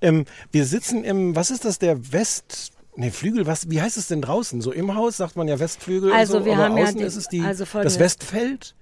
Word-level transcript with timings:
Ähm, 0.00 0.24
wir 0.52 0.64
sitzen 0.66 1.04
im, 1.04 1.34
was 1.36 1.50
ist 1.50 1.64
das, 1.64 1.78
der 1.78 2.12
West... 2.12 2.72
Nee, 2.96 3.10
Flügel, 3.10 3.44
was, 3.46 3.68
wie 3.70 3.82
heißt 3.82 3.96
es 3.96 4.06
denn 4.06 4.22
draußen? 4.22 4.60
So 4.60 4.70
im 4.70 4.94
Haus 4.94 5.16
sagt 5.16 5.34
man 5.34 5.48
ja 5.48 5.58
Westflügel 5.58 6.12
Also 6.12 6.38
so, 6.38 6.44
wir 6.44 6.56
haben 6.56 6.76
ja 6.76 6.92
den- 6.92 7.00
ist 7.00 7.16
es 7.16 7.26
die, 7.26 7.40
also 7.40 7.64
das. 7.82 7.98
Westfeld. 7.98 8.76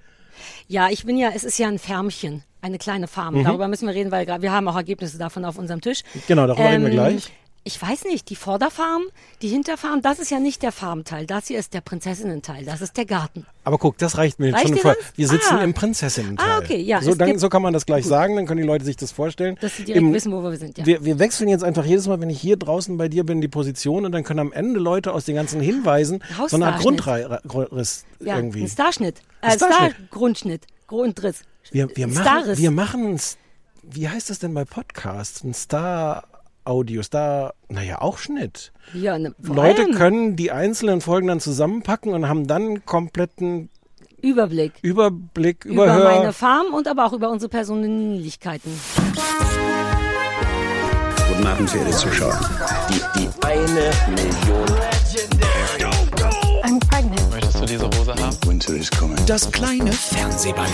Ja, 0.69 0.89
ich 0.91 1.07
bin 1.07 1.17
ja, 1.17 1.31
es 1.35 1.45
ist 1.45 1.59
ja 1.59 1.69
ein 1.69 1.79
Färmchen, 1.79 2.45
eine 2.61 2.77
kleine 2.79 3.07
Farm. 3.09 3.43
Darüber 3.43 3.69
müssen 3.69 3.87
wir 3.87 3.95
reden, 3.95 4.11
weil 4.11 4.27
wir 4.27 4.53
haben 4.53 4.69
auch 4.69 4.77
Ergebnisse 4.77 5.17
davon 5.17 5.47
auf 5.47 5.57
unserem 5.57 5.81
Tisch. 5.81 6.03
Genau, 6.29 6.47
darüber 6.47 6.69
reden 6.71 6.83
wir 6.85 6.91
gleich. 6.91 7.33
Ich 7.65 7.81
weiß 7.81 8.05
nicht, 8.07 8.29
die 8.29 8.35
Vorderfarm, 8.35 9.03
die 9.41 9.47
Hinterfarm, 9.47 10.03
das 10.03 10.19
ist 10.19 10.33
ja 10.33 10.41
nicht 10.41 10.65
der 10.65 10.73
Farmteil. 10.73 11.27
Das 11.27 11.47
hier 11.47 11.61
ist 11.61 11.75
der 11.75 11.81
Prinzessinnenteil, 11.81 12.65
das 12.65 12.81
ist 12.81 12.97
der 12.97 13.05
Garten. 13.05 13.47
Aber 13.63 13.79
guck, 13.79 13.99
das 13.99 14.19
reicht 14.19 14.41
mir 14.41 14.53
Reicht 14.53 14.67
schon 14.67 14.79
voll. 14.79 14.97
das? 14.99 15.13
Wir 15.17 15.29
sitzen 15.29 15.55
Ah. 15.55 15.63
im 15.63 15.73
Prinzessinnenteil. 15.73 16.51
Ah, 16.51 16.59
okay, 16.59 16.81
ja, 16.81 17.01
So, 17.01 17.15
dann, 17.15 17.39
so 17.39 17.49
kann 17.49 17.63
man 17.63 17.73
das 17.73 17.87
gleich 17.87 18.05
sagen, 18.05 18.35
dann 18.35 18.47
können 18.47 18.61
die 18.61 18.67
Leute 18.67 18.85
sich 18.85 18.97
das 18.97 19.13
vorstellen. 19.13 19.57
Dass 19.61 19.77
sie 19.77 19.85
direkt 19.85 20.05
Im- 20.05 20.13
wissen, 20.13 20.33
wo 20.33 20.43
wir 20.43 20.57
sind. 20.57 20.77
Ja. 20.77 20.87
Wir, 20.87 21.05
wir 21.05 21.21
wechseln 21.21 21.49
jetzt 21.49 21.63
einfach 21.63 21.85
jedes 21.85 22.09
Mal, 22.09 22.21
wenn 22.21 22.31
ich 22.31 22.41
hier 22.41 22.57
draußen 22.57 22.97
bei 22.97 23.07
dir 23.07 23.25
bin, 23.25 23.41
die 23.41 23.47
Position 23.47 24.05
und 24.07 24.11
dann 24.11 24.25
können 24.25 24.41
am 24.41 24.53
Ende 24.53 24.81
Leute 24.81 25.13
aus 25.13 25.25
den 25.27 25.37
ganzen 25.37 25.61
Hinweisen 25.61 26.21
so 26.49 26.57
eine 26.57 26.67
Art. 26.67 26.81
Grundriss 26.83 28.05
ja, 28.19 28.37
irgendwie. 28.37 28.63
ein 28.63 28.69
Starschnitt, 28.69 29.21
äh, 29.41 29.53
Starschnitt. 29.53 29.95
Stargrundschnitt, 29.95 30.63
Grundriss. 30.89 31.43
Wir, 31.71 31.89
wir, 31.97 32.09
machen, 32.09 32.23
Starriss. 32.23 32.59
wir 32.59 32.71
machen, 32.73 33.21
wie 33.85 34.09
heißt 34.09 34.31
das 34.31 34.41
denn 34.41 34.53
bei 34.53 34.65
Podcasts? 34.65 35.45
Ein 35.45 35.55
Star-Audio, 36.67 37.03
Star, 37.03 37.55
naja, 37.69 38.01
auch 38.01 38.19
Schnitt. 38.19 38.73
Ja, 38.95 39.19
ne, 39.19 39.35
Leute 39.43 39.91
können 39.91 40.37
die 40.37 40.51
einzelnen 40.53 41.01
Folgen 41.01 41.29
dann 41.29 41.41
zusammenpacken 41.41 42.13
und 42.13 42.29
haben 42.29 42.47
dann 42.47 42.63
einen 42.63 42.87
kompletten 42.87 43.69
Überblick. 44.21 44.73
Überblick, 44.83 45.65
Über 45.65 45.85
Überhör. 45.85 46.05
meine 46.05 46.33
Farm 46.33 46.73
und 46.73 46.87
aber 46.87 47.07
auch 47.07 47.13
über 47.13 47.31
unsere 47.31 47.49
Persönlichkeiten. 47.51 48.71
Guten 51.29 51.47
Abend, 51.47 51.69
verehrte 51.71 51.91
Zuschauer. 51.97 52.39
Die, 52.89 53.21
die 53.21 53.29
eine 53.45 53.91
Million. 54.11 54.69
I'm 56.63 56.79
pregnant. 56.89 57.31
Möchtest 57.33 57.61
du 57.61 57.65
diese 57.67 57.87
Hose 57.87 58.15
haben? 58.15 58.37
Winter 58.47 58.75
is 58.75 58.91
coming. 58.91 59.17
Das 59.27 59.51
kleine 59.51 59.91
Fernsehballett. 59.93 60.71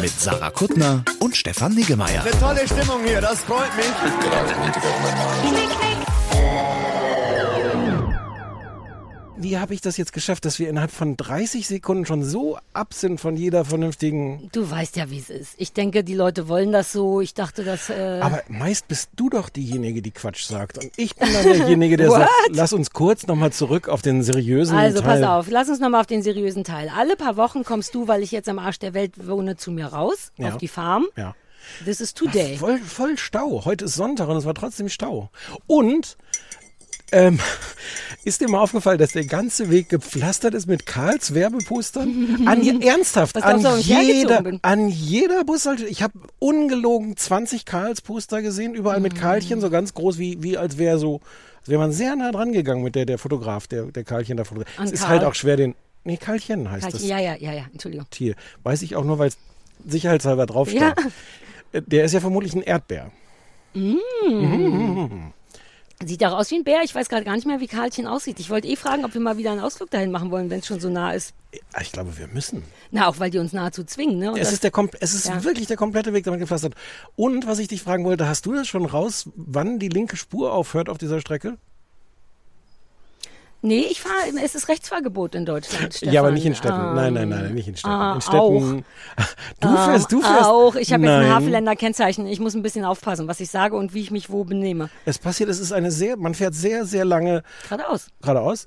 Mit 0.00 0.20
Sarah 0.20 0.50
Kuttner 0.50 1.04
und 1.18 1.36
Stefan 1.36 1.74
Niggemeier. 1.74 2.24
Tolle 2.40 2.66
Stimmung 2.66 3.04
hier, 3.04 3.20
das 3.20 3.40
freut 3.40 3.76
mich. 3.76 3.86
Wie 9.42 9.58
habe 9.58 9.74
ich 9.74 9.80
das 9.80 9.96
jetzt 9.96 10.12
geschafft, 10.12 10.44
dass 10.44 10.58
wir 10.58 10.68
innerhalb 10.68 10.90
von 10.90 11.16
30 11.16 11.66
Sekunden 11.66 12.06
schon 12.06 12.24
so 12.24 12.58
ab 12.72 12.94
sind 12.94 13.20
von 13.20 13.36
jeder 13.36 13.64
vernünftigen. 13.64 14.48
Du 14.52 14.70
weißt 14.70 14.96
ja, 14.96 15.10
wie 15.10 15.18
es 15.18 15.30
ist. 15.30 15.54
Ich 15.58 15.72
denke, 15.72 16.04
die 16.04 16.14
Leute 16.14 16.48
wollen 16.48 16.72
das 16.72 16.92
so. 16.92 17.20
Ich 17.20 17.34
dachte, 17.34 17.64
dass. 17.64 17.90
Äh, 17.90 18.20
Aber 18.22 18.42
meist 18.48 18.88
bist 18.88 19.10
du 19.16 19.28
doch 19.30 19.48
diejenige, 19.48 20.02
die 20.02 20.10
Quatsch 20.10 20.44
sagt. 20.44 20.78
Und 20.78 20.90
ich 20.96 21.16
bin 21.16 21.32
dann 21.32 21.44
derjenige, 21.44 21.96
der 21.96 22.10
sagt, 22.10 22.30
lass 22.50 22.72
uns 22.72 22.90
kurz 22.92 23.26
nochmal 23.26 23.52
zurück 23.52 23.88
auf 23.88 24.02
den 24.02 24.22
seriösen 24.22 24.76
also 24.76 25.00
Teil. 25.00 25.20
pass 25.20 25.28
auf, 25.28 25.50
lass 25.50 25.68
uns 25.68 25.80
nochmal 25.80 26.00
auf 26.00 26.06
den 26.06 26.22
seriösen 26.22 26.64
Teil. 26.64 26.90
Alle 26.96 27.16
paar 27.16 27.36
Wochen 27.36 27.64
kommst 27.64 27.94
du, 27.94 28.08
weil 28.08 28.22
ich 28.22 28.30
jetzt 28.32 28.48
am 28.48 28.58
Arsch 28.58 28.78
der 28.78 28.94
Welt 28.94 29.26
wohne, 29.28 29.56
zu 29.56 29.70
mir 29.70 29.86
raus, 29.86 30.32
Ja. 30.38 30.48
auf 30.50 30.56
die 30.58 30.68
Farm. 30.68 31.06
Ja. 31.16 31.34
This 31.84 32.00
is 32.00 32.12
today. 32.12 32.56
Voll, 32.56 32.78
voll 32.78 33.16
Stau. 33.16 33.64
Heute 33.64 33.84
ist 33.84 33.94
Sonntag 33.94 34.28
und 34.28 34.36
es 34.36 34.44
war 34.44 34.54
trotzdem 34.54 34.88
Stau. 34.88 35.30
Und 35.66 36.16
ähm, 37.12 37.38
ist 38.24 38.40
dir 38.40 38.48
mal 38.48 38.60
aufgefallen, 38.60 38.98
dass 38.98 39.12
der 39.12 39.24
ganze 39.24 39.70
Weg 39.70 39.88
gepflastert 39.88 40.54
ist 40.54 40.66
mit 40.66 40.86
Karls 40.86 41.34
Werbepostern? 41.34 42.44
An, 42.46 42.62
je- 42.62 42.78
ernsthaft, 42.86 43.36
an 43.42 43.60
jeder, 43.80 44.42
an 44.62 44.88
jeder 44.88 45.44
Bushalte. 45.44 45.86
Ich 45.86 46.02
habe 46.02 46.14
ungelogen 46.38 47.16
20 47.16 47.64
Karls 47.64 48.00
Poster 48.00 48.42
gesehen, 48.42 48.74
überall 48.74 49.00
mit 49.00 49.14
Karlchen, 49.14 49.60
so 49.60 49.70
ganz 49.70 49.94
groß, 49.94 50.18
wie, 50.18 50.42
wie 50.42 50.56
als 50.58 50.78
wäre 50.78 50.98
so, 50.98 51.20
als 51.60 51.68
wäre 51.68 51.80
man 51.80 51.92
sehr 51.92 52.16
nah 52.16 52.32
dran 52.32 52.52
gegangen 52.52 52.82
mit 52.82 52.94
der, 52.94 53.06
der 53.06 53.18
Fotograf, 53.18 53.66
der, 53.66 53.84
der 53.84 54.04
Karlchen 54.04 54.36
da 54.36 54.44
fotografiert. 54.44 54.84
Es 54.86 54.92
ist 54.92 55.00
Karl? 55.00 55.10
halt 55.10 55.24
auch 55.24 55.34
schwer, 55.34 55.56
den, 55.56 55.74
nee, 56.04 56.16
Karlchen 56.16 56.70
heißt 56.70 56.92
das. 56.92 57.04
Ja, 57.06 57.18
ja, 57.18 57.34
ja, 57.36 57.52
ja, 57.52 57.64
Entschuldigung. 57.72 58.06
Tier. 58.10 58.34
Weiß 58.62 58.82
ich 58.82 58.96
auch 58.96 59.04
nur, 59.04 59.18
weil 59.18 59.28
es 59.28 59.38
sicherheitshalber 59.86 60.46
draufsteht. 60.46 60.80
Ja. 60.80 60.94
Äh, 61.72 61.82
Der 61.86 62.04
ist 62.04 62.12
ja 62.12 62.20
vermutlich 62.20 62.54
ein 62.54 62.62
Erdbeer. 62.62 63.10
Sieht 66.06 66.24
auch 66.24 66.32
aus 66.32 66.50
wie 66.50 66.56
ein 66.56 66.64
Bär. 66.64 66.80
Ich 66.84 66.94
weiß 66.94 67.08
gerade 67.08 67.24
gar 67.24 67.34
nicht 67.34 67.46
mehr, 67.46 67.60
wie 67.60 67.66
Karlchen 67.66 68.06
aussieht. 68.06 68.40
Ich 68.40 68.50
wollte 68.50 68.68
eh 68.68 68.76
fragen, 68.76 69.04
ob 69.04 69.14
wir 69.14 69.20
mal 69.20 69.36
wieder 69.38 69.52
einen 69.52 69.60
Ausflug 69.60 69.90
dahin 69.90 70.10
machen 70.10 70.30
wollen, 70.30 70.50
wenn 70.50 70.60
es 70.60 70.66
schon 70.66 70.80
so 70.80 70.88
nah 70.88 71.12
ist. 71.12 71.34
Ich 71.80 71.92
glaube, 71.92 72.16
wir 72.18 72.28
müssen. 72.28 72.62
Na, 72.90 73.06
auch 73.08 73.18
weil 73.18 73.30
die 73.30 73.38
uns 73.38 73.52
nahezu 73.52 73.84
zwingen, 73.84 74.18
ne? 74.18 74.32
Und 74.32 74.38
Es 74.38 74.52
ist, 74.52 74.64
der, 74.64 74.72
kom- 74.72 74.94
es 75.00 75.14
ist 75.14 75.26
Ja. 75.28 75.44
wirklich 75.44 75.66
der 75.66 75.76
komplette 75.76 76.12
Weg 76.12 76.24
damit 76.24 76.40
gepflastert. 76.40 76.74
Und 77.16 77.46
was 77.46 77.58
ich 77.58 77.68
dich 77.68 77.82
fragen 77.82 78.04
wollte, 78.04 78.26
hast 78.26 78.46
du 78.46 78.54
das 78.54 78.66
schon 78.68 78.86
raus, 78.86 79.28
wann 79.36 79.78
die 79.78 79.88
linke 79.88 80.16
Spur 80.16 80.52
aufhört 80.52 80.88
auf 80.88 80.98
dieser 80.98 81.20
Strecke? 81.20 81.58
Nee, 83.62 83.86
ich 83.90 84.00
fahre, 84.00 84.14
es 84.44 84.54
ist 84.54 84.68
Rechtsfahrgebot 84.68 85.34
in 85.34 85.46
Deutschland. 85.46 85.94
Stefan. 85.94 86.12
Ja, 86.14 86.20
aber 86.20 86.30
nicht 86.30 86.44
in 86.44 86.54
Städten. 86.54 86.78
Ähm, 86.80 86.94
nein, 86.94 87.14
nein, 87.14 87.28
nein, 87.30 87.54
nicht 87.54 87.68
in 87.68 87.76
Städten. 87.76 87.94
ah, 87.94 88.14
in 88.14 88.20
Städten. 88.20 88.84
Du 89.60 89.68
fährst, 89.76 90.12
du 90.12 90.16
ähm, 90.18 90.22
fährst. 90.24 90.44
Auch. 90.44 90.74
Ich 90.74 90.92
habe 90.92 91.04
jetzt 91.04 91.12
ein 91.12 91.20
Nein. 91.22 91.34
Havelländer 91.34 91.76
Kennzeichen. 91.76 92.26
Ich 92.26 92.40
muss 92.40 92.54
ein 92.54 92.62
bisschen 92.62 92.84
aufpassen, 92.84 93.28
was 93.28 93.40
ich 93.40 93.50
sage 93.50 93.76
und 93.76 93.94
wie 93.94 94.00
ich 94.00 94.10
mich 94.10 94.28
wo 94.30 94.44
benehme. 94.44 94.90
Es 95.04 95.18
passiert, 95.18 95.48
es 95.48 95.60
ist 95.60 95.72
eine 95.72 95.90
sehr, 95.90 96.16
man 96.16 96.34
fährt 96.34 96.54
sehr, 96.54 96.84
sehr 96.84 97.04
lange 97.04 97.42
Geradeaus. 97.68 98.08
geradeaus. 98.20 98.66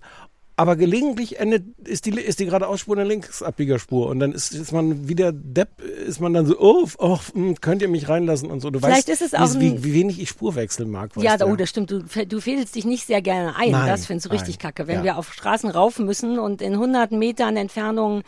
Aber 0.57 0.77
gelegentlich 0.77 1.39
endet, 1.39 1.65
ist 1.85 2.05
die, 2.05 2.11
ist 2.11 2.39
die 2.39 2.45
geradeausspur 2.45 2.95
eine 2.95 3.03
Linksabbiegerspur. 3.05 4.07
Und 4.07 4.19
dann 4.19 4.31
ist, 4.31 4.53
ist 4.53 4.71
man 4.71 5.09
wieder 5.09 5.33
Depp, 5.33 5.81
ist 5.81 6.21
man 6.21 6.33
dann 6.33 6.45
so, 6.45 6.57
oh, 6.57 6.87
oh 6.97 7.19
hm, 7.33 7.59
könnt 7.59 7.81
ihr 7.81 7.89
mich 7.89 8.07
reinlassen 8.07 8.49
und 8.49 8.61
so. 8.61 8.69
Du 8.69 8.79
Vielleicht 8.79 9.09
weißt, 9.09 9.21
ist 9.21 9.21
es 9.21 9.33
auch 9.33 9.59
wie, 9.59 9.71
ein- 9.71 9.83
wie, 9.83 9.93
wenig 9.93 10.21
ich 10.21 10.29
Spur 10.29 10.55
wechseln 10.55 10.89
mag. 10.91 11.11
Ja, 11.17 11.35
du. 11.37 11.45
oh, 11.47 11.55
das 11.57 11.69
stimmt. 11.69 11.91
Du, 11.91 12.03
du 12.03 12.39
fädelst 12.39 12.73
dich 12.73 12.85
nicht 12.85 13.05
sehr 13.05 13.21
gerne 13.21 13.55
ein. 13.57 13.71
Nein, 13.71 13.87
das 13.87 14.05
findest 14.05 14.27
du 14.27 14.31
richtig 14.31 14.55
nein, 14.55 14.73
kacke. 14.73 14.87
Wenn 14.87 14.99
ja. 14.99 15.03
wir 15.03 15.17
auf 15.17 15.33
Straßen 15.33 15.69
rauf 15.69 15.99
müssen 15.99 16.39
und 16.39 16.61
in 16.61 16.73
100 16.73 17.11
Metern 17.11 17.57
Entfernung 17.57 18.23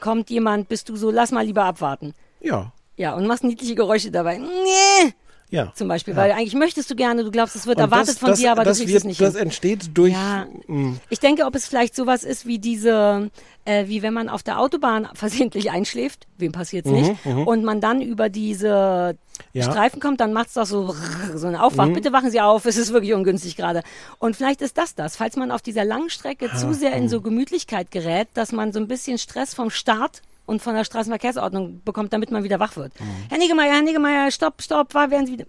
kommt 0.00 0.28
jemand, 0.30 0.68
bist 0.68 0.88
du 0.88 0.96
so, 0.96 1.10
lass 1.12 1.30
mal 1.30 1.44
lieber 1.46 1.64
abwarten. 1.64 2.14
Ja, 2.40 2.72
Ja, 2.96 3.14
und 3.14 3.26
machst 3.26 3.44
niedliche 3.44 3.76
Geräusche 3.76 4.10
dabei. 4.10 4.38
Nee, 4.38 5.12
ja. 5.50 5.72
zum 5.74 5.88
Beispiel, 5.88 6.16
weil 6.16 6.32
eigentlich 6.32 6.54
möchtest 6.54 6.90
du 6.90 6.94
gerne, 6.94 7.24
du 7.24 7.30
glaubst, 7.30 7.56
es 7.56 7.66
wird 7.66 7.78
Und 7.78 7.84
erwartet 7.84 8.08
das, 8.10 8.18
von 8.18 8.30
das, 8.30 8.38
dir, 8.38 8.52
aber 8.52 8.64
das 8.64 8.78
du 8.78 8.84
kriegst 8.84 8.96
es 8.98 9.04
nicht 9.04 9.20
Das 9.20 9.34
hin. 9.34 9.42
entsteht 9.44 9.90
durch. 9.96 10.12
Ja. 10.12 10.46
mm, 10.66 10.98
Ich 11.10 11.20
denke, 11.20 11.44
ob 11.44 11.54
es 11.54 11.66
vielleicht 11.66 11.94
sowas 11.94 12.24
ist 12.24 12.46
wie 12.46 12.58
diese, 12.58 13.30
äh, 13.64 13.86
wie 13.88 14.02
wenn 14.02 14.14
man 14.14 14.28
auf 14.28 14.42
der 14.42 14.58
Autobahn 14.60 15.08
versehentlich 15.14 15.70
einschläft, 15.70 16.26
wem 16.38 16.52
passiert's 16.52 16.88
nicht, 16.90 17.14
und 17.24 17.64
man 17.64 17.80
dann 17.80 18.00
über 18.00 18.28
diese 18.28 19.16
Ja. 19.52 19.62
Streifen 19.64 20.00
kommt, 20.00 20.20
dann 20.20 20.32
macht's 20.32 20.54
doch 20.54 20.66
so, 20.66 20.94
so 21.34 21.46
eine 21.46 21.62
Aufwach. 21.62 21.88
Bitte 21.88 22.12
wachen 22.12 22.30
Sie 22.30 22.40
auf, 22.40 22.64
es 22.66 22.76
ist 22.76 22.92
wirklich 22.92 23.14
ungünstig 23.14 23.56
gerade. 23.56 23.82
Und 24.18 24.36
vielleicht 24.36 24.62
ist 24.62 24.78
das 24.78 24.94
das, 24.94 25.16
falls 25.16 25.36
man 25.36 25.50
auf 25.50 25.62
dieser 25.62 25.84
langen 25.84 26.10
Strecke 26.10 26.50
zu 26.56 26.72
sehr 26.74 26.92
in 26.92 27.08
so 27.08 27.20
Gemütlichkeit 27.20 27.90
gerät, 27.90 28.28
dass 28.34 28.52
man 28.52 28.72
so 28.72 28.78
ein 28.80 28.86
bisschen 28.88 29.18
Stress 29.18 29.54
vom 29.54 29.70
Start 29.70 30.22
und 30.46 30.60
von 30.62 30.74
der 30.74 30.84
Straßenverkehrsordnung 30.84 31.80
bekommt, 31.84 32.12
damit 32.12 32.30
man 32.30 32.42
wieder 32.44 32.58
wach 32.60 32.76
wird. 32.76 32.92
Herr 33.28 33.38
Niggemeier, 33.38 33.72
Herr 33.74 33.82
Niggemeier, 33.82 34.30
stopp, 34.30 34.60
stopp, 34.62 34.94
war 34.94 35.10
werden 35.10 35.26
Sie 35.26 35.32
wieder. 35.34 35.46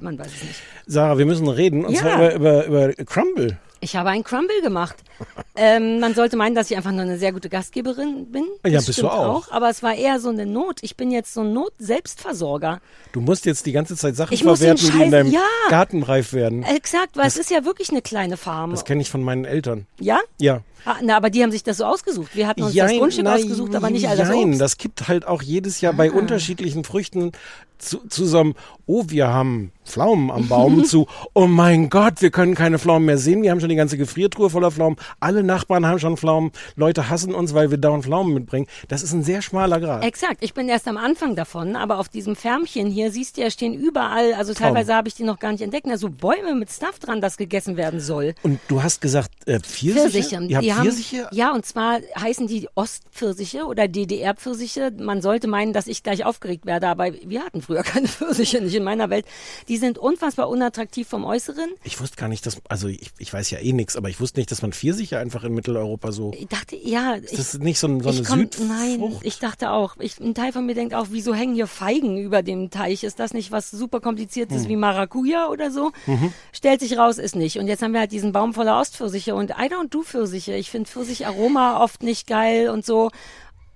Man 0.00 0.18
weiß 0.18 0.26
es 0.28 0.42
nicht. 0.42 0.60
Sarah, 0.86 1.18
wir 1.18 1.26
müssen 1.26 1.48
reden. 1.48 1.84
Und 1.84 1.92
Ja. 1.94 2.00
zwar 2.00 2.34
über, 2.34 2.64
über, 2.66 2.86
über 2.88 3.04
Crumble. 3.04 3.58
Ich 3.80 3.94
habe 3.94 4.08
einen 4.10 4.24
Crumble 4.24 4.60
gemacht. 4.60 4.96
ähm, 5.54 6.00
man 6.00 6.12
sollte 6.14 6.36
meinen, 6.36 6.56
dass 6.56 6.68
ich 6.68 6.76
einfach 6.76 6.90
nur 6.90 7.02
eine 7.02 7.16
sehr 7.16 7.32
gute 7.32 7.48
Gastgeberin 7.48 8.26
bin. 8.32 8.44
Ja, 8.64 8.72
Das 8.72 8.86
bist 8.86 8.98
stimmt 8.98 9.12
du 9.12 9.16
auch. 9.16 9.52
Aber 9.52 9.68
es 9.70 9.84
war 9.84 9.94
eher 9.94 10.18
so 10.18 10.30
eine 10.30 10.46
Not. 10.46 10.78
Ich 10.82 10.96
bin 10.96 11.12
jetzt 11.12 11.32
so 11.32 11.42
ein 11.42 11.52
Not-Selbstversorger. 11.52 12.80
Du 13.12 13.20
musst 13.20 13.44
jetzt 13.46 13.66
die 13.66 13.72
ganze 13.72 13.96
Zeit 13.96 14.16
Sachen 14.16 14.32
Ich 14.34 14.42
verwerten, 14.42 14.84
die 14.84 14.86
in 14.92 15.08
Scheiß- 15.08 15.10
deinem 15.10 15.30
ja. 15.32 15.40
Garten 15.68 16.02
reif 16.02 16.32
werden. 16.32 16.62
Exakt, 16.64 17.16
weil 17.16 17.26
es 17.26 17.36
ist 17.36 17.50
ja 17.50 17.64
wirklich 17.64 17.90
eine 17.90 18.02
kleine 18.02 18.36
Farm. 18.36 18.70
Das 18.72 18.84
kenne 18.84 19.00
ich 19.02 19.10
von 19.10 19.22
meinen 19.22 19.44
Eltern. 19.44 19.86
ja? 20.00 20.18
Ja. 20.40 20.62
Ah, 20.84 20.96
na, 21.02 21.16
aber 21.16 21.30
die 21.30 21.42
haben 21.42 21.50
sich 21.50 21.62
das 21.62 21.78
so 21.78 21.84
ausgesucht. 21.84 22.34
Wir 22.34 22.46
hatten 22.46 22.62
uns 22.62 22.74
das 22.74 22.90
Jein, 22.90 22.98
Grundstück 22.98 23.24
na, 23.24 23.34
ausgesucht, 23.34 23.74
aber 23.74 23.90
nicht 23.90 24.08
all 24.08 24.16
das 24.16 24.30
Obst. 24.30 24.54
Ah. 24.54 24.58
das 24.58 24.76
kippt 24.76 25.08
halt 25.08 25.26
auch 25.26 25.42
jedes 25.42 25.80
Jahr 25.80 25.92
bei 25.92 26.10
unterschiedlichen 26.10 26.84
Früchten 26.84 27.32
zu, 27.78 27.98
zusammen. 28.08 28.54
Oh, 28.86 29.04
wir 29.08 29.28
haben 29.28 29.72
Pflaumen 29.84 30.30
am 30.30 30.48
Baum 30.48 30.84
zu. 30.86 31.06
Oh 31.34 31.46
mein 31.46 31.90
Gott, 31.90 32.20
wir 32.20 32.30
können 32.30 32.54
keine 32.54 32.78
Pflaumen 32.78 33.06
mehr 33.06 33.18
sehen. 33.18 33.42
Wir 33.42 33.50
haben 33.50 33.60
schon 33.60 33.68
die 33.68 33.76
ganze 33.76 33.96
Gefriertruhe 33.96 34.50
voller 34.50 34.70
Pflaumen. 34.70 34.98
Alle 35.20 35.42
Nachbarn 35.42 35.86
haben 35.86 35.98
schon 35.98 36.16
Pflaumen. 36.16 36.52
Leute 36.76 37.08
hassen 37.08 37.34
uns, 37.34 37.54
weil 37.54 37.70
wir 37.70 37.78
dauernd 37.78 38.04
Pflaumen 38.04 38.34
mitbringen. 38.34 38.66
Das 38.88 39.02
ist 39.02 39.12
ein 39.12 39.22
sehr 39.22 39.42
schmaler 39.42 39.80
Grad. 39.80 40.04
Exakt, 40.04 40.38
ich 40.42 40.54
bin 40.54 40.68
erst 40.68 40.88
am 40.88 40.96
Anfang 40.96 41.36
davon, 41.36 41.76
aber 41.76 41.98
auf 41.98 42.08
diesem 42.08 42.36
Färmchen 42.36 42.90
hier 42.90 43.10
siehst 43.10 43.36
du 43.36 43.42
ja 43.42 43.50
stehen 43.50 43.74
überall, 43.74 44.34
also 44.34 44.54
teilweise 44.54 44.94
habe 44.94 45.08
ich 45.08 45.14
die 45.14 45.24
noch 45.24 45.38
gar 45.38 45.52
nicht 45.52 45.62
entdeckt, 45.62 45.86
also 45.88 46.08
Bäume 46.10 46.54
mit 46.54 46.70
Stuff 46.70 46.98
dran, 46.98 47.20
das 47.20 47.36
gegessen 47.36 47.76
werden 47.76 48.00
soll. 48.00 48.34
Und 48.42 48.60
du 48.68 48.82
hast 48.82 49.00
gesagt, 49.00 49.30
äh, 49.46 49.60
Pfirsiche? 49.60 50.10
Pfirsiche. 50.10 50.44
Ihr 50.44 50.56
habt 50.56 50.66
die 50.68 50.74
haben, 50.74 50.84
Pfirsiche? 50.84 51.28
ja, 51.32 51.52
und 51.52 51.66
zwar 51.66 52.00
heißen 52.18 52.46
die 52.46 52.68
Ostpfirsiche 52.74 53.64
oder 53.66 53.88
DDR-Pfirsiche. 53.88 54.92
Man 54.98 55.22
sollte 55.22 55.48
meinen, 55.48 55.72
dass 55.72 55.86
ich 55.86 56.02
gleich 56.02 56.24
aufgeregt 56.24 56.66
werde, 56.66 56.88
aber 56.88 57.12
wir 57.12 57.42
hatten 57.44 57.62
früher 57.62 57.82
keine 57.84 58.08
Pfirsiche, 58.08 58.60
nicht 58.60 58.74
in 58.74 58.84
meiner 58.84 59.10
Welt. 59.10 59.26
Die 59.68 59.76
sind 59.76 59.98
unfassbar 59.98 60.48
unattraktiv 60.48 61.08
vom 61.08 61.24
Äußeren. 61.24 61.70
Ich 61.84 62.00
wusste 62.00 62.16
gar 62.16 62.28
nicht, 62.28 62.44
dass, 62.46 62.58
also 62.68 62.88
ich, 62.88 63.10
ich 63.18 63.32
weiß 63.32 63.50
ja 63.50 63.58
eh 63.58 63.72
nichts, 63.72 63.96
aber 63.96 64.08
ich 64.08 64.20
wusste 64.20 64.40
nicht, 64.40 64.50
dass 64.50 64.62
man 64.62 64.72
Pfirsiche 64.72 65.18
einfach 65.18 65.44
in 65.44 65.54
Mitteleuropa 65.54 66.12
so. 66.12 66.32
Ich 66.36 66.46
dachte, 66.48 66.76
ja, 66.76 67.16
ich, 67.16 67.24
Ist 67.32 67.54
das 67.54 67.58
nicht 67.60 67.78
so, 67.78 67.86
ein- 67.88 68.00
so 68.00 68.08
eine 68.10 68.20
ich 68.20 68.26
komm, 68.26 68.40
Südfrucht? 68.40 68.68
Nein, 68.68 69.16
ich 69.22 69.38
dachte 69.38 69.70
auch. 69.70 69.96
Ich, 70.00 70.18
ein 70.20 70.34
Teil 70.34 70.52
von 70.52 70.66
mir 70.66 70.74
denkt 70.74 70.94
auch, 70.94 71.08
wieso 71.10 71.34
hängen 71.34 71.54
hier 71.54 71.66
Feigen 71.66 72.18
über 72.18 72.42
dem 72.42 72.70
Teich? 72.70 73.04
Ist 73.04 73.18
das 73.18 73.32
nicht 73.34 73.50
was 73.52 73.70
super 73.70 74.00
kompliziertes 74.00 74.62
Hm. 74.62 74.68
wie 74.68 74.76
Maracuja 74.76 75.48
oder 75.48 75.70
so? 75.70 75.92
Mhm. 76.06 76.32
Stellt 76.52 76.80
sich 76.80 76.96
raus, 76.98 77.18
ist 77.18 77.36
nicht. 77.36 77.58
Und 77.58 77.66
jetzt 77.68 77.82
haben 77.82 77.92
wir 77.92 78.00
halt 78.00 78.12
diesen 78.12 78.32
Baum 78.32 78.54
voller 78.54 78.78
Ostpfirsiche 78.80 79.34
und 79.34 79.50
I 79.50 79.70
don't 79.70 79.88
do 79.90 80.02
Pfirsiche. 80.02 80.52
Ich 80.58 80.70
finde 80.70 80.90
Pfirsicharoma 80.90 81.82
oft 81.82 82.02
nicht 82.02 82.26
geil 82.26 82.68
und 82.68 82.84
so. 82.84 83.10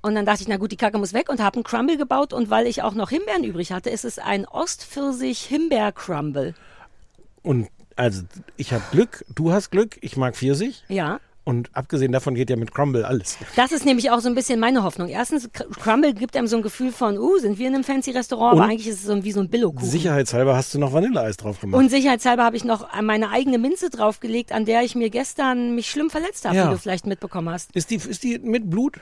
Und 0.03 0.17
dann 0.17 0.27
dachte 0.27 0.43
ich, 0.43 0.49
na 0.49 0.57
gut, 0.57 0.73
die 0.73 0.77
Kacke 0.77 0.99
muss 0.99 1.13
weg 1.13 1.29
und 1.29 1.41
habe 1.41 1.55
einen 1.55 1.65
Crumble 1.65 1.97
gebaut. 1.97 2.33
Und 2.33 2.51
weil 2.51 2.67
ich 2.67 2.83
auch 2.83 2.95
noch 2.95 3.11
Himbeeren 3.11 3.45
übrig 3.45 3.73
hatte, 3.73 3.91
ist 3.91 4.05
es 4.05 4.19
ein 4.19 4.47
Ostpfirsich-Himbeer-Crumble. 4.47 6.55
Und 7.43 7.69
also 7.97 8.23
ich 8.57 8.73
habe 8.73 8.83
Glück, 8.91 9.25
du 9.35 9.53
hast 9.53 9.71
Glück, 9.71 9.99
ich 10.01 10.17
mag 10.17 10.37
Pfirsich. 10.37 10.85
Ja. 10.89 11.21
Und 11.45 11.71
abgesehen 11.73 12.13
davon 12.13 12.37
geht 12.37 12.51
ja 12.51 12.57
mit 12.57 12.73
Crumble 12.73 13.05
alles. 13.05 13.37
Das 13.57 13.73
ist 13.73 13.85
nämlich 13.85 14.11
auch 14.13 14.21
so 14.21 14.29
ein 14.29 14.35
bisschen 14.37 14.61
meine 14.61 14.85
Hoffnung. 14.85 15.09
Erstens, 15.09 15.51
Cr- 15.51 15.67
Crumble 15.81 16.15
gibt 16.15 16.37
einem 16.37 16.47
so 16.47 16.55
ein 16.57 16.63
Gefühl 16.63 16.93
von, 16.93 17.19
uh, 17.19 17.37
sind 17.39 17.59
wir 17.59 17.67
in 17.67 17.75
einem 17.75 17.83
fancy 17.83 18.13
Restaurant, 18.13 18.53
aber 18.53 18.65
Und 18.65 18.71
eigentlich 18.71 18.87
ist 18.87 19.01
es 19.01 19.07
so 19.07 19.25
wie 19.25 19.33
so 19.33 19.41
ein 19.41 19.49
Billo-Kuchen. 19.49 19.89
Sicherheitshalber 19.89 20.55
hast 20.55 20.73
du 20.73 20.79
noch 20.79 20.93
Vanilleeis 20.93 21.37
drauf 21.37 21.61
gemacht. 21.61 21.81
Und 21.83 21.91
sicherheitshalber 21.91 22.45
habe 22.45 22.57
ich 22.57 22.63
noch 22.65 22.87
meine 23.03 23.31
eigene 23.31 23.59
Minze 23.59 23.91
draufgelegt, 23.91 24.53
an 24.53 24.67
der 24.67 24.83
ich 24.83 24.95
mir 24.95 25.11
gestern 25.11 25.75
mich 25.75 25.91
schlimm 25.91 26.11
verletzt 26.11 26.45
habe, 26.45 26.55
Ja. 26.57 26.69
wie 26.69 26.75
du 26.75 26.79
vielleicht 26.79 27.07
mitbekommen 27.07 27.49
hast. 27.51 27.75
ist, 27.75 27.91
die, 27.91 27.97
ist 27.97 28.23
die 28.23 28.39
mit 28.39 28.71
Blut? 28.71 29.01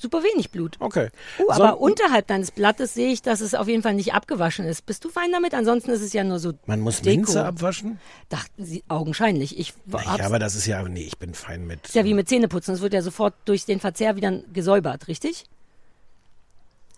Super 0.00 0.22
wenig 0.22 0.50
Blut. 0.52 0.76
Okay. 0.78 1.08
Uh, 1.40 1.42
So- 1.46 1.50
aber 1.64 1.80
unterhalb 1.80 2.28
deines 2.28 2.52
Blattes 2.52 2.94
sehe 2.94 3.10
ich, 3.12 3.20
dass 3.20 3.40
es 3.40 3.54
auf 3.54 3.66
jeden 3.66 3.82
Fall 3.82 3.94
nicht 3.94 4.14
abgewaschen 4.14 4.64
ist. 4.64 4.86
Bist 4.86 5.04
du 5.04 5.08
fein 5.08 5.32
damit? 5.32 5.54
Ansonsten 5.54 5.90
ist 5.90 6.02
es 6.02 6.12
ja 6.12 6.22
nur 6.22 6.38
so 6.38 6.52
Man 6.66 6.78
muss 6.80 7.00
Deko. 7.02 7.16
Minze 7.16 7.44
abwaschen? 7.44 7.98
Dachten 8.28 8.64
sie 8.64 8.84
augenscheinlich. 8.86 9.58
Ich 9.58 9.74
Ja, 9.86 10.24
aber 10.24 10.38
das 10.38 10.54
ist 10.54 10.66
ja, 10.66 10.80
nee, 10.84 11.02
ich 11.02 11.18
bin 11.18 11.34
fein 11.34 11.66
mit. 11.66 11.84
ist 11.86 11.94
ja 11.96 12.04
wie 12.04 12.14
mit 12.14 12.28
Zähneputzen. 12.28 12.74
Es 12.74 12.80
wird 12.80 12.92
ja 12.94 13.02
sofort 13.02 13.34
durch 13.44 13.64
den 13.64 13.80
Verzehr 13.80 14.14
wieder 14.14 14.30
gesäubert, 14.52 15.08
richtig? 15.08 15.44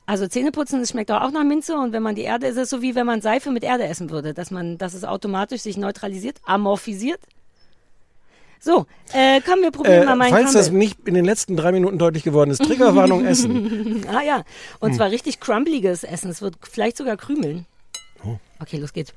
Also 0.06 0.26
Zähneputzen, 0.26 0.80
es 0.80 0.90
schmeckt 0.90 1.10
auch 1.12 1.30
nach 1.30 1.44
Minze 1.44 1.76
und 1.76 1.92
wenn 1.92 2.02
man 2.02 2.16
die 2.16 2.22
Erde, 2.22 2.48
ist 2.48 2.56
es 2.56 2.68
so 2.68 2.82
wie 2.82 2.94
wenn 2.96 3.06
man 3.06 3.22
Seife 3.22 3.50
mit 3.52 3.62
Erde 3.62 3.84
essen 3.84 4.10
würde, 4.10 4.34
dass 4.34 4.50
man, 4.50 4.76
dass 4.76 4.92
es 4.92 5.04
automatisch 5.04 5.62
sich 5.62 5.76
neutralisiert, 5.76 6.38
amorphisiert. 6.44 7.20
So, 8.62 8.86
äh, 9.14 9.40
komm, 9.40 9.62
wir 9.62 9.70
probieren 9.70 10.02
Äh, 10.02 10.04
mal 10.06 10.16
meinen 10.16 10.32
falls 10.32 10.52
das 10.52 10.66
Crumble. 10.66 10.78
nicht 10.78 11.08
in 11.08 11.14
den 11.14 11.24
letzten 11.24 11.56
drei 11.56 11.72
Minuten 11.72 11.98
deutlich 11.98 12.22
geworden 12.24 12.50
ist, 12.50 12.62
Triggerwarnung 12.62 13.24
Essen. 13.24 14.04
Ah 14.08 14.22
ja, 14.22 14.36
Hm. 14.36 14.44
und 14.80 14.94
zwar 14.94 15.10
richtig 15.10 15.40
crumbliges 15.40 16.04
Essen. 16.04 16.30
Es 16.30 16.42
wird 16.42 16.56
vielleicht 16.70 16.98
sogar 16.98 17.16
krümeln. 17.16 17.64
Oh. 18.22 18.36
Okay, 18.60 18.76
los 18.76 18.92
geht's. 18.92 19.14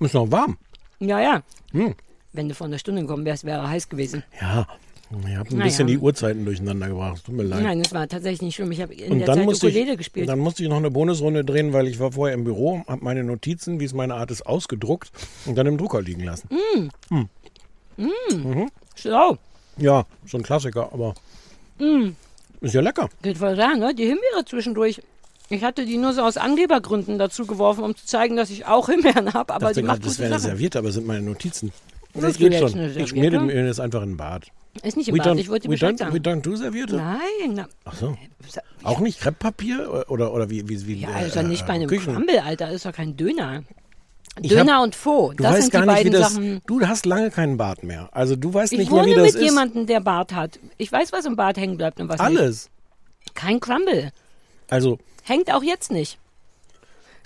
Ist 0.00 0.14
noch 0.14 0.30
warm. 0.30 0.58
Ja, 0.98 1.20
ja. 1.20 1.42
Hm. 1.72 1.94
Wenn 2.32 2.48
du 2.48 2.54
vor 2.54 2.66
einer 2.66 2.78
Stunde 2.78 3.02
gekommen 3.02 3.24
wärst, 3.24 3.44
wäre 3.44 3.68
heiß 3.68 3.88
gewesen. 3.88 4.24
Ja, 4.40 4.66
ich 5.28 5.36
habe 5.36 5.50
ein 5.50 5.58
Na 5.58 5.64
bisschen 5.64 5.86
die 5.86 5.98
Uhrzeiten 5.98 6.44
durcheinander 6.44 6.88
gebracht. 6.88 7.22
Tut 7.24 7.34
mir 7.34 7.42
leid. 7.42 7.62
Nein, 7.62 7.82
das 7.82 7.92
war 7.92 8.08
tatsächlich 8.08 8.42
nicht 8.42 8.54
schlimm. 8.54 8.72
Ich 8.72 8.80
habe 8.80 8.94
in 8.94 9.12
Und 9.12 9.18
der 9.18 9.26
dann 9.26 9.36
Zeit 9.38 9.44
musste, 9.44 9.66
Ukulele 9.66 9.92
ich, 9.92 9.98
gespielt. 9.98 10.28
dann 10.28 10.38
musste 10.38 10.62
ich 10.62 10.68
noch 10.68 10.76
eine 10.78 10.90
Bonusrunde 10.90 11.44
drehen, 11.44 11.72
weil 11.72 11.86
ich 11.88 11.98
war 12.00 12.12
vorher 12.12 12.34
im 12.34 12.44
Büro, 12.44 12.82
habe 12.86 13.04
meine 13.04 13.22
Notizen, 13.24 13.78
wie 13.80 13.84
es 13.84 13.92
meine 13.94 14.14
Art 14.14 14.30
ist, 14.30 14.46
ausgedruckt 14.46 15.10
und 15.46 15.56
dann 15.56 15.66
im 15.66 15.76
Drucker 15.78 16.00
liegen 16.02 16.24
lassen. 16.24 16.48
Schlau. 18.94 19.38
Ja, 19.78 20.04
so 20.26 20.36
ein 20.38 20.42
Klassiker, 20.42 20.90
aber 20.92 21.14
Mm. 21.78 22.10
ist 22.60 22.74
ja 22.74 22.80
lecker. 22.80 23.08
Geht 23.22 23.38
voll 23.38 23.56
sagen, 23.56 23.80
ne? 23.80 23.94
Die 23.94 24.04
Himbeere 24.04 24.44
zwischendurch. 24.46 25.00
Ich 25.48 25.64
hatte 25.64 25.84
die 25.84 25.96
nur 25.98 26.12
so 26.12 26.22
aus 26.22 26.36
Angebergründen 26.36 27.18
dazu 27.18 27.46
geworfen, 27.46 27.82
um 27.84 27.96
zu 27.96 28.06
zeigen, 28.06 28.36
dass 28.36 28.50
ich 28.50 28.66
auch 28.66 28.88
Himbeeren 28.88 29.34
habe, 29.34 29.52
aber 29.52 29.72
die 29.72 29.82
macht 29.82 30.00
gerade, 30.02 30.08
das 30.08 30.18
wäre. 30.18 30.38
Serviette, 30.38 30.78
aber 30.78 30.92
sind 30.92 31.06
meine 31.06 31.22
Notizen. 31.22 31.72
Das 32.14 32.34
du 32.36 32.38
geht 32.50 32.54
schon. 32.58 32.68
Ich 32.96 33.08
schmier 33.08 33.30
Serviette? 33.30 33.40
mir 33.40 33.66
jetzt 33.66 33.80
einfach 33.80 34.02
in 34.02 34.10
den 34.10 34.16
Bad. 34.16 34.46
Ist 34.82 34.96
nicht 34.96 35.08
im 35.08 35.14
We 35.14 35.18
Bad, 35.18 35.38
ich 35.38 35.48
wollte 35.48 35.62
dir 35.68 35.70
Bescheid 35.70 35.94
don't, 35.94 35.98
sagen. 35.98 36.14
we 36.14 36.18
don't 36.18 36.40
do 36.42 36.56
Serviette? 36.56 36.96
Nein, 36.96 37.18
na, 37.54 37.66
Ach 37.84 37.94
so. 37.94 38.16
Auch 38.82 39.00
nicht 39.00 39.20
Krepppapier 39.20 40.04
oder, 40.08 40.32
oder 40.32 40.48
wie, 40.50 40.66
wie, 40.68 40.86
wie 40.86 40.94
ja, 40.94 41.10
äh, 41.10 41.12
also 41.24 41.42
nicht 41.42 41.66
bei 41.66 41.74
einem 41.74 41.88
Küchen. 41.88 42.14
Crumble, 42.14 42.42
Alter, 42.42 42.70
ist 42.70 42.84
doch 42.86 42.92
kein 42.92 43.16
Döner. 43.16 43.64
Ich 44.40 44.48
Döner 44.48 44.76
hab- 44.76 44.84
und 44.84 44.94
Faux, 44.94 45.36
Du 45.36 45.42
das 45.42 45.52
weißt 45.52 45.62
sind 45.62 45.70
gar 45.72 45.82
die 45.82 45.88
nicht, 45.88 45.96
beiden 45.98 46.12
das. 46.12 46.32
Sachen. 46.34 46.60
Du 46.66 46.80
hast 46.86 47.04
lange 47.04 47.30
keinen 47.30 47.58
Bart 47.58 47.82
mehr. 47.84 48.08
Also 48.12 48.34
du 48.34 48.52
weißt 48.54 48.72
Ich 48.72 48.78
nicht 48.78 48.90
mehr, 48.90 49.02
wohne 49.02 49.12
wie 49.12 49.16
das 49.16 49.24
mit 49.24 49.34
ist. 49.34 49.42
jemandem, 49.42 49.86
der 49.86 50.00
Bart 50.00 50.32
hat. 50.34 50.58
Ich 50.78 50.90
weiß, 50.90 51.12
was 51.12 51.26
im 51.26 51.36
Bart 51.36 51.58
hängen 51.58 51.76
bleibt 51.76 52.00
und 52.00 52.08
was 52.08 52.18
nicht. 52.18 52.38
Alles. 52.40 52.70
Kein 53.34 53.60
Crumble. 53.60 54.10
Also 54.70 54.98
Hängt 55.24 55.52
auch 55.52 55.62
jetzt 55.62 55.92
nicht. 55.92 56.18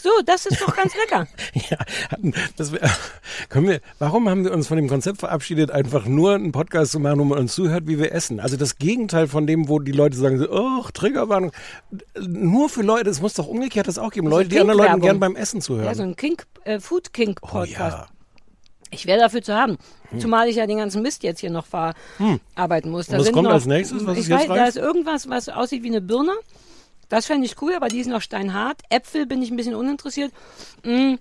So, 0.07 0.23
das 0.25 0.47
ist 0.47 0.61
doch 0.61 0.77
ganz 0.77 0.95
lecker. 0.95 1.27
Ja, 1.69 1.79
hatten- 2.11 2.33
das 2.57 2.71
wär, 2.71 2.81
können 3.49 3.67
wir, 3.67 3.81
warum 3.99 4.29
haben 4.29 4.45
wir 4.45 4.53
uns 4.53 4.69
von 4.69 4.77
dem 4.77 4.89
Konzept 4.89 5.19
verabschiedet, 5.19 5.73
einfach 5.73 6.07
nur 6.07 6.35
einen 6.35 6.53
Podcast 6.53 6.93
zu 6.93 7.01
machen, 7.01 7.19
wo 7.19 7.25
man 7.25 7.39
uns 7.39 7.55
zuhört, 7.57 7.89
wie 7.89 7.99
wir 7.99 8.13
essen? 8.13 8.39
Also 8.39 8.57
das 8.57 8.77
Gegenteil 8.79 9.27
von 9.27 9.49
dem, 9.49 9.69
wo 9.69 9.81
die 9.81 9.91
Leute 9.91 10.17
sagen, 10.17 10.47
oh, 10.49 10.85
Triggerwarnung. 10.95 11.51
Nur 12.21 12.69
für 12.69 12.83
Leute, 12.83 13.11
es 13.11 13.21
muss 13.21 13.35
doch 13.35 13.49
umgekehrt 13.49 13.89
das 13.89 13.99
auch 13.99 14.13
geben. 14.13 14.29
Leute, 14.29 14.49
die 14.49 14.61
anderen 14.61 14.79
Leuten 14.79 15.01
gern 15.01 15.19
beim 15.19 15.35
Essen 15.35 15.61
zuhören. 15.61 15.87
Ja, 15.87 15.95
so 15.97 16.05
ein 16.05 16.15
Kink, 16.15 16.47
äh, 16.63 16.79
Food 16.79 17.13
Kink 17.13 17.41
oh 17.43 17.49
Podcast. 17.49 17.99
ja. 17.99 18.07
Ich 18.93 19.07
wäre 19.07 19.19
dafür 19.19 19.43
zu 19.43 19.55
haben. 19.55 19.77
Zumal 20.21 20.49
ich 20.49 20.55
ja 20.55 20.69
den 20.69 20.79
ganzen 20.79 21.03
Mist 21.03 21.25
jetzt 21.25 21.41
hier 21.41 21.51
noch 21.51 21.67
verarbeiten 21.67 22.93
muss. 22.93 23.09
Da 23.09 23.17
Und 23.19 23.25
was 23.27 23.33
kommt 23.33 23.45
noch, 23.49 23.55
als 23.55 23.67
nächstes, 23.67 24.07
was 24.07 24.15
ich 24.15 24.21
ist 24.21 24.29
jetzt 24.29 24.49
weiß? 24.49 24.57
Da 24.57 24.67
ist 24.67 24.77
irgendwas, 24.77 25.29
was 25.29 25.49
aussieht 25.49 25.83
wie 25.83 25.89
eine 25.89 26.01
Birne. 26.01 26.33
Das 27.09 27.27
fände 27.27 27.47
ich 27.47 27.61
cool, 27.63 27.75
aber 27.75 27.89
die 27.89 28.01
ist 28.01 28.09
noch 28.09 28.21
steinhart. 28.21 28.83
Äpfel 28.91 29.27
bin 29.27 29.43
ich 29.43 29.51
ein 29.51 29.57
bisschen 29.57 29.75
uninteressiert. 29.75 30.33
Mm. 30.85 31.15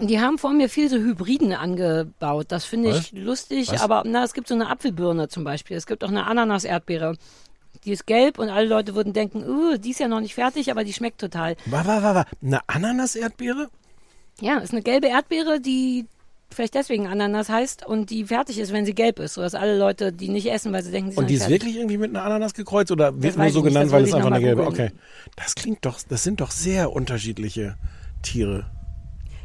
Die 0.00 0.20
haben 0.20 0.36
vor 0.36 0.52
mir 0.52 0.68
viel 0.68 0.88
so 0.88 0.96
Hybriden 0.96 1.52
angebaut. 1.52 2.46
Das 2.48 2.64
finde 2.64 2.90
ich 2.90 3.12
lustig. 3.12 3.70
Was? 3.70 3.80
Aber 3.80 4.02
na, 4.04 4.24
es 4.24 4.34
gibt 4.34 4.48
so 4.48 4.54
eine 4.54 4.68
Apfelbirne 4.68 5.28
zum 5.28 5.44
Beispiel. 5.44 5.76
Es 5.76 5.86
gibt 5.86 6.02
auch 6.02 6.08
eine 6.08 6.26
Ananas-Erdbeere. 6.26 7.16
Die 7.84 7.92
ist 7.92 8.06
gelb 8.06 8.38
und 8.38 8.48
alle 8.48 8.66
Leute 8.66 8.94
würden 8.94 9.12
denken, 9.12 9.48
uh, 9.48 9.78
die 9.78 9.90
ist 9.90 10.00
ja 10.00 10.08
noch 10.08 10.20
nicht 10.20 10.34
fertig, 10.34 10.70
aber 10.70 10.82
die 10.82 10.92
schmeckt 10.92 11.20
total. 11.20 11.56
War, 11.66 11.86
war, 11.86 12.02
war, 12.02 12.14
war. 12.16 12.26
Eine 12.42 12.60
Ananas-Erdbeere? 12.66 13.68
Ja, 14.40 14.58
ist 14.58 14.72
eine 14.72 14.82
gelbe 14.82 15.06
Erdbeere, 15.06 15.60
die 15.60 16.06
vielleicht 16.50 16.74
deswegen 16.74 17.06
Ananas 17.06 17.48
heißt 17.48 17.86
und 17.86 18.10
die 18.10 18.24
fertig 18.24 18.58
ist, 18.58 18.72
wenn 18.72 18.86
sie 18.86 18.94
gelb 18.94 19.18
ist, 19.18 19.34
sodass 19.34 19.54
alle 19.54 19.78
Leute 19.78 20.12
die 20.12 20.28
nicht 20.28 20.50
essen, 20.50 20.72
weil 20.72 20.82
sie 20.82 20.90
denken, 20.90 21.10
sie 21.10 21.14
ist 21.14 21.18
Und 21.18 21.30
die 21.30 21.34
ist 21.34 21.42
fertig. 21.42 21.60
wirklich 21.60 21.76
irgendwie 21.76 21.98
mit 21.98 22.10
einer 22.10 22.24
Ananas 22.24 22.54
gekreuzt 22.54 22.90
oder 22.92 23.20
wird 23.22 23.36
nur 23.36 23.50
so 23.50 23.60
nicht, 23.60 23.72
genannt, 23.72 23.92
weil 23.92 24.04
es 24.04 24.14
einfach 24.14 24.30
eine 24.30 24.40
gelbe? 24.40 24.64
googeln. 24.64 24.88
Okay. 24.88 24.98
Das 25.36 25.54
klingt 25.54 25.84
doch, 25.84 25.98
das 26.08 26.22
sind 26.22 26.40
doch 26.40 26.50
sehr 26.50 26.92
unterschiedliche 26.92 27.76
Tiere. 28.22 28.66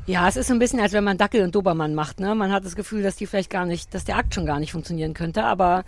Ja, 0.07 0.27
es 0.27 0.35
ist 0.35 0.47
so 0.47 0.53
ein 0.53 0.59
bisschen, 0.59 0.79
als 0.79 0.93
wenn 0.93 1.03
man 1.03 1.17
Dackel 1.17 1.43
und 1.43 1.53
Dobermann 1.53 1.93
macht. 1.93 2.19
Ne? 2.19 2.33
Man 2.33 2.51
hat 2.51 2.65
das 2.65 2.75
Gefühl, 2.75 3.03
dass 3.03 3.15
die 3.15 3.27
vielleicht 3.27 3.49
gar 3.49 3.65
nicht, 3.65 3.93
dass 3.93 4.03
der 4.03 4.17
Akt 4.17 4.33
schon 4.33 4.45
gar 4.45 4.59
nicht 4.59 4.71
funktionieren 4.71 5.13
könnte. 5.13 5.43
Aber 5.43 5.83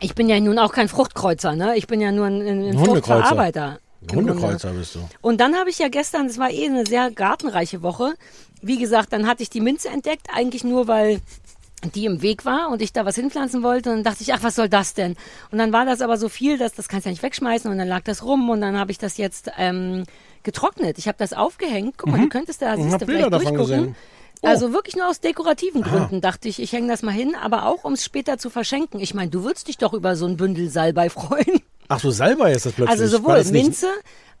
ich 0.00 0.14
bin 0.14 0.28
ja 0.28 0.38
nun 0.40 0.58
auch 0.58 0.72
kein 0.72 0.88
Fruchtkreuzer. 0.88 1.56
Ne? 1.56 1.76
Ich 1.76 1.86
bin 1.86 2.00
ja 2.00 2.12
nur 2.12 2.26
ein, 2.26 2.40
ein. 2.40 2.78
Fruchtverarbeiter. 2.78 3.78
Hundekreuzer 4.12 4.70
bist 4.72 4.94
du. 4.94 5.00
Und 5.20 5.40
dann 5.40 5.56
habe 5.56 5.70
ich 5.70 5.78
ja 5.78 5.88
gestern, 5.88 6.28
das 6.28 6.38
war 6.38 6.50
eh 6.50 6.66
eine 6.66 6.86
sehr 6.86 7.10
gartenreiche 7.10 7.82
Woche. 7.82 8.14
Wie 8.62 8.78
gesagt, 8.78 9.12
dann 9.12 9.26
hatte 9.26 9.42
ich 9.42 9.50
die 9.50 9.60
Minze 9.60 9.88
entdeckt, 9.88 10.28
eigentlich 10.32 10.64
nur 10.64 10.88
weil 10.88 11.20
die 11.92 12.06
im 12.06 12.22
Weg 12.22 12.44
war 12.44 12.70
und 12.70 12.80
ich 12.80 12.92
da 12.92 13.04
was 13.04 13.16
hinpflanzen 13.16 13.62
wollte 13.62 13.90
und 13.90 13.96
dann 13.96 14.04
dachte 14.04 14.22
ich, 14.22 14.32
ach, 14.32 14.42
was 14.42 14.54
soll 14.54 14.68
das 14.68 14.94
denn? 14.94 15.16
Und 15.50 15.58
dann 15.58 15.72
war 15.72 15.84
das 15.84 16.00
aber 16.00 16.16
so 16.16 16.28
viel, 16.28 16.56
dass 16.56 16.72
das 16.72 16.88
kannst 16.88 17.04
du 17.04 17.10
ja 17.10 17.12
nicht 17.12 17.22
wegschmeißen 17.22 17.70
und 17.70 17.76
dann 17.76 17.88
lag 17.88 18.02
das 18.04 18.24
rum 18.24 18.48
und 18.48 18.60
dann 18.62 18.78
habe 18.78 18.90
ich 18.90 18.98
das 18.98 19.18
jetzt 19.18 19.50
ähm, 19.58 20.04
getrocknet. 20.42 20.98
Ich 20.98 21.08
habe 21.08 21.18
das 21.18 21.32
aufgehängt. 21.32 21.96
Guck 21.98 22.10
mal, 22.10 22.20
du 22.20 22.28
könntest 22.28 22.62
da, 22.62 22.76
siehst 22.76 23.00
du, 23.00 23.06
vielleicht 23.06 23.32
durchgucken. 23.32 23.58
gesehen. 23.58 23.96
Oh. 24.42 24.46
Also 24.46 24.72
wirklich 24.72 24.96
nur 24.96 25.08
aus 25.08 25.20
dekorativen 25.20 25.82
Gründen 25.82 26.20
dachte 26.20 26.48
ich, 26.48 26.60
ich 26.60 26.72
hänge 26.72 26.88
das 26.88 27.02
mal 27.02 27.12
hin, 27.12 27.34
aber 27.34 27.66
auch 27.66 27.84
um 27.84 27.94
es 27.94 28.04
später 28.04 28.36
zu 28.36 28.50
verschenken. 28.50 29.00
Ich 29.00 29.14
meine, 29.14 29.30
du 29.30 29.42
würdest 29.42 29.68
dich 29.68 29.78
doch 29.78 29.94
über 29.94 30.16
so 30.16 30.26
ein 30.26 30.36
Bündel 30.36 30.68
Salbei 30.68 31.08
freuen. 31.10 31.60
Ach 31.88 32.00
so, 32.00 32.10
Salbei 32.10 32.52
ist 32.52 32.66
das 32.66 32.72
plötzlich. 32.72 33.00
Also 33.00 33.18
sowohl 33.18 33.42
Minze, 33.44 33.88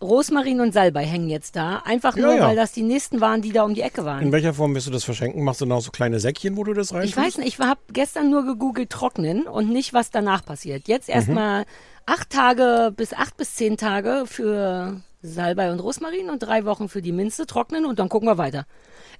Rosmarin 0.00 0.60
und 0.60 0.72
Salbei 0.72 1.04
hängen 1.04 1.28
jetzt 1.28 1.56
da. 1.56 1.78
Einfach 1.84 2.16
Ja, 2.16 2.22
nur, 2.26 2.34
ja. 2.36 2.46
weil 2.48 2.56
das 2.56 2.72
die 2.72 2.82
nächsten 2.82 3.20
waren, 3.20 3.42
die 3.42 3.52
da 3.52 3.64
um 3.64 3.74
die 3.74 3.80
Ecke 3.82 4.04
waren. 4.04 4.22
In 4.22 4.32
welcher 4.32 4.54
Form 4.54 4.74
wirst 4.74 4.86
du 4.86 4.90
das 4.90 5.04
verschenken? 5.04 5.42
Machst 5.44 5.60
du 5.60 5.66
noch 5.66 5.80
so 5.80 5.90
kleine 5.90 6.20
Säckchen, 6.20 6.56
wo 6.56 6.64
du 6.64 6.72
das 6.74 6.92
rein 6.92 7.04
Ich 7.04 7.16
weiß 7.16 7.38
nicht, 7.38 7.48
ich 7.48 7.58
habe 7.60 7.80
gestern 7.92 8.30
nur 8.30 8.44
gegoogelt 8.44 8.90
trocknen 8.90 9.46
und 9.46 9.70
nicht, 9.70 9.94
was 9.94 10.10
danach 10.10 10.44
passiert. 10.44 10.88
Jetzt 10.88 11.08
Mhm. 11.08 11.14
erstmal 11.14 11.64
acht 12.06 12.30
Tage 12.30 12.92
bis 12.96 13.12
acht 13.14 13.36
bis 13.36 13.54
zehn 13.54 13.76
Tage 13.76 14.24
für 14.26 15.00
Salbei 15.22 15.70
und 15.72 15.80
Rosmarin 15.80 16.28
und 16.28 16.40
drei 16.40 16.64
Wochen 16.66 16.88
für 16.88 17.00
die 17.00 17.12
Minze 17.12 17.46
trocknen 17.46 17.86
und 17.86 17.98
dann 17.98 18.08
gucken 18.10 18.28
wir 18.28 18.36
weiter. 18.36 18.66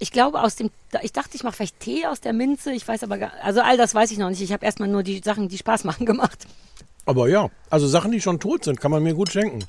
Ich 0.00 0.10
glaube 0.12 0.42
aus 0.42 0.56
dem, 0.56 0.70
ich 1.02 1.12
dachte, 1.12 1.30
ich 1.34 1.44
mache 1.44 1.54
vielleicht 1.56 1.80
Tee 1.80 2.06
aus 2.06 2.20
der 2.20 2.32
Minze, 2.32 2.72
ich 2.72 2.86
weiß 2.86 3.04
aber 3.04 3.16
gar, 3.16 3.30
also 3.42 3.60
all 3.62 3.76
das 3.78 3.94
weiß 3.94 4.10
ich 4.10 4.18
noch 4.18 4.28
nicht. 4.28 4.42
Ich 4.42 4.52
habe 4.52 4.66
erstmal 4.66 4.88
nur 4.88 5.02
die 5.02 5.22
Sachen, 5.24 5.48
die 5.48 5.56
Spaß 5.56 5.84
machen 5.84 6.04
gemacht. 6.04 6.46
Aber 7.06 7.28
ja, 7.28 7.48
also 7.70 7.86
Sachen, 7.86 8.12
die 8.12 8.20
schon 8.20 8.40
tot 8.40 8.64
sind, 8.64 8.80
kann 8.80 8.90
man 8.90 9.02
mir 9.02 9.14
gut 9.14 9.30
schenken. 9.30 9.60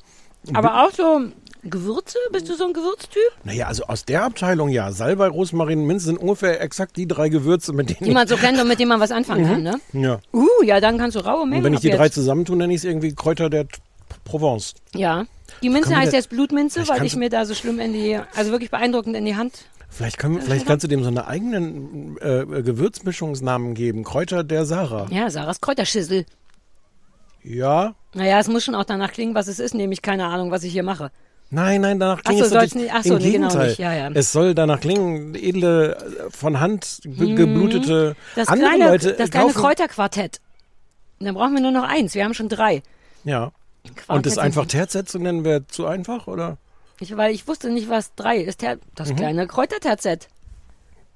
Aber 0.53 0.83
auch 0.85 0.91
so 0.91 1.21
Gewürze, 1.63 2.17
bist 2.31 2.47
du 2.47 2.55
so 2.55 2.65
ein 2.67 2.73
Gewürztyp? 2.73 3.21
Naja, 3.43 3.65
also 3.67 3.85
aus 3.85 4.05
der 4.05 4.23
Abteilung 4.23 4.69
ja. 4.69 4.91
Salbei, 4.91 5.27
Rosmarin, 5.27 5.85
Minze 5.85 6.05
sind 6.05 6.17
ungefähr 6.19 6.61
exakt 6.61 6.95
die 6.97 7.07
drei 7.07 7.29
Gewürze, 7.29 7.73
mit 7.73 7.89
denen 7.89 8.03
Die 8.03 8.11
man 8.11 8.27
so 8.27 8.35
kennt 8.37 8.61
und 8.61 8.67
mit 8.67 8.79
denen 8.79 8.89
man 8.89 8.99
was 8.99 9.11
anfangen 9.11 9.45
kann, 9.45 9.63
ne? 9.63 9.79
ja. 9.93 10.19
Uh, 10.31 10.45
ja, 10.63 10.79
dann 10.79 10.99
kannst 10.99 11.15
du 11.15 11.21
raue 11.21 11.45
Mengen 11.47 11.57
Und 11.57 11.63
wenn 11.63 11.73
ich 11.73 11.79
die 11.79 11.87
jetzt. 11.87 11.97
drei 11.97 12.09
zusammentue, 12.09 12.55
nenne 12.55 12.71
ich 12.73 12.81
es 12.81 12.83
irgendwie 12.83 13.13
Kräuter 13.15 13.49
der 13.49 13.65
Provence. 14.23 14.75
Ja. 14.93 15.25
Die 15.63 15.69
Minze 15.69 15.95
heißt 15.95 16.13
jetzt 16.13 16.29
Blutminze, 16.29 16.87
weil 16.87 17.03
ich 17.05 17.15
mir 17.15 17.29
da 17.29 17.45
so 17.45 17.55
schlimm 17.55 17.79
in 17.79 17.93
die, 17.93 18.19
also 18.35 18.51
wirklich 18.51 18.69
beeindruckend 18.69 19.15
in 19.15 19.25
die 19.25 19.35
Hand. 19.35 19.65
Vielleicht, 19.89 20.17
können, 20.19 20.35
wir- 20.35 20.41
vielleicht 20.43 20.67
kannst 20.67 20.83
du 20.83 20.87
dem 20.87 21.01
so 21.01 21.07
einen 21.07 21.19
eigenen 21.19 22.17
äh, 22.19 22.41
äh, 22.41 22.61
Gewürzmischungsnamen 22.63 23.73
geben. 23.73 24.03
Kräuter 24.03 24.43
der 24.43 24.65
Sarah. 24.65 25.07
Ja, 25.09 25.29
Sarahs 25.29 25.61
Kräuterschüssel. 25.61 26.25
Ja. 27.45 27.93
Naja, 28.13 28.39
es 28.39 28.47
muss 28.47 28.63
schon 28.63 28.75
auch 28.75 28.85
danach 28.85 29.11
klingen, 29.11 29.35
was 29.35 29.47
es 29.47 29.59
ist, 29.59 29.73
nämlich 29.75 30.01
keine 30.01 30.25
Ahnung, 30.25 30.49
was 30.51 30.63
ich 30.63 30.71
hier 30.73 30.83
mache. 30.83 31.11
Nein, 31.51 31.81
nein, 31.81 31.99
danach 31.99 32.23
klingt 32.23 32.43
so, 32.43 32.57
es 32.57 32.73
nicht- 32.73 32.91
ach 32.91 33.03
so, 33.03 33.17
im 33.17 33.21
nee, 33.21 33.31
genau 33.33 33.47
Gegenteil. 33.49 33.67
nicht. 33.67 33.77
Ja, 33.79 33.93
ja. 33.93 34.09
Es 34.13 34.31
soll 34.31 34.55
danach 34.55 34.79
klingen, 34.79 35.35
edle, 35.35 35.95
äh, 35.95 36.29
von 36.31 36.59
Hand 36.59 37.01
ge 37.03 37.35
geblutete 37.35 38.15
Mhm. 38.17 38.35
Das 38.35 38.47
andere 38.47 38.69
kleine, 38.69 38.89
Leute 38.91 39.13
das 39.13 39.29
kleine 39.29 39.47
kaufen. 39.51 39.61
Kräuterquartett. 39.61 40.41
Und 41.19 41.27
dann 41.27 41.35
brauchen 41.35 41.53
wir 41.53 41.61
nur 41.61 41.71
noch 41.71 41.83
eins. 41.87 42.15
Wir 42.15 42.23
haben 42.25 42.33
schon 42.33 42.49
drei. 42.49 42.81
Ja. 43.25 43.51
Quartett 43.83 44.09
Und 44.09 44.25
das 44.25 44.37
einfach 44.39 44.65
Terzett 44.65 45.07
zu 45.07 45.19
nennen, 45.19 45.43
wäre 45.45 45.67
zu 45.67 45.85
einfach, 45.85 46.25
oder? 46.27 46.57
Ich, 46.99 47.15
weil 47.15 47.33
ich 47.35 47.47
wusste 47.47 47.69
nicht, 47.69 47.89
was 47.89 48.15
drei 48.15 48.37
ist. 48.37 48.63
Das 48.95 49.11
Mhm. 49.11 49.15
kleine 49.15 49.47
Kräuterterzett. 49.47 50.29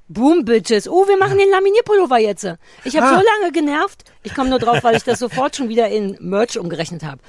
Boom, 0.09 0.43
Bitches. 0.43 0.87
Oh, 0.89 1.07
wir 1.07 1.17
machen 1.17 1.37
den 1.37 1.49
Laminierpullover 1.49 2.17
jetzt. 2.19 2.43
Ich 2.83 2.97
habe 2.97 3.05
Ah. 3.07 3.19
so 3.19 3.23
lange 3.41 3.51
genervt. 3.53 4.03
Ich 4.23 4.33
komme 4.33 4.49
nur 4.49 4.57
drauf, 4.59 4.83
weil 4.83 4.95
ich 4.95 5.03
das 5.03 5.19
sofort 5.19 5.55
schon 5.55 5.69
wieder 5.69 5.87
in 5.89 6.17
Merch 6.19 6.57
umgerechnet 6.57 7.03
habe. 7.03 7.21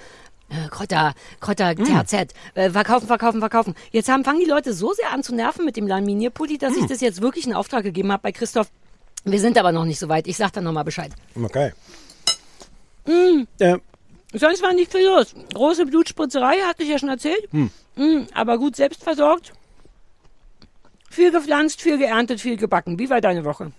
Äh, 0.48 0.68
Kräuter, 0.70 1.12
Kräuter, 1.40 1.68
Hm. 1.76 1.84
Terzett. 1.84 2.32
Äh, 2.54 2.70
verkaufen, 2.70 3.06
verkaufen, 3.06 3.38
verkaufen. 3.40 3.74
Jetzt 3.92 4.08
haben, 4.08 4.24
fangen 4.24 4.40
die 4.40 4.46
Leute 4.50 4.72
so 4.72 4.92
sehr 4.94 5.12
an 5.12 5.22
zu 5.22 5.34
nerven 5.34 5.64
mit 5.66 5.76
dem 5.76 5.86
Laminierpulli, 5.86 6.56
dass 6.58 6.74
Hm. 6.74 6.80
ich 6.82 6.86
das 6.88 7.00
jetzt 7.02 7.20
wirklich 7.20 7.46
in 7.46 7.52
Auftrag 7.52 7.82
gegeben 7.84 8.10
habe 8.10 8.22
bei 8.22 8.32
Christoph. 8.32 8.68
Wir 9.24 9.38
sind 9.38 9.58
aber 9.58 9.70
noch 9.72 9.84
nicht 9.84 9.98
so 9.98 10.08
weit. 10.08 10.26
Ich 10.26 10.38
sag 10.38 10.52
dann 10.54 10.64
nochmal 10.64 10.84
Bescheid. 10.84 11.12
Okay. 11.40 11.72
Mm. 13.06 13.46
Äh, 13.58 13.78
Sonst 14.32 14.62
war 14.62 14.72
nicht 14.72 14.92
viel 14.92 15.04
los. 15.06 15.34
Große 15.52 15.86
Blutspritzerei, 15.86 16.58
hatte 16.66 16.84
ich 16.84 16.88
ja 16.88 16.98
schon 16.98 17.08
erzählt. 17.08 17.46
Hm. 17.50 17.70
Mm, 17.96 18.26
aber 18.32 18.58
gut 18.58 18.76
selbst 18.76 19.02
versorgt. 19.02 19.52
Viel 21.10 21.32
gepflanzt, 21.32 21.82
viel 21.82 21.98
geerntet, 21.98 22.40
viel 22.40 22.56
gebacken. 22.56 22.98
Wie 22.98 23.10
war 23.10 23.20
deine 23.20 23.44
Woche? 23.44 23.72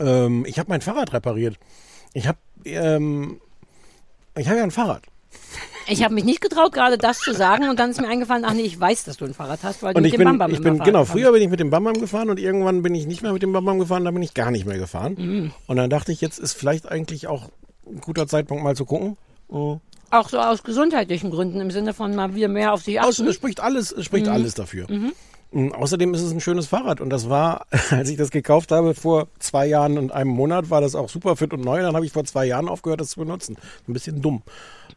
ähm, 0.00 0.44
ich 0.46 0.58
habe 0.58 0.68
mein 0.68 0.80
Fahrrad 0.80 1.12
repariert. 1.12 1.56
Ich 2.12 2.26
habe 2.26 2.38
ähm, 2.64 3.40
ich 4.36 4.48
habe 4.48 4.58
ja 4.58 4.64
ein 4.64 4.70
Fahrrad. 4.70 5.02
Ich 5.90 6.04
habe 6.04 6.14
mich 6.14 6.24
nicht 6.24 6.40
getraut, 6.40 6.72
gerade 6.72 6.98
das 6.98 7.18
zu 7.18 7.32
sagen. 7.32 7.68
Und 7.70 7.78
dann 7.78 7.90
ist 7.90 8.00
mir 8.00 8.08
eingefallen, 8.08 8.44
ach 8.44 8.52
nee, 8.52 8.62
ich 8.62 8.78
weiß, 8.78 9.04
dass 9.04 9.16
du 9.16 9.24
ein 9.24 9.34
Fahrrad 9.34 9.60
hast, 9.62 9.82
weil 9.82 9.94
du 9.94 9.98
Und 9.98 10.02
mit 10.02 10.12
ich 10.12 10.16
dem 10.16 10.18
bin, 10.18 10.26
Bambam 10.26 10.50
ich 10.50 10.58
immer 10.58 10.64
bin 10.64 10.76
Fahrrad 10.76 10.86
genau, 10.86 11.00
gefahren 11.00 11.18
früher 11.18 11.32
bin 11.32 11.42
ich 11.42 11.48
mit 11.48 11.60
dem 11.60 11.70
Bambam 11.70 12.00
gefahren 12.00 12.30
und 12.30 12.38
irgendwann 12.38 12.82
bin 12.82 12.94
ich 12.94 13.06
nicht 13.06 13.22
mehr 13.22 13.32
mit 13.32 13.42
dem 13.42 13.52
Bambam 13.52 13.78
gefahren, 13.78 14.04
da 14.04 14.10
bin 14.10 14.22
ich 14.22 14.34
gar 14.34 14.50
nicht 14.50 14.66
mehr 14.66 14.78
gefahren. 14.78 15.14
Mhm. 15.18 15.52
Und 15.66 15.76
dann 15.76 15.88
dachte 15.88 16.12
ich, 16.12 16.20
jetzt 16.20 16.38
ist 16.38 16.52
vielleicht 16.52 16.88
eigentlich 16.88 17.26
auch 17.26 17.50
ein 17.86 18.00
guter 18.00 18.26
Zeitpunkt 18.26 18.62
mal 18.62 18.76
zu 18.76 18.84
gucken. 18.84 19.16
Oh. 19.48 19.78
Auch 20.10 20.28
so 20.28 20.38
aus 20.38 20.62
gesundheitlichen 20.62 21.30
Gründen, 21.30 21.60
im 21.60 21.70
Sinne 21.70 21.92
von 21.94 22.14
mal 22.14 22.34
wieder 22.34 22.48
mehr 22.48 22.72
auf 22.72 22.82
sich 22.82 23.00
Aus, 23.00 23.18
achten. 23.18 23.28
es 23.28 23.34
spricht 23.34 23.60
alles, 23.60 23.90
es 23.92 23.98
Mhm. 23.98 24.02
spricht 24.04 24.28
alles 24.28 24.54
dafür. 24.54 24.86
Mm, 25.50 25.72
Außerdem 25.72 26.12
ist 26.14 26.20
es 26.22 26.30
ein 26.32 26.40
schönes 26.40 26.66
Fahrrad 26.66 27.00
und 27.00 27.08
das 27.10 27.28
war, 27.30 27.66
als 27.90 28.08
ich 28.10 28.16
das 28.16 28.30
gekauft 28.30 28.70
habe 28.70 28.94
vor 28.94 29.28
zwei 29.38 29.66
Jahren 29.66 29.96
und 29.98 30.12
einem 30.12 30.30
Monat, 30.30 30.68
war 30.70 30.80
das 30.80 30.94
auch 30.94 31.08
super 31.08 31.36
fit 31.36 31.52
und 31.52 31.62
neu. 31.64 31.80
Dann 31.82 31.94
habe 31.94 32.04
ich 32.06 32.12
vor 32.12 32.24
zwei 32.24 32.44
Jahren 32.46 32.68
aufgehört, 32.68 33.00
das 33.00 33.10
zu 33.10 33.20
benutzen. 33.20 33.56
Ein 33.86 33.92
bisschen 33.92 34.20
dumm. 34.22 34.42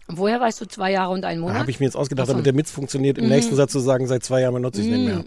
Woher 0.07 0.39
weißt 0.41 0.59
du 0.61 0.65
zwei 0.67 0.91
Jahre 0.91 1.13
und 1.13 1.23
einen 1.23 1.41
Da 1.41 1.47
Monat? 1.47 1.59
habe 1.61 1.71
ich 1.71 1.79
mir 1.79 1.85
jetzt 1.85 1.95
ausgedacht, 1.95 2.25
Ach 2.25 2.27
so. 2.27 2.33
Mhm. 2.33 2.37
damit 2.37 2.45
der 2.47 2.53
Mitz 2.53 2.71
funktioniert, 2.71 3.17
im 3.17 3.29
nächsten 3.29 3.55
Satz 3.55 3.71
zu 3.71 3.79
sagen, 3.79 4.07
seit 4.07 4.23
zwei 4.23 4.41
Jahren 4.41 4.53
benutze 4.53 4.81
ich 4.81 4.87
es 4.87 4.93
nicht 4.97 5.05
mehr. 5.05 5.23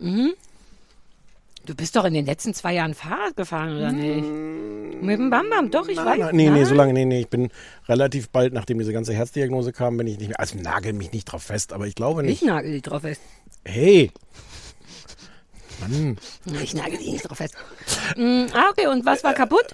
Du 1.66 1.74
bist 1.74 1.96
doch 1.96 2.04
in 2.04 2.12
den 2.12 2.26
letzten 2.26 2.52
zwei 2.52 2.74
Jahren 2.74 2.92
Fahrrad 2.94 3.36
gefahren, 3.36 3.76
oder 3.76 3.90
nicht? 3.90 5.02
Mit 5.02 5.18
dem 5.18 5.30
Bambam, 5.30 5.70
doch, 5.70 5.88
ich 5.88 5.96
weiß. 5.96 6.18
Nein, 6.18 6.28
nee, 6.36 6.44
nee, 6.50 6.50
Nein? 6.50 6.66
so 6.66 6.74
lange, 6.74 6.92
nee, 6.92 7.06
nee. 7.06 7.20
Ich 7.20 7.28
bin 7.28 7.50
relativ 7.88 8.28
bald, 8.28 8.52
nachdem 8.52 8.78
diese 8.78 8.92
ganze 8.92 9.14
Herzdiagnose 9.14 9.72
kam, 9.72 9.96
bin 9.96 10.06
ich 10.06 10.18
nicht 10.18 10.28
mehr. 10.28 10.38
Also 10.40 10.58
nagel 10.58 10.92
mich 10.92 11.12
nicht 11.12 11.24
drauf 11.24 11.42
fest, 11.44 11.72
aber 11.72 11.86
ich 11.86 11.94
glaube 11.94 12.22
Ich 12.22 12.28
nicht. 12.28 12.44
nagel 12.44 12.72
dich 12.72 12.82
drauf 12.82 13.02
fest. 13.02 13.20
Hey, 13.64 14.10
Ich 16.62 16.74
nagel 16.74 16.98
dich 16.98 17.12
nicht 17.12 17.28
drauf 17.28 17.38
fest. 17.38 17.54
Mm, 18.16 18.44
ah, 18.52 18.68
okay, 18.70 18.86
und 18.86 19.04
was 19.06 19.24
war 19.24 19.32
kaputt? 19.34 19.66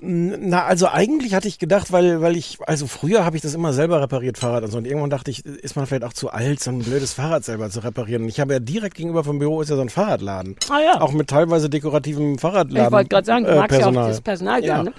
Na, 0.00 0.64
also 0.64 0.88
eigentlich 0.88 1.34
hatte 1.34 1.48
ich 1.48 1.58
gedacht, 1.58 1.92
weil, 1.92 2.20
weil 2.20 2.36
ich, 2.36 2.58
also 2.66 2.86
früher 2.86 3.24
habe 3.24 3.36
ich 3.36 3.42
das 3.42 3.54
immer 3.54 3.72
selber 3.72 4.00
repariert, 4.02 4.36
Fahrrad 4.38 4.64
und 4.64 4.70
so. 4.70 4.78
Und 4.78 4.86
irgendwann 4.86 5.10
dachte 5.10 5.30
ich, 5.30 5.44
ist 5.46 5.76
man 5.76 5.86
vielleicht 5.86 6.04
auch 6.04 6.12
zu 6.12 6.30
alt, 6.30 6.60
so 6.62 6.70
ein 6.70 6.80
blödes 6.80 7.12
Fahrrad 7.14 7.44
selber 7.44 7.70
zu 7.70 7.80
reparieren. 7.82 8.22
Und 8.24 8.28
ich 8.28 8.40
habe 8.40 8.52
ja 8.54 8.58
direkt 8.60 8.96
gegenüber 8.96 9.24
vom 9.24 9.38
Büro 9.38 9.62
ist 9.62 9.70
ja 9.70 9.76
so 9.76 9.82
ein 9.82 9.88
Fahrradladen. 9.88 10.56
Ah, 10.68 10.80
ja. 10.80 11.00
Auch 11.00 11.12
mit 11.12 11.28
teilweise 11.28 11.70
dekorativem 11.70 12.38
Fahrradladen. 12.38 12.86
Ich 12.86 12.92
wollte 12.92 13.08
gerade 13.08 13.26
sagen, 13.26 13.44
du 13.44 13.50
äh, 13.52 13.56
magst 13.56 13.72
ja 13.72 13.86
auch 13.86 13.90
Personal. 13.92 14.08
das 14.08 14.20
Personal 14.20 14.64
Ja. 14.64 14.74
gerne. 14.76 14.92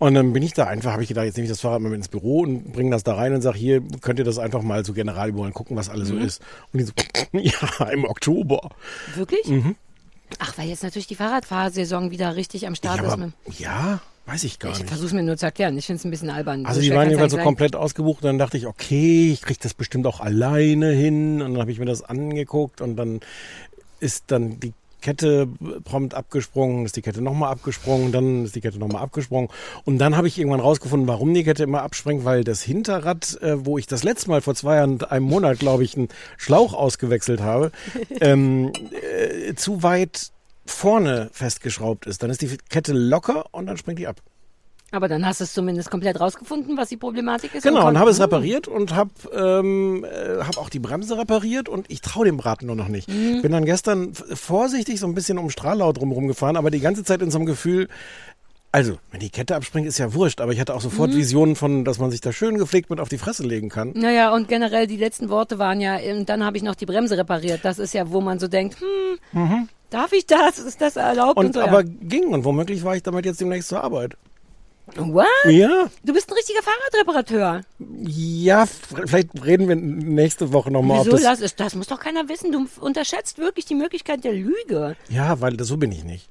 Und 0.00 0.14
dann 0.14 0.32
bin 0.32 0.44
ich 0.44 0.52
da 0.54 0.64
einfach, 0.68 0.92
habe 0.92 1.02
ich 1.02 1.08
gedacht, 1.08 1.24
jetzt 1.24 1.36
nehme 1.36 1.46
ich 1.46 1.50
das 1.50 1.60
Fahrrad 1.60 1.80
mal 1.80 1.88
mit 1.88 1.96
ins 1.98 2.08
Büro 2.08 2.42
und 2.42 2.72
bringe 2.72 2.92
das 2.92 3.02
da 3.02 3.14
rein 3.16 3.34
und 3.34 3.42
sage, 3.42 3.58
hier 3.58 3.82
könnt 4.00 4.20
ihr 4.20 4.24
das 4.24 4.38
einfach 4.38 4.62
mal 4.62 4.84
so 4.84 4.92
Generalüberholen 4.92 5.52
gucken, 5.52 5.76
was 5.76 5.88
alles 5.88 6.10
Mhm. 6.12 6.18
so 6.20 6.24
ist. 6.24 6.42
Und 6.72 6.78
die 6.78 6.84
so, 6.84 6.92
ja, 7.32 7.86
im 7.88 8.04
Oktober. 8.04 8.60
Wirklich? 9.16 9.44
Mhm. 9.48 9.74
Ach, 10.38 10.56
weil 10.56 10.68
jetzt 10.68 10.84
natürlich 10.84 11.08
die 11.08 11.16
Fahrradfahrsaison 11.16 12.12
wieder 12.12 12.36
richtig 12.36 12.66
am 12.68 12.76
Start 12.76 12.98
Ja, 12.98 13.06
ist. 13.06 13.12
aber, 13.14 13.26
Ne? 13.26 13.32
ja, 13.58 14.00
weiß 14.28 14.44
ich 14.44 14.58
gar 14.58 14.72
Ich 14.72 14.78
nicht. 14.78 14.88
versuche 14.88 15.06
es 15.08 15.12
mir 15.12 15.22
nur 15.22 15.36
zu 15.36 15.46
erklären. 15.46 15.76
Ich 15.78 15.86
finde 15.86 15.98
es 16.00 16.04
ein 16.04 16.10
bisschen 16.10 16.30
albern. 16.30 16.66
Also 16.66 16.80
So 16.80 16.86
die 16.86 16.94
waren 16.94 17.08
jedenfalls 17.08 17.32
so 17.32 17.38
komplett 17.38 17.74
ausgebucht. 17.74 18.22
Dann 18.22 18.38
dachte 18.38 18.56
ich, 18.56 18.66
okay, 18.66 19.32
ich 19.32 19.42
kriege 19.42 19.58
das 19.62 19.74
bestimmt 19.74 20.06
auch 20.06 20.20
alleine 20.20 20.90
hin. 20.92 21.42
Und 21.42 21.52
dann 21.54 21.60
habe 21.60 21.72
ich 21.72 21.78
mir 21.78 21.86
das 21.86 22.02
angeguckt 22.02 22.80
und 22.80 22.96
dann 22.96 23.20
ist 24.00 24.24
dann 24.28 24.60
die 24.60 24.72
Kette 25.00 25.48
prompt 25.84 26.14
abgesprungen, 26.14 26.84
ist 26.84 26.96
die 26.96 27.02
Kette 27.02 27.22
nochmal 27.22 27.52
abgesprungen, 27.52 28.10
dann 28.10 28.44
ist 28.44 28.56
die 28.56 28.60
Kette 28.60 28.78
nochmal 28.80 29.02
abgesprungen. 29.02 29.48
Und 29.84 29.98
dann 29.98 30.16
habe 30.16 30.26
ich 30.26 30.38
irgendwann 30.38 30.60
rausgefunden, 30.60 31.06
warum 31.06 31.32
die 31.32 31.44
Kette 31.44 31.62
immer 31.62 31.82
abspringt, 31.82 32.24
weil 32.24 32.42
das 32.42 32.62
Hinterrad, 32.62 33.40
äh, 33.40 33.64
wo 33.64 33.78
ich 33.78 33.86
das 33.86 34.02
letzte 34.02 34.28
Mal 34.30 34.40
vor 34.40 34.56
zwei 34.56 34.76
Jahren, 34.76 34.94
und 34.94 35.10
einem 35.12 35.24
Monat, 35.24 35.60
glaube 35.60 35.84
ich, 35.84 35.96
einen 35.96 36.08
Schlauch 36.36 36.74
ausgewechselt 36.74 37.40
habe, 37.40 37.70
ähm, 38.20 38.72
äh, 38.90 39.54
zu 39.54 39.82
weit 39.84 40.30
vorne 40.68 41.30
festgeschraubt 41.32 42.06
ist. 42.06 42.22
Dann 42.22 42.30
ist 42.30 42.42
die 42.42 42.56
Kette 42.68 42.92
locker 42.92 43.46
und 43.52 43.66
dann 43.66 43.76
springt 43.76 43.98
die 43.98 44.06
ab. 44.06 44.20
Aber 44.90 45.06
dann 45.06 45.26
hast 45.26 45.40
du 45.40 45.44
es 45.44 45.52
zumindest 45.52 45.90
komplett 45.90 46.18
rausgefunden, 46.18 46.78
was 46.78 46.88
die 46.88 46.96
Problematik 46.96 47.54
ist. 47.54 47.62
Genau, 47.62 47.80
und 47.80 47.84
konnt- 47.84 47.98
habe 47.98 48.10
es 48.10 48.20
repariert 48.20 48.68
und 48.68 48.94
habe 48.94 49.10
ähm, 49.34 50.02
äh, 50.04 50.42
hab 50.42 50.56
auch 50.56 50.70
die 50.70 50.78
Bremse 50.78 51.18
repariert 51.18 51.68
und 51.68 51.90
ich 51.90 52.00
traue 52.00 52.24
dem 52.24 52.38
Braten 52.38 52.66
nur 52.66 52.76
noch 52.76 52.88
nicht. 52.88 53.06
Mhm. 53.08 53.42
Bin 53.42 53.52
dann 53.52 53.66
gestern 53.66 54.14
vorsichtig 54.14 54.98
so 54.98 55.06
ein 55.06 55.14
bisschen 55.14 55.36
um 55.36 55.50
Strahlau 55.50 55.92
drumherum 55.92 56.26
gefahren, 56.26 56.56
aber 56.56 56.70
die 56.70 56.80
ganze 56.80 57.04
Zeit 57.04 57.20
in 57.20 57.30
so 57.30 57.36
einem 57.36 57.44
Gefühl, 57.46 57.88
also, 58.72 58.98
wenn 59.10 59.20
die 59.20 59.28
Kette 59.30 59.56
abspringt, 59.56 59.86
ist 59.86 59.98
ja 59.98 60.12
wurscht, 60.14 60.40
aber 60.40 60.52
ich 60.52 60.60
hatte 60.60 60.74
auch 60.74 60.80
sofort 60.80 61.10
Mhm. 61.10 61.16
Visionen 61.16 61.56
von, 61.56 61.84
dass 61.84 61.98
man 61.98 62.10
sich 62.10 62.20
da 62.22 62.32
schön 62.32 62.56
gepflegt 62.56 62.88
mit 62.88 62.98
auf 63.00 63.08
die 63.10 63.18
Fresse 63.18 63.42
legen 63.42 63.68
kann. 63.68 63.92
Naja, 63.94 64.32
und 64.34 64.48
generell 64.48 64.86
die 64.86 64.96
letzten 64.98 65.28
Worte 65.28 65.58
waren 65.58 65.80
ja, 65.82 65.96
und 65.96 66.30
dann 66.30 66.42
habe 66.44 66.56
ich 66.56 66.62
noch 66.62 66.74
die 66.74 66.86
Bremse 66.86 67.16
repariert. 67.18 67.60
Das 67.62 67.78
ist 67.78 67.92
ja, 67.92 68.10
wo 68.10 68.20
man 68.22 68.38
so 68.38 68.46
denkt, 68.48 68.76
hm, 69.32 69.68
darf 69.90 70.12
ich 70.12 70.26
das? 70.26 70.58
Ist 70.58 70.80
das 70.80 70.96
erlaubt? 70.96 71.38
Mhm. 71.38 71.46
Und 71.46 71.54
so, 71.54 71.60
aber 71.60 71.82
ja. 71.82 71.90
ging 72.02 72.28
und 72.28 72.44
womöglich 72.44 72.82
war 72.84 72.96
ich 72.96 73.02
damit 73.02 73.24
jetzt 73.26 73.40
demnächst 73.40 73.68
zur 73.68 73.82
Arbeit. 73.82 74.16
What? 74.96 75.26
Ja, 75.44 75.90
Du 76.02 76.14
bist 76.14 76.30
ein 76.30 76.34
richtiger 76.34 76.60
Fahrradreparateur. 76.62 77.60
ja, 78.06 78.64
vielleicht 78.66 79.44
reden 79.44 79.68
wir 79.68 79.76
nächste 79.76 80.52
Woche 80.52 80.70
nochmal. 80.70 81.00
Wieso? 81.00 81.10
das, 81.12 81.22
Das, 81.22 81.40
ist, 81.40 81.60
das 81.60 81.74
muss 81.74 81.88
doch 81.88 82.00
keiner 82.00 82.28
wissen. 82.28 82.52
Du 82.52 82.66
unterschätzt 82.80 83.38
wirklich 83.38 83.66
die 83.66 83.74
Möglichkeit 83.74 84.24
der 84.24 84.32
Lüge. 84.32 84.96
Ja, 85.10 85.40
weil 85.40 85.62
so 85.62 85.76
bin 85.76 85.92
ich 85.92 86.04
nicht. 86.04 86.30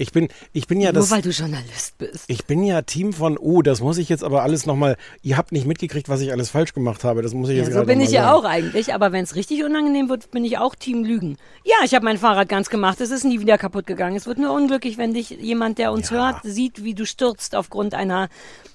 Ich 0.00 0.12
bin, 0.12 0.28
ich 0.52 0.68
bin 0.68 0.80
ja 0.80 0.92
Nur 0.92 1.02
das. 1.02 1.10
weil 1.10 1.22
du 1.22 1.30
Journalist 1.30 1.98
bist. 1.98 2.24
Ich 2.28 2.44
bin 2.44 2.62
ja 2.62 2.82
Team 2.82 3.12
von, 3.12 3.36
oh, 3.36 3.62
das 3.62 3.80
muss 3.80 3.98
ich 3.98 4.08
jetzt 4.08 4.22
aber 4.22 4.42
alles 4.44 4.64
nochmal, 4.64 4.96
ihr 5.22 5.36
habt 5.36 5.50
nicht 5.50 5.66
mitgekriegt, 5.66 6.08
was 6.08 6.20
ich 6.20 6.30
alles 6.30 6.50
falsch 6.50 6.72
gemacht 6.72 7.02
habe, 7.02 7.20
das 7.20 7.34
muss 7.34 7.48
ich 7.48 7.56
Ja, 7.56 7.62
jetzt 7.64 7.72
so 7.72 7.78
gerade 7.80 7.86
bin 7.88 8.00
ich 8.00 8.12
ja 8.12 8.32
auch 8.32 8.44
eigentlich, 8.44 8.94
aber 8.94 9.10
wenn 9.10 9.24
es 9.24 9.34
richtig 9.34 9.64
unangenehm 9.64 10.08
wird, 10.08 10.30
bin 10.30 10.44
ich 10.44 10.56
auch 10.58 10.76
Team 10.76 11.02
Lügen. 11.02 11.36
Ja, 11.64 11.74
ich 11.84 11.94
habe 11.96 12.04
mein 12.04 12.16
Fahrrad 12.16 12.48
ganz 12.48 12.70
gemacht, 12.70 13.00
es 13.00 13.10
ist 13.10 13.24
nie 13.24 13.40
wieder 13.40 13.58
kaputt 13.58 13.86
gegangen. 13.88 14.14
Es 14.16 14.26
wird 14.26 14.38
nur 14.38 14.52
unglücklich, 14.52 14.98
wenn 14.98 15.14
dich 15.14 15.30
jemand, 15.30 15.78
der 15.78 15.90
uns 15.90 16.10
Ja. 16.10 16.16
hört, 16.32 16.42
sieht, 16.44 16.84
wie 16.84 16.94
du 16.94 17.04
stürzt 17.04 17.56
aufgrund 17.56 17.94
einer 17.94 18.28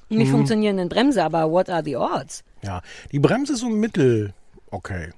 Mhm. 0.09 0.17
nicht 0.17 0.29
funktionierenden 0.31 0.89
Bremse. 0.89 1.23
Aber 1.23 1.49
what 1.51 1.69
are 1.69 1.83
the 1.85 1.95
odds? 1.95 2.43
Ja, 2.63 2.81
die 3.13 3.19
Bremse 3.19 3.53
ist 3.53 3.59
so 3.61 3.69
mittel, 3.69 4.33
okay. 4.71 5.11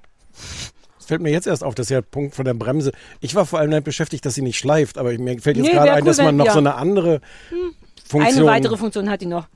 Es 1.06 1.08
fällt 1.08 1.22
mir 1.22 1.30
jetzt 1.30 1.46
erst 1.46 1.62
auf, 1.62 1.76
das 1.76 1.86
ist 1.86 1.90
ja 1.90 2.00
der 2.00 2.08
Punkt 2.08 2.34
von 2.34 2.44
der 2.44 2.54
Bremse. 2.54 2.90
Ich 3.20 3.36
war 3.36 3.46
vor 3.46 3.60
allem 3.60 3.70
damit 3.70 3.84
beschäftigt, 3.84 4.26
dass 4.26 4.34
sie 4.34 4.42
nicht 4.42 4.58
schleift, 4.58 4.98
aber 4.98 5.16
mir 5.16 5.38
fällt 5.38 5.56
jetzt 5.56 5.66
Nee, 5.66 5.72
gerade 5.72 5.92
ein, 5.92 6.02
cool, 6.02 6.08
dass 6.08 6.18
man 6.18 6.34
noch 6.34 6.46
ja. 6.46 6.52
so 6.52 6.58
eine 6.58 6.74
andere 6.74 7.20
Funktion... 8.04 8.38
Eine 8.38 8.46
weitere 8.46 8.76
Funktion 8.76 9.08
hat 9.08 9.20
die 9.20 9.26
noch. 9.26 9.46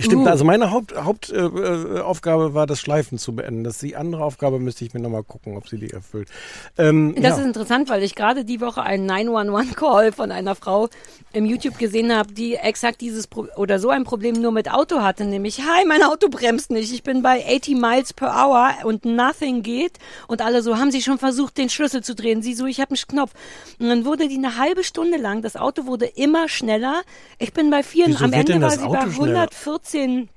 Stimmt, 0.00 0.26
Uh. 0.26 0.30
also 0.30 0.44
meine 0.44 0.70
Hauptaufgabe 0.70 1.04
Haupt, 1.06 1.30
äh, 1.30 1.98
äh, 1.98 2.00
Aufgabe 2.00 2.54
war, 2.54 2.66
das 2.66 2.78
Schleifen 2.80 3.18
zu 3.18 3.34
beenden. 3.34 3.64
Das 3.64 3.78
die 3.78 3.96
andere 3.96 4.22
Aufgabe 4.22 4.60
müsste 4.60 4.84
ich 4.84 4.94
mir 4.94 5.00
nochmal 5.00 5.24
gucken, 5.24 5.56
ob 5.56 5.68
sie 5.68 5.76
die 5.78 5.90
erfüllt. 5.90 6.28
Ähm, 6.76 7.14
Das 7.16 7.24
ja. 7.24 7.38
ist 7.38 7.44
interessant, 7.44 7.88
weil 7.88 8.02
ich 8.04 8.14
gerade 8.14 8.44
die 8.44 8.60
Woche 8.60 8.82
einen 8.82 9.10
911-Call 9.10 10.12
von 10.12 10.30
einer 10.30 10.54
Frau 10.54 10.88
im 11.32 11.46
YouTube 11.46 11.78
gesehen 11.78 12.14
habe, 12.14 12.32
die 12.32 12.54
exakt 12.54 13.00
dieses 13.00 13.26
Pro 13.26 13.46
oder 13.56 13.78
so 13.80 13.90
ein 13.90 14.04
Problem 14.04 14.40
nur 14.40 14.52
mit 14.52 14.70
Auto 14.70 15.00
hatte, 15.02 15.24
nämlich, 15.24 15.60
hi, 15.60 15.84
mein 15.86 16.02
Auto 16.02 16.28
bremst 16.28 16.70
nicht, 16.70 16.92
ich 16.92 17.02
bin 17.02 17.22
bei 17.22 17.44
80 17.44 17.74
Miles 17.76 18.12
per 18.12 18.34
Hour 18.34 18.70
und 18.84 19.04
nothing 19.04 19.62
geht 19.62 19.98
und 20.28 20.42
alle 20.42 20.62
so, 20.62 20.78
haben 20.78 20.90
sie 20.92 21.02
schon 21.02 21.18
versucht, 21.18 21.58
den 21.58 21.68
Schlüssel 21.70 22.02
zu 22.04 22.14
drehen? 22.14 22.40
Sie 22.40 22.54
so, 22.54 22.66
ich 22.66 22.80
habe 22.80 22.90
einen 22.90 22.98
Knopf. 23.08 23.32
Und 23.80 23.88
dann 23.88 24.04
wurde 24.04 24.28
die 24.28 24.36
eine 24.36 24.58
halbe 24.58 24.84
Stunde 24.84 25.18
lang, 25.18 25.42
das 25.42 25.56
Auto 25.56 25.86
wurde 25.86 26.06
immer 26.06 26.48
schneller. 26.48 27.02
Ich 27.38 27.52
bin 27.52 27.70
bei 27.70 27.82
vier, 27.82 28.06
Wieso 28.06 28.24
am 28.24 28.32
Ende 28.32 28.60
war 28.60 28.70
sie 28.70 28.86
bei 28.86 29.10
schneller? 29.10 29.48
114 29.88 30.28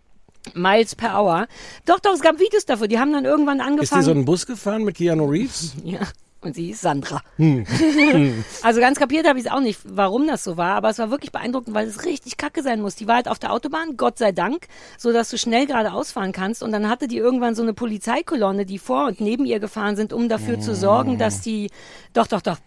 Miles 0.56 0.96
per 0.96 1.20
Hour. 1.20 1.48
Doch, 1.86 2.00
doch, 2.00 2.14
es 2.14 2.22
gab 2.22 2.40
Videos 2.40 2.66
dafür, 2.66 2.88
die 2.88 3.00
haben 3.00 3.14
dann 3.14 3.26
irgendwann 3.26 3.60
Ist 3.60 3.66
angefangen. 3.66 4.02
die 4.02 4.06
so 4.06 4.12
einen 4.12 4.26
Bus 4.26 4.46
gefahren 4.46 4.84
mit 4.84 4.96
Keanu 4.98 5.26
Reeves? 5.26 5.74
Ja. 5.84 6.00
Und 6.44 6.56
sie 6.56 6.72
ist 6.72 6.82
Sandra. 6.82 7.22
Hm. 7.38 8.44
also 8.64 8.80
ganz 8.80 8.98
kapiert 8.98 9.28
habe 9.28 9.38
ich 9.38 9.46
es 9.46 9.52
auch 9.52 9.60
nicht, 9.60 9.80
warum 9.86 10.26
das 10.26 10.44
so 10.44 10.58
war, 10.58 10.74
aber 10.74 10.90
es 10.90 10.98
war 10.98 11.12
wirklich 11.12 11.32
beeindruckend, 11.32 11.76
weil 11.76 11.88
es 11.88 12.04
richtig 12.04 12.38
kacke 12.38 12.64
sein 12.64 12.82
muss. 12.82 12.96
Die 12.96 13.08
war 13.08 13.18
halt 13.18 13.28
auf 13.28 13.38
der 13.38 13.54
Autobahn, 13.54 13.96
Gott 13.96 14.18
sei 14.18 14.32
Dank, 14.32 14.68
so 14.98 15.14
dass 15.14 15.30
du 15.30 15.38
schnell 15.38 15.68
geradeaus 15.68 16.12
fahren 16.12 16.32
kannst. 16.32 16.64
Und 16.64 16.72
dann 16.72 16.90
hatte 16.90 17.08
die 17.08 17.18
irgendwann 17.18 17.54
so 17.54 17.62
eine 17.62 17.76
Polizeikolonne, 17.76 18.66
die 18.66 18.80
vor 18.80 19.06
und 19.06 19.22
neben 19.22 19.46
ihr 19.46 19.60
gefahren 19.60 19.96
sind, 19.96 20.14
um 20.14 20.30
dafür 20.30 20.60
zu 20.60 20.74
sorgen, 20.74 21.20
dass 21.20 21.42
die. 21.42 21.70
Doch, 22.14 22.26
doch, 22.26 22.42
doch. 22.42 22.58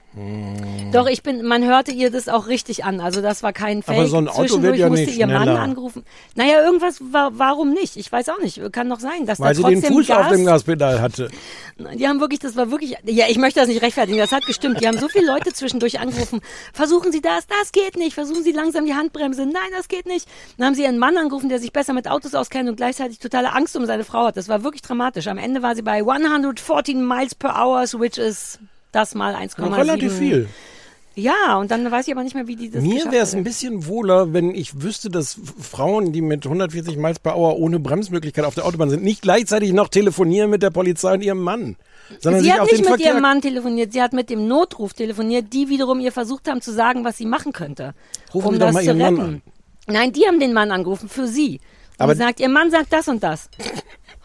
Doch, 0.92 1.08
ich 1.08 1.24
bin, 1.24 1.44
man 1.44 1.64
hörte 1.64 1.90
ihr 1.90 2.10
das 2.10 2.28
auch 2.28 2.46
richtig 2.46 2.84
an. 2.84 3.00
Also 3.00 3.20
das 3.20 3.42
war 3.42 3.52
kein 3.52 3.82
Fake. 3.82 3.96
Aber 3.96 4.06
so 4.06 4.16
ein 4.18 4.28
Auto 4.28 4.38
wird 4.38 4.48
Zwischendurch 4.50 4.78
ja 4.78 4.88
musste 4.88 5.10
ihr 5.10 5.26
Mann 5.26 5.42
schneller. 5.42 5.60
angerufen. 5.60 6.04
Naja, 6.36 6.62
irgendwas 6.62 7.00
war, 7.10 7.36
warum 7.36 7.72
nicht? 7.72 7.96
Ich 7.96 8.12
weiß 8.12 8.28
auch 8.28 8.38
nicht. 8.38 8.60
Kann 8.72 8.88
doch 8.88 9.00
sein, 9.00 9.26
dass 9.26 9.40
Weil 9.40 9.48
da 9.48 9.54
sie 9.54 9.62
den 9.64 9.80
trotzdem 9.80 9.92
Fuß 9.96 10.06
Gas 10.06 10.26
auf 10.26 10.32
dem 10.32 10.44
Gaspedal 10.46 11.00
hatte. 11.00 11.30
die 11.94 12.06
haben 12.06 12.20
wirklich, 12.20 12.38
das 12.38 12.54
war 12.54 12.70
wirklich, 12.70 12.96
ja, 13.04 13.26
ich 13.28 13.38
möchte 13.38 13.58
das 13.58 13.68
nicht 13.68 13.82
rechtfertigen, 13.82 14.18
das 14.18 14.30
hat 14.30 14.46
gestimmt. 14.46 14.80
Die 14.80 14.86
haben 14.86 14.98
so 14.98 15.08
viele 15.08 15.26
Leute 15.26 15.52
zwischendurch 15.52 15.98
angerufen. 15.98 16.40
Versuchen 16.72 17.10
Sie 17.10 17.20
das, 17.20 17.48
das 17.48 17.72
geht 17.72 17.96
nicht. 17.96 18.14
Versuchen 18.14 18.44
Sie 18.44 18.52
langsam 18.52 18.86
die 18.86 18.94
Handbremse. 18.94 19.46
Nein, 19.46 19.70
das 19.76 19.88
geht 19.88 20.06
nicht. 20.06 20.28
Dann 20.58 20.66
haben 20.68 20.74
sie 20.74 20.82
ihren 20.84 20.98
Mann 20.98 21.16
angerufen, 21.16 21.48
der 21.48 21.58
sich 21.58 21.72
besser 21.72 21.92
mit 21.92 22.08
Autos 22.08 22.34
auskennt 22.36 22.68
und 22.68 22.76
gleichzeitig 22.76 23.18
totale 23.18 23.52
Angst 23.52 23.76
um 23.76 23.84
seine 23.86 24.04
Frau 24.04 24.26
hat. 24.26 24.36
Das 24.36 24.48
war 24.48 24.62
wirklich 24.62 24.82
dramatisch. 24.82 25.26
Am 25.26 25.38
Ende 25.38 25.62
war 25.62 25.74
sie 25.74 25.82
bei 25.82 26.04
114 26.08 27.04
Miles 27.04 27.34
per 27.34 27.56
Hour, 27.56 27.82
which 27.98 28.18
is 28.18 28.60
das 28.94 29.14
mal 29.14 29.34
1,7. 29.34 29.76
Relativ 29.76 30.12
viel. 30.18 30.48
Ja, 31.16 31.58
und 31.58 31.70
dann 31.70 31.88
weiß 31.88 32.08
ich 32.08 32.12
aber 32.12 32.24
nicht 32.24 32.34
mehr, 32.34 32.48
wie 32.48 32.56
die 32.56 32.70
das 32.70 32.82
Mir 32.82 33.04
wäre 33.12 33.22
es 33.22 33.34
ein 33.34 33.44
bisschen 33.44 33.86
wohler, 33.86 34.32
wenn 34.32 34.52
ich 34.52 34.82
wüsste, 34.82 35.10
dass 35.10 35.38
Frauen, 35.60 36.12
die 36.12 36.20
mit 36.20 36.44
140 36.44 36.96
Miles 36.96 37.20
per 37.20 37.36
Hour 37.36 37.56
ohne 37.58 37.78
Bremsmöglichkeit 37.78 38.44
auf 38.44 38.56
der 38.56 38.64
Autobahn 38.66 38.90
sind, 38.90 39.04
nicht 39.04 39.22
gleichzeitig 39.22 39.72
noch 39.72 39.86
telefonieren 39.86 40.50
mit 40.50 40.64
der 40.64 40.70
Polizei 40.70 41.14
und 41.14 41.22
ihrem 41.22 41.40
Mann, 41.40 41.76
sondern 42.18 42.40
Sie 42.42 42.46
sich 42.46 42.52
hat 42.52 42.62
auf 42.62 42.66
nicht 42.66 42.78
den 42.78 42.80
mit 42.80 42.88
Verkehr... 42.88 43.12
ihrem 43.12 43.22
Mann 43.22 43.40
telefoniert, 43.40 43.92
sie 43.92 44.02
hat 44.02 44.12
mit 44.12 44.28
dem 44.28 44.48
Notruf 44.48 44.92
telefoniert, 44.92 45.52
die 45.52 45.68
wiederum 45.68 46.00
ihr 46.00 46.10
versucht 46.10 46.48
haben 46.48 46.60
zu 46.60 46.72
sagen, 46.72 47.04
was 47.04 47.16
sie 47.16 47.26
machen 47.26 47.52
könnte, 47.52 47.94
Rufen 48.34 48.48
um 48.48 48.54
Sie 48.54 48.58
das 48.60 48.72
mal 48.72 48.82
zu 48.82 48.90
retten. 48.90 49.42
Nein, 49.86 50.12
die 50.12 50.26
haben 50.26 50.40
den 50.40 50.52
Mann 50.52 50.72
angerufen 50.72 51.08
für 51.08 51.28
sie. 51.28 51.60
Und 51.96 52.00
Aber- 52.00 52.16
sagt, 52.16 52.40
ihr 52.40 52.48
Mann 52.48 52.72
sagt 52.72 52.92
das 52.92 53.06
und 53.06 53.22
das. 53.22 53.48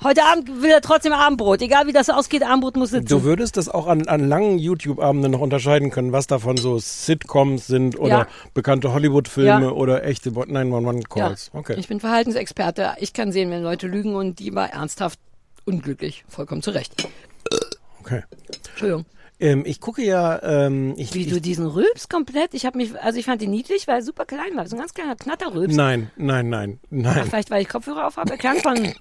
Heute 0.02 0.24
Abend 0.24 0.62
will 0.62 0.70
er 0.72 0.80
trotzdem 0.82 1.12
Abendbrot. 1.12 1.62
Egal 1.62 1.86
wie 1.88 1.92
das 1.92 2.10
ausgeht, 2.10 2.42
Abendbrot 2.44 2.78
muss 2.78 2.92
sitzen. 2.92 3.08
Du 3.08 3.24
würdest 3.24 3.58
das 3.58 3.68
auch 3.68 3.86
an, 3.86 4.08
an 4.08 4.28
langen 4.30 4.58
YouTube-Abenden 4.58 5.32
noch 5.32 5.42
unterscheiden 5.42 5.92
können, 5.92 6.14
was 6.14 6.26
davon 6.28 6.56
so 6.56 6.80
Sitcoms 6.80 7.68
sind 7.68 8.00
oder 8.00 8.10
Ja. 8.10 8.28
bekannte 8.54 8.94
Hollywood-Filme 8.94 9.66
Ja. 9.66 9.72
oder 9.72 10.06
echte 10.06 10.30
ja, 10.30 10.42
911-Calls. 10.42 11.52
Okay. 11.54 11.76
Ich 11.78 11.90
bin 11.90 12.00
Verhaltensexperte. 12.00 12.94
Ich 13.00 13.12
kann 13.12 13.34
sehen, 13.34 13.52
wenn 13.52 13.62
Leute 13.62 13.88
lügen 13.88 14.16
und 14.16 14.40
die 14.40 14.56
war 14.56 14.70
ernsthaft 14.72 15.20
unglücklich. 15.66 16.24
Vollkommen 16.30 16.62
zu 16.62 16.72
Recht. 16.72 17.08
okay. 18.00 18.24
Entschuldigung. 18.70 19.06
Ähm, 19.42 19.64
ich 19.66 19.80
gucke 19.80 20.04
ja, 20.04 20.42
ähm, 20.44 20.96
ich, 20.98 21.14
Wie 21.14 21.22
ich, 21.22 21.30
du 21.30 21.40
diesen 21.40 21.66
Rülps 21.66 22.10
komplett, 22.10 22.54
ich 22.54 22.66
habe 22.66 22.78
mich, 22.78 23.00
also 23.02 23.18
ich 23.18 23.26
fand 23.26 23.42
ihn 23.42 23.52
niedlich, 23.52 23.88
weil 23.88 24.00
er 24.00 24.02
super 24.02 24.26
klein 24.26 24.56
war. 24.56 24.68
So 24.68 24.76
ein 24.76 24.80
ganz 24.80 24.94
kleiner 24.94 25.16
Knatterrülps. 25.16 25.76
Nein, 25.76 26.12
nein, 26.18 26.50
nein, 26.50 26.80
Ach, 26.84 26.88
nein. 26.90 27.26
vielleicht, 27.30 27.50
weil 27.50 27.62
ich 27.62 27.70
Kopfhörer 27.70 28.08
auf 28.08 28.18
habe. 28.18 28.32
Er 28.32 28.38
klang 28.38 28.58
von, 28.58 28.76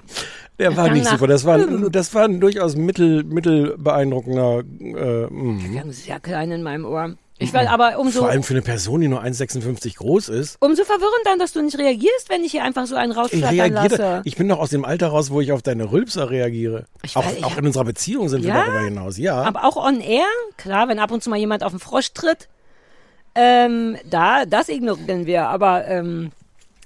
Der 0.59 0.77
war 0.77 0.91
nicht 0.91 1.07
super. 1.07 1.27
Das 1.27 1.45
war, 1.45 1.59
das 1.59 2.15
war 2.15 2.25
ein 2.25 2.41
durchaus 2.41 2.77
mittel, 2.77 3.23
mittel 3.23 3.77
beeindruckender. 3.79 4.65
Äh, 4.81 5.27
mm. 5.27 5.73
klang 5.73 5.93
sehr 5.93 6.19
klein 6.19 6.51
in 6.51 6.63
meinem 6.63 6.85
Ohr. 6.85 7.17
Ich 7.41 7.53
will 7.53 7.67
aber 7.69 7.99
umso, 8.01 8.21
Vor 8.21 8.31
allem 8.31 8.43
für 8.43 8.55
eine 8.55 8.63
Person, 8.63 9.01
die 9.01 9.07
nur 9.09 9.23
1,56 9.23 9.97
groß 9.97 10.29
ist. 10.29 10.57
umso 10.61 10.85
verwirrend 10.85 11.23
dann, 11.25 11.39
dass 11.39 11.53
du 11.53 11.63
nicht 11.63 11.79
reagierst, 11.79 12.29
wenn 12.29 12.43
ich 12.43 12.51
hier 12.51 12.65
einfach 12.65 12.87
so 12.87 12.97
einen 12.97 13.13
Ich 13.13 13.19
rausflattern 13.19 13.73
lasse. 13.73 13.91
reagiere. 13.99 14.23
Ich 14.25 14.37
bin 14.37 14.49
doch 14.49 14.59
aus 14.59 14.71
dem 14.71 14.85
Alter 14.85 15.09
raus, 15.09 15.31
wo 15.31 15.41
ich 15.41 15.53
auf 15.53 15.63
deine 15.63 15.93
Rülpser 15.93 16.31
reagiere. 16.31 16.85
Ich 17.05 17.17
auch 17.17 17.25
weiß, 17.25 17.37
ich 17.39 17.45
auch 17.45 17.57
in 17.57 17.67
unserer 17.67 17.85
Beziehung 17.85 18.29
sind 18.29 18.43
wir 18.43 18.49
Ja? 18.51 18.65
darüber 18.65 18.81
hinaus. 18.81 19.19
Ja. 19.19 19.43
Aber 19.43 19.65
auch 19.65 19.77
on 19.77 20.01
air, 20.01 20.25
klar, 20.57 20.89
wenn 20.89 20.99
ab 20.99 21.13
und 21.13 21.23
zu 21.23 21.31
mal 21.31 21.37
jemand 21.39 21.63
auf 21.63 21.71
den 21.73 21.79
Frosch 21.81 22.13
tritt, 22.13 22.49
ähm, 23.35 23.97
da, 24.11 24.45
das 24.45 24.69
ignorieren 24.69 25.27
wir, 25.27 25.47
aber, 25.49 25.87
ähm, 25.87 26.33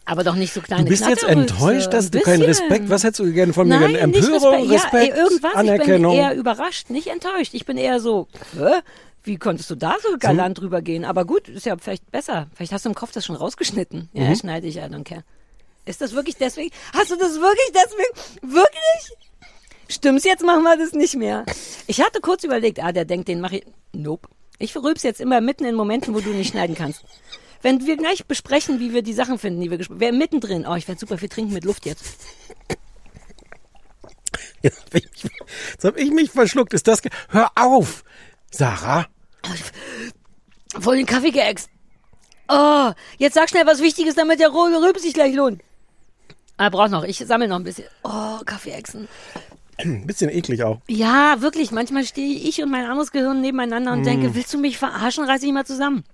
aber 0.04 0.22
doch 0.24 0.34
nicht 0.34 0.52
so 0.52 0.60
kleine 0.60 0.84
Du 0.84 0.90
bist 0.90 1.08
jetzt 1.08 1.24
enttäuscht, 1.24 1.92
dass 1.94 2.10
du 2.10 2.20
keinen. 2.20 2.42
Respekt. 2.42 2.90
Was 2.90 3.04
hättest 3.04 3.20
du 3.20 3.32
gerne 3.32 3.52
von 3.54 3.68
mir? 3.68 3.80
Nein, 3.80 3.94
Empörung, 3.94 4.68
Respekt, 4.68 4.70
Respekt, 4.70 4.92
ja, 4.92 5.14
ey, 5.14 5.18
irgendwas. 5.20 5.54
Anerkennung. 5.54 6.12
Ich 6.12 6.18
bin 6.18 6.26
eher 6.30 6.34
überrascht, 6.36 6.90
nicht 6.90 7.06
enttäuscht. 7.06 7.54
Ich 7.54 7.64
bin 7.64 7.78
eher 7.78 8.00
so, 8.00 8.26
hä? 8.58 8.80
Wie 9.24 9.36
konntest 9.36 9.70
du 9.70 9.76
da 9.76 9.96
so 10.02 10.16
galant 10.18 10.58
drüber 10.60 10.82
gehen? 10.82 11.04
Aber 11.04 11.24
gut, 11.24 11.48
ist 11.48 11.66
ja 11.66 11.76
vielleicht 11.76 12.10
besser. 12.10 12.48
Vielleicht 12.54 12.72
hast 12.72 12.84
du 12.84 12.88
im 12.88 12.94
Kopf 12.94 13.12
das 13.12 13.24
schon 13.24 13.36
rausgeschnitten. 13.36 14.08
Ja, 14.12 14.24
Mhm. 14.28 14.36
schneide 14.36 14.66
ich, 14.66 14.76
I 14.76 14.80
don't 14.80 15.04
care. 15.04 15.22
Ist 15.84 16.00
das 16.00 16.12
wirklich 16.12 16.36
deswegen? 16.36 16.70
Hast 16.92 17.10
du 17.10 17.16
das 17.16 17.34
wirklich 17.34 17.72
deswegen? 17.74 18.52
Wirklich? 18.54 19.18
Stimmt's, 19.88 20.24
jetzt 20.24 20.44
machen 20.44 20.62
wir 20.62 20.76
das 20.76 20.92
nicht 20.92 21.14
mehr. 21.16 21.44
Ich 21.86 22.00
hatte 22.00 22.20
kurz 22.20 22.44
überlegt, 22.44 22.82
ah, 22.82 22.92
der 22.92 23.04
denkt, 23.04 23.28
den 23.28 23.40
mache 23.40 23.56
ich. 23.58 23.66
Nope. 23.92 24.28
Ich 24.58 24.72
verrüb's 24.72 25.02
jetzt 25.02 25.20
immer 25.20 25.40
mitten 25.40 25.64
in 25.64 25.74
Momenten, 25.74 26.14
wo 26.14 26.20
du 26.20 26.30
nicht 26.30 26.50
schneiden 26.50 26.74
kannst. 26.76 27.04
Wenn 27.62 27.84
wir 27.86 27.96
gleich 27.96 28.24
besprechen, 28.26 28.80
wie 28.80 28.92
wir 28.92 29.02
die 29.02 29.12
Sachen 29.12 29.38
finden, 29.38 29.60
die 29.60 29.70
wir 29.70 29.78
gesprochen 29.78 30.00
Wer 30.00 30.12
mittendrin? 30.12 30.66
Oh, 30.66 30.74
ich 30.74 30.88
werde 30.88 30.98
super 31.00 31.18
viel 31.18 31.28
trinken 31.28 31.52
mit 31.52 31.64
Luft 31.64 31.86
jetzt. 31.86 32.04
Jetzt 34.62 34.80
habe 34.86 34.98
ich, 34.98 35.84
hab 35.84 35.96
ich 35.96 36.10
mich 36.12 36.30
verschluckt. 36.30 36.72
Ist 36.72 36.86
das? 36.86 37.02
Hör 37.28 37.50
auf, 37.56 38.04
Sarah. 38.52 39.06
Voll 40.78 40.96
den 40.96 41.06
Kaffee 41.06 41.30
geäxt. 41.30 41.68
Oh, 42.48 42.92
jetzt 43.18 43.34
sag 43.34 43.48
schnell 43.48 43.66
was 43.66 43.80
Wichtiges, 43.80 44.14
damit 44.14 44.40
der 44.40 44.48
rohe 44.50 44.70
Rülp 44.80 44.98
sich 44.98 45.14
gleich 45.14 45.34
lohnt. 45.34 45.60
Ah, 46.58 46.68
braucht 46.68 46.90
noch. 46.90 47.04
Ich 47.04 47.18
sammle 47.18 47.48
noch 47.48 47.56
ein 47.56 47.64
bisschen. 47.64 47.86
Oh, 48.04 48.38
Kaffeeechsen. 48.44 49.08
Ein 49.78 50.06
bisschen 50.06 50.30
eklig 50.30 50.62
auch. 50.62 50.80
Ja, 50.88 51.40
wirklich. 51.40 51.70
Manchmal 51.72 52.04
stehe 52.04 52.34
ich 52.48 52.62
und 52.62 52.70
mein 52.70 52.84
anderes 52.84 53.10
Gehirn 53.10 53.40
nebeneinander 53.40 53.92
und 53.92 54.02
Mm. 54.02 54.04
denke, 54.04 54.34
willst 54.34 54.52
du 54.52 54.58
mich 54.58 54.78
verarschen? 54.78 55.24
Reiß 55.24 55.40
dich 55.40 55.52
mal 55.52 55.66
zusammen. 55.66 56.04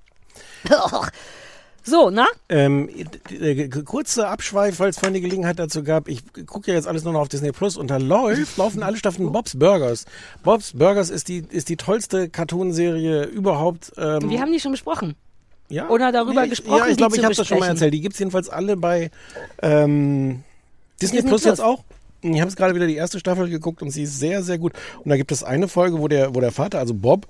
So, 1.84 2.10
na? 2.10 2.26
Ähm, 2.50 2.90
d- 3.30 3.68
kurzer 3.84 4.28
Abschweif, 4.28 4.78
weil 4.78 4.90
es 4.90 4.98
vorhin 4.98 5.14
die 5.14 5.20
Gelegenheit 5.22 5.58
dazu 5.58 5.82
gab. 5.82 6.08
Ich 6.08 6.22
gucke 6.46 6.70
ja 6.70 6.76
jetzt 6.76 6.86
alles 6.86 7.04
nur 7.04 7.14
noch 7.14 7.20
auf 7.20 7.28
Disney 7.28 7.50
Plus 7.52 7.76
und 7.78 7.88
da 7.88 7.96
läuft, 7.96 8.58
laufen 8.58 8.82
alle 8.82 8.96
Staffeln 8.98 9.32
Bob's 9.32 9.58
Burgers. 9.58 10.04
Bob's 10.42 10.72
Burgers 10.74 11.08
ist 11.08 11.28
die, 11.28 11.38
ist 11.48 11.68
die 11.70 11.76
tollste 11.76 12.28
Cartoonserie 12.28 13.24
überhaupt. 13.24 13.92
Ähm, 13.96 14.28
Wir 14.28 14.40
haben 14.40 14.52
die 14.52 14.60
schon 14.60 14.72
besprochen. 14.72 15.14
ja? 15.70 15.88
oder 15.88 16.12
darüber 16.12 16.44
ich, 16.44 16.50
gesprochen, 16.50 16.78
Ja, 16.78 16.86
ich 16.88 16.96
glaube, 16.98 17.16
ich 17.16 17.24
habe 17.24 17.34
das 17.34 17.46
schon 17.46 17.58
mal 17.58 17.68
erzählt. 17.68 17.94
Die 17.94 18.00
gibt's 18.02 18.18
jedenfalls 18.18 18.50
alle 18.50 18.76
bei 18.76 19.10
ähm, 19.62 20.42
Disney, 21.00 21.18
Disney 21.18 21.28
Plus, 21.30 21.42
Plus. 21.42 21.44
jetzt 21.44 21.60
auch. 21.60 21.84
Ich 22.20 22.40
habe 22.40 22.48
es 22.50 22.56
gerade 22.56 22.74
wieder 22.74 22.86
die 22.88 22.96
erste 22.96 23.18
Staffel 23.20 23.48
geguckt 23.48 23.80
und 23.80 23.90
sie 23.90 24.02
ist 24.02 24.18
sehr, 24.18 24.42
sehr 24.42 24.58
gut. 24.58 24.72
Und 25.04 25.08
da 25.08 25.16
gibt 25.16 25.30
es 25.32 25.42
eine 25.44 25.68
Folge, 25.68 25.98
wo 26.00 26.08
der, 26.08 26.34
wo 26.34 26.40
der 26.40 26.50
Vater, 26.52 26.80
also 26.80 26.92
Bob, 26.92 27.26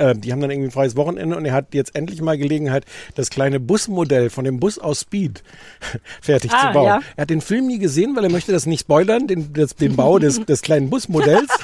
äh, 0.00 0.14
die 0.16 0.32
haben 0.32 0.40
dann 0.40 0.50
irgendwie 0.50 0.68
ein 0.68 0.72
freies 0.72 0.96
Wochenende 0.96 1.36
und 1.36 1.44
er 1.44 1.52
hat 1.52 1.74
jetzt 1.74 1.94
endlich 1.94 2.20
mal 2.20 2.36
Gelegenheit, 2.36 2.84
das 3.14 3.30
kleine 3.30 3.60
Busmodell 3.60 4.30
von 4.30 4.44
dem 4.44 4.58
Bus 4.58 4.78
aus 4.78 5.00
Speed 5.00 5.42
fertig 6.20 6.50
Ah, 6.52 6.68
zu 6.68 6.72
bauen. 6.74 6.86
ja. 6.86 7.00
Er 7.16 7.22
hat 7.22 7.30
den 7.30 7.40
Film 7.40 7.66
nie 7.66 7.78
gesehen, 7.78 8.16
weil 8.16 8.24
er 8.24 8.30
möchte 8.30 8.52
das 8.52 8.66
nicht 8.66 8.80
spoilern, 8.80 9.26
den, 9.26 9.52
das, 9.52 9.74
den 9.76 9.96
Bau 9.96 10.18
des, 10.18 10.40
des 10.46 10.62
kleinen 10.62 10.90
Busmodells. 10.90 11.48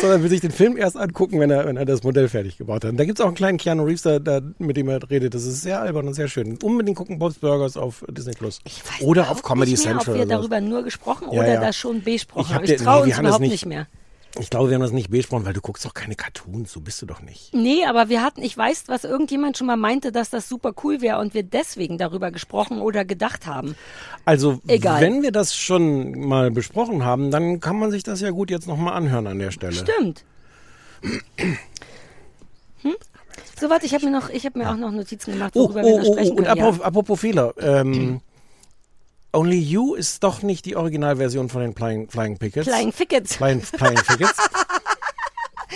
sondern 0.00 0.22
will 0.22 0.30
sich 0.30 0.40
den 0.40 0.50
Film 0.50 0.76
erst 0.76 0.96
angucken, 0.96 1.38
wenn 1.40 1.50
er, 1.50 1.66
wenn 1.66 1.76
er 1.76 1.84
das 1.84 2.02
Modell 2.02 2.28
fertig 2.28 2.56
gebaut 2.58 2.84
hat. 2.84 2.90
Und 2.92 2.96
da 2.96 3.04
gibt's 3.04 3.20
auch 3.20 3.26
einen 3.26 3.34
kleinen 3.36 3.58
Keanu 3.58 3.84
Reeves, 3.84 4.02
da, 4.02 4.18
da, 4.18 4.40
mit 4.58 4.76
dem 4.76 4.88
er 4.88 4.98
redet. 5.10 5.34
Das 5.34 5.44
ist 5.44 5.62
sehr 5.62 5.80
albern 5.80 6.08
und 6.08 6.14
sehr 6.14 6.26
schön. 6.28 6.58
Unbedingt 6.62 6.96
gucken 6.96 7.18
Bob's 7.18 7.36
Burgers 7.38 7.76
auf 7.76 8.04
Disney 8.08 8.32
Plus. 8.32 8.60
Oder 9.02 9.30
auf 9.30 9.42
Comedy 9.42 9.72
nicht 9.72 9.84
mehr, 9.84 9.94
Central. 9.98 10.14
Ob 10.16 10.20
wir 10.20 10.26
darüber 10.26 10.60
nur 10.60 10.82
gesprochen 10.82 11.28
Ja, 11.30 11.40
oder 11.40 11.54
ja. 11.54 11.60
da 11.60 11.72
schon 11.72 12.02
besprochen 12.02 12.46
Ich 12.48 12.54
hab 12.54 12.62
haben. 12.62 12.70
Ich 12.72 12.76
traue 12.82 12.96
nee, 12.96 13.02
uns 13.04 13.10
das 13.12 13.20
überhaupt 13.20 13.40
nicht- 13.42 13.50
nicht 13.52 13.66
mehr. 13.66 13.86
Ich 14.38 14.50
glaube, 14.50 14.68
wir 14.68 14.74
haben 14.74 14.82
das 14.82 14.92
nicht 14.92 15.10
besprochen, 15.10 15.46
weil 15.46 15.54
du 15.54 15.60
guckst 15.60 15.84
doch 15.84 15.94
keine 15.94 16.14
Cartoons, 16.14 16.70
so 16.70 16.80
bist 16.80 17.00
du 17.00 17.06
doch 17.06 17.22
nicht. 17.22 17.54
Nee, 17.54 17.84
aber 17.86 18.08
wir 18.08 18.22
hatten, 18.22 18.42
ich 18.42 18.56
weiß, 18.56 18.84
was 18.86 19.04
irgendjemand 19.04 19.56
schon 19.56 19.66
mal 19.66 19.76
meinte, 19.76 20.12
dass 20.12 20.30
das 20.30 20.48
super 20.48 20.72
cool 20.84 21.00
wäre 21.00 21.18
und 21.18 21.34
wir 21.34 21.42
deswegen 21.42 21.98
darüber 21.98 22.30
gesprochen 22.30 22.80
oder 22.80 23.04
gedacht 23.04 23.46
haben. 23.46 23.74
Also, 24.26 24.60
Egal. 24.66 25.00
wenn 25.00 25.22
wir 25.22 25.32
das 25.32 25.56
schon 25.56 26.20
mal 26.20 26.50
besprochen 26.50 27.04
haben, 27.04 27.30
dann 27.30 27.60
kann 27.60 27.78
man 27.78 27.90
sich 27.90 28.02
das 28.02 28.20
ja 28.20 28.30
gut 28.30 28.50
jetzt 28.50 28.68
nochmal 28.68 28.94
anhören 28.94 29.26
an 29.26 29.38
der 29.38 29.50
Stelle. 29.50 29.74
Stimmt. 29.74 30.24
Hm? 32.82 32.94
So, 33.60 33.68
warte, 33.70 33.86
ich 33.86 33.94
habe 33.94 34.04
mir 34.04 34.12
noch, 34.12 34.30
ich 34.30 34.46
habe 34.46 34.56
mir 34.56 34.70
auch 34.70 34.76
noch 34.76 34.92
Notizen 34.92 35.32
gemacht, 35.32 35.52
Oh, 35.56 35.64
worüber 35.64 35.80
oh, 35.82 35.86
wir 35.86 35.98
noch 35.98 36.04
oh, 36.04 36.10
oh, 36.10 36.12
sprechen 36.12 36.30
und 36.30 36.36
können. 36.44 36.48
apropos, 36.60 36.78
ja. 36.78 36.84
apropos 36.84 37.20
Fehler. 37.20 37.54
Ähm, 37.58 38.20
Only 39.32 39.58
You 39.58 39.94
ist 39.94 40.24
doch 40.24 40.42
nicht 40.42 40.64
die 40.64 40.76
Originalversion 40.76 41.48
von 41.48 41.60
den 41.60 41.74
Flying, 41.74 42.08
Flying 42.08 42.38
Pickets. 42.38 42.66
Flying 42.66 42.92
Fickets. 42.92 43.36
Flying, 43.36 43.60
Flying 43.60 43.96
Pickets. 43.96 44.38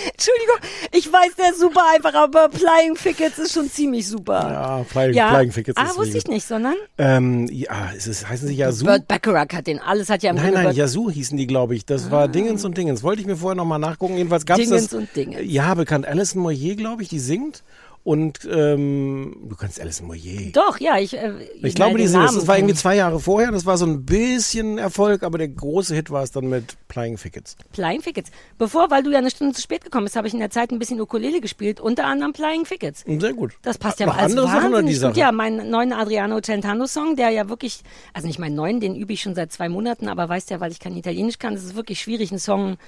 Entschuldigung, 0.04 0.56
ich 0.90 1.12
weiß, 1.12 1.36
der 1.36 1.50
ist 1.50 1.60
super 1.60 1.82
einfach, 1.94 2.14
aber 2.14 2.48
Flying 2.50 2.96
Fickets 2.96 3.38
ist 3.38 3.52
schon 3.52 3.70
ziemlich 3.70 4.08
super. 4.08 4.40
Ja, 4.40 4.84
Flying, 4.84 5.14
Ja, 5.14 5.28
Flying 5.30 5.50
Pickets 5.50 5.76
ah, 5.78 5.84
ist 5.84 5.98
wusste 5.98 6.18
ich 6.18 6.26
nicht, 6.26 6.46
sondern 6.46 6.74
Ähm, 6.96 7.46
ja, 7.50 7.90
es 7.94 8.06
ist, 8.06 8.28
heißen 8.28 8.48
sie 8.48 8.54
Yazoo? 8.54 8.86
Burt 8.86 9.06
Bacharach 9.06 9.48
hat 9.52 9.66
den, 9.66 9.80
alles 9.80 10.08
hat 10.08 10.22
ja 10.22 10.30
im 10.30 10.36
Nein, 10.36 10.52
Grunde 10.52 10.68
nein, 10.68 10.76
Yazoo 10.76 11.10
hießen 11.10 11.36
die, 11.36 11.46
glaube 11.46 11.74
ich. 11.76 11.84
Das 11.84 12.10
war 12.10 12.26
Dingens 12.28 12.64
und 12.64 12.76
Dingens. 12.76 13.02
Wollte 13.02 13.20
ich 13.20 13.26
mir 13.26 13.36
vorher 13.36 13.54
nochmal 13.54 13.78
nachgucken. 13.78 14.16
Jedenfalls 14.16 14.46
gab 14.46 14.58
es 14.58 14.70
das. 14.70 14.88
Dingens 14.88 14.94
und 14.94 15.14
Dingens. 15.14 15.40
Ja, 15.44 15.74
bekannt. 15.74 16.06
Alison 16.06 16.42
Moyer, 16.42 16.74
glaube 16.74 17.02
ich, 17.02 17.08
die 17.08 17.20
singt. 17.20 17.62
Und 18.04 18.40
ähm, 18.50 19.36
du 19.48 19.54
kannst 19.54 19.80
Alison 19.80 20.08
Moyer. 20.08 20.50
Doch, 20.52 20.80
ja, 20.80 20.98
ich. 20.98 21.14
Äh, 21.16 21.34
Ich 21.62 21.76
glaube, 21.76 21.98
die 21.98 22.08
singt. 22.08 22.24
Das 22.24 22.34
Namen 22.34 22.48
war 22.48 22.58
irgendwie 22.58 22.74
zwei 22.74 22.96
Jahre 22.96 23.20
vorher. 23.20 23.52
Das 23.52 23.64
war 23.64 23.78
so 23.78 23.86
ein 23.86 24.04
bisschen 24.04 24.76
Erfolg, 24.78 25.22
aber 25.22 25.38
der 25.38 25.46
große 25.46 25.94
Hit 25.94 26.10
war 26.10 26.24
es 26.24 26.32
dann 26.32 26.48
mit 26.48 26.76
Flying 26.90 27.16
Fickets. 27.16 27.56
Flying 27.72 28.02
Fickets. 28.02 28.32
Bevor, 28.58 28.90
weil 28.90 29.04
du 29.04 29.10
ja 29.12 29.18
eine 29.18 29.30
Stunde 29.30 29.54
zu 29.54 29.62
spät 29.62 29.84
gekommen 29.84 30.06
bist, 30.06 30.16
habe 30.16 30.26
ich 30.26 30.34
in 30.34 30.40
der 30.40 30.50
Zeit 30.50 30.72
ein 30.72 30.80
bisschen 30.80 31.00
Ukulele 31.00 31.40
gespielt, 31.40 31.78
unter 31.78 32.04
anderem 32.04 32.34
Flying 32.34 32.64
Fickets. 32.64 33.04
Sehr 33.06 33.34
gut. 33.34 33.52
Das 33.62 33.78
passt 33.78 34.00
ja 34.00 34.06
Noch 34.06 34.16
als 34.16 34.32
andere 34.32 34.48
Sachen 34.48 34.70
oder 34.72 34.82
die 34.82 34.94
Sache? 34.94 35.12
gut. 35.12 35.18
Ja, 35.20 35.30
meinen 35.30 35.70
neuen 35.70 35.92
Adriano 35.92 36.40
Celentano 36.40 36.86
Song, 36.88 37.14
der 37.14 37.30
ja 37.30 37.48
wirklich, 37.48 37.82
also 38.14 38.26
nicht 38.26 38.40
meinen 38.40 38.56
neuen, 38.56 38.80
den 38.80 38.96
übe 38.96 39.12
ich 39.12 39.22
schon 39.22 39.36
seit 39.36 39.52
zwei 39.52 39.68
Monaten, 39.68 40.08
aber 40.08 40.28
weißt 40.28 40.50
ja, 40.50 40.58
weil 40.58 40.72
ich 40.72 40.80
kein 40.80 40.96
Italienisch 40.96 41.38
kann, 41.38 41.54
es 41.54 41.62
ist 41.62 41.76
wirklich 41.76 42.00
schwierig, 42.00 42.32
einen 42.32 42.40
Song 42.40 42.78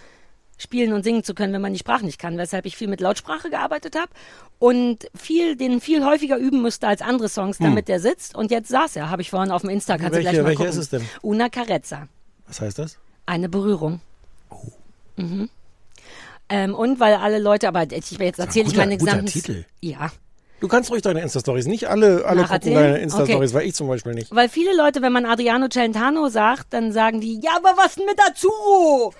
spielen 0.58 0.92
und 0.92 1.02
singen 1.02 1.24
zu 1.24 1.34
können, 1.34 1.52
wenn 1.52 1.60
man 1.60 1.72
die 1.72 1.78
Sprache 1.78 2.04
nicht 2.04 2.18
kann, 2.18 2.38
weshalb 2.38 2.66
ich 2.66 2.76
viel 2.76 2.88
mit 2.88 3.00
Lautsprache 3.00 3.50
gearbeitet 3.50 3.96
habe 3.96 4.10
und 4.58 5.08
viel, 5.14 5.56
den 5.56 5.80
viel 5.80 6.04
häufiger 6.04 6.36
üben 6.36 6.62
musste 6.62 6.86
als 6.86 7.02
andere 7.02 7.28
Songs, 7.28 7.58
damit 7.58 7.88
der 7.88 8.00
sitzt. 8.00 8.34
Und 8.34 8.50
jetzt 8.50 8.68
saß 8.68 8.96
er, 8.96 9.10
habe 9.10 9.22
ich 9.22 9.30
vorhin 9.30 9.50
auf 9.50 9.62
dem 9.62 9.70
Insta, 9.70 9.96
kannst 9.98 10.16
Hm. 10.18 10.24
Welche- 10.24 10.28
du 10.28 10.32
gleich 10.32 10.42
mal 10.42 10.48
welcher 10.48 10.56
gucken. 10.58 10.70
ist 10.70 10.76
es 10.78 10.88
denn? 10.90 11.08
Una 11.22 11.48
Carezza. 11.48 12.08
Was 12.46 12.60
heißt 12.60 12.78
das? 12.78 12.98
Eine 13.26 13.48
Berührung. 13.48 14.00
Mhm. 15.16 15.48
Ähm, 16.48 16.74
und 16.74 17.00
weil 17.00 17.14
alle 17.14 17.38
Leute, 17.38 17.68
aber 17.68 17.84
ich 17.90 18.10
jetzt 18.10 18.38
erzähle 18.38 18.68
ich 18.68 18.76
meine 18.76 18.96
gesamten... 18.98 19.26
Titel. 19.26 19.64
Ja. 19.80 20.10
Du 20.60 20.68
kannst 20.68 20.90
ruhig 20.90 21.02
deine 21.02 21.20
Insta-Stories. 21.20 21.66
Nicht 21.66 21.88
alle, 21.88 22.24
alle 22.24 22.44
gucken 22.44 22.74
deine 22.74 22.98
Insta-Stories, 22.98 23.50
Okay. 23.50 23.54
weil 23.62 23.66
ich 23.68 23.74
zum 23.74 23.88
Beispiel 23.88 24.14
nicht. 24.14 24.34
Weil 24.34 24.48
viele 24.48 24.74
Leute, 24.76 25.02
wenn 25.02 25.12
man 25.12 25.26
Adriano 25.26 25.68
Celentano 25.68 26.28
sagt, 26.28 26.72
dann 26.72 26.92
sagen 26.92 27.20
die, 27.20 27.40
ja, 27.42 27.52
aber 27.56 27.74
was 27.76 27.96
denn 27.96 28.06
mit 28.06 28.18
Azuro? 28.20 29.12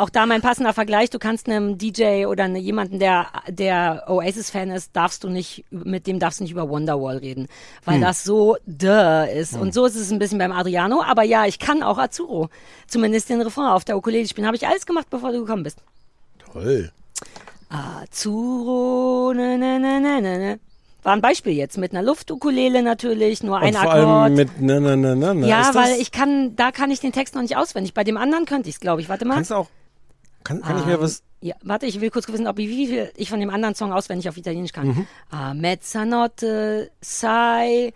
Auch 0.00 0.08
da 0.10 0.24
mein 0.26 0.40
passender 0.40 0.72
Vergleich, 0.72 1.10
du 1.10 1.18
kannst 1.18 1.46
einem 1.48 1.76
DJ 1.76 2.24
oder 2.26 2.48
ne, 2.48 2.58
jemanden, 2.58 2.98
der, 2.98 3.26
der 3.48 4.04
Oasis-Fan 4.08 4.70
ist, 4.70 4.96
darfst 4.96 5.24
du 5.24 5.28
nicht, 5.28 5.64
mit 5.70 6.06
dem 6.06 6.18
darfst 6.18 6.40
du 6.40 6.44
nicht 6.44 6.52
über 6.52 6.68
Wonderwall 6.70 7.18
reden, 7.18 7.48
weil 7.84 7.96
Hm. 7.96 8.00
das 8.02 8.24
so 8.24 8.56
duh 8.66 9.26
ist. 9.34 9.54
Und 9.56 9.74
so 9.74 9.84
ist 9.84 9.96
es 9.96 10.10
ein 10.10 10.18
bisschen 10.18 10.38
beim 10.38 10.52
Adriano, 10.52 11.02
aber 11.02 11.22
ja, 11.22 11.44
ich 11.44 11.58
kann 11.58 11.82
auch 11.82 11.98
Azuro. 11.98 12.48
Zumindest 12.88 13.28
den 13.28 13.42
Refrain 13.42 13.66
auf 13.66 13.84
der 13.84 13.96
Ukulele 13.98 14.26
spielen. 14.26 14.46
Habe 14.46 14.56
ich 14.56 14.66
alles 14.66 14.86
gemacht, 14.86 15.08
bevor 15.10 15.32
du 15.32 15.40
gekommen 15.40 15.64
bist. 15.64 15.78
Toll. 16.52 16.90
Azuro, 17.68 19.32
ne, 19.34 19.58
ne, 19.58 19.78
ne, 19.78 20.00
ne, 20.00 20.20
ne, 20.22 20.38
ne. 20.38 20.60
War 21.02 21.12
ein 21.14 21.22
Beispiel 21.22 21.52
jetzt 21.54 21.78
mit 21.78 21.92
einer 21.92 22.02
Luftukulele 22.02 22.82
natürlich, 22.82 23.42
nur 23.42 23.58
ein 23.58 23.74
Und 23.74 23.80
vor 23.80 23.90
Akkord. 23.92 24.06
allem 24.06 24.34
mit 24.34 24.60
ne, 24.60 24.80
ne, 24.80 24.96
ne, 24.96 25.16
ne, 25.16 25.34
ne. 25.34 25.48
Ja, 25.48 25.70
weil 25.74 25.98
ich 26.00 26.10
kann, 26.12 26.56
da 26.56 26.72
kann 26.72 26.90
ich 26.90 27.00
den 27.00 27.12
Text 27.12 27.34
noch 27.34 27.42
nicht 27.42 27.56
auswendig. 27.56 27.94
Bei 27.94 28.04
dem 28.04 28.16
anderen 28.16 28.44
könnte 28.44 28.68
ich 28.68 28.76
es, 28.76 28.80
glaube 28.80 29.00
ich. 29.00 29.08
Warte 29.08 29.24
mal. 29.24 29.34
Kannst 29.34 29.52
auch. 29.52 29.68
Kann, 30.50 30.62
kann 30.62 30.78
ich 30.78 30.86
mir 30.86 30.94
Ähm, 30.94 31.00
was. 31.00 31.22
Ja, 31.42 31.54
warte, 31.62 31.86
ich 31.86 32.00
will 32.00 32.10
kurz 32.10 32.26
wissen, 32.28 32.46
ob 32.48 32.58
ich, 32.58 32.68
wie 32.68 32.86
viel 32.88 33.12
ich 33.16 33.30
von 33.30 33.38
dem 33.40 33.50
anderen 33.50 33.74
Song 33.76 33.92
auswendig 33.92 34.28
auf 34.28 34.36
Italienisch 34.36 34.72
kann. 34.72 34.88
Mhm. 34.88 35.06
A 35.30 35.54
mezzanotte 35.54 36.90
sai 37.00 37.92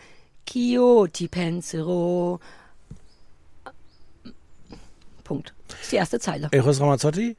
ch'io 0.48 1.06
ti 1.08 1.26
penserò. 1.28 2.38
Punkt. 5.24 5.52
Das 5.68 5.80
ist 5.82 5.92
die 5.92 5.96
erste 5.96 6.20
Zeile. 6.20 6.48
Eros 6.52 6.80
Ramazzotti? 6.80 7.36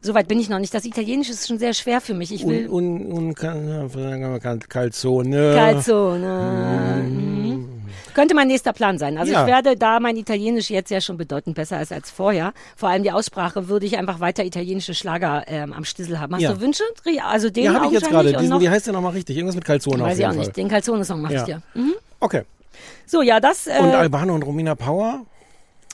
Soweit 0.00 0.26
bin 0.28 0.40
ich 0.40 0.48
noch 0.48 0.58
nicht. 0.58 0.72
Das 0.72 0.84
Italienische 0.86 1.32
ist 1.32 1.46
schon 1.46 1.58
sehr 1.58 1.74
schwer 1.74 2.00
für 2.00 2.14
mich. 2.14 2.32
Ich 2.32 2.46
will 2.46 2.68
Un, 2.68 3.00
un, 3.12 3.12
un, 3.12 3.34
Cal- 3.34 4.60
Calzone. 4.68 5.52
Calzone. 5.54 7.02
Mhm. 7.04 7.68
Könnte 8.14 8.34
mein 8.34 8.48
nächster 8.48 8.72
Plan 8.72 8.98
sein. 8.98 9.18
Also 9.18 9.32
Ja. 9.32 9.42
ich 9.42 9.46
werde, 9.46 9.76
da 9.76 10.00
mein 10.00 10.16
Italienisch 10.16 10.70
jetzt 10.70 10.90
ja 10.90 11.00
schon 11.00 11.16
bedeutend 11.16 11.56
besser 11.56 11.80
ist 11.80 11.92
als 11.92 12.10
vorher, 12.10 12.52
vor 12.76 12.88
allem 12.88 13.02
die 13.02 13.12
Aussprache, 13.12 13.68
würde 13.68 13.86
ich 13.86 13.96
einfach 13.98 14.20
weiter 14.20 14.44
italienische 14.44 14.94
Schlager 14.94 15.44
ähm, 15.46 15.72
am 15.72 15.84
Stissel 15.84 16.18
haben. 16.20 16.34
Hast 16.34 16.42
Ja. 16.42 16.52
du 16.52 16.60
Wünsche? 16.60 16.82
Also 17.24 17.50
den 17.50 17.64
Ja, 17.64 17.74
habe 17.74 17.86
ich 17.86 17.92
jetzt 17.92 18.08
gerade. 18.08 18.32
wie 18.60 18.68
heißt 18.68 18.86
der 18.86 18.92
nochmal 18.94 19.12
richtig? 19.12 19.36
Irgendwas 19.36 19.54
mit 19.56 19.64
Calzone 19.64 20.02
weiß 20.02 20.18
ich 20.18 20.24
auch 20.26 20.30
Fall. 20.30 20.38
nicht. 20.38 20.56
Den 20.56 20.68
Calzone-Song 20.68 21.20
mache 21.20 21.34
Ja. 21.34 21.40
ich 21.40 21.46
dir. 21.46 21.62
Mhm. 21.74 21.94
Okay. 22.20 22.42
So, 23.06 23.22
ja, 23.22 23.40
das. 23.40 23.66
Äh, 23.66 23.78
Und 23.80 23.90
Albano 23.94 24.34
und 24.34 24.42
Romina 24.42 24.74
Power? 24.74 25.24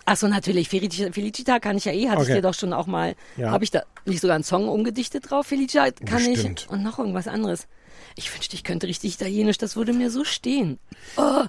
ach 0.05 0.17
so, 0.17 0.29
natürlich. 0.29 0.69
Felicita, 0.69 1.11
Felicita 1.13 1.59
kann 1.59 1.77
ich 1.77 1.85
ja 1.85 1.93
eh, 1.93 2.09
hatte 2.09 2.23
ich 2.23 2.29
Okay. 2.29 2.35
dir 2.37 2.43
doch 2.43 2.55
schon 2.55 2.73
auch 2.73 2.87
mal. 2.87 3.15
Ja. 3.37 3.51
Habe 3.51 3.65
ich 3.65 3.71
da 3.71 3.83
nicht 4.05 4.21
sogar 4.21 4.35
einen 4.37 4.45
Song 4.45 4.69
umgedichtet 4.69 5.31
drauf? 5.31 5.47
Felicita 5.47 5.91
kann 5.91 6.25
Bestimmt. 6.25 6.67
ich. 6.67 6.71
Und 6.71 6.83
noch 6.83 6.99
irgendwas 6.99 7.27
anderes. 7.29 7.67
Ich 8.15 8.33
wünschte, 8.33 8.55
ich 8.55 8.63
könnte 8.65 8.87
richtig 8.87 9.15
Italienisch. 9.15 9.59
Das 9.59 9.75
würde 9.77 9.93
mir 9.93 10.11
so 10.11 10.25
stehen. 10.25 10.79
Oh. 11.17 11.45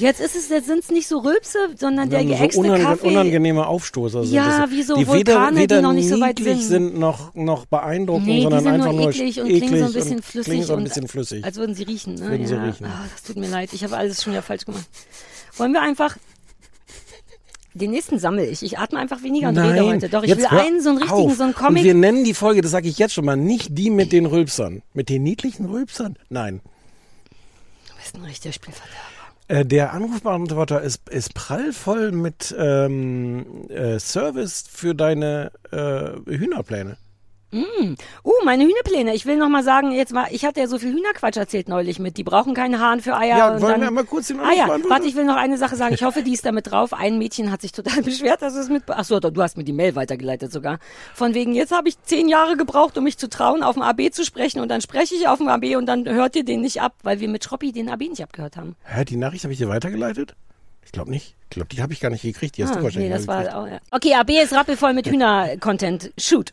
Jetzt 0.00 0.20
ist 0.20 0.34
es, 0.34 0.48
jetzt 0.48 0.66
sind 0.66 0.78
es 0.82 0.90
nicht 0.90 1.06
so 1.06 1.18
Rülpse, 1.18 1.58
sondern 1.76 2.08
der 2.08 2.20
Dann 2.20 2.28
so 2.28 2.34
geäxte 2.34 2.60
unange 2.60 2.82
Kaffee. 2.84 3.06
unangenehme 3.08 3.66
Aufstoßer 3.66 4.24
sind 4.24 4.32
Ja, 4.34 4.60
das. 4.62 4.70
wie 4.70 4.82
so 4.82 4.96
die 4.96 5.06
Vulkane, 5.06 5.50
weder, 5.50 5.60
weder 5.60 5.76
die 5.76 5.82
noch 5.82 5.92
nicht 5.92 6.08
so 6.08 6.18
weit 6.20 6.38
sind. 6.38 6.60
sind 6.62 6.98
noch, 6.98 7.34
noch 7.34 7.66
beeindruckend, 7.66 8.26
Nee, 8.26 8.36
die 8.38 8.42
sondern 8.44 8.62
sind 8.62 8.72
einfach 8.72 8.92
nur 8.92 9.10
eklig 9.10 9.40
und 9.40 9.46
eklig 9.46 9.60
klingen 9.68 9.78
so 9.80 9.84
ein 9.86 9.92
bisschen 9.92 10.22
flüssig. 10.22 10.64
So 10.64 10.74
ein 10.74 10.84
bisschen 10.84 11.06
flüssig. 11.08 11.44
Als 11.44 11.56
würden 11.56 11.74
sie 11.74 11.82
riechen. 11.82 12.14
Ne? 12.14 12.30
würden 12.30 12.46
sie 12.46 12.54
ja. 12.54 12.64
riechen. 12.64 12.86
Ah, 12.86 13.04
das 13.12 13.22
tut 13.24 13.36
mir 13.36 13.48
leid. 13.48 13.72
Ich 13.74 13.84
habe 13.84 13.96
alles 13.96 14.22
schon 14.22 14.32
wieder 14.32 14.42
falsch 14.42 14.64
gemacht. 14.64 14.86
Wollen 15.56 15.72
wir 15.72 15.82
einfach. 15.82 16.16
Den 17.74 17.92
nächsten 17.92 18.18
sammle 18.18 18.46
ich. 18.46 18.62
Ich 18.64 18.78
atme 18.78 18.98
einfach 18.98 19.22
weniger 19.22 19.50
und 19.50 19.58
rede 19.58 19.84
heute. 19.86 20.08
Doch, 20.08 20.24
ich 20.24 20.36
will 20.36 20.46
einen, 20.46 20.80
so 20.82 20.88
einen 20.90 20.98
richtigen, 20.98 21.30
auf. 21.30 21.36
so 21.36 21.42
einen 21.44 21.52
Und 21.52 21.60
wir 21.60 21.66
Comic. 21.66 21.94
nennen 21.96 22.24
die 22.24 22.34
Folge, 22.34 22.62
das 22.62 22.72
sage 22.72 22.88
ich 22.88 22.98
jetzt 22.98 23.14
schon 23.14 23.24
mal, 23.24 23.36
nicht 23.36 23.68
die 23.78 23.90
mit 23.90 24.10
den 24.12 24.26
Rülpsern. 24.26 24.82
Mit 24.92 25.08
den 25.08 25.22
niedlichen 25.22 25.66
Rülpsern? 25.66 26.16
Nein. 26.30 26.60
Du 27.88 27.94
bist 28.02 28.14
ein 28.16 28.24
richtiger 28.24 28.52
Spielverderber. 28.52 29.09
Äh, 29.50 29.66
der 29.66 29.92
Anrufbeantworter 29.92 30.80
ist, 30.80 31.08
ist 31.08 31.34
prallvoll 31.34 32.12
mit 32.12 32.54
ähm, 32.56 33.68
äh, 33.68 33.98
Service 33.98 34.64
für 34.70 34.94
deine 34.94 35.50
äh, 35.72 36.10
Hühnerpläne. 36.30 36.96
Uh, 37.52 38.32
meine 38.44 38.64
Hühnerpläne. 38.64 39.14
Ich 39.14 39.26
will 39.26 39.36
noch 39.36 39.48
mal 39.48 39.64
sagen, 39.64 39.90
jetzt 39.92 40.14
war, 40.14 40.30
ich 40.30 40.44
hatte 40.44 40.60
ja 40.60 40.66
so 40.68 40.78
viel 40.78 40.92
Hühnerquatsch 40.92 41.36
erzählt 41.36 41.68
neulich 41.68 41.98
mit. 41.98 42.16
Die 42.16 42.22
brauchen 42.22 42.54
keine 42.54 42.78
Haaren 42.78 43.00
für 43.00 43.16
Eier. 43.16 43.36
Ja, 43.38 43.54
und 43.54 43.60
wollen 43.60 43.72
dann, 43.72 43.80
wir 43.82 43.90
mal 43.90 44.04
kurz 44.04 44.28
den 44.28 44.38
Ah 44.40 44.52
ja, 44.52 44.68
warte, 44.88 45.06
ich 45.06 45.16
will 45.16 45.24
noch 45.24 45.36
eine 45.36 45.58
Sache 45.58 45.74
sagen. 45.76 45.94
Ich 45.94 46.04
hoffe, 46.04 46.22
die 46.22 46.32
ist 46.32 46.44
damit 46.46 46.70
drauf. 46.70 46.92
Ein 46.92 47.18
Mädchen 47.18 47.50
hat 47.50 47.60
sich 47.60 47.72
total 47.72 48.02
beschwert, 48.04 48.42
dass 48.42 48.54
es 48.54 48.68
mit. 48.68 48.84
Ach 48.88 49.04
so, 49.04 49.18
du 49.18 49.42
hast 49.42 49.56
mir 49.56 49.64
die 49.64 49.72
Mail 49.72 49.96
weitergeleitet 49.96 50.52
sogar. 50.52 50.78
Von 51.14 51.34
wegen, 51.34 51.52
jetzt 51.54 51.72
habe 51.72 51.88
ich 51.88 52.00
zehn 52.02 52.28
Jahre 52.28 52.56
gebraucht, 52.56 52.96
um 52.96 53.04
mich 53.04 53.18
zu 53.18 53.28
trauen, 53.28 53.62
auf 53.62 53.74
dem 53.74 53.82
AB 53.82 54.12
zu 54.12 54.24
sprechen 54.24 54.60
und 54.60 54.68
dann 54.68 54.80
spreche 54.80 55.14
ich 55.14 55.26
auf 55.26 55.38
dem 55.38 55.48
AB 55.48 55.76
und 55.76 55.86
dann 55.86 56.08
hört 56.08 56.36
ihr 56.36 56.44
den 56.44 56.60
nicht 56.60 56.80
ab, 56.80 56.94
weil 57.02 57.20
wir 57.20 57.28
mit 57.28 57.42
Schroppi 57.44 57.72
den 57.72 57.88
AB 57.88 58.00
nicht 58.02 58.22
abgehört 58.22 58.56
haben. 58.56 58.76
Hä, 58.84 59.04
die 59.04 59.16
Nachricht 59.16 59.44
habe 59.44 59.52
ich 59.52 59.58
dir 59.58 59.68
weitergeleitet? 59.68 60.34
Ich 60.84 60.92
glaube 60.92 61.10
nicht. 61.10 61.34
Ich 61.44 61.50
glaube, 61.50 61.68
die 61.68 61.82
habe 61.82 61.92
ich 61.92 62.00
gar 62.00 62.10
nicht 62.10 62.22
gekriegt. 62.22 62.56
Die 62.56 62.62
hast 62.64 62.70
Ah, 62.72 62.76
du 62.76 62.82
wahrscheinlich 62.84 63.10
nee, 63.10 63.16
das 63.16 63.26
war 63.26 63.56
auch, 63.56 63.66
ja. 63.66 63.78
Okay, 63.90 64.14
AB 64.14 64.30
ist 64.42 64.52
rappelvoll 64.52 64.92
mit 64.94 65.08
Hühner-Content. 65.08 66.12
Shoot. 66.16 66.52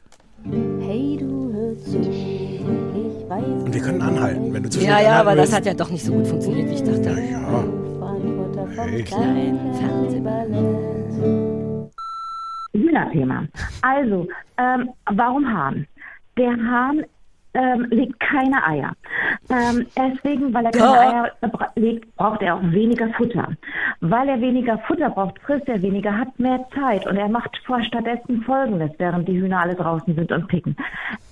Hey, 0.82 1.18
du 1.20 1.52
hör 1.54 1.78
zu, 1.78 2.00
ich 2.00 3.30
weiß. 3.30 3.64
Und 3.66 3.74
wir 3.74 3.82
können 3.82 4.02
anhalten, 4.02 4.54
wenn 4.54 4.64
du 4.64 4.70
zu 4.70 4.80
Ja, 4.80 5.02
ja, 5.02 5.20
aber 5.20 5.36
das 5.36 5.54
hat 5.54 5.66
ja 5.66 5.74
doch 5.74 5.90
nicht 5.90 6.06
so 6.06 6.14
gut 6.14 6.28
funktioniert, 6.28 6.70
wie 6.70 6.74
ich 6.76 6.84
dachte. 6.84 7.20
Ja, 7.32 7.40
vom 7.50 8.78
Hey. 8.78 9.04
kleinen 9.04 9.74
Fernsehballett. 9.74 11.92
Hühnerthema. 12.74 13.46
Also, 13.82 14.28
ähm, 14.58 14.90
warum 15.12 15.46
Hahn? 15.52 15.88
Der 16.38 16.52
Hahn 16.52 17.04
ähm, 17.54 17.88
legt 17.90 18.20
keine 18.20 18.66
Eier. 18.66 18.92
Ähm, 19.50 19.88
deswegen, 19.96 20.54
weil 20.54 20.66
er 20.66 20.72
keine 20.72 20.86
Ja. 20.86 21.24
Eier 21.24 21.32
legt, 21.76 22.16
braucht 22.16 22.42
er 22.42 22.56
auch 22.56 22.62
weniger 22.64 23.08
Futter. 23.10 23.50
Weil 24.02 24.30
er 24.30 24.42
weniger 24.42 24.78
Futter 24.80 25.10
braucht, 25.10 25.40
frisst 25.40 25.68
er 25.68 25.82
weniger, 25.82 26.16
hat 26.18 26.38
mehr 26.40 26.66
Zeit 26.76 27.08
und 27.08 27.18
er 27.18 27.30
macht 27.30 27.58
vor 27.66 27.82
stattdessen 27.82 28.42
Folgendes, 28.44 28.92
während 28.98 29.28
die 29.28 29.40
Hühner 29.40 29.62
alle 29.62 29.76
draußen 29.76 30.14
sind 30.16 30.32
und 30.32 30.48
picken. 30.48 30.76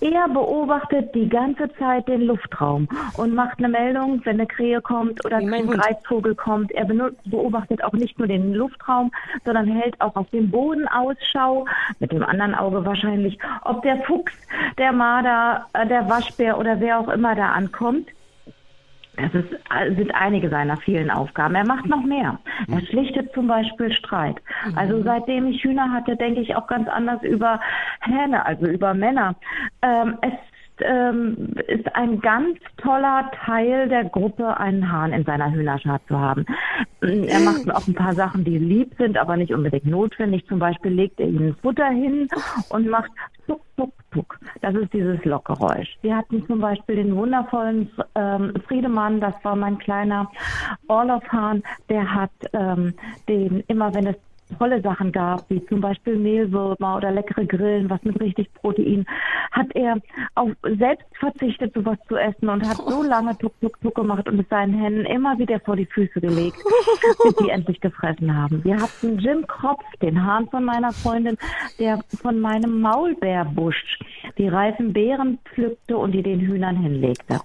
Er 0.02 0.28
beobachtet 0.30 1.14
die 1.14 1.30
ganze 1.30 1.72
Zeit 1.76 2.08
den 2.08 2.22
Luftraum 2.22 2.88
und 3.18 3.34
macht 3.34 3.60
eine 3.60 3.70
Meldung, 3.70 4.22
wenn 4.26 4.36
eine 4.40 4.48
Krähe 4.48 4.82
kommt 4.82 5.24
oder 5.26 5.38
ein. 5.38 5.68
Greifvogel 5.68 6.36
kommt. 6.36 6.72
Er 6.72 6.86
beobachtet 6.86 7.84
auch 7.84 7.94
nicht 7.94 8.18
nur 8.18 8.28
den 8.28 8.54
Luftraum, 8.54 9.12
sondern 9.46 9.68
hält 9.68 10.00
auch 10.02 10.16
auf 10.16 10.30
dem 10.32 10.50
Boden 10.50 10.88
Ausschau, 10.88 11.66
mit 12.00 12.12
dem 12.12 12.24
anderen 12.24 12.56
Auge 12.56 12.86
wahrscheinlich, 12.86 13.38
ob 13.64 13.82
der 13.82 13.98
Fuchs, 14.04 14.34
der 14.78 14.92
Marder, 14.92 15.66
äh, 15.74 15.86
der 16.06 16.10
Waschbär 16.10 16.58
oder 16.58 16.80
wer 16.80 17.00
auch 17.00 17.10
immer 17.10 17.36
da 17.36 17.52
ankommt. 17.52 18.08
Das 19.18 19.34
ist, 19.34 19.50
sind 19.98 20.14
einige 20.14 20.50
seiner 20.50 20.76
vielen 20.76 21.10
Aufgaben. 21.10 21.56
Er 21.56 21.66
macht 21.66 21.86
noch 21.86 22.04
mehr. 22.04 22.38
Er 22.68 22.82
schlichtet 22.82 23.34
zum 23.34 23.48
Beispiel 23.48 23.90
Streit. 23.94 24.36
Also 24.76 25.02
seitdem 25.04 25.48
ich 25.48 25.64
Hühner 25.64 25.90
hatte, 25.90 26.18
denke 26.18 26.42
ich 26.42 26.54
auch 26.54 26.68
ganz 26.68 26.90
anders 26.90 27.24
über 27.24 27.62
Hähne, 28.02 28.46
also 28.46 28.66
über 28.66 28.94
Männer. 28.94 29.36
Ähm, 29.82 30.18
es 30.22 30.34
ähm, 30.82 31.54
ist 31.68 31.94
ein 31.96 32.20
ganz 32.20 32.60
toller 32.78 33.32
Teil 33.46 33.88
der 33.90 34.06
Gruppe, 34.06 34.58
einen 34.58 34.92
Hahn 34.92 35.14
in 35.14 35.24
seiner 35.24 35.52
Hühnerschar 35.52 36.00
zu 36.08 36.20
haben. 36.20 36.46
Er 37.02 37.40
macht 37.40 37.74
auch 37.74 37.88
ein 37.88 37.94
paar 37.94 38.14
Sachen, 38.14 38.44
die 38.44 38.58
lieb 38.58 38.94
sind, 38.98 39.18
aber 39.18 39.38
nicht 39.38 39.54
unbedingt 39.54 39.86
notwendig. 39.86 40.46
Zum 40.48 40.60
Beispiel 40.60 40.92
legt 40.92 41.20
er 41.20 41.28
ihnen 41.28 41.56
Futter 41.62 41.90
hin 41.90 42.28
und 42.70 42.88
macht 42.88 43.12
tuck, 43.48 43.62
tuck, 43.78 43.94
tuck. 44.12 44.40
Das 44.62 44.76
ist 44.76 44.92
dieses 44.94 45.24
Lockgeräusch. 45.24 45.98
Wir 46.02 46.16
hatten 46.18 46.46
zum 46.46 46.60
Beispiel 46.60 46.96
den 46.96 47.16
wundervollen 47.16 47.90
ähm, 48.16 48.54
Friedemann, 48.68 49.20
das 49.20 49.34
war 49.44 49.56
mein 49.56 49.78
kleiner 49.78 50.32
Orloff-Hahn, 50.88 51.64
der 51.90 52.14
hat 52.14 52.32
ähm, 52.54 52.94
den, 53.28 53.64
immer 53.68 53.94
wenn 53.94 54.08
es 54.08 54.16
tolle 54.58 54.82
Sachen 54.82 55.12
gab, 55.12 55.50
wie 55.50 55.66
zum 55.66 55.82
Beispiel 55.82 56.16
Mehlwürmer 56.18 56.98
oder 56.98 57.12
leckere 57.12 57.46
Grillen, 57.46 57.90
was 57.90 58.04
mit 58.04 58.20
richtig 58.20 58.54
Protein, 58.54 59.06
hat 59.52 59.68
er 59.76 59.98
auf 60.36 60.52
selbst 60.78 61.06
verzichtet, 61.20 61.74
sowas 61.74 61.98
zu 62.08 62.16
essen 62.16 62.50
und 62.50 62.68
hat 62.68 62.78
so 62.78 63.04
lange 63.08 63.38
Tuck, 63.38 63.54
Tuck, 63.62 63.80
Tuck 63.82 63.96
gemacht 63.96 64.28
und 64.28 64.40
es 64.40 64.50
seinen 64.50 64.74
Händen 64.74 65.06
immer 65.06 65.38
wieder 65.40 65.60
vor 65.62 65.76
die 65.76 65.86
Füße 65.86 66.22
gelegt, 66.22 66.58
bis 67.24 67.36
sie 67.38 67.50
endlich 67.50 67.80
gefressen 67.82 68.36
haben. 68.36 68.64
Wir 68.64 68.78
hatten 68.78 69.18
Jim 69.20 69.46
Kropf, 69.48 69.84
den 70.02 70.24
Hahn 70.24 70.48
von 70.50 70.64
meiner 70.64 70.92
Freundin, 70.92 71.38
der 71.80 72.00
von 72.22 72.40
meinem 72.40 72.82
Maulbeerbusch 72.82 74.00
die 74.38 74.48
reifen 74.48 74.94
Beeren 74.94 75.40
pflückte 75.46 75.98
und 75.98 76.12
die 76.12 76.24
den 76.24 76.40
Hühnern 76.40 76.76
hinlegte. 76.76 77.40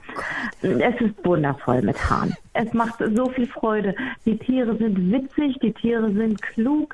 Es 0.62 1.00
ist 1.00 1.24
wundervoll 1.24 1.82
mit 1.82 1.98
Hahn. 2.10 2.34
Es 2.52 2.72
macht 2.72 3.02
so 3.14 3.28
viel 3.30 3.46
Freude. 3.46 3.94
Die 4.26 4.36
Tiere 4.36 4.76
sind 4.76 5.12
witzig, 5.12 5.56
die 5.62 5.72
Tiere 5.72 6.10
sind 6.12 6.40
klug. 6.42 6.89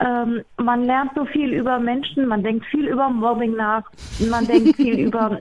Ähm, 0.00 0.42
man 0.56 0.84
lernt 0.84 1.12
so 1.14 1.24
viel 1.24 1.52
über 1.52 1.78
Menschen, 1.78 2.26
man 2.26 2.42
denkt 2.42 2.66
viel 2.66 2.86
über 2.86 3.08
Mobbing 3.08 3.56
nach, 3.56 3.90
man 4.30 4.46
denkt 4.46 4.76
viel 4.76 4.98
über 5.06 5.40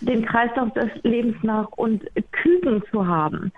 den 0.00 0.24
Kreislauf 0.24 0.72
des 0.72 0.90
Lebens 1.02 1.36
nach 1.42 1.68
und 1.72 2.04
Küken 2.32 2.82
zu 2.90 3.06
haben, 3.06 3.52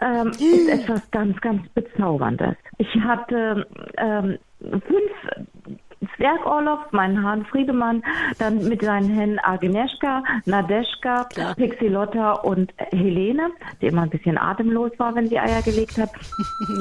ähm, 0.00 0.28
ist 0.30 0.68
etwas 0.68 1.10
ganz, 1.10 1.40
ganz 1.40 1.68
Bezauberndes. 1.70 2.56
Ich 2.78 2.94
hatte 3.00 3.66
ähm, 3.98 4.38
fünf 4.60 5.78
Zwergorloff, 6.16 6.92
meinen 6.92 7.22
Hahn 7.22 7.44
Friedemann, 7.46 8.02
dann 8.38 8.66
mit 8.68 8.82
seinen 8.82 9.10
Hennen 9.10 9.38
Agnieszka, 9.38 10.22
Nadeschka, 10.44 11.24
Klar. 11.24 11.54
Pixilotta 11.54 12.32
und 12.32 12.72
Helene, 12.92 13.50
die 13.80 13.86
immer 13.86 14.02
ein 14.02 14.10
bisschen 14.10 14.38
atemlos 14.38 14.92
war, 14.98 15.14
wenn 15.14 15.28
sie 15.28 15.38
Eier 15.38 15.62
gelegt 15.62 15.98
hat. 15.98 16.10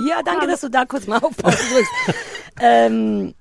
Ja, 0.08 0.22
danke, 0.24 0.48
dass 0.48 0.62
du 0.62 0.70
da 0.70 0.86
kurz 0.86 1.08
mal 1.08 1.18
aufpassen 1.18 1.74
drückst. 1.74 2.54
ähm, 2.62 3.34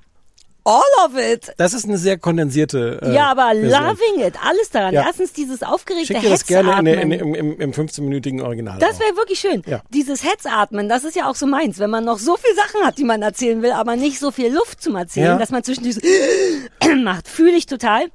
all 0.64 0.80
of 1.04 1.16
it. 1.16 1.52
Das 1.56 1.72
ist 1.74 1.84
eine 1.84 1.98
sehr 1.98 2.18
kondensierte. 2.18 3.00
Äh, 3.02 3.14
ja, 3.14 3.26
aber 3.30 3.50
Version. 3.52 3.70
loving 3.70 4.26
it. 4.26 4.34
Alles 4.44 4.70
daran. 4.70 4.94
Ja. 4.94 5.04
Erstens 5.06 5.32
dieses 5.32 5.62
aufgeregte 5.62 6.14
Schick 6.14 6.20
dir 6.22 6.30
das 6.30 6.46
gerne 6.46 6.78
in, 6.78 7.10
in, 7.10 7.12
im, 7.12 7.34
im, 7.34 7.60
im 7.60 7.72
15-minütigen 7.72 8.42
Original. 8.42 8.78
Das 8.78 8.98
wäre 9.00 9.16
wirklich 9.16 9.38
schön. 9.40 9.62
Ja. 9.66 9.82
Dieses 9.90 10.24
Hetzatmen, 10.24 10.88
das 10.88 11.04
ist 11.04 11.16
ja 11.16 11.28
auch 11.28 11.34
so 11.34 11.46
meins, 11.46 11.78
wenn 11.78 11.90
man 11.90 12.04
noch 12.04 12.18
so 12.18 12.36
viel 12.36 12.54
Sachen 12.54 12.86
hat, 12.86 12.98
die 12.98 13.04
man 13.04 13.22
erzählen 13.22 13.62
will, 13.62 13.72
aber 13.72 13.96
nicht 13.96 14.18
so 14.18 14.30
viel 14.30 14.52
Luft 14.52 14.82
zum 14.82 14.96
Erzählen, 14.96 15.26
Ja. 15.26 15.38
dass 15.38 15.50
man 15.50 15.62
zwischendurch 15.64 15.96
so 15.96 16.90
macht. 17.02 17.28
Fühle 17.28 17.52
ich 17.56 17.66
total. 17.66 18.06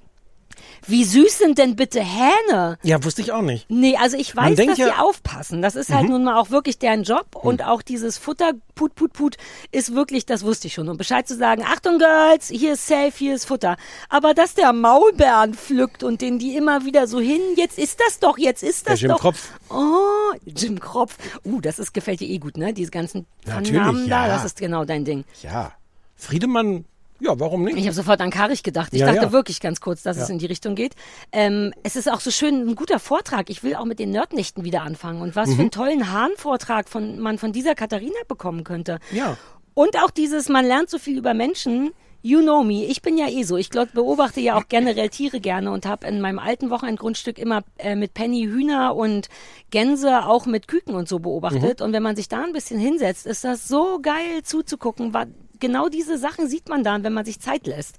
Wie 0.87 1.03
süß 1.03 1.37
sind 1.37 1.57
denn 1.57 1.75
bitte 1.75 2.01
Hähne? 2.01 2.77
Ja, 2.83 3.03
wusste 3.03 3.21
ich 3.21 3.31
auch 3.33 3.41
nicht. 3.41 3.69
Nee, 3.69 3.97
also 3.97 4.15
ich 4.17 4.35
weiß, 4.35 4.55
dass 4.55 4.77
ja- 4.77 4.87
Mhm. 4.87 4.91
die 4.91 4.99
aufpassen. 4.99 5.61
Das 5.61 5.75
ist 5.75 5.93
halt 5.93 6.07
nun 6.09 6.23
mal 6.23 6.37
auch 6.39 6.49
wirklich 6.49 6.79
deren 6.79 7.03
Job. 7.03 7.35
Und 7.35 7.63
auch 7.63 7.81
dieses 7.81 8.17
Futter, 8.17 8.51
put, 8.75 8.95
put, 8.95 9.13
put, 9.13 9.37
ist 9.71 9.93
wirklich, 9.93 10.25
das 10.25 10.43
wusste 10.43 10.67
ich 10.67 10.73
schon. 10.73 10.87
Und 10.89 10.97
Bescheid 10.97 11.27
zu 11.27 11.35
sagen, 11.35 11.63
Achtung 11.65 11.97
Girls, 11.99 12.47
hier 12.49 12.73
ist 12.73 12.87
safe, 12.87 13.11
hier 13.15 13.35
ist 13.35 13.45
Futter. 13.45 13.75
Aber 14.09 14.33
dass 14.33 14.53
der 14.53 14.71
Maulbeeren 14.73 15.53
pflückt 15.53 16.03
und 16.03 16.21
den 16.21 16.39
die 16.39 16.55
immer 16.55 16.85
wieder 16.85 17.07
so 17.07 17.19
hin, 17.19 17.41
jetzt 17.57 17.77
ist 17.77 17.99
das 17.99 18.19
doch, 18.19 18.37
jetzt 18.37 18.63
ist 18.63 18.85
Der 18.87 18.93
das 18.93 19.01
Jim 19.01 19.09
doch. 19.11 19.19
Kropf. 19.19 19.51
Oh, 19.69 20.33
Jim 20.45 20.79
Kropf. 20.79 21.17
Uh, 21.43 21.59
das 21.61 21.79
ist, 21.79 21.93
gefällt 21.93 22.19
dir 22.21 22.29
eh 22.29 22.37
gut, 22.37 22.55
ne? 22.57 22.73
Diese 22.73 22.91
ganzen 22.91 23.25
Namen 23.45 24.07
da, 24.09 24.27
ja. 24.27 24.33
das 24.33 24.45
ist 24.45 24.59
genau 24.59 24.85
dein 24.85 25.03
Ding. 25.05 25.25
Ja. 25.43 25.73
Friedemann, 26.15 26.85
ja, 27.19 27.39
warum 27.39 27.63
nicht? 27.63 27.77
Ich 27.77 27.85
habe 27.85 27.93
sofort 27.93 28.21
an 28.21 28.29
Karich 28.29 28.63
gedacht. 28.63 28.93
Ich 28.93 28.99
Ja, 29.01 29.07
dachte 29.07 29.21
ja. 29.27 29.31
wirklich 29.31 29.59
ganz 29.59 29.81
kurz, 29.81 30.03
dass 30.03 30.17
es 30.17 30.27
Ja. 30.27 30.33
in 30.33 30.39
die 30.39 30.45
Richtung 30.45 30.75
geht. 30.75 30.93
Ähm, 31.31 31.73
es 31.83 31.95
ist 31.95 32.11
auch 32.11 32.19
so 32.19 32.31
schön, 32.31 32.67
ein 32.67 32.75
guter 32.75 32.99
Vortrag. 32.99 33.49
Ich 33.49 33.63
will 33.63 33.75
auch 33.75 33.85
mit 33.85 33.99
den 33.99 34.11
Nerdnächten 34.11 34.63
wieder 34.63 34.81
anfangen. 34.83 35.21
Und 35.21 35.35
was 35.35 35.49
für 35.49 35.55
Mhm. 35.55 35.59
einen 35.61 35.71
tollen 35.71 36.11
Hahn-Vortrag 36.11 36.89
von, 36.89 37.19
man 37.19 37.37
von 37.37 37.51
dieser 37.51 37.75
Katharina 37.75 38.15
bekommen 38.27 38.63
könnte. 38.63 38.99
Ja. 39.11 39.37
Und 39.73 39.95
auch 40.03 40.11
dieses, 40.11 40.49
man 40.49 40.65
lernt 40.65 40.89
so 40.89 40.97
viel 40.97 41.17
über 41.17 41.33
Menschen. 41.33 41.91
You 42.23 42.41
know 42.41 42.63
me, 42.63 42.83
ich 42.85 43.03
bin 43.03 43.15
ja 43.17 43.29
eh 43.29 43.43
so. 43.43 43.57
Ich 43.57 43.69
glaub, 43.69 43.93
beobachte 43.93 44.41
ja 44.41 44.57
auch 44.57 44.63
generell 44.67 45.07
Tiere 45.09 45.39
gerne 45.39 45.71
und 45.71 45.85
habe 45.85 46.07
in 46.07 46.19
meinem 46.19 46.39
alten 46.39 46.71
Wochenendgrundstück 46.71 47.37
immer 47.37 47.61
äh, 47.77 47.95
mit 47.95 48.15
Penny 48.15 48.45
Hühner 48.45 48.95
und 48.95 49.29
Gänse 49.69 50.25
auch 50.25 50.45
mit 50.47 50.67
Küken 50.67 50.95
und 50.95 51.07
so 51.07 51.19
beobachtet. 51.19 51.79
Und 51.81 51.93
wenn 51.93 52.01
man 52.03 52.15
sich 52.15 52.27
da 52.27 52.43
ein 52.43 52.53
bisschen 52.53 52.79
hinsetzt, 52.79 53.27
ist 53.27 53.43
das 53.43 53.67
so 53.67 53.99
geil 54.01 54.41
zuzugucken. 54.43 55.13
Genau 55.59 55.89
diese 55.89 56.17
Sachen 56.17 56.47
sieht 56.49 56.69
man 56.69 56.83
dann, 56.83 57.03
wenn 57.03 57.13
man 57.13 57.25
sich 57.25 57.39
Zeit 57.39 57.67
lässt. 57.67 57.95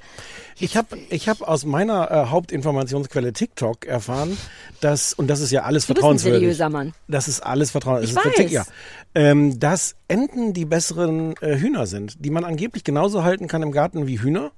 Ich 0.59 0.77
habe 0.77 0.97
ich 1.11 1.29
hab 1.29 1.43
aus 1.43 1.65
meiner 1.65 2.11
äh, 2.11 2.27
Hauptinformationsquelle 2.27 3.33
TikTok 3.33 3.87
erfahren, 3.87 4.37
dass, 4.81 5.13
und 5.13 5.29
das 5.29 5.41
ist 5.41 5.51
ja 5.51 5.63
alles 5.63 5.87
Du 5.87 5.95
bist 5.95 5.99
ein 5.99 6.03
vertrauenswürdig. 6.03 6.41
seriöser 6.41 6.71
Mann. 6.71 6.95
Das 7.09 7.29
ist 7.29 7.41
alles 7.41 7.71
vertrauenswürdig. 7.71 8.17
Ich 8.17 8.33
das 8.37 8.45
weiß. 8.45 8.53
Ja. 8.53 8.65
Ähm, 9.15 9.59
dass 9.59 9.97
Enten 10.09 10.53
die 10.53 10.65
besseren 10.65 11.35
äh, 11.41 11.57
Hühner 11.59 11.87
sind, 11.87 12.25
die 12.25 12.31
man 12.31 12.45
angeblich 12.45 12.85
genauso 12.85 13.25
halten 13.25 13.49
kann 13.49 13.63
im 13.63 13.73
Garten 13.73 14.07
wie 14.07 14.21
Hühner, 14.21 14.53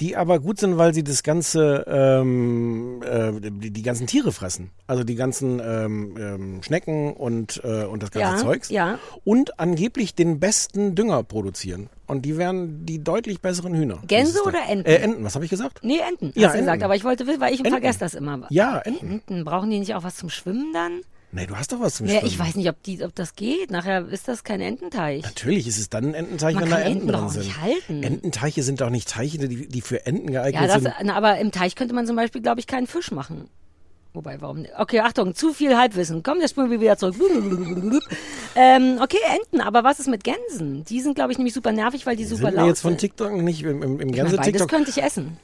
die 0.00 0.16
aber 0.16 0.40
gut 0.40 0.58
sind, 0.58 0.78
weil 0.78 0.94
sie 0.94 1.04
das 1.04 1.22
ganze, 1.22 1.84
ähm, 1.88 3.02
äh, 3.02 3.32
die, 3.40 3.70
die 3.70 3.82
ganzen 3.82 4.06
Tiere 4.06 4.32
fressen. 4.32 4.70
Also 4.86 5.04
die 5.04 5.14
ganzen 5.14 5.60
ähm, 5.64 6.16
ähm, 6.18 6.62
Schnecken 6.62 7.12
und, 7.14 7.60
äh, 7.64 7.84
und 7.84 8.02
das 8.02 8.10
ganze 8.10 8.36
Ja, 8.36 8.36
Zeugs. 8.36 8.68
ja. 8.70 8.98
Und 9.24 9.58
angeblich 9.60 10.14
den 10.14 10.40
besten 10.40 10.94
Dünger 10.94 11.22
produzieren. 11.22 11.88
Und 12.06 12.24
die 12.26 12.36
wären 12.36 12.84
die 12.84 13.02
deutlich 13.02 13.40
besseren 13.40 13.74
Hühner. 13.74 13.98
Gänse 14.06 14.42
oder 14.44 14.58
Enten? 14.68 14.86
Äh, 14.86 14.96
Enten, 14.96 15.24
was 15.24 15.34
habe 15.34 15.44
ich 15.44 15.50
gesagt? 15.50 15.80
Nee, 15.82 15.98
Enten, 16.06 16.32
Ja, 16.34 16.48
hast 16.48 16.54
du 16.54 16.58
gesagt. 16.58 16.74
Enten. 16.74 16.84
Aber 16.84 16.96
ich 16.96 17.04
wollte 17.04 17.26
wissen, 17.26 17.40
weil 17.40 17.52
ich 17.54 17.60
Enten. 17.60 17.70
vergesse 17.72 18.00
das 18.00 18.14
immer. 18.14 18.46
Ja, 18.50 18.78
Enten. 18.80 19.10
Enten, 19.10 19.44
brauchen 19.44 19.70
die 19.70 19.78
nicht 19.78 19.94
auch 19.94 20.02
was 20.04 20.16
zum 20.16 20.28
Schwimmen 20.28 20.72
dann? 20.74 21.00
Nee, 21.34 21.46
du 21.46 21.56
hast 21.56 21.72
doch 21.72 21.80
was 21.80 21.94
zum 21.94 22.06
Ja, 22.06 22.16
Schwimmen. 22.18 22.26
ich 22.26 22.38
weiß 22.38 22.54
nicht, 22.56 22.68
ob, 22.68 22.82
die, 22.82 23.02
ob 23.02 23.14
das 23.14 23.34
geht. 23.34 23.70
Nachher 23.70 24.06
ist 24.08 24.28
das 24.28 24.44
kein 24.44 24.60
Ententeich. 24.60 25.22
Natürlich 25.22 25.66
ist 25.66 25.78
es 25.78 25.88
dann 25.88 26.08
ein 26.08 26.14
Ententeich, 26.14 26.54
Man 26.54 26.64
wenn 26.64 26.70
da 26.70 26.78
Enten 26.80 27.08
Enten 27.08 27.12
drin 27.12 27.28
sind. 27.30 27.44
nicht 27.44 27.60
halten. 27.60 28.02
Ententeiche 28.02 28.62
sind 28.62 28.82
doch 28.82 28.90
nicht 28.90 29.08
Teiche, 29.08 29.38
die, 29.38 29.66
die 29.66 29.80
für 29.80 30.04
Enten 30.04 30.30
geeignet 30.30 30.60
Ja, 30.60 30.66
das, 30.68 30.82
sind. 30.82 30.92
na, 31.04 31.14
aber 31.14 31.38
im 31.38 31.50
Teich 31.50 31.74
könnte 31.74 31.94
man 31.94 32.06
zum 32.06 32.16
Beispiel, 32.16 32.42
glaube 32.42 32.60
ich, 32.60 32.66
keinen 32.66 32.86
Fisch 32.86 33.10
machen. 33.12 33.48
Wobei, 34.14 34.42
warum 34.42 34.58
nicht? 34.60 34.74
Okay, 34.76 35.00
Achtung, 35.00 35.34
zu 35.34 35.54
viel 35.54 35.74
Halbwissen. 35.74 36.22
Komm, 36.22 36.38
jetzt 36.42 36.50
springen 36.50 36.70
wir 36.70 36.82
wieder 36.82 36.98
zurück. 36.98 37.14
ähm, 38.54 38.98
okay, 39.02 39.16
Enten, 39.34 39.62
aber 39.62 39.84
was 39.84 40.00
ist 40.00 40.08
mit 40.08 40.24
Gänsen? 40.24 40.84
Die 40.84 41.00
sind, 41.00 41.14
glaube 41.14 41.32
ich, 41.32 41.38
nämlich 41.38 41.54
super 41.54 41.72
nervig, 41.72 42.04
weil 42.04 42.16
die 42.16 42.26
super 42.26 42.48
sind 42.48 42.56
laut 42.56 42.64
mir 42.64 42.68
jetzt 42.68 42.82
von 42.82 42.90
sind. 42.92 42.98
TikTok 42.98 43.32
nicht 43.40 43.62
im, 43.62 43.82
im, 43.82 43.82
im 43.82 43.92
Ich 43.92 43.98
meine, 44.00 44.12
ganzen 44.16 44.36
beides 44.36 44.46
TikTok. 44.52 44.68
könnte 44.68 44.90
ich 44.90 45.02
essen. 45.02 45.38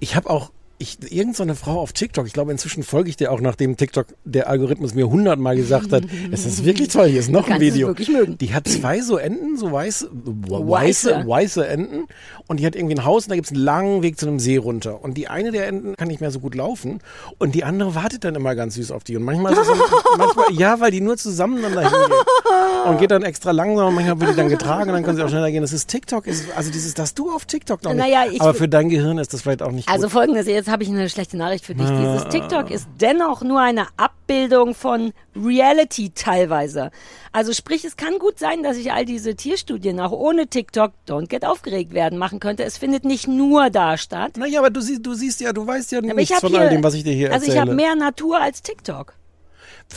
Ich 0.00 0.16
habe 0.16 0.28
auch 0.28 0.50
ich, 0.82 0.98
irgend 1.10 1.36
so 1.36 1.42
eine 1.42 1.54
Frau 1.54 1.80
auf 1.80 1.92
TikTok, 1.92 2.26
ich 2.26 2.32
glaube 2.32 2.52
inzwischen 2.52 2.82
folge 2.82 3.08
ich 3.08 3.16
dir 3.16 3.32
auch, 3.32 3.40
nachdem 3.40 3.76
TikTok 3.76 4.06
der 4.24 4.48
Algorithmus 4.48 4.94
mir 4.94 5.08
hundertmal 5.08 5.56
gesagt 5.56 5.92
hat, 5.92 6.02
es 6.30 6.44
ist 6.44 6.64
wirklich 6.64 6.88
toll, 6.88 7.08
hier 7.08 7.20
ist 7.20 7.30
noch 7.30 7.48
ein 7.48 7.54
es 7.54 7.60
Video. 7.60 7.94
Die 7.94 8.54
hat 8.54 8.68
zwei 8.68 9.00
so 9.00 9.16
Enten, 9.16 9.56
so 9.56 9.72
weiß, 9.72 10.08
weiße, 10.12 11.24
Weiße. 11.26 11.66
Enten 11.66 12.06
und 12.48 12.60
die 12.60 12.66
hat 12.66 12.74
irgendwie 12.76 12.96
ein 12.96 13.04
Haus 13.04 13.24
und 13.24 13.30
da 13.30 13.36
gibt's 13.36 13.52
einen 13.52 13.62
langen 13.62 14.02
Weg 14.02 14.18
zu 14.18 14.26
einem 14.26 14.38
See 14.38 14.56
runter. 14.56 15.02
Und 15.02 15.16
die 15.16 15.28
eine 15.28 15.52
der 15.52 15.66
Enten 15.68 15.96
kann 15.96 16.08
nicht 16.08 16.20
mehr 16.20 16.30
so 16.30 16.40
gut 16.40 16.54
laufen 16.54 16.98
und 17.38 17.54
die 17.54 17.64
andere 17.64 17.94
wartet 17.94 18.24
dann 18.24 18.34
immer 18.34 18.54
ganz 18.54 18.74
süß 18.74 18.90
auf 18.90 19.04
die. 19.04 19.16
Und 19.16 19.22
manchmal, 19.22 19.52
ist 19.52 19.60
es 19.60 19.66
so, 19.68 19.74
manchmal 20.18 20.46
ja, 20.52 20.80
weil 20.80 20.90
die 20.90 21.00
nur 21.00 21.16
zusammen 21.16 21.62
dann 21.62 21.74
dahin 21.74 21.90
geht. 21.90 22.88
Und 22.88 22.98
geht 22.98 23.10
dann 23.12 23.22
extra 23.22 23.52
langsam 23.52 23.88
und 23.88 23.94
manchmal 23.94 24.20
wird 24.20 24.32
die 24.32 24.36
dann 24.36 24.48
getragen 24.48 24.90
und 24.90 24.94
dann 24.94 25.04
können 25.04 25.16
sie 25.16 25.22
auch 25.22 25.28
schneller 25.28 25.50
gehen. 25.50 25.62
Das 25.62 25.72
ist 25.72 25.88
TikTok, 25.88 26.24
also 26.26 26.70
dieses, 26.72 26.94
dass 26.94 27.14
du 27.14 27.30
auf 27.30 27.44
TikTok 27.44 27.82
noch 27.84 27.92
nicht, 27.94 28.02
Naja, 28.02 28.24
aber 28.40 28.54
für 28.54 28.68
dein 28.68 28.88
Gehirn 28.88 29.18
ist 29.18 29.32
das 29.32 29.42
vielleicht 29.42 29.62
auch 29.62 29.70
nicht 29.70 29.88
Also 29.88 30.04
gut. 30.04 30.12
folgendes, 30.12 30.46
jetzt 30.46 30.68
habe 30.72 30.82
ich 30.82 30.88
eine 30.88 31.08
schlechte 31.08 31.36
Nachricht 31.36 31.64
für 31.64 31.74
dich. 31.74 31.86
Dieses 31.88 32.24
TikTok 32.28 32.70
ist 32.70 32.88
dennoch 33.00 33.42
nur 33.42 33.60
eine 33.60 33.86
Abbildung 33.96 34.74
von 34.74 35.12
Reality 35.36 36.10
teilweise. 36.14 36.90
Also 37.30 37.52
sprich, 37.52 37.84
es 37.84 37.96
kann 37.96 38.18
gut 38.18 38.38
sein, 38.38 38.62
dass 38.62 38.76
ich 38.76 38.92
all 38.92 39.04
diese 39.04 39.36
Tierstudien 39.36 40.00
auch 40.00 40.10
ohne 40.12 40.48
TikTok 40.48 40.92
Don't 41.08 41.28
Get 41.28 41.44
aufgeregt 41.44 41.92
werden 41.94 42.18
machen 42.18 42.40
könnte. 42.40 42.64
Es 42.64 42.78
findet 42.78 43.04
nicht 43.04 43.28
nur 43.28 43.70
da 43.70 43.96
statt. 43.96 44.36
Naja, 44.36 44.58
aber 44.58 44.70
du 44.70 44.80
siehst, 44.80 45.06
du 45.06 45.14
siehst 45.14 45.40
ja, 45.40 45.52
du 45.52 45.66
weißt 45.66 45.92
ja 45.92 45.98
Aber 45.98 46.08
ich 46.08 46.14
nichts 46.16 46.40
von 46.40 46.50
hier, 46.50 46.60
all 46.62 46.70
dem, 46.70 46.82
was 46.82 46.94
ich 46.94 47.04
dir 47.04 47.12
hier 47.12 47.32
also 47.32 47.44
ich 47.44 47.50
erzähle. 47.50 47.60
habe 47.60 47.74
mehr 47.74 47.94
Natur 47.94 48.40
als 48.40 48.62
TikTok. 48.62 49.14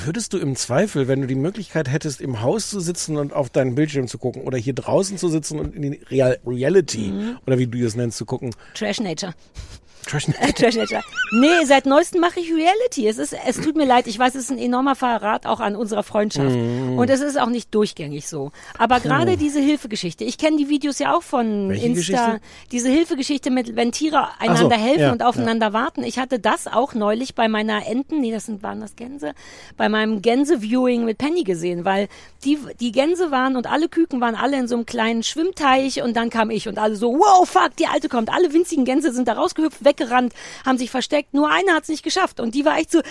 Würdest 0.04 0.34
du 0.34 0.38
im 0.40 0.56
Zweifel, 0.58 1.08
wenn 1.08 1.22
du 1.22 1.28
die 1.28 1.36
Möglichkeit 1.36 1.90
hättest, 1.90 2.20
im 2.20 2.42
Haus 2.42 2.70
zu 2.70 2.82
sitzen 2.82 3.16
und 3.16 3.32
auf 3.32 3.50
deinen 3.50 3.76
Bildschirm 3.76 4.08
zu 4.08 4.18
gucken 4.18 4.42
oder 4.42 4.58
hier 4.58 4.74
draußen 4.74 5.18
zu 5.18 5.30
sitzen 5.30 5.58
und 5.60 5.74
in 5.74 5.84
die 5.94 6.02
Real 6.10 6.38
Reality 6.46 7.12
Mhm. 7.12 7.38
oder 7.48 7.58
wie 7.60 7.68
du 7.68 7.82
das 7.82 7.96
nennst, 7.96 8.18
zu 8.18 8.26
gucken, 8.26 8.54
Trash 8.74 9.00
Nature. 9.00 9.34
Trash 10.06 10.26
Trash 10.56 10.76
Nature. 10.76 11.04
Nee, 11.32 11.66
seit 11.66 11.86
neuestem 11.86 12.22
mache 12.22 12.40
ich 12.40 12.52
Reality. 12.54 13.08
Es 13.08 13.18
ist, 13.18 13.36
es 13.46 13.60
tut 13.60 13.76
mir 13.76 13.86
leid, 13.86 14.08
ich 14.08 14.18
weiß, 14.18 14.36
es 14.36 14.46
ist 14.46 14.52
ein 14.52 14.58
enormer 14.58 14.96
Verrat 14.96 15.46
auch 15.46 15.60
an 15.60 15.76
unserer 15.76 16.04
Freundschaft. 16.04 16.56
Mhm. 16.56 16.98
Und 16.98 17.10
es 17.10 17.22
ist 17.22 17.40
auch 17.40 17.50
nicht 17.50 17.74
durchgängig 17.74 18.28
so. 18.28 18.52
Aber 18.78 19.00
gerade 19.00 19.38
diese 19.38 19.60
Hilfegeschichte, 19.60 20.24
ich 20.24 20.38
kenne 20.38 20.58
die 20.58 20.70
Videos 20.70 21.00
ja 21.00 21.16
auch 21.16 21.24
von 21.24 21.70
Welche 21.70 21.88
Insta, 21.88 22.26
Geschichte? 22.28 22.42
diese 22.72 22.90
Hilfegeschichte 22.90 23.52
mit, 23.52 23.76
wenn 23.76 23.92
Tiere 23.92 24.28
einander 24.40 24.78
so, 24.78 24.82
helfen 24.82 25.02
ja, 25.02 25.12
und 25.12 25.24
aufeinander 25.24 25.74
warten. 25.74 26.04
Ich 26.04 26.20
hatte 26.20 26.40
das 26.40 26.68
auch 26.68 26.94
neulich 26.94 27.36
bei 27.36 27.48
meiner 27.48 27.88
Enten, 27.88 28.22
nee, 28.22 28.32
das 28.32 28.46
sind, 28.46 28.64
waren 28.64 28.82
das 28.82 28.96
Gänse, 28.96 29.34
bei 29.78 29.90
meinem 29.90 30.22
Gänse-Viewing 30.22 31.06
mit 31.06 31.18
Penny 31.18 31.44
gesehen, 31.44 31.86
weil 31.86 32.08
die, 32.44 32.60
die 32.80 32.92
Gänse 32.92 33.32
waren 33.32 33.56
und 33.56 33.68
alle 33.68 33.90
Küken 33.90 34.22
waren 34.22 34.36
alle 34.36 34.58
in 34.58 34.68
so 34.68 34.76
einem 34.76 34.86
kleinen 34.86 35.24
Schwimmteich 35.24 36.02
und 36.02 36.16
dann 36.16 36.30
kam 36.30 36.50
ich 36.50 36.68
und 36.68 36.78
alle 36.78 36.96
so, 36.96 37.14
wow, 37.14 37.48
fuck, 37.48 37.76
die 37.78 37.88
Alte 37.88 38.10
kommt. 38.10 38.32
Alle 38.32 38.54
winzigen 38.54 38.86
Gänse 38.86 39.12
sind 39.12 39.28
da 39.28 39.34
rausgehüpft, 39.34 39.84
weggerannt, 39.96 40.34
haben 40.66 40.78
sich 40.78 40.92
versteckt. 40.92 41.34
Nur 41.34 41.50
eine 41.50 41.74
hat 41.74 41.84
es 41.84 41.90
nicht 41.90 42.04
geschafft 42.04 42.40
und 42.40 42.56
die 42.56 42.66
war 42.66 42.78
echt 42.78 42.92
so, 42.92 43.00
äh, 43.00 43.04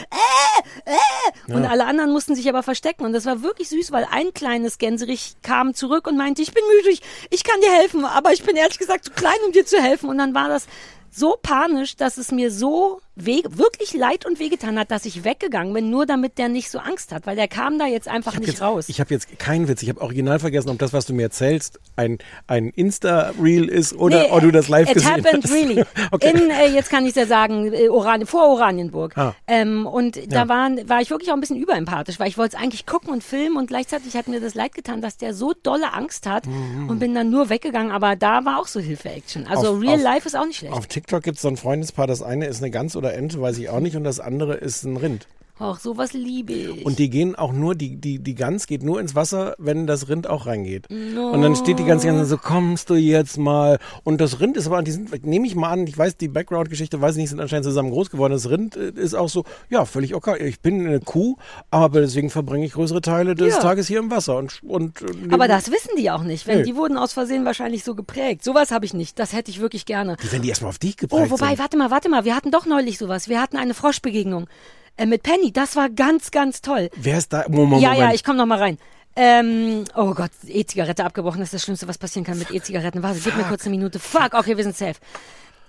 äh. 0.85 1.55
Und 1.55 1.65
alle 1.65 1.87
anderen 1.87 2.13
mussten 2.13 2.35
sich 2.35 2.49
aber 2.49 2.63
verstecken 2.63 3.05
und 3.05 3.13
das 3.13 3.27
war 3.27 3.43
wirklich 3.43 3.69
süß, 3.69 3.93
weil 3.93 4.07
ein 4.11 4.33
kleines 4.35 4.79
Gänserich 4.79 5.37
kam 5.43 5.75
zurück 5.75 6.07
und 6.07 6.17
meinte, 6.17 6.43
ich 6.43 6.53
bin 6.53 6.63
müde, 6.77 6.91
ich, 6.91 7.03
ich 7.31 7.45
kann 7.45 7.61
dir 7.61 7.73
helfen, 7.73 8.05
aber 8.05 8.33
ich 8.33 8.43
bin 8.43 8.57
ehrlich 8.57 8.79
gesagt 8.79 9.05
zu 9.05 9.11
klein, 9.11 9.35
um 9.47 9.53
dir 9.53 9.67
zu 9.67 9.81
helfen. 9.81 10.09
Und 10.09 10.19
dann 10.19 10.35
war 10.35 10.49
das 10.49 10.67
so 11.11 11.37
panisch, 11.41 11.97
dass 11.97 12.17
es 12.17 12.33
mir 12.33 12.51
so 12.51 13.01
weh, 13.17 13.43
wirklich 13.49 13.95
leid 13.95 14.27
und 14.27 14.39
wehgetan 14.41 14.79
hat, 14.79 14.91
dass 14.91 15.05
ich 15.05 15.25
weggegangen 15.25 15.73
bin, 15.73 15.91
nur 15.91 16.07
damit 16.07 16.39
der 16.39 16.49
nicht 16.49 16.71
so 16.71 16.79
Angst 16.79 17.13
hat, 17.13 17.27
weil 17.27 17.37
der 17.37 17.49
kam 17.49 17.79
da 17.79 17.87
jetzt 17.87 18.09
einfach 18.09 18.37
nicht 18.39 18.49
jetzt, 18.49 18.63
raus. 18.63 18.89
Ich 18.89 19.01
habe 19.01 19.13
jetzt 19.15 19.39
keinen 19.39 19.69
Witz. 19.69 19.83
Ich 19.83 19.89
habe 19.89 20.01
original 20.01 20.39
vergessen, 20.39 20.71
ob 20.71 20.79
das, 20.79 20.93
was 20.93 21.07
du 21.07 21.15
mir 21.15 21.23
erzählst, 21.23 21.79
ein, 21.97 22.19
ein 22.47 22.69
Insta-Reel 22.71 23.69
ist 23.69 23.95
oder 23.95 24.33
ob 24.33 24.41
du 24.41 24.51
das 24.51 24.69
live 24.69 24.89
it 24.89 24.95
gesehen 24.95 25.11
happened 25.25 25.45
hast. 25.45 25.53
really. 25.53 25.85
okay. 26.11 26.31
In, 26.31 26.51
äh, 26.51 26.67
jetzt 26.75 26.91
kann 26.91 27.07
ich 27.07 27.15
ja 27.15 27.27
sagen, 27.27 27.73
äh, 27.73 27.89
Oran 27.89 28.27
vor 28.27 28.49
Oranienburg. 28.49 29.17
Ah. 29.17 29.35
Ähm, 29.47 29.87
und 29.87 30.33
da 30.33 30.49
waren, 30.49 30.89
war 30.89 31.01
ich 31.01 31.11
wirklich 31.11 31.31
auch 31.31 31.35
ein 31.35 31.41
bisschen 31.41 31.57
überempathisch, 31.57 32.19
weil 32.19 32.29
ich 32.29 32.39
wollte 32.39 32.57
es 32.57 32.63
eigentlich 32.63 32.87
gucken 32.87 33.11
und 33.13 33.23
filmen 33.23 33.57
und 33.57 33.67
gleichzeitig 33.69 34.15
hat 34.17 34.27
mir 34.29 34.41
das 34.41 34.55
leid 34.55 34.75
getan, 34.75 35.01
dass 35.01 35.17
der 35.17 35.35
so 35.35 35.55
dolle 35.63 35.93
Angst 35.93 36.27
hat 36.27 36.47
und 36.47 36.99
bin 36.99 37.15
dann 37.15 37.31
nur 37.31 37.49
weggegangen. 37.49 37.93
Aber 37.93 38.17
da 38.17 38.45
war 38.45 38.59
auch 38.61 38.67
so 38.67 38.81
Hilfe-Action. 38.81 39.47
Also 39.47 39.75
Auf- 39.75 39.81
Real 39.83 39.95
auf- 39.95 40.03
Life 40.03 40.27
ist 40.27 40.37
auch 40.37 40.47
nicht 40.47 40.59
schlecht. 40.59 40.75
Auf 40.75 40.87
TikTok 40.87 41.23
gibt 41.23 41.37
es 41.37 41.43
so 41.43 41.49
ein 41.49 41.57
Freundespaar. 41.57 42.07
Das 42.07 42.23
eine 42.23 42.47
ist 42.47 42.59
eine 42.61 42.71
Gans 42.71 42.97
oder 43.05 43.15
Ente, 43.15 43.41
weiß 43.41 43.59
ich 43.59 43.69
auch 43.69 43.81
nicht. 43.81 43.97
Und 43.97 44.05
das 44.05 44.19
andere 44.19 44.55
ist 44.55 44.85
ein 44.85 44.97
Rind. 44.97 45.29
Auch 45.57 45.79
sowas 45.79 46.13
liebe 46.13 46.53
ich. 46.53 46.85
Und 46.85 46.99
die 46.99 47.09
gehen 47.09 47.37
auch 47.37 47.53
nur, 47.53 47.77
die, 47.77 47.95
die, 47.97 48.19
die 48.19 48.35
Gans 48.35 48.67
geht 48.67 48.83
nur 48.83 48.99
ins 49.01 49.15
Wasser, 49.15 49.55
wenn 49.59 49.87
das 49.87 50.09
Rind 50.09 50.27
auch 50.29 50.47
reingeht. 50.47 50.89
Und 50.91 51.43
dann 51.43 51.55
steht 51.55 51.79
die 51.79 51.85
ganze 51.85 52.09
Gans 52.09 52.29
so, 52.29 52.37
kommst 52.39 52.91
du 52.91 52.95
jetzt 52.97 53.39
mal. 53.39 53.79
Und 54.03 54.21
das 54.21 54.41
Rind 54.41 54.57
ist 54.57 54.67
aber, 54.67 54.83
die 54.83 54.91
sind, 54.91 55.25
nehme 55.25 55.47
ich 55.47 55.55
mal 55.55 55.71
an, 55.71 55.87
ich 55.87 55.97
weiß, 55.97 56.17
die 56.17 56.27
Background-Geschichte, 56.27 57.01
weiß 57.01 57.15
ich 57.15 57.21
nicht, 57.21 57.31
sind 57.31 57.39
anscheinend 57.41 57.67
zusammen 57.67 57.91
groß 57.91 58.11
geworden. 58.11 58.33
Das 58.33 58.51
Rind 58.51 58.77
äh, 58.77 58.91
ist 58.97 59.15
auch 59.15 59.29
so, 59.29 59.45
ja, 59.71 59.85
völlig 59.85 60.17
okay. 60.17 60.45
Ich 60.45 60.59
bin 60.61 60.85
eine 60.89 60.99
Kuh, 60.99 61.37
aber 61.71 62.01
deswegen 62.01 62.31
verbringe 62.31 62.67
ich 62.67 62.73
größere 62.73 63.01
Teile 63.01 63.37
des 63.37 63.55
Ja. 63.55 63.61
Tages 63.61 63.87
hier 63.87 64.01
im 64.01 64.11
Wasser. 64.11 64.37
Und, 64.39 64.61
und, 64.65 65.03
äh, 65.03 65.07
aber 65.31 65.47
das 65.47 65.71
wissen 65.71 65.91
die 65.97 66.11
auch 66.11 66.25
nicht. 66.25 66.49
Wenn 66.49 66.59
Nee. 66.59 66.65
die 66.65 66.75
wurden 66.75 66.97
aus 66.97 67.13
Versehen 67.13 67.45
wahrscheinlich 67.45 67.85
so 67.85 67.95
geprägt. 67.95 68.43
Sowas 68.43 68.73
habe 68.73 68.87
ich 68.87 68.93
nicht. 68.95 69.21
Das 69.21 69.33
hätte 69.33 69.53
ich 69.53 69.61
wirklich 69.61 69.87
gerne. 69.87 70.17
Die, 70.21 70.33
wenn 70.33 70.43
die 70.43 70.49
erstmal 70.49 70.71
auf 70.71 70.79
dich 70.81 70.97
geprägt 70.97 71.23
Oh, 71.29 71.31
wobei, 71.31 71.51
sind. 71.51 71.59
warte 71.61 71.77
mal, 71.77 71.93
warte 71.93 72.09
mal. 72.09 72.25
Wir 72.25 72.35
hatten 72.35 72.51
doch 72.51 72.67
neulich 72.67 72.99
sowas. 72.99 73.29
Wir 73.29 73.41
hatten 73.41 73.57
eine 73.57 73.73
Froschbegegnung 73.75 74.47
äh, 74.97 75.07
mit 75.07 75.23
Penny. 75.23 75.53
Das 75.53 75.77
war 75.77 75.91
ganz, 75.91 76.31
ganz 76.31 76.61
toll. 76.61 76.91
Wer 76.97 77.19
ist 77.19 77.33
da? 77.33 77.45
Moment, 77.49 77.83
ja, 77.83 77.91
Moment. 77.91 78.11
ja, 78.11 78.15
ich 78.15 78.25
komme 78.25 78.39
noch 78.39 78.47
mal 78.47 78.59
rein. 78.59 78.79
Ähm, 79.17 79.85
oh 79.95 80.13
Gott, 80.15 80.33
E-Zigarette 80.47 81.05
abgebrochen. 81.05 81.39
Das 81.41 81.49
ist 81.49 81.55
das 81.55 81.63
Schlimmste, 81.63 81.87
was 81.87 81.99
passieren 81.99 82.25
kann 82.25 82.39
mit 82.39 82.51
E-Zigaretten. 82.51 83.03
Warte, 83.03 83.21
gib 83.23 83.37
mir 83.37 83.45
kurz 83.45 83.63
eine 83.65 83.77
Minute. 83.77 83.99
Fuck, 83.99 84.35
okay, 84.35 84.57
wir 84.57 84.65
sind 84.65 84.77
safe. 84.77 84.97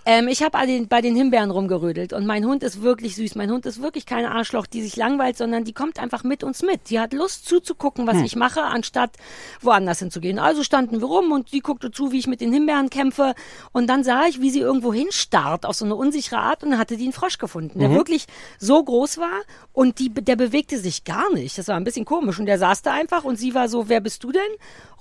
Ähm, 0.06 0.28
ich 0.28 0.44
habe 0.44 0.58
bei 0.88 1.02
den 1.02 1.16
Himbeeren 1.16 1.50
rumgerödelt 1.50 2.14
und 2.14 2.28
mein 2.28 2.46
Hund 2.46 2.62
ist 2.62 2.82
wirklich 2.84 3.16
süß. 3.16 3.36
Mein 3.36 3.50
Hund 3.50 3.66
ist 3.66 3.82
wirklich 3.82 4.06
kein 4.06 4.26
Arschloch, 4.26 4.68
die 4.68 4.84
sich 4.84 4.96
langweilt, 4.96 5.36
sondern 5.36 5.64
die 5.64 5.74
kommt 5.74 6.00
einfach 6.00 6.24
mit 6.24 6.44
uns 6.44 6.62
mit. 6.62 6.92
Die 6.92 7.00
hat 7.00 7.14
Lust 7.14 7.48
zuzugucken, 7.48 8.06
was 8.06 8.22
ich 8.22 8.36
mache, 8.36 8.62
anstatt 8.62 9.18
woanders 9.62 10.00
hinzugehen. 10.00 10.38
Also 10.38 10.64
standen 10.64 11.02
wir 11.02 11.08
rum 11.08 11.32
und 11.32 11.50
sie 11.50 11.60
guckte 11.60 11.90
zu, 11.92 12.12
wie 12.12 12.20
ich 12.20 12.28
mit 12.28 12.40
den 12.40 12.54
Himbeeren 12.54 12.92
kämpfe. 12.92 13.34
Und 13.72 13.88
dann 13.88 14.04
sah 14.04 14.28
ich, 14.28 14.42
wie 14.42 14.52
sie 14.52 14.60
irgendwo 14.60 14.94
hinstarrt 14.94 15.66
auf 15.66 15.76
so 15.76 15.86
eine 15.86 15.96
unsichere 15.96 16.40
Art 16.40 16.64
und 16.64 16.72
dann 16.72 16.80
hatte 16.80 16.98
die 16.98 17.06
einen 17.06 17.14
Frosch 17.14 17.40
gefunden, 17.40 17.80
der 17.80 17.90
wirklich 17.92 18.28
so 18.60 18.84
groß 18.84 19.18
war 19.18 19.42
und 19.74 19.98
die, 20.00 20.10
der 20.10 20.36
bewegte 20.36 20.78
sich 20.78 21.04
gar 21.04 21.34
nicht. 21.34 21.58
Das 21.58 21.68
war 21.68 21.78
ein 21.78 21.84
bisschen 21.84 22.06
komisch 22.06 22.40
und 22.40 22.46
der 22.46 22.60
saß 22.60 22.84
da 22.84 22.94
einfach 22.94 23.24
und 23.24 23.38
sie 23.38 23.56
war 23.56 23.70
so, 23.70 23.90
wer 23.90 24.02
bist 24.02 24.24
du 24.24 24.32
denn? 24.32 24.42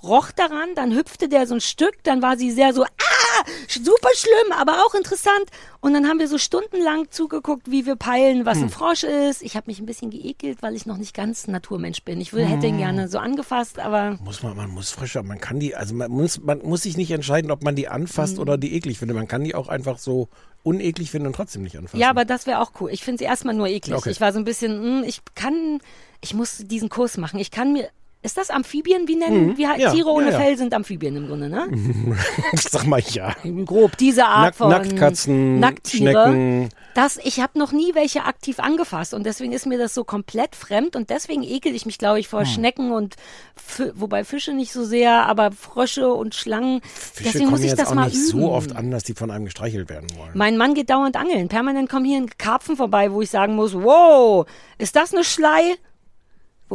Roch 0.05 0.31
daran, 0.31 0.69
dann 0.75 0.93
hüpfte 0.95 1.27
der 1.27 1.47
so 1.47 1.55
ein 1.55 1.61
Stück, 1.61 2.03
dann 2.03 2.21
war 2.21 2.37
sie 2.37 2.51
sehr 2.51 2.73
so, 2.73 2.83
ah, 2.83 3.45
super 3.67 4.09
schlimm, 4.15 4.53
aber 4.57 4.85
auch 4.85 4.93
interessant. 4.93 5.45
Und 5.81 5.93
dann 5.93 6.07
haben 6.07 6.19
wir 6.19 6.27
so 6.27 6.37
stundenlang 6.37 7.11
zugeguckt, 7.11 7.69
wie 7.69 7.85
wir 7.85 7.95
peilen, 7.95 8.45
was 8.45 8.61
ein 8.61 8.69
Frosch 8.69 9.03
ist. 9.03 9.41
Ich 9.43 9.55
habe 9.55 9.67
mich 9.67 9.79
ein 9.79 9.85
bisschen 9.85 10.09
geekelt, 10.09 10.59
weil 10.61 10.75
ich 10.75 10.85
noch 10.85 10.97
nicht 10.97 11.13
ganz 11.13 11.47
Naturmensch 11.47 12.03
bin. 12.03 12.19
Ich 12.21 12.33
will, 12.33 12.45
hätte 12.45 12.67
ihn 12.67 12.77
gerne 12.77 13.07
so 13.07 13.19
angefasst, 13.19 13.79
aber 13.79 14.17
Muss 14.23 14.41
man, 14.41 14.55
man 14.55 14.69
muss 14.71 14.91
frischer, 14.91 15.21
man 15.23 15.39
kann 15.39 15.59
die, 15.59 15.75
also 15.75 15.93
man 15.93 16.11
muss, 16.11 16.41
man 16.41 16.59
muss 16.59 16.83
sich 16.83 16.97
nicht 16.97 17.11
entscheiden, 17.11 17.51
ob 17.51 17.63
man 17.63 17.75
die 17.75 17.87
anfasst 17.87 18.39
oder 18.39 18.57
die 18.57 18.73
eklig 18.75 18.99
findet. 18.99 19.15
Man 19.17 19.27
kann 19.27 19.43
die 19.43 19.53
auch 19.53 19.67
einfach 19.67 19.99
so 19.99 20.29
uneklig 20.63 21.11
finden 21.11 21.27
und 21.27 21.35
trotzdem 21.35 21.61
nicht 21.61 21.77
anfassen. 21.77 21.99
Ja, 21.99 22.09
aber 22.09 22.25
das 22.25 22.47
wäre 22.47 22.59
auch 22.59 22.71
cool. 22.79 22.89
Ich 22.91 23.03
finde 23.03 23.19
sie 23.19 23.25
erstmal 23.25 23.53
nur 23.53 23.67
eklig. 23.67 23.95
Okay. 23.95 24.09
Ich 24.09 24.21
war 24.21 24.33
so 24.33 24.39
ein 24.39 24.45
bisschen, 24.45 24.71
hm, 24.71 25.03
ich 25.05 25.21
kann, 25.35 25.79
ich 26.21 26.33
muss 26.33 26.57
diesen 26.57 26.89
Kurs 26.89 27.17
machen. 27.17 27.39
Ich 27.39 27.51
kann 27.51 27.73
mir, 27.73 27.89
ist 28.25 28.37
das 28.37 28.49
Amphibien? 28.49 29.07
Wie 29.07 29.15
nennen, 29.15 29.57
wie 29.57 29.67
halt 29.67 29.77
Mhm. 29.77 29.83
Ja, 29.83 29.91
Tiere 29.93 30.09
ohne 30.09 30.27
ja, 30.27 30.31
ja. 30.33 30.39
Fell 30.39 30.57
sind 30.57 30.73
Amphibien 30.73 31.15
im 31.15 31.27
Grunde, 31.27 31.47
ne? 31.47 31.67
Sag 32.53 32.85
mal 32.87 33.01
ja. 33.11 33.35
Grob, 33.65 33.97
diese 33.97 34.25
Art 34.25 34.45
Nack, 34.45 34.55
von 34.55 34.69
Nacktkatzen, 34.69 35.59
Nacktiere. 35.59 36.11
Schnecken. 36.27 36.69
Das, 36.95 37.17
ich 37.23 37.41
habe 37.41 37.59
noch 37.59 37.71
nie 37.73 37.93
welche 37.93 38.23
aktiv 38.23 38.59
angefasst 38.59 39.13
und 39.13 39.25
deswegen 39.25 39.51
ist 39.51 39.65
mir 39.65 39.77
das 39.77 39.93
so 39.93 40.03
komplett 40.05 40.55
fremd 40.55 40.95
und 40.95 41.09
deswegen 41.09 41.43
ekel 41.43 41.75
ich 41.75 41.85
mich, 41.85 41.97
glaube 41.97 42.19
ich, 42.19 42.27
vor 42.29 42.39
Hm. 42.41 42.45
Schnecken 42.47 42.91
und 42.91 43.15
wobei 43.95 44.23
Fische 44.23 44.53
nicht 44.53 44.71
so 44.71 44.83
sehr, 44.85 45.25
aber 45.25 45.51
Frösche 45.51 46.11
und 46.13 46.35
Schlangen. 46.35 46.81
Fische 46.81 47.31
deswegen 47.31 47.49
muss 47.49 47.59
ich 47.61 47.67
jetzt 47.67 47.79
das 47.79 47.89
auch 47.89 47.95
mal 47.95 48.05
nicht 48.05 48.15
üben. 48.15 48.25
so 48.25 48.51
oft 48.51 48.75
an, 48.75 48.91
dass 48.91 49.03
die 49.03 49.13
von 49.13 49.29
einem 49.29 49.45
gestreichelt 49.45 49.89
werden 49.89 50.07
wollen. 50.17 50.31
Mein 50.33 50.57
Mann 50.57 50.73
geht 50.73 50.89
dauernd 50.89 51.15
angeln. 51.17 51.47
Permanent 51.49 51.89
kommen 51.89 52.05
hier 52.05 52.25
Karpfen 52.37 52.75
vorbei, 52.77 53.11
wo 53.11 53.21
ich 53.21 53.29
sagen 53.29 53.55
muss, 53.55 53.73
wow, 53.73 54.45
ist 54.77 54.95
das 54.95 55.13
eine 55.13 55.23
Schlei? 55.23 55.75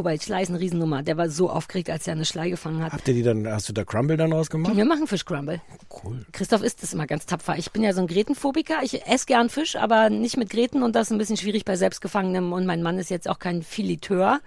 Wobei 0.01 0.17
Schlei 0.17 0.41
ist 0.41 0.49
eine 0.49 0.59
Riesennummer. 0.59 1.03
Der 1.03 1.15
war 1.15 1.29
so 1.29 1.47
aufgeregt, 1.47 1.87
als 1.91 2.07
er 2.07 2.13
eine 2.13 2.25
Schlei 2.25 2.49
gefangen 2.49 2.83
hat. 2.83 2.91
Habt 2.91 3.07
ihr 3.07 3.13
die 3.13 3.21
dann, 3.21 3.47
hast 3.47 3.69
du 3.69 3.73
da 3.73 3.83
Crumble 3.83 4.17
dann 4.17 4.33
rausgemacht? 4.33 4.75
Wir 4.75 4.83
machen 4.83 5.05
Fischcrumble. 5.05 5.61
Cool. 6.03 6.25
Christoph 6.31 6.63
isst 6.63 6.81
das 6.81 6.95
immer 6.95 7.05
ganz 7.05 7.27
tapfer. 7.27 7.55
Ich 7.55 7.71
bin 7.71 7.83
ja 7.83 7.93
so 7.93 8.01
ein 8.01 8.07
Grätenphobiker. 8.07 8.79
Ich 8.81 9.05
esse 9.05 9.27
gern 9.27 9.49
Fisch, 9.49 9.75
aber 9.75 10.09
nicht 10.09 10.37
mit 10.37 10.49
Gräten 10.49 10.81
und 10.81 10.95
das 10.95 11.09
ist 11.09 11.11
ein 11.11 11.19
bisschen 11.19 11.37
schwierig 11.37 11.65
bei 11.65 11.75
Selbstgefangenem. 11.75 12.51
Und 12.51 12.65
mein 12.65 12.81
Mann 12.81 12.97
ist 12.97 13.11
jetzt 13.11 13.29
auch 13.29 13.37
kein 13.37 13.61
Filiteur. 13.61 14.39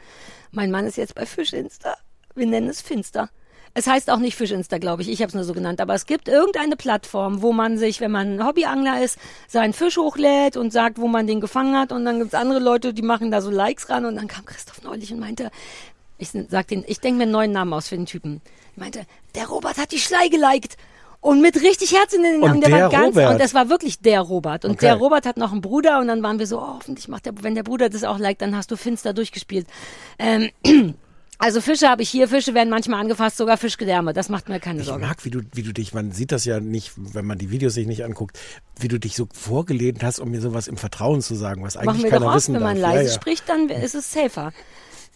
Mein 0.50 0.72
Mann 0.72 0.86
ist 0.86 0.96
jetzt 0.96 1.14
bei 1.14 1.24
Fischinsta. 1.24 1.98
Wir 2.34 2.46
nennen 2.46 2.66
es 2.66 2.80
Finster. 2.80 3.30
Es 3.76 3.88
heißt 3.88 4.08
auch 4.10 4.18
nicht 4.18 4.36
Fischinsta, 4.36 4.78
glaube 4.78 5.02
ich. 5.02 5.08
Ich 5.10 5.20
habe 5.20 5.28
es 5.28 5.34
nur 5.34 5.42
so 5.42 5.52
genannt. 5.52 5.80
Aber 5.80 5.94
es 5.94 6.06
gibt 6.06 6.28
irgendeine 6.28 6.76
Plattform, 6.76 7.42
wo 7.42 7.52
man 7.52 7.76
sich, 7.76 8.00
wenn 8.00 8.12
man 8.12 8.46
Hobbyangler 8.46 9.02
ist, 9.02 9.18
seinen 9.48 9.72
Fisch 9.72 9.96
hochlädt 9.96 10.56
und 10.56 10.72
sagt, 10.72 10.98
wo 11.00 11.08
man 11.08 11.26
den 11.26 11.40
gefangen 11.40 11.76
hat. 11.76 11.90
Und 11.90 12.04
dann 12.04 12.20
gibt's 12.20 12.34
andere 12.34 12.60
Leute, 12.60 12.94
die 12.94 13.02
machen 13.02 13.32
da 13.32 13.40
so 13.40 13.50
Likes 13.50 13.88
ran. 13.90 14.04
Und 14.04 14.14
dann 14.16 14.28
kam 14.28 14.44
Christoph 14.44 14.82
neulich 14.84 15.12
und 15.12 15.18
meinte, 15.18 15.50
ich 16.18 16.30
sag 16.48 16.68
den, 16.68 16.84
ich 16.86 17.00
denke 17.00 17.18
mir 17.18 17.22
einen 17.24 17.32
neuen 17.32 17.50
Namen 17.52 17.72
aus 17.72 17.88
für 17.88 17.96
den 17.96 18.06
Typen. 18.06 18.40
Ich 18.72 18.78
meinte, 18.80 19.06
der 19.34 19.46
Robert 19.48 19.76
hat 19.76 19.90
die 19.90 19.98
Schlei 19.98 20.28
geliked. 20.28 20.76
Und 21.20 21.40
mit 21.40 21.56
richtig 21.62 21.96
Herz 21.96 22.12
in 22.12 22.22
den 22.22 22.42
Und 22.42 22.50
Augen. 22.50 22.60
Der, 22.60 22.68
der 22.70 22.80
war 22.82 22.90
ganz, 22.90 23.16
Robert? 23.16 23.30
und 23.32 23.40
das 23.40 23.54
war 23.54 23.70
wirklich 23.70 23.98
der 23.98 24.20
Robert. 24.20 24.64
Und 24.66 24.72
Okay. 24.72 24.86
der 24.86 24.94
Robert 24.96 25.24
hat 25.26 25.36
noch 25.38 25.52
einen 25.52 25.62
Bruder 25.62 25.98
und 25.98 26.06
dann 26.08 26.22
waren 26.22 26.38
wir 26.38 26.46
so, 26.46 26.58
oh, 26.60 26.74
hoffentlich 26.76 27.08
macht 27.08 27.24
der, 27.26 27.32
wenn 27.42 27.54
der 27.54 27.62
Bruder 27.62 27.88
das 27.88 28.04
auch 28.04 28.18
liked, 28.18 28.42
dann 28.42 28.54
hast 28.54 28.70
du 28.70 28.76
finster 28.76 29.14
durchgespielt. 29.14 29.66
Ähm, 30.18 30.50
also 31.38 31.60
Fische 31.60 31.88
habe 31.88 32.02
ich 32.02 32.10
hier, 32.10 32.28
Fische 32.28 32.54
werden 32.54 32.70
manchmal 32.70 33.00
angefasst, 33.00 33.36
sogar 33.36 33.56
Fischgedärme. 33.56 34.12
Das 34.12 34.28
macht 34.28 34.48
mir 34.48 34.60
keine 34.60 34.80
Ich 34.80 34.86
Sorge. 34.86 35.04
mag, 35.06 35.24
wie 35.24 35.30
du, 35.30 35.40
wie 35.52 35.62
du 35.62 35.72
dich, 35.72 35.92
man 35.94 36.12
sieht 36.12 36.32
das 36.32 36.44
ja 36.44 36.60
nicht, 36.60 36.92
wenn 36.96 37.24
man 37.26 37.38
die 37.38 37.50
Videos 37.50 37.74
sich 37.74 37.86
nicht 37.86 38.04
anguckt, 38.04 38.38
wie 38.78 38.88
du 38.88 38.98
dich 38.98 39.16
so 39.16 39.28
vorgelehnt 39.32 40.02
hast, 40.02 40.18
um 40.20 40.30
mir 40.30 40.40
sowas 40.40 40.68
im 40.68 40.76
Vertrauen 40.76 41.22
zu 41.22 41.34
sagen, 41.34 41.62
was 41.62 41.76
eigentlich 41.76 41.86
Machen 41.86 42.02
wir 42.04 42.10
keiner 42.10 42.20
doch 42.20 42.28
oft, 42.28 42.36
wissen 42.36 42.54
wenn 42.54 42.62
man 42.62 42.80
darf. 42.80 42.92
leise 42.92 43.04
ja, 43.04 43.08
ja. 43.08 43.14
spricht, 43.14 43.48
dann 43.48 43.68
ist 43.68 43.94
es 43.94 44.12
safer. 44.12 44.52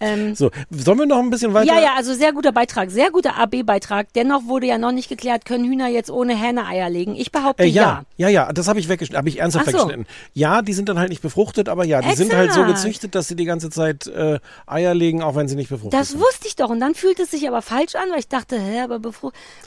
Ähm, 0.01 0.35
So, 0.35 0.51
sollen 0.71 0.99
wir 0.99 1.07
noch 1.07 1.19
ein 1.19 1.31
bisschen 1.31 1.55
weiter? 1.55 1.67
ja, 1.75 1.81
ja, 1.81 1.89
also 1.97 2.15
sehr 2.15 2.33
guter 2.33 2.53
Beitrag, 2.53 2.91
sehr 2.91 3.11
guter 3.11 3.37
AB-Beitrag. 3.37 4.13
Dennoch 4.15 4.45
wurde 4.47 4.67
ja 4.67 4.79
noch 4.79 4.93
nicht 4.93 5.09
geklärt, 5.09 5.45
können 5.45 5.65
Hühner 5.65 5.89
jetzt 5.89 6.11
ohne 6.11 6.37
Hähne 6.37 6.67
Eier 6.67 6.89
legen? 6.89 7.17
Ich 7.17 7.33
behaupte 7.33 7.65
Äh, 7.65 7.67
ja. 7.67 8.05
ja, 8.17 8.29
ja, 8.29 8.47
ja, 8.47 8.53
das 8.53 8.69
habe 8.69 8.79
ich 8.81 8.89
weggeschnitten, 8.89 9.19
habe 9.19 9.29
ich 9.29 9.41
ernsthaft 9.41 9.67
so. 9.67 9.73
weggeschnitten. 9.73 10.07
Ja, 10.35 10.63
die 10.63 10.73
sind 10.73 10.89
dann 10.89 10.99
halt 10.99 11.09
nicht 11.11 11.23
befruchtet, 11.23 11.69
aber 11.69 11.85
ja, 11.85 12.01
die 12.03 12.15
sind 12.15 12.33
halt 12.35 12.53
so 12.53 12.61
Exakt. 12.63 12.77
gezüchtet, 12.83 13.15
dass 13.15 13.29
sie 13.29 13.37
die 13.37 13.45
ganze 13.45 13.71
Zeit 13.71 14.07
äh, 14.07 14.39
Eier 14.67 14.95
legen, 14.95 15.23
auch 15.23 15.35
wenn 15.35 15.49
sie 15.49 15.57
nicht 15.57 15.71
befruchtet 15.71 15.99
Das 15.99 16.11
sind. 16.11 16.21
wusste 16.21 16.47
ich 16.47 16.57
doch. 16.57 16.71
Und 16.71 16.81
dann 16.81 16.95
fühlt 16.95 17.19
es 17.19 17.31
sich 17.31 17.49
aber 17.49 17.63
falsch 17.63 17.95
an, 17.95 18.11
weil 18.11 18.21
ich 18.21 18.29
dachte, 18.29 18.59
hä, 18.61 18.81
aber. 18.81 19.01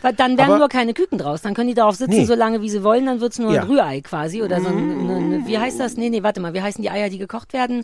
Weil 0.01 0.13
dann 0.13 0.37
werden 0.37 0.49
Aber- 0.51 0.59
nur 0.59 0.69
keine 0.69 0.93
Küken 0.93 1.17
draus. 1.17 1.41
Dann 1.41 1.53
können 1.53 1.67
die 1.67 1.73
darauf 1.73 1.95
sitzen, 1.95 2.11
Nee. 2.11 2.25
so 2.25 2.35
lange 2.35 2.61
wie 2.61 2.69
sie 2.69 2.83
wollen, 2.83 3.05
dann 3.05 3.19
wird's 3.21 3.39
nur 3.39 3.53
Ja. 3.53 3.61
ein 3.63 3.67
Rührei 3.67 4.01
quasi. 4.01 4.41
Oder 4.41 4.61
so 4.61 4.67
ein, 4.67 4.77
eine, 5.09 5.15
eine, 5.15 5.47
wie 5.47 5.57
heißt 5.57 5.79
das? 5.79 5.97
Nee, 5.97 6.09
nee, 6.09 6.23
warte 6.23 6.39
mal, 6.39 6.53
wie 6.53 6.61
heißen 6.61 6.81
die 6.81 6.89
Eier, 6.89 7.09
die 7.09 7.17
gekocht 7.17 7.53
werden? 7.53 7.83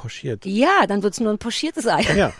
Pochiert. 0.00 0.46
Ja, 0.46 0.86
dann 0.88 1.02
wird's 1.02 1.20
nur 1.20 1.30
ein 1.32 1.38
pochiertes 1.38 1.86
Ei. 1.86 2.02
Ja. 2.16 2.32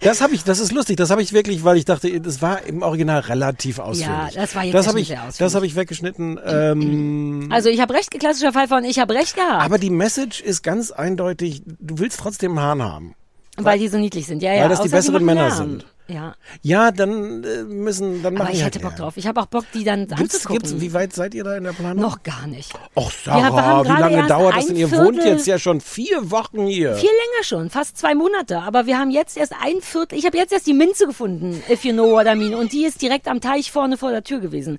Das 0.00 0.20
habe 0.20 0.32
ich, 0.34 0.44
das 0.44 0.60
ist 0.60 0.70
lustig, 0.70 0.96
das 0.96 1.10
habe 1.10 1.22
ich 1.22 1.32
wirklich, 1.32 1.64
weil 1.64 1.76
ich 1.76 1.84
dachte, 1.84 2.20
das 2.20 2.40
war 2.40 2.62
im 2.64 2.82
Original 2.82 3.18
relativ 3.20 3.80
ausführlich. 3.80 4.34
das 4.34 4.54
war 4.54 4.62
jetzt 4.64 4.74
das 4.74 4.94
ich, 4.94 5.08
sehr 5.08 5.16
ausführlich. 5.18 5.38
das 5.38 5.54
habe 5.56 5.66
ich 5.66 5.74
weggeschnitten. 5.74 6.38
Ähm, 6.46 7.48
Also 7.50 7.68
ich 7.68 7.80
habe 7.80 7.94
recht, 7.94 8.10
klassischer 8.12 8.52
Fall 8.52 8.68
von 8.68 8.84
ich 8.84 9.00
habe 9.00 9.14
recht 9.14 9.34
gehabt. 9.34 9.64
aber 9.64 9.78
die 9.78 9.90
Message 9.90 10.40
ist 10.40 10.62
ganz 10.62 10.92
eindeutig, 10.92 11.62
du 11.66 11.98
willst 11.98 12.20
trotzdem 12.20 12.52
einen 12.56 12.60
Hahn 12.66 12.82
haben. 12.82 13.14
weil 13.56 13.78
die 13.80 13.88
so 13.88 13.98
niedlich 13.98 14.26
sind. 14.26 14.40
Ja, 14.40 14.52
ja. 14.54 14.62
Weil 14.62 14.68
das 14.68 14.82
die 14.82 14.88
besseren 14.88 15.24
machen 15.24 15.26
Männer 15.26 15.48
Lärm. 15.48 15.56
sind. 15.56 15.86
Ja, 16.10 16.34
Ja, 16.62 16.90
dann 16.90 17.44
äh, 17.44 17.64
müssen, 17.64 18.22
dann 18.22 18.34
machen 18.34 18.48
ich 18.52 18.58
die 18.60 18.64
hätte 18.64 18.76
halt 18.78 18.82
Bock 18.82 18.92
Lärm. 18.92 19.00
drauf. 19.02 19.16
Ich 19.16 19.26
habe 19.26 19.40
auch 19.42 19.46
Bock, 19.46 19.64
die 19.74 19.84
dann 19.84 20.06
Gibt's, 20.06 20.36
anzugucken. 20.36 20.62
gibt's, 20.62 20.80
wie 20.80 20.92
weit 20.94 21.12
seid 21.12 21.34
ihr 21.34 21.44
da 21.44 21.54
in 21.56 21.64
der 21.64 21.72
Planung? 21.72 22.02
Noch 22.02 22.22
gar 22.22 22.46
nicht. 22.46 22.72
Haben 22.96 23.10
Sarah, 23.24 23.84
wie 23.84 23.88
lange 24.00 24.26
dauert 24.26 24.56
das 24.56 24.66
denn? 24.66 24.76
Ihr 24.76 24.88
Viertel- 24.88 25.04
wohnt 25.06 25.24
jetzt 25.24 25.46
ja 25.46 25.58
schon 25.58 25.80
vier 25.82 26.30
Wochen 26.30 26.66
hier. 26.66 26.94
Viel 26.94 27.10
länger 27.10 27.44
schon, 27.44 27.68
fast 27.70 27.98
zwei 27.98 28.14
Monate. 28.14 28.60
Aber 28.60 28.86
wir 28.86 28.98
haben 28.98 29.10
jetzt 29.10 29.36
erst 29.36 29.52
ein 29.62 29.80
Viertel. 29.82 30.18
Ich 30.18 30.24
habe 30.24 30.36
jetzt 30.38 30.52
erst 30.52 30.66
die 30.66 30.72
Minze 30.72 31.06
gefunden, 31.06 31.62
if 31.70 31.84
you 31.84 31.92
know 31.92 32.10
what 32.12 32.26
I 32.26 32.34
mean. 32.34 32.54
Und 32.54 32.72
die 32.72 32.84
ist 32.86 33.02
direkt 33.02 33.28
am 33.28 33.40
Teich 33.42 33.70
vorne 33.70 33.96
vor 33.98 34.10
der 34.10 34.24
Tür 34.24 34.40
gewesen. 34.40 34.78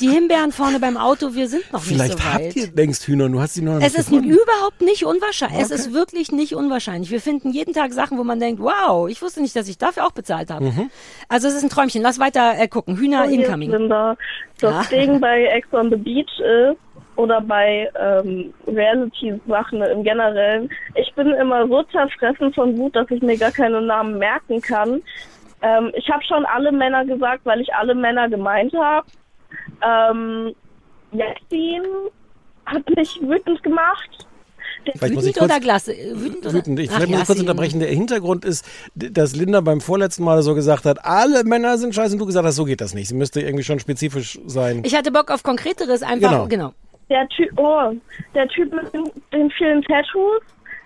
Die 0.00 0.08
Himbeeren 0.08 0.50
vorne 0.52 0.80
beim 0.80 0.96
Auto, 0.96 1.34
wir 1.34 1.48
sind 1.48 1.70
noch 1.72 1.82
Vielleicht 1.82 2.14
nicht 2.14 2.24
so 2.24 2.28
weit. 2.32 2.46
habt 2.46 2.56
ihr 2.56 2.72
längst 2.74 3.06
Hühner, 3.06 3.28
du 3.28 3.38
hast 3.40 3.52
sie 3.54 3.62
noch 3.62 3.74
nicht 3.76 3.86
es 3.86 3.94
ist 3.94 4.08
gefunden. 4.08 4.30
überhaupt 4.30 4.80
nicht 4.80 5.04
unwahrscheinlich. 5.04 5.60
Es 5.60 5.70
ist 5.70 5.92
wirklich 5.92 6.32
nicht 6.32 6.54
unwahrscheinlich. 6.54 7.10
Wir 7.10 7.20
finden 7.20 7.50
jeden 7.52 7.74
Tag 7.74 7.92
Sachen, 7.92 8.16
wo 8.16 8.24
man 8.24 8.40
denkt, 8.40 8.62
wow, 8.62 9.08
ich 9.10 9.20
wusste 9.20 9.42
nicht, 9.42 9.54
dass 9.54 9.68
ich 9.68 9.76
dafür 9.76 10.06
auch 10.06 10.12
bezahlt 10.12 10.50
habe. 10.50 10.69
Mhm. 10.76 10.90
Also 11.28 11.48
es 11.48 11.54
ist 11.54 11.62
ein 11.62 11.68
Träumchen. 11.70 12.02
Lass 12.02 12.18
weiter 12.18 12.54
äh, 12.58 12.68
gucken. 12.68 12.96
Hühner 12.96 13.24
ist 13.26 13.32
incoming. 13.32 13.70
Linda. 13.70 14.16
Das 14.60 14.90
Ja. 14.90 14.96
Ding 14.96 15.20
bei 15.20 15.44
Ex 15.44 15.72
on 15.72 15.90
the 15.90 15.96
Beach 15.96 16.30
ist, 16.40 16.78
oder 17.16 17.40
bei 17.40 17.90
ähm, 18.00 18.54
Reality-Sachen 18.66 19.82
im 19.82 20.02
Generellen, 20.04 20.70
ich 20.94 21.12
bin 21.14 21.28
immer 21.32 21.68
so 21.68 21.82
zerfressen 21.84 22.52
von 22.54 22.76
Wut, 22.78 22.96
dass 22.96 23.10
ich 23.10 23.20
mir 23.20 23.36
gar 23.36 23.50
keine 23.50 23.82
Namen 23.82 24.18
merken 24.18 24.60
kann. 24.62 25.02
Ähm, 25.60 25.92
ich 25.94 26.08
habe 26.10 26.24
schon 26.24 26.46
alle 26.46 26.72
Männer 26.72 27.04
gesagt, 27.04 27.44
weil 27.44 27.60
ich 27.60 27.74
alle 27.74 27.94
Männer 27.94 28.28
gemeint 28.30 28.72
habe. 28.74 29.06
Ähm, 29.82 30.54
Yassin 31.12 31.82
hat 32.64 32.88
mich 32.96 33.20
wütend 33.20 33.62
gemacht. 33.62 34.26
Vielleicht 34.98 35.14
muss 35.14 35.24
ich 35.24 35.30
Wütend 35.34 35.38
kurz, 35.38 35.50
oder 35.50 35.60
Glas? 35.60 35.88
Äh, 35.88 35.94
Wütend 36.14 36.44
oder? 36.46 36.52
wütend. 36.54 36.80
Ich, 36.80 36.90
Ach, 36.90 36.94
vielleicht 36.96 37.10
muss 37.10 37.20
ich 37.20 37.26
kurz 37.26 37.40
unterbrechen. 37.40 37.80
Der 37.80 37.88
Hintergrund 37.90 38.44
ist, 38.44 38.64
dass 38.94 39.34
Linda 39.36 39.60
beim 39.60 39.80
vorletzten 39.80 40.24
Mal 40.24 40.42
so 40.42 40.54
gesagt 40.54 40.84
hat, 40.84 41.04
alle 41.04 41.44
Männer 41.44 41.78
sind 41.78 41.94
scheiße 41.94 42.14
und 42.14 42.18
du 42.18 42.26
gesagt 42.26 42.46
hast, 42.46 42.56
so 42.56 42.64
geht 42.64 42.80
das 42.80 42.94
nicht. 42.94 43.08
Sie 43.08 43.14
müsste 43.14 43.40
irgendwie 43.40 43.64
schon 43.64 43.78
spezifisch 43.80 44.38
sein. 44.46 44.82
Ich 44.84 44.94
hatte 44.94 45.10
Bock 45.10 45.30
auf 45.30 45.42
Konkreteres, 45.42 46.02
einfach, 46.02 46.30
Genau. 46.30 46.46
genau. 46.46 46.72
Der 47.08 47.26
Typ, 47.28 47.50
oh, 47.58 47.92
der 48.34 48.46
Typ 48.48 48.72
mit 48.72 48.92
den, 48.94 49.10
den 49.32 49.50
vielen 49.50 49.82
Tattoos. 49.82 50.42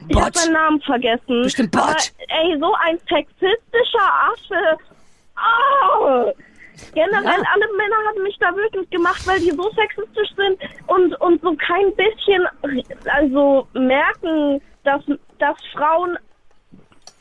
Ich 0.09 0.17
habe 0.17 0.27
Botch. 0.27 0.41
seinen 0.41 0.53
Namen 0.55 0.81
vergessen. 0.81 1.43
Bestimmt 1.43 1.71
Botch. 1.71 1.85
Aber, 1.85 2.43
ey, 2.51 2.59
so 2.59 2.73
ein 2.85 2.99
sexistischer 3.09 4.11
Affe. 4.33 4.79
Oh! 5.37 6.33
Generell, 6.95 7.25
Ja. 7.25 7.49
alle 7.55 7.67
Männer 7.77 7.97
haben 8.09 8.23
mich 8.23 8.37
da 8.39 8.55
wütend 8.55 8.91
gemacht, 8.91 9.27
weil 9.27 9.41
die 9.41 9.51
so 9.51 9.71
sexistisch 9.71 10.31
sind 10.37 10.59
und, 10.89 11.15
und 11.21 11.41
so 11.43 11.55
kein 11.57 11.95
bisschen, 11.97 12.47
also 13.13 13.67
merken, 13.75 14.61
dass, 14.85 15.03
dass 15.39 15.57
Frauen 15.75 16.19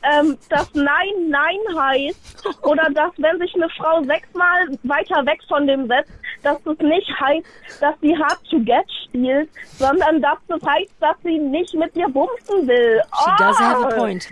ähm, 0.06 0.38
dass 0.50 0.74
Nein 0.74 1.30
Nein 1.30 1.60
heißt 1.80 2.46
oder 2.64 2.90
dass 2.94 3.12
wenn 3.20 3.40
sich 3.40 3.56
eine 3.56 3.70
Frau 3.70 4.04
sechsmal 4.04 4.68
weiter 4.84 5.26
weg 5.26 5.40
von 5.48 5.66
dem 5.66 5.88
setzt, 5.88 6.12
dass 6.44 6.62
das 6.64 6.78
nicht 6.80 7.10
heißt, 7.22 7.46
dass 7.82 7.96
sie 8.02 8.14
hard 8.18 8.38
to 8.50 8.60
get 8.60 8.84
spielt, 9.06 9.50
sondern 9.78 10.22
dass 10.22 10.38
das 10.50 10.62
heißt, 10.68 10.92
dass 11.00 11.16
sie 11.24 11.38
nicht 11.40 11.74
mit 11.76 11.96
dir 11.96 12.10
bumsen 12.10 12.68
will. 12.68 13.02
She 13.24 13.32
does 13.38 13.58
have 13.58 13.82
a 13.86 13.90
Oh! 13.94 13.98
point. 13.98 14.30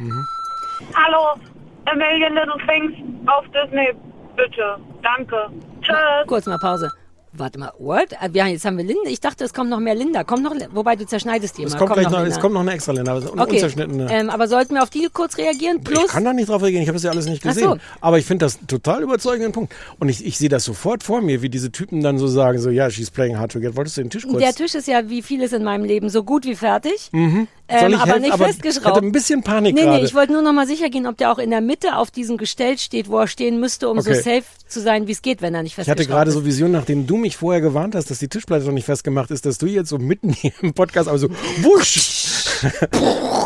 Hallo, 0.93 1.39
A 1.85 1.95
Million 1.95 2.33
Little 2.33 2.57
Things 2.67 2.93
auf 3.29 3.45
Disney, 3.53 3.93
bitte. 4.41 4.77
Danke. 5.01 5.49
Tschüss. 5.81 6.27
Kurz 6.27 6.45
mal 6.45 6.57
Pause. 6.59 6.89
Warte 7.33 7.57
mal, 7.59 7.71
what? 7.79 8.09
Ja, 8.33 8.47
jetzt 8.47 8.65
haben 8.65 8.77
wir 8.77 8.83
Linda. 8.83 9.09
Ich 9.09 9.21
dachte, 9.21 9.45
es 9.45 9.53
kommt 9.53 9.69
noch 9.69 9.79
mehr 9.79 9.95
Linda. 9.95 10.25
Kommt 10.25 10.43
noch, 10.43 10.53
wobei 10.73 10.97
du 10.97 11.05
zerschneidest 11.05 11.57
die 11.57 11.63
Es 11.63 11.71
immer. 11.71 11.79
kommt, 11.79 11.93
gleich 11.93 12.09
noch, 12.09 12.19
Linda. 12.19 12.27
es 12.35 12.39
kommt 12.41 12.53
noch 12.53 12.59
eine 12.61 12.73
extra 12.73 12.91
Linda, 12.91 13.11
aber 13.13 13.21
ist 13.23 13.31
Okay, 13.31 13.53
unzerschnittene. 13.53 14.07
ähm, 14.11 14.29
aber 14.29 14.49
sollten 14.49 14.73
wir 14.73 14.83
auf 14.83 14.89
die 14.89 15.07
kurz 15.13 15.37
reagieren? 15.37 15.77
Ich 15.77 15.83
Plus, 15.85 16.07
kann 16.09 16.25
da 16.25 16.33
nicht 16.33 16.49
drauf 16.49 16.61
reagieren, 16.61 16.83
ich 16.83 16.89
habe 16.89 16.97
das 16.97 17.03
ja 17.03 17.11
alles 17.11 17.27
nicht 17.27 17.41
gesehen. 17.41 17.63
so. 17.69 17.77
Aber 18.01 18.17
ich 18.19 18.25
finde 18.25 18.45
das 18.45 18.57
einen 18.57 18.67
total 18.67 19.01
überzeugenden 19.03 19.53
Punkt. 19.53 19.73
Und 19.99 20.09
ich, 20.09 20.25
ich 20.25 20.37
sehe 20.37 20.49
das 20.49 20.65
sofort 20.65 21.03
vor 21.03 21.21
mir, 21.21 21.41
wie 21.41 21.47
diese 21.49 21.71
Typen 21.71 22.01
dann 22.01 22.17
so 22.17 22.27
sagen, 22.27 22.59
so, 22.59 22.69
ja, 22.69 22.89
she's 22.89 23.09
playing 23.09 23.37
hard 23.37 23.53
to 23.53 23.61
get. 23.61 23.77
Wolltest 23.77 23.95
du 23.95 24.01
den 24.01 24.09
Tisch 24.09 24.23
kurz? 24.27 24.39
der 24.39 24.53
Tisch 24.53 24.75
ist 24.75 24.87
ja 24.89 25.09
wie 25.09 25.21
vieles 25.21 25.53
in 25.53 25.63
meinem 25.63 25.85
Leben 25.85 26.09
so 26.09 26.23
gut 26.25 26.43
wie 26.43 26.55
fertig. 26.55 27.09
Soll 27.11 27.47
Ähm, 27.69 27.93
ich 27.93 27.95
aber 27.95 28.05
helfen? 28.07 28.21
nicht 28.23 28.33
aber 28.33 28.49
Ich 28.49 28.55
festgeschraubt. 28.57 28.97
hatte 28.97 29.05
ein 29.05 29.13
bisschen 29.13 29.43
Panik 29.43 29.73
Nee, 29.75 29.85
nee, 29.85 30.03
ich 30.03 30.13
wollte 30.13 30.33
nur 30.33 30.41
noch 30.41 30.51
mal 30.51 30.67
sicher 30.67 30.89
gehen, 30.89 31.07
ob 31.07 31.15
der 31.15 31.31
auch 31.31 31.37
in 31.37 31.49
der 31.51 31.61
Mitte 31.61 31.95
auf 31.95 32.11
diesem 32.11 32.37
Gestell 32.37 32.77
steht, 32.77 33.07
wo 33.09 33.17
er 33.19 33.27
stehen 33.27 33.61
müsste, 33.61 33.87
um 33.87 34.01
so 34.01 34.09
Okay. 34.11 34.19
safe 34.19 34.43
zu 34.67 34.81
sein, 34.81 35.07
wie 35.07 35.13
es 35.13 35.21
geht, 35.21 35.41
wenn 35.41 35.53
er 35.55 35.63
nicht 35.63 35.73
Ich 35.73 35.77
hatte 35.77 35.91
festgeschraubt 35.99 36.09
gerade 36.17 36.29
ist. 36.31 36.35
so 36.35 36.43
Vision, 36.45 36.71
nachdem 36.71 37.07
du 37.07 37.15
mich 37.21 37.37
vorher 37.37 37.61
gewarnt 37.61 37.95
hast, 37.95 38.09
dass 38.11 38.19
die 38.19 38.27
Tischplatte 38.27 38.65
noch 38.65 38.73
nicht 38.73 38.85
festgemacht 38.85 39.31
ist, 39.31 39.45
dass 39.45 39.57
du 39.57 39.65
jetzt 39.67 39.89
so 39.89 39.97
mitten 39.97 40.29
hier 40.33 40.51
im 40.61 40.73
Podcast, 40.73 41.07
aber 41.07 41.17
so 41.17 41.29
wusch. 41.61 42.19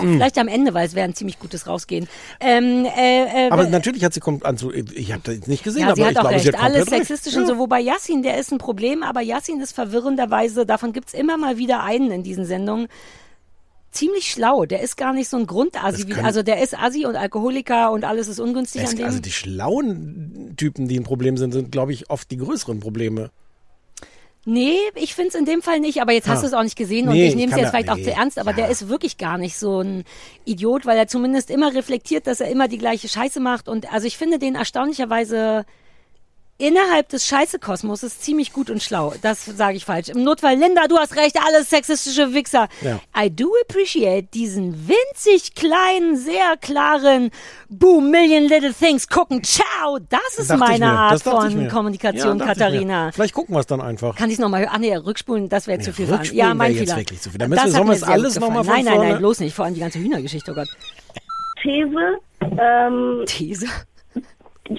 Vielleicht 0.01 0.37
am 0.37 0.47
Ende, 0.47 0.73
weil 0.73 0.85
es 0.87 0.95
wäre 0.95 1.05
ein 1.07 1.13
ziemlich 1.15 1.39
gutes 1.39 1.67
Rausgehen. 1.67 2.07
Ähm, 2.39 2.85
äh, 2.85 3.45
äh, 3.47 3.49
Aber 3.49 3.67
natürlich 3.67 4.03
hat 4.03 4.13
sie 4.13 4.19
kommt 4.19 4.45
an 4.45 4.57
zu, 4.57 4.71
ich 4.73 5.11
habe 5.13 5.21
das 5.23 5.35
jetzt 5.35 5.47
nicht 5.47 5.63
gesehen, 5.63 5.83
Ja, 5.83 5.89
aber 5.91 5.97
ich 5.99 6.05
auch 6.07 6.11
glaube, 6.11 6.29
recht. 6.31 6.43
sie 6.43 6.49
hat 6.51 6.61
Alles 6.61 6.85
sexistisch 6.87 7.33
recht. 7.35 7.43
und 7.43 7.47
so. 7.47 7.57
Wobei 7.57 7.79
Yassin, 7.79 8.23
der 8.23 8.37
ist 8.37 8.51
ein 8.51 8.57
Problem, 8.57 9.03
aber 9.03 9.21
Yassin 9.21 9.61
ist 9.61 9.73
verwirrenderweise, 9.73 10.65
davon 10.65 10.91
gibt's 10.91 11.13
immer 11.13 11.37
mal 11.37 11.57
wieder 11.57 11.83
einen 11.83 12.11
in 12.11 12.23
diesen 12.23 12.45
Sendungen, 12.45 12.87
ziemlich 13.91 14.29
schlau. 14.29 14.65
Der 14.65 14.81
ist 14.81 14.97
gar 14.97 15.13
nicht 15.13 15.29
so 15.29 15.37
ein 15.37 15.47
Grundasi. 15.47 16.05
Also 16.21 16.43
der 16.43 16.61
ist 16.61 16.77
Assi 16.77 17.05
und 17.05 17.15
Alkoholiker 17.15 17.91
und 17.91 18.03
alles 18.03 18.27
ist 18.27 18.39
ungünstig 18.41 18.83
Es, 18.83 18.91
an 18.91 18.97
dem. 18.97 19.05
also 19.05 19.19
die 19.19 19.31
schlauen 19.31 20.53
Typen, 20.57 20.89
die 20.89 20.99
ein 20.99 21.03
Problem 21.03 21.37
sind, 21.37 21.53
sind, 21.53 21.71
glaube 21.71 21.93
ich, 21.93 22.09
oft 22.09 22.29
die 22.31 22.37
größeren 22.37 22.81
Probleme. 22.81 23.31
Nee, 24.47 24.77
ich 24.93 25.15
find's 25.15 25.33
in 25.33 25.45
dem 25.45 25.63
Fall 25.63 25.79
nicht, 25.79 26.01
aber 26.01 26.11
jetzt 26.11 26.27
hast 26.27 26.37
Ah. 26.37 26.41
du 26.41 26.47
es 26.47 26.53
auch 26.53 26.61
nicht 26.63 26.77
gesehen 26.77 27.07
und 27.07 27.15
Nee, 27.15 27.27
ich 27.29 27.35
nehme 27.35 27.51
es 27.51 27.57
jetzt 27.57 27.69
vielleicht 27.71 27.89
auch 27.89 27.95
nee, 27.95 28.03
zu 28.03 28.11
ernst, 28.11 28.37
aber 28.37 28.51
ja. 28.51 28.57
der 28.57 28.69
ist 28.69 28.87
wirklich 28.89 29.17
gar 29.17 29.39
nicht 29.39 29.57
so 29.57 29.81
ein 29.81 30.03
Idiot, 30.45 30.85
weil 30.85 30.97
er 30.99 31.07
zumindest 31.07 31.49
immer 31.49 31.73
reflektiert, 31.73 32.27
dass 32.27 32.41
er 32.41 32.49
immer 32.49 32.67
die 32.67 32.77
gleiche 32.77 33.07
Scheiße 33.07 33.39
macht 33.39 33.67
und 33.67 33.91
also 33.91 34.05
ich 34.05 34.17
finde 34.17 34.37
den 34.37 34.53
erstaunlicherweise 34.53 35.65
innerhalb 36.57 37.09
des 37.09 37.25
Scheißekosmoses 37.27 38.19
ziemlich 38.21 38.53
gut 38.53 38.69
und 38.69 38.81
schlau. 38.81 39.13
Das 39.21 39.43
sage 39.45 39.75
ich 39.77 39.85
falsch. 39.85 40.09
Im 40.09 40.23
Notfall, 40.23 40.55
Linda, 40.55 40.87
du 40.87 40.97
hast 40.97 41.15
recht, 41.17 41.37
alles 41.45 41.69
sexistische 41.69 42.33
Wichser. 42.33 42.67
Ja. 42.81 42.99
I 43.17 43.29
do 43.29 43.51
appreciate 43.67 44.29
diesen 44.33 44.87
winzig 44.87 45.53
kleinen, 45.55 46.15
sehr 46.15 46.55
klaren 46.61 47.31
Boom, 47.69 48.09
Million 48.11 48.43
Little 48.43 48.73
Things 48.73 49.07
gucken. 49.09 49.43
Ciao, 49.43 49.99
das 50.09 50.19
ist 50.37 50.49
Dachte 50.49 50.63
ich 50.63 50.69
meine 50.79 50.85
mir, 50.93 50.99
Art 50.99 51.21
von. 51.21 51.67
Kommunikation, 51.67 52.39
Ja. 52.39 52.45
Katharina. 52.45 53.11
Vielleicht 53.11 53.33
gucken 53.33 53.53
wir 53.55 53.59
es 53.59 53.67
dann 53.67 53.81
einfach. 53.81 54.15
Kann 54.15 54.29
ich 54.29 54.39
nochmal 54.39 54.61
hören? 54.61 54.69
Ah 54.73 54.77
nee, 54.79 54.95
rückspulen, 54.95 55.49
das 55.49 55.67
wäre 55.67 55.79
zu 55.79 55.91
viel. 55.91 56.07
Ja, 56.31 56.53
mein 56.53 56.73
Fehler. 56.75 56.95
wirklich 56.97 57.19
zu 57.21 57.29
viel. 57.31 57.37
Dann 57.39 57.49
müssen 57.49 57.63
wir- 57.65 57.71
Das 57.71 57.75
hat 57.79 57.85
wir 57.85 57.93
es 57.93 57.99
sehr 57.99 58.09
alles 58.09 58.33
gut 58.35 58.41
noch 58.41 58.49
mal 58.51 58.61
gefallen. 58.61 58.77
von 58.77 58.85
Nein, 58.93 58.99
nein, 59.01 59.09
nein, 59.09 59.17
bloß 59.19 59.39
nicht. 59.41 59.53
Vor 59.55 59.65
allem 59.65 59.73
die 59.73 59.79
ganze 59.81 59.99
Hühnergeschichte, 59.99 60.51
oh 60.51 60.55
Gott. 60.55 60.67
These. 61.61 62.19
Ähm, 62.61 63.23
These. 63.25 63.65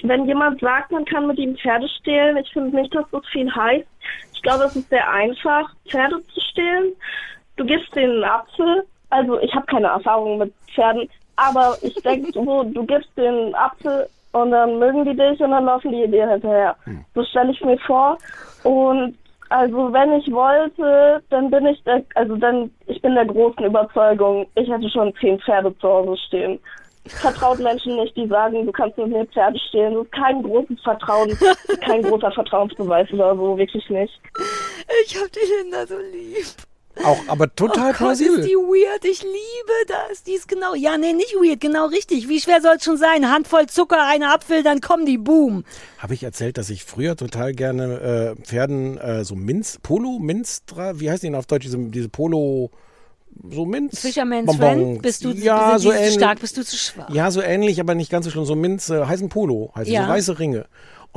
Wenn 0.03 0.25
jemand 0.25 0.59
sagt, 0.59 0.91
man 0.91 1.05
kann 1.05 1.27
mit 1.27 1.37
ihm 1.37 1.55
Pferde 1.55 1.87
stehlen, 1.99 2.37
ich 2.37 2.51
finde 2.51 2.75
nicht, 2.75 2.93
dass 2.93 3.05
das 3.11 3.25
viel 3.27 3.53
heißt. 3.53 3.87
Ich 4.33 4.41
glaube, 4.41 4.65
es 4.65 4.75
ist 4.75 4.89
sehr 4.89 5.09
einfach, 5.09 5.73
Pferde 5.89 6.21
zu 6.27 6.41
stehlen. 6.51 6.93
Du 7.55 7.65
gibst 7.65 7.95
denen 7.95 8.23
einen 8.23 8.31
Apfel. 8.31 8.83
Also 9.09 9.39
ich 9.39 9.53
habe 9.55 9.65
keine 9.65 9.87
Erfahrung 9.87 10.37
mit 10.37 10.53
Pferden, 10.73 11.09
aber 11.37 11.77
ich 11.81 11.95
denke, 11.95 12.31
so, 12.33 12.63
du 12.63 12.85
gibst 12.85 13.09
denen 13.17 13.45
einen 13.45 13.55
Apfel 13.55 14.07
und 14.33 14.51
dann 14.51 14.79
mögen 14.79 15.05
die 15.05 15.15
dich 15.15 15.39
und 15.39 15.51
dann 15.51 15.65
laufen 15.65 15.91
die 15.91 16.07
dir 16.07 16.29
hinterher. 16.29 16.75
So 17.15 17.23
stelle 17.23 17.51
ich 17.51 17.61
mir 17.61 17.77
vor. 17.79 18.17
Und 18.63 19.15
also 19.49 19.93
wenn 19.93 20.13
ich 20.13 20.29
wollte, 20.31 21.23
dann 21.29 21.49
bin 21.49 21.65
ich 21.67 21.81
der, 21.83 22.03
also 22.15 22.35
dann, 22.35 22.69
ich 22.87 23.01
bin 23.01 23.15
der 23.15 23.25
großen 23.25 23.63
Überzeugung, 23.63 24.45
ich 24.55 24.69
hätte 24.69 24.89
schon 24.89 25.13
zehn 25.21 25.39
Pferde 25.39 25.77
zu 25.79 25.87
Hause 25.87 26.17
stehen. 26.27 26.59
Vertraut 27.09 27.59
Menschen 27.59 27.95
nicht, 27.95 28.15
die 28.15 28.27
sagen, 28.27 28.65
du 28.65 28.71
kannst 28.71 28.97
mit 28.97 29.07
mir 29.07 29.25
Pferde 29.25 29.59
stehlen. 29.69 29.93
Das 29.93 30.03
ist 30.03 30.11
kein 30.11 30.43
großes 30.43 30.81
Vertrauen, 30.83 31.37
kein 31.81 32.03
großer 32.03 32.31
Vertrauensbeweis 32.31 33.11
oder 33.11 33.35
so, 33.35 33.57
wirklich 33.57 33.89
nicht. 33.89 34.19
Ich 35.05 35.17
hab 35.17 35.31
die 35.31 35.39
Linda 35.61 35.85
so 35.85 35.97
lieb. 35.97 36.45
Auch, 37.03 37.19
aber 37.27 37.53
total 37.53 37.83
oh 37.83 37.87
Gott, 37.89 37.97
plausibel. 37.97 38.39
ist 38.39 38.47
die 38.47 38.55
weird. 38.55 39.05
Ich 39.05 39.21
liebe 39.21 39.73
das. 39.87 40.23
Die 40.23 40.33
ist 40.33 40.47
genau, 40.47 40.73
ja, 40.75 40.97
nee, 40.97 41.13
nicht 41.13 41.35
weird, 41.35 41.59
genau 41.59 41.87
richtig. 41.87 42.27
Wie 42.27 42.39
schwer 42.39 42.61
soll 42.61 42.75
es 42.77 42.83
schon 42.83 42.97
sein? 42.97 43.29
Handvoll 43.29 43.67
Zucker, 43.67 44.05
ein 44.07 44.23
Apfel, 44.23 44.63
dann 44.63 44.81
kommen 44.81 45.05
die, 45.05 45.17
boom. 45.17 45.63
Habe 45.99 46.13
ich 46.13 46.23
erzählt, 46.23 46.57
dass 46.57 46.69
ich 46.69 46.83
früher 46.83 47.15
total 47.15 47.53
gerne 47.53 48.35
äh, 48.37 48.41
Pferden 48.41 48.97
äh, 48.97 49.23
so 49.23 49.35
Minz, 49.35 49.79
Polo, 49.81 50.19
Minztra, 50.19 50.99
wie 50.99 51.09
heißt 51.11 51.23
die 51.23 51.27
denn 51.27 51.35
auf 51.35 51.45
Deutsch, 51.45 51.65
diese, 51.65 51.77
diese 51.77 52.09
Polo, 52.09 52.71
so 53.51 53.65
Minz. 53.65 53.99
Fisherman's. 53.99 54.55
Friend, 54.55 55.01
bist 55.01 55.23
du, 55.23 55.31
ja, 55.31 55.77
sind 55.77 55.79
so 55.79 55.89
die 55.91 55.95
zu 55.95 56.01
ähnlich. 56.01 56.13
stark, 56.15 56.39
bist 56.39 56.57
du 56.57 56.63
zu 56.65 56.75
schwach. 56.77 57.09
Ja, 57.09 57.31
so 57.31 57.41
ähnlich, 57.41 57.79
aber 57.79 57.95
nicht 57.95 58.09
ganz 58.11 58.25
so 58.25 58.31
schlimm. 58.31 58.45
So 58.45 58.55
Minz, 58.55 58.89
äh, 58.89 59.05
heißen 59.05 59.29
Polo, 59.29 59.71
heißt 59.75 59.89
Ja. 59.89 60.03
so 60.05 60.09
weiße 60.09 60.39
Ringe. 60.39 60.65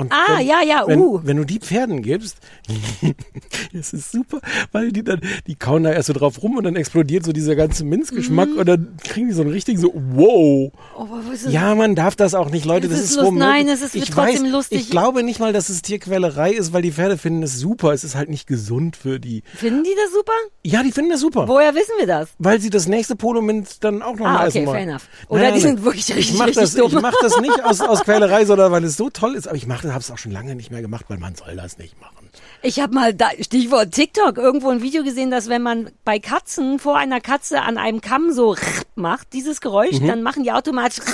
Und 0.00 0.12
Ah, 0.12 0.38
wenn, 0.38 0.46
ja, 0.46 0.62
ja, 0.66 0.84
wenn, 0.86 0.98
uh. 1.00 1.20
wenn 1.24 1.36
du 1.36 1.44
die 1.44 1.58
Pferden 1.58 2.02
gibst, 2.02 2.38
das 3.72 3.92
ist 3.92 4.12
super, 4.12 4.40
weil 4.72 4.92
die 4.92 5.04
dann, 5.04 5.20
die 5.46 5.54
kauen 5.54 5.84
da 5.84 5.90
erst 5.92 6.08
so 6.08 6.12
drauf 6.12 6.42
rum 6.42 6.56
und 6.56 6.64
dann 6.64 6.76
explodiert 6.76 7.24
so 7.24 7.32
dieser 7.32 7.56
ganze 7.56 7.84
Minzgeschmack 7.84 8.48
Mhm. 8.50 8.58
und 8.58 8.66
dann 8.68 8.96
kriegen 9.04 9.28
die 9.28 9.34
so 9.34 9.42
einen 9.42 9.50
richtigen 9.50 9.78
so, 9.78 9.92
wow. 9.94 10.72
Oh, 10.96 11.06
Ja, 11.48 11.74
man 11.74 11.94
darf 11.94 12.16
das 12.16 12.34
auch 12.34 12.50
nicht, 12.50 12.64
Leute. 12.64 12.88
Das 12.88 13.00
ist 13.00 13.16
lust- 13.16 13.26
womöglich- 13.26 13.48
nein, 13.48 13.68
es 13.68 13.82
ist 13.82 13.94
ich 13.94 14.10
trotzdem 14.10 14.44
weiß, 14.44 14.52
lustig. 14.52 14.80
Ich 14.80 14.90
glaube 14.90 15.22
nicht 15.22 15.40
mal, 15.40 15.52
dass 15.52 15.68
es 15.68 15.82
Tierquälerei 15.82 16.52
ist, 16.52 16.72
weil 16.72 16.82
die 16.82 16.92
Pferde 16.92 17.18
finden 17.18 17.42
es 17.42 17.58
super. 17.58 17.92
Es 17.92 18.04
ist 18.04 18.14
halt 18.14 18.28
nicht 18.30 18.46
gesund 18.46 18.96
für 18.96 19.20
die. 19.20 19.42
Finden 19.54 19.84
die 19.84 19.94
das 20.02 20.12
super? 20.12 20.32
Ja, 20.62 20.82
die 20.82 20.92
finden 20.92 21.10
das 21.10 21.20
super. 21.20 21.46
Woher 21.48 21.74
wissen 21.74 21.92
wir 21.98 22.06
das? 22.06 22.28
Weil 22.38 22.60
sie 22.60 22.70
das 22.70 22.86
nächste 22.88 23.16
Polo-Minz 23.16 23.80
dann 23.80 24.02
auch 24.02 24.16
noch 24.16 24.26
Ah, 24.26 24.32
mal 24.32 24.48
okay, 24.48 24.58
essen 24.58 24.66
wollen. 24.66 24.76
fair 24.76 24.88
enough. 24.88 25.08
Oder 25.28 25.52
die 25.52 25.60
sind 25.60 25.84
wirklich 25.84 26.08
richtig, 26.08 26.30
ich 26.32 26.38
mach 26.38 26.46
richtig 26.46 26.62
das, 26.62 26.74
dumm. 26.74 26.86
Ich 26.94 27.00
mache 27.00 27.16
das 27.22 27.40
nicht 27.40 27.64
aus, 27.64 27.80
aus 27.80 28.02
Quälerei, 28.02 28.44
sondern 28.44 28.72
weil 28.72 28.84
es 28.84 28.96
so 28.96 29.10
toll 29.10 29.34
ist. 29.34 29.46
Aber 29.48 29.56
ich 29.56 29.66
mache, 29.66 29.89
habe 29.92 30.00
es 30.00 30.10
auch 30.10 30.18
schon 30.18 30.32
lange 30.32 30.54
nicht 30.54 30.70
mehr 30.70 30.82
gemacht, 30.82 31.04
weil 31.08 31.18
man 31.18 31.34
soll 31.34 31.56
das 31.56 31.78
nicht 31.78 32.00
machen. 32.00 32.28
Ich 32.62 32.78
habe 32.80 32.94
mal, 32.94 33.12
da, 33.14 33.28
Stichwort 33.40 33.92
TikTok, 33.92 34.38
irgendwo 34.38 34.70
ein 34.70 34.82
Video 34.82 35.02
gesehen, 35.02 35.30
dass 35.30 35.48
wenn 35.48 35.62
man 35.62 35.90
bei 36.04 36.18
Katzen 36.18 36.78
vor 36.78 36.96
einer 36.96 37.20
Katze 37.20 37.62
an 37.62 37.76
einem 37.78 38.00
Kamm 38.00 38.32
so 38.32 38.56
macht, 38.94 39.32
dieses 39.32 39.60
Geräusch, 39.60 40.00
Mhm. 40.00 40.06
dann 40.06 40.22
machen 40.22 40.42
die 40.44 40.52
automatisch. 40.52 41.00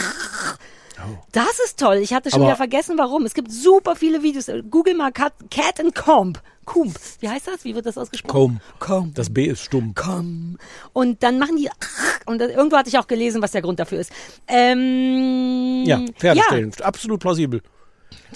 Das 1.30 1.58
ist 1.64 1.78
toll. 1.78 1.96
Ich 1.96 2.14
hatte 2.14 2.30
schon 2.30 2.40
Oh. 2.40 2.44
Aber- 2.44 2.52
wieder 2.52 2.56
vergessen, 2.56 2.96
warum. 2.98 3.26
Es 3.26 3.34
gibt 3.34 3.52
super 3.52 3.96
viele 3.96 4.22
Videos. 4.22 4.50
Google 4.70 4.94
mal 4.94 5.12
Cat, 5.12 5.34
Cat 5.50 5.78
and 5.78 5.94
Comb. 5.94 6.40
Kump. 6.64 6.96
Wie 7.20 7.28
heißt 7.28 7.46
das? 7.46 7.64
Wie 7.64 7.74
wird 7.74 7.84
das 7.86 7.98
ausgesprochen? 7.98 8.32
Comb. 8.32 8.60
Comb. 8.80 9.14
Das 9.14 9.32
B 9.32 9.44
ist 9.44 9.62
stumm. 9.62 9.92
Komm. 9.94 10.56
Und 10.94 11.22
dann 11.22 11.38
machen 11.38 11.56
die 11.58 11.68
und 12.26 12.38
dann- 12.40 12.48
irgendwo 12.50 12.76
hatte 12.78 12.88
ich 12.88 12.98
auch 12.98 13.06
gelesen, 13.06 13.42
was 13.42 13.52
der 13.52 13.60
Grund 13.62 13.78
dafür 13.78 14.00
ist. 14.00 14.10
Ähm, 14.48 15.84
Ja, 15.86 16.00
Pferde 16.18 16.40
ja. 16.50 16.84
Absolut 16.84 17.20
plausibel. 17.20 17.62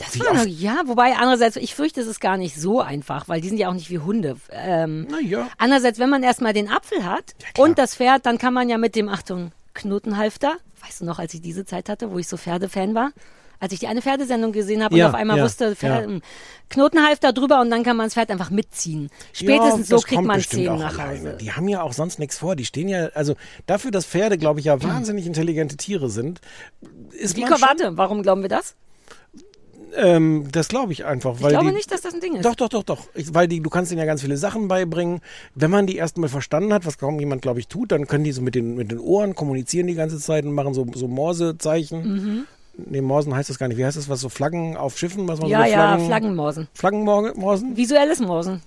Das 0.00 0.14
Wie 0.14 0.20
war 0.20 0.32
noch, 0.32 0.46
ja, 0.46 0.82
wobei 0.86 1.14
andererseits, 1.14 1.56
ich 1.56 1.74
fürchte, 1.74 2.00
es 2.00 2.06
ist 2.06 2.20
gar 2.20 2.38
nicht 2.38 2.56
so 2.58 2.80
einfach, 2.80 3.28
weil 3.28 3.42
die 3.42 3.48
sind 3.48 3.58
ja 3.58 3.68
auch 3.68 3.74
nicht 3.74 3.90
wie 3.90 3.98
Hunde. 3.98 4.36
Ähm, 4.50 5.06
Na 5.10 5.20
ja. 5.20 5.46
Andererseits, 5.58 5.98
wenn 5.98 6.08
man 6.08 6.22
erstmal 6.22 6.54
den 6.54 6.70
Apfel 6.70 7.04
hat 7.04 7.34
klar. 7.54 7.66
und 7.66 7.78
das 7.78 7.96
Pferd, 7.96 8.24
dann 8.24 8.38
kann 8.38 8.54
man 8.54 8.70
ja 8.70 8.78
mit 8.78 8.96
dem, 8.96 9.10
Achtung, 9.10 9.52
Knotenhalfter, 9.74 10.56
weißt 10.84 11.02
du 11.02 11.04
noch, 11.04 11.18
als 11.18 11.34
ich 11.34 11.42
diese 11.42 11.66
Zeit 11.66 11.90
hatte, 11.90 12.10
wo 12.12 12.18
ich 12.18 12.28
so 12.28 12.38
Pferdefan 12.38 12.94
war? 12.94 13.12
Als 13.62 13.74
ich 13.74 13.80
die 13.80 13.88
eine 13.88 14.00
Pferdesendung 14.00 14.52
gesehen 14.52 14.82
habe 14.82 14.96
Ja, 14.96 15.04
und 15.08 15.14
auf 15.14 15.20
einmal 15.20 15.36
ja, 15.36 15.44
wusste, 15.44 15.76
Pferde, 15.76 16.10
ja. 16.10 16.20
Knotenhalfter 16.70 17.34
drüber 17.34 17.60
und 17.60 17.68
dann 17.68 17.82
kann 17.82 17.94
man 17.94 18.06
das 18.06 18.14
Pferd 18.14 18.30
einfach 18.30 18.48
mitziehen. 18.48 19.10
Spätestens 19.34 19.90
ja, 19.90 19.98
so 19.98 20.02
kriegt 20.02 20.22
man 20.22 20.40
auch 20.40 20.78
nach 20.78 20.98
alleine. 20.98 21.18
Hause. 21.18 21.36
Die 21.38 21.52
haben 21.52 21.68
ja 21.68 21.82
auch 21.82 21.92
sonst 21.92 22.18
nichts 22.18 22.38
vor. 22.38 22.56
Die 22.56 22.64
stehen 22.64 22.88
ja, 22.88 23.08
also 23.08 23.34
dafür, 23.66 23.90
dass 23.90 24.06
Pferde, 24.06 24.38
glaube 24.38 24.60
ich, 24.60 24.66
ja 24.66 24.82
wahnsinnig 24.82 25.26
intelligente 25.26 25.76
Tiere 25.76 26.08
sind, 26.08 26.40
ist 27.10 27.36
Wie, 27.36 27.42
man 27.42 27.50
schon, 27.50 27.60
warte, 27.60 27.90
warum 27.98 28.22
glauben 28.22 28.40
wir 28.40 28.48
das? 28.48 28.76
Ähm, 29.96 30.48
das 30.52 30.68
glaube 30.68 30.92
ich 30.92 31.04
einfach. 31.04 31.36
Ich 31.36 31.42
weil 31.42 31.50
glaube 31.50 31.68
die, 31.68 31.74
nicht, 31.74 31.90
dass 31.90 32.00
das 32.02 32.14
ein 32.14 32.20
Ding 32.20 32.36
ist. 32.36 32.44
Doch, 32.44 32.54
doch, 32.54 32.68
doch, 32.68 32.82
doch. 32.82 33.06
Ich, 33.14 33.34
weil 33.34 33.48
die, 33.48 33.60
du 33.60 33.70
kannst 33.70 33.92
ihnen 33.92 34.00
ja 34.00 34.06
ganz 34.06 34.22
viele 34.22 34.36
Sachen 34.36 34.68
beibringen. 34.68 35.20
Wenn 35.54 35.70
man 35.70 35.86
die 35.86 35.96
erstmal 35.96 36.28
verstanden 36.28 36.72
hat, 36.72 36.86
was 36.86 36.98
kaum 36.98 37.18
jemand, 37.20 37.42
glaube 37.42 37.60
ich, 37.60 37.68
tut, 37.68 37.92
dann 37.92 38.06
können 38.06 38.24
die 38.24 38.32
so 38.32 38.42
mit 38.42 38.54
den, 38.54 38.76
mit 38.76 38.90
den 38.90 38.98
Ohren 38.98 39.34
kommunizieren 39.34 39.86
die 39.86 39.94
ganze 39.94 40.18
Zeit 40.18 40.44
und 40.44 40.52
machen 40.52 40.74
so, 40.74 40.86
so 40.94 41.08
Morsezeichen. 41.08 42.02
Mhm. 42.02 42.46
Nee, 42.86 43.00
Morsen 43.00 43.34
heißt 43.34 43.50
das 43.50 43.58
gar 43.58 43.68
nicht. 43.68 43.76
Wie 43.76 43.84
heißt 43.84 43.96
das, 43.96 44.08
was 44.08 44.20
so 44.20 44.28
Flaggen 44.28 44.76
auf 44.76 44.98
Schiffen, 44.98 45.26
was 45.28 45.40
man 45.40 45.48
Ja, 45.48 45.64
so 45.64 45.70
ja, 45.70 45.78
Flaggen, 45.78 46.06
Flaggenmorsen. 46.06 46.68
Flaggenmorsen? 46.74 47.76
Visuelles 47.76 48.20
Morsen. 48.20 48.62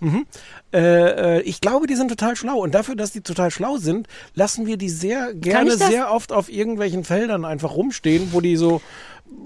Äh, 0.74 1.38
äh, 1.38 1.42
ich 1.42 1.62
glaube, 1.62 1.88
die 1.88 1.96
sind 1.96 2.10
total 2.10 2.36
schlau. 2.36 2.58
Und 2.60 2.74
dafür, 2.74 2.96
dass 2.96 3.12
die 3.12 3.22
total 3.22 3.52
schlau 3.52 3.78
sind, 3.78 4.08
lassen 4.36 4.66
wir 4.66 4.78
die 4.78 4.90
sehr 4.90 5.34
gerne, 5.34 5.78
sehr 5.78 6.12
oft 6.12 6.32
auf 6.32 6.50
irgendwelchen 6.52 7.04
Feldern 7.04 7.46
einfach 7.46 7.76
rumstehen, 7.76 8.30
wo 8.32 8.42
die 8.42 8.56
so 8.56 8.82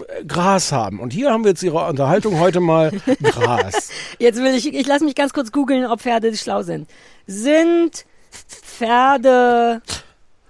äh, 0.08 0.24
Gras 0.26 0.72
haben. 0.72 1.00
Und 1.00 1.14
hier 1.14 1.32
haben 1.32 1.44
wir 1.44 1.52
jetzt 1.52 1.64
ihre 1.64 1.86
Unterhaltung 1.86 2.40
heute 2.40 2.60
mal 2.60 2.92
Gras. 3.24 3.90
Jetzt 4.20 4.40
will 4.40 4.54
ich, 4.56 4.74
ich 4.74 4.88
lasse 4.88 5.06
mich 5.06 5.16
ganz 5.16 5.34
kurz 5.34 5.52
googeln, 5.52 5.86
ob 5.86 6.02
Pferde 6.02 6.36
schlau 6.36 6.64
sind. 6.64 6.90
Sind 7.26 8.06
Pferde 8.32 9.82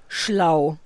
schlau? 0.07 0.78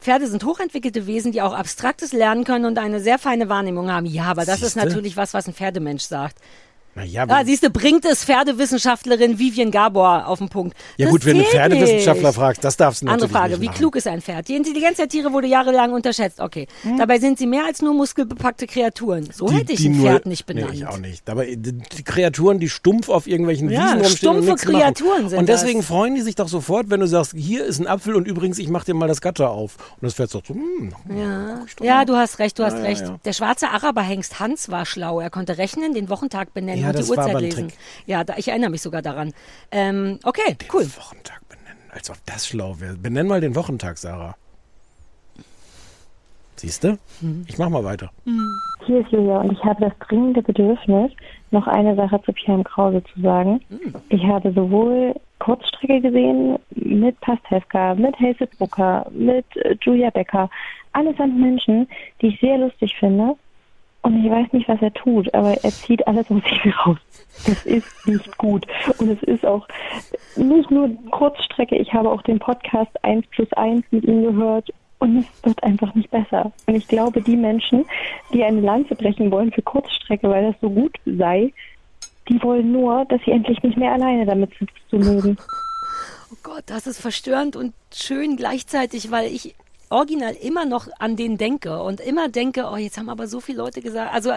Pferde 0.00 0.26
sind 0.26 0.44
hochentwickelte 0.44 1.06
Wesen, 1.06 1.32
die 1.32 1.42
auch 1.42 1.52
abstraktes 1.52 2.12
lernen 2.12 2.44
können 2.44 2.64
und 2.64 2.78
eine 2.78 3.00
sehr 3.00 3.18
feine 3.18 3.48
Wahrnehmung 3.48 3.90
haben. 3.90 4.06
Ja, 4.06 4.24
aber 4.24 4.44
das 4.44 4.62
ist 4.62 4.74
Siehste? 4.74 4.88
natürlich 4.88 5.16
was, 5.16 5.34
was 5.34 5.46
ein 5.46 5.54
Pferdemensch 5.54 6.04
sagt. 6.04 6.38
Naja, 6.94 7.24
Ah, 7.28 7.44
siehst 7.44 7.62
du, 7.62 7.70
bringt 7.70 8.04
es 8.04 8.24
Pferdewissenschaftlerin 8.24 9.38
Vivian 9.38 9.70
Gabor 9.70 10.26
auf 10.26 10.38
den 10.38 10.48
Punkt. 10.48 10.76
ja 10.96 11.06
Das 11.06 11.12
gut, 11.12 11.24
wenn 11.24 11.38
du 11.38 11.44
Pferdewissenschaftler 11.44 12.28
nicht. 12.30 12.36
fragst, 12.36 12.64
das 12.64 12.76
darfst 12.76 13.02
du 13.02 13.06
natürlich 13.06 13.22
Andere 13.24 13.38
Frage, 13.38 13.50
nicht 13.52 13.60
wie 13.62 13.66
machen. 13.66 13.78
klug 13.78 13.96
ist 13.96 14.06
ein 14.08 14.20
Pferd? 14.20 14.48
Die 14.48 14.56
Intelligenz 14.56 14.96
der 14.96 15.08
Tiere 15.08 15.32
wurde 15.32 15.46
jahrelang 15.46 15.92
unterschätzt. 15.92 16.40
Okay. 16.40 16.66
Dabei 16.98 17.18
sind 17.18 17.38
sie 17.38 17.46
mehr 17.46 17.64
als 17.64 17.80
nur 17.80 17.94
muskelbepackte 17.94 18.66
Kreaturen. 18.66 19.28
So 19.32 19.46
Hm. 19.46 19.52
Die- 19.54 19.60
hätte 19.60 19.72
ich 19.72 19.84
ein 19.86 19.96
nur- 19.98 20.06
Pferd 20.10 20.26
nicht 20.26 20.46
benannt. 20.46 20.70
Nee, 20.72 20.76
ich 20.78 20.86
auch 20.86 20.98
nicht. 20.98 21.30
Aber 21.30 21.44
die, 21.46 21.56
die 21.56 22.02
Kreaturen, 22.02 22.58
die 22.58 22.68
stumpf 22.68 23.08
auf 23.08 23.26
irgendwelchen 23.26 23.70
Ja, 23.70 23.80
Wiesen 23.84 23.98
rumstehen 24.00 24.06
und 24.10 24.16
stumpfe 24.16 24.50
nichts 24.50 24.64
machen. 24.66 24.80
Kreaturen 24.80 25.28
sind 25.28 25.38
Und 25.38 25.48
deswegen 25.48 25.78
das. 25.80 25.86
freuen 25.88 26.14
die 26.16 26.22
sich 26.22 26.34
doch 26.34 26.48
sofort, 26.48 26.90
wenn 26.90 27.00
du 27.00 27.06
sagst, 27.06 27.32
hier 27.36 27.64
ist 27.64 27.78
ein 27.78 27.86
Apfel 27.86 28.14
und 28.16 28.26
übrigens, 28.26 28.58
ich 28.58 28.68
mach 28.68 28.84
dir 28.84 28.94
mal 28.94 29.08
das 29.08 29.20
Gatter 29.20 29.50
auf. 29.50 29.76
Und 30.00 30.02
das 30.02 30.14
Pferd 30.14 30.30
sagt 30.30 30.48
so, 30.48 30.54
hm, 30.54 30.92
Ja, 31.16 31.60
ja 31.82 32.04
du 32.04 32.16
hast 32.16 32.38
recht, 32.40 32.58
du 32.58 32.64
hast 32.64 32.72
Ja, 32.74 32.78
ja, 32.80 32.84
recht. 32.86 33.02
ja. 33.02 33.16
Der 33.24 33.32
schwarze 33.32 33.68
Araberhengst 33.68 34.40
Hans 34.40 34.70
war 34.70 34.84
schlau. 34.86 35.20
Er 35.20 35.30
konnte 35.30 35.56
rechnen, 35.58 35.94
den 35.94 36.08
Wochentag 36.08 36.52
benennen 36.52 36.79
Ja, 36.80 36.88
und 36.88 36.92
die 36.94 36.98
das 36.98 37.08
war 37.10 37.16
Uhrzeit 37.18 37.30
aber 37.30 37.38
ein 37.38 37.44
lesen. 37.44 37.68
Trick. 37.68 37.78
Ja, 38.06 38.24
da, 38.24 38.34
ich 38.36 38.48
erinnere 38.48 38.70
mich 38.70 38.82
sogar 38.82 39.02
daran. 39.02 39.32
Ähm, 39.70 40.18
okay, 40.24 40.56
cool. 40.72 40.86
Wochentag 40.96 41.40
benennen. 41.48 41.78
Als 41.90 42.10
ob 42.10 42.16
das 42.26 42.46
schlau 42.46 42.78
wäre. 42.80 42.94
Benenn 42.96 43.26
mal 43.26 43.40
den 43.40 43.54
Wochentag, 43.54 43.98
Sarah. 43.98 44.36
Siehst 46.56 46.84
du? 46.84 46.98
Mhm. 47.22 47.44
Ich 47.48 47.56
mach 47.56 47.70
mal 47.70 47.84
weiter. 47.84 48.10
Hier 48.84 49.00
ist 49.00 49.10
Julia 49.10 49.40
und 49.40 49.52
ich 49.52 49.64
habe 49.64 49.80
das 49.80 49.92
dringende 50.08 50.42
Bedürfnis, 50.42 51.10
noch 51.52 51.66
eine 51.66 51.96
Sache 51.96 52.20
zu 52.22 52.32
Pierre 52.32 52.62
Krause 52.64 53.02
zu 53.14 53.20
sagen. 53.22 53.60
Ich 54.10 54.22
habe 54.24 54.52
sowohl 54.52 55.14
Kurzstrecke 55.38 56.00
gesehen 56.02 56.58
mit 56.74 57.18
Pastewka, 57.20 57.94
mit 57.94 58.14
Hazel 58.20 58.46
Brooker, 58.58 59.06
mit 59.10 59.46
äh, 59.56 59.74
Julia 59.80 60.10
Becker. 60.10 60.50
Allesamt 60.92 61.38
Menschen, 61.38 61.88
die 62.20 62.28
ich 62.28 62.40
sehr 62.40 62.58
lustig 62.58 62.94
finde. 62.98 63.36
Und 64.02 64.24
ich 64.24 64.30
weiß 64.30 64.52
nicht, 64.52 64.68
was 64.68 64.80
er 64.80 64.92
tut, 64.94 65.32
aber 65.34 65.52
er 65.62 65.70
zieht 65.70 66.06
alles 66.06 66.30
aus 66.30 66.42
sich 66.42 66.86
raus. 66.86 66.98
Das 67.46 67.66
ist 67.66 68.06
nicht 68.06 68.38
gut. 68.38 68.66
Und 68.98 69.10
es 69.10 69.22
ist 69.24 69.44
auch 69.44 69.66
nicht 70.36 70.70
nur 70.70 70.90
Kurzstrecke, 71.10 71.76
ich 71.76 71.92
habe 71.92 72.10
auch 72.10 72.22
den 72.22 72.38
Podcast 72.38 72.92
1 73.04 73.26
plus 73.28 73.52
1 73.52 73.84
mit 73.90 74.04
ihm 74.04 74.22
gehört 74.22 74.70
und 75.00 75.18
es 75.18 75.44
wird 75.44 75.62
einfach 75.62 75.94
nicht 75.94 76.10
besser. 76.10 76.52
Und 76.66 76.76
ich 76.76 76.88
glaube, 76.88 77.20
die 77.20 77.36
Menschen, 77.36 77.84
die 78.32 78.44
eine 78.44 78.60
Lanze 78.60 78.94
brechen 78.94 79.30
wollen 79.30 79.52
für 79.52 79.62
Kurzstrecke, 79.62 80.28
weil 80.28 80.50
das 80.50 80.60
so 80.60 80.70
gut 80.70 80.96
sei, 81.04 81.52
die 82.28 82.42
wollen 82.42 82.72
nur, 82.72 83.04
dass 83.06 83.20
sie 83.24 83.32
endlich 83.32 83.62
nicht 83.62 83.76
mehr 83.76 83.92
alleine 83.92 84.24
damit 84.24 84.50
sitzen 84.58 84.74
zu 84.88 84.96
mögen. 84.96 85.36
Oh 86.32 86.36
Gott, 86.42 86.64
das 86.66 86.86
ist 86.86 87.00
verstörend 87.00 87.56
und 87.56 87.74
schön 87.92 88.36
gleichzeitig, 88.36 89.10
weil 89.10 89.26
ich 89.32 89.56
original 89.90 90.34
immer 90.34 90.64
noch 90.64 90.88
an 90.98 91.16
den 91.16 91.36
denke 91.36 91.82
und 91.82 92.00
immer 92.00 92.28
denke, 92.28 92.68
oh, 92.70 92.76
jetzt 92.76 92.96
haben 92.96 93.10
aber 93.10 93.26
so 93.26 93.40
viele 93.40 93.58
Leute 93.58 93.82
gesagt. 93.82 94.14
Also 94.14 94.32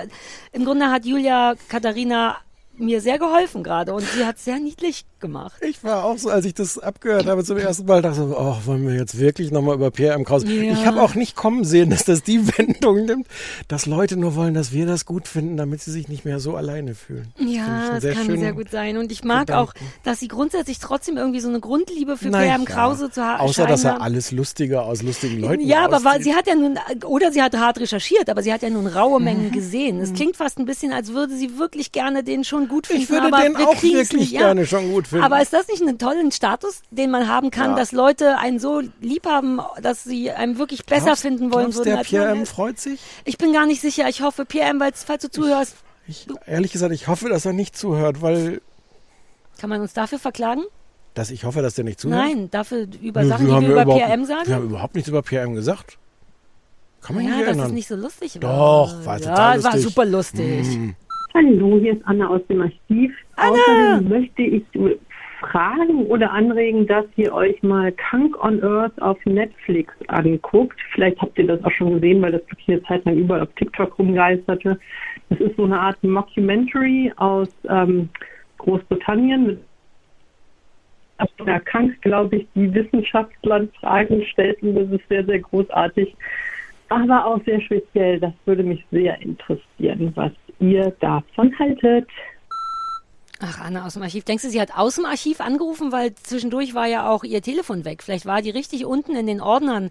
im 0.52 0.66
Grunde 0.66 0.90
hat 0.90 1.06
Julia 1.06 1.56
Katharina 1.70 2.38
mir 2.76 3.02
sehr 3.02 3.20
geholfen 3.20 3.64
gerade 3.64 3.94
und 3.94 4.02
sie 4.02 4.26
hat 4.26 4.40
sehr 4.40 4.60
niedlich 4.60 5.06
gemacht. 5.24 5.54
Ich 5.68 5.84
war 5.84 6.04
auch 6.04 6.20
so, 6.20 6.30
als 6.30 6.46
ich 6.46 6.54
das 6.54 6.78
abgehört 6.78 7.26
habe 7.26 7.44
zum 7.44 7.58
ersten 7.58 7.86
Mal, 7.88 8.04
dachte 8.04 8.18
so, 8.28 8.36
oh, 8.38 8.58
wollen 8.66 8.86
wir 8.88 8.94
jetzt 8.96 9.18
wirklich 9.18 9.50
nochmal 9.50 9.74
über 9.76 9.90
Pierre 9.90 10.14
M. 10.14 10.24
Krause. 10.26 10.46
Ja. 10.48 10.74
Ich 10.74 10.86
habe 10.86 11.02
auch 11.02 11.16
nicht 11.16 11.36
kommen 11.36 11.64
sehen, 11.64 11.90
dass 11.90 12.04
das 12.06 12.22
die 12.22 12.46
Wendung 12.58 13.06
nimmt, 13.06 13.26
dass 13.68 13.88
Leute 13.88 14.18
nur 14.18 14.36
wollen, 14.36 14.54
dass 14.54 14.72
wir 14.72 14.86
das 14.86 15.06
gut 15.08 15.28
finden, 15.28 15.58
damit 15.58 15.82
sie 15.82 15.90
sich 15.92 16.10
nicht 16.10 16.26
mehr 16.26 16.40
so 16.40 16.56
alleine 16.56 16.94
fühlen. 16.94 17.34
Ich 17.40 17.56
Ja, 17.56 17.98
das 18.00 18.14
kann 18.16 18.38
sehr 18.38 18.54
gut 18.54 18.70
sein. 18.70 18.98
Und 18.98 19.12
ich 19.12 19.24
mag 19.24 19.50
auch, 19.52 19.74
Gedanken. 19.74 19.94
dass 20.04 20.20
sie 20.20 20.28
grundsätzlich 20.28 20.78
trotzdem 20.80 21.18
irgendwie 21.18 21.40
so 21.40 21.50
eine 21.50 21.60
Grundliebe 21.62 22.18
für 22.18 22.30
Naja, 22.30 22.44
Pierre 22.58 22.60
M. 22.60 22.66
Krause 22.66 23.10
zu 23.10 23.24
haben. 23.24 23.40
Außer, 23.40 23.66
dass 23.66 23.84
er 23.86 24.02
alles 24.02 24.32
Lustiger 24.32 24.84
aus 24.84 25.02
lustigen 25.02 25.40
Leuten 25.40 25.62
Ja, 25.66 25.86
aber 25.86 25.98
auszieht. 25.98 26.24
sie 26.26 26.34
hat 26.36 26.46
ja 26.48 26.56
nun, 26.56 26.78
oder 27.06 27.32
sie 27.32 27.42
hat 27.42 27.58
hart 27.58 27.80
recherchiert, 27.80 28.30
aber 28.30 28.44
sie 28.44 28.52
hat 28.54 28.62
ja 28.62 28.70
nun 28.70 28.88
raue 28.88 29.20
Mengen 29.22 29.52
gesehen. 29.52 30.00
Es 30.02 30.14
klingt 30.14 30.36
fast 30.36 30.60
ein 30.60 30.66
bisschen, 30.66 30.92
als 30.92 31.14
würde 31.14 31.36
sie 31.38 31.58
wirklich 31.58 31.92
gerne 31.94 32.24
den 32.24 32.44
schon 32.44 32.68
gut 32.68 32.88
finden. 32.88 33.04
Ich 33.04 33.10
würde 33.10 33.32
den 33.32 33.56
auch 33.56 33.82
wirklich 33.82 34.12
nicht, 34.14 34.32
ja. 34.32 34.42
gerne 34.42 34.66
schon 34.66 34.92
gut 34.92 35.08
finden. 35.08 35.13
Aber 35.22 35.42
ist 35.42 35.54
das 35.54 35.68
nicht 35.68 35.82
ein 35.82 35.98
tollen 35.98 36.32
Status, 36.32 36.82
den 36.92 37.12
man 37.12 37.28
haben 37.28 37.52
kann, 37.52 37.72
Ja. 37.72 37.76
dass 37.78 37.92
Leute 37.92 38.38
einen 38.38 38.60
so 38.60 38.82
lieb 39.02 39.26
haben, 39.28 39.60
dass 39.82 40.04
sie 40.04 40.32
einen 40.32 40.58
wirklich 40.58 40.86
besser 40.86 41.06
Glaubst- 41.06 41.22
finden 41.22 41.52
wollen 41.52 41.66
glaubst, 41.66 41.78
würden 41.80 41.90
der 41.90 41.98
als 42.00 42.08
Pierre 42.08 42.30
M. 42.30 42.44
ist? 42.44 42.50
freut 42.52 42.80
sich? 42.80 43.00
Ich 43.26 43.38
bin 43.38 43.54
gar 43.54 43.66
nicht 43.66 43.82
sicher. 43.82 44.08
Ich 44.10 44.22
hoffe, 44.22 44.46
Pierre 44.46 44.70
M., 44.70 44.80
falls 45.06 45.22
du 45.22 45.30
zuhörst, 45.30 45.76
Ich, 46.08 46.28
ehrlich 46.46 46.72
gesagt, 46.72 46.94
ich 46.94 47.08
hoffe, 47.08 47.30
dass 47.30 47.46
er 47.46 47.54
nicht 47.54 47.78
zuhört, 47.78 48.22
weil 48.22 48.62
Kann 49.60 49.70
man 49.70 49.82
uns 49.82 49.94
dafür 49.94 50.20
verklagen? 50.20 50.64
Dass 51.14 51.30
ich 51.30 51.44
hoffe, 51.46 51.62
dass 51.62 51.76
der 51.76 51.84
nicht 51.86 52.00
zuhört. 52.00 52.20
Nein, 52.20 52.50
dafür 52.52 52.88
über 53.02 53.22
Nö, 53.22 53.30
Sachen, 53.30 53.48
wir 53.48 53.60
die 53.60 53.68
wir 53.68 53.76
ja 53.78 53.82
über 53.84 53.96
PRM 53.96 54.26
sagen? 54.26 54.48
Wir 54.48 54.56
haben 54.56 54.66
überhaupt 54.70 54.96
nichts 54.96 55.08
über 55.10 55.22
PRM 55.22 55.54
gesagt. 55.54 55.98
Kann 57.02 57.16
man 57.18 57.26
ja, 57.26 57.32
nicht 57.36 57.46
erinnern. 57.48 57.68
es 57.68 57.72
nicht 57.74 57.88
so 57.90 57.96
lustig 57.96 58.42
war. 58.42 58.88
Doch, 58.88 59.06
war 59.06 59.20
ja, 59.20 59.30
total 59.30 59.58
es 59.58 59.64
war 59.66 59.72
lustig. 59.74 59.90
super 59.90 60.06
lustig. 60.06 60.68
Mm. 60.78 60.90
Hallo, 61.36 61.80
hier 61.80 61.94
ist 61.94 62.06
Anna 62.06 62.28
aus 62.28 62.46
dem 62.48 62.62
Archiv. 62.62 63.12
Anna! 63.38 63.54
Außerdem 63.54 64.08
möchte 64.08 64.44
ich 64.44 64.62
fragen 65.40 66.06
oder 66.06 66.32
anregen, 66.32 66.86
dass 66.86 67.06
ihr 67.16 67.34
euch 67.34 67.64
mal 67.64 67.92
Kunk 68.12 68.38
on 68.44 68.64
Earth 68.64 69.02
auf 69.02 69.18
Netflix 69.26 69.92
anguckt. 70.10 70.80
Vielleicht 70.94 71.20
habt 71.20 71.36
ihr 71.40 71.48
das 71.48 71.64
auch 71.64 71.72
schon 71.72 71.96
gesehen, 71.96 72.22
weil 72.22 72.34
das 72.34 72.44
wirklich 72.44 72.70
eine 72.70 72.84
Zeit 72.84 73.04
lang 73.06 73.18
überall 73.18 73.42
auf 73.42 73.54
TikTok 73.56 73.98
rumgeisterte. 73.98 74.80
Das 75.30 75.40
ist 75.40 75.58
so 75.58 75.64
eine 75.64 75.80
Art 75.80 76.04
Mockumentary 76.04 77.12
aus 77.16 77.50
ähm, 77.68 78.10
Großbritannien 78.60 79.48
mit 79.48 79.60
der 81.48 81.62
Kunk, 81.62 82.00
glaube 82.04 82.38
ich, 82.38 82.48
die 82.54 82.72
Wissenschaftlern 82.72 83.70
Fragen 83.80 84.24
stellt 84.26 84.62
und 84.62 84.76
das 84.76 84.92
ist 84.92 85.10
sehr, 85.10 85.26
sehr 85.26 85.40
großartig. 85.40 86.16
Aber 86.90 87.26
auch 87.26 87.44
sehr 87.44 87.60
speziell. 87.60 88.20
Das 88.20 88.34
würde 88.46 88.62
mich 88.62 88.86
sehr 88.92 89.20
interessieren, 89.20 90.12
was 90.14 90.32
ihr 90.64 90.92
davon 91.00 91.54
haltet. 91.60 92.08
Ach, 93.46 93.60
Anna 93.60 93.86
aus 93.86 93.96
dem 93.96 94.04
Archiv. 94.04 94.24
Denkst 94.24 94.44
du, 94.44 94.50
sie 94.50 94.62
hat 94.62 94.70
aus 94.74 94.96
dem 94.96 95.04
Archiv 95.06 95.42
angerufen, 95.42 95.92
weil 95.92 96.16
zwischendurch 96.16 96.76
war 96.76 96.88
ja 96.88 97.10
auch 97.10 97.26
ihr 97.26 97.42
Telefon 97.42 97.84
weg. 97.84 98.02
Vielleicht 98.02 98.26
war 98.26 98.42
die 98.42 98.52
richtig 98.52 98.86
unten 98.86 99.18
in 99.18 99.28
den 99.28 99.42
Ordnern, 99.42 99.90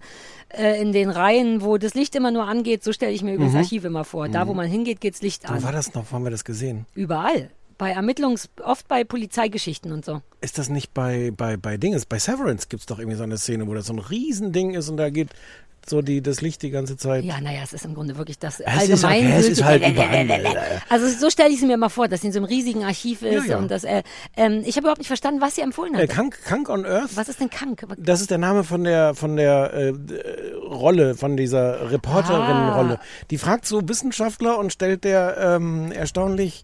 äh, 0.49 0.81
in 0.81 0.91
den 0.91 1.11
Reihen, 1.11 1.61
wo 1.61 1.77
das 1.77 1.93
Licht 1.93 2.15
immer 2.15 2.31
nur 2.31 2.45
angeht. 2.47 2.83
So 2.83 2.91
stelle 2.93 3.11
ich 3.11 3.21
mir 3.21 3.33
übrigens 3.35 3.53
Mhm. 3.53 3.59
Archiv 3.59 3.83
immer 3.85 4.05
vor. 4.05 4.27
Da, 4.27 4.47
wo 4.47 4.55
man 4.55 4.65
hingeht, 4.67 5.01
geht's 5.01 5.21
Licht 5.21 5.47
Wo 5.47 5.53
an. 5.53 5.61
war 5.63 5.71
das 5.71 5.93
noch? 5.93 6.05
Wo 6.09 6.15
haben 6.15 6.23
wir 6.23 6.31
das 6.31 6.45
gesehen? 6.45 6.87
Überall. 6.95 7.51
Bei 7.77 7.95
Ermittlungs-, 7.95 8.49
oft 8.63 8.87
bei 8.87 9.03
Polizeigeschichten 9.03 9.91
und 9.91 10.03
so. 10.05 10.21
Ist 10.41 10.57
das 10.57 10.69
nicht 10.69 10.93
bei, 10.93 11.31
bei, 11.35 11.57
bei 11.57 11.77
Dinges? 11.77 12.05
Bei 12.07 12.17
Severance 12.17 12.67
gibt 12.69 12.81
es 12.81 12.85
doch 12.87 12.97
irgendwie 12.97 13.17
so 13.17 13.23
eine 13.23 13.37
Szene, 13.37 13.67
wo 13.67 13.73
das 13.75 13.87
so 13.87 13.93
ein 13.93 13.99
Riesending 13.99 14.71
ist 14.73 14.89
und 14.89 14.97
da 14.97 15.09
geht 15.09 15.29
so 15.89 16.01
die, 16.01 16.21
das 16.21 16.41
Licht 16.41 16.61
die 16.61 16.69
ganze 16.69 16.97
Zeit. 16.97 17.23
Ja, 17.23 17.39
naja, 17.41 17.61
es 17.63 17.73
ist 17.73 17.85
im 17.85 17.93
Grunde 17.93 18.17
wirklich 18.17 18.39
das 18.39 18.59
Es 18.59 18.89
ist 18.89 19.03
okay, 19.03 19.31
es 19.35 19.47
ist 19.47 19.63
halt 19.63 19.87
überall. 19.87 20.81
Also 20.89 21.07
so 21.07 21.29
stelle 21.29 21.49
ich 21.49 21.57
es 21.57 21.61
mir 21.63 21.73
immer 21.73 21.89
vor, 21.89 22.07
dass 22.07 22.21
sie 22.21 22.27
in 22.27 22.33
so 22.33 22.39
einem 22.39 22.45
riesigen 22.45 22.83
Archiv 22.83 23.21
ist 23.21 23.45
Ja, 23.45 23.51
ja. 23.53 23.57
und 23.57 23.69
das. 23.69 23.83
Äh, 23.83 24.03
ähm, 24.37 24.61
ich 24.65 24.75
habe 24.75 24.85
überhaupt 24.85 24.99
nicht 24.99 25.07
verstanden, 25.07 25.41
was 25.41 25.55
sie 25.55 25.61
empfohlen 25.61 25.95
Äh, 25.95 26.03
hat. 26.07 26.15
Kunk, 26.15 26.37
Kunk 26.45 26.69
on 26.69 26.85
Earth? 26.85 27.15
Was 27.15 27.29
ist 27.29 27.39
denn 27.39 27.49
Kank? 27.49 27.85
Das 27.97 28.21
ist 28.21 28.31
der 28.31 28.37
Name 28.37 28.63
von 28.63 28.83
der 28.83 29.13
von 29.15 29.35
der 29.35 29.73
äh, 29.73 29.89
äh, 29.89 30.53
Rolle, 30.69 31.15
von 31.15 31.37
dieser 31.37 31.91
Reporterinnenrolle. 31.91 32.99
Ah. 32.99 33.05
Die 33.29 33.37
fragt 33.37 33.65
so 33.65 33.87
Wissenschaftler 33.87 34.57
und 34.57 34.71
stellt 34.71 35.03
der 35.03 35.37
ähm, 35.37 35.91
erstaunlich 35.91 36.63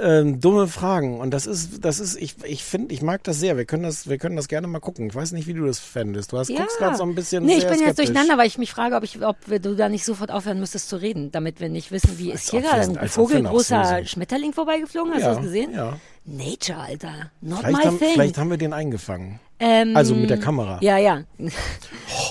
ähm, 0.00 0.40
dumme 0.40 0.68
Fragen. 0.68 1.20
Und 1.20 1.30
das 1.30 1.46
ist, 1.46 1.84
das 1.84 2.00
ist, 2.00 2.16
ich, 2.16 2.36
ich 2.44 2.64
finde, 2.64 2.92
ich 2.94 3.02
mag 3.02 3.22
das 3.24 3.38
sehr. 3.38 3.56
Wir 3.56 3.64
können 3.64 3.84
das, 3.84 4.08
wir 4.08 4.18
können 4.18 4.36
das 4.36 4.48
gerne 4.48 4.66
mal 4.66 4.80
gucken. 4.80 5.06
Ich 5.08 5.14
weiß 5.14 5.32
nicht, 5.32 5.46
wie 5.46 5.54
du 5.54 5.64
das 5.64 5.78
fändest. 5.78 6.32
Du 6.32 6.38
hast 6.38 6.48
guckst 6.48 6.78
gerade 6.78 6.96
so 6.96 7.04
ein 7.04 7.14
bisschen. 7.14 7.44
Nee, 7.44 7.58
ich 7.58 7.64
bin 7.64 7.74
jetzt 7.74 7.82
skeptisch. 7.82 8.06
durcheinander, 8.06 8.38
weil 8.38 8.46
ich 8.46 8.58
mich 8.58 8.70
frage, 8.70 8.96
ob, 8.96 9.04
ich, 9.04 9.22
ob 9.24 9.36
wir, 9.46 9.58
du 9.60 9.74
da 9.74 9.88
nicht 9.88 10.04
sofort 10.04 10.30
aufhören 10.30 10.60
müsstest 10.60 10.88
zu 10.88 10.96
reden, 10.96 11.30
damit 11.32 11.60
wir 11.60 11.68
nicht 11.68 11.90
wissen, 11.92 12.18
wie 12.18 12.32
ist 12.32 12.50
hier 12.50 12.62
wir 12.62 12.70
gerade 12.70 12.82
ein 12.82 12.94
wir 12.94 13.08
so 13.08 13.26
vogelgroßer 13.26 13.84
sind. 13.84 14.08
Schmetterling 14.08 14.52
vorbeigeflogen? 14.52 15.12
Hast 15.14 15.22
Ja, 15.22 15.28
du 15.30 15.34
das 15.36 15.44
gesehen? 15.44 15.72
ja. 15.74 15.98
Nature, 16.28 16.78
Alter. 16.78 17.30
Not 17.40 17.60
Vielleicht 17.60 17.76
my 17.78 17.84
haben, 17.84 17.98
thing. 18.00 18.08
vielleicht 18.14 18.38
haben 18.38 18.50
wir 18.50 18.56
den 18.58 18.72
eingefangen. 18.72 19.38
Ähm, 19.60 19.96
also 19.96 20.14
mit 20.16 20.28
der 20.28 20.38
Kamera. 20.40 20.78
Ja, 20.82 20.98
ja. 20.98 21.22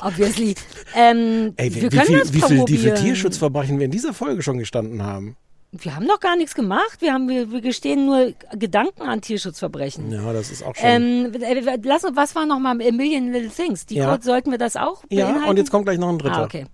Obviously. 0.02 0.56
Ähm, 0.96 1.54
Ey, 1.56 1.74
wie, 1.74 1.82
wir 1.82 1.92
wie, 1.92 1.96
können 1.96 2.08
viel, 2.08 2.20
das 2.20 2.34
wie, 2.34 2.42
viel, 2.42 2.68
wie 2.68 2.78
viel. 2.78 2.94
Tierschutzverbrechen 2.94 3.80
wir 3.80 3.86
in 3.86 3.92
dieser 3.92 4.14
Folge 4.14 4.42
schon 4.44 4.58
gestanden 4.58 5.02
haben. 5.02 5.38
Wir 5.78 5.96
haben 5.96 6.06
noch 6.06 6.20
gar 6.20 6.36
nichts 6.36 6.56
gemacht. 6.56 7.02
Wir, 7.02 7.14
haben, 7.14 7.28
wir, 7.28 7.52
wir 7.52 7.62
gestehen 7.62 8.06
nur 8.06 8.34
Gedanken 8.54 9.04
an 9.04 9.22
Tierschutzverbrechen. 9.22 10.12
Ja, 10.12 10.32
das 10.32 10.52
ist 10.52 10.64
auch 10.64 10.76
schon. 10.76 10.88
Ähm, 10.88 11.32
äh, 11.42 11.78
lass, 11.84 12.04
was 12.14 12.36
war 12.36 12.46
nochmal 12.46 12.74
A 12.82 12.92
Million 12.92 13.32
Little 13.32 13.50
Things? 13.50 13.86
Die 13.86 13.96
Ja. 13.96 14.18
Sollten 14.22 14.52
wir 14.52 14.58
das 14.58 14.76
auch 14.78 15.04
ja, 15.10 15.26
beinhalten? 15.26 15.50
und 15.50 15.58
jetzt 15.58 15.72
kommt 15.72 15.86
gleich 15.86 15.98
noch 16.00 16.10
ein 16.10 16.18
dritter. 16.18 16.38
Ah, 16.38 16.44
okay. 16.46 16.66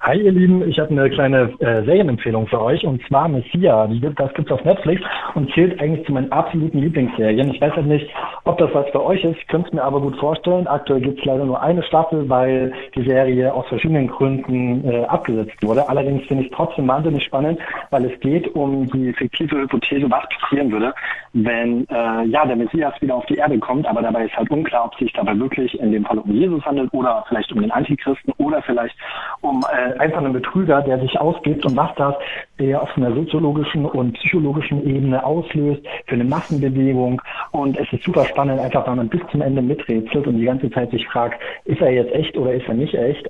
Hi 0.00 0.20
ihr 0.20 0.30
Lieben, 0.30 0.68
ich 0.68 0.78
habe 0.78 0.90
eine 0.90 1.08
kleine 1.08 1.54
äh, 1.58 1.82
Serienempfehlung 1.84 2.46
für 2.46 2.60
euch 2.60 2.84
und 2.84 3.02
zwar 3.08 3.28
Messia. 3.28 3.86
Die 3.86 3.98
gibt, 3.98 4.20
das 4.20 4.32
gibt's 4.34 4.52
auf 4.52 4.62
Netflix 4.62 5.00
und 5.34 5.50
zählt 5.54 5.80
eigentlich 5.80 6.06
zu 6.06 6.12
meinen 6.12 6.30
absoluten 6.30 6.78
Lieblingsserien. 6.78 7.52
Ich 7.52 7.60
weiß 7.60 7.72
halt 7.72 7.86
nicht, 7.86 8.06
ob 8.44 8.58
das 8.58 8.72
was 8.74 8.88
für 8.90 9.02
euch 9.02 9.24
ist, 9.24 9.38
es 9.50 9.72
mir 9.72 9.82
aber 9.82 10.00
gut 10.00 10.16
vorstellen. 10.18 10.66
Aktuell 10.66 11.00
gibt's 11.00 11.24
leider 11.24 11.46
nur 11.46 11.60
eine 11.60 11.82
Staffel, 11.82 12.28
weil 12.28 12.72
die 12.94 13.04
Serie 13.04 13.52
aus 13.52 13.66
verschiedenen 13.68 14.06
Gründen 14.06 14.84
äh, 14.88 15.04
abgesetzt 15.06 15.56
wurde. 15.62 15.88
Allerdings 15.88 16.26
finde 16.26 16.44
ich 16.44 16.50
es 16.50 16.56
trotzdem 16.56 16.86
wahnsinnig 16.86 17.24
spannend, 17.24 17.58
weil 17.90 18.04
es 18.04 18.20
geht 18.20 18.54
um 18.54 18.86
die 18.88 19.14
fiktive 19.14 19.62
Hypothese, 19.62 20.08
was 20.10 20.24
passieren 20.40 20.70
würde, 20.70 20.94
wenn 21.32 21.88
äh, 21.88 22.24
ja 22.26 22.44
der 22.44 22.56
Messias 22.56 22.94
wieder 23.00 23.14
auf 23.14 23.26
die 23.26 23.36
Erde 23.36 23.58
kommt, 23.58 23.86
aber 23.86 24.02
dabei 24.02 24.26
ist 24.26 24.36
halt 24.36 24.50
unklar, 24.50 24.84
ob 24.84 24.94
sich 24.96 25.12
dabei 25.14 25.36
wirklich 25.38 25.78
in 25.80 25.90
dem 25.90 26.04
Fall 26.04 26.18
um 26.18 26.30
Jesus 26.30 26.64
handelt 26.66 26.92
oder 26.92 27.24
vielleicht 27.28 27.50
um 27.52 27.62
den 27.62 27.70
Antichristen 27.70 28.32
oder 28.36 28.62
vielleicht 28.62 28.94
um 29.40 29.64
äh, 29.72 29.85
einfach 29.98 30.18
einen 30.18 30.32
Betrüger, 30.32 30.82
der 30.82 30.98
sich 31.00 31.18
ausgibt 31.18 31.64
und 31.64 31.76
was 31.76 31.94
das 31.96 32.14
äh, 32.58 32.74
auf 32.74 32.96
einer 32.96 33.12
soziologischen 33.12 33.84
und 33.84 34.12
psychologischen 34.14 34.86
Ebene 34.86 35.24
auslöst 35.24 35.82
für 36.06 36.14
eine 36.14 36.24
Massenbewegung. 36.24 37.20
Und 37.52 37.78
es 37.78 37.92
ist 37.92 38.04
super 38.04 38.24
spannend, 38.24 38.60
einfach 38.60 38.86
weil 38.86 38.96
man 38.96 39.08
bis 39.08 39.20
zum 39.30 39.42
Ende 39.42 39.62
miträtselt 39.62 40.26
und 40.26 40.38
die 40.38 40.44
ganze 40.44 40.70
Zeit 40.70 40.90
sich 40.90 41.06
fragt, 41.08 41.40
ist 41.64 41.80
er 41.80 41.90
jetzt 41.90 42.12
echt 42.12 42.36
oder 42.36 42.52
ist 42.52 42.68
er 42.68 42.74
nicht 42.74 42.94
echt? 42.94 43.28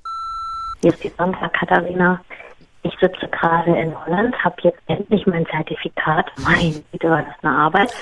Hier 0.82 0.90
ist 0.90 1.02
die 1.02 1.08
Sandra 1.08 1.48
Katharina. 1.48 2.20
Ich 2.82 2.94
sitze 3.00 3.26
gerade 3.28 3.76
in 3.76 3.92
Holland, 4.04 4.36
habe 4.44 4.56
jetzt 4.62 4.78
endlich 4.86 5.26
mein 5.26 5.44
Zertifikat. 5.46 6.26
Mein 6.44 6.74
Güte, 6.92 7.10
war 7.10 7.22
das 7.22 7.34
eine 7.42 7.56
Arbeit. 7.56 7.94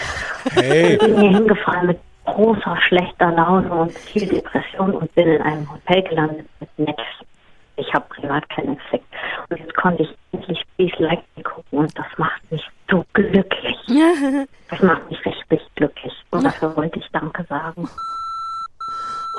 Hey. 0.53 0.93
Ich 0.93 0.99
bin 0.99 1.19
hier 1.19 1.31
hingefahren 1.31 1.87
mit 1.87 1.99
großer, 2.27 2.77
schlechter 2.81 3.31
Laune 3.33 3.73
und 3.73 3.93
viel 3.93 4.27
Depression 4.27 4.93
und 4.93 5.15
bin 5.15 5.29
in 5.29 5.43
einem 5.43 5.73
Hotel 5.73 6.03
gelandet 6.03 6.47
mit 6.61 6.79
Netflix. 6.79 7.34
Ich 7.77 7.93
habe 7.93 8.05
privat 8.09 8.49
keinen 8.51 8.71
Netflix. 8.73 9.05
Und 9.51 9.59
jetzt 9.59 9.75
konnte 9.75 10.03
ich 10.05 10.09
endlich 10.33 10.63
Please 10.77 10.95
Like 11.03 11.23
Me 11.37 11.43
gucken 11.43 11.79
und 11.81 11.99
das 11.99 12.07
macht 12.17 12.51
mich 12.51 12.63
so 12.91 13.05
glücklich. 13.15 13.77
Das 14.71 14.81
macht 14.83 15.09
mich 15.11 15.25
richtig 15.25 15.61
glücklich. 15.77 16.13
Und 16.31 16.43
dafür 16.45 16.75
wollte 16.77 16.99
ich 16.99 17.07
Danke 17.13 17.45
sagen. 17.49 17.87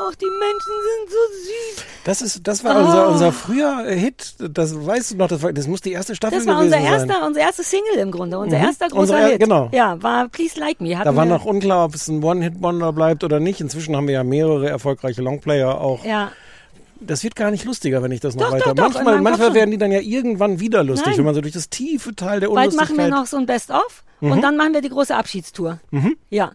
Ach, 0.07 0.15
die 0.15 0.25
Menschen 0.25 0.73
sind 0.83 1.09
so 1.09 1.17
süß. 1.45 1.85
Das 2.03 2.21
ist, 2.21 2.45
das 2.47 2.63
war 2.63 2.75
Oh. 2.75 2.79
unser, 2.85 3.09
unser 3.09 3.31
früher 3.31 3.83
Hit. 3.89 4.35
Das 4.39 4.85
weißt 4.85 5.11
du 5.11 5.17
noch, 5.17 5.27
das, 5.29 5.41
war, 5.41 5.51
das 5.53 5.67
muss 5.67 5.81
die 5.81 5.93
erste 5.93 6.15
Staffel 6.15 6.37
Das 6.37 6.47
war 6.47 6.59
unser 6.59 6.71
sein. 6.77 6.83
erster, 6.85 7.25
unser 7.25 7.39
erster 7.41 7.63
Single 7.63 7.95
im 7.97 8.11
Grunde, 8.11 8.37
unser 8.37 8.57
Mhm. 8.57 8.63
erster 8.65 8.87
großer 8.87 8.99
Unser 9.01 9.19
er- 9.19 9.27
Hit. 9.29 9.39
genau. 9.39 9.69
Ja, 9.73 10.01
war 10.03 10.27
Please 10.29 10.59
Like 10.59 10.79
Me. 10.81 10.97
Hatten 10.97 11.05
Da 11.09 11.15
war 11.15 11.25
noch 11.25 11.45
unklar, 11.45 11.85
ob 11.85 11.95
es 11.95 12.07
ein 12.09 12.23
One-Hit-Wonder 12.23 12.91
bleibt 12.93 13.23
oder 13.23 13.39
nicht. 13.39 13.61
Inzwischen 13.61 13.95
haben 13.95 14.07
wir 14.07 14.15
ja 14.15 14.23
mehrere 14.23 14.69
erfolgreiche 14.69 15.21
Longplayer 15.21 15.79
auch. 15.81 16.03
Ja. 16.05 16.31
Das 17.07 17.23
wird 17.23 17.35
gar 17.35 17.51
nicht 17.51 17.65
lustiger, 17.65 18.01
wenn 18.03 18.11
ich 18.11 18.19
das 18.19 18.35
noch 18.35 18.45
Doch, 18.47 18.51
weiter. 18.53 18.73
doch, 18.73 18.75
doch, 18.75 18.83
manchmal 18.93 19.03
meinem 19.15 19.23
manchmal 19.23 19.53
werden 19.53 19.71
die 19.71 19.77
dann 19.77 19.91
ja 19.91 19.99
irgendwann 19.99 20.59
wieder 20.59 20.83
lustig, 20.83 21.07
Nein. 21.07 21.17
wenn 21.19 21.25
man 21.25 21.35
so 21.35 21.41
durch 21.41 21.53
das 21.53 21.69
tiefe 21.69 22.15
Teil 22.15 22.39
der 22.39 22.47
Bald 22.49 22.71
Unlustigkeit... 22.73 22.97
machen 22.97 22.97
wir 22.97 23.15
noch 23.15 23.25
so 23.25 23.37
ein 23.37 23.45
Best-of 23.45 24.03
Mhm. 24.21 24.31
und 24.31 24.41
dann 24.41 24.55
machen 24.55 24.73
wir 24.73 24.81
die 24.81 24.89
große 24.89 25.13
Abschiedstour. 25.15 25.79
Mhm. 25.91 26.15
Ja, 26.29 26.53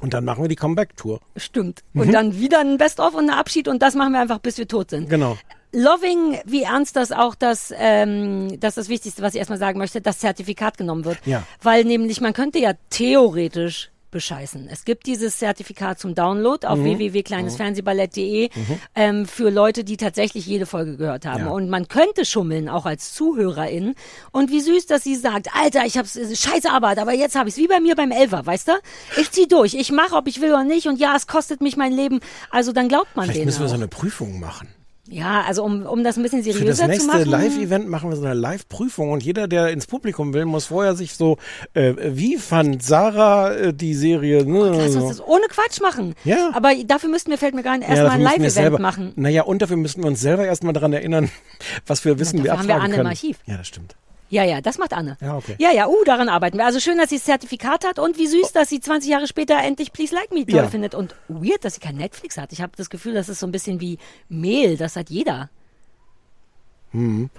Und 0.00 0.14
dann 0.14 0.24
machen 0.24 0.42
wir 0.42 0.48
die 0.48 0.56
Comeback-Tour. 0.56 1.20
stimmt. 1.36 1.82
Mhm. 1.92 2.00
Und 2.00 2.12
dann 2.12 2.38
wieder 2.40 2.60
ein 2.60 2.78
Best-of 2.78 3.14
und 3.14 3.28
ein 3.28 3.36
Abschied 3.36 3.68
und 3.68 3.82
das 3.82 3.94
machen 3.94 4.12
wir 4.12 4.20
einfach, 4.20 4.38
bis 4.38 4.56
wir 4.58 4.66
tot 4.66 4.88
sind. 4.90 5.08
Genau. 5.10 5.36
Loving, 5.72 6.38
wie 6.46 6.62
ernst 6.62 6.94
das 6.96 7.10
auch 7.12 7.34
das, 7.34 7.72
ähm, 7.76 8.58
das 8.60 8.70
ist 8.70 8.76
das 8.78 8.88
Wichtigste, 8.88 9.22
was 9.22 9.34
ich 9.34 9.38
erstmal 9.40 9.58
sagen 9.58 9.78
möchte, 9.78 10.00
das 10.00 10.18
Zertifikat 10.20 10.78
genommen 10.78 11.04
wird. 11.04 11.18
Ja. 11.26 11.42
Weil 11.62 11.84
nämlich 11.84 12.20
man 12.20 12.32
könnte 12.32 12.58
ja 12.58 12.72
theoretisch 12.90 13.90
bescheißen. 14.14 14.66
Es 14.72 14.86
gibt 14.86 15.04
dieses 15.06 15.36
Zertifikat 15.38 15.98
zum 15.98 16.14
Download 16.14 16.66
auf 16.66 16.78
Mhm. 16.78 16.84
www.kleinesfernsehballett.de 16.98 18.48
Mhm. 18.54 18.78
ähm, 18.94 19.26
für 19.26 19.50
Leute, 19.50 19.84
die 19.84 19.98
tatsächlich 19.98 20.46
jede 20.46 20.64
Folge 20.64 20.96
gehört 20.96 21.26
haben. 21.26 21.44
Ja. 21.44 21.50
Und 21.50 21.68
man 21.68 21.88
könnte 21.88 22.24
schummeln, 22.24 22.70
auch 22.70 22.86
als 22.86 23.12
Zuhörerin. 23.12 23.94
Und 24.32 24.50
wie 24.50 24.60
süß, 24.60 24.86
dass 24.86 25.02
sie 25.04 25.16
sagt, 25.16 25.48
Alter, 25.54 25.84
ich 25.84 25.98
hab's, 25.98 26.16
äh, 26.16 26.34
scheiße 26.34 26.70
Arbeit, 26.70 26.98
aber 26.98 27.12
jetzt 27.12 27.36
hab 27.36 27.46
ich's, 27.46 27.58
wie 27.58 27.66
bei 27.68 27.80
mir 27.80 27.94
beim 27.96 28.10
Elfer, 28.10 28.46
weißt 28.46 28.68
du? 28.68 28.72
Ich 29.20 29.30
zieh 29.30 29.46
durch, 29.48 29.74
ich 29.74 29.92
mache, 29.92 30.14
ob 30.14 30.26
ich 30.28 30.40
will 30.40 30.50
oder 30.50 30.64
nicht. 30.64 30.86
Und 30.86 30.98
ja, 30.98 31.14
es 31.16 31.26
kostet 31.26 31.60
mich 31.60 31.76
mein 31.76 31.92
Leben. 31.92 32.20
Also 32.50 32.72
dann 32.72 32.88
glaubt 32.88 33.14
man 33.16 33.24
Vielleicht 33.26 33.38
denen 33.40 33.46
müssen 33.46 33.58
wir 33.60 33.66
auch. 33.66 33.70
so 33.70 33.74
eine 33.74 33.88
Prüfung 33.88 34.40
machen. 34.40 34.68
Ja, 35.06 35.42
also 35.42 35.62
um, 35.62 35.84
um 35.84 36.02
das 36.02 36.16
ein 36.16 36.22
bisschen 36.22 36.42
Für 36.42 36.50
das 36.50 36.58
seriöser 36.58 36.84
zu 36.84 36.88
nächste 36.88 37.08
machen. 37.08 37.30
Live-Event 37.30 37.88
machen 37.88 38.08
wir 38.08 38.16
so 38.16 38.24
eine 38.24 38.32
Live-Prüfung 38.32 39.10
und 39.10 39.22
jeder, 39.22 39.48
der 39.48 39.68
ins 39.68 39.86
Publikum 39.86 40.32
will, 40.32 40.46
muss 40.46 40.66
vorher 40.66 40.94
sich 40.94 41.14
so, 41.14 41.36
äh, 41.74 41.92
wie 41.98 42.36
fand 42.38 42.82
Sarah 42.82 43.52
äh, 43.52 43.74
die 43.74 43.94
Serie? 43.94 44.46
Ne, 44.46 44.70
Lass 44.70 44.92
so. 44.92 45.00
uns 45.00 45.18
das 45.18 45.26
ohne 45.26 45.46
Quatsch 45.48 45.82
machen. 45.82 46.14
Ja. 46.24 46.50
Aber 46.54 46.74
dafür 46.86 47.10
müssten 47.10 47.30
wir, 47.30 47.36
fällt 47.36 47.54
mir 47.54 47.62
gar 47.62 47.76
nicht, 47.76 47.88
Ja, 47.88 47.96
erstmal 47.96 48.18
dafür 48.18 48.34
ein 48.34 48.42
wir 48.42 48.48
Live-Event 48.48 48.78
machen. 48.80 49.12
Naja, 49.16 49.42
und 49.42 49.60
dafür 49.60 49.76
müssten 49.76 50.02
wir 50.02 50.08
uns 50.08 50.20
selber 50.22 50.46
erstmal 50.46 50.72
daran 50.72 50.94
erinnern, 50.94 51.30
was 51.86 52.00
für 52.00 52.18
Wissen 52.18 52.42
wir 52.42 52.52
dafür 52.52 52.58
haben 52.60 52.68
wir 52.68 52.74
abfragen 52.76 52.84
Anne 52.84 52.94
im 52.94 52.98
können. 52.98 53.08
Archiv. 53.08 53.38
Ja, 53.46 53.58
das 53.58 53.68
stimmt. 53.68 53.96
Ja, 54.30 54.42
ja, 54.42 54.60
das 54.60 54.78
macht 54.78 54.92
Anne. 54.94 55.16
Ja, 55.20 55.36
okay. 55.36 55.54
Ja, 55.58 55.70
ja, 55.72 55.86
uh, 55.86 56.04
daran 56.04 56.28
arbeiten 56.28 56.56
wir. 56.58 56.64
Also 56.66 56.80
schön, 56.80 56.98
dass 56.98 57.10
sie 57.10 57.16
das 57.16 57.24
Zertifikat 57.24 57.84
hat 57.86 57.98
und 57.98 58.18
wie 58.18 58.26
süß, 58.26 58.52
dass 58.52 58.68
sie 58.68 58.80
20 58.80 59.10
Jahre 59.10 59.26
später 59.28 59.56
endlich 59.58 59.92
Please 59.92 60.14
Like 60.14 60.32
Me 60.32 60.44
toll 60.46 60.56
Ja. 60.56 60.66
findet. 60.68 60.94
Und 60.94 61.14
weird, 61.28 61.64
dass 61.64 61.74
sie 61.74 61.80
kein 61.80 61.96
Netflix 61.96 62.36
hat. 62.38 62.52
Ich 62.52 62.60
habe 62.60 62.72
das 62.76 62.90
Gefühl, 62.90 63.14
das 63.14 63.28
ist 63.28 63.38
so 63.40 63.46
ein 63.46 63.52
bisschen 63.52 63.80
wie 63.80 63.98
Mehl, 64.28 64.76
das 64.76 64.96
hat 64.96 65.10
jeder. 65.10 65.50
Hm. 66.92 67.30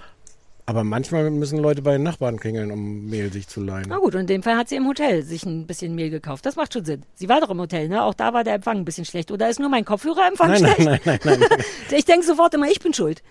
Aber 0.68 0.82
manchmal 0.82 1.30
müssen 1.30 1.58
Leute 1.60 1.80
bei 1.80 1.92
den 1.92 2.02
Nachbarn 2.02 2.40
klingeln, 2.40 2.72
um 2.72 3.06
Mehl 3.06 3.32
sich 3.32 3.46
zu 3.46 3.60
leihen. 3.60 3.86
Na 3.88 3.98
gut, 3.98 4.14
und 4.16 4.22
in 4.22 4.26
dem 4.26 4.42
Fall 4.42 4.56
hat 4.56 4.68
sie 4.68 4.74
im 4.74 4.86
Hotel 4.88 5.22
sich 5.22 5.44
ein 5.46 5.64
bisschen 5.66 5.94
Mehl 5.94 6.10
gekauft. 6.10 6.44
Das 6.44 6.56
macht 6.56 6.72
schon 6.72 6.84
Sinn. 6.84 7.04
Sie 7.14 7.28
war 7.28 7.40
doch 7.40 7.50
im 7.50 7.60
Hotel, 7.60 7.88
ne? 7.88 8.02
Auch 8.02 8.14
da 8.14 8.32
war 8.34 8.42
der 8.42 8.54
Empfang 8.54 8.78
ein 8.78 8.84
bisschen 8.84 9.04
schlecht. 9.04 9.30
Oder 9.30 9.48
ist 9.48 9.60
nur 9.60 9.68
mein 9.68 9.84
Kopfhörerempfang 9.84 10.50
Nein, 10.50 10.62
nein, 10.62 10.74
schlecht? 10.74 11.06
nein, 11.06 11.20
nein, 11.24 11.38
nein, 11.38 11.48
nein. 11.50 11.64
Ich 11.96 12.04
denke 12.04 12.26
sofort 12.26 12.52
immer, 12.54 12.66
ich 12.68 12.80
bin 12.80 12.92
schuld. 12.92 13.22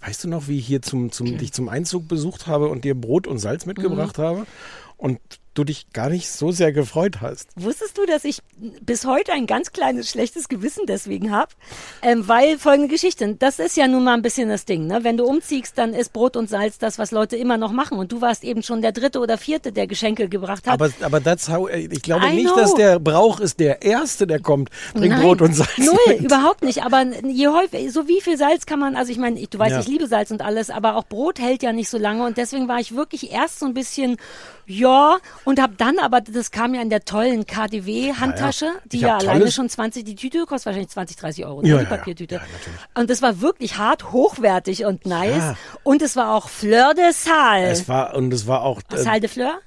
Weißt 0.00 0.24
du 0.24 0.28
noch, 0.28 0.48
wie 0.48 0.58
ich 0.58 0.66
hier 0.66 0.82
zum, 0.82 1.12
zum, 1.12 1.38
dich 1.38 1.52
zum 1.52 1.68
Einzug 1.68 2.08
besucht 2.08 2.46
habe 2.46 2.68
und 2.68 2.84
dir 2.84 2.94
Brot 2.94 3.26
und 3.26 3.38
Salz 3.38 3.66
mitgebracht 3.66 4.18
Mhm. 4.18 4.22
habe? 4.22 4.46
Und 4.96 5.20
du 5.58 5.64
dich 5.64 5.92
gar 5.92 6.08
nicht 6.08 6.30
so 6.30 6.50
sehr 6.52 6.72
gefreut 6.72 7.20
hast. 7.20 7.48
Wusstest 7.56 7.98
du, 7.98 8.06
dass 8.06 8.24
ich 8.24 8.38
bis 8.80 9.04
heute 9.04 9.32
ein 9.32 9.46
ganz 9.46 9.72
kleines 9.72 10.08
schlechtes 10.08 10.48
Gewissen 10.48 10.86
deswegen 10.86 11.30
habe? 11.32 11.50
Ähm, 12.02 12.28
weil 12.28 12.58
folgende 12.58 12.88
Geschichte, 12.88 13.34
das 13.38 13.58
ist 13.58 13.76
ja 13.76 13.88
nun 13.88 14.04
mal 14.04 14.14
ein 14.14 14.22
bisschen 14.22 14.48
das 14.48 14.64
Ding, 14.64 14.86
ne? 14.86 15.00
Wenn 15.02 15.16
du 15.16 15.24
umziehst, 15.24 15.76
dann 15.76 15.92
ist 15.94 16.12
Brot 16.12 16.36
und 16.36 16.48
Salz 16.48 16.78
das, 16.78 16.98
was 16.98 17.10
Leute 17.10 17.36
immer 17.36 17.56
noch 17.56 17.72
machen. 17.72 17.98
Und 17.98 18.12
du 18.12 18.20
warst 18.20 18.44
eben 18.44 18.62
schon 18.62 18.82
der 18.82 18.92
dritte 18.92 19.18
oder 19.20 19.36
vierte, 19.38 19.72
der 19.72 19.86
Geschenke 19.86 20.28
gebracht 20.28 20.66
hat. 20.66 20.74
Aber, 20.74 20.90
aber 21.02 21.22
that's 21.22 21.48
how, 21.48 21.68
äh, 21.68 21.88
ich 21.90 22.02
glaube 22.02 22.26
I 22.26 22.34
nicht, 22.36 22.46
know. 22.46 22.56
dass 22.56 22.74
der 22.74 22.98
Brauch 23.00 23.40
ist 23.40 23.58
der 23.60 23.82
Erste, 23.82 24.26
der 24.26 24.40
kommt, 24.40 24.70
bringt 24.94 25.10
Nein, 25.10 25.22
Brot 25.22 25.42
und 25.42 25.54
Salz 25.54 25.76
Null, 25.78 25.96
mit. 26.06 26.20
überhaupt 26.20 26.62
nicht. 26.62 26.84
Aber 26.84 27.04
je 27.26 27.48
häufig, 27.48 27.92
so 27.92 28.06
wie 28.08 28.20
viel 28.20 28.36
Salz 28.38 28.66
kann 28.66 28.78
man, 28.78 28.94
also 28.96 29.10
ich 29.10 29.18
meine, 29.18 29.44
du 29.44 29.58
weißt, 29.58 29.72
Ja. 29.72 29.80
ich 29.80 29.88
liebe 29.88 30.06
Salz 30.06 30.30
und 30.30 30.42
alles, 30.42 30.70
aber 30.70 30.96
auch 30.96 31.04
Brot 31.04 31.38
hält 31.40 31.62
ja 31.62 31.72
nicht 31.72 31.88
so 31.88 31.98
lange 31.98 32.24
und 32.24 32.36
deswegen 32.36 32.68
war 32.68 32.78
ich 32.78 32.94
wirklich 32.94 33.32
erst 33.32 33.58
so 33.58 33.66
ein 33.66 33.74
bisschen, 33.74 34.16
ja, 34.66 35.18
und 35.48 35.62
habe 35.62 35.74
dann, 35.78 35.98
aber 35.98 36.20
das 36.20 36.50
kam 36.50 36.74
ja 36.74 36.82
in 36.82 36.90
der 36.90 37.04
tollen 37.06 37.46
KDW-Handtasche, 37.46 38.66
Ja, 38.66 38.72
ja. 38.72 38.80
die 38.92 38.98
ja 39.00 39.16
alleine 39.16 39.40
tolles- 39.40 39.54
schon 39.54 39.68
20, 39.68 40.04
die 40.04 40.14
Tüte 40.14 40.44
kostet 40.46 40.66
wahrscheinlich 40.66 40.90
20, 40.90 41.16
30 41.16 41.46
Euro, 41.46 41.62
ne, 41.62 41.68
Ja, 41.68 41.78
die. 41.78 41.86
Papiertüte. 41.86 42.40
und 42.94 43.08
das 43.08 43.22
war 43.22 43.40
wirklich 43.40 43.78
hart, 43.78 44.12
hochwertig 44.12 44.84
und 44.84 45.06
nice. 45.06 45.54
Und 45.84 46.02
es 46.02 46.16
war 46.16 46.34
auch 46.34 46.48
Fleur 46.48 46.92
de 46.94 47.12
Sal. 47.12 47.62
Es 47.64 47.88
war, 47.88 48.14
und 48.14 48.32
es 48.32 48.46
war 48.46 48.62
auch, 48.62 48.80
äh, 48.92 48.98
Sal 48.98 49.20
de 49.20 49.28
Fleur? 49.30 49.58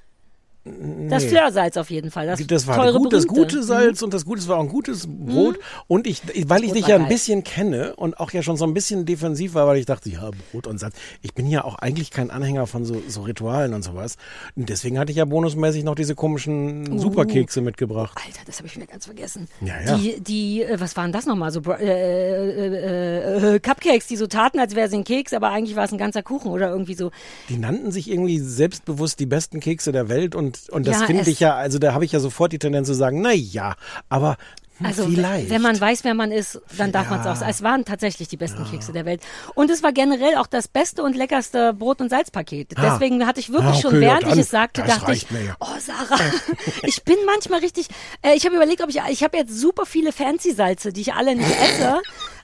Das 0.63 1.23
nee. 1.23 1.29
Fleursalz 1.29 1.75
auf 1.77 1.89
jeden 1.89 2.11
Fall. 2.11 2.27
Das, 2.27 2.45
das 2.45 2.67
war 2.67 2.75
teure, 2.75 2.99
gut, 2.99 3.13
das 3.13 3.25
gute 3.25 3.63
Salz 3.63 4.03
und 4.03 4.13
das 4.13 4.25
gute, 4.25 4.41
es 4.41 4.47
war 4.47 4.57
auch 4.57 4.61
ein 4.61 4.69
gutes 4.69 5.07
Brot. 5.07 5.57
Und 5.87 6.05
ich, 6.05 6.21
weil 6.45 6.63
ich 6.63 6.73
dich 6.73 6.85
ja 6.85 6.97
ein 6.97 7.07
bisschen 7.07 7.43
kenne 7.43 7.95
und 7.95 8.19
auch 8.19 8.31
ja 8.31 8.43
schon 8.43 8.57
so 8.57 8.65
ein 8.65 8.75
bisschen 8.75 9.05
defensiv 9.07 9.55
war, 9.55 9.65
weil 9.65 9.77
ich 9.77 9.87
dachte, 9.87 10.09
ja, 10.09 10.29
Brot 10.51 10.67
und 10.67 10.79
Salz. 10.79 10.95
Ich 11.23 11.33
bin 11.33 11.47
ja 11.47 11.63
auch 11.63 11.75
eigentlich 11.75 12.11
kein 12.11 12.29
Anhänger 12.29 12.67
von 12.67 12.85
so, 12.85 13.01
so 13.07 13.23
Ritualen 13.23 13.73
und 13.73 13.83
sowas. 13.83 14.17
Und 14.55 14.69
deswegen 14.69 14.99
hatte 14.99 15.11
ich 15.11 15.17
ja 15.17 15.25
bonusmäßig 15.25 15.83
noch 15.83 15.95
diese 15.95 16.13
komischen 16.13 16.93
Uh. 16.93 16.99
Superkekse 16.99 17.61
mitgebracht. 17.61 18.19
Alter, 18.23 18.41
das 18.45 18.57
habe 18.57 18.67
ich 18.67 18.75
wieder 18.75 18.85
ganz 18.85 19.05
vergessen. 19.05 19.47
Ja, 19.61 19.73
ja. 19.83 19.97
Die, 19.97 20.19
die, 20.21 20.61
äh, 20.63 20.79
was 20.79 20.95
waren 20.95 21.11
das 21.11 21.25
nochmal? 21.25 21.51
So 21.51 21.61
Bra- 21.61 21.79
äh, 21.79 22.67
äh, 22.67 23.55
äh, 23.55 23.59
Cupcakes, 23.59 24.07
die 24.07 24.15
so 24.15 24.27
taten, 24.27 24.59
als 24.59 24.75
wäre 24.75 24.87
es 24.87 24.93
ein 24.93 25.03
Keks, 25.03 25.33
aber 25.33 25.49
eigentlich 25.49 25.75
war 25.75 25.85
es 25.85 25.91
ein 25.91 25.97
ganzer 25.97 26.21
Kuchen 26.21 26.51
oder 26.51 26.69
irgendwie 26.69 26.93
so. 26.93 27.11
Die 27.49 27.57
nannten 27.57 27.91
sich 27.91 28.09
irgendwie 28.11 28.37
selbstbewusst 28.39 29.19
die 29.19 29.25
besten 29.25 29.59
Kekse 29.59 29.91
der 29.91 30.07
Welt 30.09 30.35
und, 30.35 30.50
und 30.71 30.87
das 30.87 30.99
Ja, 31.01 31.05
finde 31.07 31.29
ich 31.29 31.39
ja, 31.39 31.55
also 31.55 31.79
da 31.79 31.93
habe 31.93 32.05
ich 32.05 32.11
ja 32.11 32.19
sofort 32.19 32.51
die 32.53 32.59
Tendenz 32.59 32.87
zu 32.87 32.93
sagen, 32.93 33.21
na 33.21 33.31
ja, 33.33 33.75
aber 34.09 34.37
hm, 34.77 34.85
Also 34.87 35.05
vielleicht. 35.05 35.49
wenn 35.51 35.61
man 35.61 35.79
weiß, 35.79 36.03
wer 36.03 36.13
man 36.15 36.31
ist, 36.31 36.59
dann 36.77 36.91
darf 36.91 37.09
man 37.09 37.19
es 37.19 37.25
Ja. 37.25 37.31
auch. 37.33 37.35
sagen. 37.35 37.51
Es 37.51 37.61
waren 37.61 37.85
tatsächlich 37.85 38.29
die 38.29 38.37
besten 38.37 38.63
Kekse 38.65 38.91
der 38.91 39.05
Welt. 39.05 39.21
Und 39.53 39.69
es 39.69 39.83
war 39.83 39.91
generell 39.91 40.35
auch 40.37 40.47
das 40.47 40.67
beste 40.67 41.03
und 41.03 41.15
leckerste 41.15 41.73
Brot- 41.73 42.01
und 42.01 42.09
Salzpaket. 42.09 42.73
Ah. 42.77 42.81
Deswegen 42.89 43.27
hatte 43.27 43.39
ich 43.39 43.51
wirklich 43.51 43.75
Ah, 43.75 43.81
schon, 43.81 43.95
okay, 43.95 44.01
ja, 44.05 44.07
während 44.11 44.23
dann, 44.23 44.33
ich 44.33 44.39
es 44.39 44.49
sagte, 44.49 44.81
dachte 44.81 45.11
ich, 45.13 45.27
ja. 45.29 45.55
oh 45.59 45.67
Sarah, 45.79 46.19
ich 46.83 47.03
bin 47.03 47.17
manchmal 47.27 47.59
richtig, 47.59 47.87
äh, 48.23 48.33
ich 48.35 48.45
habe 48.45 48.55
überlegt, 48.55 48.81
ob 48.81 48.89
ich, 48.89 48.99
ich 49.09 49.23
habe 49.23 49.37
jetzt 49.37 49.55
super 49.59 49.85
viele 49.85 50.11
Fancy-Salze, 50.11 50.91
die 50.93 51.01
ich 51.01 51.13
alle 51.13 51.35
nicht 51.35 51.51
esse, 51.61 51.99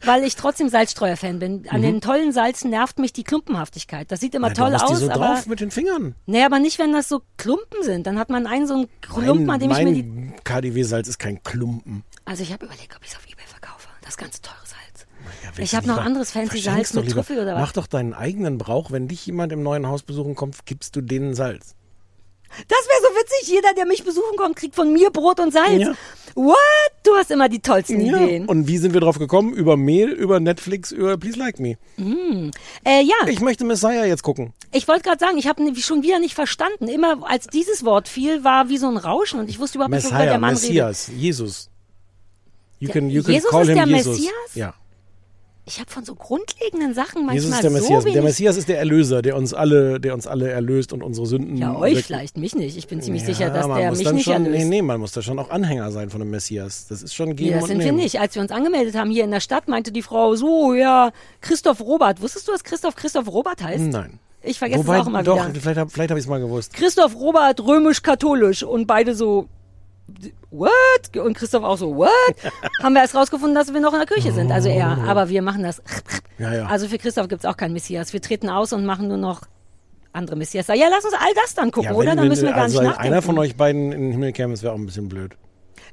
weil 0.05 0.23
ich 0.23 0.35
trotzdem 0.35 0.69
Salzstreuer-Fan 0.69 1.39
bin. 1.39 1.67
An 1.69 1.79
Mhm. 1.79 1.83
den 1.83 2.01
tollen 2.01 2.31
Salzen 2.31 2.69
nervt 2.69 2.99
mich 2.99 3.13
die 3.13 3.23
Klumpenhaftigkeit. 3.23 4.11
Das 4.11 4.19
sieht 4.19 4.35
immer 4.35 4.49
Na, 4.49 4.53
toll 4.53 4.75
aus, 4.75 4.85
die 4.85 4.95
so 4.95 5.09
aber 5.11 5.25
drauf 5.27 5.47
mit 5.47 5.59
den 5.59 5.71
Fingern. 5.71 6.15
nee, 6.25 6.43
aber 6.43 6.59
nicht, 6.59 6.79
wenn 6.79 6.93
das 6.93 7.09
so 7.09 7.21
Klumpen 7.37 7.83
sind. 7.83 8.07
Dann 8.07 8.17
hat 8.19 8.29
man 8.29 8.47
einen 8.47 8.67
so 8.67 8.73
einen 8.75 8.87
Klumpen, 9.01 9.49
an 9.49 9.59
dem 9.59 9.71
ich 9.71 9.77
mir 9.79 9.93
die 9.93 10.03
mein 10.03 10.33
KDW-Salz 10.43 11.07
ist 11.07 11.19
kein 11.19 11.41
Klumpen. 11.43 12.03
also 12.25 12.43
ich 12.43 12.51
habe 12.53 12.65
überlegt, 12.65 12.95
ob 12.95 13.03
ich 13.03 13.09
es 13.11 13.15
auf 13.15 13.25
Ebay 13.25 13.45
verkaufe. 13.45 13.87
Das 14.03 14.17
ganz 14.17 14.41
teure 14.41 14.55
Salz. 14.65 15.05
Ja, 15.43 15.63
ich 15.63 15.75
habe 15.75 15.87
noch 15.87 15.97
anderes 15.97 16.31
fancy 16.31 16.59
Salz 16.59 16.93
mit. 16.93 17.09
Trüffel 17.11 17.39
oder 17.39 17.55
was. 17.55 17.61
Mach 17.61 17.71
doch 17.73 17.87
deinen 17.87 18.13
eigenen 18.13 18.57
Brauch. 18.57 18.91
Wenn 18.91 19.07
dich 19.07 19.25
jemand 19.25 19.51
im 19.51 19.63
neuen 19.63 19.87
Haus 19.87 20.03
besuchen 20.03 20.35
kommt, 20.35 20.65
gibst 20.65 20.95
du 20.95 21.01
denen 21.01 21.33
Salz. 21.35 21.75
Das 22.67 22.79
wäre 22.87 23.01
so 23.01 23.19
witzig. 23.19 23.47
Jeder, 23.49 23.73
der 23.75 23.85
mich 23.85 24.03
besuchen 24.03 24.35
kommt, 24.37 24.55
kriegt 24.55 24.75
von 24.75 24.91
mir 24.91 25.09
Brot 25.09 25.39
und 25.39 25.51
Salz. 25.53 25.81
Ja. 25.81 25.93
What? 26.35 26.55
Du 27.03 27.15
hast 27.15 27.31
immer 27.31 27.49
die 27.49 27.59
tollsten 27.59 27.99
Ideen. 27.99 28.45
Und 28.45 28.67
wie 28.67 28.77
sind 28.77 28.93
wir 28.93 29.01
drauf 29.01 29.17
gekommen? 29.17 29.53
Über 29.53 29.75
Mehl, 29.75 30.09
über 30.09 30.39
Netflix, 30.39 30.91
über 30.91 31.17
Please 31.17 31.37
Like 31.37 31.59
Me. 31.59 31.77
Mm. 31.97 32.51
Äh, 32.85 33.01
ja, 33.01 33.15
Ich 33.27 33.39
möchte 33.39 33.65
Messiah 33.65 34.05
jetzt 34.05 34.21
gucken. 34.21 34.53
ich 34.71 34.87
wollte 34.87 35.01
gerade 35.01 35.19
sagen, 35.19 35.37
ich 35.39 35.47
habe 35.47 35.63
schon 35.77 36.03
wieder 36.03 36.19
nicht 36.19 36.35
verstanden. 36.35 36.87
Immer 36.89 37.27
als 37.27 37.47
dieses 37.47 37.83
Wort 37.85 38.07
fiel, 38.07 38.43
war 38.43 38.69
wie 38.69 38.77
so 38.77 38.87
ein 38.87 38.97
Rauschen 38.97 39.39
und 39.39 39.49
ich 39.49 39.57
wusste 39.59 39.79
überhaupt 39.79 39.93
nicht, 39.93 40.03
worüber 40.03 40.17
Messiah, 40.17 40.29
der 40.31 40.39
Mann 40.39 40.49
redet. 40.55 40.63
Messias, 40.63 41.11
Jesus. 41.15 41.69
You 42.79 42.89
can, 42.89 43.09
you 43.09 43.23
can 43.23 43.33
Jesus 43.33 43.49
call 43.49 43.63
ist 43.63 43.69
him 43.69 43.77
der 43.77 43.87
Jesus. 43.87 44.17
Messias? 44.19 44.55
Ja. 44.55 44.73
Ich 45.69 45.81
habe 45.81 45.91
von 45.91 46.05
so 46.05 46.15
grundlegenden 46.15 46.93
Sachen 46.93 47.25
manchmal 47.25 47.35
Jesus 47.35 47.51
ist 47.51 47.61
der 47.63 47.71
so 47.71 47.77
Messias. 47.77 48.03
wenig. 48.05 48.13
Der 48.13 48.23
Messias 48.23 48.55
ist 48.55 48.69
der 48.69 48.79
Erlöser, 48.79 49.21
der 49.21 49.35
uns 49.35 49.53
alle, 49.53 49.99
der 49.99 50.13
uns 50.13 50.25
alle 50.25 50.49
erlöst 50.49 50.93
und 50.93 51.03
unsere 51.03 51.27
Sünden. 51.27 51.57
ja, 51.57 51.75
euch 51.75 52.05
vielleicht, 52.05 52.37
mich 52.37 52.55
nicht. 52.55 52.77
Ich 52.77 52.87
bin 52.87 53.01
ziemlich 53.01 53.23
Ja, 53.23 53.27
sicher, 53.27 53.49
dass 53.49 53.67
der 53.67 53.91
mich 53.91 54.11
nicht 54.13 54.23
schon, 54.23 54.45
erlöst. 54.45 54.51
Nee, 54.59 54.65
nee, 54.65 54.81
man 54.81 55.01
muss 55.01 55.11
da 55.11 55.21
schon 55.21 55.37
auch 55.39 55.49
Anhänger 55.49 55.91
sein 55.91 56.09
von 56.09 56.21
dem 56.21 56.29
Messias. 56.29 56.87
Das 56.87 57.03
ist 57.03 57.13
schon 57.13 57.35
geben 57.35 57.49
Nee, 57.55 57.59
das 57.59 57.67
sind 57.67 57.79
wir 57.79 57.85
nehmen. 57.87 57.97
nicht. 57.97 58.17
Als 58.17 58.33
wir 58.35 58.41
uns 58.41 58.51
angemeldet 58.51 58.95
haben 58.95 59.09
hier 59.11 59.25
in 59.25 59.31
der 59.31 59.41
Stadt, 59.41 59.67
meinte 59.67 59.91
die 59.91 60.01
Frau, 60.03 60.35
so, 60.35 60.73
ja, 60.73 61.11
Christoph 61.41 61.81
Robert. 61.81 62.21
Wusstest 62.21 62.47
du, 62.47 62.53
dass 62.53 62.63
Christoph 62.63 62.95
Christoph 62.95 63.27
Robert 63.27 63.61
heißt? 63.61 63.83
Nein. 63.83 64.19
Ich 64.43 64.59
vergesse 64.59 64.79
Wobei, 64.87 64.95
es 64.99 65.01
auch 65.03 65.07
immer 65.07 65.23
doch, 65.23 65.35
wieder. 65.49 65.59
vielleicht, 65.59 65.91
vielleicht 65.91 66.09
habe 66.11 66.19
ich 66.19 66.25
es 66.25 66.29
mal 66.29 66.39
gewusst. 66.39 66.71
Christoph 66.73 67.13
Robert, 67.15 67.59
römisch-katholisch. 67.59 68.63
Und 68.63 68.87
beide 68.87 69.15
so, 69.15 69.49
what? 70.51 71.17
Und 71.17 71.33
Christoph 71.35 71.63
auch 71.63 71.77
so, 71.77 71.95
what? 71.95 72.09
haben 72.83 72.93
wir 72.93 73.01
erst 73.01 73.15
rausgefunden, 73.15 73.55
dass 73.55 73.73
wir 73.73 73.81
noch 73.81 73.93
in 73.93 73.99
der 73.99 74.07
Kirche 74.07 74.31
sind. 74.31 74.51
Also 74.51 74.69
er. 74.69 74.97
Aber 75.07 75.29
wir 75.29 75.41
machen 75.41 75.63
das. 75.63 75.81
Ja, 76.37 76.53
ja. 76.53 76.65
Also 76.67 76.87
für 76.87 76.97
Christoph 76.97 77.27
gibt's 77.27 77.45
auch 77.45 77.57
keinen 77.57 77.73
Messias. 77.73 78.13
Wir 78.13 78.21
treten 78.21 78.49
aus 78.49 78.73
und 78.73 78.85
machen 78.85 79.07
nur 79.07 79.17
noch 79.17 79.41
andere 80.13 80.35
Messias. 80.35 80.67
Ja, 80.67 80.87
lass 80.89 81.05
uns 81.05 81.13
all 81.13 81.33
das 81.35 81.53
dann 81.53 81.71
gucken, 81.71 81.91
ja, 81.91 81.95
oder? 81.97 82.15
Dann 82.15 82.27
müssen 82.27 82.45
wir 82.45 82.53
gar 82.53 82.63
also 82.63 82.79
nicht 82.79 82.89
nachdenken. 82.89 83.13
einer 83.13 83.21
von 83.21 83.37
euch 83.37 83.55
beiden 83.55 83.91
in 83.91 84.01
den 84.01 84.11
Himmel 84.11 84.31
käme, 84.33 84.53
das 84.53 84.63
wäre 84.63 84.73
auch 84.73 84.77
ein 84.77 84.85
bisschen 84.85 85.09
blöd. 85.09 85.35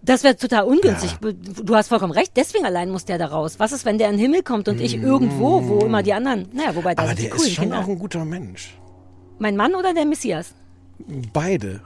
Das 0.03 0.23
wäre 0.23 0.37
total 0.37 0.65
ungünstig. 0.65 1.17
Du 1.21 1.75
hast 1.75 1.89
vollkommen 1.89 2.13
recht. 2.13 2.33
Deswegen 2.37 2.67
allein 2.67 2.91
muss 2.91 3.07
der 3.07 3.17
da 3.17 3.27
raus. 3.27 3.55
Was 3.59 3.73
ist, 3.73 3.87
wenn 3.87 3.97
der 3.97 4.09
in 4.09 4.15
den 4.17 4.21
Himmel 4.21 4.43
kommt 4.43 4.69
und 4.69 4.81
ich 4.81 4.97
irgendwo, 4.97 5.67
wo 5.67 5.79
immer 5.79 6.03
die 6.03 6.13
anderen. 6.13 6.49
Naja, 6.53 6.77
wobei 6.77 6.95
da 6.95 7.03
Aber 7.03 7.09
sind 7.11 7.21
die 7.21 7.23
der 7.23 7.31
coolen 7.31 7.47
ist 7.49 7.55
schon 7.55 7.65
Kinder. 7.65 7.79
auch 7.81 7.89
ein 7.89 7.99
guter 7.99 8.25
Mensch. 8.25 8.77
Mein 9.39 9.57
Mann 9.57 9.75
oder 9.75 9.95
der 9.95 10.05
Messias? 10.05 10.55
Beide. 11.33 11.81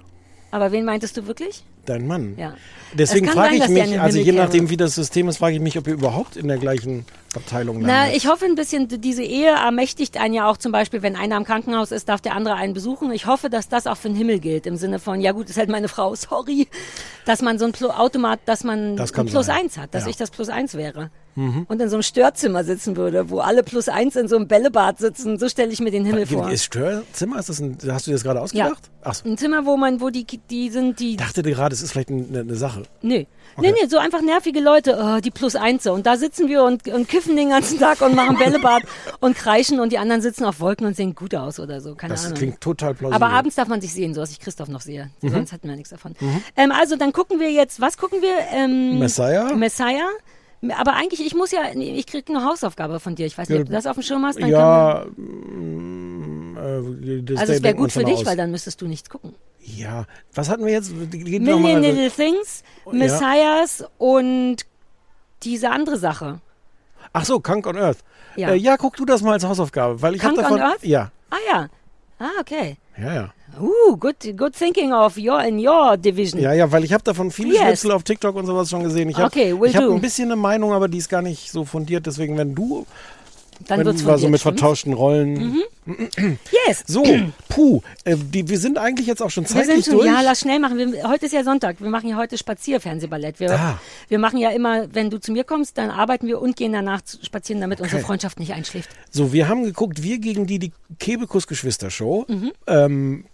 Aber 0.51 0.72
wen 0.72 0.84
meintest 0.84 1.16
du 1.16 1.26
wirklich? 1.26 1.62
Dein 1.84 2.07
Mann. 2.07 2.34
Ja. 2.38 2.55
Deswegen 2.92 3.28
frage 3.28 3.57
ich 3.57 3.68
mich, 3.68 3.99
also 4.01 4.18
je 4.18 4.32
nachdem, 4.32 4.68
wie 4.70 4.76
das 4.76 4.94
System 4.94 5.28
ist, 5.28 5.38
frage 5.38 5.55
ich 5.57 5.61
mich, 5.61 5.76
ob 5.78 5.86
ihr 5.86 5.94
überhaupt 5.94 6.36
in 6.36 6.49
der 6.49 6.59
gleichen 6.59 7.05
Abteilung 7.34 7.80
landet. 7.80 7.96
Na, 8.11 8.14
ich 8.14 8.26
hoffe 8.28 8.44
ein 8.46 8.55
bisschen, 8.55 8.88
diese 9.01 9.22
Ehe 9.22 9.51
ermächtigt 9.51 10.18
einen 10.18 10.34
ja 10.34 10.51
auch 10.51 10.57
zum 10.59 10.70
Beispiel, 10.72 11.01
wenn 11.03 11.16
einer 11.16 11.36
im 11.36 11.44
Krankenhaus 11.44 11.92
ist, 11.92 12.09
darf 12.09 12.20
der 12.20 12.34
andere 12.34 12.55
einen 12.57 12.72
besuchen. 12.74 13.11
Ich 13.12 13.26
hoffe, 13.26 13.49
dass 13.51 13.68
das 13.68 13.86
auch 13.86 13.96
für 13.96 14.09
den 14.09 14.16
Himmel 14.16 14.38
gilt, 14.38 14.66
im 14.66 14.76
Sinne 14.76 14.99
von, 14.99 15.20
ja 15.20 15.32
gut, 15.32 15.49
ist 15.49 15.57
halt 15.59 15.68
meine 15.70 15.88
Frau, 15.88 16.14
sorry, 16.14 16.66
dass 17.24 17.40
man 17.42 17.59
so 17.59 17.64
ein 17.66 17.72
Plu 17.72 17.88
Automat, 17.88 18.40
dass 18.46 18.64
man 18.64 18.96
Das 18.96 19.12
ein 19.14 19.26
Plus 19.26 19.46
sein. 19.46 19.57
eins 19.64 19.78
hat, 19.78 19.94
dass 19.94 20.05
Ja. 20.05 20.11
ich 20.11 20.16
das 20.16 20.30
Plus 20.30 20.49
eins 20.51 20.74
wäre. 20.74 21.11
Mhm. 21.39 21.66
Und 21.68 21.80
in 21.80 21.89
so 21.89 21.95
einem 21.95 22.03
Störzimmer 22.03 22.64
sitzen 22.64 22.97
würde, 22.97 23.30
wo 23.30 23.39
alle 23.39 23.62
Plus 23.62 23.89
eins 23.89 24.16
in 24.16 24.26
so 24.26 24.34
einem 24.34 24.49
Bällebad 24.49 24.99
sitzen, 24.99 25.39
so 25.39 25.49
stelle 25.49 25.72
ich 25.72 25.80
mir 25.80 25.93
den 25.93 26.05
Himmel 26.05 26.26
vor. 26.26 26.51
Ist 26.51 26.64
Störzimmer? 26.64 27.39
Ist 27.39 27.49
das 27.49 27.61
ein, 27.61 27.78
hast 27.89 28.07
du 28.07 28.11
dir 28.11 28.16
das 28.16 28.24
gerade 28.24 28.41
ausgedacht? 28.41 28.91
Ach 29.03 29.14
so. 29.14 29.28
Ein 29.28 29.39
Zimmer, 29.39 29.64
wo 29.64 29.76
man, 29.76 30.01
wo 30.01 30.11
die, 30.11 30.26
die 30.26 30.68
sind, 30.70 30.99
die 30.99 31.12
Ich 31.12 31.16
dachte 31.18 31.43
dir 31.43 31.53
gerade, 31.53 31.72
es 31.72 31.80
ist 31.80 31.93
vielleicht 31.93 32.11
eine, 32.11 32.41
eine 32.41 32.57
Sache. 32.57 32.82
Nee. 33.03 33.28
Nee, 33.61 33.72
nee, 33.72 33.89
so 33.89 33.99
einfach 33.99 34.20
nervige 34.20 34.61
Leute, 34.61 34.99
oh, 35.01 35.20
die 35.20 35.30
plus 35.30 35.55
Einze. 35.55 35.93
Und 35.93 36.07
da 36.07 36.16
sitzen 36.16 36.49
wir 36.49 36.64
und, 36.64 36.86
und 36.89 37.09
kiffen 37.09 37.36
den 37.36 37.51
ganzen 37.51 37.78
Tag 37.78 38.01
und 38.03 38.16
machen 38.16 38.36
Bällebad 38.36 38.82
und 39.20 39.36
kreischen 39.36 39.78
und 39.78 39.93
die 39.93 39.99
anderen 39.99 40.20
sitzen 40.20 40.45
auf 40.45 40.59
Wolken 40.61 40.86
und 40.86 40.97
sehen 40.97 41.14
gut 41.14 41.34
aus 41.36 41.61
oder 41.61 41.80
so. 41.80 41.95
Keine 41.95 42.14
Das 42.14 42.24
Ahnung. 42.26 42.36
klingt 42.39 42.61
total 42.61 42.95
plausibel. 42.95 43.22
Aber 43.22 43.32
abends 43.32 43.55
darf 43.55 43.68
man 43.68 43.80
sich 43.80 43.93
sehen, 43.93 44.12
so 44.12 44.20
dass 44.20 44.32
ich 44.32 44.41
Christoph 44.41 44.68
noch 44.68 44.80
sehe. 44.80 45.11
Mhm. 45.22 45.30
Sonst 45.30 45.53
hatten 45.53 45.68
wir 45.68 45.76
nichts 45.76 45.91
davon. 45.91 46.14
Mhm. 46.20 46.43
Ähm, 46.57 46.72
also 46.72 46.97
dann 46.97 47.12
gucken 47.12 47.39
wir 47.39 47.51
jetzt, 47.53 47.80
was 47.80 47.97
gucken 47.97 48.22
wir? 48.22 48.34
Ähm, 48.53 48.99
Messiah? 48.99 49.55
Messiah. 49.55 50.09
Aber 50.76 50.94
eigentlich, 50.94 51.24
ich 51.24 51.34
muss 51.34 51.52
ja, 51.52 51.61
ich 51.74 52.06
krieg 52.06 52.28
eine 52.28 52.44
Hausaufgabe 52.44 52.98
von 53.00 53.14
dir. 53.14 53.26
Ich 53.26 53.38
weiß 53.38 53.48
nicht, 53.48 53.61
ob 53.61 53.66
du 53.66 53.72
das 53.72 53.86
auf 53.86 53.94
dem 53.96 54.02
Schirm 54.02 54.24
hast. 54.24 54.40
Dann 54.40 54.48
ja, 54.50 55.06
mm, 55.16 56.56
äh, 56.56 57.22
das 57.22 57.38
also 57.40 57.52
es 57.52 57.62
wäre 57.62 57.74
gut 57.74 57.92
für 57.92 58.04
dich, 58.04 58.16
aus. 58.16 58.26
weil 58.26 58.36
dann 58.36 58.50
müsstest 58.50 58.80
du 58.80 58.86
nichts 58.88 59.09
gucken. 59.09 59.34
Ja, 59.61 60.06
was 60.34 60.48
hatten 60.48 60.64
wir 60.64 60.72
jetzt? 60.72 60.92
Geht 61.11 61.42
Million 61.42 61.80
Little 61.82 62.11
Things, 62.11 62.62
Oh. 62.84 62.92
Messiahs 62.92 63.84
und 63.98 64.56
diese 65.42 65.70
andere 65.70 65.98
Sache. 65.98 66.40
Ach 67.12 67.24
so, 67.24 67.38
Kunk 67.40 67.66
on 67.66 67.76
Earth. 67.76 67.98
Ja. 68.36 68.50
Äh, 68.50 68.56
ja, 68.56 68.76
guck 68.76 68.96
du 68.96 69.04
das 69.04 69.22
mal 69.22 69.32
als 69.32 69.44
Hausaufgabe, 69.44 70.00
weil 70.02 70.14
ich 70.16 70.20
Kunk 70.22 70.36
davon. 70.36 70.54
on 70.54 70.61
Earth? 70.61 70.84
Ja, 70.84 71.11
Ah 71.30 71.36
ja. 71.52 71.68
Ah, 72.18 72.30
okay. 72.40 72.78
ja, 72.96 73.14
ja. 73.14 73.34
Uh, 73.61 73.96
good, 73.96 74.16
good 74.36 74.54
thinking 74.54 74.92
of 74.92 75.16
your 75.16 75.42
in 75.42 75.59
your 75.66 75.96
division. 75.96 76.40
Ja, 76.40 76.52
ja, 76.52 76.70
weil 76.70 76.84
ich 76.84 76.92
habe 76.92 77.02
davon 77.04 77.30
viele 77.30 77.54
Yes. 77.54 77.62
Schnipsel 77.62 77.90
auf 77.92 78.02
TikTok 78.02 78.36
und 78.36 78.46
sowas 78.46 78.70
schon 78.70 78.82
gesehen. 78.84 79.09
Ich 79.11 79.16
habe 79.16 79.26
Okay, 79.26 79.54
ich 79.66 79.76
hab 79.76 79.84
do. 79.84 79.94
ein 79.94 80.00
bisschen 80.00 80.26
eine 80.28 80.36
Meinung, 80.36 80.72
aber 80.72 80.88
die 80.88 80.98
ist 80.98 81.09
gar 81.09 81.22
nicht 81.22 81.50
so 81.50 81.64
fundiert. 81.64 82.06
Deswegen, 82.06 82.36
wenn 82.36 82.54
du 82.54 82.86
Dann 83.66 83.80
Wenn 83.80 83.86
wird's 83.86 84.04
wir 84.04 84.12
von 84.12 84.18
so 84.20 84.28
mit 84.28 84.40
vertauschten 84.40 84.92
Rollen. 84.92 85.56
Yes. 86.66 86.84
So, 86.86 87.02
puh, 87.48 87.80
äh, 88.04 88.14
die, 88.14 88.46
wir 88.48 88.59
sind 88.59 88.76
eigentlich 88.78 89.06
jetzt 89.06 89.22
auch 89.22 89.30
schon 89.30 89.44
Wir 89.44 89.48
sind 89.48 89.64
zeitlich 89.66 89.84
schon, 89.86 89.94
durch. 89.94 90.06
ja, 90.06 90.20
lass 90.20 90.40
schnell 90.40 90.59
machen. 90.61 90.76
Wir, 90.76 91.09
heute 91.09 91.24
ist 91.26 91.32
ja 91.32 91.42
Sonntag. 91.42 91.80
Wir 91.80 91.88
machen 91.88 92.09
ja 92.11 92.16
heute 92.16 92.36
Spazierfernsehballett. 92.38 93.40
Wir, 93.40 93.50
Ah. 93.59 93.80
wir 94.09 94.18
machen 94.18 94.38
ja 94.38 94.50
immer, 94.50 94.94
wenn 94.94 95.09
du 95.11 95.18
zu 95.18 95.32
mir 95.32 95.44
kommst, 95.44 95.78
dann 95.78 95.90
arbeiten 95.90 96.26
wir 96.28 96.40
und 96.42 96.56
gehen 96.56 96.72
danach 96.74 97.00
spazieren, 97.22 97.61
damit 97.62 97.80
unsere 97.80 97.96
Okay. 97.96 98.06
Freundschaft 98.06 98.38
nicht 98.38 98.52
einschläft. 98.52 98.90
So, 99.11 99.32
wir 99.32 99.48
haben 99.48 99.64
geguckt, 99.64 100.02
wir 100.02 100.18
gegen 100.18 100.46
die, 100.46 100.59
die 100.59 100.72
Kebekus-Geschwister-Show. 101.00 102.26
Mhm. 102.28 102.52
Ähm, 102.66 103.24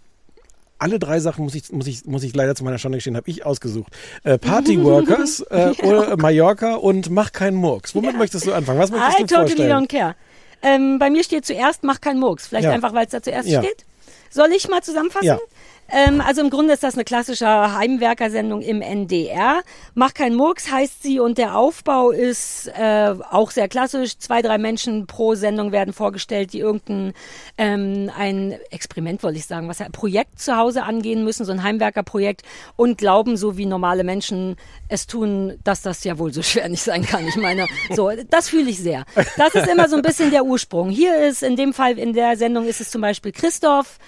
alle 0.85 0.99
drei 0.99 1.19
Sachen 1.19 1.43
muss 1.45 1.55
ich, 1.55 1.71
muss 1.71 1.87
ich, 1.87 2.05
muss 2.05 2.21
ich 2.23 2.35
leider 2.35 2.53
zu 2.53 2.63
meiner 2.63 2.77
Schande 2.77 2.99
gestehen, 2.99 3.17
habe 3.17 3.27
ich 3.27 3.43
ausgesucht. 3.43 3.91
Äh, 4.23 4.37
Party 4.37 4.83
Workers, 4.83 5.39
äh, 5.49 5.71
oder 5.83 6.15
Mallorca 6.15 6.75
und 6.75 7.09
Mach 7.09 7.31
keinen 7.31 7.55
Murks. 7.57 7.95
Womit 7.95 8.15
möchtest 8.15 8.45
du 8.45 8.53
anfangen? 8.53 8.77
Was 8.77 8.91
möchtest 8.91 9.19
I 9.19 9.23
du 9.23 9.27
totally 9.27 9.47
vorstellen? 9.47 9.71
don't 9.71 9.87
care. 9.87 10.15
Ähm, 10.61 10.99
bei 10.99 11.09
mir 11.09 11.23
steht 11.23 11.43
zuerst, 11.45 11.83
mach 11.83 12.01
keinen 12.01 12.19
Murks. 12.19 12.45
Vielleicht 12.47 12.65
Ja. 12.65 12.71
einfach, 12.71 12.93
weil 12.93 13.05
es 13.05 13.11
da 13.11 13.21
zuerst 13.23 13.49
Ja. 13.49 13.63
steht. 13.63 13.83
Soll 14.29 14.49
ich 14.55 14.67
mal 14.69 14.83
zusammenfassen? 14.83 15.25
Ja. 15.25 15.39
Ähm, 15.89 16.19
also 16.21 16.41
im 16.41 16.49
Grunde 16.49 16.73
ist 16.73 16.83
das 16.83 16.95
eine 16.95 17.03
klassische 17.03 17.47
Heimwerkersendung 17.47 18.61
im 18.61 18.81
NDR. 18.81 19.61
Mach 19.93 20.13
keinen 20.13 20.35
Murks 20.35 20.71
heißt 20.71 21.03
sie 21.03 21.19
und 21.19 21.37
der 21.37 21.55
Aufbau 21.55 22.11
ist 22.11 22.67
äh, 22.75 23.13
auch 23.29 23.51
sehr 23.51 23.67
klassisch. 23.67 24.17
Zwei, 24.17 24.41
drei 24.41 24.57
Menschen 24.57 25.05
pro 25.05 25.35
Sendung 25.35 25.71
werden 25.71 25.93
vorgestellt, 25.93 26.53
die 26.53 26.59
irgendein 26.59 27.13
ähm, 27.57 28.11
ein 28.17 28.57
Experiment, 28.71 29.21
wollte 29.21 29.37
ich 29.37 29.45
sagen, 29.45 29.67
was 29.69 29.79
ein 29.79 29.91
Projekt 29.91 30.39
zu 30.39 30.57
Hause 30.57 30.83
angehen 30.83 31.23
müssen, 31.23 31.45
so 31.45 31.51
ein 31.51 31.61
Heimwerkerprojekt 31.61 32.41
und 32.75 32.97
glauben, 32.97 33.37
so 33.37 33.57
wie 33.57 33.65
normale 33.65 34.03
Menschen 34.03 34.55
es 34.87 35.05
tun, 35.05 35.59
dass 35.63 35.83
das 35.83 36.03
ja 36.03 36.17
wohl 36.17 36.33
so 36.33 36.41
schwer 36.41 36.67
nicht 36.67 36.83
sein 36.83 37.05
kann. 37.05 37.27
Ich 37.27 37.35
meine, 37.35 37.67
so, 37.95 38.11
das 38.29 38.49
fühle 38.49 38.69
ich 38.69 38.79
sehr. 38.79 39.05
Das 39.37 39.53
ist 39.53 39.67
immer 39.67 39.87
so 39.87 39.95
ein 39.95 40.01
bisschen 40.01 40.31
der 40.31 40.45
Ursprung. 40.45 40.89
Hier 40.89 41.17
ist 41.27 41.43
in 41.43 41.55
dem 41.55 41.73
Fall, 41.73 41.99
in 41.99 42.13
der 42.13 42.37
Sendung 42.37 42.65
ist 42.65 42.81
es 42.81 42.89
zum 42.89 43.01
Beispiel 43.01 43.31
Christoph. 43.31 43.99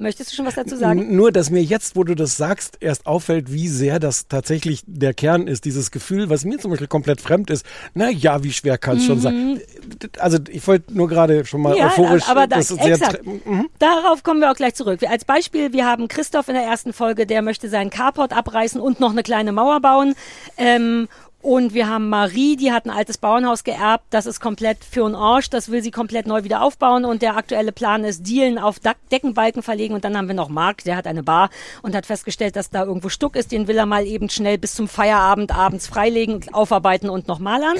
Möchtest 0.00 0.30
du 0.32 0.36
schon 0.36 0.46
was 0.46 0.54
dazu 0.54 0.76
sagen? 0.76 1.16
Nur, 1.16 1.32
dass 1.32 1.50
mir 1.50 1.62
jetzt, 1.62 1.96
wo 1.96 2.04
du 2.04 2.14
das 2.14 2.36
sagst, 2.36 2.76
erst 2.80 3.06
auffällt, 3.06 3.52
wie 3.52 3.66
sehr 3.68 3.98
das 3.98 4.28
tatsächlich 4.28 4.82
der 4.86 5.12
Kern 5.12 5.48
ist. 5.48 5.64
Dieses 5.64 5.90
Gefühl, 5.90 6.30
was 6.30 6.44
mir 6.44 6.58
zum 6.58 6.70
Beispiel 6.70 6.86
komplett 6.86 7.20
fremd 7.20 7.50
ist. 7.50 7.66
Na 7.94 8.08
ja, 8.08 8.44
wie 8.44 8.52
schwer 8.52 8.78
kann 8.78 8.98
es 8.98 9.04
schon 9.06 9.20
sein? 9.20 9.60
Also 10.18 10.38
ich 10.48 10.64
wollte 10.68 10.94
nur 10.94 11.08
gerade 11.08 11.44
schon 11.44 11.62
mal 11.62 11.72
Mhm. 11.72 11.78
Ja, 11.78 11.86
euphorisch. 11.88 12.28
aber 12.28 12.46
da, 12.46 12.56
das 12.56 12.70
ist 12.70 12.82
sehr 12.82 12.94
exakt. 12.94 13.22
tre- 13.24 13.40
Mhm. 13.44 13.68
Darauf 13.80 14.22
kommen 14.22 14.40
wir 14.40 14.50
auch 14.52 14.56
gleich 14.56 14.74
zurück. 14.74 15.00
Als 15.08 15.24
Beispiel, 15.24 15.72
wir 15.72 15.84
haben 15.84 16.06
Christoph 16.08 16.46
in 16.48 16.54
der 16.54 16.62
ersten 16.64 16.92
Folge, 16.92 17.26
der 17.26 17.42
möchte 17.42 17.68
seinen 17.68 17.90
Carport 17.90 18.32
abreißen 18.32 18.80
und 18.80 19.00
noch 19.00 19.10
eine 19.10 19.22
kleine 19.24 19.50
Mauer 19.52 19.80
bauen. 19.80 20.14
Ähm, 20.56 21.08
und 21.40 21.72
wir 21.72 21.88
haben 21.88 22.08
Marie, 22.08 22.56
die 22.56 22.72
hat 22.72 22.84
ein 22.84 22.90
altes 22.90 23.16
Bauernhaus 23.16 23.62
geerbt. 23.62 24.04
Das 24.10 24.26
ist 24.26 24.40
komplett 24.40 24.78
für 24.84 25.06
einen 25.06 25.14
Arsch. 25.14 25.48
Das 25.48 25.70
will 25.70 25.82
sie 25.82 25.92
komplett 25.92 26.26
neu 26.26 26.42
wieder 26.42 26.62
aufbauen. 26.62 27.04
Und 27.04 27.22
der 27.22 27.36
aktuelle 27.36 27.70
Plan 27.70 28.02
ist, 28.02 28.26
Dielen 28.26 28.58
auf 28.58 28.80
Deckenbalken 28.80 29.62
verlegen. 29.62 29.94
Und 29.94 30.04
dann 30.04 30.16
haben 30.16 30.26
wir 30.26 30.34
noch 30.34 30.48
Marc, 30.48 30.82
der 30.82 30.96
hat 30.96 31.06
eine 31.06 31.22
Bar 31.22 31.50
und 31.82 31.94
hat 31.94 32.06
festgestellt, 32.06 32.56
dass 32.56 32.70
da 32.70 32.84
irgendwo 32.84 33.08
Stuck 33.08 33.36
ist. 33.36 33.52
Den 33.52 33.68
will 33.68 33.78
er 33.78 33.86
mal 33.86 34.04
eben 34.04 34.28
schnell 34.28 34.58
bis 34.58 34.74
zum 34.74 34.88
Feierabend 34.88 35.54
abends 35.54 35.86
freilegen, 35.86 36.44
aufarbeiten 36.52 37.08
und 37.08 37.28
noch 37.28 37.38
malern. 37.38 37.76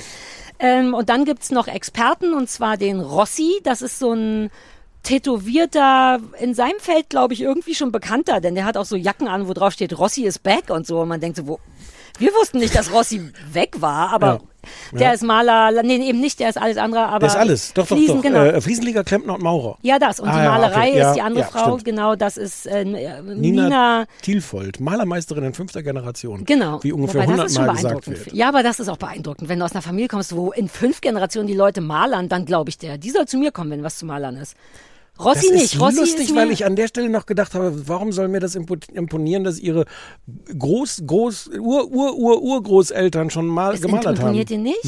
Ähm, 0.60 0.94
und 0.94 1.08
dann 1.08 1.24
gibt's 1.24 1.50
noch 1.50 1.66
Experten, 1.66 2.34
und 2.34 2.48
zwar 2.48 2.76
den 2.76 3.00
Rossi. 3.00 3.60
Das 3.64 3.82
ist 3.82 3.98
so 3.98 4.12
ein 4.12 4.50
tätowierter, 5.02 6.20
in 6.40 6.54
seinem 6.54 6.78
Feld, 6.78 7.08
glaube 7.08 7.34
ich, 7.34 7.40
irgendwie 7.40 7.74
schon 7.74 7.92
bekannter, 7.92 8.40
denn 8.40 8.54
der 8.54 8.64
hat 8.64 8.76
auch 8.76 8.84
so 8.84 8.96
Jacken 8.96 9.28
an, 9.28 9.48
wo 9.48 9.52
drauf 9.52 9.72
steht, 9.72 9.98
Rossi 9.98 10.24
is 10.26 10.38
back 10.38 10.70
und 10.70 10.86
so. 10.86 11.00
Und 11.00 11.08
man 11.08 11.20
denkt 11.20 11.36
so, 11.36 11.46
wo, 11.46 11.60
wir 12.18 12.30
wussten 12.32 12.58
nicht, 12.58 12.74
dass 12.74 12.92
Rossi 12.92 13.20
weg 13.52 13.76
war, 13.80 14.10
aber 14.12 14.26
Ja. 14.26 14.40
der 14.98 15.00
Ja. 15.08 15.12
ist 15.12 15.22
Maler, 15.22 15.82
nee, 15.82 15.96
eben 15.96 16.20
nicht, 16.20 16.40
der 16.40 16.48
ist 16.50 16.58
alles 16.58 16.76
andere, 16.76 17.06
aber. 17.06 17.20
Das 17.20 17.34
ist 17.34 17.38
alles. 17.40 17.72
Doch, 17.74 17.86
doch, 17.86 17.96
Fliesen, 17.96 18.16
doch. 18.16 18.22
Genau. 18.22 18.42
Äh, 18.44 18.60
Fliesenleger, 18.60 19.04
Klempner 19.04 19.34
und 19.34 19.42
Maurer. 19.42 19.78
ja, 19.82 19.98
das. 19.98 20.20
Und 20.20 20.28
Ah, 20.28 20.40
die 20.42 20.48
Malerei 20.48 20.88
okay. 20.90 21.00
Ist 21.08 21.14
die 21.14 21.20
andere 21.22 21.44
Frau, 21.44 21.64
stimmt. 21.78 21.84
genau, 21.84 22.16
das 22.16 22.36
ist 22.36 22.66
äh, 22.66 22.84
Nina, 22.84 23.20
Nina, 23.22 24.06
Thielfold, 24.22 24.80
Malermeisterin 24.80 25.44
in 25.44 25.54
fünfter 25.54 25.82
Generation. 25.82 26.44
Genau. 26.44 26.82
Wie 26.82 26.92
ungefähr 26.92 27.22
Wobei, 27.22 27.36
das 27.36 27.46
100 27.46 27.46
ist 27.48 27.54
schon 27.56 27.66
Mal 27.66 27.72
gesagt 27.76 27.94
beeindruckend. 27.94 28.26
wird. 28.26 28.36
Ja, 28.36 28.48
aber 28.48 28.62
das 28.62 28.80
ist 28.80 28.88
auch 28.88 28.96
beeindruckend. 28.98 29.48
Wenn 29.48 29.58
du 29.60 29.64
aus 29.64 29.72
einer 29.72 29.82
Familie 29.82 30.08
kommst, 30.08 30.34
wo 30.34 30.50
in 30.52 30.68
fünf 30.68 31.00
Generationen 31.00 31.46
die 31.46 31.54
Leute 31.54 31.80
malern, 31.80 32.28
dann 32.28 32.44
glaube 32.44 32.70
ich 32.70 32.78
der. 32.78 32.98
Die 32.98 33.10
soll 33.10 33.26
zu 33.26 33.38
mir 33.38 33.52
kommen, 33.52 33.70
wenn 33.70 33.82
was 33.82 33.98
zu 33.98 34.06
malern 34.06 34.36
ist. 34.36 34.56
Rossi 35.18 35.46
das 35.48 35.50
nicht. 35.56 35.74
ist 35.74 35.80
Rossi 35.80 36.00
lustig, 36.00 36.28
ist 36.28 36.34
weil 36.34 36.50
ich 36.50 36.64
an 36.64 36.76
der 36.76 36.86
Stelle 36.88 37.08
noch 37.08 37.26
gedacht 37.26 37.54
habe, 37.54 37.88
warum 37.88 38.12
soll 38.12 38.28
mir 38.28 38.40
das 38.40 38.56
impo- 38.56 38.90
imponieren, 38.92 39.44
dass 39.44 39.58
ihre 39.58 39.84
Groß, 40.58 41.02
Groß, 41.06 41.50
Ur, 41.58 41.90
Ur, 41.90 42.16
Ur, 42.16 42.42
Urgroßeltern 42.42 43.30
schon 43.30 43.46
mal 43.46 43.74
Es 43.74 43.80
gemalt 43.80 44.06
haben. 44.06 44.16
imponiert 44.16 44.50
dir 44.50 44.58
nicht? 44.58 44.84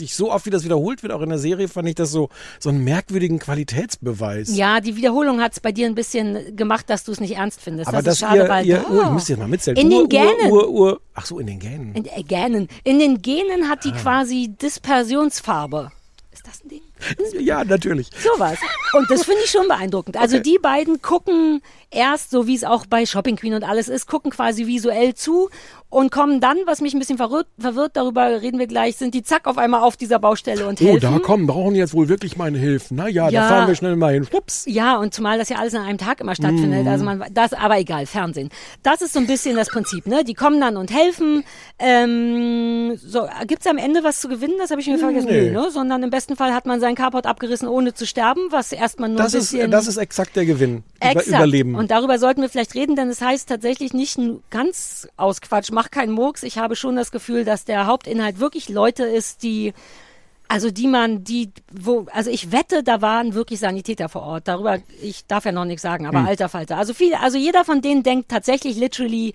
Ich, 0.00 0.14
so 0.14 0.30
oft 0.32 0.46
wie 0.46 0.50
das 0.50 0.64
wiederholt 0.64 1.02
wird, 1.02 1.12
auch 1.12 1.22
in 1.22 1.28
der 1.28 1.38
Serie, 1.38 1.68
fand 1.68 1.88
ich 1.88 1.94
das 1.94 2.10
so, 2.10 2.28
so 2.58 2.68
einen 2.70 2.84
merkwürdigen 2.84 3.38
Qualitätsbeweis. 3.38 4.54
Ja, 4.56 4.80
die 4.80 4.96
Wiederholung 4.96 5.40
hat 5.40 5.52
es 5.52 5.60
bei 5.60 5.72
dir 5.72 5.86
ein 5.86 5.94
bisschen 5.94 6.56
gemacht, 6.56 6.88
dass 6.90 7.04
du 7.04 7.12
es 7.12 7.20
nicht 7.20 7.36
ernst 7.36 7.60
findest. 7.60 7.88
Aber 7.88 7.98
das 7.98 8.04
dass 8.04 8.14
ist 8.14 8.20
schade, 8.20 8.38
ihr, 8.42 8.48
weil 8.48 8.66
ihr 8.66 8.84
Oh. 8.90 8.94
Ur, 8.94 9.04
ich 9.04 9.10
müsste 9.10 9.32
jetzt 9.32 9.40
mal 9.40 9.48
mitzählen. 9.48 9.76
In 9.78 9.92
Ur, 9.92 10.00
den 10.00 10.08
Gänen. 10.08 10.50
Ur, 10.52 10.68
Ur, 10.68 11.00
ach 11.14 11.26
so, 11.26 11.38
in 11.38 11.46
den 11.46 11.58
Gänen. 11.58 11.94
in 11.94 12.04
äh, 12.06 12.22
Gänen. 12.22 12.68
In 12.84 12.98
den 12.98 13.20
Genen 13.22 13.68
hat 13.68 13.78
Ah. 13.80 13.82
die 13.84 13.92
quasi 13.92 14.48
Dispersionsfarbe. 14.60 15.90
Ist 16.32 16.46
das 16.46 16.64
ein 16.64 16.68
Ding? 16.68 16.80
Ja, 17.38 17.64
natürlich. 17.64 18.08
Sowas. 18.18 18.58
Und 18.92 19.10
das 19.10 19.24
finde 19.24 19.40
ich 19.44 19.50
schon 19.50 19.66
beeindruckend. 19.68 20.16
Also 20.16 20.36
Okay. 20.36 20.42
die 20.52 20.58
beiden 20.58 21.02
gucken 21.02 21.62
erst, 21.90 22.30
so 22.30 22.46
wie 22.46 22.54
es 22.54 22.64
auch 22.64 22.86
bei 22.86 23.06
Shopping 23.06 23.36
Queen 23.36 23.54
und 23.54 23.64
alles 23.64 23.88
ist, 23.88 24.06
gucken 24.06 24.30
quasi 24.30 24.66
visuell 24.66 25.14
zu 25.14 25.50
und 25.92 26.10
kommen 26.10 26.40
dann, 26.40 26.56
was 26.64 26.80
mich 26.80 26.94
ein 26.94 26.98
bisschen 26.98 27.18
verwirrt, 27.18 27.48
verwirrt 27.58 27.96
darüber 27.98 28.40
reden 28.40 28.58
wir 28.58 28.66
gleich, 28.66 28.96
sind 28.96 29.12
die 29.12 29.22
zack 29.22 29.46
auf 29.46 29.58
einmal 29.58 29.82
auf 29.82 29.98
dieser 29.98 30.18
Baustelle 30.18 30.66
und 30.66 30.80
Oh, 30.80 30.84
helfen. 30.86 31.00
da 31.02 31.18
kommen, 31.18 31.46
brauchen 31.46 31.74
jetzt 31.74 31.92
wohl 31.92 32.08
wirklich 32.08 32.38
meine 32.38 32.56
Hilfe. 32.56 32.94
Na 32.94 33.08
ja, 33.08 33.28
Ja. 33.28 33.42
da 33.42 33.48
fahren 33.48 33.68
wir 33.68 33.74
schnell 33.74 33.96
mal 33.96 34.14
hin. 34.14 34.24
Schwupps. 34.24 34.64
Ja, 34.66 34.96
und 34.96 35.12
zumal 35.12 35.36
das 35.36 35.50
ja 35.50 35.58
alles 35.58 35.74
an 35.74 35.82
einem 35.82 35.98
Tag 35.98 36.20
immer 36.22 36.34
stattfindet. 36.34 36.84
Mhm. 36.84 36.88
Also 36.88 37.04
man, 37.04 37.22
das, 37.32 37.52
aber 37.52 37.78
egal, 37.78 38.06
Fernsehen. 38.06 38.48
Das 38.82 39.02
ist 39.02 39.12
so 39.12 39.18
ein 39.20 39.26
bisschen 39.26 39.54
das 39.54 39.68
Prinzip, 39.68 40.06
ne? 40.06 40.24
Die 40.24 40.32
kommen 40.32 40.60
dann 40.62 40.78
und 40.78 40.90
helfen. 40.90 41.44
Ähm, 41.78 42.96
so, 42.96 43.28
gibt's 43.46 43.66
am 43.66 43.76
Ende 43.76 44.02
was 44.02 44.20
zu 44.20 44.28
gewinnen? 44.28 44.54
Das 44.58 44.70
habe 44.70 44.80
ich 44.80 44.86
mir 44.86 44.98
vergessen. 44.98 45.28
Nee. 45.28 45.50
Ne? 45.50 45.70
Sondern 45.70 46.02
im 46.02 46.10
besten 46.10 46.36
Fall 46.36 46.54
hat 46.54 46.64
man 46.66 46.80
seinen 46.80 46.94
Carport 46.94 47.26
abgerissen, 47.26 47.68
ohne 47.68 47.92
zu 47.92 48.06
sterben, 48.06 48.40
was 48.50 48.72
erstmal 48.72 49.10
nur 49.10 49.18
Das 49.18 49.34
ein 49.34 49.40
ist, 49.40 49.50
bisschen... 49.52 49.70
das 49.70 49.86
ist 49.86 49.98
exakt 49.98 50.36
der 50.36 50.46
Gewinn. 50.46 50.84
Über, 51.00 51.10
Exakt. 51.10 51.28
Überleben. 51.28 51.74
Und 51.74 51.90
darüber 51.90 52.18
sollten 52.18 52.40
wir 52.42 52.48
vielleicht 52.48 52.74
reden, 52.74 52.96
denn 52.96 53.08
es 53.10 53.20
heißt 53.20 53.48
tatsächlich 53.48 53.92
nicht 53.92 54.18
ganz 54.50 55.08
aus 55.16 55.40
Quatsch, 55.40 55.70
mach 55.82 55.90
keinen 55.90 56.12
Murks. 56.12 56.42
Ich 56.44 56.58
habe 56.58 56.76
schon 56.76 56.94
das 56.96 57.10
Gefühl, 57.10 57.44
dass 57.44 57.64
der 57.64 57.86
Hauptinhalt 57.86 58.38
wirklich 58.38 58.68
Leute 58.68 59.02
ist, 59.04 59.42
die, 59.42 59.72
also 60.46 60.70
die 60.70 60.86
man, 60.86 61.24
die, 61.24 61.50
wo, 61.72 62.06
also 62.12 62.30
ich 62.30 62.52
wette, 62.52 62.84
da 62.84 63.00
waren 63.02 63.34
wirklich 63.34 63.58
Sanitäter 63.58 64.08
vor 64.08 64.22
Ort. 64.22 64.46
Darüber, 64.46 64.78
ich 65.02 65.26
darf 65.26 65.44
ja 65.44 65.50
noch 65.50 65.64
nichts 65.64 65.82
sagen, 65.82 66.06
aber 66.06 66.20
Hm. 66.20 66.26
alter 66.26 66.48
Falter. 66.48 66.76
Also 66.78 66.94
viele, 66.94 67.18
also 67.20 67.36
jeder 67.36 67.64
von 67.64 67.80
denen 67.80 68.04
denkt 68.04 68.28
tatsächlich 68.30 68.76
literally, 68.76 69.32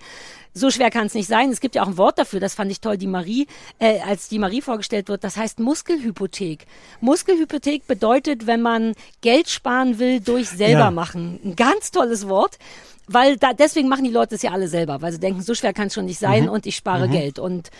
so 0.54 0.70
schwer 0.70 0.90
kann 0.90 1.06
es 1.06 1.14
nicht 1.14 1.28
sein. 1.28 1.50
Es 1.50 1.60
gibt 1.60 1.74
ja 1.74 1.82
auch 1.82 1.88
ein 1.88 1.98
Wort 1.98 2.18
dafür, 2.18 2.40
das 2.40 2.54
fand 2.54 2.70
ich 2.70 2.80
toll, 2.80 2.96
die 2.96 3.06
Marie, 3.06 3.46
äh, 3.78 4.00
als 4.00 4.28
die 4.30 4.38
Marie 4.38 4.62
vorgestellt 4.62 5.08
wird, 5.10 5.22
das 5.24 5.36
heißt 5.36 5.60
Muskelhypothek. 5.60 6.66
Muskelhypothek 7.02 7.86
bedeutet, 7.86 8.46
wenn 8.46 8.62
man 8.62 8.94
Geld 9.20 9.50
sparen 9.50 9.98
will 9.98 10.20
durch 10.20 10.48
selber 10.48 10.80
Ja. 10.80 10.90
machen. 10.90 11.38
Ein 11.44 11.56
ganz 11.56 11.90
tolles 11.90 12.26
Wort. 12.26 12.58
Weil 13.08 13.36
da, 13.36 13.52
deswegen 13.52 13.88
machen 13.88 14.04
die 14.04 14.10
Leute 14.10 14.34
es 14.34 14.42
ja 14.42 14.52
alle 14.52 14.68
selber, 14.68 15.00
weil 15.02 15.12
sie 15.12 15.18
denken, 15.20 15.42
so 15.42 15.54
schwer 15.54 15.72
kann 15.72 15.88
es 15.88 15.94
schon 15.94 16.04
nicht 16.04 16.18
sein 16.20 16.44
Mhm. 16.44 16.50
und 16.50 16.66
ich 16.66 16.76
spare 16.76 17.08
Mhm. 17.08 17.12
Geld. 17.12 17.38
Und 17.38 17.70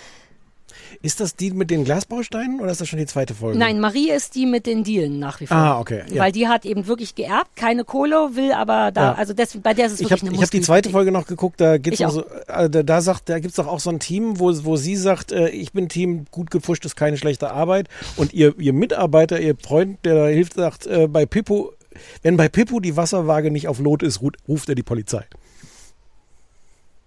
Ist 1.03 1.21
das 1.21 1.37
die 1.37 1.51
mit 1.51 1.71
den 1.71 1.85
Glasbausteinen 1.85 2.61
oder 2.61 2.71
ist 2.71 2.81
das 2.81 2.89
schon 2.89 2.99
die 2.99 3.07
zweite 3.07 3.35
Folge? 3.35 3.59
nein, 3.59 3.79
Marie 3.79 4.11
ist 4.11 4.35
die 4.35 4.47
mit 4.47 4.67
den 4.67 4.85
Dealen 4.85 5.19
nach 5.19 5.41
wie 5.41 5.47
vor. 5.47 5.57
Ah, 5.57 5.81
okay, 5.81 6.03
ja. 6.13 6.23
Weil 6.23 6.33
die 6.33 6.49
hat 6.49 6.65
eben 6.65 6.87
wirklich 6.87 7.15
geerbt, 7.15 7.57
keine 7.57 7.85
Kohle, 7.85 8.31
will 8.35 8.53
aber 8.53 8.91
da, 8.91 9.03
Ja. 9.03 9.13
also 9.15 9.33
das, 9.35 9.57
bei 9.59 9.75
der 9.75 9.87
ist 9.87 9.93
es 9.93 10.01
Ich 10.01 10.05
wirklich 10.07 10.23
habe 10.23 10.29
eine 10.31 10.37
ich 10.37 10.43
hab 10.43 10.51
die 10.51 10.61
zweite 10.61 10.91
Folge 10.91 11.13
noch 11.13 11.27
geguckt, 11.27 11.61
da 11.61 11.79
geht's 11.79 12.01
Ich 12.01 12.07
noch 12.07 12.11
so, 12.13 12.25
äh, 12.47 12.71
da, 12.71 12.83
da 12.83 13.01
sagt, 13.01 13.29
da 13.29 13.39
gibt's 13.39 13.57
doch 13.57 13.67
auch 13.67 13.81
so 13.81 13.91
ein 13.91 14.01
Team, 14.01 14.41
wo, 14.41 14.53
wo 14.65 14.77
sie 14.77 14.97
sagt, 14.97 15.31
äh, 15.33 15.49
ich 15.51 15.73
bin 15.73 15.89
Team, 15.89 16.25
gut 16.31 16.51
gepfuscht 16.51 16.85
ist 16.85 16.97
keine 16.97 17.17
schlechte 17.17 17.51
Arbeit. 17.51 17.89
Und 18.17 18.33
ihr, 18.33 18.55
ihr 18.59 18.73
Mitarbeiter, 18.73 19.39
ihr 19.41 19.57
Freund, 19.57 19.99
der 20.05 20.15
da 20.15 20.27
hilft, 20.27 20.55
sagt, 20.55 20.87
äh, 20.87 21.07
bei 21.07 21.27
Pippo, 21.27 21.73
wenn 22.23 22.37
bei 22.37 22.49
Pippo 22.49 22.81
die 22.81 22.97
Wasserwaage 22.97 23.51
nicht 23.51 23.69
auf 23.69 23.79
Lot 23.79 24.03
ist, 24.03 24.21
ru- 24.21 24.37
ruft 24.47 24.69
er 24.69 24.75
die 24.75 24.83
Polizei. 24.83 25.25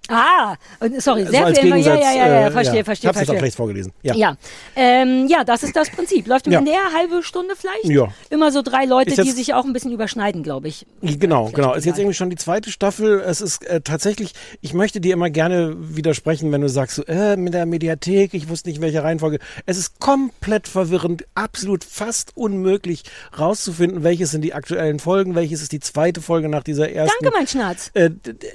Ah, 0.09 0.55
sorry, 0.97 1.25
So 1.25 1.31
sehr 1.31 1.45
als 1.45 1.59
viel. 1.59 1.69
Ja, 1.69 1.75
ja, 1.77 1.95
ja, 1.95 2.11
ja, 2.27 2.47
äh, 2.47 2.51
verstehe, 2.51 2.77
ja. 2.79 2.83
verstehe. 2.83 2.83
Ich 2.83 2.85
hab's 2.85 2.97
jetzt 2.97 3.13
verstehe. 3.13 3.35
auch 3.35 3.39
schlecht 3.39 3.55
vorgelesen. 3.55 3.93
Ja. 4.01 4.15
Ja, 4.15 4.35
ähm, 4.75 5.27
ja, 5.27 5.43
das 5.45 5.63
ist 5.63 5.75
das 5.75 5.89
Prinzip. 5.91 6.27
Läuft 6.27 6.47
im 6.47 6.53
Ja. 6.53 6.59
NDR 6.59 6.91
halbe 6.97 7.23
Stunde 7.23 7.55
vielleicht? 7.55 7.85
Ja. 7.85 8.07
Immer 8.29 8.51
so 8.51 8.61
drei 8.61 8.85
Leute, 8.85 9.11
jetzt- 9.11 9.23
die 9.25 9.31
sich 9.31 9.53
auch 9.53 9.63
ein 9.63 9.73
bisschen 9.73 9.91
überschneiden, 9.91 10.43
glaube 10.43 10.67
ich. 10.67 10.85
Genau, 11.01 11.49
genau. 11.51 11.75
Ist 11.75 11.85
jetzt 11.85 11.97
irgendwie 11.99 12.15
schon 12.15 12.29
die 12.29 12.35
zweite 12.35 12.71
Staffel. 12.71 13.21
Es 13.21 13.41
ist 13.41 13.63
äh, 13.65 13.79
tatsächlich, 13.81 14.33
ich 14.59 14.73
möchte 14.73 14.99
dir 14.99 15.13
immer 15.13 15.29
gerne 15.29 15.75
widersprechen, 15.77 16.51
wenn 16.51 16.61
du 16.61 16.67
sagst, 16.67 16.95
so, 16.95 17.03
äh, 17.05 17.37
mit 17.37 17.53
der 17.53 17.65
Mediathek, 17.65 18.33
ich 18.33 18.49
wusste 18.49 18.69
nicht, 18.69 18.81
welche 18.81 19.03
Reihenfolge. 19.03 19.39
Es 19.65 19.77
ist 19.77 19.99
komplett 19.99 20.67
verwirrend, 20.67 21.25
absolut 21.35 21.83
fast 21.83 22.31
unmöglich 22.35 23.03
rauszufinden, 23.37 24.03
welches 24.03 24.31
sind 24.31 24.41
die 24.41 24.53
aktuellen 24.55 24.99
Folgen, 24.99 25.35
welches 25.35 25.61
ist 25.61 25.71
die 25.71 25.79
zweite 25.79 26.21
Folge 26.21 26.49
nach 26.49 26.63
dieser 26.63 26.91
ersten. 26.91 27.15
Danke, 27.21 27.37
mein 27.37 27.47
Schnatz. 27.47 27.91
Äh, 27.93 28.09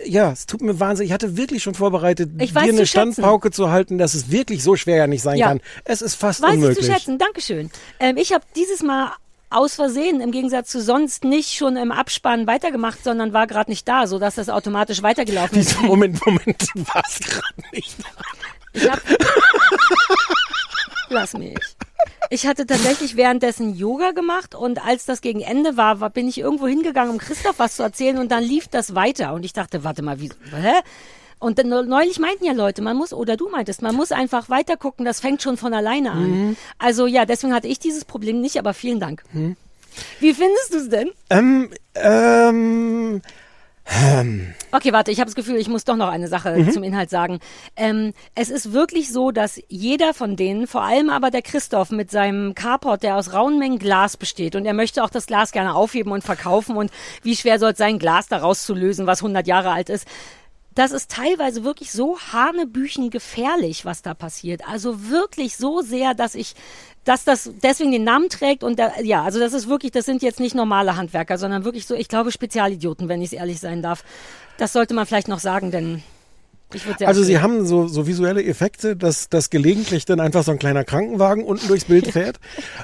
ja, 0.04 0.32
es 0.32 0.46
tut 0.46 0.60
mir 0.60 0.78
wahnsinnig. 0.80 1.10
Ich 1.10 1.14
hatte 1.14 1.35
du 1.36 1.42
wirklich 1.42 1.62
schon 1.62 1.74
vorbereitet, 1.74 2.30
Ich 2.38 2.50
dir 2.50 2.54
weiß 2.56 2.68
eine 2.70 2.78
zu. 2.78 2.86
Standpauke 2.86 3.50
zu 3.50 3.70
halten, 3.70 3.98
dass 3.98 4.14
es 4.14 4.30
wirklich 4.30 4.62
so 4.62 4.76
schwer 4.76 4.96
ja 4.96 5.06
nicht 5.06 5.22
sein 5.22 5.36
Ja. 5.38 5.48
kann? 5.48 5.60
Es 5.84 6.02
ist 6.02 6.14
fast 6.14 6.42
Weiß 6.42 6.54
unmöglich. 6.54 6.78
ich 6.78 6.84
zu 6.86 6.92
schätzen, 6.92 7.18
Dankeschön. 7.18 7.70
Ähm, 8.00 8.16
ich 8.16 8.32
habe 8.32 8.44
dieses 8.56 8.82
Mal 8.82 9.12
aus 9.48 9.76
Versehen 9.76 10.20
im 10.20 10.32
Gegensatz 10.32 10.70
zu 10.70 10.82
sonst 10.82 11.22
nicht 11.24 11.54
schon 11.56 11.76
im 11.76 11.92
Abspann 11.92 12.46
weitergemacht, 12.48 13.04
sondern 13.04 13.32
war 13.32 13.46
gerade 13.46 13.70
nicht 13.70 13.86
da, 13.86 14.06
sodass 14.08 14.34
das 14.34 14.48
automatisch 14.48 15.02
weitergelaufen 15.02 15.58
ist. 15.58 15.80
Moment, 15.82 16.24
Moment, 16.26 16.68
du 16.74 16.80
warst 16.92 17.24
gerade 17.24 17.62
nicht 17.72 17.94
da. 18.00 18.22
Ich 18.72 18.90
hab, 18.90 19.00
lass 21.08 21.34
mich. 21.34 21.56
Ich 22.28 22.46
hatte 22.46 22.66
tatsächlich 22.66 23.16
währenddessen 23.16 23.76
Yoga 23.76 24.10
gemacht 24.10 24.56
und 24.56 24.84
als 24.84 25.06
das 25.06 25.20
gegen 25.20 25.40
Ende 25.40 25.76
war, 25.76 26.00
war 26.00 26.10
bin 26.10 26.28
ich 26.28 26.38
irgendwo 26.38 26.66
hingegangen, 26.66 27.12
um 27.12 27.18
Christoph 27.18 27.58
was 27.58 27.76
zu 27.76 27.84
erzählen 27.84 28.18
und 28.18 28.32
dann 28.32 28.42
lief 28.42 28.66
das 28.66 28.96
weiter 28.96 29.32
und 29.32 29.44
ich 29.44 29.52
dachte, 29.52 29.84
warte 29.84 30.02
mal, 30.02 30.20
wie, 30.20 30.30
hä? 30.50 30.72
Und 31.38 31.58
dann, 31.58 31.68
neulich 31.68 32.18
meinten 32.18 32.44
ja 32.46 32.52
Leute, 32.52 32.80
man 32.82 32.96
muss, 32.96 33.12
oder 33.12 33.36
du 33.36 33.48
meintest, 33.50 33.82
man 33.82 33.94
muss 33.94 34.10
einfach 34.10 34.48
weiter 34.48 34.76
gucken, 34.76 35.04
das 35.04 35.20
fängt 35.20 35.42
schon 35.42 35.56
von 35.56 35.74
alleine 35.74 36.12
an. 36.12 36.30
Mhm. 36.30 36.56
Also 36.78 37.06
ja, 37.06 37.26
deswegen 37.26 37.54
hatte 37.54 37.68
ich 37.68 37.78
dieses 37.78 38.04
Problem 38.06 38.40
nicht, 38.40 38.58
aber 38.58 38.72
vielen 38.72 39.00
Dank. 39.00 39.22
Wie 40.20 40.32
findest 40.34 40.72
du 40.72 40.78
es 40.78 40.88
denn? 40.88 41.10
Ähm, 41.30 41.70
ähm, 41.94 43.20
ähm, 43.88 44.54
Okay, 44.72 44.92
warte, 44.92 45.10
ich 45.12 45.20
habe 45.20 45.26
das 45.26 45.36
Gefühl, 45.36 45.56
ich 45.56 45.68
muss 45.68 45.84
doch 45.84 45.94
noch 45.96 46.08
eine 46.08 46.26
Sache 46.28 46.56
Mhm. 46.56 46.70
zum 46.72 46.82
Inhalt 46.82 47.08
sagen. 47.08 47.38
Ähm, 47.76 48.14
es 48.34 48.50
ist 48.50 48.72
wirklich 48.72 49.12
so, 49.12 49.30
dass 49.30 49.60
jeder 49.68 50.12
von 50.12 50.36
denen, 50.36 50.66
vor 50.66 50.82
allem 50.82 51.08
aber 51.08 51.30
der 51.30 51.42
Christoph 51.42 51.90
mit 51.90 52.10
seinem 52.10 52.54
Carport, 52.54 53.02
der 53.02 53.16
aus 53.16 53.32
rauen 53.32 53.58
Mengen 53.58 53.78
Glas 53.78 54.16
besteht 54.16 54.56
und 54.56 54.66
er 54.66 54.74
möchte 54.74 55.04
auch 55.04 55.10
das 55.10 55.26
Glas 55.26 55.52
gerne 55.52 55.74
aufheben 55.74 56.12
und 56.12 56.24
verkaufen 56.24 56.76
und 56.76 56.90
wie 57.22 57.36
schwer 57.36 57.58
soll 57.58 57.72
es 57.72 57.78
sein, 57.78 57.98
Glas 57.98 58.26
daraus 58.28 58.64
zu 58.66 58.74
lösen, 58.74 59.06
was 59.06 59.20
100 59.22 59.46
Jahre 59.46 59.70
alt 59.70 59.88
ist. 59.88 60.06
Das 60.76 60.92
ist 60.92 61.10
teilweise 61.10 61.64
wirklich 61.64 61.90
so 61.90 62.18
hanebüchen 62.18 63.10
gefährlich, 63.10 63.84
was 63.86 64.02
da 64.02 64.12
passiert. 64.12 64.68
Also 64.68 65.08
wirklich 65.08 65.56
so 65.56 65.80
sehr, 65.80 66.12
dass 66.12 66.34
ich, 66.34 66.54
dass 67.04 67.24
das 67.24 67.50
deswegen 67.62 67.92
den 67.92 68.04
Namen 68.04 68.28
trägt 68.28 68.62
und 68.62 68.78
da, 68.78 68.92
ja, 69.02 69.24
also 69.24 69.40
das 69.40 69.54
ist 69.54 69.68
wirklich, 69.68 69.90
das 69.90 70.04
sind 70.04 70.22
jetzt 70.22 70.38
nicht 70.38 70.54
normale 70.54 70.94
Handwerker, 70.96 71.38
sondern 71.38 71.64
wirklich 71.64 71.86
so, 71.86 71.94
ich 71.94 72.08
glaube 72.08 72.30
Spezialidioten, 72.30 73.08
wenn 73.08 73.22
ich 73.22 73.32
ehrlich 73.32 73.58
sein 73.58 73.80
darf. 73.80 74.04
Das 74.58 74.74
sollte 74.74 74.92
man 74.92 75.06
vielleicht 75.06 75.28
noch 75.28 75.40
sagen, 75.40 75.70
denn 75.70 76.02
ich 76.74 76.84
würde 76.84 77.06
also 77.06 77.22
sie 77.22 77.38
haben 77.38 77.64
so, 77.64 77.86
so 77.86 78.06
visuelle 78.06 78.44
Effekte, 78.44 78.96
dass, 78.96 79.28
dass 79.28 79.50
gelegentlich 79.50 80.04
dann 80.04 80.20
einfach 80.20 80.42
so 80.42 80.50
ein 80.50 80.58
kleiner 80.58 80.84
Krankenwagen 80.84 81.44
unten 81.44 81.68
durchs 81.68 81.84
Bild 81.84 82.08
fährt. 82.12 82.38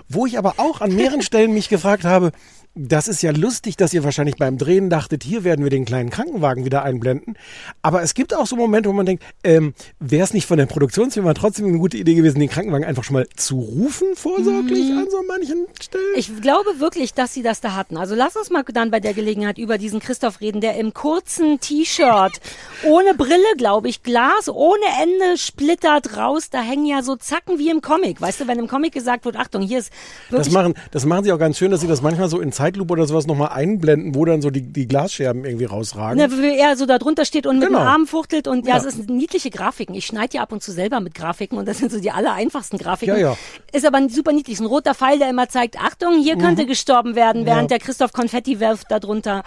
Wo 0.09 0.25
ich 0.25 0.39
aber 0.39 0.55
auch 0.59 0.81
an 0.81 0.95
mehreren 0.95 1.21
Stellen 1.21 1.53
mich 1.53 1.69
gefragt 1.69 2.05
habe, 2.05 2.33
das 2.75 3.07
ist 3.07 3.23
ja 3.23 3.33
lustig, 3.33 3.77
dass 3.77 3.93
ihr 3.93 4.03
wahrscheinlich 4.03 4.37
beim 4.37 4.57
Drehen 4.57 4.89
dachtet, 4.89 5.25
hier 5.25 5.45
werden 5.45 5.63
wir 5.63 5.71
den 5.71 5.85
kleinen 5.85 6.09
Krankenwagen 6.09 6.65
wieder 6.65 6.83
einblenden. 6.83 7.37
Aber 7.83 8.03
es 8.03 8.15
gibt 8.15 8.35
auch 8.35 8.47
so 8.47 8.57
Momente, 8.57 8.89
wo 8.89 8.95
man 8.95 9.05
denkt, 9.05 9.23
ähm, 9.45 9.75
wäre 10.01 10.25
es 10.25 10.33
nicht 10.33 10.47
von 10.47 10.57
der 10.57 10.65
Produktionsfirma 10.65 11.35
trotzdem 11.35 11.67
eine 11.67 11.79
gute 11.79 11.99
Idee 11.99 12.15
gewesen, 12.15 12.41
den 12.41 12.49
Krankenwagen 12.49 12.87
einfach 12.87 13.05
schon 13.05 13.15
mal 13.15 13.29
zu 13.37 13.61
rufen, 13.61 14.17
vorsorglich 14.17 14.91
an 14.91 15.07
so 15.11 15.23
manchen 15.29 15.67
Stellen? 15.81 16.15
Ich 16.17 16.41
glaube 16.41 16.81
wirklich, 16.81 17.13
dass 17.13 17.35
sie 17.35 17.43
das 17.43 17.61
da 17.61 17.75
hatten. 17.75 17.99
Also 17.99 18.15
lass 18.15 18.37
uns 18.37 18.49
mal 18.49 18.63
dann 18.63 18.91
bei 18.91 19.01
der 19.01 19.13
Gelegenheit 19.13 19.59
über 19.59 19.77
diesen 19.77 20.01
Christoph 20.01 20.41
reden, 20.41 20.63
der 20.63 20.77
im 20.77 20.95
kurzen 20.95 21.61
T-Shirt, 21.61 22.41
ohne 22.85 23.15
Brille, 23.15 23.37
glaube 23.59 23.91
ich, 23.91 24.03
Glas, 24.03 24.49
ohne 24.49 24.85
Ende, 25.03 25.37
splittert 25.37 26.17
raus. 26.17 26.49
Da 26.51 26.63
hängen 26.63 26.87
ja 26.87 27.03
so 27.03 27.17
Zacken 27.17 27.59
wie 27.59 27.69
im 27.69 27.83
Comic. 27.83 28.21
Weißt 28.21 28.41
du, 28.41 28.47
wenn 28.49 28.59
im 28.59 28.69
Comic 28.69 28.95
gesagt 28.95 29.27
wird, 29.27 29.37
Achtung, 29.37 29.61
hier 29.61 29.81
ist 29.81 29.93
Das 30.31 30.51
machen, 30.51 30.73
das 30.91 31.05
machen 31.05 31.25
sie 31.25 31.33
auch 31.33 31.39
ganz 31.39 31.59
schön, 31.59 31.71
dass 31.71 31.83
sie 31.83 31.87
das 31.87 32.01
manchmal 32.01 32.31
so 32.31 32.41
in 32.41 32.51
Zeitlupe 32.63 32.93
oder 32.93 33.07
sowas 33.07 33.27
nochmal 33.27 33.49
einblenden, 33.49 34.15
wo 34.15 34.25
dann 34.25 34.41
so 34.41 34.51
die, 34.51 34.63
die 34.63 34.87
Glasscherben 34.87 35.45
irgendwie 35.45 35.65
rausragen. 35.65 36.17
Ne, 36.19 36.31
wie 36.31 36.57
er 36.59 36.77
so 36.77 36.87
da 36.87 36.99
drunter 36.99 37.25
steht 37.25 37.47
und 37.47 37.59
mit 37.59 37.69
Genau. 37.69 37.81
dem 37.81 37.87
Arm 37.89 38.07
fuchtelt 38.07 38.47
und 38.47 38.67
ja, 38.67 38.77
Ja. 38.79 38.85
es 38.85 38.95
sind 38.95 39.11
niedliche 39.11 39.51
Grafiken. 39.51 39.95
Ich 39.97 40.07
schneide 40.07 40.37
ja 40.37 40.43
ab 40.43 40.53
und 40.53 40.63
zu 40.63 40.71
selber 40.71 41.01
mit 41.01 41.15
Grafiken 41.15 41.59
und 41.59 41.67
das 41.67 41.79
sind 41.79 41.91
so 41.91 41.99
die 42.01 42.11
aller 42.13 42.35
einfachsten 42.35 42.79
Grafiken. 42.79 43.17
Ja, 43.17 43.21
ja. 43.33 43.37
Ist 43.73 43.85
aber 43.85 44.01
super 44.09 44.33
niedlich. 44.33 44.61
Ein 44.61 44.67
roter 44.67 44.95
Pfeil, 44.95 45.19
der 45.19 45.29
immer 45.29 45.49
zeigt, 45.49 45.77
Achtung, 45.81 46.23
hier 46.23 46.37
könnte 46.37 46.67
gestorben 46.67 47.17
werden, 47.17 47.47
während 47.47 47.63
Mhm. 47.63 47.73
Ja. 47.73 47.79
der 47.79 47.79
Christoph 47.81 48.13
Konfetti 48.13 48.61
wirft 48.61 48.91
da 48.91 49.01
drunter. 49.01 49.43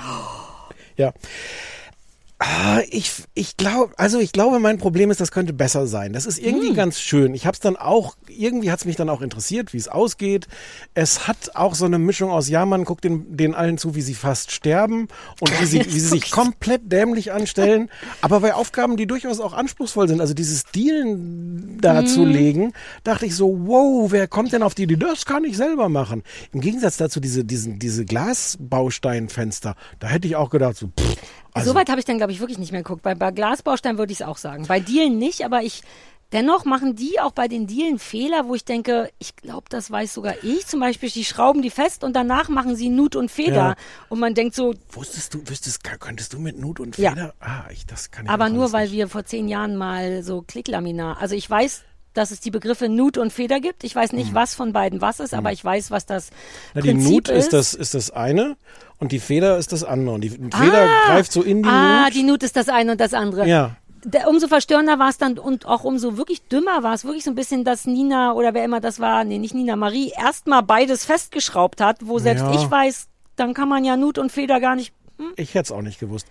Ja. 0.97 1.13
Ah, 2.38 2.82
ich, 2.90 3.14
ich 3.34 3.56
glaube, 3.56 3.94
also 3.98 4.20
ich 4.20 4.34
glaube, 4.34 4.60
mein 4.60 4.78
Problem 4.78 5.10
ist, 5.10 5.22
das 5.22 5.32
könnte 5.32 5.54
besser 5.54 5.88
sein. 5.88 6.12
Das 6.12 6.26
ist 6.26 6.38
irgendwie 6.38 6.68
Hm. 6.68 6.76
ganz 6.76 7.00
schön. 7.00 7.34
Ich 7.34 7.46
habe 7.46 7.54
es 7.54 7.62
dann 7.62 7.78
auch, 7.78 8.18
irgendwie 8.28 8.72
hat 8.72 8.80
es 8.80 8.86
mich 8.86 8.98
dann 8.98 9.08
auch 9.10 9.22
interessiert, 9.22 9.72
wie 9.72 9.78
es 9.78 9.88
ausgeht. 9.88 10.48
Es 10.96 11.30
hat 11.30 11.56
auch 11.56 11.76
so 11.76 11.86
eine 11.86 11.98
Mischung 11.98 12.32
aus, 12.32 12.50
ja, 12.50 12.66
man 12.66 12.84
guckt 12.84 13.06
den, 13.06 13.38
den 13.38 13.56
allen 13.56 13.78
zu, 13.78 13.96
wie 13.96 14.02
sie 14.02 14.16
fast 14.16 14.52
sterben 14.52 15.08
und 15.40 15.62
wie 15.62 15.66
sie, 15.66 15.80
wie 15.86 16.00
sie 16.00 16.10
sich 16.10 16.30
komplett 16.30 16.92
dämlich 16.92 17.32
anstellen. 17.32 17.90
Aber 18.22 18.42
bei 18.42 18.54
Aufgaben, 18.54 18.98
die 18.98 19.08
durchaus 19.08 19.40
auch 19.40 19.54
anspruchsvoll 19.54 20.10
sind, 20.10 20.20
also 20.20 20.34
dieses 20.34 20.66
Dealen 20.66 21.80
darzulegen, 21.80 22.74
dachte 23.06 23.28
ich 23.28 23.36
so, 23.38 23.60
wow, 23.66 24.12
wer 24.12 24.28
kommt 24.28 24.52
denn 24.52 24.62
auf 24.62 24.76
die 24.76 24.84
Idee, 24.84 24.98
das 24.98 25.26
kann 25.26 25.46
ich 25.46 25.56
selber 25.56 25.88
machen. 25.88 26.22
Im 26.52 26.60
Gegensatz 26.60 26.98
dazu 26.98 27.22
diese, 27.22 27.46
diesen, 27.46 27.80
diese 27.80 28.04
Glasbausteinfenster, 28.04 29.76
da 30.00 30.08
hätte 30.08 30.28
ich 30.28 30.36
auch 30.36 30.50
gedacht, 30.50 30.76
so, 30.76 30.88
pff, 30.88 31.16
also, 31.56 31.72
Soweit 31.72 31.89
habe 31.89 31.99
ich 31.99 32.06
dann, 32.06 32.18
glaube 32.18 32.32
ich, 32.34 32.39
wirklich 32.39 32.58
nicht 32.60 32.72
mehr 32.72 32.84
geguckt. 32.84 33.01
Bei, 33.01 33.16
bei 33.16 33.32
Glasbaustein 33.32 33.97
würde 33.97 34.12
ich 34.12 34.20
es 34.20 34.26
auch 34.26 34.38
sagen. 34.38 34.66
Bei 34.68 34.80
Dielen 34.80 35.18
nicht, 35.18 35.45
aber 35.45 35.64
ich. 35.64 35.82
Dennoch 36.32 36.66
machen 36.66 36.95
die 36.95 37.20
auch 37.20 37.32
bei 37.32 37.47
den 37.47 37.68
Dielen 37.68 37.99
Fehler, 37.99 38.47
wo 38.47 38.56
ich 38.56 38.66
denke, 38.66 39.12
ich 39.20 39.36
glaube, 39.36 39.68
das 39.70 39.91
weiß 39.91 40.14
sogar 40.14 40.34
ich. 40.43 40.66
Zum 40.66 40.80
Beispiel, 40.80 41.10
die 41.10 41.24
schrauben 41.24 41.62
die 41.62 41.70
fest 41.70 42.03
und 42.03 42.14
danach 42.16 42.49
machen 42.49 42.76
sie 42.76 42.89
Nut 42.89 43.16
und 43.16 43.30
Feder. 43.30 43.56
Ja. 43.56 43.76
Und 44.10 44.20
man 44.20 44.34
denkt 44.34 44.56
so, 44.56 44.74
Wusstest 44.91 45.34
du, 45.36 45.47
wüsstest, 45.47 45.84
könntest 45.99 46.34
du 46.34 46.39
mit 46.39 46.60
Nut 46.60 46.80
und 46.80 46.97
Ja. 46.97 47.12
Feder? 47.12 47.34
Ah, 47.39 47.66
ich, 47.72 47.86
das 47.86 48.10
kann 48.10 48.26
ich 48.26 48.32
aber 48.32 48.49
nur 48.49 48.74
weil 48.74 48.86
nicht. 48.86 48.93
wir 48.93 49.08
vor 49.08 49.24
zehn 49.24 49.47
Jahren 49.47 49.78
mal 49.78 50.24
so 50.24 50.41
Klicklaminar. 50.41 51.22
Also 51.22 51.36
ich 51.36 51.47
weiß, 51.47 51.84
dass 52.16 52.32
es 52.32 52.39
die 52.39 52.51
Begriffe 52.51 52.89
Nut 52.89 53.18
und 53.18 53.32
Feder 53.32 53.60
gibt. 53.60 53.84
Ich 53.84 53.95
weiß 53.95 54.14
nicht, 54.14 54.34
was 54.34 54.56
von 54.56 54.74
beiden 54.74 55.01
was 55.01 55.20
ist, 55.20 55.34
aber 55.34 55.51
ich 55.51 55.64
weiß, 55.64 55.91
was 55.91 56.06
das. 56.08 56.32
Na, 56.74 56.82
die 56.82 56.89
Prinzip 56.89 57.12
Nut 57.12 57.30
ist. 57.30 57.45
ist 57.45 57.53
das, 57.53 57.74
ist 57.76 57.93
das 57.93 58.10
eine 58.12 58.58
und 59.00 59.12
die 59.12 59.20
Feder 59.20 59.58
ist 59.58 59.72
das 59.72 59.84
andere. 59.84 60.16
Und 60.16 60.22
die 60.22 60.30
Feder 60.30 60.88
Ah! 60.88 61.08
greift 61.08 61.32
so 61.32 61.41
in 61.41 61.64
die 61.64 61.70
ah, 61.70 62.04
Nut. 62.06 62.14
die 62.16 62.24
Nut 62.24 62.43
ist 62.43 62.56
das 62.56 62.70
eine 62.70 62.93
und 62.93 63.02
das 63.02 63.14
andere. 63.14 63.48
Ja. 63.48 63.76
Umso 64.28 64.48
verstörender 64.48 65.00
war 65.00 65.10
es 65.10 65.18
dann 65.18 65.39
und 65.39 65.66
auch 65.66 65.84
umso 65.84 66.16
wirklich 66.18 66.43
dümmer 66.43 66.84
war 66.84 66.93
es 66.93 67.06
wirklich 67.06 67.24
so 67.24 67.32
ein 67.32 67.36
bisschen, 67.36 67.64
dass 67.64 67.86
Nina 67.86 68.34
oder 68.34 68.54
wer 68.54 68.64
immer 68.64 68.80
das 68.80 69.00
war, 69.00 69.24
nee, 69.24 69.39
nicht 69.39 69.56
Nina, 69.56 69.76
Marie, 69.76 70.12
erstmal 70.16 70.62
beides 70.62 71.06
festgeschraubt 71.06 71.82
hat, 71.82 71.98
wo 72.04 72.20
selbst 72.20 72.41
Ja. 72.43 72.54
ich 72.54 72.70
weiß, 72.70 73.08
dann 73.36 73.56
kann 73.56 73.68
man 73.68 73.84
ja 73.84 73.98
Nut 73.98 74.20
und 74.20 74.32
Feder 74.32 74.60
gar 74.60 74.76
nicht. 74.76 74.93
Ich 75.38 75.56
hätte 75.56 75.64
es 75.64 75.72
auch 75.72 75.82
nicht 75.82 76.00
gewusst. 76.00 76.28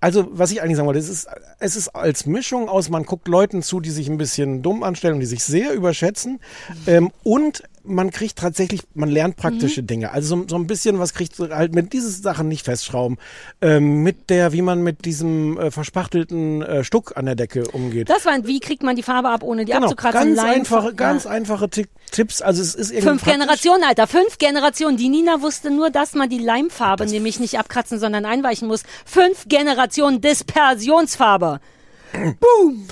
Also, 0.00 0.28
was 0.30 0.52
ich 0.52 0.62
eigentlich 0.62 0.76
sagen 0.76 0.86
wollte, 0.86 1.00
es 1.00 1.08
ist, 1.08 1.26
es 1.58 1.74
ist 1.76 1.88
als 1.88 2.24
Mischung 2.24 2.68
aus, 2.68 2.88
man 2.88 3.02
guckt 3.02 3.26
Leuten 3.28 3.62
zu, 3.62 3.80
die 3.80 3.90
sich 3.90 4.08
ein 4.08 4.16
bisschen 4.16 4.62
dumm 4.62 4.82
anstellen 4.84 5.14
und 5.14 5.20
die 5.20 5.26
sich 5.26 5.42
sehr 5.42 5.72
überschätzen. 5.74 6.38
Ähm, 6.86 7.10
und 7.24 7.64
man 7.88 8.10
kriegt 8.10 8.38
tatsächlich, 8.38 8.82
man 8.94 9.08
lernt 9.08 9.36
praktische 9.36 9.82
Dinge. 9.82 10.12
Also 10.12 10.36
so, 10.36 10.44
so 10.48 10.56
ein 10.56 10.66
bisschen 10.66 10.98
was 10.98 11.14
kriegt 11.14 11.38
halt 11.38 11.74
mit 11.74 11.92
diesen 11.92 12.10
Sachen 12.10 12.48
nicht 12.48 12.64
festschrauben. 12.64 13.18
Ähm, 13.60 14.02
mit 14.02 14.30
der, 14.30 14.52
wie 14.52 14.62
man 14.62 14.82
mit 14.82 15.04
diesem 15.04 15.58
äh, 15.58 15.70
verspachtelten 15.70 16.62
äh, 16.62 16.84
Stuck 16.84 17.16
an 17.16 17.26
der 17.26 17.34
Decke 17.34 17.64
umgeht. 17.68 18.08
Das 18.10 18.24
war, 18.24 18.32
ein- 18.32 18.46
wie 18.46 18.60
kriegt 18.60 18.82
man 18.82 18.96
die 18.96 19.02
Farbe 19.02 19.28
ab, 19.30 19.42
ohne 19.42 19.64
die 19.64 19.72
genau, 19.72 19.84
abzukratzen? 19.86 20.34
ganz 20.36 20.38
einfache, 20.38 20.86
Ja. 20.88 20.92
ganz 20.92 21.26
einfache 21.26 21.68
Tipps. 21.70 22.40
Also 22.42 22.62
es 22.62 22.74
ist 22.74 22.90
irgendwie 22.90 23.08
Fünf. 23.08 23.24
Generationen, 23.24 23.84
Alter, 23.84 24.06
fünf 24.06 24.38
Generationen. 24.38 24.96
Die 24.96 25.08
Nina 25.08 25.42
wusste 25.42 25.70
nur, 25.70 25.90
dass 25.90 26.14
man 26.14 26.28
die 26.30 26.38
Leimfarbe 26.38 27.06
nämlich 27.06 27.40
nicht 27.40 27.58
abkratzen, 27.58 27.98
sondern 27.98 28.24
einweichen 28.24 28.68
muss. 28.68 28.82
Fünf 29.04 29.46
Generationen 29.48 30.20
Dispersionsfarbe. 30.20 31.60
Boom! 32.12 32.86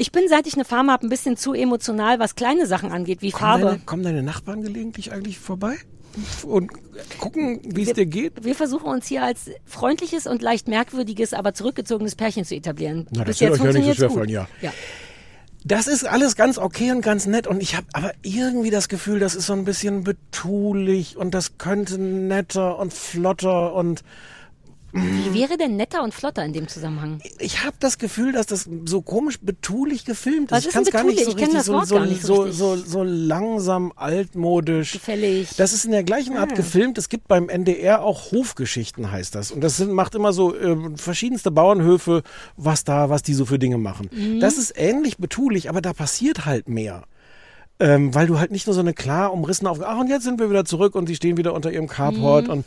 Ich 0.00 0.12
bin, 0.12 0.28
seit 0.28 0.46
ich 0.46 0.54
eine 0.54 0.64
Farm 0.64 0.90
habe, 0.90 1.06
ein 1.06 1.10
bisschen 1.10 1.36
zu 1.36 1.52
emotional, 1.52 2.20
was 2.20 2.36
kleine 2.36 2.66
Sachen 2.66 2.92
angeht, 2.92 3.20
wie 3.20 3.32
Kommen 3.32 3.40
Farbe. 3.40 3.64
deine, 3.64 3.78
kommen 3.80 4.02
deine 4.04 4.22
Nachbarn 4.22 4.62
gelegentlich 4.62 5.12
eigentlich 5.12 5.38
vorbei? 5.38 5.76
Und 6.44 6.70
gucken, 7.18 7.60
wie 7.64 7.82
es 7.82 7.92
dir 7.92 8.06
geht? 8.06 8.44
Wir 8.44 8.54
versuchen 8.54 8.86
uns 8.86 9.06
hier 9.06 9.24
als 9.24 9.50
freundliches 9.66 10.26
und 10.26 10.40
leicht 10.40 10.68
merkwürdiges, 10.68 11.34
aber 11.34 11.52
zurückgezogenes 11.52 12.14
Pärchen 12.14 12.44
zu 12.44 12.54
etablieren. 12.54 13.06
Na, 13.10 13.24
das 13.24 13.38
Bis 13.38 13.40
jetzt 13.40 13.60
euch 13.60 13.66
ja 13.66 13.72
nicht 13.72 13.86
so 13.86 13.94
schwer 13.94 14.10
fallen, 14.10 14.28
ja. 14.28 14.48
ja. 14.62 14.72
Das 15.64 15.88
ist 15.88 16.06
alles 16.06 16.36
ganz 16.36 16.58
okay 16.58 16.92
und 16.92 17.02
ganz 17.02 17.26
nett 17.26 17.46
und 17.46 17.60
ich 17.60 17.76
habe 17.76 17.86
aber 17.92 18.12
irgendwie 18.22 18.70
das 18.70 18.88
Gefühl, 18.88 19.18
das 19.18 19.34
ist 19.34 19.46
so 19.46 19.52
ein 19.52 19.64
bisschen 19.64 20.04
betulich 20.04 21.16
und 21.16 21.34
das 21.34 21.58
könnte 21.58 21.98
netter 21.98 22.78
und 22.78 22.92
flotter 22.92 23.74
und 23.74 24.02
Wie 24.92 25.34
wäre 25.34 25.58
denn 25.58 25.76
netter 25.76 26.02
und 26.02 26.14
flotter 26.14 26.42
in 26.44 26.52
dem 26.54 26.66
Zusammenhang? 26.66 27.20
ich 27.38 27.62
habe 27.64 27.76
das 27.78 27.98
Gefühl, 27.98 28.32
dass 28.32 28.46
das 28.46 28.68
so 28.86 29.02
komisch 29.02 29.38
betulich 29.40 30.04
gefilmt 30.06 30.50
ist. 30.50 30.52
Was 30.52 30.66
ich 30.66 30.72
kann's 30.72 30.86
denn 30.88 30.92
gar 30.94 31.04
nicht 31.04 31.22
so 31.24 31.30
richtig 31.32 31.52
das 31.52 31.66
so, 31.66 31.72
Wort 31.74 31.86
so, 31.88 31.94
gar 31.96 32.06
nicht 32.06 32.22
so 32.22 32.34
so, 32.36 32.42
richtig. 32.42 32.58
so, 32.58 32.76
so 32.76 33.02
langsam 33.02 33.92
altmodisch. 33.96 34.92
Gefällig. 34.92 35.50
Das 35.58 35.72
ist 35.74 35.84
in 35.84 35.90
der 35.90 36.04
gleichen 36.04 36.36
Art 36.38 36.52
Ah. 36.52 36.54
gefilmt. 36.54 36.96
Es 36.98 37.08
gibt 37.10 37.28
beim 37.28 37.48
NDR 37.50 38.02
auch 38.02 38.32
Hofgeschichten, 38.32 39.12
heißt 39.12 39.34
das. 39.34 39.50
Und 39.50 39.60
das 39.62 39.76
sind, 39.76 39.92
macht 39.92 40.14
immer 40.14 40.32
so 40.32 40.54
äh, 40.56 40.76
verschiedenste 40.96 41.50
Bauernhöfe, 41.50 42.22
was 42.56 42.84
da, 42.84 43.10
was 43.10 43.22
die 43.22 43.34
so 43.34 43.44
für 43.44 43.58
Dinge 43.58 43.76
machen. 43.78 44.08
Mhm. 44.10 44.40
Das 44.40 44.56
ist 44.56 44.72
ähnlich 44.76 45.18
betulich, 45.18 45.68
aber 45.68 45.82
da 45.82 45.92
passiert 45.92 46.46
halt 46.46 46.68
mehr. 46.68 47.02
Ähm, 47.80 48.12
weil 48.14 48.26
du 48.26 48.38
halt 48.40 48.50
nicht 48.50 48.66
nur 48.66 48.74
so 48.74 48.80
eine 48.80 48.94
klar 48.94 49.32
umrissene 49.32 49.70
Aufgabe, 49.70 49.90
ach 49.92 50.00
und 50.00 50.08
jetzt 50.08 50.24
sind 50.24 50.40
wir 50.40 50.50
wieder 50.50 50.64
zurück 50.64 50.94
und 50.96 51.06
sie 51.06 51.14
stehen 51.14 51.36
wieder 51.36 51.54
unter 51.54 51.70
ihrem 51.70 51.86
Carport 51.86 52.46
Mhm. 52.46 52.52
und 52.52 52.64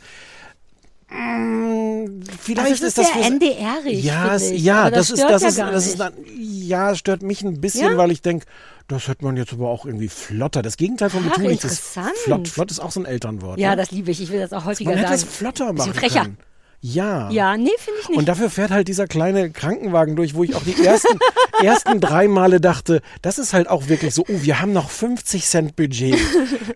Vielleicht 2.40 2.60
also 2.72 2.72
es 2.72 2.80
ist 2.80 2.98
ist 2.98 2.98
das 2.98 3.12
sehr 3.12 3.26
NDR-ig. 3.26 4.02
Ja, 4.04 4.36
ja, 4.36 4.90
das, 4.90 5.08
das, 5.08 5.10
ist, 5.10 5.22
das 5.22 5.42
ja 5.42 5.48
ist, 5.48 5.58
das 5.58 5.84
nicht. 5.84 5.92
ist, 5.92 6.00
dann- 6.00 6.12
ja, 6.38 6.90
es 6.92 6.98
stört 6.98 7.22
mich 7.22 7.42
ein 7.42 7.60
bisschen, 7.60 7.92
Ja? 7.92 7.96
weil 7.96 8.10
ich 8.10 8.22
denke, 8.22 8.46
das 8.88 9.08
hört 9.08 9.22
man 9.22 9.36
jetzt 9.36 9.52
aber 9.52 9.68
auch 9.68 9.84
irgendwie 9.86 10.08
flotter. 10.08 10.62
Das 10.62 10.76
Gegenteil 10.76 11.10
von 11.10 11.22
betulich. 11.24 11.60
Das 11.60 11.72
interessant. 11.72 12.16
flott, 12.24 12.48
flott 12.48 12.70
ist 12.70 12.80
auch 12.80 12.90
so 12.90 13.00
ein 13.00 13.06
Elternwort. 13.06 13.58
ja, 13.58 13.70
ne? 13.70 13.76
das 13.76 13.90
liebe 13.90 14.10
ich. 14.10 14.20
Ich 14.22 14.30
will 14.32 14.40
das 14.40 14.52
auch 14.52 14.64
häufiger 14.64 14.90
man 14.90 14.98
hätte 14.98 15.16
sagen. 15.16 15.22
es 15.28 15.36
flotter 15.36 15.72
Bisschen 15.72 15.76
machen 15.90 15.94
frecher. 15.94 16.20
können. 16.22 16.36
Ja. 16.84 17.30
Ja, 17.30 17.56
nee, 17.56 17.70
finde 17.78 18.00
ich 18.02 18.08
nicht. 18.08 18.18
Und 18.18 18.28
dafür 18.28 18.50
fährt 18.50 18.72
halt 18.72 18.88
dieser 18.88 19.06
kleine 19.06 19.50
Krankenwagen 19.50 20.16
durch, 20.16 20.34
wo 20.34 20.42
ich 20.42 20.56
auch 20.56 20.64
die 20.64 20.84
ersten, 20.84 21.16
ersten 21.62 22.00
drei 22.00 22.26
Male 22.26 22.60
dachte, 22.60 23.02
das 23.22 23.38
ist 23.38 23.52
halt 23.52 23.70
auch 23.70 23.88
wirklich 23.88 24.12
so, 24.12 24.22
oh, 24.22 24.42
wir 24.42 24.60
haben 24.60 24.72
noch 24.72 24.90
50 24.90 25.46
Cent 25.46 25.76
Budget. 25.76 26.18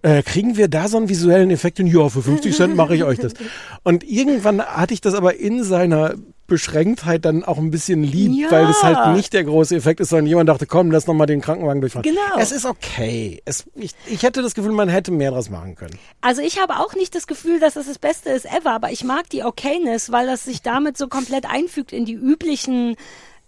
Äh, 0.03 0.23
kriegen 0.23 0.57
wir 0.57 0.69
da 0.69 0.89
so 0.89 0.99
einen 0.99 1.09
visuellen 1.09 1.51
Effekt? 1.51 1.81
Und 1.81 1.87
ja, 1.87 2.09
für 2.09 2.23
50 2.23 2.55
Cent 2.55 2.77
mache 2.77 2.95
ich 2.95 3.03
euch 3.03 3.19
das. 3.19 3.33
Und 3.83 4.05
irgendwann 4.05 4.63
hatte 4.63 4.95
ich 4.95 5.01
das 5.01 5.15
aber 5.15 5.37
in 5.41 5.65
seiner 5.65 6.15
Beschränktheit 6.47 7.24
dann 7.24 7.44
auch 7.44 7.59
ein 7.59 7.70
bisschen 7.70 8.03
lieb, 8.03 8.32
Ja. 8.34 8.51
weil 8.51 8.66
es 8.70 8.82
halt 8.82 9.16
nicht 9.16 9.32
der 9.32 9.44
große 9.44 9.74
Effekt 9.76 10.01
ist, 10.01 10.11
sondern 10.11 10.26
jemand 10.26 10.49
dachte, 10.49 10.66
komm, 10.66 10.90
lass 10.90 11.07
noch 11.07 11.14
mal 11.14 11.26
den 11.26 11.40
Krankenwagen 11.40 11.80
durchfahren. 11.80 12.03
Genau. 12.05 12.38
Es 12.38 12.53
ist 12.53 12.64
okay. 12.64 13.40
Es, 13.44 13.64
ich, 13.74 13.92
ich 14.07 14.22
hätte 14.22 14.42
das 14.42 14.55
Gefühl, 14.55 14.72
man 14.72 14.88
hätte 14.88 15.11
mehr 15.12 15.30
draus 15.30 15.51
machen 15.51 15.74
können. 15.74 15.99
Also 16.20 16.42
ich 16.42 16.61
habe 16.61 16.78
auch 16.78 16.94
nicht 16.94 17.14
das 17.14 17.26
Gefühl, 17.26 17.61
dass 17.61 17.74
das 17.74 17.86
das 17.86 17.99
Beste 17.99 18.30
ist 18.30 18.47
ever, 18.47 18.72
aber 18.72 18.90
ich 18.92 19.05
mag 19.05 19.28
die 19.30 19.42
Okayness, 19.44 20.12
weil 20.12 20.26
das 20.26 20.44
sich 20.44 20.62
damit 20.62 20.97
so 20.97 21.09
komplett 21.09 21.47
einfügt 21.51 21.92
in 21.92 22.05
die 22.05 22.14
üblichen 22.14 22.97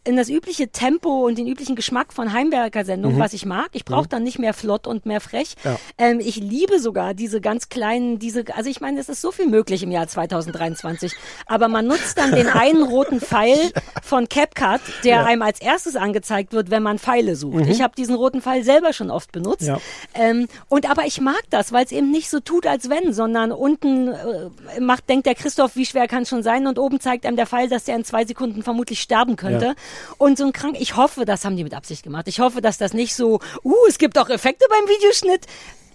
in 0.09 0.17
das 0.17 0.29
übliche 0.31 0.69
Tempo 0.69 1.27
und 1.27 1.37
den 1.39 1.47
üblichen 1.47 1.77
Geschmack 1.77 2.13
von 2.15 2.33
Heimwerker-Sendungen, 2.33 3.17
Mhm. 3.19 3.21
was 3.21 3.35
ich 3.35 3.45
mag. 3.45 3.69
Ich 3.73 3.85
brauche 3.85 4.05
Mhm. 4.05 4.09
dann 4.09 4.23
nicht 4.23 4.39
mehr 4.39 4.55
flott 4.55 4.87
und 4.87 5.05
mehr 5.07 5.21
frech. 5.21 5.55
Ja. 5.65 5.79
Ähm, 5.99 6.19
ich 6.21 6.37
liebe 6.37 6.81
sogar 6.81 7.13
diese 7.15 7.41
ganz 7.41 7.69
kleinen, 7.69 8.19
diese, 8.19 8.45
also 8.57 8.71
ich 8.71 8.81
meine, 8.81 8.99
es 9.01 9.09
ist 9.11 9.21
so 9.21 9.31
viel 9.33 9.47
möglich 9.47 9.83
im 9.83 9.91
Jahr 9.91 10.09
2023. 10.09 11.13
Aber 11.47 11.69
man 11.69 11.87
nutzt 11.87 12.17
dann 12.19 12.33
den 12.33 12.47
einen 12.49 12.83
roten 12.83 13.21
Pfeil 13.21 13.59
von 14.03 14.29
CapCut, 14.29 14.81
der 15.05 15.17
Ja. 15.17 15.25
einem 15.27 15.43
als 15.43 15.61
erstes 15.61 15.95
angezeigt 15.97 16.53
wird, 16.53 16.71
wenn 16.71 16.83
man 16.83 16.99
Pfeile 16.99 17.37
sucht. 17.37 17.65
Mhm. 17.67 17.71
Ich 17.71 17.83
habe 17.83 17.95
diesen 17.95 18.15
roten 18.15 18.41
Pfeil 18.41 18.65
selber 18.65 18.93
schon 18.93 19.11
oft 19.11 19.31
benutzt. 19.33 19.71
Ähm, 20.15 20.49
und 20.69 20.89
aber 20.91 21.05
ich 21.05 21.21
mag 21.21 21.43
das, 21.51 21.71
weil 21.73 21.85
es 21.85 21.93
eben 21.93 22.11
nicht 22.11 22.31
so 22.31 22.41
tut, 22.41 22.67
als 22.67 22.89
wenn, 22.89 23.13
sondern 23.13 23.53
unten 23.53 24.09
äh, 24.09 24.81
macht, 24.81 25.09
denkt 25.09 25.27
der 25.27 25.35
Christoph, 25.35 25.77
wie 25.77 25.85
schwer 25.87 26.09
kann 26.09 26.23
es 26.23 26.29
schon 26.31 26.43
sein, 26.43 26.67
und 26.67 26.79
oben 26.79 26.99
zeigt 26.99 27.27
einem 27.27 27.37
der 27.37 27.47
Pfeil, 27.47 27.69
dass 27.69 27.85
der 27.85 27.97
in 27.97 28.05
zwei 28.05 28.25
Sekunden 28.25 28.63
vermutlich 28.63 29.01
sterben 29.01 29.37
könnte. 29.37 29.75
Und 30.17 30.39
so 30.39 30.45
ein 30.45 30.53
krank, 30.53 30.77
ich 30.79 30.97
hoffe, 30.97 31.25
das 31.25 31.45
haben 31.45 31.57
die 31.57 31.65
mit 31.65 31.75
Absicht 31.75 32.03
gemacht. 32.03 32.29
Ich 32.29 32.41
hoffe, 32.41 32.61
dass 32.61 32.79
das 32.79 32.93
nicht 32.93 33.15
so, 33.15 33.41
uh, 33.65 33.75
es 33.89 33.99
gibt 33.99 34.19
auch 34.19 34.29
Effekte 34.29 34.67
beim 34.69 34.89
Videoschnitt. 34.89 35.47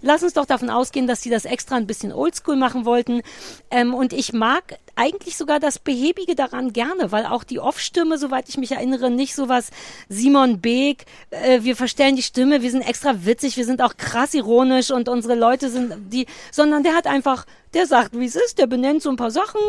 Lass 0.02 0.22
uns 0.22 0.34
doch 0.34 0.44
davon 0.46 0.70
ausgehen, 0.70 1.06
dass 1.06 1.22
sie 1.22 1.30
das 1.30 1.44
extra 1.44 1.76
ein 1.76 1.86
bisschen 1.86 2.12
oldschool 2.12 2.56
machen 2.56 2.84
wollten. 2.84 3.22
Ähm, 3.70 3.94
und 3.94 4.12
ich 4.12 4.32
mag 4.32 4.78
eigentlich 4.96 5.36
sogar 5.36 5.60
das 5.60 5.78
Behäbige 5.78 6.34
daran 6.34 6.72
gerne, 6.72 7.10
weil 7.10 7.26
auch 7.26 7.42
die 7.44 7.58
Off-Stimme, 7.58 8.18
soweit 8.18 8.48
ich 8.48 8.58
mich 8.58 8.72
erinnere, 8.72 9.10
nicht 9.10 9.34
sowas 9.34 9.70
Simon 10.08 10.60
Beek, 10.60 11.04
äh, 11.30 11.62
wir 11.62 11.74
verstellen 11.76 12.16
die 12.16 12.22
Stimme, 12.22 12.62
wir 12.62 12.70
sind 12.70 12.82
extra 12.82 13.24
witzig, 13.24 13.56
wir 13.56 13.64
sind 13.64 13.82
auch 13.82 13.96
krass 13.96 14.34
ironisch 14.34 14.90
und 14.90 15.08
unsere 15.08 15.34
Leute 15.34 15.68
sind 15.70 15.94
die, 16.12 16.26
sondern 16.52 16.82
der 16.84 16.94
hat 16.94 17.06
einfach, 17.08 17.44
der 17.72 17.86
sagt, 17.88 18.16
wie 18.16 18.24
es 18.24 18.36
ist, 18.36 18.58
der 18.58 18.68
benennt 18.68 19.02
so 19.02 19.10
ein 19.10 19.16
paar 19.16 19.32
Sachen, 19.32 19.60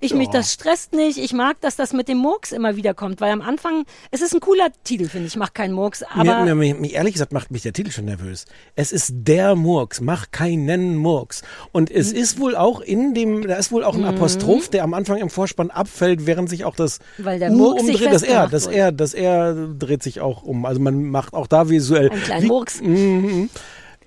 ich 0.00 0.14
mich, 0.14 0.26
Ja. 0.28 0.32
das 0.32 0.52
stresst 0.52 0.94
nicht, 0.94 1.18
ich 1.18 1.32
mag, 1.32 1.60
dass 1.60 1.76
das 1.76 1.92
mit 1.92 2.08
dem 2.08 2.18
Murks 2.18 2.50
immer 2.50 2.74
wieder 2.74 2.92
kommt, 2.92 3.20
weil 3.20 3.30
am 3.30 3.40
Anfang, 3.40 3.84
es 4.10 4.20
ist 4.20 4.34
ein 4.34 4.40
cooler 4.40 4.70
Titel, 4.82 5.08
finde 5.08 5.28
ich, 5.28 5.36
macht 5.36 5.54
keinen 5.54 5.74
Murks, 5.74 6.02
aber 6.02 6.44
mir, 6.44 6.54
mir, 6.56 6.74
mir, 6.74 6.90
ehrlich 6.90 7.12
gesagt 7.12 7.32
macht 7.32 7.52
mich 7.52 7.62
der 7.62 7.72
Titel 7.72 7.92
schon 7.92 8.06
nervös. 8.06 8.46
Es 8.74 8.90
ist 8.90 9.12
der 9.14 9.54
Murks, 9.54 9.71
mach 10.00 10.30
keinen 10.30 10.96
Murks. 10.96 11.42
Und 11.72 11.90
es 11.90 12.12
Mhm. 12.12 12.18
ist 12.18 12.40
wohl 12.40 12.56
auch 12.56 12.80
in 12.80 13.14
dem, 13.14 13.46
da 13.46 13.56
ist 13.56 13.72
wohl 13.72 13.84
auch 13.84 13.94
ein 13.94 14.04
Apostroph, 14.04 14.68
der 14.68 14.84
am 14.84 14.94
Anfang 14.94 15.18
im 15.18 15.30
Vorspann 15.30 15.70
abfällt, 15.70 16.26
während 16.26 16.48
sich 16.50 16.64
auch 16.64 16.74
das 16.76 16.98
Weil 17.18 17.38
der 17.38 17.50
U 17.50 17.56
Murks 17.56 17.82
umdreht. 17.82 18.12
Das 18.12 18.22
R, 18.22 18.48
das. 18.48 18.66
R, 18.66 18.92
das 18.92 19.14
R 19.14 19.54
dreht 19.78 20.02
sich 20.02 20.20
auch 20.20 20.42
um. 20.42 20.66
Also 20.66 20.80
man 20.80 21.04
macht 21.04 21.34
auch 21.34 21.46
da 21.46 21.68
visuell. 21.68 22.10
Einen 22.10 22.22
kleinen 22.22 22.42
Wie- 22.44 22.48
Murks. 22.48 22.80
Mhm. 22.80 23.50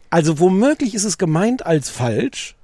Also 0.09 0.39
womöglich 0.39 0.93
ist 0.95 1.03
es 1.03 1.17
gemeint 1.17 1.65
als 1.65 1.89
falsch. 1.89 2.55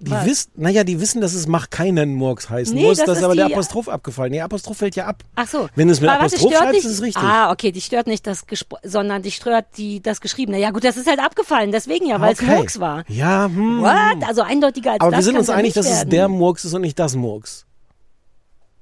Die 0.00 0.10
Was? 0.12 0.26
wissen, 0.26 0.50
naja, 0.56 0.84
die 0.84 1.00
wissen, 1.00 1.20
dass 1.20 1.34
es 1.34 1.46
mach 1.48 1.70
keinen 1.70 2.14
Murks 2.14 2.48
heißen 2.48 2.74
Nee, 2.74 2.84
muss, 2.86 2.98
das 2.98 3.06
das 3.06 3.18
ist 3.18 3.24
aber 3.24 3.34
der 3.34 3.46
die- 3.46 3.52
Apostroph 3.54 3.88
abgefallen. 3.88 4.30
Nee, 4.30 4.40
Apostroph 4.40 4.76
fällt 4.78 4.94
ja 4.96 5.06
ab. 5.06 5.24
Ach 5.34 5.48
so. 5.48 5.68
Wenn 5.74 5.88
du 5.88 5.92
es 5.92 6.00
mit 6.00 6.08
Aber 6.10 6.20
Apostroph 6.20 6.52
schreibst, 6.54 6.74
dich- 6.74 6.84
ist 6.84 6.90
es 6.92 7.02
richtig. 7.02 7.22
Ah, 7.22 7.50
okay, 7.50 7.72
die 7.72 7.80
stört 7.80 8.06
nicht 8.06 8.26
das 8.26 8.46
Gespro 8.46 8.78
sondern 8.84 9.22
die 9.22 9.30
stört 9.32 9.66
die 9.76 10.00
das 10.00 10.20
Geschriebene. 10.20 10.58
Ja 10.60 10.70
gut, 10.70 10.84
das 10.84 10.96
ist 10.96 11.08
halt 11.08 11.18
abgefallen, 11.20 11.72
deswegen 11.72 12.06
ja, 12.06 12.20
weil 12.20 12.32
es 12.34 12.40
Okay. 12.40 12.54
Murks 12.56 12.78
war. 12.78 13.04
Ja, 13.08 13.46
hm. 13.46 13.80
What? 13.82 14.28
Also 14.28 14.42
eindeutiger 14.42 14.92
als 14.92 15.00
Aber 15.00 15.10
das 15.10 15.18
wir 15.20 15.24
sind 15.24 15.38
uns 15.38 15.48
ja 15.48 15.54
einig, 15.54 15.74
dass 15.74 15.90
es 15.90 16.04
der 16.06 16.28
Murks 16.28 16.64
ist 16.64 16.74
und 16.74 16.82
nicht 16.82 16.98
das 16.98 17.16
Murks. 17.16 17.64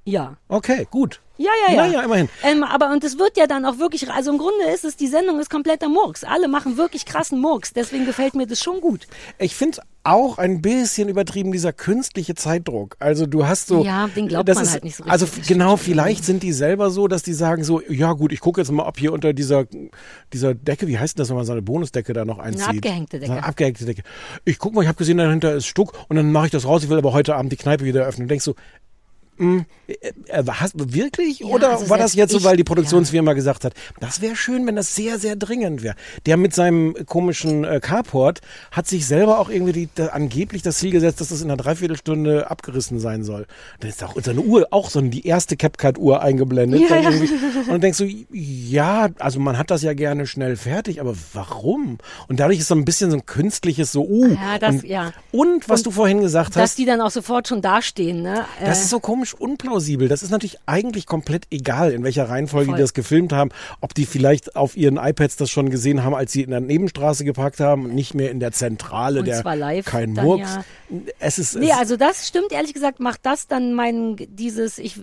Ja. 0.05 0.37
Okay, 0.49 0.87
gut. 0.91 1.21
Ja, 1.39 1.51
ja, 1.67 1.75
ja. 1.75 1.83
Naja, 1.87 2.03
immerhin. 2.03 2.29
Ähm, 2.45 2.63
aber 2.63 2.91
und 2.91 3.03
es 3.05 3.19
wird 3.19 3.37
ja 3.37 3.47
dann 3.47 3.65
auch 3.67 3.79
wirklich, 3.79 4.09
also 4.11 4.31
im 4.31 4.39
Grunde 4.39 4.65
ist 4.73 4.85
es, 4.85 4.97
die 4.97 5.09
Sendung 5.09 5.39
ist 5.41 5.51
kompletter 5.51 5.89
Murks. 5.89 6.25
Alle 6.25 6.49
machen 6.49 6.77
wirklich 6.77 7.05
krassen 7.05 7.41
Murks, 7.41 7.73
deswegen 7.75 8.07
gefällt 8.07 8.35
mir 8.35 8.47
das 8.47 8.63
schon 8.63 8.81
gut. 8.81 9.07
Ich 9.39 9.55
finde 9.57 9.79
auch 10.07 10.39
ein 10.39 10.63
bisschen 10.63 11.09
übertrieben 11.09 11.53
dieser 11.53 11.73
künstliche 11.73 12.35
Zeitdruck. 12.35 12.97
Also 12.99 13.27
du 13.27 13.47
hast 13.47 13.69
so. 13.69 13.85
Ja, 13.85 14.09
den 14.09 14.29
glaubt 14.29 14.49
das 14.49 14.57
man 14.57 14.65
ist, 14.65 14.73
halt 14.73 14.85
nicht 14.85 14.97
so 14.97 15.05
richtig. 15.05 15.13
Also 15.13 15.27
genau, 15.47 15.77
vielleicht 15.77 16.25
sind 16.25 16.43
die 16.43 16.53
selber 16.53 16.91
so, 16.91 17.09
dass 17.09 17.23
die 17.23 17.33
sagen 17.33 17.65
so, 17.65 17.81
ja 17.89 18.13
gut, 18.13 18.33
ich 18.33 18.41
gucke 18.41 18.61
jetzt 18.61 18.71
mal, 18.71 18.85
ob 18.85 18.99
hier 18.99 19.13
unter 19.13 19.33
dieser, 19.33 19.67
dieser 20.33 20.55
Decke, 20.55 20.87
wie 20.87 20.99
heißt 20.99 21.17
denn 21.17 21.23
das, 21.23 21.29
wenn 21.29 21.37
man 21.37 21.45
so 21.45 21.53
eine 21.53 21.63
Bonusdecke 21.63 22.13
da 22.13 22.25
noch 22.25 22.39
einzieht? 22.39 22.69
abgehängte 22.69 23.19
Decke. 23.19 23.33
Eine 23.33 23.45
abgehängte 23.45 23.85
Decke. 23.85 24.03
Ich 24.45 24.59
guck 24.59 24.75
mal, 24.75 24.83
ich 24.83 24.89
habe 24.89 24.99
gesehen, 24.99 25.19
dahinter 25.19 25.55
ist 25.55 25.67
Stuck 25.67 25.93
und 26.09 26.17
dann 26.17 26.33
mache 26.33 26.47
ich 26.47 26.53
das 26.53 26.65
raus, 26.65 26.83
ich 26.83 26.89
will 26.89 26.99
aber 26.99 27.13
heute 27.13 27.37
Abend 27.37 27.53
die 27.53 27.57
Kneipe 27.57 27.85
wieder 27.85 28.05
öffnen. 28.05 28.25
Und 28.25 28.29
denkst 28.29 28.45
so, 28.45 28.55
mh, 29.39 29.65
äh, 29.87 29.93
äh, 30.29 30.45
hast, 30.47 30.75
wirklich? 30.95 31.41
Ja, 31.41 31.47
Oder 31.47 31.71
also 31.73 31.89
war 31.89 31.99
das 31.99 32.15
jetzt 32.15 32.33
so, 32.33 32.45
weil 32.45 32.57
die 32.57 32.65
Produktionsfirma 32.65 33.33
gesagt 33.33 33.65
hat, 33.65 33.75
das 34.01 34.21
wäre 34.21 34.37
schön, 34.37 34.67
wenn 34.67 34.77
das 34.77 34.95
sehr, 34.95 35.19
sehr 35.19 35.37
dringend 35.37 35.83
wäre. 35.83 35.95
Der 36.27 36.37
mit 36.37 36.55
seinem 36.55 36.95
komischen 37.07 37.65
äh, 37.65 37.81
Carport 37.81 38.41
hat 38.71 38.87
sich 38.87 39.07
selber 39.07 39.39
auch 39.39 39.49
irgendwie 39.49 39.73
die, 39.73 39.89
da, 39.95 40.07
angeblich 40.09 40.63
das 40.63 40.79
Ziel 40.79 40.91
gesetzt, 40.91 41.21
dass 41.21 41.29
das 41.29 41.41
in 41.43 41.51
einer 41.51 41.57
Dreiviertelstunde 41.57 42.51
abgerissen 42.51 42.99
sein 43.01 43.25
soll. 43.25 43.47
Dann 43.81 43.91
ist 43.91 44.03
auch 44.03 44.15
seine 44.23 44.41
Uhr, 44.41 44.67
auch 44.71 44.91
so 44.91 45.01
die 45.01 45.27
erste 45.27 45.57
CapCut-Uhr 45.57 46.21
eingeblendet. 46.23 46.89
Ja, 46.89 46.97
ja. 46.97 47.09
Und 47.09 47.69
dann 47.69 47.81
denkst 47.81 47.99
du, 47.99 48.07
ja, 48.33 49.09
also 49.19 49.41
man 49.41 49.59
hat 49.59 49.71
das 49.71 49.83
ja 49.83 49.93
gerne 49.95 50.27
schnell 50.27 50.57
fertig, 50.57 51.01
aber 51.01 51.15
warum? 51.33 51.99
Und 52.29 52.41
dadurch 52.41 52.59
ist 52.61 52.69
so 52.69 52.75
ein 52.75 52.85
bisschen 52.85 53.11
so 53.11 53.17
ein 53.17 53.27
künstliches 53.27 53.93
so, 53.93 54.07
uh. 54.07 54.29
Ja, 54.29 54.59
das, 54.59 54.77
und, 54.77 54.85
ja. 54.85 55.13
und 55.33 55.69
was 55.69 55.81
Und 55.81 55.87
du 55.87 55.91
vorhin 55.93 56.21
gesagt 56.21 56.57
Dass 56.57 56.63
hast, 56.63 56.79
die 56.79 56.85
dann 56.85 57.01
auch 57.01 57.11
sofort 57.11 57.49
schon 57.49 57.63
dastehen, 57.63 58.23
ne? 58.23 58.45
das 58.61 58.79
Äh, 58.79 58.83
ist 58.83 58.91
so 58.91 59.01
komisch 59.01 59.26
unplausibel. 59.35 60.09
Das 60.09 60.23
ist 60.23 60.31
natürlich 60.31 60.59
eigentlich 60.67 61.07
komplett 61.07 61.47
egal, 61.51 61.93
in 61.93 62.03
welcher 62.05 62.29
Reihenfolge 62.29 62.67
Voll. 62.67 62.77
die 62.77 62.83
das 62.83 62.95
gefilmt 62.95 63.33
haben. 63.33 63.51
Ob 63.81 63.95
die 63.95 64.07
vielleicht 64.07 64.57
auf 64.57 64.77
ihren 64.77 64.97
iPads 64.97 65.37
das 65.37 65.51
schon 65.51 65.71
gesehen 65.71 66.05
haben, 66.05 66.15
als 66.15 66.33
sie 66.33 66.43
in 66.43 66.51
der 66.51 66.61
Nebenstraße 66.61 67.25
geparkt 67.25 67.61
haben 67.61 67.85
und 67.87 67.95
nicht 67.95 68.15
mehr 68.15 68.31
in 68.31 68.41
der 68.41 68.53
Zentrale, 68.53 69.21
Und 69.21 69.27
der 69.27 69.43
zwar 69.43 69.57
live 69.57 69.85
kein 69.87 70.13
Murks. 70.13 70.57
ja. 70.57 70.65
Es 71.19 71.39
ist 71.39 71.57
Nee, 71.57 71.71
es, 71.71 71.77
also 71.79 71.97
das 71.97 72.27
stimmt, 72.29 72.53
ehrlich 72.53 72.75
gesagt, 72.75 73.01
macht 73.01 73.21
das 73.25 73.47
dann 73.47 73.75
mein, 73.75 74.17
dieses, 74.17 74.79
ich, 74.79 75.01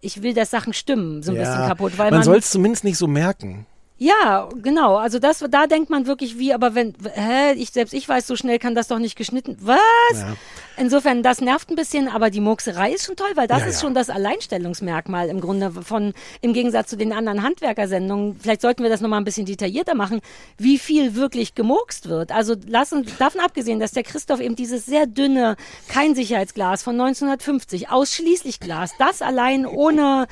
ich 0.00 0.22
will, 0.22 0.34
dass 0.34 0.50
Sachen 0.50 0.72
stimmen, 0.72 1.22
so 1.22 1.32
ein 1.32 1.36
ja, 1.36 1.42
bisschen 1.42 1.68
kaputt, 1.68 1.92
weil 1.98 2.10
man 2.10 2.20
man, 2.20 2.24
soll 2.24 2.36
es 2.36 2.50
zumindest 2.50 2.84
nicht 2.84 2.98
so 2.98 3.06
merken. 3.06 3.66
Ja, 4.02 4.48
genau, 4.62 4.96
also 4.96 5.18
das, 5.18 5.44
da 5.50 5.66
denkt 5.66 5.90
man 5.90 6.06
wirklich 6.06 6.38
wie, 6.38 6.54
aber 6.54 6.74
wenn, 6.74 6.94
hä, 7.12 7.52
ich, 7.52 7.70
selbst 7.70 7.92
ich 7.92 8.08
weiß, 8.08 8.26
so 8.26 8.34
schnell 8.34 8.58
kann 8.58 8.74
das 8.74 8.88
doch 8.88 8.98
nicht 8.98 9.14
geschnitten, 9.14 9.58
was? 9.60 9.78
Ja. 10.14 10.36
Insofern, 10.78 11.22
das 11.22 11.42
nervt 11.42 11.68
ein 11.68 11.76
bisschen, 11.76 12.08
aber 12.08 12.30
die 12.30 12.40
Murkserei 12.40 12.92
ist 12.92 13.04
schon 13.04 13.16
toll, 13.16 13.28
weil 13.34 13.46
das 13.46 13.60
Ja, 13.60 13.66
ist 13.66 13.74
ja. 13.74 13.80
schon 13.82 13.92
das 13.92 14.08
Alleinstellungsmerkmal 14.08 15.28
im 15.28 15.42
Grunde 15.42 15.70
von, 15.82 16.14
im 16.40 16.54
Gegensatz 16.54 16.88
zu 16.88 16.96
den 16.96 17.12
anderen 17.12 17.42
Handwerkersendungen. 17.42 18.38
Vielleicht 18.40 18.62
sollten 18.62 18.82
wir 18.82 18.88
das 18.88 19.02
nochmal 19.02 19.20
ein 19.20 19.24
bisschen 19.24 19.44
detaillierter 19.44 19.94
machen, 19.94 20.22
wie 20.56 20.78
viel 20.78 21.14
wirklich 21.14 21.54
gemurkst 21.54 22.08
wird. 22.08 22.32
Also 22.32 22.54
lassen, 22.66 23.04
davon 23.18 23.42
abgesehen, 23.42 23.80
dass 23.80 23.90
der 23.90 24.04
Christoph 24.04 24.40
eben 24.40 24.56
dieses 24.56 24.86
sehr 24.86 25.04
dünne, 25.06 25.56
kein 25.88 26.14
Sicherheitsglas 26.14 26.82
von 26.82 26.98
1950, 26.98 27.90
ausschließlich 27.90 28.60
Glas, 28.60 28.92
das 28.98 29.20
allein 29.20 29.66
ohne 29.66 30.26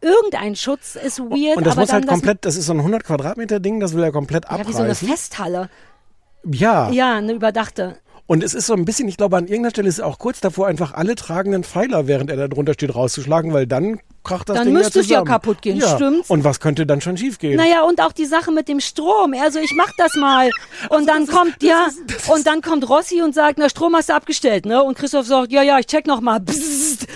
irgendein 0.00 0.56
Schutz 0.56 0.96
ist 0.96 1.18
weird. 1.20 1.56
Und 1.56 1.66
das 1.66 1.76
muss 1.76 1.88
dann 1.88 1.94
halt 1.94 2.04
das, 2.04 2.10
komplett, 2.10 2.44
das 2.44 2.56
ist 2.56 2.66
so 2.66 2.72
ein 2.72 2.78
100 2.78 3.04
Quadratmeter 3.04 3.60
Ding, 3.60 3.80
das 3.80 3.94
will 3.94 4.02
er 4.02 4.12
komplett 4.12 4.44
ja, 4.44 4.58
wie 4.66 4.72
so 4.72 4.78
eine 4.78 4.90
abreißen. 4.90 5.08
Festhalle. 5.08 5.70
ja. 6.44 6.90
Ja, 6.90 7.16
eine 7.16 7.32
überdachte. 7.32 7.96
Und 8.30 8.44
es 8.44 8.52
ist 8.52 8.66
so 8.66 8.74
ein 8.74 8.84
bisschen, 8.84 9.08
ich 9.08 9.16
glaube, 9.16 9.38
an 9.38 9.44
irgendeiner 9.44 9.70
Stelle 9.70 9.88
ist 9.88 10.00
er 10.00 10.06
auch 10.06 10.18
kurz 10.18 10.40
davor, 10.40 10.66
einfach 10.66 10.92
alle 10.92 11.14
tragenden 11.14 11.64
Pfeiler, 11.64 12.06
während 12.06 12.28
er 12.28 12.36
da 12.36 12.46
drunter 12.46 12.74
steht, 12.74 12.94
rauszuschlagen, 12.94 13.54
weil 13.54 13.66
dann 13.66 14.00
kracht 14.22 14.50
das 14.50 14.58
Dann 14.58 14.66
Ding 14.66 14.74
müsste 14.74 14.98
ja 14.98 15.02
es 15.02 15.08
ja 15.08 15.22
kaputt 15.24 15.62
gehen, 15.62 15.78
ja. 15.78 15.94
stimmt's? 15.94 16.28
Und 16.28 16.44
was 16.44 16.60
könnte 16.60 16.84
dann 16.84 17.00
schon 17.00 17.16
schiefgehen? 17.16 17.56
Naja, 17.56 17.84
und 17.84 18.02
auch 18.02 18.12
die 18.12 18.26
Sache 18.26 18.52
mit 18.52 18.68
dem 18.68 18.80
Strom. 18.80 19.32
Also 19.42 19.60
ich 19.60 19.72
mach 19.74 19.90
das 19.96 20.14
mal. 20.14 20.50
Und 20.90 21.08
dann 21.08 21.26
kommt, 21.26 21.62
ja, 21.62 21.88
und 22.30 22.46
dann 22.46 22.60
kommt 22.60 22.86
Rossi 22.90 23.22
und 23.22 23.34
sagt, 23.34 23.58
na, 23.58 23.70
Strom 23.70 23.96
hast 23.96 24.10
du 24.10 24.14
abgestellt, 24.14 24.66
ne? 24.66 24.82
Und 24.82 24.98
Christoph 24.98 25.26
sagt, 25.26 25.50
ja, 25.50 25.62
ja, 25.62 25.78
ich 25.78 25.86
check 25.86 26.06
noch 26.06 26.20
mal. 26.20 26.38
Bzzzt. 26.38 27.06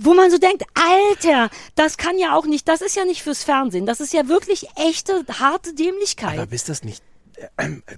Wo 0.00 0.14
man 0.14 0.30
so 0.30 0.38
denkt, 0.38 0.64
Alter, 0.74 1.50
das 1.74 1.96
kann 1.96 2.18
ja 2.18 2.36
auch 2.36 2.46
nicht, 2.46 2.68
das 2.68 2.80
ist 2.80 2.96
ja 2.96 3.04
nicht 3.04 3.22
fürs 3.22 3.42
Fernsehen. 3.42 3.84
Das 3.84 4.00
ist 4.00 4.12
ja 4.12 4.28
wirklich 4.28 4.68
echte, 4.76 5.24
harte 5.40 5.74
Dämlichkeit. 5.74 6.38
Aber 6.38 6.46
bist 6.46 6.68
das 6.68 6.84
nicht 6.84 7.02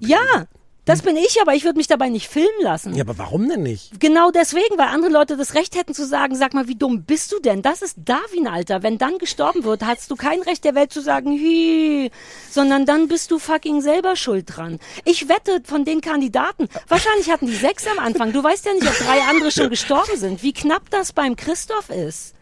ja, 0.01 0.47
Das 0.91 1.03
bin 1.03 1.17
ich, 1.17 1.41
aber 1.41 1.55
ich 1.55 1.63
würde 1.63 1.77
mich 1.79 1.87
dabei 1.87 2.09
nicht 2.09 2.27
filmen 2.29 2.49
lassen. 2.63 2.97
Ja, 2.97 3.05
aber 3.05 3.17
warum 3.17 3.49
denn 3.49 3.63
nicht? 3.63 4.01
Genau 4.01 4.33
deswegen, 4.33 4.77
weil 4.77 4.89
andere 4.89 5.13
Leute 5.13 5.37
das 5.37 5.55
Recht 5.55 5.77
hätten 5.77 5.95
zu 5.95 6.05
sagen, 6.05 6.35
sag 6.35 6.53
mal, 6.53 6.67
wie 6.67 6.75
dumm 6.75 7.05
bist 7.05 7.31
du 7.31 7.39
denn? 7.39 7.63
Das 7.63 7.81
ist 7.81 7.97
Darwin, 8.05 8.49
Alter. 8.49 8.83
Wenn 8.83 8.99
dann 8.99 9.19
gestorben 9.19 9.63
wird, 9.63 9.87
hast 9.87 10.11
du 10.11 10.17
kein 10.17 10.43
Recht 10.43 10.65
der 10.65 10.75
Welt 10.75 10.93
zu 10.93 11.01
sagen, 11.01 11.31
hi, 11.31 12.11
sondern 12.51 12.87
dann 12.87 13.07
bist 13.07 13.31
du 13.31 13.39
fucking 13.39 13.83
selber 13.83 14.17
schuld 14.17 14.47
dran. 14.49 14.81
Ich 15.05 15.29
wette 15.29 15.63
von 15.63 15.85
den 15.85 16.01
Kandidaten, 16.01 16.69
wahrscheinlich 16.89 17.31
hatten 17.31 17.47
die 17.47 17.55
sechs 17.55 17.87
am 17.87 18.01
Anfang. 18.01 18.33
Du 18.33 18.43
weißt 18.43 18.67
ja 18.67 18.73
nicht, 18.73 18.89
ob 18.89 18.99
drei 18.99 19.21
andere 19.31 19.53
schon 19.53 19.71
gestorben 19.71 20.17
sind. 20.17 20.43
Wie 20.43 20.53
knapp 20.53 20.91
das 20.91 21.13
beim 21.13 21.37
Christoph 21.37 21.91
ist. 21.91 22.35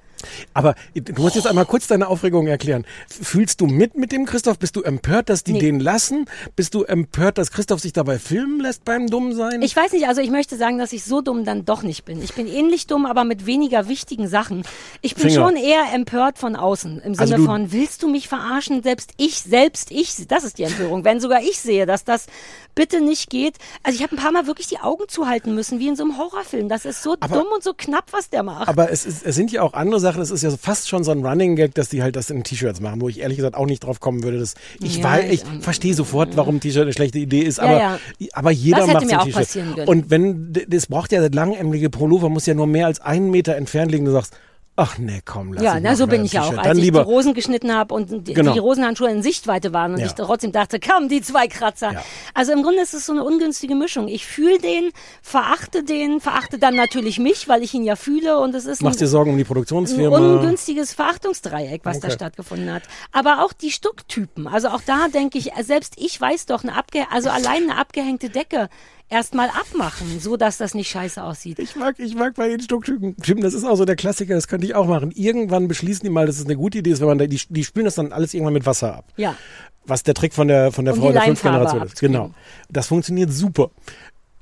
Aber 0.54 0.74
du 0.94 1.22
musst 1.22 1.36
jetzt 1.36 1.46
einmal 1.46 1.66
kurz 1.66 1.86
deine 1.86 2.08
Aufregung 2.08 2.46
erklären. 2.46 2.84
Fühlst 3.08 3.60
du 3.60 3.66
mit 3.66 3.96
mit 3.96 4.12
dem 4.12 4.26
Christoph? 4.26 4.58
Bist 4.58 4.76
du 4.76 4.82
empört, 4.82 5.28
dass 5.28 5.44
die 5.44 5.52
Nee. 5.54 5.60
den 5.60 5.80
lassen? 5.80 6.26
Bist 6.56 6.74
du 6.74 6.84
empört, 6.84 7.38
dass 7.38 7.50
Christoph 7.50 7.80
sich 7.80 7.92
dabei 7.92 8.18
filmen 8.18 8.60
lässt 8.60 8.84
beim 8.84 9.06
Dummsein? 9.08 9.62
Ich 9.62 9.74
weiß 9.76 9.92
nicht, 9.92 10.06
also 10.08 10.20
ich 10.20 10.30
möchte 10.30 10.56
sagen, 10.56 10.78
dass 10.78 10.92
ich 10.92 11.04
so 11.04 11.20
dumm 11.20 11.44
dann 11.44 11.64
doch 11.64 11.82
nicht 11.82 12.04
bin. 12.04 12.22
Ich 12.22 12.34
bin 12.34 12.46
ähnlich 12.46 12.86
dumm, 12.86 13.06
aber 13.06 13.24
mit 13.24 13.46
weniger 13.46 13.88
wichtigen 13.88 14.28
Sachen. 14.28 14.62
Ich 15.02 15.14
bin 15.14 15.30
Finger. 15.30 15.46
schon 15.46 15.56
eher 15.56 15.84
empört 15.94 16.38
von 16.38 16.56
außen. 16.56 17.00
Im 17.00 17.10
Also 17.12 17.24
Sinne 17.26 17.36
du- 17.38 17.44
von, 17.46 17.72
willst 17.72 18.02
du 18.02 18.08
mich 18.08 18.28
verarschen? 18.28 18.82
Selbst 18.82 19.12
ich, 19.16 19.40
selbst 19.40 19.90
ich, 19.90 20.26
das 20.28 20.44
ist 20.44 20.58
die 20.58 20.64
Empörung. 20.64 21.04
Wenn 21.04 21.20
sogar 21.20 21.42
ich 21.42 21.58
sehe, 21.60 21.86
dass 21.86 22.04
das 22.04 22.26
bitte 22.74 23.00
nicht 23.00 23.28
geht. 23.30 23.56
Also 23.82 23.96
ich 23.96 24.02
habe 24.04 24.14
ein 24.16 24.22
paar 24.22 24.30
Mal 24.32 24.46
wirklich 24.46 24.68
die 24.68 24.78
Augen 24.78 25.04
zuhalten 25.08 25.54
müssen, 25.54 25.80
wie 25.80 25.88
in 25.88 25.96
so 25.96 26.04
einem 26.04 26.16
Horrorfilm. 26.16 26.68
Das 26.68 26.84
ist 26.84 27.02
so 27.02 27.16
dumm 27.16 27.46
und 27.52 27.62
so 27.62 27.72
knapp, 27.76 28.12
was 28.12 28.30
der 28.30 28.42
macht. 28.44 28.68
Aber 28.68 28.92
es, 28.92 29.04
ist, 29.04 29.24
es 29.26 29.34
sind 29.34 29.50
ja 29.50 29.62
auch 29.62 29.72
andere 29.74 29.98
Sachen. 30.00 30.07
Es 30.16 30.30
ist 30.30 30.42
ja 30.42 30.50
fast 30.56 30.88
schon 30.88 31.04
so 31.04 31.10
ein 31.10 31.24
Running 31.24 31.56
Gag, 31.56 31.74
dass 31.74 31.88
die 31.88 32.02
halt 32.02 32.16
das 32.16 32.30
in 32.30 32.44
T-Shirts 32.44 32.80
machen, 32.80 33.00
wo 33.00 33.08
ich 33.08 33.20
ehrlich 33.20 33.36
gesagt 33.36 33.54
auch 33.56 33.66
nicht 33.66 33.80
drauf 33.80 34.00
kommen 34.00 34.22
würde. 34.22 34.38
Dass 34.38 34.54
ich 34.80 34.98
Ja, 34.98 35.04
weiß, 35.04 35.24
ich 35.32 35.42
ich, 35.42 35.62
verstehe 35.62 35.94
sofort, 35.94 36.36
warum 36.36 36.56
ein 36.56 36.60
T-Shirt 36.60 36.82
eine 36.82 36.92
schlechte 36.92 37.18
Idee 37.18 37.40
ist, 37.40 37.58
Ja, 37.58 37.64
aber, 37.64 37.78
ja. 37.78 37.98
aber 38.32 38.50
jeder 38.50 38.86
macht 38.86 39.08
so 39.08 39.16
ein 39.16 39.30
T-Shirt. 39.32 39.88
Und 39.88 40.10
wenn, 40.10 40.52
das 40.68 40.86
braucht 40.86 41.12
ja 41.12 41.20
das 41.20 41.34
langärmelige 41.34 41.90
Pullover, 41.90 42.28
muss 42.28 42.46
ja 42.46 42.54
nur 42.54 42.66
mehr 42.66 42.86
als 42.86 43.00
einen 43.00 43.30
Meter 43.30 43.56
entfernt 43.56 43.92
liegen. 43.92 44.04
Du 44.04 44.12
sagst, 44.12 44.34
ach 44.78 44.96
nee, 44.98 45.20
komm, 45.24 45.52
lass 45.52 45.62
ja, 45.62 45.80
na, 45.80 45.96
so 45.96 46.06
bin 46.06 46.24
ich 46.24 46.32
ja 46.32 46.42
auch. 46.42 46.52
Als 46.56 46.62
Dann 46.68 46.78
ich 46.78 46.84
lieber, 46.84 47.00
die 47.04 47.10
Rosen 47.10 47.34
geschnitten 47.34 47.74
habe 47.74 47.92
und 47.94 48.26
die, 48.28 48.32
Genau. 48.32 48.52
die 48.52 48.58
Rosenhandschuhe 48.58 49.10
in 49.10 49.22
Sichtweite 49.22 49.72
waren 49.72 49.92
und 49.94 50.00
Ja. 50.00 50.06
ich 50.06 50.12
trotzdem 50.12 50.52
dachte, 50.52 50.78
komm, 50.80 51.08
die 51.08 51.20
zwei 51.20 51.48
Kratzer. 51.48 51.92
Ja. 51.92 52.04
Also 52.34 52.52
im 52.52 52.62
Grunde 52.62 52.80
ist 52.80 52.94
es 52.94 53.04
so 53.04 53.12
eine 53.12 53.24
ungünstige 53.24 53.74
Mischung. 53.74 54.08
Ich 54.08 54.24
fühle 54.26 54.58
den, 54.58 54.90
verachte 55.20 55.82
den, 55.84 56.20
verachte 56.20 56.58
dann 56.58 56.76
natürlich 56.76 57.18
mich, 57.18 57.48
weil 57.48 57.62
ich 57.62 57.74
ihn 57.74 57.82
ja 57.84 57.96
fühle 57.96 58.38
und 58.38 58.54
es 58.54 58.64
ist 58.66 58.82
machst 58.82 58.98
ein, 58.98 59.04
dir 59.04 59.08
Sorgen 59.08 59.30
um 59.32 59.36
die 59.36 59.42
ein 59.42 59.46
Produktionsfirma. 59.46 60.16
ungünstiges 60.16 60.92
Verachtungsdreieck, 60.94 61.80
was 61.84 62.00
da 62.00 62.08
Okay. 62.08 62.14
stattgefunden 62.16 62.72
hat. 62.72 62.84
Aber 63.12 63.44
auch 63.44 63.52
die 63.52 63.70
Stucktypen. 63.70 64.46
Also 64.46 64.68
auch 64.68 64.80
da 64.86 65.08
denke 65.08 65.38
ich, 65.38 65.50
selbst 65.62 65.94
ich 65.96 66.20
weiß 66.20 66.46
doch, 66.46 66.62
eine 66.62 66.76
abge 66.76 67.06
also 67.10 67.30
allein 67.30 67.64
eine 67.70 67.76
abgehängte 67.76 68.30
Decke 68.30 68.68
erstmal 69.08 69.48
abmachen, 69.48 70.20
so 70.20 70.36
dass 70.36 70.58
das 70.58 70.74
nicht 70.74 70.90
scheiße 70.90 71.22
aussieht. 71.22 71.58
Ich 71.58 71.76
mag, 71.76 71.98
ich 71.98 72.14
mag 72.14 72.34
bei 72.34 72.48
den 72.48 72.60
Stucktypen, 72.60 73.16
Typen, 73.16 73.42
das 73.42 73.54
ist 73.54 73.64
auch 73.64 73.76
so 73.76 73.84
der 73.84 73.96
Klassiker, 73.96 74.34
das 74.34 74.48
könnte 74.48 74.66
ich 74.66 74.74
auch 74.74 74.86
machen. 74.86 75.10
Irgendwann 75.14 75.68
beschließen 75.68 76.02
die 76.04 76.10
mal, 76.10 76.26
dass 76.26 76.38
es 76.38 76.44
eine 76.44 76.56
gute 76.56 76.78
Idee 76.78 76.90
ist, 76.90 77.00
wenn 77.00 77.08
man 77.08 77.18
da, 77.18 77.26
die, 77.26 77.40
die 77.48 77.64
spülen 77.64 77.84
das 77.84 77.94
dann 77.94 78.12
alles 78.12 78.34
irgendwann 78.34 78.54
mit 78.54 78.66
Wasser 78.66 78.96
ab. 78.96 79.04
Ja. 79.16 79.36
Was 79.84 80.02
der 80.02 80.14
Trick 80.14 80.34
von 80.34 80.48
der, 80.48 80.70
von 80.70 80.84
der 80.84 80.94
Um 80.94 81.00
Frau 81.00 81.12
der 81.12 81.22
fünften 81.22 81.48
Generation 81.48 81.82
ist. 81.82 82.00
Genau. 82.00 82.30
Das 82.68 82.88
funktioniert 82.88 83.32
super. 83.32 83.70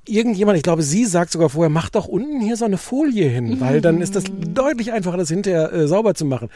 Irgendjemand, 0.08 0.56
ich 0.56 0.62
glaube, 0.62 0.82
sie 0.82 1.04
sagt 1.04 1.32
sogar 1.32 1.48
vorher, 1.48 1.68
mach 1.68 1.90
doch 1.90 2.06
unten 2.06 2.40
hier 2.40 2.56
so 2.56 2.64
eine 2.64 2.78
Folie 2.78 3.28
hin, 3.28 3.60
weil 3.60 3.80
dann 3.80 4.00
ist 4.00 4.14
das 4.14 4.24
deutlich 4.30 4.92
einfacher, 4.92 5.16
das 5.16 5.28
hinterher 5.28 5.72
äh, 5.72 5.88
sauber 5.88 6.14
zu 6.14 6.24
machen. 6.24 6.48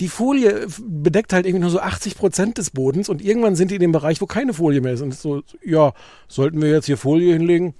Die 0.00 0.08
Folie 0.08 0.50
äh, 0.50 0.66
bedeckt 0.78 1.32
halt 1.32 1.46
irgendwie 1.46 1.62
nur 1.62 1.70
so 1.70 1.80
80 1.80 2.16
Prozent 2.16 2.58
des 2.58 2.70
Bodens 2.70 3.08
und 3.08 3.22
irgendwann 3.22 3.56
sind 3.56 3.70
die 3.70 3.76
in 3.76 3.80
dem 3.80 3.92
Bereich, 3.92 4.20
wo 4.20 4.26
keine 4.26 4.52
Folie 4.52 4.80
mehr 4.80 4.92
ist. 4.92 5.00
Und 5.00 5.14
so, 5.14 5.42
ja, 5.64 5.92
sollten 6.28 6.60
wir 6.60 6.70
jetzt 6.70 6.86
hier 6.86 6.98
Folie 6.98 7.32
hinlegen? 7.32 7.74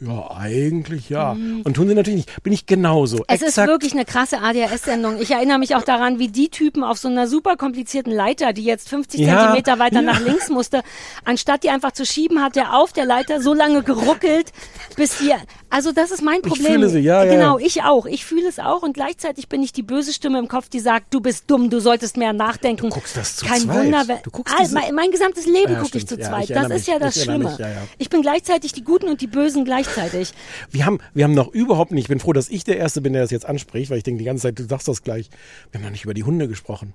Ja, 0.00 0.30
eigentlich 0.36 1.08
ja. 1.08 1.32
Und 1.32 1.74
tun 1.74 1.88
sie 1.88 1.94
natürlich 1.94 2.26
nicht. 2.26 2.42
Bin 2.42 2.52
ich 2.52 2.66
genauso. 2.66 3.18
Mhm. 3.18 3.22
Es 3.28 3.40
ist 3.42 3.48
Exakt. 3.50 3.68
wirklich 3.68 3.92
eine 3.92 4.04
krasse 4.04 4.40
ADHS-Sendung. 4.40 5.20
Ich 5.20 5.30
erinnere 5.30 5.58
mich 5.58 5.76
auch 5.76 5.82
daran, 5.84 6.18
wie 6.18 6.28
die 6.28 6.48
Typen 6.48 6.82
auf 6.82 6.98
so 6.98 7.08
einer 7.08 7.28
super 7.28 7.56
komplizierten 7.56 8.12
Leiter, 8.12 8.52
die 8.52 8.64
jetzt 8.64 8.88
50 8.88 9.20
Ja, 9.20 9.38
Zentimeter 9.38 9.78
weiter 9.78 9.96
ja. 9.96 10.02
nach 10.02 10.20
links 10.20 10.50
musste, 10.50 10.82
anstatt 11.24 11.62
die 11.62 11.70
einfach 11.70 11.92
zu 11.92 12.04
schieben, 12.04 12.42
hat 12.42 12.56
der 12.56 12.74
auf 12.74 12.92
der 12.92 13.06
Leiter 13.06 13.40
so 13.40 13.54
lange 13.54 13.82
geruckelt, 13.84 14.52
bis 14.96 15.18
die, 15.18 15.32
also 15.70 15.92
das 15.92 16.10
ist 16.10 16.22
mein 16.22 16.36
Ich 16.36 16.42
Problem. 16.48 16.72
fühle 16.72 16.88
sie, 16.88 16.98
ja, 17.00 17.24
Genau, 17.24 17.58
ja. 17.58 17.64
ich 17.66 17.82
auch. 17.84 18.06
Ich 18.06 18.24
fühle 18.24 18.48
es 18.48 18.58
auch 18.58 18.82
und 18.82 18.94
gleichzeitig 18.94 19.48
bin 19.48 19.62
ich 19.62 19.72
die 19.72 19.82
böse 19.82 20.12
Stimme 20.12 20.38
im 20.40 20.48
Kopf, 20.48 20.68
die 20.68 20.80
sagt, 20.80 21.14
du 21.14 21.20
bist 21.20 21.44
dumm, 21.46 21.70
du 21.70 21.78
solltest 21.80 22.16
mehr 22.16 22.32
nachdenken. 22.32 22.88
Du 22.88 22.94
guckst 22.94 23.16
das 23.16 23.36
zu 23.36 23.46
Kein 23.46 23.60
zweit. 23.60 23.76
Wunder, 23.84 24.02
wenn, 24.08 24.18
Du 24.24 24.30
guckst 24.30 24.54
diese- 24.60 24.74
mein, 24.74 24.92
mein 24.94 25.10
gesamtes 25.12 25.46
Leben 25.46 25.78
gucke 25.78 25.98
ich 25.98 26.06
zu 26.06 26.18
zweit. 26.18 26.42
ich 26.44 26.48
das 26.48 26.56
erinnere 26.56 26.78
ist 26.78 26.86
ja 26.88 26.94
mich. 26.94 27.02
das 27.04 27.16
Ich 27.16 27.22
Schlimme. 27.22 27.44
mich. 27.44 27.58
Ich 27.98 28.10
bin 28.10 28.22
gleichzeitig 28.22 28.72
die 28.72 28.82
Guten 28.84 29.08
und 29.08 29.20
die 29.20 29.26
Bösen 29.28 29.64
gleichzeitig. 29.84 30.32
Wir 30.70 30.86
haben, 30.86 30.98
wir 31.14 31.24
haben 31.24 31.34
noch 31.34 31.52
überhaupt 31.52 31.92
nicht, 31.92 32.04
ich 32.04 32.08
bin 32.08 32.20
froh, 32.20 32.32
dass 32.32 32.48
ich 32.48 32.64
der 32.64 32.76
Erste 32.78 33.00
bin, 33.00 33.12
der 33.12 33.22
das 33.22 33.30
jetzt 33.30 33.46
anspricht, 33.46 33.90
weil 33.90 33.98
ich 33.98 34.04
denke 34.04 34.18
die 34.18 34.24
ganze 34.24 34.42
Zeit, 34.42 34.58
du 34.58 34.64
sagst 34.64 34.88
das 34.88 35.02
gleich. 35.02 35.30
Wir 35.70 35.78
haben 35.78 35.84
noch 35.84 35.90
nicht 35.92 36.04
über 36.04 36.14
die 36.14 36.24
Hunde 36.24 36.48
gesprochen. 36.48 36.94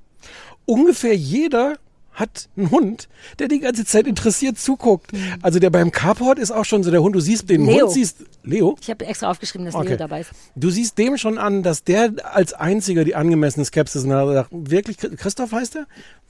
Ungefähr 0.65 1.15
jeder 1.15 1.77
hat 2.11 2.49
einen 2.57 2.69
Hund, 2.71 3.07
der 3.39 3.47
die 3.47 3.59
ganze 3.59 3.85
Zeit 3.85 4.05
interessiert 4.05 4.57
zuguckt. 4.59 5.11
Also 5.41 5.59
der 5.59 5.69
beim 5.69 5.91
Carport 5.91 6.37
ist 6.37 6.51
auch 6.51 6.65
schon 6.65 6.83
so 6.83 6.91
der 6.91 7.01
Hund, 7.01 7.15
du 7.15 7.21
siehst 7.21 7.49
den 7.49 7.65
Leo. 7.65 7.85
Hund, 7.85 7.93
siehst, 7.93 8.17
Leo? 8.43 8.75
Ich 8.81 8.89
habe 8.89 9.05
extra 9.05 9.29
aufgeschrieben, 9.31 9.65
dass 9.65 9.75
Okay. 9.75 9.89
Leo 9.89 9.97
dabei 9.97 10.21
ist. 10.21 10.31
Du 10.55 10.69
siehst 10.69 10.97
dem 10.97 11.17
schon 11.17 11.37
an, 11.37 11.63
dass 11.63 11.83
der 11.83 12.11
als 12.33 12.53
einziger 12.53 13.05
die 13.05 13.15
angemessene 13.15 13.63
Skepsis 13.65 14.01
sagt, 14.03 14.49
wirklich, 14.51 14.97
Christoph 14.97 15.51
heißt 15.53 15.77
er? 15.77 15.87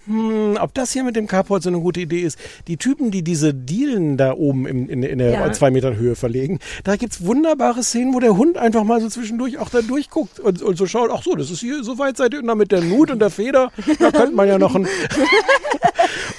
Hm, 0.10 0.58
ob 0.60 0.74
das 0.74 0.92
hier 0.92 1.04
mit 1.04 1.16
dem 1.16 1.28
Carport 1.28 1.62
so 1.62 1.70
eine 1.70 1.80
gute 1.80 2.00
Idee 2.00 2.22
ist. 2.22 2.40
Die 2.68 2.78
Typen, 2.78 3.12
die 3.12 3.22
diese 3.24 3.54
Dielen 3.54 4.18
da 4.18 4.34
oben 4.34 4.66
im, 4.66 4.90
in, 4.90 5.04
in 5.04 5.20
der 5.20 5.30
Ja. 5.32 5.52
zwei 5.54 5.70
Metern 5.70 5.98
Höhe 5.98 6.16
verlegen, 6.16 6.58
da 6.84 6.96
gibt's 6.96 7.24
wunderbare 7.24 7.84
Szenen, 7.84 8.16
wo 8.16 8.20
der 8.20 8.36
Hund 8.36 8.58
einfach 8.58 8.84
mal 8.84 9.00
so 9.02 9.08
zwischendurch 9.08 9.60
auch 9.60 9.70
da 9.70 9.82
durchguckt 9.84 10.40
und, 10.40 10.64
und 10.64 10.78
so 10.78 10.88
schaut, 10.88 11.12
ach 11.14 11.22
so, 11.22 11.36
das 11.36 11.52
ist 11.52 11.60
hier, 11.60 11.84
so 11.84 12.00
weit 12.00 12.18
seid 12.18 12.34
ihr 12.34 12.42
da 12.42 12.56
mit 12.56 12.72
der 12.72 12.82
Nut 12.82 13.12
und 13.12 13.20
der 13.20 13.30
Feder, 13.30 13.72
da 14.00 14.10
könnte 14.12 14.36
man 14.36 14.48
ja 14.48 14.58
noch 14.58 14.76
ein... 14.76 14.88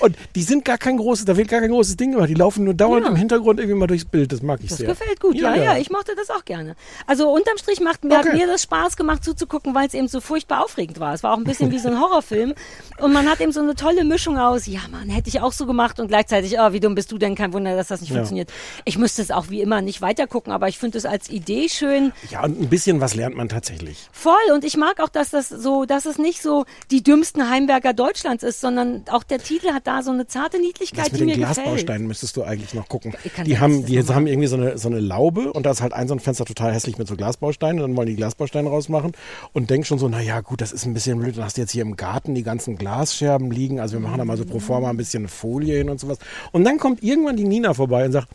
und 0.01 0.17
die 0.35 0.43
sind 0.43 0.65
gar 0.65 0.79
kein 0.79 0.97
großes, 0.97 1.25
da 1.25 1.37
wird 1.37 1.49
gar 1.49 1.61
kein 1.61 1.71
großes 1.71 1.97
Ding 1.97 2.13
gemacht, 2.13 2.29
die 2.29 2.35
laufen 2.35 2.65
nur 2.65 2.75
dauernd 2.75 3.05
Ja. 3.05 3.11
im 3.11 3.17
Hintergrund 3.17 3.61
irgendwie 3.61 3.79
mal 3.79 3.87
durchs 3.87 4.05
Bild, 4.05 4.33
das 4.33 4.43
mag 4.43 4.61
ich 4.63 4.69
Das 4.71 4.79
sehr. 4.79 4.89
gefällt 4.89 5.21
gut, 5.21 5.37
ja, 5.37 5.55
ja, 5.55 5.77
Ich 5.77 5.91
mochte 5.91 6.15
das 6.17 6.31
auch 6.31 6.45
gerne. 6.45 6.75
Also 7.07 7.31
unterm 7.33 7.57
Strich 7.59 7.81
macht 7.81 8.05
mir, 8.05 8.19
hat 8.19 8.27
Okay. 8.27 8.37
mir 8.37 8.47
das 8.47 8.63
Spaß 8.63 8.97
gemacht 8.97 9.23
zuzugucken, 9.25 9.75
weil 9.75 9.87
es 9.87 9.95
eben 9.95 10.09
so 10.09 10.21
furchtbar 10.21 10.65
aufregend 10.65 11.01
war. 11.01 11.15
Es 11.15 11.23
war 11.23 11.33
auch 11.35 11.39
ein 11.39 11.45
bisschen 11.45 11.71
wie 11.71 11.79
so 11.79 11.89
ein 11.89 12.01
Horrorfilm. 12.01 12.55
Und 12.99 13.13
man 13.13 13.29
hat 13.29 13.41
eben 13.41 13.53
so 13.53 13.61
eine 13.61 13.75
tolle 13.75 14.05
Mischung 14.05 14.39
aus, 14.39 14.67
ja 14.67 14.81
man, 14.91 15.09
hätte 15.09 15.29
ich 15.29 15.41
auch 15.41 15.53
so 15.53 15.67
gemacht 15.67 16.01
und 16.01 16.09
gleichzeitig, 16.09 16.57
oh, 16.59 16.73
wie 16.73 16.81
dumm 16.81 16.95
bist 16.95 17.13
du 17.13 17.19
denn? 17.19 17.35
Kein 17.35 17.53
Wunder, 17.53 17.77
dass 17.77 17.89
das 17.89 18.01
nicht 18.01 18.11
Ja. 18.11 18.17
funktioniert. 18.17 18.51
Ich 18.85 18.99
müsste 18.99 19.23
es 19.23 19.31
auch 19.31 19.49
wie 19.51 19.61
immer 19.61 19.81
nicht 19.83 20.01
weitergucken, 20.03 20.53
aber 20.53 20.69
ich 20.69 20.79
finde 20.79 20.99
es 20.99 21.07
als 21.07 21.29
Idee 21.31 21.69
schön. 21.69 22.13
Ja, 22.31 22.43
und 22.45 22.61
ein 22.61 22.69
bisschen 22.69 23.01
was 23.01 23.15
lernt 23.15 23.37
man 23.37 23.49
tatsächlich. 23.49 24.09
Voll 24.13 24.35
und 24.55 24.65
ich 24.65 24.77
mag 24.77 25.01
auch, 25.01 25.09
dass 25.09 25.31
das 25.31 25.49
so, 25.49 25.85
dass 25.85 26.07
es 26.07 26.19
nicht 26.19 26.43
so 26.43 26.65
die 26.91 27.03
dümmsten 27.03 27.49
Heimwerker 27.51 27.93
Deutschlands 27.93 28.43
ist, 28.43 28.61
sondern 28.61 29.05
auch 29.11 29.23
der 29.25 29.39
Titel 29.39 29.73
hat 29.73 29.87
da 29.91 30.03
so 30.03 30.11
eine 30.13 30.27
zarte 30.27 30.61
Niedlichkeit, 30.61 31.07
Das 31.07 31.13
mit 31.13 31.21
die 31.21 31.27
den 31.27 31.41
mir 31.41 31.47
gefällt. 31.47 31.57
Glasbausteinen 31.57 32.07
müsstest 32.07 32.37
du 32.37 32.45
eigentlich 32.45 32.75
noch 32.75 32.89
gucken. 32.89 33.15
Die 33.45 33.59
haben, 33.59 33.85
die 33.85 34.01
haben 34.01 34.27
irgendwie 34.27 34.47
so 34.47 34.57
eine, 34.57 34.79
so 34.79 34.89
eine 34.89 35.01
Laube 35.01 35.53
und 35.53 35.67
da 35.67 35.73
ist 35.73 35.83
halt 35.83 35.93
ein 35.93 36.07
so 36.07 36.15
ein 36.15 36.21
Fenster 36.21 36.45
total 36.45 36.73
hässlich 36.73 36.97
mit 36.97 37.09
so 37.09 37.17
Glasbausteinen 37.17 37.83
und 37.83 37.91
dann 37.91 37.97
wollen 37.97 38.07
die 38.07 38.17
Glasbausteine 38.17 38.69
rausmachen 38.69 39.13
und 39.53 39.71
denken 39.71 39.85
schon 39.85 39.99
so, 39.99 40.09
naja 40.09 40.41
gut, 40.41 40.61
das 40.61 40.73
ist 40.73 40.87
ein 40.87 40.95
bisschen 40.95 41.19
blöd, 41.19 41.37
dann 41.37 41.45
hast 41.45 41.57
du 41.57 41.63
jetzt 41.63 41.73
hier 41.73 41.83
im 41.83 41.97
Garten 41.97 42.35
die 42.35 42.45
ganzen 42.45 42.77
Glasscherben 42.77 43.51
liegen, 43.51 43.81
also 43.81 43.95
wir 43.95 44.01
machen 44.01 44.19
da 44.19 44.25
mal 44.25 44.37
so 44.37 44.45
pro 44.45 44.61
forma 44.61 44.91
ein 44.91 44.97
bisschen 44.97 45.27
Folie 45.29 45.79
hin 45.79 45.91
und 45.91 45.99
sowas. 45.99 46.19
Und 46.53 46.65
dann 46.65 46.79
kommt 46.79 47.03
irgendwann 47.03 47.37
die 47.37 47.45
Nina 47.45 47.75
vorbei 47.75 48.05
und 48.05 48.13
sagt, 48.13 48.29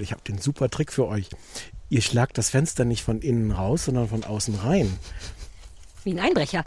ich 0.00 0.12
habe 0.12 0.22
den 0.26 0.38
super 0.38 0.70
Trick 0.70 0.92
für 0.92 1.06
euch. 1.08 1.28
Ihr 1.90 2.00
schlagt 2.00 2.38
das 2.38 2.50
Fenster 2.50 2.84
nicht 2.84 3.02
von 3.02 3.20
innen 3.20 3.50
raus, 3.50 3.86
sondern 3.86 4.08
von 4.08 4.24
außen 4.24 4.54
rein. 4.54 4.90
Wie 6.04 6.12
ein 6.12 6.20
Einbrecher. 6.20 6.64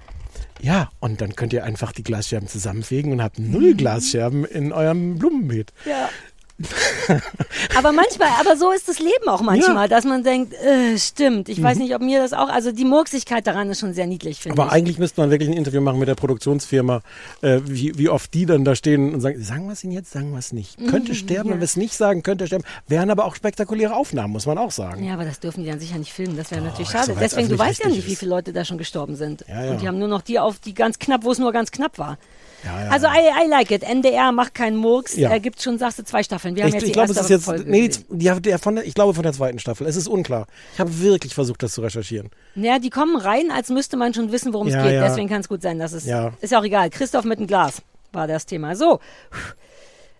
Ja, 0.61 0.89
und 0.99 1.21
dann 1.21 1.35
könnt 1.35 1.53
ihr 1.53 1.63
einfach 1.63 1.91
die 1.91 2.03
Glasscherben 2.03 2.47
zusammenfegen 2.47 3.11
und 3.11 3.21
habt 3.21 3.39
null. 3.39 3.73
Glasscherben 3.73 4.45
in 4.45 4.71
eurem 4.71 5.17
Blumenbeet. 5.17 5.73
Ja. 5.85 6.09
aber 7.77 7.91
manchmal, 7.91 8.29
aber 8.39 8.55
so 8.57 8.71
ist 8.71 8.87
das 8.87 8.99
Leben 8.99 9.27
auch 9.27 9.41
manchmal, 9.41 9.89
dass 9.89 10.05
man 10.05 10.23
denkt, 10.23 10.53
äh, 10.53 10.97
stimmt. 10.97 11.49
Ich 11.49 11.61
weiß 11.61 11.75
Mhm. 11.77 11.83
nicht, 11.83 11.95
ob 11.95 12.01
mir 12.01 12.19
das 12.21 12.33
auch, 12.33 12.47
also 12.49 12.71
die 12.71 12.85
Murksigkeit 12.85 13.45
daran 13.45 13.69
ist 13.69 13.79
schon 13.81 13.93
sehr 13.93 14.07
niedlich, 14.07 14.39
finde 14.39 14.59
Aber 14.61 14.67
ich. 14.69 14.73
eigentlich 14.73 14.97
müsste 14.97 15.19
man 15.21 15.31
wirklich 15.31 15.49
ein 15.49 15.53
Interview 15.57 15.81
machen 15.81 15.99
mit 15.99 16.07
der 16.07 16.15
Produktionsfirma, 16.15 17.01
äh, 17.41 17.59
wie, 17.65 17.97
wie 17.97 18.09
oft 18.09 18.33
die 18.33 18.45
dann 18.45 18.63
da 18.63 18.75
stehen 18.75 19.13
und 19.13 19.21
sagen, 19.21 19.43
sagen 19.43 19.65
wir 19.65 19.73
es 19.73 19.83
Ihnen 19.83 19.93
jetzt, 19.93 20.11
sagen 20.11 20.31
wir 20.31 20.39
es 20.39 20.53
nicht. 20.53 20.77
Könnte 20.87 21.11
Mhm, 21.11 21.15
sterben, 21.15 21.49
ja. 21.49 21.53
wenn 21.55 21.59
wir 21.61 21.65
es 21.65 21.75
nicht 21.75 21.95
sagen, 21.95 22.23
könnte 22.23 22.45
er 22.45 22.47
sterben. 22.47 22.63
Wären 22.87 23.09
aber 23.11 23.25
auch 23.25 23.35
spektakuläre 23.35 23.93
Aufnahmen, 23.95 24.31
muss 24.33 24.45
man 24.45 24.57
auch 24.57 24.71
sagen. 24.71 25.03
Ja, 25.03 25.13
aber 25.15 25.25
das 25.25 25.39
dürfen 25.39 25.63
die 25.63 25.69
dann 25.69 25.79
sicher 25.79 25.97
nicht 25.97 26.13
filmen. 26.13 26.37
Das 26.37 26.51
wäre 26.51 26.61
natürlich 26.61 26.87
jetzt 26.89 26.99
schade. 27.01 27.13
so, 27.13 27.19
Deswegen, 27.19 27.49
du 27.49 27.59
weißt 27.59 27.83
ja 27.83 27.89
nicht, 27.89 28.07
wie 28.07 28.15
viele 28.15 28.31
Leute 28.31 28.53
da 28.53 28.63
schon 28.65 28.77
gestorben 28.77 29.15
sind. 29.15 29.43
Ja, 29.47 29.65
ja. 29.65 29.71
Und 29.71 29.81
die 29.81 29.87
haben 29.87 29.99
nur 29.99 30.07
noch 30.07 30.21
die 30.21 30.39
auf 30.39 30.59
die 30.59 30.73
ganz 30.73 30.99
knapp, 30.99 31.23
wo 31.23 31.31
es 31.31 31.39
nur 31.39 31.51
ganz 31.51 31.71
knapp 31.71 31.97
war. 31.97 32.17
Ja, 32.65 32.83
ja, 32.83 32.89
also 32.89 33.07
I, 33.07 33.45
I 33.45 33.47
like 33.49 33.71
it. 33.71 33.83
NDR 33.83 34.31
macht 34.31 34.53
keinen 34.55 34.75
Murks. 34.75 35.15
Ja. 35.15 35.29
Er 35.29 35.39
gibt 35.39 35.61
schon, 35.61 35.77
sagst 35.77 35.99
du, 35.99 36.03
zwei 36.03 36.23
Staffeln. 36.23 36.55
Wir 36.55 36.63
haben 36.63 36.69
Ich, 36.69 36.73
jetzt 36.73 36.83
ich 36.83 36.89
die 36.89 36.93
glaube, 36.93 37.11
es 37.11 37.17
ist 37.17 37.29
jetzt, 37.29 37.45
Folge 37.45 37.63
nee, 37.69 37.89
die, 37.89 38.03
die, 38.09 38.41
der 38.41 38.59
von 38.59 38.75
der, 38.75 38.85
ich 38.85 38.95
glaube 38.95 39.13
von 39.13 39.23
der 39.23 39.33
zweiten 39.33 39.59
Staffel. 39.59 39.85
Es 39.87 39.95
ist 39.95 40.07
unklar. 40.07 40.47
Ich 40.73 40.79
habe 40.79 40.99
wirklich 40.99 41.35
versucht, 41.35 41.61
das 41.61 41.73
zu 41.73 41.81
recherchieren. 41.81 42.29
Ja, 42.55 42.79
die 42.79 42.89
kommen 42.89 43.15
rein, 43.15 43.51
als 43.51 43.69
müsste 43.69 43.97
man 43.97 44.13
schon 44.13 44.31
wissen, 44.31 44.53
worum 44.53 44.67
es 44.67 44.73
geht. 44.73 45.01
Deswegen 45.01 45.29
kann 45.29 45.41
es 45.41 45.47
gut 45.47 45.61
sein, 45.61 45.79
dass 45.79 45.93
es. 45.93 46.05
Ja. 46.05 46.31
Ist 46.41 46.51
ja 46.51 46.59
auch 46.59 46.63
egal. 46.65 46.89
Christoph 46.89 47.25
mit 47.25 47.39
dem 47.39 47.47
Glas 47.47 47.81
war 48.11 48.27
das 48.27 48.45
Thema. 48.45 48.75
So. 48.75 48.99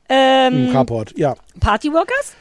Ähm, 0.08 0.70
Carport, 0.72 1.18
ja. 1.18 1.36
Partyworkers? 1.60 2.34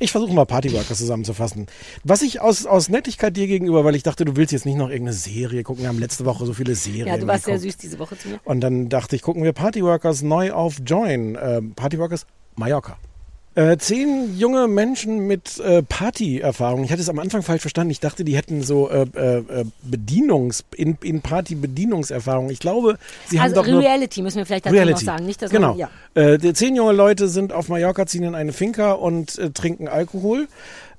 Ich 0.00 0.12
versuche 0.12 0.32
mal 0.32 0.44
Partyworkers 0.44 0.98
zusammenzufassen. 0.98 1.66
Was 2.02 2.22
ich 2.22 2.40
aus, 2.40 2.66
aus 2.66 2.88
Nettigkeit 2.88 3.36
dir 3.36 3.46
gegenüber, 3.46 3.84
weil 3.84 3.94
ich 3.94 4.02
dachte, 4.02 4.24
du 4.24 4.36
willst 4.36 4.52
jetzt 4.52 4.66
nicht 4.66 4.76
noch 4.76 4.88
irgendeine 4.88 5.14
Serie 5.14 5.62
gucken. 5.62 5.82
Wir 5.82 5.88
haben 5.88 5.98
letzte 5.98 6.24
Woche 6.24 6.46
so 6.46 6.52
viele 6.52 6.74
Serien. 6.74 7.06
Ja, 7.06 7.16
du 7.16 7.26
warst 7.26 7.44
sehr 7.44 7.54
geguckt. 7.54 7.72
süß 7.72 7.76
diese 7.78 7.98
Woche 7.98 8.18
zu 8.18 8.28
mir. 8.28 8.40
Und 8.44 8.60
dann 8.60 8.88
dachte 8.88 9.16
ich, 9.16 9.22
gucken 9.22 9.44
wir 9.44 9.52
Partyworkers 9.52 10.22
neu 10.22 10.52
auf 10.52 10.76
Join. 10.84 11.38
Ähm, 11.40 11.74
Partyworkers 11.74 12.26
Mallorca. 12.56 12.98
Äh, 13.56 13.76
zehn 13.76 14.36
junge 14.36 14.66
Menschen 14.66 15.28
mit 15.28 15.60
äh, 15.60 15.82
Party-Erfahrung. 15.82 16.82
Ich 16.82 16.90
hatte 16.90 17.00
es 17.00 17.08
am 17.08 17.20
Anfang 17.20 17.42
falsch 17.42 17.60
verstanden. 17.60 17.92
Ich 17.92 18.00
dachte, 18.00 18.24
die 18.24 18.36
hätten 18.36 18.62
so 18.62 18.90
äh, 18.90 19.06
äh, 19.14 19.36
äh, 19.38 19.64
Bedienungs-, 19.88 20.64
in, 20.74 20.98
in 21.02 21.20
Party-Bedienungserfahrung. 21.20 22.50
Ich 22.50 22.58
glaube, 22.58 22.98
sie 23.28 23.38
haben 23.38 23.44
Also 23.44 23.62
doch 23.62 23.68
nur 23.68 23.80
Reality 23.80 24.22
müssen 24.22 24.38
wir 24.38 24.46
vielleicht 24.46 24.66
dazu 24.66 24.74
Reality. 24.74 25.04
noch 25.04 25.12
sagen. 25.12 25.26
Nicht, 25.26 25.40
dass 25.40 25.50
genau. 25.52 25.68
man, 25.68 25.78
ja. 25.78 25.90
Äh, 26.14 26.38
die 26.38 26.52
zehn 26.52 26.74
junge 26.74 26.92
Leute 26.92 27.28
sind 27.28 27.52
auf 27.52 27.68
Mallorca, 27.68 28.06
ziehen 28.06 28.24
in 28.24 28.34
eine 28.34 28.52
Finca 28.52 28.92
und 28.92 29.38
äh, 29.38 29.50
trinken 29.50 29.86
Alkohol 29.86 30.48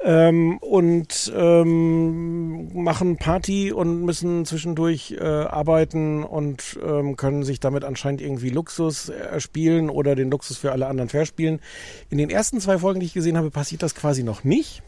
ähm, 0.04 0.58
und 0.60 1.32
ähm, 1.36 2.84
machen 2.84 3.18
Party 3.18 3.72
und 3.72 4.04
müssen 4.04 4.46
zwischendurch 4.46 5.16
äh, 5.20 5.24
arbeiten 5.24 6.24
und 6.24 6.80
ähm, 6.86 7.16
können 7.16 7.44
sich 7.44 7.60
damit 7.60 7.84
anscheinend 7.84 8.22
irgendwie 8.22 8.50
Luxus 8.50 9.10
erspielen 9.10 9.90
oder 9.90 10.16
den 10.16 10.30
Luxus 10.30 10.58
für 10.58 10.72
alle 10.72 10.88
anderen 10.88 11.10
verspielen. 11.10 11.60
In 12.10 12.18
den 12.18 12.30
ersten 12.30 12.60
zwei 12.60 12.78
Folgen, 12.78 13.00
die 13.00 13.06
ich 13.06 13.14
gesehen 13.14 13.38
habe, 13.38 13.52
passiert 13.52 13.84
das 13.84 13.96
quasi 13.96 14.24
noch 14.24 14.44
nicht. 14.44 14.84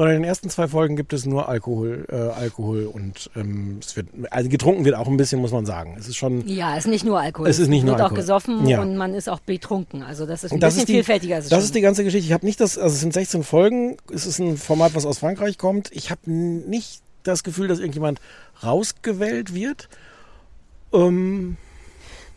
Sondern 0.00 0.16
in 0.16 0.22
den 0.22 0.28
ersten 0.30 0.48
zwei 0.48 0.66
Folgen 0.66 0.96
gibt 0.96 1.12
es 1.12 1.26
nur 1.26 1.46
Alkohol, 1.50 2.06
äh, 2.10 2.14
Alkohol 2.16 2.86
und 2.86 3.28
ähm, 3.36 3.80
es 3.82 3.96
wird, 3.96 4.06
also 4.30 4.48
getrunken 4.48 4.86
wird 4.86 4.94
auch 4.96 5.06
ein 5.06 5.18
bisschen, 5.18 5.42
muss 5.42 5.52
man 5.52 5.66
sagen. 5.66 5.94
Es 6.00 6.08
ist 6.08 6.16
schon, 6.16 6.48
Ja, 6.48 6.72
es 6.78 6.86
ist 6.86 6.90
nicht 6.90 7.04
nur 7.04 7.20
Alkohol. 7.20 7.46
Es 7.50 7.58
ist 7.58 7.68
nicht 7.68 7.82
nur 7.82 7.92
wird 7.92 8.00
Alkohol. 8.00 8.16
auch 8.16 8.18
gesoffen 8.18 8.66
Ja. 8.66 8.80
und 8.80 8.96
man 8.96 9.12
ist 9.12 9.28
auch 9.28 9.40
betrunken. 9.40 10.02
Also 10.02 10.24
das 10.24 10.42
ist 10.42 10.52
ein 10.52 10.58
das 10.60 10.68
bisschen 10.72 10.80
ist 10.84 10.88
die, 10.88 10.92
vielfältiger. 10.94 11.36
Ist 11.36 11.52
Das 11.52 11.58
schon. 11.58 11.64
ist 11.66 11.74
die 11.74 11.82
ganze 11.82 12.02
Geschichte. 12.02 12.26
Ich 12.26 12.32
habe 12.32 12.46
nicht 12.46 12.60
das, 12.60 12.78
also 12.78 12.94
es 12.94 13.00
sind 13.00 13.12
16 13.12 13.44
Folgen. 13.44 13.98
Es 14.10 14.24
ist 14.24 14.38
ein 14.38 14.56
Format, 14.56 14.94
was 14.94 15.04
aus 15.04 15.18
Frankreich 15.18 15.58
kommt. 15.58 15.90
Ich 15.92 16.10
habe 16.10 16.22
nicht 16.30 17.02
das 17.24 17.42
Gefühl, 17.42 17.68
dass 17.68 17.78
irgendjemand 17.78 18.22
rausgewählt 18.64 19.52
wird. 19.54 19.90
Ähm, 20.94 21.58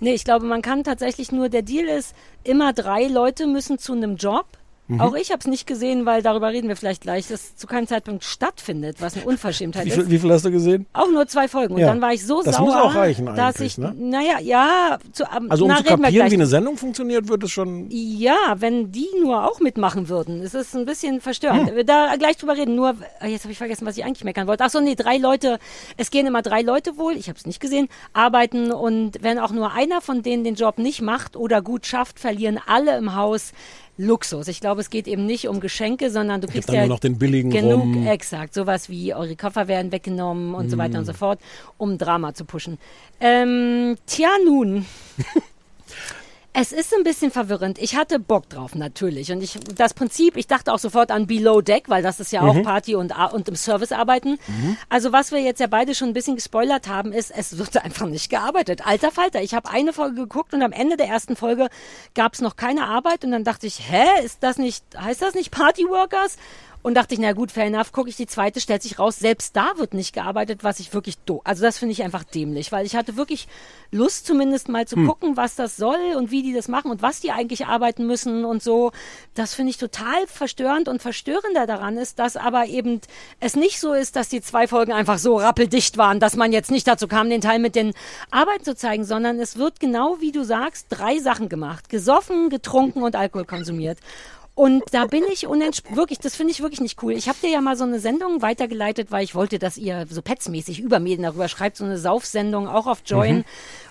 Nee, 0.01 0.15
ich 0.15 0.25
glaube, 0.25 0.45
man 0.45 0.61
kann 0.61 0.83
tatsächlich 0.83 1.31
nur, 1.31 1.47
der 1.47 1.61
Deal 1.61 1.85
ist, 1.87 2.13
immer 2.43 2.73
drei 2.73 3.07
Leute 3.07 3.47
müssen 3.47 3.77
zu 3.79 3.93
einem 3.93 4.17
Job. 4.17 4.47
Mhm. 4.87 4.99
Auch 4.99 5.15
ich 5.15 5.31
habe 5.31 5.39
es 5.39 5.47
nicht 5.47 5.65
gesehen, 5.65 6.05
weil 6.05 6.21
darüber 6.21 6.49
reden 6.49 6.67
wir 6.67 6.75
vielleicht 6.75 7.01
gleich, 7.01 7.27
dass 7.29 7.55
zu 7.55 7.67
keinem 7.67 7.87
Zeitpunkt 7.87 8.25
stattfindet, 8.25 8.97
was 8.99 9.15
eine 9.15 9.25
Unverschämtheit 9.25 9.85
wie, 9.85 9.89
ist. 9.89 9.95
viel, 9.95 10.09
wie 10.09 10.19
viel 10.19 10.31
hast 10.31 10.43
du 10.43 10.51
gesehen? 10.51 10.85
Auch 10.91 11.09
nur 11.09 11.25
zwei 11.27 11.47
Folgen. 11.47 11.75
Und 11.75 11.79
Ja. 11.81 11.87
dann 11.87 12.01
war 12.01 12.11
ich 12.13 12.25
so 12.25 12.41
Das 12.43 12.55
sauer, 12.57 12.65
muss 12.65 12.75
auch 12.75 12.95
reichen 12.95 13.25
dass 13.27 13.61
ich, 13.61 13.77
ne? 13.77 13.95
naja, 13.97 14.39
ja, 14.41 14.97
zu, 15.13 15.23
ähm, 15.23 15.49
Also 15.49 15.63
um 15.63 15.69
na, 15.71 15.77
zu 15.77 15.83
kapieren, 15.85 16.29
wie 16.29 16.33
eine 16.35 16.47
Sendung 16.47 16.75
funktioniert, 16.77 17.29
wird 17.29 17.43
es 17.43 17.51
schon. 17.51 17.87
Ja, 17.89 18.55
wenn 18.57 18.91
die 18.91 19.07
nur 19.21 19.49
auch 19.49 19.61
mitmachen 19.61 20.09
würden, 20.09 20.41
ist 20.41 20.53
es 20.53 20.75
ein 20.75 20.85
bisschen 20.85 21.21
verstörend. 21.21 21.69
Hm. 21.71 21.85
Da 21.85 22.15
gleich 22.17 22.35
drüber 22.37 22.57
reden. 22.57 22.75
Nur, 22.75 22.95
äh, 23.21 23.27
jetzt 23.27 23.43
habe 23.43 23.53
ich 23.53 23.57
vergessen, 23.57 23.85
was 23.85 23.97
ich 23.97 24.03
eigentlich 24.03 24.23
meckern 24.25 24.47
wollte. 24.47 24.65
Ach 24.65 24.69
so, 24.69 24.81
nee, 24.81 24.95
drei 24.95 25.17
Leute, 25.17 25.59
es 25.95 26.11
gehen 26.11 26.27
immer 26.27 26.41
drei 26.41 26.61
Leute 26.61 26.97
wohl, 26.97 27.13
ich 27.13 27.29
habe 27.29 27.39
es 27.39 27.45
nicht 27.45 27.59
gesehen, 27.61 27.87
arbeiten 28.11 28.71
und 28.71 29.23
wenn 29.23 29.39
auch 29.39 29.51
nur 29.51 29.71
einer 29.71 30.01
von 30.01 30.23
denen 30.23 30.43
den 30.43 30.55
Job 30.55 30.77
nicht 30.77 31.01
macht 31.01 31.35
oder 31.37 31.61
gut 31.61 31.85
schafft, 31.85 32.19
verlieren 32.19 32.59
alle 32.67 32.97
im 32.97 33.15
Haus 33.15 33.53
Luxus. 33.97 34.47
Ich 34.47 34.59
glaube, 34.59 34.81
es 34.81 34.89
geht 34.89 35.07
eben 35.07 35.25
nicht 35.25 35.47
um 35.47 35.59
Geschenke, 35.59 36.09
sondern 36.09 36.41
du 36.41 36.47
kriegst 36.47 36.69
ja 36.69 36.79
nur 36.81 36.89
noch 36.95 36.99
den 36.99 37.17
billigen 37.19 37.51
genug, 37.51 37.81
Rum. 37.81 38.07
exakt, 38.07 38.53
sowas 38.53 38.89
wie 38.89 39.13
eure 39.13 39.35
Koffer 39.35 39.67
werden 39.67 39.91
weggenommen 39.91 40.55
und 40.55 40.69
so 40.69 40.77
weiter 40.77 40.95
Mm. 40.97 40.99
und 41.01 41.05
so 41.05 41.13
fort, 41.13 41.39
um 41.77 41.97
Drama 41.97 42.33
zu 42.33 42.43
pushen. 42.45 42.79
Ähm, 43.19 43.95
tja, 44.07 44.29
nun. 44.45 44.85
Es 46.55 46.71
ist 46.71 46.93
ein 46.93 47.03
bisschen 47.03 47.31
verwirrend. 47.31 47.79
Ich 47.79 47.95
hatte 47.95 48.19
Bock 48.19 48.47
drauf, 48.47 48.75
natürlich. 48.75 49.31
Und 49.31 49.41
ich, 49.41 49.57
das 49.75 49.95
Prinzip, 49.95 50.37
ich 50.37 50.45
dachte 50.45 50.71
auch 50.71 50.77
sofort 50.77 51.09
an 51.09 51.25
Below 51.25 51.61
Deck, 51.61 51.85
weil 51.89 52.03
das 52.03 52.19
ist 52.19 52.31
ja 52.31 52.41
auch 52.41 52.53
Mhm. 52.53 52.61
Party 52.61 52.93
und, 52.93 53.11
und 53.33 53.49
im 53.49 53.55
Service 53.55 53.91
arbeiten. 53.91 54.37
Also 54.87 55.11
was 55.11 55.31
wir 55.31 55.39
jetzt 55.39 55.59
ja 55.59 55.65
beide 55.65 55.95
schon 55.95 56.09
ein 56.09 56.13
bisschen 56.13 56.35
gespoilert 56.35 56.87
haben, 56.87 57.11
ist, 57.11 57.31
es 57.35 57.57
wird 57.57 57.75
einfach 57.83 58.05
nicht 58.05 58.29
gearbeitet. 58.29 58.85
Alter 58.85 59.09
Falter, 59.09 59.41
ich 59.41 59.55
habe 59.55 59.69
eine 59.71 59.93
Folge 59.93 60.15
geguckt 60.15 60.53
und 60.53 60.61
am 60.61 60.71
Ende 60.73 60.95
der 60.95 61.07
ersten 61.07 61.35
Folge 61.35 61.69
gab 62.13 62.33
es 62.35 62.41
noch 62.41 62.55
keine 62.55 62.85
Arbeit 62.85 63.25
und 63.25 63.31
dann 63.31 63.43
dachte 63.43 63.65
ich, 63.65 63.89
hä, 63.89 64.23
ist 64.23 64.43
das 64.43 64.59
nicht, 64.59 64.83
heißt 64.95 65.23
das 65.23 65.33
nicht 65.33 65.49
Party 65.49 65.85
Workers? 65.89 66.37
Und 66.83 66.95
dachte 66.95 67.13
ich, 67.13 67.19
na 67.21 67.31
gut, 67.31 67.51
fair 67.51 67.65
enough, 67.65 67.93
gucke 67.93 68.09
ich 68.09 68.17
die 68.17 68.27
zweite, 68.27 68.59
stellt 68.59 68.83
sich 68.83 68.99
raus, 68.99 69.17
selbst 69.17 69.55
da 69.55 69.71
wird 69.77 69.93
nicht 69.93 70.13
gearbeitet, 70.13 70.65
was 70.65 70.81
ich 70.81 70.93
wirklich 70.93 71.17
doof. 71.19 71.41
Also 71.45 71.63
das 71.63 71.77
finde 71.77 71.93
ich 71.93 72.03
einfach 72.03 72.25
dämlich, 72.25 72.73
weil 72.73 72.85
ich 72.85 72.97
hatte 72.97 73.15
wirklich 73.15 73.47
Lust 73.89 74.27
zumindest 74.27 74.67
mal 74.67 74.85
zu 74.85 74.97
Hm. 74.97 75.07
gucken, 75.07 75.37
was 75.37 75.55
das 75.55 75.77
soll 75.77 76.15
und 76.17 76.29
wie 76.29 76.43
die 76.43 76.53
das 76.53 76.67
machen 76.67 76.91
und 76.91 77.01
was 77.01 77.21
die 77.21 77.31
eigentlich 77.31 77.67
arbeiten 77.67 78.05
müssen 78.05 78.43
und 78.43 78.61
so. 78.61 78.91
Das 79.33 79.53
finde 79.53 79.69
ich 79.69 79.77
total 79.77 80.27
verstörend 80.27 80.89
und 80.89 81.01
verstörender 81.01 81.65
daran 81.65 81.95
ist, 81.97 82.19
dass 82.19 82.35
aber 82.35 82.65
eben 82.65 82.99
es 83.39 83.55
nicht 83.55 83.79
so 83.79 83.93
ist, 83.93 84.17
dass 84.17 84.27
die 84.27 84.41
zwei 84.41 84.67
Folgen 84.67 84.91
einfach 84.91 85.19
so 85.19 85.37
rappeldicht 85.37 85.97
waren, 85.97 86.19
dass 86.19 86.35
man 86.35 86.51
jetzt 86.51 86.69
nicht 86.69 86.85
dazu 86.85 87.07
kam, 87.07 87.29
den 87.29 87.39
Teil 87.39 87.59
mit 87.59 87.75
den 87.75 87.93
Arbeiten 88.29 88.65
zu 88.65 88.75
zeigen, 88.75 89.05
sondern 89.05 89.39
es 89.39 89.57
wird 89.57 89.79
genau 89.79 90.17
wie 90.19 90.33
du 90.33 90.43
sagst, 90.43 90.87
drei 90.89 91.19
Sachen 91.19 91.47
gemacht. 91.47 91.87
Gesoffen, 91.87 92.49
getrunken 92.49 93.03
und 93.03 93.15
Alkohol 93.15 93.45
konsumiert. 93.45 93.99
Und 94.55 94.83
da 94.91 95.05
bin 95.07 95.23
ich 95.33 95.47
unentspannt, 95.47 95.97
wirklich, 95.97 96.19
das 96.19 96.35
finde 96.35 96.51
ich 96.51 96.61
wirklich 96.61 96.79
nicht 96.79 97.01
cool. 97.01 97.13
Ich 97.13 97.27
habe 97.27 97.39
dir 97.41 97.49
ja 97.49 97.59
mal 97.59 97.75
so 97.75 97.85
eine 97.85 97.99
Sendung 97.99 98.43
weitergeleitet, 98.43 99.09
weil 99.11 99.23
ich 99.23 99.33
wollte, 99.33 99.57
dass 99.57 99.77
ihr 99.77 100.05
so 100.07 100.21
petsmäßig 100.21 100.79
über 100.79 100.99
Medien 100.99 101.23
darüber 101.23 101.47
schreibt, 101.47 101.77
so 101.77 101.85
eine 101.85 101.97
Saufsendung 101.97 102.67
auch 102.67 102.85
auf 102.85 103.01
Join, 103.03 103.37
Mhm. 103.37 103.43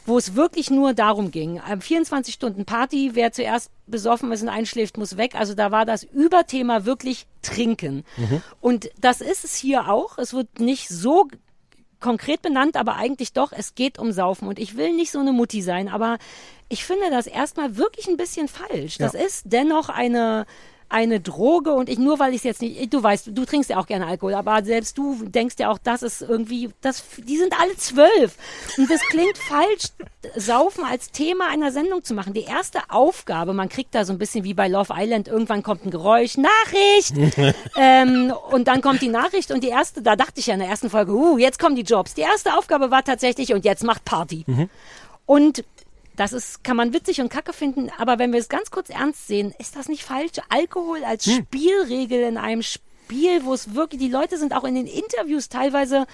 wo 0.07 0.19
es 0.19 0.37
wirklich 0.37 0.71
nur 0.71 0.95
darum 0.95 1.33
ging. 1.33 1.61
Ähm, 1.69 1.81
24 1.81 2.33
Stunden 2.35 2.65
Party, 2.65 3.11
wer 3.15 3.33
zuerst 3.33 3.71
besoffen 3.89 4.31
ist 4.31 4.43
und 4.43 4.51
einschläft, 4.51 4.99
muss 4.99 5.17
weg. 5.17 5.35
Also 5.35 5.55
da 5.55 5.73
war 5.73 5.85
das 5.85 6.05
Überthema 6.05 6.85
wirklich 6.85 7.27
Trinken. 7.43 8.05
Und 8.61 8.89
das 9.01 9.21
ist 9.21 9.45
es 9.45 9.57
hier 9.57 9.89
auch. 9.89 10.17
Es 10.19 10.33
wird 10.33 10.61
nicht 10.61 10.89
so 10.89 11.27
konkret 11.99 12.41
benannt, 12.43 12.77
aber 12.77 12.95
eigentlich 12.97 13.33
doch, 13.33 13.53
es 13.53 13.75
geht 13.75 13.99
um 13.99 14.13
Saufen. 14.13 14.47
Und 14.49 14.59
ich 14.61 14.77
will 14.77 14.93
nicht 14.93 15.11
so 15.11 15.19
eine 15.19 15.33
Mutti 15.33 15.61
sein, 15.63 15.89
aber 15.89 16.19
ich 16.73 16.85
finde 16.85 17.11
das 17.11 17.27
erstmal 17.27 17.77
wirklich 17.77 18.09
ein 18.09 18.17
bisschen 18.17 18.49
falsch. 18.49 18.99
Das 18.99 19.13
Ja. 19.13 19.21
ist 19.21 19.43
dennoch 19.45 19.89
eine 19.89 20.47
eine 20.89 21.21
Droge 21.21 21.73
und 21.73 21.89
ich 21.89 21.99
nur 21.99 22.19
weil 22.19 22.33
ich 22.33 22.41
es 22.41 22.43
jetzt 22.45 22.61
nicht, 22.61 22.93
du 22.93 23.03
weißt, 23.03 23.31
du 23.33 23.47
trinkst 23.47 23.71
ja 23.71 23.79
auch 23.79 23.87
gerne 23.87 24.07
Alkohol, 24.07 24.35
aber 24.35 24.63
selbst 24.63 24.99
du 24.99 25.25
denkst 25.25 25.55
ja 25.59 25.71
auch, 25.71 25.79
das 25.83 26.03
ist 26.03 26.21
irgendwie, 26.21 26.69
das, 26.83 27.03
die 27.17 27.39
sind 27.39 27.59
alle 27.59 27.75
zwölf 27.79 28.37
und 28.77 28.91
das 28.91 29.01
klingt 29.09 29.39
falsch, 29.49 29.85
Saufen 30.37 30.85
als 30.85 31.11
Thema 31.11 31.49
einer 31.49 31.73
Sendung 31.73 32.05
zu 32.05 32.13
machen. 32.13 32.35
Die 32.35 32.43
erste 32.45 32.79
Aufgabe, 32.91 33.55
man 33.55 33.71
kriegt 33.71 33.95
da 33.95 34.05
so 34.05 34.13
ein 34.13 34.19
bisschen 34.19 34.45
wie 34.45 34.53
bei 34.53 34.69
Love 34.69 34.93
Island, 34.95 35.29
irgendwann 35.29 35.63
kommt 35.63 35.87
ein 35.87 35.91
Geräusch, 35.91 36.37
Nachricht, 36.37 37.15
ähm, 37.79 38.35
und 38.51 38.69
dann 38.69 38.83
kommt 38.83 39.01
die 39.01 39.09
Nachricht 39.09 39.51
und 39.51 39.65
die 39.65 39.71
erste, 39.71 40.03
da 40.03 40.15
dachte 40.15 40.41
ich 40.41 40.47
ja 40.49 40.53
in 40.55 40.61
der 40.61 40.69
ersten 40.69 40.91
Folge, 40.91 41.13
uh, 41.13 41.39
jetzt 41.39 41.59
kommen 41.59 41.75
die 41.75 41.83
Jobs. 41.85 42.13
Die 42.13 42.21
erste 42.21 42.53
Aufgabe 42.59 42.91
war 42.91 43.03
tatsächlich 43.03 43.55
und 43.55 43.65
jetzt 43.65 43.83
macht 43.83 44.05
Party. 44.05 44.45
Und 45.25 45.65
das 46.17 46.33
ist, 46.33 46.63
kann 46.65 46.77
man 46.77 46.93
witzig 46.93 47.21
und 47.21 47.29
kacke 47.29 47.53
finden, 47.53 47.91
aber 47.99 48.19
wenn 48.19 48.33
wir 48.33 48.41
es 48.41 48.49
ganz 48.49 48.71
kurz 48.71 48.91
ernst 48.91 49.27
sehen, 49.27 49.55
ist 49.59 49.77
das 49.77 49.89
nicht 49.89 50.05
falsch? 50.05 50.33
Alkohol 50.49 51.05
als 51.05 51.27
Hm. 51.27 51.47
Spielregel 51.47 52.21
in 52.23 52.37
einem 52.37 52.63
Spiel, 52.63 53.45
wo 53.45 53.55
es 53.55 53.75
wirklich, 53.75 54.01
die 54.01 54.09
Leute 54.09 54.37
sind 54.39 54.55
auch 54.55 54.65
in 54.65 54.75
den 54.75 54.87
Interviews 54.87 55.49
teilweise 55.49 56.07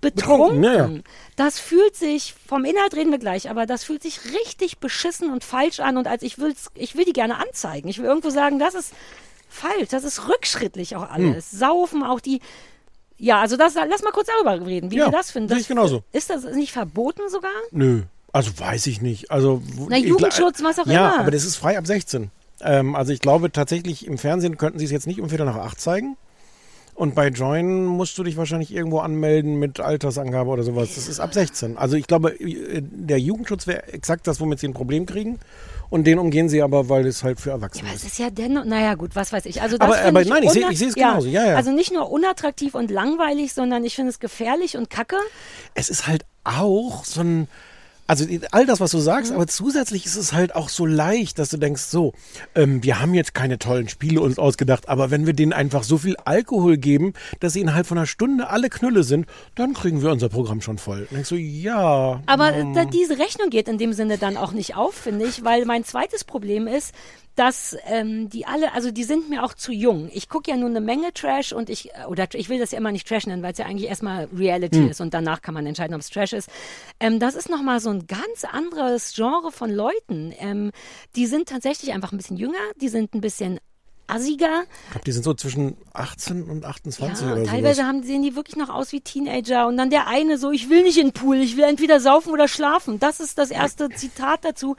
betrunken. 0.00 0.60
Betrunken, 0.60 0.64
ja, 0.64 0.96
ja. 0.96 1.02
Das 1.36 1.60
fühlt 1.60 1.94
sich, 1.96 2.34
vom 2.46 2.64
Inhalt 2.64 2.94
reden 2.94 3.12
wir 3.12 3.18
gleich, 3.18 3.48
aber 3.50 3.66
das 3.66 3.84
fühlt 3.84 4.02
sich 4.02 4.20
richtig 4.32 4.78
beschissen 4.78 5.30
und 5.30 5.44
falsch 5.44 5.80
an 5.80 5.96
und 5.96 6.06
als 6.08 6.22
ich 6.22 6.38
will's, 6.38 6.70
ich 6.74 6.96
will 6.96 7.04
die 7.04 7.12
gerne 7.12 7.36
anzeigen. 7.38 7.88
Ich 7.88 7.98
will 7.98 8.06
irgendwo 8.06 8.30
sagen, 8.30 8.58
das 8.58 8.74
ist 8.74 8.92
falsch, 9.48 9.88
das 9.90 10.02
ist 10.04 10.28
rückschrittlich 10.28 10.96
auch 10.96 11.08
alles. 11.08 11.50
Saufen, 11.50 12.02
auch 12.02 12.20
die, 12.20 12.40
ja, 13.16 13.40
also 13.40 13.56
das, 13.56 13.74
lass 13.74 14.02
mal 14.02 14.10
kurz 14.10 14.26
darüber 14.26 14.66
reden, 14.66 14.90
wie 14.90 14.96
Ja, 14.96 15.06
wir 15.06 15.12
das 15.12 15.30
finden. 15.30 15.48
Das, 15.50 15.60
ich 15.60 15.68
genauso. 15.68 16.02
Ist 16.10 16.30
das 16.30 16.42
nicht 16.44 16.72
verboten 16.72 17.28
sogar? 17.28 17.52
Nö. 17.70 18.02
Also 18.32 18.50
weiß 18.58 18.86
ich 18.86 19.02
nicht. 19.02 19.30
Also 19.30 19.62
Na, 19.88 19.96
Jugendschutz, 19.98 20.62
was 20.62 20.78
auch 20.78 20.86
ja, 20.86 21.10
immer. 21.10 21.20
aber 21.20 21.30
das 21.30 21.44
ist 21.44 21.56
frei 21.56 21.76
ab 21.76 21.86
16. 21.86 22.30
Ähm, 22.62 22.94
also 22.94 23.12
ich 23.12 23.20
glaube 23.20 23.52
tatsächlich, 23.52 24.06
im 24.06 24.16
Fernsehen 24.18 24.56
könnten 24.56 24.78
sie 24.78 24.84
es 24.86 24.90
jetzt 24.90 25.06
nicht 25.06 25.20
um 25.20 25.28
Viertel 25.28 25.44
nach 25.46 25.56
acht 25.56 25.80
zeigen. 25.80 26.16
Und 26.94 27.14
bei 27.14 27.28
Join 27.28 27.86
musst 27.86 28.16
du 28.18 28.22
dich 28.22 28.36
wahrscheinlich 28.36 28.72
irgendwo 28.72 28.98
anmelden 29.00 29.56
mit 29.58 29.80
Altersangabe 29.80 30.50
oder 30.50 30.62
sowas. 30.62 30.94
Das 30.94 31.08
ist 31.08 31.20
ab 31.20 31.32
16. 31.32 31.76
Also 31.78 31.96
ich 31.96 32.06
glaube, 32.06 32.38
äh, 32.40 32.82
der 32.82 33.18
Jugendschutz 33.18 33.66
wäre 33.66 33.88
exakt 33.92 34.26
das, 34.26 34.40
womit 34.40 34.60
sie 34.60 34.68
ein 34.68 34.74
Problem 34.74 35.06
kriegen. 35.06 35.38
Und 35.90 36.04
den 36.06 36.18
umgehen 36.18 36.48
sie 36.48 36.62
aber, 36.62 36.88
weil 36.88 37.06
es 37.06 37.22
halt 37.22 37.38
für 37.40 37.50
Erwachsene 37.50 37.88
Es 37.90 37.96
ist. 37.96 38.12
ist 38.12 38.18
ja 38.18 38.30
dennoch, 38.30 38.64
naja 38.64 38.94
gut, 38.94 39.14
was 39.14 39.30
weiß 39.32 39.44
ich. 39.46 39.60
Also 39.60 39.76
das 39.76 39.86
Aber- 39.90 40.00
aber 40.02 40.22
ich 40.22 40.28
nein, 40.28 40.42
ich 40.42 40.50
sehe- 40.52 40.70
ich 40.70 40.78
sehe 40.78 40.88
es 40.88 40.94
genauso. 40.94 41.28
Ja, 41.28 41.46
ja. 41.48 41.56
Also 41.56 41.70
nicht 41.70 41.92
nur 41.92 42.10
unattraktiv 42.10 42.74
und 42.74 42.90
langweilig, 42.90 43.52
sondern 43.52 43.84
ich 43.84 43.94
finde 43.94 44.10
es 44.10 44.18
gefährlich 44.18 44.76
und 44.78 44.88
kacke. 44.88 45.16
Es 45.74 45.90
ist 45.90 46.06
halt 46.06 46.24
auch 46.44 47.04
so 47.04 47.20
ein, 47.20 47.48
also 48.12 48.26
all 48.50 48.66
das, 48.66 48.78
was 48.78 48.90
du 48.90 48.98
sagst, 48.98 49.30
Mhm. 49.30 49.36
aber 49.36 49.46
zusätzlich 49.46 50.04
ist 50.04 50.16
es 50.16 50.32
halt 50.34 50.54
auch 50.54 50.68
so 50.68 50.84
leicht, 50.84 51.38
dass 51.38 51.48
du 51.48 51.56
denkst, 51.56 51.82
so, 51.82 52.12
ähm, 52.54 52.82
wir 52.82 53.00
haben 53.00 53.14
jetzt 53.14 53.32
keine 53.34 53.58
tollen 53.58 53.88
Spiele 53.88 54.20
uns 54.20 54.38
ausgedacht, 54.38 54.88
aber 54.90 55.10
wenn 55.10 55.24
wir 55.24 55.32
denen 55.32 55.52
einfach 55.54 55.82
so 55.82 55.96
viel 55.96 56.16
Alkohol 56.24 56.76
geben, 56.76 57.14
dass 57.40 57.54
sie 57.54 57.60
innerhalb 57.60 57.86
von 57.86 57.96
einer 57.96 58.06
Stunde 58.06 58.50
alle 58.50 58.68
Knülle 58.68 59.02
sind, 59.02 59.26
dann 59.54 59.72
kriegen 59.72 60.02
wir 60.02 60.10
unser 60.10 60.28
Programm 60.28 60.60
schon 60.60 60.76
voll. 60.76 61.06
Und 61.10 61.12
denkst 61.12 61.30
du, 61.30 61.36
ja. 61.36 62.22
Aber 62.26 62.52
ähm, 62.52 62.76
diese 62.92 63.18
Rechnung 63.18 63.48
geht 63.48 63.66
in 63.68 63.78
dem 63.78 63.94
Sinne 63.94 64.18
dann 64.18 64.36
auch 64.36 64.52
nicht 64.52 64.76
auf, 64.76 64.94
finde 64.94 65.24
ich, 65.26 65.42
weil 65.44 65.64
mein 65.64 65.84
zweites 65.84 66.24
Problem 66.24 66.66
ist, 66.66 66.94
dass 67.34 67.76
ähm, 67.86 68.28
die 68.28 68.46
alle, 68.46 68.74
also 68.74 68.90
die 68.90 69.04
sind 69.04 69.28
mir 69.30 69.42
auch 69.44 69.54
zu 69.54 69.72
jung. 69.72 70.10
Ich 70.12 70.28
gucke 70.28 70.50
ja 70.50 70.56
nur 70.56 70.68
eine 70.68 70.80
Menge 70.80 71.12
Trash 71.14 71.52
und 71.52 71.70
ich, 71.70 71.90
äh, 71.94 72.04
oder 72.06 72.26
ich 72.34 72.48
will 72.48 72.58
das 72.58 72.72
ja 72.72 72.78
immer 72.78 72.92
nicht 72.92 73.08
Trash 73.08 73.26
nennen, 73.26 73.42
weil 73.42 73.52
es 73.52 73.58
ja 73.58 73.66
eigentlich 73.66 73.88
erstmal 73.88 74.28
Reality 74.36 74.76
Hm. 74.78 74.90
ist 74.90 75.00
und 75.00 75.14
danach 75.14 75.40
kann 75.42 75.54
man 75.54 75.64
entscheiden, 75.66 75.94
ob 75.94 76.00
es 76.00 76.10
Trash 76.10 76.32
ist. 76.34 76.48
Ähm, 77.00 77.18
das 77.20 77.34
ist 77.34 77.48
nochmal 77.48 77.80
so 77.80 77.90
ein 77.90 78.06
ganz 78.06 78.44
anderes 78.44 79.14
Genre 79.14 79.50
von 79.50 79.70
Leuten. 79.70 80.34
Ähm, 80.38 80.72
die 81.16 81.26
sind 81.26 81.48
tatsächlich 81.48 81.92
einfach 81.92 82.12
ein 82.12 82.16
bisschen 82.18 82.36
jünger, 82.36 82.58
die 82.80 82.88
sind 82.88 83.14
ein 83.14 83.20
bisschen 83.20 83.58
assiger. 84.08 84.64
Ich 84.86 84.90
glaube, 84.90 85.04
die 85.06 85.12
sind 85.12 85.22
so 85.22 85.32
zwischen 85.32 85.76
18 85.94 86.42
und 86.50 86.64
28 86.66 87.24
Ja, 87.26 87.32
oder 87.32 87.44
teilweise 87.44 87.76
sowas. 87.76 87.86
haben, 87.88 88.02
sehen 88.02 88.22
die 88.22 88.34
wirklich 88.36 88.56
noch 88.56 88.68
aus 88.68 88.92
wie 88.92 89.00
Teenager 89.00 89.66
und 89.68 89.76
dann 89.78 89.88
der 89.88 90.06
eine 90.06 90.36
so, 90.36 90.50
ich 90.50 90.68
will 90.68 90.82
nicht 90.82 90.98
in 90.98 91.08
den 91.08 91.12
Pool, 91.12 91.36
ich 91.38 91.56
will 91.56 91.64
entweder 91.64 91.98
saufen 91.98 92.30
oder 92.32 92.46
schlafen. 92.48 92.98
Das 92.98 93.20
ist 93.20 93.38
das 93.38 93.50
erste 93.50 93.88
Zitat 93.88 94.44
dazu. 94.44 94.76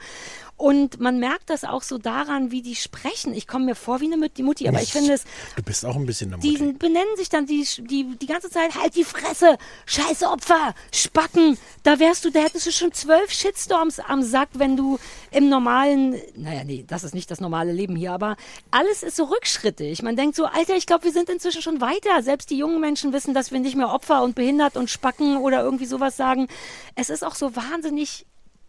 Und 0.56 1.00
man 1.00 1.18
merkt 1.18 1.50
das 1.50 1.64
auch 1.64 1.82
so 1.82 1.98
daran, 1.98 2.52
wie 2.52 2.62
die 2.62 2.76
sprechen. 2.76 3.34
Ich 3.34 3.48
komme 3.48 3.64
mir 3.66 3.74
vor 3.74 4.00
wie 4.00 4.06
eine 4.06 4.16
Mut- 4.16 4.36
die 4.36 4.44
Mutti, 4.44 4.68
aber 4.68 4.80
ich 4.80 4.92
finde 4.92 5.12
es, 5.14 5.24
Du 5.56 5.62
bist 5.64 5.84
auch 5.84 5.96
ein 5.96 6.06
bisschen 6.06 6.30
die 6.40 6.52
Mutti. 6.58 6.72
benennen 6.74 7.16
sich 7.16 7.28
dann 7.28 7.46
die, 7.46 7.66
die, 7.80 8.16
die 8.16 8.26
ganze 8.26 8.50
Zeit, 8.50 8.74
halt 8.80 8.94
die 8.94 9.02
Fresse, 9.04 9.58
scheiße 9.86 10.26
Opfer, 10.28 10.74
Spacken. 10.92 11.58
Da 11.82 11.98
wärst 11.98 12.24
du, 12.24 12.30
da 12.30 12.40
hättest 12.40 12.66
du 12.66 12.70
schon 12.72 12.92
zwölf 12.92 13.32
Shitstorms 13.32 13.98
am 13.98 14.22
Sack, 14.22 14.48
wenn 14.54 14.76
du 14.76 14.98
im 15.32 15.48
normalen, 15.48 16.20
naja, 16.36 16.62
nee, 16.64 16.84
das 16.86 17.02
ist 17.02 17.14
nicht 17.14 17.30
das 17.32 17.40
normale 17.40 17.72
Leben 17.72 17.96
hier, 17.96 18.12
aber 18.12 18.36
alles 18.70 19.02
ist 19.02 19.16
so 19.16 19.24
rückschrittig. 19.24 20.02
Man 20.02 20.14
denkt 20.16 20.36
so, 20.36 20.44
Alter, 20.46 20.76
ich 20.76 20.86
glaube, 20.86 21.04
wir 21.04 21.12
sind 21.12 21.28
inzwischen 21.30 21.62
schon 21.62 21.80
weiter. 21.80 22.22
Selbst 22.22 22.50
die 22.50 22.56
jungen 22.58 22.80
Menschen 22.80 23.12
wissen, 23.12 23.34
dass 23.34 23.50
wir 23.50 23.58
nicht 23.58 23.74
mehr 23.76 23.90
Opfer 23.90 24.22
und 24.22 24.34
behindert 24.36 24.76
und 24.76 24.88
Spacken 24.88 25.36
oder 25.38 25.62
irgendwie 25.62 25.86
sowas 25.86 26.16
sagen. 26.16 26.46
Es 26.94 27.10
ist 27.10 27.24
auch 27.24 27.34
so 27.34 27.56
wahnsinnig 27.56 28.24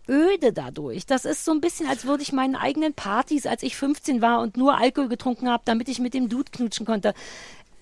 öde 0.10 0.54
dadurch. 0.54 1.06
Das 1.06 1.26
ist 1.26 1.46
so 1.46 1.52
ein 1.52 1.62
bisschen, 1.62 1.88
als 1.88 2.06
würde 2.06 2.24
ich 2.24 2.34
meinen 2.34 2.56
eigenen 2.56 2.94
Partys, 2.94 3.46
als 3.46 3.64
ich 3.64 3.76
15 3.76 4.22
war 4.22 4.42
und 4.42 4.58
nur 4.58 4.78
Alkohol 4.78 5.10
getrunken 5.10 5.50
habe, 5.50 5.64
damit 5.66 5.90
ich 5.90 6.00
mit 6.00 6.14
dem 6.14 6.30
Dude 6.30 6.52
knutschen 6.52 6.86
konnte. 6.86 7.14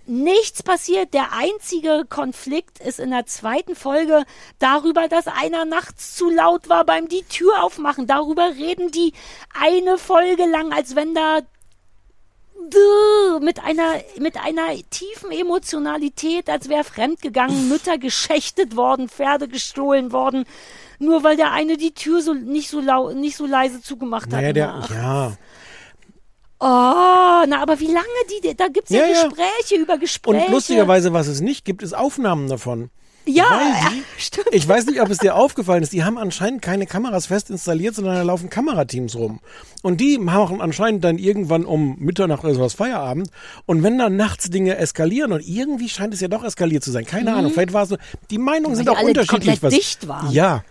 Nichts 0.06 0.64
passiert. 0.64 1.14
Der 1.14 1.32
einzige 1.32 2.06
Konflikt 2.10 2.80
ist 2.80 3.00
in 3.00 3.12
der 3.12 3.26
zweiten 3.26 3.74
Folge 3.74 4.26
darüber, 4.60 5.08
dass 5.08 5.28
einer 5.28 5.64
nachts 5.64 6.16
zu 6.16 6.30
laut 6.30 6.68
war 6.68 6.84
beim 6.84 7.08
die 7.08 7.24
Tür 7.24 7.64
aufmachen. 7.64 8.06
Darüber 8.06 8.50
reden 8.50 8.92
die 8.92 9.14
eine 9.58 9.98
Folge 9.98 10.46
lang, 10.46 10.74
als 10.74 10.98
wenn 10.98 11.16
da 11.16 11.40
mit 13.42 13.64
einer 13.64 14.02
mit 14.20 14.38
einer 14.38 14.76
tiefen 14.90 15.32
Emotionalität, 15.32 16.50
als 16.50 16.70
wäre 16.70 16.84
fremdgegangen, 16.84 17.68
Mütter 17.68 17.98
geschächtet 17.98 18.76
worden, 18.76 19.10
Pferde 19.10 19.48
gestohlen 19.48 20.12
worden, 20.12 20.46
nur 21.04 21.24
weil 21.24 21.36
der 21.38 21.52
eine 21.52 21.78
die 21.78 21.94
Tür 21.94 22.22
so 22.22 22.34
nicht 22.34 22.70
so 22.70 22.80
lau 22.80 23.12
nicht 23.12 23.36
so 23.38 23.46
leise 23.46 23.82
zugemacht 23.82 24.30
Naja, 24.32 24.48
hat. 24.50 24.56
der, 24.56 24.96
ja. 24.96 25.38
Oh, 26.60 27.44
na, 27.48 27.62
aber 27.62 27.80
wie 27.82 27.88
lange 27.88 28.08
die, 28.42 28.56
da 28.56 28.68
gibt's 28.70 28.90
ja, 28.90 29.02
Ja, 29.02 29.08
ja. 29.08 29.24
Gespräche 29.28 29.76
über 29.82 29.98
Gespräche. 29.98 30.46
Und 30.46 30.52
lustigerweise, 30.52 31.12
was 31.12 31.28
es 31.28 31.42
nicht 31.42 31.66
gibt, 31.66 31.84
ist 31.84 31.94
Aufnahmen 31.94 32.48
davon. 32.48 32.90
Ja, 33.26 33.44
ja, 33.44 33.90
sie- 33.90 34.04
stimmt. 34.18 34.48
Ich 34.52 34.68
weiß 34.68 34.86
nicht, 34.86 35.02
ob 35.02 35.10
es 35.10 35.18
dir 35.18 35.36
aufgefallen 35.36 35.82
ist. 35.84 35.92
Die 35.94 36.04
haben 36.06 36.18
anscheinend 36.18 36.62
keine 36.62 36.86
Kameras 36.86 37.26
fest 37.28 37.50
installiert, 37.50 37.96
sondern 37.96 38.16
da 38.16 38.22
laufen 38.22 38.50
Kamerateams 38.50 39.16
rum. 39.16 39.40
Und 39.82 40.00
die 40.02 40.18
machen 40.18 40.60
anscheinend 40.62 41.04
dann 41.06 41.18
irgendwann 41.18 41.66
um 41.66 41.98
Mitternacht 42.00 42.44
oder 42.46 42.54
sowas 42.54 42.74
Feierabend. 42.74 43.30
Und 43.66 43.82
wenn 43.84 43.98
dann 43.98 44.16
nachts 44.18 44.50
Dinge 44.50 44.78
eskalieren 44.78 45.32
und 45.34 45.42
irgendwie 45.46 45.88
scheint 45.90 46.14
es 46.14 46.20
ja 46.22 46.28
doch 46.30 46.44
eskaliert 46.46 46.84
zu 46.84 46.92
sein. 46.92 47.06
Keine 47.06 47.32
Mhm. 47.32 47.38
Ahnung. 47.38 47.52
Vielleicht 47.54 47.74
war 47.74 47.84
es 47.84 47.90
so. 47.90 47.98
Die 48.30 48.38
Meinungen 48.38 48.76
sind 48.76 48.88
die 48.88 48.90
auch 48.90 49.02
unterschiedlich. 49.02 49.60
komplett 49.62 49.74
dicht 49.74 50.08
waren. 50.08 50.32
Ja. 50.32 50.64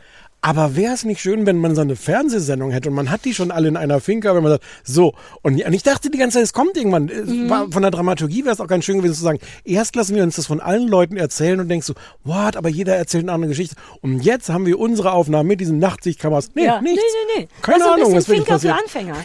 Aber 0.44 0.74
wäre 0.74 0.92
es 0.92 1.04
nicht 1.04 1.20
schön, 1.20 1.46
wenn 1.46 1.58
man 1.58 1.76
so 1.76 1.82
eine 1.82 1.94
Fernsehsendung 1.94 2.72
hätte 2.72 2.88
und 2.88 2.96
man 2.96 3.10
hat 3.10 3.24
die 3.24 3.32
schon 3.32 3.52
alle 3.52 3.68
in 3.68 3.76
einer 3.76 4.00
Finca, 4.00 4.34
wenn 4.34 4.42
man 4.42 4.50
sagt, 4.52 4.64
so. 4.82 5.14
Und 5.42 5.62
und 5.64 5.72
ich 5.72 5.84
dachte 5.84 6.10
die 6.10 6.18
ganze 6.18 6.38
Zeit, 6.38 6.44
es 6.44 6.52
kommt 6.52 6.76
irgendwann. 6.76 7.04
Mhm. 7.04 7.48
war- 7.48 7.70
Von 7.70 7.82
der 7.82 7.92
Dramaturgie 7.92 8.42
wäre 8.44 8.52
es 8.52 8.60
auch 8.60 8.66
ganz 8.66 8.84
schön 8.84 8.96
gewesen 8.96 9.14
zu 9.14 9.22
sagen, 9.22 9.38
erst 9.64 9.94
lassen 9.94 10.16
wir 10.16 10.24
uns 10.24 10.34
das 10.34 10.46
von 10.48 10.60
allen 10.60 10.88
Leuten 10.88 11.16
erzählen 11.16 11.60
und 11.60 11.68
denkst 11.68 11.86
so, 11.86 11.94
what, 12.24 12.56
aber 12.56 12.68
jeder 12.68 12.96
erzählt 12.96 13.22
eine 13.24 13.32
andere 13.32 13.50
Geschichte. 13.50 13.76
Und 14.00 14.20
jetzt 14.22 14.48
haben 14.48 14.66
wir 14.66 14.80
unsere 14.80 15.12
Aufnahmen 15.12 15.46
mit 15.48 15.60
diesen 15.60 15.78
Nachtsichtkameras. 15.78 16.50
Nee, 16.54 16.64
ja. 16.64 16.80
nichts. 16.82 17.00
Nee, 17.00 17.34
nee, 17.36 17.42
nee. 17.42 17.48
Keine 17.62 17.78
das 17.78 17.86
ist 17.86 17.92
Ahnung, 17.94 18.10
ein 18.10 18.16
was 18.16 18.24
bisschen 18.24 18.36
wirklich 18.38 18.46
Finker 18.48 18.58
für 18.60 18.68
passiert. 18.68 19.14
Anfänger. 19.14 19.16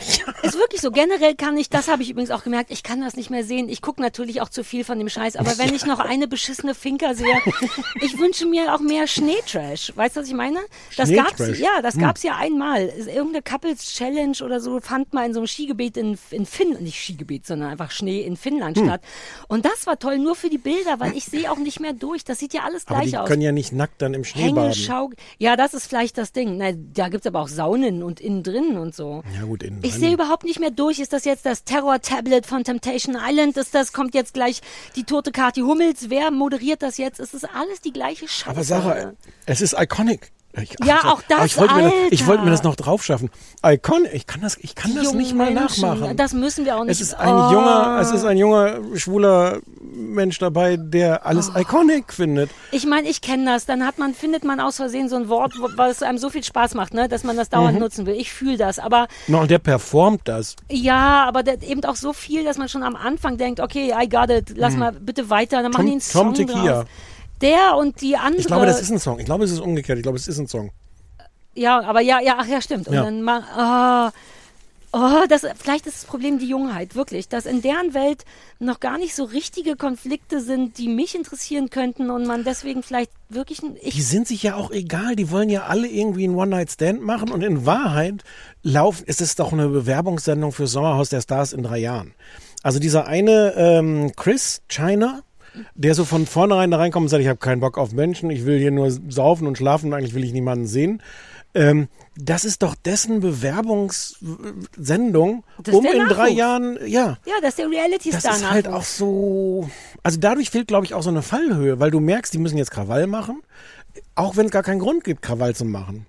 Ist 0.44 0.58
wirklich 0.60 0.82
so. 0.82 0.92
Generell 0.92 1.34
kann 1.36 1.58
ich, 1.58 1.70
das 1.72 1.88
habe 1.88 2.04
ich 2.04 2.12
übrigens 2.12 2.30
auch 2.30 2.44
gemerkt, 2.44 2.70
ich 2.70 2.84
kann 2.84 3.02
das 3.02 3.16
nicht 3.16 3.32
mehr 3.32 3.44
sehen. 3.44 3.70
Ich 3.70 3.82
gucke 3.82 4.02
natürlich 4.04 4.42
auch 4.42 4.50
zu 4.50 4.64
viel 4.64 4.84
von 4.84 5.00
dem 5.00 5.10
Scheiß, 5.10 5.36
aber 5.36 5.58
wenn 5.58 5.74
ich 5.74 5.86
noch 5.88 6.00
eine 6.00 6.28
beschissene 6.28 6.76
Finker 6.76 7.16
sehe, 7.16 7.26
ich 8.02 8.20
wünsche 8.20 8.46
mir 8.46 8.76
auch 8.76 8.80
mehr 8.82 9.08
Schneetrash. 9.08 9.94
Weißt 9.96 10.16
du, 10.16 10.22
was 10.22 10.28
ich 10.28 10.34
meine? 10.36 10.60
Das 10.96 11.07
gab's, 11.14 11.36
Schneetrash? 11.36 11.60
ja, 11.60 11.82
das 11.82 11.96
Hm. 11.96 12.02
gab's 12.02 12.24
ja 12.24 12.36
einmal. 12.36 12.88
Irgendeine 12.88 13.42
Couples 13.42 13.86
Challenge 13.94 14.38
oder 14.44 14.60
so 14.60 14.80
fand 14.82 15.14
mal 15.14 15.26
in 15.26 15.34
so 15.34 15.40
einem 15.40 15.48
Skigebiet 15.48 15.98
in, 15.98 16.18
in 16.32 16.46
Finnland, 16.46 16.82
nicht 16.82 17.02
Skigebiet, 17.02 17.46
sondern 17.46 17.70
einfach 17.70 17.92
Schnee 17.92 18.22
in 18.22 18.36
Finnland 18.38 18.78
Hm. 18.78 18.86
statt. 18.86 19.02
Und 19.48 19.66
das 19.66 19.88
war 19.88 20.00
toll, 20.00 20.18
nur 20.18 20.36
für 20.36 20.50
die 20.50 20.58
Bilder, 20.58 21.00
weil 21.00 21.16
ich 21.16 21.26
sehe 21.26 21.52
auch 21.52 21.58
nicht 21.58 21.80
mehr 21.80 21.94
durch. 21.94 22.24
Das 22.24 22.40
sieht 22.40 22.54
ja 22.54 22.62
alles 22.64 22.88
Aber 22.88 23.00
gleich 23.00 23.12
die 23.12 23.18
aus. 23.18 23.28
können 23.28 23.42
ja 23.42 23.52
nicht 23.52 23.72
nackt 23.74 24.02
dann 24.02 24.14
im 24.14 24.24
Schnee 24.24 24.50
baden. 24.52 24.64
Hängeschau. 24.72 25.10
Ja, 25.38 25.56
das 25.56 25.74
ist 25.74 25.88
vielleicht 25.88 26.18
das 26.18 26.32
Ding. 26.32 26.58
Na, 26.58 26.72
da 26.74 27.10
gibt's 27.10 27.28
aber 27.28 27.42
auch 27.42 27.48
Saunen 27.48 28.04
und 28.04 28.20
innen 28.20 28.44
drin 28.44 28.78
und 28.78 28.96
so. 28.96 29.24
Ja 29.36 29.44
gut, 29.46 29.64
innen 29.64 29.80
Ich 29.84 29.94
sehe 29.94 30.14
überhaupt 30.14 30.44
nicht 30.44 30.60
mehr 30.60 30.72
durch. 30.72 31.00
Ist 31.00 31.14
das 31.14 31.26
jetzt 31.26 31.46
das 31.46 31.64
Terror-Tablet 31.64 32.46
von 32.46 32.64
Temptation 32.64 33.18
Island? 33.20 33.58
Ist 33.58 33.74
das, 33.76 33.94
kommt 33.94 34.14
jetzt 34.14 34.34
gleich 34.34 34.62
die 34.96 35.04
tote 35.04 35.32
Kathi 35.32 35.62
Hummels? 35.62 36.10
Wer 36.10 36.32
moderiert 36.32 36.82
das 36.82 36.98
jetzt? 36.98 37.20
Es 37.20 37.34
ist 37.34 37.46
alles 37.54 37.82
die 37.82 37.92
gleiche 37.94 38.28
Scheiße. 38.28 38.50
Aber 38.50 38.64
Sarah, 38.64 39.14
es 39.46 39.62
ist 39.62 39.76
iconic. 39.78 40.32
Ich, 40.62 40.76
Ja, 40.84 41.00
ach, 41.04 41.14
auch 41.14 41.22
das, 41.28 41.46
ich 41.46 41.58
wollte, 41.58 41.76
mir 41.76 41.84
das, 41.84 41.94
ich 42.12 42.26
wollte 42.28 42.44
mir 42.44 42.50
das 42.52 42.64
noch 42.64 42.76
drauf 42.76 43.04
schaffen. 43.04 43.30
Iconic, 43.66 44.14
ich 44.14 44.26
kann 44.28 44.42
das, 44.42 44.58
ich 44.58 44.76
kann 44.76 44.96
das 44.96 45.14
nicht 45.14 45.34
mal 45.36 45.52
Menschen, 45.54 45.82
nachmachen. 45.82 46.18
Das 46.18 46.34
müssen 46.34 46.66
wir 46.66 46.78
auch 46.78 46.84
nicht. 46.84 46.92
Es 46.94 47.02
ist 47.02 47.14
ein 47.14 47.34
Oh. 47.34 47.52
junger, 47.52 48.00
es 48.02 48.12
ist 48.12 48.24
ein 48.26 48.38
junger 48.38 48.80
schwuler 48.96 49.60
Mensch 49.82 50.40
dabei, 50.40 50.78
der 50.78 51.26
alles 51.26 51.52
Oh. 51.56 51.60
iconic 51.60 52.12
findet. 52.14 52.50
Ich 52.72 52.86
meine, 52.86 53.08
ich 53.10 53.22
kenne 53.22 53.46
das. 53.46 53.66
Dann 53.66 53.86
hat 53.86 53.98
man, 54.00 54.14
findet 54.14 54.44
man 54.44 54.60
aus 54.60 54.78
Versehen 54.78 55.10
so 55.10 55.16
ein 55.16 55.30
Wort, 55.30 55.54
wo- 55.60 55.70
was 55.76 56.02
einem 56.04 56.18
so 56.18 56.30
viel 56.30 56.44
Spaß 56.44 56.74
macht, 56.76 56.94
ne, 56.94 57.08
dass 57.08 57.24
man 57.24 57.36
das 57.38 57.50
dauernd 57.50 57.76
Mhm. 57.76 57.80
nutzen 57.82 58.06
will. 58.06 58.16
Ich 58.16 58.32
fühle 58.32 58.58
das. 58.58 58.80
Aber 58.80 59.08
No, 59.28 59.42
und 59.42 59.52
der 59.52 59.60
performt 59.60 60.22
das. 60.26 60.56
Ja, 60.70 61.26
aber 61.26 61.44
der, 61.44 61.62
eben 61.64 61.84
auch 61.86 61.96
so 61.96 62.14
viel, 62.14 62.44
dass 62.44 62.58
man 62.58 62.70
schon 62.70 62.84
am 62.84 62.96
Anfang 62.96 63.38
denkt, 63.38 63.60
okay, 63.60 63.94
I 64.00 64.08
got 64.10 64.30
it, 64.30 64.54
lass 64.56 64.74
Hm. 64.74 64.80
mal 64.80 64.92
bitte 64.94 65.30
weiter, 65.30 65.62
dann 65.62 65.72
machen 65.72 65.86
die 65.86 65.92
einen 65.94 66.02
Song 66.02 66.34
Tom 66.34 66.48
Tequila. 66.48 66.74
draus. 66.82 66.86
Der 67.42 67.76
und 67.78 68.02
die 68.02 68.16
andere. 68.18 68.42
Ich 68.42 68.48
glaube, 68.48 68.66
das 68.66 68.82
ist 68.82 68.90
ein 68.92 69.00
Song. 69.00 69.20
Ich 69.20 69.26
glaube, 69.26 69.44
es 69.44 69.52
ist 69.52 69.60
umgekehrt. 69.60 69.98
Ich 70.00 70.04
glaube, 70.04 70.18
es 70.18 70.28
ist 70.28 70.40
ein 70.40 70.48
Song. 70.48 70.72
Ja, 71.54 71.82
aber 71.82 72.02
ja, 72.02 72.20
ja, 72.20 72.36
ach 72.40 72.48
ja, 72.48 72.62
stimmt. 72.62 72.88
Und 72.88 72.94
Ja. 72.96 73.04
dann 73.04 73.22
mal, 73.24 74.12
oh, 74.94 75.00
oh, 75.00 75.26
das, 75.28 75.42
vielleicht 75.58 75.88
ist 75.88 75.98
das 76.04 76.06
Problem 76.06 76.38
die 76.40 76.48
Jungheit, 76.48 76.96
wirklich, 76.96 77.28
dass 77.30 77.46
in 77.46 77.62
deren 77.62 77.94
Welt 77.96 78.26
noch 78.60 78.80
gar 78.80 78.98
nicht 78.98 79.16
so 79.16 79.24
richtige 79.24 79.76
Konflikte 79.76 80.40
sind, 80.42 80.78
die 80.78 80.88
mich 80.88 81.16
interessieren 81.16 81.70
könnten 81.70 82.10
und 82.12 82.26
man 82.28 82.44
deswegen 82.44 82.84
vielleicht 82.84 83.12
wirklich, 83.30 83.62
ein- 83.64 83.76
Die 83.76 83.88
ich, 83.88 84.08
sind 84.08 84.28
sich 84.28 84.44
ja 84.44 84.56
auch 84.56 84.72
egal. 84.72 85.16
Die 85.16 85.32
wollen 85.32 85.50
ja 85.50 85.64
alle 85.64 85.88
irgendwie 85.88 86.24
einen 86.26 86.36
One-Night-Stand 86.36 87.02
machen. 87.02 87.32
Und 87.32 87.44
in 87.44 87.66
Wahrheit 87.66 88.24
laufen, 88.64 89.06
ist 89.06 89.22
es 89.22 89.36
doch 89.36 89.52
eine 89.52 89.68
Bewerbungssendung 89.68 90.52
für 90.52 90.68
Sommerhaus 90.68 91.10
der 91.10 91.22
Stars 91.22 91.54
in 91.54 91.64
drei 91.64 91.80
Jahren. 91.80 92.14
Also 92.64 92.80
dieser 92.80 93.08
eine 93.08 93.54
ähm, 93.56 94.12
Chris 94.16 94.62
China, 94.68 95.22
der 95.76 95.96
so 95.96 96.06
von 96.06 96.26
vornherein 96.26 96.72
da 96.72 96.78
reinkommt 96.78 97.06
und 97.06 97.10
sagt, 97.10 97.22
ich 97.22 97.28
habe 97.28 97.40
keinen 97.40 97.60
Bock 97.60 97.78
auf 97.78 97.92
Menschen, 97.92 98.30
ich 98.30 98.46
will 98.46 98.60
hier 98.60 98.72
nur 98.72 98.90
saufen 98.92 99.48
und 99.48 99.58
schlafen 99.58 99.88
und 99.88 99.94
eigentlich 99.94 100.14
will 100.14 100.24
ich 100.24 100.34
niemanden 100.34 100.68
sehen. 100.68 101.02
Ähm, 101.54 101.88
das 102.16 102.46
ist 102.46 102.64
doch 102.64 102.76
dessen 102.76 103.20
Bewerbungssendung, 103.20 105.44
um 105.72 105.86
in 105.86 105.92
drei 105.92 106.06
Nachwuchs. 106.06 106.38
Jahren, 106.38 106.78
ja. 106.86 107.18
ja, 107.26 107.34
das 107.42 107.50
ist 107.50 107.60
der 107.60 107.70
Reality-Star. 107.70 108.22
Das 108.22 108.42
ist 108.42 108.50
halt 108.50 108.68
auch 108.68 108.84
so. 108.84 109.70
Also 110.04 110.20
dadurch 110.20 110.50
fehlt, 110.50 110.68
glaube 110.68 110.86
ich, 110.86 110.94
auch 110.94 111.04
so 111.04 111.10
eine 111.10 111.22
Fallhöhe, 111.22 111.80
weil 111.80 111.92
du 111.92 112.00
merkst, 112.00 112.34
die 112.34 112.38
müssen 112.38 112.58
jetzt 112.58 112.72
Krawall 112.72 113.08
machen, 113.08 113.42
auch 114.16 114.36
wenn 114.36 114.48
es 114.48 114.52
gar 114.52 114.64
keinen 114.64 114.80
Grund 114.80 115.04
gibt, 115.04 115.22
Krawall 115.22 115.56
zu 115.56 115.66
machen. 115.66 116.06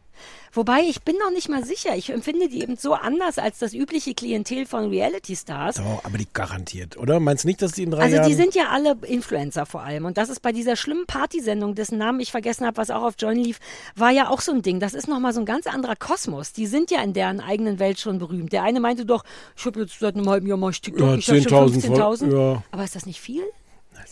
Wobei, 0.59 0.81
ich 0.89 1.03
bin 1.03 1.15
noch 1.19 1.31
nicht 1.31 1.49
mal 1.49 1.65
sicher. 1.65 1.95
Ich 1.95 2.11
empfinde 2.11 2.49
die 2.49 2.61
eben 2.63 2.77
so 2.77 2.95
anders 2.95 3.39
als 3.39 3.59
das 3.61 3.75
übliche 3.75 4.13
Klientel 4.13 4.67
von 4.67 4.91
Reality-Stars. 4.91 5.77
Doch, 5.77 6.05
aber 6.05 6.19
die 6.19 6.27
garantiert, 6.33 6.97
oder? 6.97 7.21
Meinst 7.21 7.45
du 7.45 7.49
nicht, 7.49 7.63
dass 7.63 7.71
die 7.73 7.85
in 7.85 7.93
drei 7.93 8.03
Also 8.03 8.17
Jahren. 8.17 8.29
die 8.29 8.35
sind 8.35 8.57
ja 8.57 8.65
alle 8.71 8.97
Influencer 9.03 9.67
vor 9.67 9.83
allem. 9.83 10.05
Und 10.05 10.19
das 10.19 10.29
ist 10.31 10.41
bei 10.43 10.51
dieser 10.51 10.75
schlimmen 10.75 11.07
Partysendung, 11.07 11.77
dessen 11.77 11.97
Namen 11.97 12.19
ich 12.19 12.33
vergessen 12.33 12.67
habe, 12.67 12.77
was 12.77 12.91
auch 12.91 13.03
auf 13.05 13.15
Join 13.21 13.39
lief, 13.39 13.61
war 13.95 14.11
ja 14.11 14.29
auch 14.31 14.41
so 14.41 14.51
ein 14.51 14.63
Ding. 14.63 14.81
Das 14.81 14.95
ist 14.95 15.07
nochmal 15.07 15.33
so 15.33 15.39
ein 15.39 15.47
ganz 15.47 15.69
anderer 15.69 15.95
Kosmos. 15.95 16.53
Die 16.53 16.67
sind 16.67 16.91
ja 16.91 17.03
in 17.03 17.13
deren 17.13 17.39
eigenen 17.41 17.79
Welt 17.79 18.01
schon 18.01 18.19
berühmt. 18.19 18.53
Der 18.53 18.65
eine 18.65 18.81
meinte 18.81 19.07
doch, 19.07 19.23
ich 19.57 19.65
habe 19.65 19.81
jetzt 19.83 20.01
seit 20.01 20.17
einem 20.17 20.29
halben 20.29 20.49
Jahr 20.49 20.59
mal 20.59 20.73
TikTok, 20.73 20.99
Ja, 20.99 21.15
ich 21.15 21.29
habe 21.29 21.41
schon 21.43 21.53
10.000 21.71 21.87
voll- 21.87 21.97
15.000. 22.27 22.33
ja. 22.33 22.63
Aber 22.73 22.83
ist 22.83 22.97
das 22.97 23.07
nicht 23.07 23.21
viel? 23.21 23.45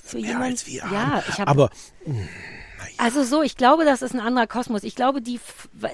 Für 0.04 0.18
mehr 0.18 0.26
jemand? 0.30 0.44
als 0.52 0.66
wir 0.68 0.74
ja, 0.92 1.22
ich 1.28 1.38
habe 1.40 1.50
aber 1.50 1.70
also 2.98 3.24
so, 3.24 3.42
ich 3.42 3.56
glaube, 3.56 3.84
das 3.84 4.02
ist 4.02 4.14
ein 4.14 4.20
anderer 4.20 4.46
Kosmos. 4.46 4.82
Ich 4.82 4.94
glaube, 4.94 5.20
die, 5.20 5.40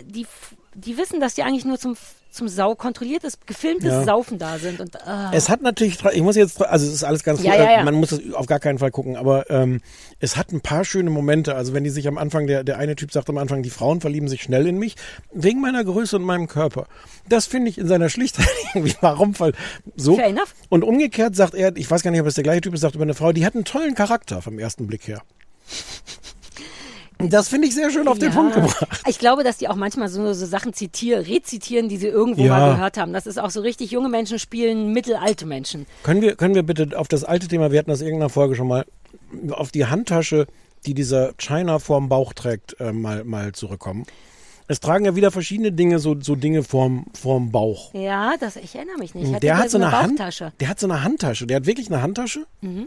die, 0.05 0.27
die 0.75 0.97
wissen, 0.99 1.21
dass 1.21 1.35
die 1.35 1.43
eigentlich 1.43 1.65
nur 1.65 1.79
zum, 1.79 1.97
zum 2.31 2.49
Sau 2.49 2.75
kontrolliertes, 2.75 3.39
gefilmtes 3.47 3.91
Ja. 3.91 4.05
Saufen 4.05 4.39
da 4.39 4.59
sind. 4.59 4.81
Und, 4.81 5.07
ah. 5.07 5.31
Es 5.35 5.49
hat 5.49 5.63
natürlich, 5.63 6.03
ich 6.13 6.23
muss 6.23 6.37
jetzt, 6.37 6.63
also 6.65 6.87
es 6.87 6.93
ist 6.93 7.05
alles 7.05 7.25
ganz 7.25 7.43
Ja, 7.43 7.53
gut, 7.53 7.61
ja, 7.61 7.73
ja. 7.79 7.85
man 7.85 7.95
muss 7.95 8.11
das 8.11 8.21
auf 8.33 8.47
gar 8.47 8.59
keinen 8.59 8.79
Fall 8.79 8.91
gucken, 8.91 9.17
aber 9.17 9.51
ähm, 9.51 9.81
es 10.21 10.37
hat 10.37 10.53
ein 10.53 10.61
paar 10.61 10.85
schöne 10.85 11.11
Momente. 11.11 11.55
Also 11.55 11.75
wenn 11.75 11.85
die 11.85 11.91
sich 11.91 12.09
am 12.09 12.19
Anfang, 12.19 12.47
der, 12.47 12.65
der 12.65 12.79
eine 12.79 12.97
Typ 12.97 13.13
sagt 13.13 13.29
am 13.29 13.39
Anfang, 13.39 13.63
die 13.63 13.71
Frauen 13.71 14.01
verlieben 14.01 14.29
sich 14.29 14.43
schnell 14.43 14.67
in 14.67 14.79
mich, 14.79 14.97
wegen 15.33 15.61
meiner 15.61 15.85
Größe 15.85 16.17
und 16.17 16.23
meinem 16.23 16.47
Körper. 16.49 16.87
Das 17.29 17.47
finde 17.47 17.69
ich 17.69 17.79
in 17.79 17.87
seiner 17.87 18.09
Schlichtheit 18.09 18.49
irgendwie, 18.75 18.95
warum? 19.01 19.39
Weil 19.39 19.53
so. 19.97 20.17
Fair 20.17 20.27
enough. 20.27 20.55
Und 20.69 20.85
umgekehrt 20.85 21.37
sagt 21.37 21.55
er, 21.55 21.77
ich 21.77 21.91
weiß 21.91 22.03
gar 22.03 22.11
nicht, 22.11 22.21
ob 22.21 22.27
es 22.27 22.35
der 22.35 22.45
gleiche 22.45 22.63
Typ 22.63 22.75
ist, 22.75 22.81
sagt 22.81 22.95
über 22.95 23.05
eine 23.05 23.15
Frau, 23.15 23.33
die 23.33 23.45
hat 23.45 23.55
einen 23.55 23.65
tollen 23.65 23.95
Charakter 23.95 24.41
vom 24.41 24.59
ersten 24.59 24.87
Blick 24.87 25.07
her. 25.07 25.23
Das 27.31 27.49
finde 27.49 27.69
ich 27.69 27.75
sehr 27.75 27.91
schön 27.91 28.09
auf 28.09 28.19
den 28.19 28.31
Ja. 28.31 28.35
Punkt 28.35 28.55
gebracht. 28.55 28.87
Ich 29.09 29.19
glaube, 29.19 29.45
dass 29.45 29.59
die 29.59 29.69
auch 29.69 29.77
manchmal 29.77 30.09
so, 30.09 30.33
so 30.33 30.47
Sachen 30.47 30.73
zitieren, 30.73 31.23
rezitieren, 31.25 31.89
die 31.89 31.97
sie 31.97 32.09
irgendwo 32.09 32.43
Ja. 32.43 32.59
mal 32.59 32.75
gehört 32.75 32.97
haben. 32.99 33.13
Das 33.13 33.27
ist 33.27 33.39
auch 33.39 33.51
so 33.51 33.61
richtig, 33.61 33.91
junge 33.91 34.09
Menschen 34.09 34.39
spielen 34.39 34.93
mittelalte 34.93 35.47
Menschen. 35.47 35.87
Können 36.03 36.23
wir, 36.23 36.37
können 36.37 36.55
wir 36.55 36.63
bitte 36.63 36.99
auf 36.99 37.09
das 37.09 37.25
alte 37.25 37.49
Thema, 37.49 37.71
wir 37.73 37.79
hatten 37.79 37.91
das 37.91 38.01
in 38.01 38.07
irgendeiner 38.09 38.31
Folge 38.31 38.55
schon 38.55 38.69
mal, 38.69 38.85
auf 39.51 39.71
die 39.71 39.87
Handtasche, 39.87 40.47
die 40.87 40.95
dieser 40.95 41.33
China 41.35 41.79
vorm 41.79 42.09
Bauch 42.09 42.33
trägt, 42.33 42.79
äh, 42.81 42.93
mal, 42.93 43.25
mal 43.25 43.53
zurückkommen? 43.53 44.05
Es 44.69 44.81
tragen 44.81 45.05
ja 45.05 45.15
wieder 45.17 45.31
verschiedene 45.31 45.71
Dinge, 45.73 45.99
so, 45.99 46.17
so 46.21 46.35
Dinge 46.35 46.63
vorm, 46.63 47.07
vorm 47.15 47.51
Bauch. 47.51 47.93
Ja, 47.95 48.35
das, 48.41 48.57
ich 48.57 48.75
erinnere 48.75 48.97
mich 48.99 49.15
nicht. 49.15 49.29
Hatte 49.29 49.41
der 49.41 49.59
hat 49.59 49.71
so 49.71 49.77
eine, 49.77 49.93
Hand, 49.93 50.17
Bauchtasche. 50.17 50.53
der 50.61 50.69
hat 50.69 50.81
so 50.81 50.87
eine 50.87 51.03
Handtasche, 51.03 51.47
der 51.47 51.57
hat 51.59 51.67
wirklich 51.67 51.89
eine 51.93 52.01
Handtasche 52.01 52.47
Mhm. 52.63 52.87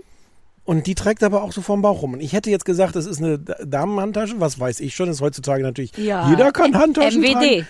Und 0.66 0.88
die 0.88 0.96
trägt 0.96 1.22
er 1.22 1.28
aber 1.28 1.44
auch 1.44 1.52
so 1.54 1.62
vorm 1.62 1.82
Bauch 1.82 2.02
rum. 2.02 2.14
Und 2.14 2.20
ich 2.22 2.34
hätte 2.34 2.50
jetzt 2.50 2.66
gesagt, 2.66 2.96
das 2.96 3.06
ist 3.06 3.20
eine 3.20 3.38
Damenhandtasche, 3.40 4.40
was 4.40 4.60
weiß 4.60 4.80
ich 4.82 4.96
schon, 4.96 5.10
ist 5.10 5.22
heutzutage 5.22 5.64
natürlich, 5.64 5.96
Ja. 5.98 6.28
jeder 6.30 6.52
kann 6.52 6.76
Handtaschen 6.78 7.22
MWD. 7.22 7.34
tragen. 7.34 7.68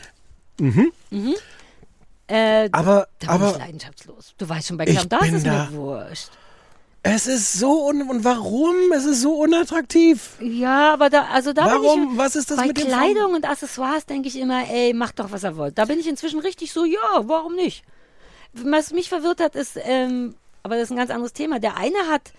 Mhm. 0.59 0.91
Mhm. 1.11 1.33
Äh, 2.27 2.69
Aber, 2.71 3.07
da 3.19 3.27
bin 3.27 3.29
aber 3.29 3.51
ich 3.51 3.57
leidenschaftslos. 3.59 4.33
Du 4.37 4.49
weißt 4.49 4.67
schon, 4.69 4.77
bei 4.77 4.85
Ich 4.87 4.95
Klamm, 4.95 5.09
da 5.09 5.17
ist 5.17 5.25
bin 5.25 5.35
es 5.35 5.43
da- 5.43 5.69
mir 5.69 5.77
wurscht. 5.77 6.29
es 7.03 7.27
ist 7.27 7.53
so, 7.53 7.87
un 7.87 8.09
und 8.09 8.23
warum? 8.23 8.73
Es 8.95 9.05
ist 9.05 9.21
so 9.21 9.33
unattraktiv. 9.35 10.31
Ja, 10.41 10.91
aber 10.93 11.11
da, 11.11 11.25
also 11.31 11.53
da 11.53 11.65
bin 11.67 11.83
Warum? 11.83 12.13
ich, 12.13 12.17
Was 12.17 12.35
ist 12.35 12.49
das 12.49 12.57
bei 12.57 12.65
mit 12.67 12.77
Kleidung 12.77 13.35
und 13.35 13.45
Accessoires 13.47 14.07
denke 14.07 14.27
ich 14.27 14.39
immer, 14.39 14.63
ey, 14.71 14.93
macht 14.93 15.19
doch, 15.19 15.31
was 15.31 15.43
er 15.43 15.55
wollt. 15.55 15.77
Da 15.77 15.85
bin 15.85 15.99
ich 15.99 16.07
inzwischen 16.07 16.39
richtig 16.39 16.71
so, 16.73 16.83
ja, 16.83 16.99
warum 17.25 17.53
nicht? 17.55 17.83
Was 18.53 18.91
mich 18.91 19.09
verwirrt 19.09 19.39
hat, 19.39 19.55
ist, 19.55 19.77
ähm, 19.83 20.33
aber 20.63 20.75
das 20.75 20.85
ist 20.85 20.91
ein 20.91 20.97
ganz 20.97 21.11
anderes 21.11 21.33
Thema. 21.33 21.59
Der 21.59 21.77
eine 21.77 21.97
hat 22.09 22.31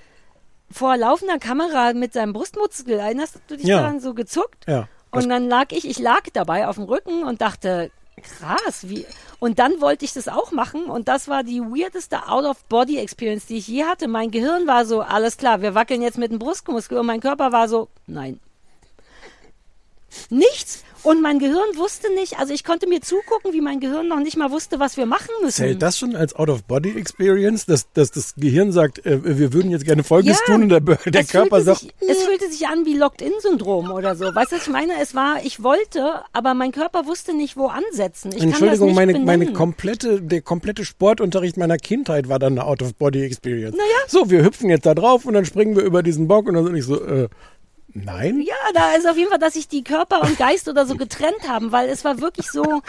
vor 0.71 0.97
laufender 0.97 1.39
Kamera 1.39 1.93
mit 1.93 2.13
seinem 2.13 2.33
Brustmuskel, 2.33 2.99
erinnerst 2.99 3.39
du 3.49 3.57
dich 3.57 3.67
Ja. 3.67 3.79
daran, 3.83 4.01
so 4.01 4.15
gezuckt? 4.15 4.65
Ja. 4.67 4.89
Und 5.11 5.29
dann 5.29 5.49
lag 5.49 5.67
ich, 5.71 5.89
ich 5.89 5.99
lag 5.99 6.23
dabei 6.33 6.67
auf 6.69 6.77
dem 6.77 6.85
Rücken 6.85 7.23
und 7.25 7.41
dachte, 7.41 7.91
krass, 8.23 8.89
wie. 8.89 9.07
Und 9.39 9.59
dann 9.59 9.81
wollte 9.81 10.05
ich 10.05 10.13
das 10.13 10.29
auch 10.29 10.51
machen 10.53 10.87
und 10.87 11.09
das 11.09 11.29
war 11.29 11.43
die 11.45 11.61
weirdeste 11.61 12.29
Out-of-Body-Experience, 12.29 13.47
die 13.47 13.59
ich 13.59 13.69
je 13.69 13.85
hatte. 13.85 14.09
Mein 14.09 14.31
Gehirn 14.31 14.67
war 14.67 14.85
so, 14.85 15.01
alles 15.01 15.37
klar, 15.37 15.63
wir 15.63 15.75
wackeln 15.75 16.03
jetzt 16.03 16.19
mit 16.19 16.33
dem 16.33 16.39
Brustmuskel 16.39 16.99
und 16.99 17.07
mein 17.07 17.21
Körper 17.21 17.53
war 17.53 17.69
so, 17.69 17.89
nein. 18.07 18.41
Nichts. 20.31 20.85
Und 21.07 21.23
mein 21.23 21.39
Gehirn 21.39 21.77
wusste 21.77 22.13
nicht, 22.15 22.37
also 22.41 22.53
ich 22.53 22.65
konnte 22.65 22.89
mir 22.89 23.01
zugucken, 23.01 23.53
wie 23.53 23.61
mein 23.61 23.79
Gehirn 23.79 24.09
noch 24.09 24.19
nicht 24.19 24.37
mal 24.37 24.51
wusste, 24.51 24.81
was 24.81 24.97
wir 24.97 25.07
machen 25.07 25.31
müssen. 25.41 25.59
Zählt 25.59 25.81
das 25.81 25.99
schon 25.99 26.17
als 26.17 26.35
Out-of-Body-Experience, 26.35 27.65
dass, 27.67 27.93
dass 27.93 28.11
das 28.11 28.35
Gehirn 28.37 28.73
sagt, 28.73 29.07
äh, 29.07 29.21
wir 29.39 29.53
würden 29.53 29.71
jetzt 29.71 29.85
gerne 29.85 30.03
Folgendes 30.03 30.41
Ja, 30.49 30.55
tun 30.55 30.65
und 30.65 30.69
der, 30.71 30.81
der 30.81 31.23
Körper 31.23 31.61
sagt, 31.61 31.83
sich, 31.83 31.95
es 32.09 32.25
fühlte 32.25 32.51
sich 32.51 32.67
an 32.67 32.87
wie 32.87 32.95
Locked-In-Syndrom 32.95 33.93
oder 33.93 34.17
so. 34.17 34.35
Weißt 34.35 34.51
du, 34.51 34.57
was 34.57 34.67
ich 34.67 34.73
meine? 34.73 34.95
Es 35.01 35.15
war, 35.15 35.45
ich 35.45 35.63
wollte, 35.63 36.23
aber 36.33 36.55
mein 36.55 36.73
Körper 36.73 37.07
wusste 37.07 37.37
nicht, 37.37 37.57
wo 37.57 37.69
ansetzen. 37.69 38.33
Ich 38.35 38.43
Entschuldigung, 38.43 38.93
meine, 38.93 39.13
meine 39.21 39.45
benennen. 39.45 39.55
komplette, 39.55 40.21
der 40.21 40.43
komplette 40.43 40.85
Sportunterricht 40.85 41.57
meiner 41.57 41.77
Kindheit 41.77 42.29
war 42.29 42.41
dann 42.41 42.55
eine 42.55 42.65
Out-of-Body-Experience. 42.67 43.77
Naja. 43.77 44.09
So, 44.09 44.29
wir 44.29 44.43
hüpfen 44.43 44.71
jetzt 44.71 44.87
da 44.87 44.95
drauf 44.97 45.25
und 45.25 45.35
dann 45.35 45.45
springen 45.45 45.77
wir 45.77 45.85
über 45.85 46.03
diesen 46.03 46.27
Bock 46.27 46.49
und 46.49 46.55
dann 46.55 46.65
bin 46.65 46.75
ich 46.75 46.85
so, 46.85 47.01
äh, 47.01 47.29
nein? 48.05 48.41
Ja, 48.41 48.55
da 48.75 48.93
ist 48.95 49.07
auf 49.09 49.17
jeden 49.17 49.31
Fall, 49.31 49.39
dass 49.39 49.55
sich 49.55 49.69
die 49.69 49.83
Körper 49.85 50.23
und 50.23 50.39
Geist 50.39 50.69
oder 50.69 50.87
so 50.87 50.97
getrennt 50.97 51.49
haben, 51.49 51.73
weil 51.73 51.89
es 51.89 52.05
war 52.05 52.21
wirklich 52.21 52.51
so, 52.51 52.83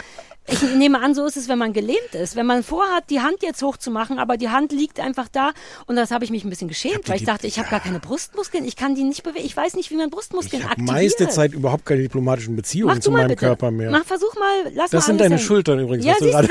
ich 0.50 0.62
nehme 0.62 1.00
an, 1.02 1.14
so 1.14 1.26
ist 1.26 1.36
es, 1.36 1.46
wenn 1.48 1.58
man 1.58 1.74
gelähmt 1.74 2.14
ist. 2.14 2.34
Wenn 2.34 2.46
man 2.46 2.62
vorhat, 2.62 3.10
die 3.10 3.20
Hand 3.20 3.42
jetzt 3.42 3.60
hochzumachen, 3.62 4.18
aber 4.18 4.36
die 4.38 4.48
Hand 4.48 4.72
liegt 4.72 4.98
einfach 4.98 5.28
da 5.28 5.50
und 5.86 5.96
das 5.96 6.10
habe 6.10 6.24
ich 6.24 6.30
mich 6.30 6.42
ein 6.44 6.48
bisschen 6.50 6.68
geschämt, 6.68 7.06
weil 7.08 7.16
ich 7.16 7.24
dachte, 7.24 7.46
ich 7.46 7.58
habe 7.58 7.68
gar 7.68 7.80
keine 7.80 8.00
Brustmuskeln, 8.00 8.64
ich 8.64 8.74
kann 8.76 8.94
die 8.94 9.04
nicht 9.04 9.22
bewegen, 9.24 9.44
ich 9.44 9.54
weiß 9.56 9.74
nicht, 9.76 9.90
wie 9.90 9.96
man 9.96 10.08
Brustmuskeln 10.08 10.60
Ich 10.62 10.64
habe 10.68 10.72
aktiviert. 10.80 10.94
meiste 10.96 11.28
Zeit 11.28 11.52
überhaupt 11.52 11.84
keine 11.84 12.00
diplomatischen 12.02 12.56
Beziehungen 12.56 12.94
Mach 12.94 13.00
zu 13.02 13.10
meinem 13.10 13.28
bitte. 13.28 13.40
Körper 13.44 13.70
mehr. 13.70 13.90
Mach, 13.90 14.04
versuch 14.04 14.34
mal, 14.36 14.72
lass 14.74 14.90
Das 14.90 15.02
mal 15.02 15.06
sind 15.06 15.14
alles 15.16 15.18
deine 15.28 15.34
hängen. 15.36 15.46
Schultern 15.46 15.78
übrigens, 15.80 16.06
Ja, 16.06 16.14
siehst 16.18 16.32
du 16.34 16.46
das? 16.46 16.48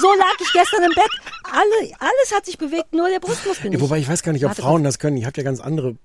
So 0.00 0.08
lag 0.18 0.34
ich 0.40 0.52
gestern 0.52 0.82
im 0.82 0.92
Bett. 0.94 1.10
Alle, 1.50 1.92
alles 2.00 2.34
hat 2.34 2.44
sich 2.44 2.58
bewegt, 2.58 2.92
nur 2.92 3.08
der 3.08 3.20
Brustmuskel 3.20 3.64
Ja, 3.66 3.70
nicht. 3.70 3.80
wobei 3.80 3.98
ich 3.98 4.08
weiß 4.08 4.22
gar 4.22 4.32
nicht, 4.32 4.44
ob 4.44 4.50
Warte 4.50 4.60
Frauen 4.62 4.84
das 4.84 4.98
können. 4.98 5.16
Ich 5.16 5.24
habe 5.24 5.36
ja 5.38 5.42
ganz 5.42 5.60
andere. 5.60 5.96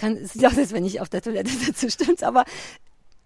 Kann, 0.00 0.16
es 0.16 0.32
sieht 0.32 0.46
aus, 0.46 0.56
als 0.56 0.72
wenn 0.72 0.86
ich 0.86 1.02
auf 1.02 1.10
der 1.10 1.20
Toilette 1.20 1.50
sitze, 1.50 1.90
stimmt's, 1.90 2.22
aber 2.22 2.46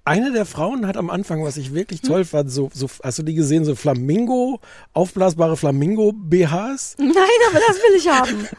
Eine 0.06 0.32
der 0.32 0.44
Frauen 0.44 0.86
hat 0.86 0.98
am 0.98 1.08
Anfang, 1.08 1.42
was 1.44 1.56
ich 1.56 1.72
wirklich 1.72 2.02
toll 2.02 2.26
fand, 2.26 2.50
so, 2.52 2.68
so, 2.74 2.88
hast 3.02 3.18
du 3.18 3.22
die 3.22 3.32
gesehen, 3.34 3.64
so 3.64 3.74
Flamingo, 3.74 4.60
aufblasbare 4.92 5.56
Flamingo-BHs? 5.56 6.96
nein, 6.98 7.08
aber 7.50 7.60
das 7.66 7.76
will 7.76 7.96
ich 7.96 8.08
haben. 8.08 8.48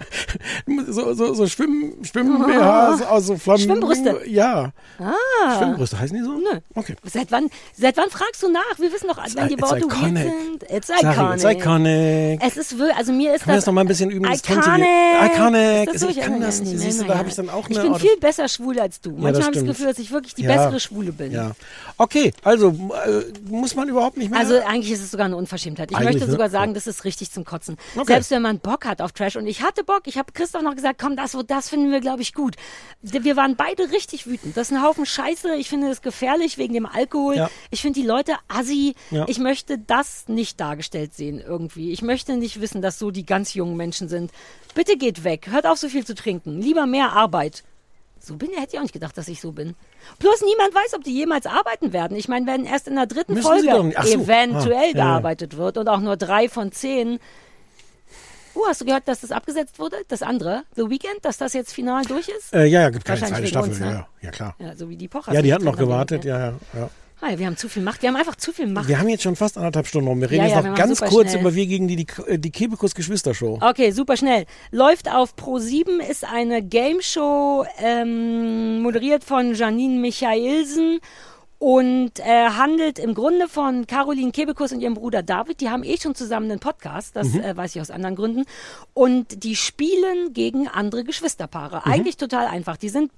So, 0.87 1.13
so, 1.13 1.33
so 1.33 1.47
Schwimm, 1.47 1.93
Schwimm-BHs 2.03 3.01
aus 3.03 3.27
so 3.27 3.37
Flamingo. 3.37 3.73
Schwimmbrüste. 3.93 4.21
Ja. 4.27 4.71
Ah. 4.99 5.57
Schwimmbrüste 5.57 5.99
heißen 5.99 6.17
die 6.17 6.23
so? 6.23 6.31
Nö. 6.31 6.59
Okay. 6.73 6.95
Seit 7.03 7.31
wann, 7.31 7.49
seit 7.75 7.97
wann 7.97 8.09
fragst 8.09 8.41
du 8.41 8.51
nach? 8.51 8.61
Wir 8.79 8.91
wissen 8.91 9.07
doch, 9.07 9.17
wenn 9.35 9.47
die 9.47 9.53
it's 9.53 9.61
Worte 9.61 9.81
weird 9.83 9.93
iconic. 9.93 10.23
sind. 10.23 10.63
It's 10.71 10.89
ich, 10.89 10.95
iconic. 11.07 11.33
it's 11.35 11.43
iconic. 11.43 12.41
Es 12.43 12.57
ist 12.57 12.77
wirklich, 12.77 12.97
also 12.97 13.11
mir 13.13 13.35
ist 13.35 13.45
wir 13.45 13.53
das. 13.53 13.63
das 13.63 13.65
noch 13.67 13.73
mal 13.73 13.81
ein 13.81 13.87
bisschen 13.87 14.09
üben, 14.09 14.25
das 14.25 14.39
Iconic. 14.39 14.63
Tontige? 14.63 14.87
Iconic. 15.33 15.87
Ist 15.87 15.93
das 15.95 16.01
so? 16.01 16.07
Ich 16.09 16.19
kann 16.19 16.41
das 16.41 16.61
nicht. 16.61 16.79
Siehst 16.79 17.01
du, 17.01 17.05
da 17.05 17.17
habe 17.17 17.29
ich 17.29 17.35
dann 17.35 17.49
auch 17.49 17.69
Ich 17.69 17.75
eine 17.77 17.85
bin 17.85 17.93
Out- 17.95 18.01
viel 18.01 18.17
besser 18.17 18.47
schwul 18.47 18.79
als 18.79 19.01
du. 19.01 19.11
Manchmal 19.11 19.33
habe 19.43 19.51
ich 19.53 19.59
das. 19.59 19.63
Gefühl, 19.65 19.87
dass 19.87 19.99
ich 19.99 20.11
wirklich 20.11 20.33
die 20.35 20.43
bessere 20.43 20.79
Schwule 20.79 21.11
bin. 21.11 21.31
Ja. 21.35 21.51
Okay, 21.97 22.33
also 22.43 22.69
äh, 22.69 23.23
muss 23.49 23.75
man 23.75 23.87
überhaupt 23.87 24.17
nicht 24.17 24.29
mehr. 24.29 24.39
Also 24.39 24.59
eigentlich 24.59 24.91
ist 24.91 25.01
es 25.01 25.11
sogar 25.11 25.25
eine 25.25 25.37
Unverschämtheit. 25.37 25.91
Ich 25.91 25.97
Eigentlich, 25.97 26.15
möchte 26.15 26.25
ne? 26.27 26.31
sogar 26.31 26.49
sagen, 26.49 26.73
das 26.73 26.87
ist 26.87 27.05
richtig 27.05 27.31
zum 27.31 27.45
Kotzen. 27.45 27.77
Okay. 27.95 28.05
Selbst 28.07 28.31
wenn 28.31 28.41
man 28.41 28.59
Bock 28.59 28.85
hat 28.85 29.01
auf 29.01 29.13
Trash. 29.13 29.35
Und 29.35 29.47
ich 29.47 29.61
hatte 29.61 29.83
Bock. 29.83 30.01
Ich 30.05 30.17
habe 30.17 30.31
Christoph 30.33 30.61
noch 30.61 30.75
gesagt, 30.75 30.99
komm, 30.99 31.15
das, 31.15 31.37
das 31.47 31.69
finden 31.69 31.91
wir, 31.91 32.01
glaube 32.01 32.21
ich, 32.21 32.33
gut. 32.33 32.55
Wir 33.01 33.35
waren 33.35 33.55
beide 33.55 33.91
richtig 33.91 34.27
wütend. 34.27 34.57
Das 34.57 34.69
ist 34.69 34.77
ein 34.77 34.83
Haufen 34.83 35.05
Scheiße. 35.05 35.55
Ich 35.55 35.69
finde 35.69 35.89
das 35.89 36.01
gefährlich 36.01 36.57
wegen 36.57 36.73
dem 36.73 36.85
Alkohol. 36.85 37.35
Ja. 37.35 37.49
Ich 37.71 37.81
finde 37.81 37.99
die 37.99 38.05
Leute 38.05 38.33
assi. 38.47 38.95
Ja. 39.11 39.25
Ich 39.27 39.39
möchte 39.39 39.77
das 39.77 40.27
nicht 40.27 40.59
dargestellt 40.59 41.13
sehen 41.13 41.39
irgendwie. 41.39 41.91
Ich 41.91 42.01
möchte 42.01 42.35
nicht 42.35 42.59
wissen, 42.61 42.81
dass 42.81 42.99
so 42.99 43.11
die 43.11 43.25
ganz 43.25 43.53
jungen 43.53 43.77
Menschen 43.77 44.09
sind. 44.09 44.31
Bitte 44.73 44.97
geht 44.97 45.23
weg. 45.23 45.47
Hört 45.49 45.65
auf, 45.65 45.77
so 45.77 45.87
viel 45.87 46.05
zu 46.05 46.15
trinken. 46.15 46.61
Lieber 46.61 46.85
mehr 46.85 47.13
Arbeit. 47.13 47.63
So 48.25 48.35
bin 48.37 48.49
ich, 48.51 48.57
hätte 48.57 48.73
ich 48.73 48.77
auch 48.79 48.83
nicht 48.83 48.93
gedacht, 48.93 49.15
dass 49.17 49.27
ich 49.27 49.39
so 49.39 49.51
bin. 49.51 49.75
Plus 50.17 50.41
niemand 50.41 50.73
weiß, 50.73 50.95
ob 50.95 51.03
die 51.03 51.13
jemals 51.13 51.45
arbeiten 51.45 51.93
werden. 51.93 52.17
Ich 52.17 52.27
meine, 52.27 52.47
wenn 52.47 52.65
erst 52.65 52.87
in 52.87 52.95
der 52.95 53.05
dritten 53.05 53.35
Müssen 53.35 53.45
Folge 53.45 53.67
doch 53.67 54.03
so. 54.03 54.21
eventuell 54.23 54.73
Ah, 54.75 54.81
ja, 54.81 54.87
ja. 54.87 54.93
gearbeitet 54.93 55.57
wird 55.57 55.77
und 55.77 55.87
auch 55.87 55.99
nur 55.99 56.17
drei 56.17 56.49
von 56.49 56.71
zehn. 56.71 57.19
Uh, 58.55 58.61
hast 58.67 58.81
du 58.81 58.85
gehört, 58.85 59.07
dass 59.07 59.19
das 59.21 59.31
abgesetzt 59.31 59.79
wurde? 59.79 59.97
Das 60.07 60.21
andere, 60.23 60.63
The 60.75 60.89
Weekend, 60.89 61.23
dass 61.23 61.37
das 61.37 61.53
jetzt 61.53 61.73
final 61.73 62.03
durch 62.05 62.29
ist? 62.29 62.53
äh, 62.53 62.65
ja, 62.65 62.81
ja, 62.81 62.89
gibt 62.89 63.05
keine 63.05 63.19
zweite 63.19 63.47
Staffel. 63.47 63.69
uns, 63.69 63.79
ja, 63.79 63.85
ne? 63.85 63.91
ja, 63.91 64.07
ja, 64.21 64.31
klar. 64.31 64.55
Ja, 64.59 64.75
so 64.75 64.89
wie 64.89 64.95
die 64.95 65.07
Pocher. 65.09 65.33
Ja, 65.33 65.41
die 65.41 65.53
hatten 65.53 65.65
noch 65.65 65.77
gewartet. 65.77 66.23
Ja, 66.25 66.39
ja, 66.39 66.53
ja. 66.73 66.89
Ja, 67.21 67.39
wir 67.39 67.45
haben 67.45 67.57
zu 67.57 67.69
viel 67.69 67.81
Macht. 67.81 68.01
Wir 68.01 68.09
haben 68.09 68.15
einfach 68.17 68.35
zu 68.35 68.51
viel 68.51 68.67
Macht. 68.67 68.87
Wir 68.87 68.99
haben 68.99 69.09
jetzt 69.09 69.23
schon 69.23 69.35
fast 69.35 69.57
anderthalb 69.57 69.87
Stunden 69.87 70.07
rum. 70.07 70.21
Wir 70.21 70.29
reden 70.29 70.41
Ja, 70.41 70.47
jetzt 70.47 70.63
ja, 70.63 70.69
noch 70.69 70.77
ganz 70.77 71.01
kurz 71.01 71.29
schnell. 71.31 71.41
über 71.41 71.55
Wir 71.55 71.65
gegen 71.65 71.87
die, 71.87 71.95
die, 71.95 72.07
die 72.37 72.51
Kebekus 72.51 72.93
Geschwistershow. 72.93 73.57
Okay, 73.61 73.91
super 73.91 74.17
schnell. 74.17 74.45
Läuft 74.71 75.09
auf 75.09 75.35
Pro 75.35 75.57
7, 75.57 75.99
ist 76.01 76.23
eine 76.23 76.61
Game 76.61 77.01
Show, 77.01 77.65
ähm, 77.79 78.81
moderiert 78.81 79.23
von 79.23 79.55
Janine 79.55 79.99
Michaelsen 79.99 80.99
und 81.57 82.19
äh, 82.19 82.49
handelt 82.49 82.99
im 82.99 83.13
Grunde 83.13 83.47
von 83.47 83.87
Caroline 83.87 84.31
Kebekus 84.31 84.71
und 84.73 84.81
ihrem 84.81 84.93
Bruder 84.93 85.23
David. 85.23 85.61
Die 85.61 85.69
haben 85.69 85.83
eh 85.83 85.97
schon 85.97 86.13
zusammen 86.13 86.51
einen 86.51 86.59
Podcast, 86.59 87.15
das 87.15 87.29
Mhm. 87.29 87.39
äh, 87.41 87.55
weiß 87.57 87.75
ich 87.75 87.81
aus 87.81 87.91
anderen 87.91 88.15
Gründen. 88.15 88.43
Und 88.93 89.43
die 89.43 89.55
spielen 89.55 90.33
gegen 90.33 90.67
andere 90.67 91.03
Geschwisterpaare. 91.03 91.81
Mhm. 91.85 91.91
Eigentlich 91.91 92.17
total 92.17 92.47
einfach. 92.47 92.77
Die 92.77 92.89
sind 92.89 93.11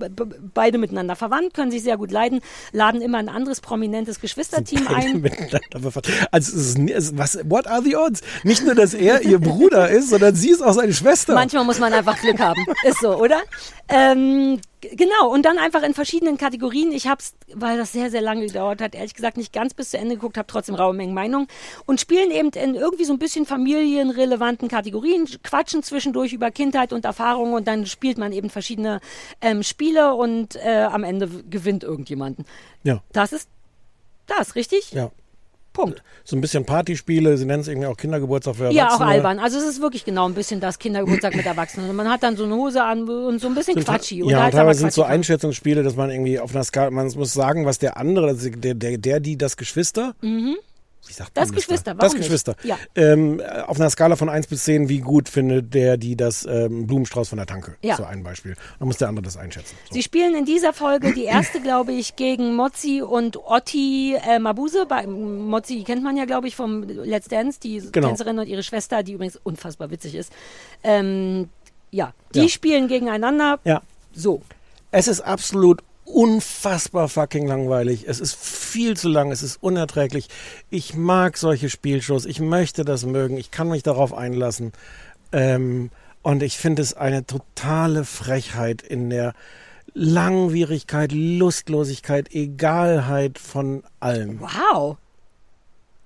beide 0.53 0.77
miteinander 0.77 1.15
verwandt, 1.15 1.53
können 1.55 1.72
sich 1.72 1.81
sehr 1.84 1.97
gut 1.97 2.11
leiden, 2.11 2.41
laden 2.72 3.01
immer 3.01 3.18
ein 3.18 3.30
anderes 3.30 3.59
prominentes 3.59 4.19
Geschwisterteam 4.19 4.88
ein. 4.88 5.23
Also 6.31 6.55
ist, 6.57 7.18
was, 7.18 7.39
what 7.45 7.68
are 7.68 7.81
the 7.81 7.95
odds? 7.95 8.22
Nicht 8.43 8.64
nur, 8.65 8.76
dass 8.76 8.93
er 8.93 9.23
ihr 9.23 9.39
Bruder 9.39 9.89
ist, 9.89 10.09
sondern 10.09 10.35
sie 10.35 10.51
ist 10.51 10.61
auch 10.61 10.73
seine 10.73 10.93
Schwester. 10.93 11.34
Manchmal 11.34 11.64
muss 11.65 11.80
man 11.80 11.91
einfach 11.93 12.19
Glück 12.19 12.39
haben. 12.39 12.64
Ist 12.84 12.99
so, 13.01 13.15
oder? 13.15 13.41
Ähm, 13.89 14.59
Genau, 14.81 15.31
und 15.31 15.43
dann 15.43 15.57
einfach 15.57 15.81
in 15.81 15.95
verschiedenen 15.95 16.37
Kategorien. 16.37 16.91
Ich 16.91 17.07
hab's, 17.07 17.33
weil 17.53 17.77
das 17.77 17.93
sehr, 17.93 18.11
sehr 18.11 18.21
lange 18.21 18.45
gedauert 18.45 18.79
hat, 18.79 18.93
ehrlich 18.93 19.15
gesagt 19.15 19.35
nicht 19.35 19.51
ganz 19.51 19.73
bis 19.73 19.89
zu 19.89 19.97
Ende 19.97 20.15
geguckt, 20.15 20.37
habe 20.37 20.47
trotzdem 20.47 20.75
raue 20.75 20.93
Mengen 20.93 21.15
Meinung 21.15 21.47
und 21.87 21.99
spielen 21.99 22.29
eben 22.29 22.49
in 22.51 22.75
irgendwie 22.75 23.05
so 23.05 23.13
ein 23.13 23.17
bisschen 23.17 23.47
familienrelevanten 23.47 24.67
Kategorien, 24.67 25.27
quatschen 25.43 25.81
zwischendurch 25.81 26.31
über 26.31 26.51
Kindheit 26.51 26.93
und 26.93 27.05
Erfahrungen 27.05 27.55
und 27.55 27.67
dann 27.67 27.87
spielt 27.87 28.19
man 28.19 28.31
eben 28.31 28.51
verschiedene 28.51 29.01
ähm, 29.41 29.63
Spiele 29.63 30.13
und 30.13 30.55
äh, 30.57 30.87
am 30.91 31.03
Ende 31.03 31.27
gewinnt 31.49 31.83
irgendjemanden. 31.83 32.45
Ja. 32.83 33.01
Das 33.13 33.33
ist 33.33 33.49
das, 34.27 34.55
richtig? 34.55 34.91
Ja. 34.91 35.11
Punkt. 35.77 36.01
So 36.25 36.35
ein 36.35 36.41
bisschen 36.41 36.65
Partyspiele, 36.65 37.37
sie 37.37 37.45
nennen 37.45 37.61
es 37.61 37.67
irgendwie 37.67 37.87
auch 37.87 37.95
Kindergeburtstag 37.95 38.55
für 38.55 38.71
Ja, 38.71 38.87
auch 38.87 38.93
Erwachsene. 38.99 39.09
albern. 39.09 39.39
Also 39.39 39.57
es 39.59 39.63
ist 39.65 39.79
wirklich 39.81 40.03
genau 40.05 40.27
ein 40.27 40.33
bisschen 40.33 40.59
das 40.59 40.79
Kindergeburtstag 40.79 41.35
mit 41.35 41.45
Erwachsenen. 41.45 41.89
Und 41.89 41.95
man 41.95 42.09
hat 42.09 42.23
dann 42.23 42.35
so 42.35 42.45
eine 42.45 42.55
Hose 42.55 42.83
an 42.83 43.07
und 43.07 43.39
so 43.39 43.47
ein 43.47 43.53
bisschen 43.55 43.75
Sind 43.75 43.85
quatschi. 43.85 44.23
Ja, 44.27 44.41
halt 44.43 44.53
teilweise 44.55 44.79
sind 44.79 44.91
so 44.91 45.01
quatschi. 45.03 45.13
Einschätzungsspiele, 45.13 45.83
dass 45.83 45.95
man 45.95 46.09
irgendwie 46.09 46.39
auf 46.39 46.53
einer 46.55 46.63
Skala, 46.63 46.89
man 46.89 47.05
muss 47.15 47.33
sagen, 47.33 47.65
was 47.65 47.77
der 47.79 47.95
andere, 47.97 48.27
also 48.27 48.49
der, 48.49 48.73
der, 48.73 48.97
der, 48.97 49.19
die, 49.19 49.37
das 49.37 49.55
Geschwister, 49.55 50.15
Mhm. 50.21 50.55
Wie 51.07 51.13
sagt 51.13 51.31
Das 51.35 51.51
Geschwister, 51.51 51.91
warum 51.91 51.99
Das 51.99 52.15
Geschwister. 52.15 52.55
Ja. 52.63 52.77
Ähm, 52.95 53.41
auf 53.65 53.79
einer 53.79 53.89
Skala 53.89 54.15
von 54.15 54.29
1 54.29 54.47
bis 54.47 54.63
10, 54.65 54.89
wie 54.89 54.99
gut 54.99 55.29
findet 55.29 55.73
der, 55.73 55.97
die 55.97 56.15
das 56.15 56.45
ähm, 56.45 56.88
Blumenstrauß 56.88 57.29
von 57.29 57.38
der 57.38 57.45
Tanke? 57.45 57.75
Ja. 57.81 57.95
So 57.97 58.03
ein 58.03 58.23
Beispiel. 58.23 58.55
Dann 58.79 58.88
muss 58.88 58.97
der 58.97 59.07
andere 59.09 59.23
das 59.23 59.38
einschätzen. 59.38 59.75
So. 59.88 59.93
Sie 59.93 60.03
spielen 60.03 60.35
in 60.35 60.45
dieser 60.45 60.73
Folge 60.73 61.13
die 61.13 61.25
erste, 61.25 61.61
glaube 61.61 61.93
ich, 61.93 62.15
gegen 62.15 62.55
Mozzi 62.55 63.01
und 63.01 63.38
Otti 63.38 64.15
äh, 64.15 64.39
Mabuse. 64.39 64.85
Bei, 64.85 65.05
Mozzi 65.07 65.84
kennt 65.84 66.03
man 66.03 66.17
ja, 66.17 66.25
glaube 66.25 66.47
ich, 66.47 66.55
vom 66.55 66.84
Let's 66.84 67.27
Dance, 67.27 67.59
die 67.59 67.81
Genau. 67.91 68.07
Tänzerin 68.09 68.39
und 68.39 68.47
ihre 68.47 68.63
Schwester, 68.63 69.03
die 69.03 69.13
übrigens 69.13 69.38
unfassbar 69.43 69.89
witzig 69.91 70.15
ist. 70.15 70.31
Ähm, 70.84 71.49
ja, 71.91 72.13
die 72.35 72.41
Ja. 72.41 72.47
spielen 72.49 72.88
gegeneinander. 72.88 73.59
Ja. 73.63 73.81
So. 74.13 74.41
Es 74.91 75.07
ist 75.07 75.21
absolut 75.21 75.81
unfassbar 76.07 77.09
fucking 77.09 77.47
langweilig. 77.47 78.05
Es 78.07 78.19
ist 78.19 78.35
viel 78.35 78.95
zu 78.97 79.09
lang, 79.09 79.31
es 79.31 79.43
ist 79.43 79.61
unerträglich. 79.61 80.29
Ich 80.69 80.95
mag 80.95 81.38
solche 81.38 81.69
Spielshows, 81.69 82.25
ich 82.25 82.39
möchte 82.39 82.85
das 82.85 83.05
mögen, 83.05 83.38
ich 83.38 83.51
kann 83.51 83.69
mich 83.69 83.84
darauf 83.84 84.13
einlassen. 84.13 84.71
Ähm, 85.31 85.91
und 86.23 86.43
ich 86.43 86.57
finde 86.57 86.81
es 86.81 86.93
eine 86.93 87.25
totale 87.25 88.03
Frechheit 88.03 88.81
in 88.81 89.09
der 89.09 89.34
Langwierigkeit, 89.93 91.11
Lustlosigkeit, 91.11 92.34
Egalheit 92.34 93.39
von 93.39 93.84
allem. 93.99 94.39
Wow. 94.41 94.97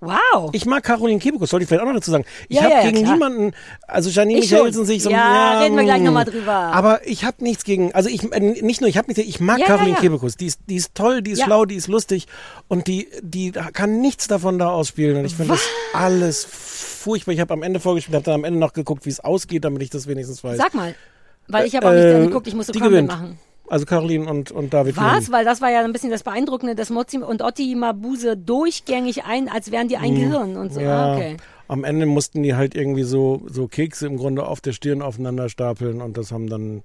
Wow. 0.04 0.50
Ich 0.54 0.66
mag 0.66 0.84
Caroline 0.84 1.20
Kebekus, 1.20 1.52
sollte 1.52 1.62
ich 1.64 1.68
vielleicht 1.70 1.84
auch 1.84 1.88
noch 1.88 1.94
dazu 1.94 2.10
sagen. 2.10 2.26
Ich 2.50 2.58
Ja, 2.58 2.64
habe 2.64 2.74
ja, 2.74 2.80
ja, 2.84 2.90
gegen 2.90 3.04
klar. 3.04 3.14
niemanden, 3.14 3.54
also 3.88 4.10
Janine. 4.10 4.40
Michelsen 4.40 4.84
sich 4.84 5.04
so, 5.04 5.12
Ja, 5.12 5.60
reden 5.62 5.78
wir 5.78 5.84
gleich 5.84 6.02
mm. 6.02 6.06
noch 6.06 6.12
mal 6.14 6.26
drüber. 6.26 6.52
Aber 6.54 7.08
ich 7.08 7.24
habe 7.24 7.44
nichts 7.44 7.64
gegen, 7.64 7.94
also 7.94 8.10
ich 8.10 8.24
äh, 8.34 8.40
nicht 8.40 8.82
nur, 8.82 8.90
ich 8.90 8.98
habe 8.98 9.08
nichts, 9.10 9.24
ich 9.24 9.40
mag 9.40 9.60
Ja, 9.60 9.66
ja, 9.68 9.68
Caroline 9.68 9.96
ja. 9.96 10.02
Kebekus. 10.02 10.38
Die 10.38 10.48
ist, 10.48 10.60
die 10.68 10.76
ist 10.76 10.96
toll, 10.96 11.22
die 11.22 11.30
ist 11.32 11.40
Ja. 11.40 11.46
schlau, 11.46 11.66
die 11.66 11.76
ist 11.76 11.88
lustig 11.88 12.26
und 12.68 12.88
die, 12.88 13.10
die 13.22 13.52
kann 13.52 14.02
nichts 14.02 14.28
davon 14.28 14.58
da 14.58 14.70
ausspielen. 14.70 15.18
Und 15.18 15.26
ich 15.26 15.36
finde 15.36 15.54
das 15.54 15.62
alles 15.94 16.46
furchtbar. 16.46 17.34
Ich 17.34 17.40
habe 17.40 17.54
am 17.54 17.62
Ende 17.62 17.80
vorgespielt, 17.80 18.16
habe 18.16 18.26
dann 18.26 18.34
am 18.36 18.44
Ende 18.44 18.60
noch 18.60 18.74
geguckt, 18.74 19.06
wie 19.06 19.12
es 19.12 19.20
ausgeht, 19.20 19.64
damit 19.66 19.84
ich 19.84 19.92
das 19.92 20.08
wenigstens 20.08 20.44
weiß. 20.44 20.58
Sag 20.58 20.74
mal. 20.74 20.96
Weil 21.48 21.68
ich 21.68 21.76
habe 21.76 21.88
auch 21.88 21.94
nicht 21.94 22.04
Äh, 22.06 22.26
geguckt, 22.26 22.48
ich 22.48 22.56
musste 22.56 22.72
gewinnt. 22.74 23.08
machen. 23.08 23.38
Also 23.72 23.86
Caroline 23.86 24.30
und, 24.30 24.52
und 24.52 24.74
David 24.74 24.98
Was? 24.98 25.32
Weil 25.32 25.46
das 25.46 25.62
war 25.62 25.72
ja 25.72 25.82
ein 25.82 25.94
bisschen 25.94 26.10
das 26.12 26.24
Beeindruckende, 26.24 26.76
dass 26.76 26.90
Mozzi 26.90 27.20
und 27.20 27.42
Otti 27.42 27.74
Mabuse 27.76 28.36
durchgängig 28.36 29.24
ein, 29.24 29.48
als 29.48 29.72
wären 29.72 29.88
die 29.88 29.96
ein 29.96 30.14
Gehirn 30.14 30.58
und 30.58 30.74
so. 30.74 30.82
Hm. 30.82 30.86
Ja, 30.86 31.06
Ah, 31.06 31.16
okay. 31.16 31.38
am 31.70 31.86
Ende 31.86 32.06
mussten 32.06 32.44
die 32.44 32.54
halt 32.54 32.76
irgendwie 32.76 33.04
so, 33.04 33.44
so 33.48 33.68
Kekse 33.70 34.08
im 34.08 34.18
Grunde 34.18 34.46
auf 34.46 34.60
der 34.60 34.74
Stirn 34.74 35.02
aufeinander 35.02 35.48
stapeln 35.48 36.02
und 36.02 36.18
das 36.18 36.34
haben 36.34 36.50
dann 36.50 36.84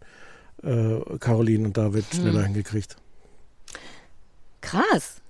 äh, 0.62 1.00
Caroline 1.18 1.66
und 1.66 1.76
David 1.76 2.04
Hm. 2.12 2.20
schneller 2.20 2.44
hingekriegt. 2.44 2.94
Krass. 4.60 5.20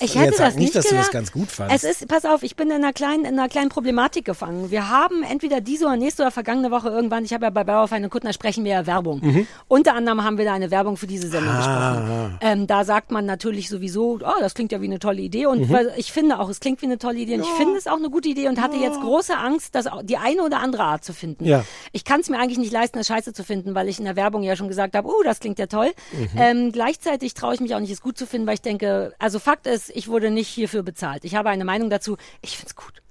Ich 0.00 0.14
jetzt 0.14 0.16
hätte 0.16 0.36
das 0.38 0.54
nicht 0.54 0.64
nicht, 0.64 0.74
dass 0.74 0.86
du 0.86 0.94
das 0.96 1.06
gedacht. 1.06 1.12
ganz 1.12 1.32
gut 1.32 1.50
fandst. 1.50 1.84
Es 1.84 1.84
ist, 1.84 2.08
pass 2.08 2.24
auf, 2.24 2.42
ich 2.42 2.56
bin 2.56 2.68
in 2.68 2.76
einer 2.76 2.92
kleinen, 2.92 3.24
in 3.24 3.38
einer 3.38 3.48
kleinen 3.48 3.68
Problematik 3.68 4.24
gefangen. 4.24 4.70
Wir 4.70 4.88
haben 4.88 5.22
entweder 5.22 5.60
diese 5.60 5.86
oder 5.86 5.96
nächste 5.96 6.22
oder 6.22 6.30
vergangene 6.32 6.70
Woche 6.70 6.88
irgendwann, 6.88 7.24
ich 7.24 7.32
habe 7.32 7.44
ja 7.44 7.50
bei 7.50 7.62
Bauerfeine 7.64 8.08
Kuttner 8.08 8.32
sprechen 8.32 8.64
wir 8.64 8.72
ja 8.72 8.86
Werbung. 8.86 9.20
Mhm. 9.22 9.46
Unter 9.68 9.94
anderem 9.94 10.24
haben 10.24 10.36
wir 10.36 10.44
da 10.44 10.52
eine 10.54 10.70
Werbung 10.70 10.96
für 10.96 11.06
diese 11.06 11.28
Sendung 11.28 11.52
Ah. 11.54 11.58
gesprochen. 11.58 12.38
Ähm, 12.40 12.66
da 12.66 12.84
sagt 12.84 13.10
man 13.12 13.24
natürlich 13.26 13.68
sowieso, 13.68 14.18
oh, 14.22 14.40
das 14.40 14.54
klingt 14.54 14.72
ja 14.72 14.80
wie 14.80 14.86
eine 14.86 14.98
tolle 14.98 15.20
Idee. 15.22 15.46
Und 15.46 15.68
Mhm. 15.70 15.78
ich 15.96 16.12
finde 16.12 16.40
auch, 16.40 16.48
es 16.48 16.60
klingt 16.60 16.82
wie 16.82 16.86
eine 16.86 16.98
tolle 16.98 17.18
Idee. 17.18 17.34
Und 17.36 17.42
ich 17.42 17.48
finde 17.50 17.76
es 17.76 17.86
auch 17.86 17.96
eine 17.98 18.10
gute 18.10 18.28
Idee 18.28 18.48
und 18.48 18.60
hatte 18.60 18.76
jetzt 18.78 19.00
große 19.00 19.36
Angst, 19.36 19.74
das 19.74 19.86
die 20.02 20.16
eine 20.16 20.42
oder 20.42 20.58
andere 20.60 20.82
Art 20.84 21.04
zu 21.04 21.12
finden. 21.12 21.44
Ja. 21.44 21.64
Ich 21.92 22.04
kann 22.04 22.20
es 22.20 22.28
mir 22.28 22.38
eigentlich 22.38 22.58
nicht 22.58 22.72
leisten, 22.72 22.98
das 22.98 23.06
scheiße 23.06 23.32
zu 23.32 23.44
finden, 23.44 23.74
weil 23.74 23.88
ich 23.88 23.98
in 24.00 24.04
der 24.06 24.16
Werbung 24.16 24.42
ja 24.42 24.56
schon 24.56 24.68
gesagt 24.68 24.96
habe, 24.96 25.08
oh, 25.08 25.22
das 25.24 25.38
klingt 25.40 25.58
ja 25.58 25.66
toll. 25.66 25.90
Mhm. 26.12 26.28
Ähm, 26.36 26.72
gleichzeitig 26.72 27.34
traue 27.34 27.54
ich 27.54 27.60
mich 27.60 27.74
auch 27.74 27.80
nicht, 27.80 27.92
es 27.92 28.00
gut 28.02 28.18
zu 28.18 28.26
finden, 28.26 28.46
weil 28.46 28.54
ich 28.54 28.62
denke, 28.62 29.12
also 29.18 29.38
Fakt 29.38 29.67
ist, 29.68 29.90
ich 29.90 30.08
wurde 30.08 30.30
nicht 30.30 30.48
hierfür 30.48 30.82
bezahlt. 30.82 31.24
Ich 31.24 31.34
habe 31.34 31.50
eine 31.50 31.64
Meinung 31.64 31.90
dazu, 31.90 32.16
ich 32.42 32.56
find's 32.56 32.74
gut. 32.74 33.02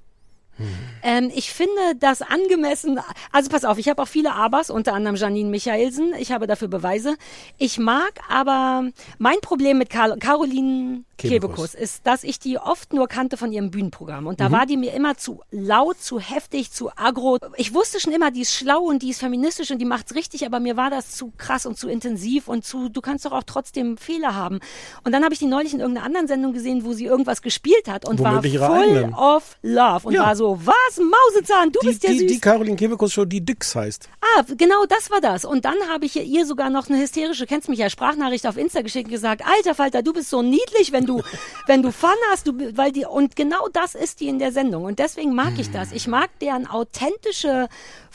Ähm, 1.04 1.32
ich 1.34 1.52
finde 1.52 1.72
das 2.00 2.22
angemessen, 2.22 3.00
also 3.32 3.50
pass 3.50 3.66
auf, 3.66 3.78
ich 3.78 3.88
habe 3.90 4.02
auch 4.02 4.08
viele 4.08 4.34
Abers, 4.34 4.70
unter 4.70 4.94
anderem 4.94 5.16
Janine 5.16 5.50
Michaelsen, 5.50 6.14
ich 6.18 6.32
habe 6.32 6.48
dafür 6.48 6.68
Beweise. 6.68 7.16
Ich 7.58 7.78
mag 7.78 8.12
aber, 8.30 8.90
mein 9.18 9.40
Problem 9.42 9.78
mit 9.78 9.90
Karl, 9.90 10.18
Caroline 10.20 11.04
Kebekus. 11.18 11.74
Ist, 11.74 12.06
dass 12.06 12.24
ich 12.24 12.38
die 12.40 12.60
oft 12.60 12.94
nur 12.94 13.08
kannte 13.08 13.38
von 13.38 13.52
ihrem 13.52 13.72
Bühnenprogramm. 13.72 14.28
Und 14.28 14.40
da 14.40 14.50
Mhm. 14.50 14.54
war 14.54 14.66
die 14.68 14.78
mir 14.78 14.94
immer 14.94 15.18
zu 15.18 15.42
laut, 15.50 16.00
zu 16.00 16.20
heftig, 16.20 16.72
zu 16.72 16.92
aggro. 16.96 17.40
Ich 17.56 17.74
wusste 17.74 18.00
schon 18.00 18.14
immer, 18.14 18.30
die 18.30 18.42
ist 18.42 18.54
schlau 18.54 18.82
und 18.82 19.02
die 19.02 19.10
ist 19.10 19.20
feministisch 19.22 19.72
und 19.72 19.80
die 19.80 19.86
macht's 19.86 20.14
richtig, 20.14 20.46
aber 20.46 20.60
mir 20.60 20.78
war 20.78 20.92
das 20.92 21.16
zu 21.16 21.34
krass 21.36 21.66
und 21.66 21.76
zu 21.76 21.90
intensiv 21.90 22.48
und 22.48 22.66
zu, 22.66 22.90
du 22.90 23.02
kannst 23.02 23.26
doch 23.26 23.32
auch 23.32 23.42
trotzdem 23.48 23.98
Fehler 23.98 24.36
haben. 24.36 24.60
Und 25.06 25.12
dann 25.12 25.24
habe 25.24 25.34
ich 25.34 25.40
die 25.40 25.48
neulich 25.48 25.74
in 25.74 25.80
irgendeiner 25.80 26.06
anderen 26.06 26.28
Sendung 26.28 26.54
gesehen, 26.54 26.86
wo 26.86 26.94
sie 26.94 27.06
irgendwas 27.06 27.42
gespielt 27.42 27.88
hat 27.90 28.06
und 28.08 28.20
Womöglich 28.20 28.60
war 28.60 28.76
full 28.76 28.84
eigenen. 28.98 29.14
of 29.16 29.58
love 29.64 30.08
und 30.08 30.14
Ja. 30.14 30.22
war 30.24 30.36
so, 30.36 30.47
was, 30.56 30.99
Mausezahn, 30.99 31.72
du 31.72 31.80
die, 31.82 31.88
bist 31.88 32.03
ja 32.03 32.11
die, 32.11 32.19
süß. 32.19 32.32
die 32.32 32.40
Caroline 32.40 32.76
Kebekus 32.76 33.14
Show, 33.14 33.26
die 33.26 33.41
Dix 33.41 33.76
heißt. 33.76 34.10
Ah, 34.22 34.44
genau 34.57 34.86
das 34.86 35.10
war 35.10 35.22
das. 35.22 35.45
Und 35.45 35.65
dann 35.65 35.76
habe 35.90 36.06
ich 36.06 36.15
ihr 36.15 36.45
sogar 36.45 36.69
noch 36.69 36.90
eine 36.90 36.99
hysterische, 36.99 37.45
kennst 37.45 37.69
mich 37.69 37.80
ja, 37.80 37.90
Sprachnachricht 37.90 38.45
auf 38.48 38.57
Insta 38.57 38.82
geschickt 38.82 39.06
und 39.06 39.14
gesagt, 39.14 39.44
alter 39.45 39.76
Falter, 39.76 40.03
du 40.03 40.14
bist 40.14 40.30
so 40.30 40.41
niedlich, 40.41 40.91
wenn 40.91 41.06
du, 41.06 41.22
wenn 41.68 41.82
du 41.82 41.91
Fun 41.91 42.10
hast, 42.32 42.48
du, 42.48 42.53
weil 42.78 42.91
die, 42.91 43.06
und 43.06 43.36
genau 43.36 43.68
das 43.74 43.95
ist 43.95 44.19
die 44.19 44.28
in 44.28 44.40
der 44.40 44.52
Sendung. 44.52 44.86
Und 44.86 44.99
deswegen 44.99 45.34
mag 45.34 45.53
ich 45.57 45.72
das. 45.72 45.91
Ich 45.91 46.07
mag 46.07 46.30
deren 46.40 46.68
authentische 46.68 47.68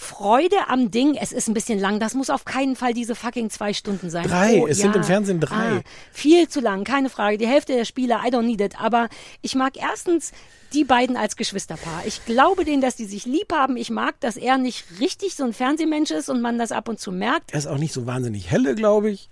Freude 0.03 0.57
am 0.69 0.91
Ding. 0.91 1.15
Es 1.15 1.33
ist 1.33 1.49
ein 1.49 1.55
bisschen 1.55 1.79
lang. 1.79 2.01
Das 2.01 2.15
muss 2.15 2.29
auf 2.29 2.45
keinen 2.45 2.77
Fall 2.77 2.93
diese 2.93 3.15
fucking 3.15 3.51
zwei 3.51 3.73
Stunden 3.73 4.11
sein. 4.11 4.27
Drei. 4.27 4.65
Es 4.69 4.79
sind 4.79 4.97
im 4.97 5.05
Fernsehen 5.05 5.41
drei. 5.41 5.79
Ah, 5.79 5.83
viel 6.13 6.49
zu 6.49 6.61
lang, 6.61 6.85
keine 6.85 7.09
Frage. 7.09 7.39
Die 7.39 7.47
Hälfte 7.47 7.73
der 7.75 7.85
Spieler, 7.85 8.23
I 8.27 8.31
don't 8.31 8.43
need 8.43 8.61
it. 8.61 8.81
Aber 8.81 9.09
ich 9.41 9.55
mag 9.55 9.77
erstens 9.77 10.33
die 10.73 10.85
beiden 10.85 11.17
als 11.17 11.37
Geschwisterpaar. 11.37 12.03
Ich 12.05 12.25
glaube 12.25 12.65
denen, 12.65 12.83
dass 12.83 12.97
die 12.97 13.05
sich 13.05 13.27
lieb 13.27 13.53
haben. 13.53 13.77
Ich 13.77 13.91
mag, 13.91 14.19
dass 14.21 14.37
er 14.37 14.59
nicht 14.59 14.85
richtig 15.01 15.37
so 15.37 15.45
ein 15.45 15.53
Fernsehmensch 15.53 16.11
ist 16.11 16.29
und 16.29 16.41
man 16.41 16.59
das 16.59 16.73
ab 16.73 16.89
und 16.89 16.99
zu 16.99 17.13
merkt. 17.13 17.53
Er 17.53 17.59
ist 17.59 17.67
auch 17.67 17.79
nicht 17.79 17.93
so 17.93 18.05
wahnsinnig 18.05 18.51
helle, 18.51 18.75
glaube 18.75 19.11
ich. 19.11 19.29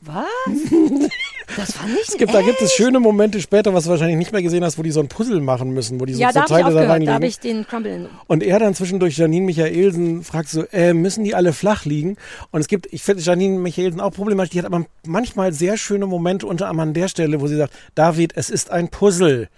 Was? 0.00 0.26
Das 1.56 1.72
fand 1.72 1.90
ich 1.94 2.08
Es 2.08 2.16
gibt, 2.16 2.32
da 2.32 2.42
gibt 2.42 2.60
es 2.62 2.72
schöne 2.72 3.00
Momente 3.00 3.40
später, 3.40 3.74
was 3.74 3.84
du 3.84 3.90
wahrscheinlich 3.90 4.16
nicht 4.16 4.32
mehr 4.32 4.42
gesehen 4.42 4.64
hast, 4.64 4.78
wo 4.78 4.82
die 4.82 4.90
so 4.90 5.00
ein 5.00 5.08
Puzzle 5.08 5.40
machen 5.40 5.70
müssen, 5.72 6.00
wo 6.00 6.04
die 6.04 6.14
so, 6.14 6.20
ja, 6.20 6.32
so 6.32 6.40
Teile 6.40 6.48
da 6.48 6.66
aufgehört. 6.66 6.86
Da 6.86 6.92
reinlegen. 6.92 7.14
habe 7.14 7.26
ich 7.26 7.40
den 7.40 7.66
Crumble 7.66 7.94
in. 7.94 8.08
Und 8.26 8.42
er 8.42 8.58
dann 8.58 8.74
zwischendurch 8.74 9.16
Janine 9.16 9.46
Michaelsen 9.46 10.22
fragt 10.22 10.48
so, 10.48 10.64
äh, 10.72 10.94
müssen 10.94 11.24
die 11.24 11.34
alle 11.34 11.52
flach 11.52 11.84
liegen? 11.84 12.16
Und 12.50 12.60
es 12.60 12.68
gibt, 12.68 12.86
ich 12.92 13.02
finde 13.02 13.22
Janine 13.22 13.58
Michaelsen 13.58 14.00
auch 14.00 14.12
problematisch, 14.12 14.50
die 14.50 14.58
hat 14.60 14.66
aber 14.66 14.86
manchmal 15.04 15.52
sehr 15.52 15.76
schöne 15.76 16.06
Momente, 16.06 16.46
unter 16.46 16.68
anderem 16.68 16.90
an 16.90 16.94
der 16.94 17.08
Stelle, 17.08 17.40
wo 17.40 17.46
sie 17.46 17.56
sagt, 17.56 17.74
David, 17.94 18.32
es 18.36 18.50
ist 18.50 18.70
ein 18.70 18.88
Puzzle. 18.88 19.48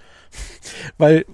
Weil, 0.98 1.27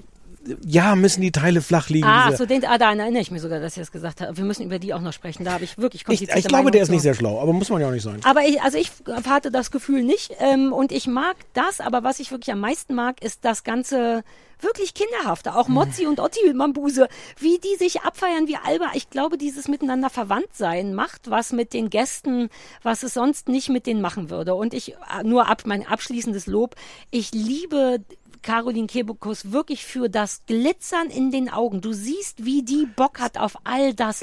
ja, 0.67 0.95
müssen 0.97 1.21
die 1.21 1.33
Teile 1.33 1.61
flach 1.63 1.89
liegen. 1.89 2.07
Ah, 2.07 2.35
so 2.37 2.47
den, 2.47 2.65
ah, 2.65 2.79
da 2.79 2.93
erinnere 2.93 3.21
ich 3.21 3.31
mich 3.31 3.43
sogar, 3.43 3.61
dass 3.61 3.77
er 3.77 3.83
es 3.83 3.93
gesagt 3.93 4.21
hat. 4.21 4.37
Wir 4.37 4.45
müssen 4.45 4.65
über 4.65 4.79
die 4.79 4.95
auch 4.95 5.01
noch 5.01 5.13
sprechen. 5.13 5.45
Da 5.45 5.53
habe 5.53 5.65
ich 5.65 5.79
wirklich 5.79 6.03
ich, 6.03 6.07
komplizierte 6.07 6.39
ich 6.39 6.45
glaube, 6.47 6.65
Meinung 6.65 6.73
der 6.73 6.83
ist 6.83 6.89
zu. 6.89 6.93
nicht 6.93 7.03
sehr 7.03 7.15
schlau, 7.15 7.41
aber 7.41 7.53
muss 7.53 7.69
man 7.71 7.81
ja 7.81 7.89
auch 7.89 7.93
nicht 7.93 8.03
sein. 8.03 8.21
Aber 8.25 8.43
ich, 8.45 8.61
also 8.63 8.79
ich 8.79 8.91
hatte 9.29 9.51
das 9.51 9.71
Gefühl 9.71 10.03
nicht. 10.03 10.33
Ähm, 10.41 10.73
und 10.73 10.93
ich 10.93 11.07
mag 11.07 11.37
das, 11.55 11.81
aber 11.81 12.03
was 12.03 12.21
ich 12.21 12.31
wirklich 12.31 12.53
am 12.53 12.61
meisten 12.61 12.95
mag, 12.95 13.23
ist 13.23 13.45
das 13.45 13.65
ganze 13.65 14.23
wirklich 14.61 14.95
kinderhafte. 14.95 15.55
Auch 15.55 15.69
Mozzi 15.69 16.07
und 16.07 16.21
Otti 16.21 16.53
Mambuse, 16.53 17.09
wie 17.39 17.59
die 17.59 17.77
sich 17.77 18.03
abfeiern 18.03 18.49
wie 18.49 18.57
Alba. 18.57 18.91
Ich 18.95 19.11
glaube, 19.11 19.39
dieses 19.39 19.69
miteinander 19.69 20.11
verwandt 20.11 20.55
sein 20.55 20.95
macht 20.95 21.31
was 21.31 21.53
mit 21.53 21.73
den 21.73 21.91
Gästen, 21.91 22.49
was 22.83 23.03
es 23.03 23.15
sonst 23.15 23.49
nicht 23.49 23.69
mit 23.69 23.87
denen 23.87 24.01
machen 24.01 24.31
würde. 24.31 24.55
Und 24.55 24.75
ich, 24.75 24.95
äh, 24.95 25.23
nur 25.25 25.49
ab, 25.49 25.63
mein 25.65 25.87
abschließendes 25.87 26.47
Lob. 26.47 26.75
Ich 27.11 27.33
liebe 27.33 28.01
Caroline 28.39 28.87
Kebekus 28.87 29.53
wirklich 29.53 29.85
für 29.85 30.09
das 30.09 30.45
Glitzern 30.47 31.11
in 31.11 31.31
den 31.31 31.49
Augen. 31.49 31.81
Du 31.81 31.93
siehst, 31.93 32.45
wie 32.45 32.63
die 32.63 32.87
Bock 32.97 33.21
hat 33.21 33.39
auf 33.39 33.57
all 33.65 33.95
das. 33.95 34.23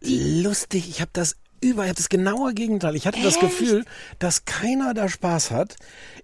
lustig. 0.00 0.88
Ich 0.88 1.00
habe 1.00 1.10
das 1.12 1.36
über, 1.60 1.86
das 1.92 2.08
genaue 2.08 2.54
Gegenteil. 2.54 2.96
Ich 2.96 3.06
hatte 3.06 3.22
das 3.22 3.38
Gefühl, 3.40 3.84
dass 4.18 4.44
keiner 4.44 4.94
da 4.94 5.08
Spaß 5.08 5.50
hat. 5.50 5.76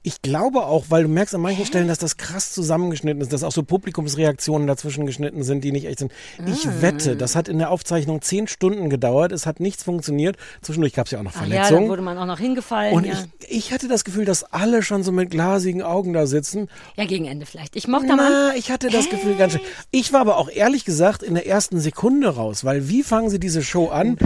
Ich 0.02 0.20
glaube 0.22 0.66
auch, 0.66 0.86
weil 0.90 1.04
du 1.04 1.08
merkst 1.08 1.34
an 1.34 1.40
manchen 1.40 1.64
Stellen, 1.64 1.88
dass 1.88 1.98
das 1.98 2.16
krass 2.16 2.52
zusammengeschnitten 2.52 3.22
ist, 3.22 3.32
dass 3.32 3.42
auch 3.42 3.52
so 3.52 3.62
Publikumsreaktionen 3.62 4.66
dazwischen 4.66 5.06
geschnitten 5.06 5.42
sind, 5.42 5.64
die 5.64 5.72
nicht 5.72 5.86
echt 5.86 5.98
sind. 6.00 6.12
Ich 6.46 6.66
Ah. 6.68 6.72
wette, 6.80 7.16
das 7.16 7.36
hat 7.36 7.48
in 7.48 7.58
der 7.58 7.70
Aufzeichnung 7.70 8.20
zehn 8.22 8.46
Stunden 8.48 8.90
gedauert. 8.90 9.32
Es 9.32 9.46
hat 9.46 9.60
nichts 9.60 9.82
funktioniert. 9.82 10.36
Zwischendurch 10.62 10.92
gab 10.92 11.06
es 11.06 11.12
ja 11.12 11.18
auch 11.20 11.22
noch 11.22 11.32
Ach 11.34 11.42
ja, 11.46 11.48
da 11.48 11.52
Verletzungen. 11.64 11.88
wurde 11.88 12.02
man 12.02 12.18
auch 12.18 12.26
noch 12.26 12.38
hingefallen. 12.38 12.94
und 12.94 13.06
ja. 13.06 13.14
ich, 13.48 13.50
ich 13.68 13.72
hatte 13.72 13.88
das 13.88 14.04
Gefühl, 14.04 14.24
dass 14.26 14.44
alle 14.44 14.82
schon 14.82 15.02
so 15.02 15.12
mit 15.12 15.30
glasigen 15.30 15.82
Augen 15.82 16.12
da 16.12 16.26
sitzen. 16.26 16.68
ja, 16.96 17.04
gegen 17.06 17.24
Ende 17.24 17.46
vielleicht. 17.46 17.76
Ich 17.76 17.88
mochte 17.88 18.08
Na, 18.16 18.52
ich 18.56 18.70
hatte 18.70 18.90
das 18.90 19.08
Gefühl 19.08 19.36
ganz 19.36 19.52
schön. 19.54 19.62
Ich 19.90 20.12
war 20.12 20.20
aber 20.20 20.36
auch 20.36 20.50
ehrlich 20.50 20.84
gesagt 20.84 21.22
in 21.22 21.34
der 21.34 21.46
ersten 21.46 21.80
Sekunde 21.80 22.28
raus, 22.28 22.64
weil 22.64 22.88
wie 22.88 23.02
fangen 23.02 23.30
sie 23.30 23.40
diese 23.40 23.62
Show 23.62 23.88
an? 23.88 24.18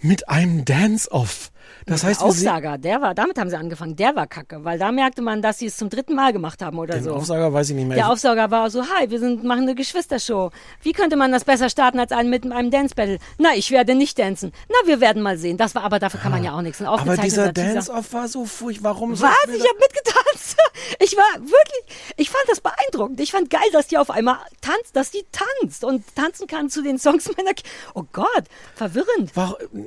Mit 0.00 0.28
einem 0.28 0.49
Dance-Off. 0.64 1.50
Das 1.86 2.04
heißt, 2.04 2.20
der 2.20 2.26
Aufsager, 2.26 2.78
der 2.78 3.00
war, 3.00 3.14
damit 3.14 3.38
haben 3.38 3.48
sie 3.48 3.56
angefangen, 3.56 3.96
der 3.96 4.14
war 4.14 4.26
kacke, 4.26 4.64
weil 4.64 4.78
da 4.78 4.92
merkte 4.92 5.22
man, 5.22 5.40
dass 5.42 5.58
sie 5.58 5.66
es 5.66 5.76
zum 5.76 5.88
dritten 5.88 6.14
Mal 6.14 6.32
gemacht 6.32 6.62
haben 6.62 6.78
oder 6.78 6.94
den 6.94 7.04
so. 7.04 7.14
Aufsager 7.14 7.52
weiß 7.52 7.70
ich 7.70 7.76
nicht 7.76 7.86
mehr. 7.86 7.96
Der 7.96 8.10
Aufsauger 8.10 8.50
war 8.50 8.70
so, 8.70 8.82
hi, 8.82 9.10
wir 9.10 9.18
sind, 9.18 9.44
machen 9.44 9.62
eine 9.62 9.74
Geschwistershow. 9.74 10.50
Wie 10.82 10.92
könnte 10.92 11.16
man 11.16 11.32
das 11.32 11.44
besser 11.44 11.70
starten 11.70 11.98
als 11.98 12.12
einen 12.12 12.30
mit 12.30 12.50
einem 12.50 12.70
Dance 12.70 12.94
Battle? 12.94 13.18
Na, 13.38 13.50
ich 13.54 13.70
werde 13.70 13.94
nicht 13.94 14.18
dancen. 14.18 14.52
Na, 14.68 14.88
wir 14.88 15.00
werden 15.00 15.22
mal 15.22 15.38
sehen. 15.38 15.56
Das 15.56 15.74
war, 15.74 15.82
aber 15.84 15.98
dafür 15.98 16.20
kann 16.20 16.32
man 16.32 16.44
ja 16.44 16.52
auch 16.56 16.62
nichts. 16.62 16.80
Ein 16.80 16.86
aber 16.86 17.16
dieser. 17.16 17.52
Dance-Off 17.52 18.12
war 18.12 18.28
so 18.28 18.44
furchtbar. 18.44 18.90
Warum 18.94 19.14
so 19.14 19.24
Was? 19.24 19.32
Ich 19.46 19.60
habe 19.60 19.78
mitgetanzt. 19.78 20.29
Ich 20.98 21.16
war 21.16 21.40
wirklich, 21.40 21.98
ich 22.16 22.30
fand 22.30 22.44
das 22.48 22.60
beeindruckend. 22.60 23.20
Ich 23.20 23.32
fand 23.32 23.48
geil, 23.48 23.62
dass 23.72 23.86
die 23.86 23.96
auf 23.98 24.10
einmal 24.10 24.36
tanzt, 24.60 24.94
dass 24.94 25.10
die 25.10 25.24
tanzt 25.32 25.84
und 25.84 26.04
tanzen 26.14 26.46
kann 26.46 26.68
zu 26.68 26.82
den 26.82 26.98
Songs 26.98 27.30
meiner 27.36 27.54
Ki 27.54 27.62
Oh 27.94 28.04
Gott, 28.12 28.44
verwirrend. 28.74 29.32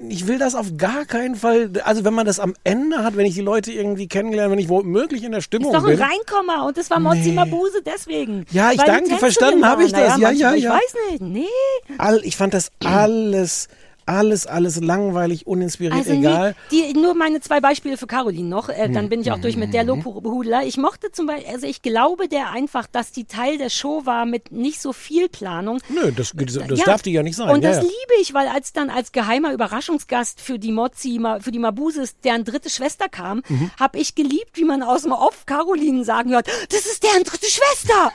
Ich 0.09 0.27
will 0.27 0.37
das 0.39 0.55
auf 0.55 0.77
gar 0.77 1.05
keinen 1.05 1.35
Fall. 1.35 1.71
Also 1.83 2.03
wenn 2.03 2.13
man 2.13 2.25
das 2.25 2.39
am 2.39 2.55
Ende 2.63 3.03
hat, 3.03 3.15
wenn 3.17 3.25
ich 3.25 3.33
die 3.35 3.41
Leute 3.41 3.71
irgendwie 3.71 4.07
kennengelernt, 4.07 4.51
wenn 4.51 4.59
ich 4.59 4.69
womöglich 4.69 5.23
in 5.23 5.31
der 5.31 5.41
Stimmung 5.41 5.73
Ist 5.73 5.77
doch 5.79 5.87
ein 5.87 5.97
bin. 5.97 6.05
Reinkommer 6.05 6.65
und 6.65 6.77
das 6.77 6.89
war 6.89 6.99
Mozi 6.99 7.31
Mabuse 7.31 7.81
deswegen. 7.85 8.45
Ja, 8.51 8.71
ich 8.71 8.81
danke, 8.81 9.17
verstanden 9.17 9.65
habe 9.67 9.83
ich 9.83 9.91
das. 9.91 10.17
Naja, 10.17 10.31
Ja, 10.31 10.31
ja, 10.31 10.53
ja. 10.53 10.55
Ich 10.55 10.65
weiß 10.69 10.95
nicht, 11.11 11.21
nee. 11.21 11.97
All, 11.97 12.21
ich 12.23 12.37
fand 12.37 12.53
das 12.53 12.71
alles, 12.83 13.67
alles, 14.05 14.47
alles 14.47 14.80
langweilig, 14.81 15.47
uninspiriert, 15.47 15.93
Also 15.99 16.11
egal. 16.13 16.55
Nee, 16.71 16.93
die, 16.93 16.99
nur 16.99 17.13
meine 17.15 17.39
zwei 17.41 17.59
Beispiele 17.59 17.97
für 17.97 18.07
Caroline 18.07 18.47
noch. 18.49 18.69
Äh, 18.69 18.85
Hm. 18.85 18.93
dann 18.93 19.09
bin 19.09 19.21
ich 19.21 19.31
auch 19.31 19.39
durch 19.39 19.55
mit 19.57 19.73
der 19.73 19.84
Lobhudelei. 19.84 20.65
Ich 20.67 20.77
mochte 20.77 21.11
zum 21.11 21.27
Beispiel, 21.27 21.51
also 21.53 21.67
ich 21.67 21.81
glaube 21.81 22.27
der 22.27 22.51
einfach, 22.51 22.88
dass 22.88 23.11
die 23.11 23.25
Teil 23.25 23.57
der 23.57 23.69
Show 23.69 24.05
war 24.05 24.25
mit 24.25 24.51
nicht 24.51 24.81
so 24.81 24.93
viel 24.93 25.30
Planung. 25.30 25.80
Nö, 25.89 26.11
das, 26.11 26.31
das, 26.35 26.55
Ja. 26.80 26.85
darf 26.85 27.01
die 27.01 27.11
ja 27.13 27.23
nicht 27.23 27.35
sein. 27.35 27.49
Und 27.49 27.63
ja, 27.63 27.69
das 27.69 27.77
ja. 27.77 27.84
liebe 27.84 28.21
ich, 28.21 28.34
weil 28.34 28.47
als 28.47 28.73
dann 28.73 28.89
als 28.89 29.11
geheimer 29.11 29.53
Überraschungsgast 29.53 30.41
für 30.41 30.59
die 30.59 30.71
Mozzi, 30.71 31.17
Ma- 31.19 31.39
für 31.39 31.51
die 31.51 31.59
Mabuses, 31.59 32.15
deren 32.23 32.43
dritte 32.43 32.69
Schwester 32.69 33.09
kam, 33.09 33.41
Mhm. 33.47 33.71
habe 33.80 33.99
ich 33.99 34.15
geliebt, 34.15 34.51
wie 34.55 34.65
man 34.65 34.84
aus 34.84 35.03
dem 35.03 35.11
Off 35.11 35.45
Caroline 35.45 36.03
sagen 36.03 36.31
hört, 36.31 36.47
das 36.69 36.85
ist 36.85 37.03
deren 37.03 37.23
dritte 37.23 37.47
Schwester. 37.47 38.11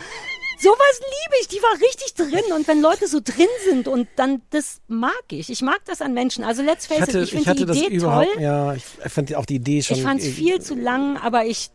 Sowas 0.61 1.01
liebe 1.01 1.35
ich, 1.41 1.49
die 1.49 1.63
war 1.63 1.73
richtig 1.81 2.15
drin 2.15 2.53
und 2.53 2.67
wenn 2.67 2.81
Leute 2.81 3.07
so 3.07 3.21
drin 3.23 3.47
sind 3.69 3.87
und 3.87 4.09
dann, 4.17 4.43
das 4.51 4.81
mag 4.89 5.13
ich. 5.31 5.51
Ich 5.51 5.63
mag 5.63 5.81
das 5.85 6.03
an 6.03 6.15
Menschen. 6.15 6.43
Also 6.43 6.63
let's 6.63 6.87
face 6.87 6.97
Ich 6.97 7.03
hatte, 7.03 7.19
it, 7.21 7.33
ich 7.33 7.45
finde 7.45 7.67
die 7.73 7.87
Idee 7.87 7.99
toll. 7.99 8.27
ja, 8.41 8.75
ich 8.75 8.85
fand 9.07 9.35
auch 9.37 9.47
die 9.47 9.57
Idee 9.57 9.83
schon. 9.83 9.97
Ich 9.99 10.03
fand 10.03 10.21
es 10.21 10.29
viel 10.29 10.61
zu 10.61 10.75
lang, 10.75 11.17
aber 11.17 11.45
ich, 11.45 11.71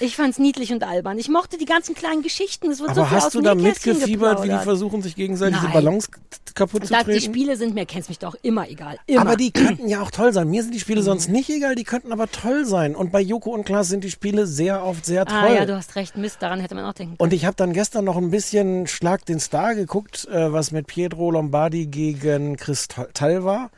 ich 0.00 0.16
fand 0.16 0.30
es 0.30 0.38
niedlich 0.38 0.72
und 0.72 0.82
albern. 0.84 1.18
Ich 1.18 1.28
mochte 1.28 1.56
die 1.58 1.64
ganzen 1.64 1.94
kleinen 1.94 2.22
Geschichten. 2.22 2.70
Es 2.70 2.80
wird 2.80 2.94
so 2.94 3.00
Aber 3.02 3.08
viel 3.10 3.18
aus 3.18 3.24
hast 3.24 3.34
du 3.34 3.38
dem 3.40 3.44
da 3.44 3.54
mitgefiebert, 3.54 4.42
wie 4.42 4.48
die 4.48 4.58
versuchen, 4.58 5.02
sich 5.02 5.14
gegenseitig 5.16 5.58
die 5.58 5.64
Nein. 5.64 5.72
Ballons 5.72 6.10
k- 6.10 6.20
kaputt 6.54 6.86
zu 6.86 6.92
Da, 6.92 7.00
die 7.00 7.04
treten? 7.12 7.20
Spiele 7.24 7.56
sind 7.56 7.74
mir, 7.74 7.86
kennst 7.86 8.08
mich 8.08 8.18
doch, 8.18 8.34
immer 8.42 8.68
egal. 8.68 8.98
Immer. 9.06 9.20
Aber 9.22 9.36
die 9.36 9.50
könnten 9.52 9.88
ja 9.88 10.02
auch 10.02 10.10
toll 10.10 10.32
sein. 10.32 10.48
Mir 10.48 10.62
sind 10.62 10.74
die 10.74 10.80
Spiele 10.80 11.00
Mhm. 11.00 11.04
sonst 11.04 11.28
nicht 11.28 11.48
egal, 11.50 11.74
die 11.74 11.84
könnten 11.84 12.12
aber 12.12 12.30
toll 12.30 12.64
sein. 12.64 12.94
Und 12.96 13.12
bei 13.12 13.20
Joko 13.20 13.50
und 13.50 13.64
Klaas 13.64 13.88
sind 13.88 14.04
die 14.04 14.10
Spiele 14.10 14.46
sehr 14.46 14.84
oft 14.84 15.04
sehr 15.06 15.26
toll. 15.26 15.36
Ah 15.36 15.52
ja, 15.52 15.66
du 15.66 15.76
hast 15.76 15.96
recht, 15.96 16.16
Mist, 16.16 16.36
daran 16.40 16.60
hätte 16.60 16.74
man 16.74 16.84
auch 16.84 16.92
denken 16.92 17.16
können. 17.16 17.28
Und 17.28 17.32
ich 17.32 17.44
habe 17.44 17.56
dann 17.56 17.72
gestern 17.72 18.04
noch 18.04 18.16
ein 18.16 18.30
bisschen 18.30 18.86
Schlag 18.86 19.24
den 19.26 19.40
Star 19.40 19.74
geguckt, 19.74 20.26
äh, 20.30 20.52
was 20.52 20.70
mit 20.72 20.86
Pietro 20.86 21.30
Lombardi 21.30 21.86
gegen 21.86 22.56
Chris 22.56 22.88
Tal 22.88 23.44
war. 23.44 23.70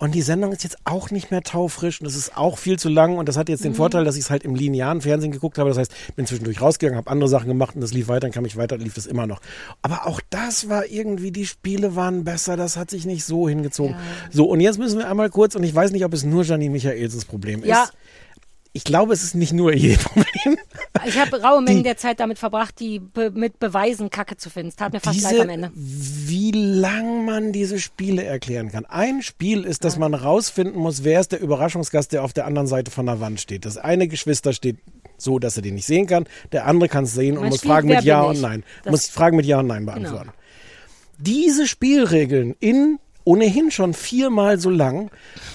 Und 0.00 0.14
die 0.14 0.22
Sendung 0.22 0.50
ist 0.50 0.64
jetzt 0.64 0.78
auch 0.84 1.10
nicht 1.10 1.30
mehr 1.30 1.42
taufrisch 1.42 2.00
und 2.00 2.06
es 2.06 2.16
ist 2.16 2.36
auch 2.36 2.56
viel 2.58 2.78
zu 2.78 2.88
lang 2.88 3.18
und 3.18 3.28
das 3.28 3.36
hat 3.36 3.48
jetzt 3.50 3.62
den 3.64 3.72
Mhm. 3.72 3.76
Vorteil, 3.76 4.04
dass 4.04 4.16
ich 4.16 4.22
es 4.22 4.30
halt 4.30 4.42
im 4.44 4.54
linearen 4.54 5.02
Fernsehen 5.02 5.30
geguckt 5.30 5.58
habe. 5.58 5.68
Das 5.68 5.78
heißt, 5.78 5.92
bin 6.16 6.24
zwischendurch 6.26 6.60
rausgegangen, 6.62 6.96
habe 6.96 7.10
andere 7.10 7.28
Sachen 7.28 7.48
gemacht 7.48 7.74
und 7.74 7.82
das 7.82 7.92
lief 7.92 8.08
weiter, 8.08 8.20
dann 8.20 8.32
kam 8.32 8.46
ich 8.46 8.56
weiter, 8.56 8.78
lief 8.78 8.94
das 8.94 9.04
immer 9.06 9.26
noch. 9.26 9.40
Aber 9.82 10.06
auch 10.06 10.20
das 10.30 10.68
war 10.70 10.86
irgendwie, 10.86 11.30
die 11.30 11.46
Spiele 11.46 11.94
waren 11.96 12.24
besser, 12.24 12.56
das 12.56 12.76
hat 12.78 12.88
sich 12.90 13.04
nicht 13.04 13.24
so 13.26 13.48
hingezogen. 13.48 13.94
So, 14.30 14.46
und 14.46 14.60
jetzt 14.60 14.78
müssen 14.78 14.98
wir 14.98 15.08
einmal 15.08 15.28
kurz, 15.30 15.54
und 15.54 15.62
ich 15.64 15.74
weiß 15.74 15.92
nicht, 15.92 16.04
ob 16.04 16.14
es 16.14 16.24
nur 16.24 16.44
Janine 16.44 16.70
Michaelsens 16.72 17.26
Problem 17.26 17.62
Ja. 17.64 17.84
ist. 17.84 17.92
Ich 18.72 18.84
glaube, 18.84 19.12
es 19.12 19.22
ist 19.24 19.34
nicht 19.34 19.52
nur 19.52 19.72
ihr 19.72 19.96
Problem. 19.98 20.56
Ich 21.06 21.18
habe 21.18 21.42
raue 21.42 21.62
Mengen 21.62 21.82
der 21.84 21.96
Zeit 21.96 22.20
damit 22.20 22.38
verbracht, 22.38 22.78
die 22.80 22.98
be 23.00 23.30
mit 23.30 23.58
Beweisen 23.58 24.10
Kacke 24.10 24.36
zu 24.36 24.50
finden. 24.50 24.68
Es 24.68 24.76
tat 24.76 24.92
mir 24.92 25.00
fast 25.00 25.22
leid 25.22 25.40
am 25.40 25.48
Ende. 25.48 25.70
wie 25.74 26.50
lang 26.52 27.24
man 27.24 27.52
diese 27.52 27.78
Spiele 27.78 28.22
erklären 28.24 28.70
kann. 28.70 28.84
Ein 28.86 29.22
Spiel 29.22 29.64
ist, 29.64 29.84
dass 29.84 29.96
man 29.98 30.14
rausfinden 30.14 30.76
muss, 30.80 31.04
wer 31.04 31.20
ist 31.20 31.32
der 31.32 31.40
Überraschungsgast, 31.40 32.12
der 32.12 32.24
auf 32.24 32.32
der 32.32 32.46
anderen 32.46 32.66
Seite 32.66 32.90
von 32.90 33.06
der 33.06 33.20
Wand 33.20 33.40
steht. 33.40 33.64
Das 33.64 33.76
eine 33.76 34.08
Geschwister 34.08 34.52
steht 34.52 34.78
so, 35.16 35.38
dass 35.38 35.56
er 35.56 35.62
den 35.62 35.74
nicht 35.74 35.86
sehen 35.86 36.06
kann. 36.06 36.24
Der 36.52 36.66
andere 36.66 36.88
kann 36.88 37.04
es 37.04 37.14
sehen 37.14 37.34
und 37.36 37.42
Man 37.42 37.50
muss 37.50 37.58
spielt, 37.58 37.72
Fragen 37.72 37.88
mit 37.88 38.02
Ja 38.04 38.22
und? 38.22 38.40
Nein. 38.40 38.62
Das- 38.62 38.82
Genau. 38.84 38.90
muss 38.92 39.06
Fragen 39.08 39.36
mit 39.36 39.46
Ja 39.46 39.60
und 39.60 39.66
Nein 39.66 39.86
beantworten. 39.86 40.30
Diese 41.18 41.66
Spielregeln 41.66 42.54
in 42.60 42.98
ohnehin 43.24 43.70
schon 43.70 43.94
viermal 43.94 44.58
so 44.58 44.70
lang, 44.70 45.10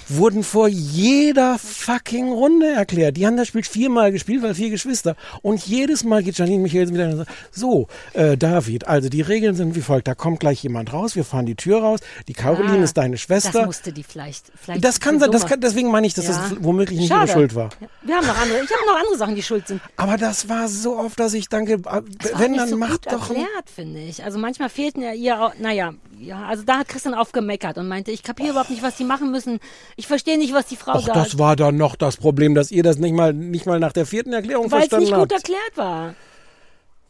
wurden 0.08 0.42
vor 0.44 0.68
jeder 0.68 1.58
fucking 1.58 2.30
Runde 2.32 2.68
erklärt. 2.70 3.16
Die 3.16 3.26
haben 3.26 3.36
das 3.36 3.48
Spiel 3.48 3.62
viermal 3.64 4.12
gespielt, 4.12 4.42
weil 4.42 4.54
vier 4.54 4.70
Geschwister. 4.70 5.16
Und 5.42 5.66
jedes 5.66 6.04
Mal 6.04 6.22
geht 6.22 6.38
Janine 6.38 6.62
Michaelsen 6.62 6.94
wieder 6.94 7.08
und 7.10 7.16
sagt, 7.18 7.30
so, 7.50 7.88
äh, 8.14 8.36
David, 8.36 8.86
also 8.86 9.08
die 9.08 9.20
Regeln 9.20 9.54
sind 9.56 9.74
wie 9.74 9.80
folgt. 9.80 10.06
Da 10.08 10.14
kommt 10.14 10.40
gleich 10.40 10.62
jemand 10.62 10.92
raus, 10.92 11.16
wir 11.16 11.24
fahren 11.24 11.46
die 11.46 11.56
Tür 11.56 11.80
raus. 11.80 12.00
Die 12.28 12.32
Caroline 12.34 12.78
Ah, 12.80 12.84
ist 12.84 12.96
deine 12.96 13.18
Schwester. 13.18 13.50
Das 13.52 13.66
musste 13.66 13.92
die 13.92 14.02
vielleicht. 14.04 14.52
vielleicht 14.60 14.84
Das 14.84 15.00
kann 15.00 15.18
sein, 15.18 15.30
das 15.30 15.46
kann, 15.46 15.60
deswegen 15.60 15.90
meine 15.90 16.06
ich, 16.06 16.14
dass 16.14 16.26
Ja. 16.26 16.32
das 16.32 16.56
womöglich 16.60 16.98
nicht 17.00 17.08
Schade. 17.08 17.26
ihre 17.30 17.32
Schuld 17.38 17.54
war. 17.54 17.70
Wir 18.02 18.16
haben 18.16 18.26
noch 18.26 18.38
andere. 18.40 18.58
Ich 18.62 18.70
habe 18.70 18.86
noch 18.86 18.96
andere 18.96 19.18
Sachen, 19.18 19.34
die 19.34 19.42
schuld 19.42 19.66
sind. 19.66 19.80
Aber 19.96 20.16
das 20.16 20.48
war 20.48 20.68
so 20.68 20.96
oft, 20.98 21.18
dass 21.18 21.34
ich 21.34 21.48
danke, 21.48 21.84
war 21.84 22.02
wenn 22.36 22.54
dann 22.56 22.68
so 22.68 22.76
macht 22.76 23.06
doch 23.06 23.28
erklärt, 23.30 23.68
finde 23.74 24.00
ich. 24.00 24.22
Also 24.24 24.38
manchmal 24.38 24.68
fehlten 24.68 25.02
ja 25.02 25.12
ihr, 25.12 25.40
auch, 25.42 25.52
naja, 25.58 25.92
ja, 26.18 26.44
also 26.46 26.62
da 26.64 26.78
hat 26.78 26.88
Christian 26.88 27.14
aufgemeckert 27.14 27.78
und 27.78 27.88
meinte, 27.88 28.10
ich 28.10 28.22
kapiere 28.22 28.50
überhaupt 28.50 28.70
nicht, 28.70 28.82
was 28.82 28.96
die 28.96 29.04
machen 29.04 29.30
müssen. 29.30 29.58
Ich 29.96 30.06
verstehe 30.06 30.38
nicht, 30.38 30.54
was 30.54 30.66
die 30.66 30.76
Frau 30.76 30.96
Och, 30.98 31.06
sagt. 31.06 31.16
das 31.16 31.38
war 31.38 31.56
dann 31.56 31.76
noch 31.76 31.96
das 31.96 32.16
Problem, 32.16 32.54
dass 32.54 32.70
ihr 32.70 32.82
das 32.82 32.98
nicht 32.98 33.12
mal, 33.14 33.32
nicht 33.32 33.66
mal 33.66 33.78
nach 33.80 33.92
der 33.92 34.06
vierten 34.06 34.32
Erklärung 34.32 34.70
Weil 34.70 34.82
es 34.84 34.88
verstanden 34.88 35.04
nicht 35.04 35.14
habt. 35.14 35.22
gut 35.30 35.32
erklärt 35.32 35.76
war. 35.76 36.14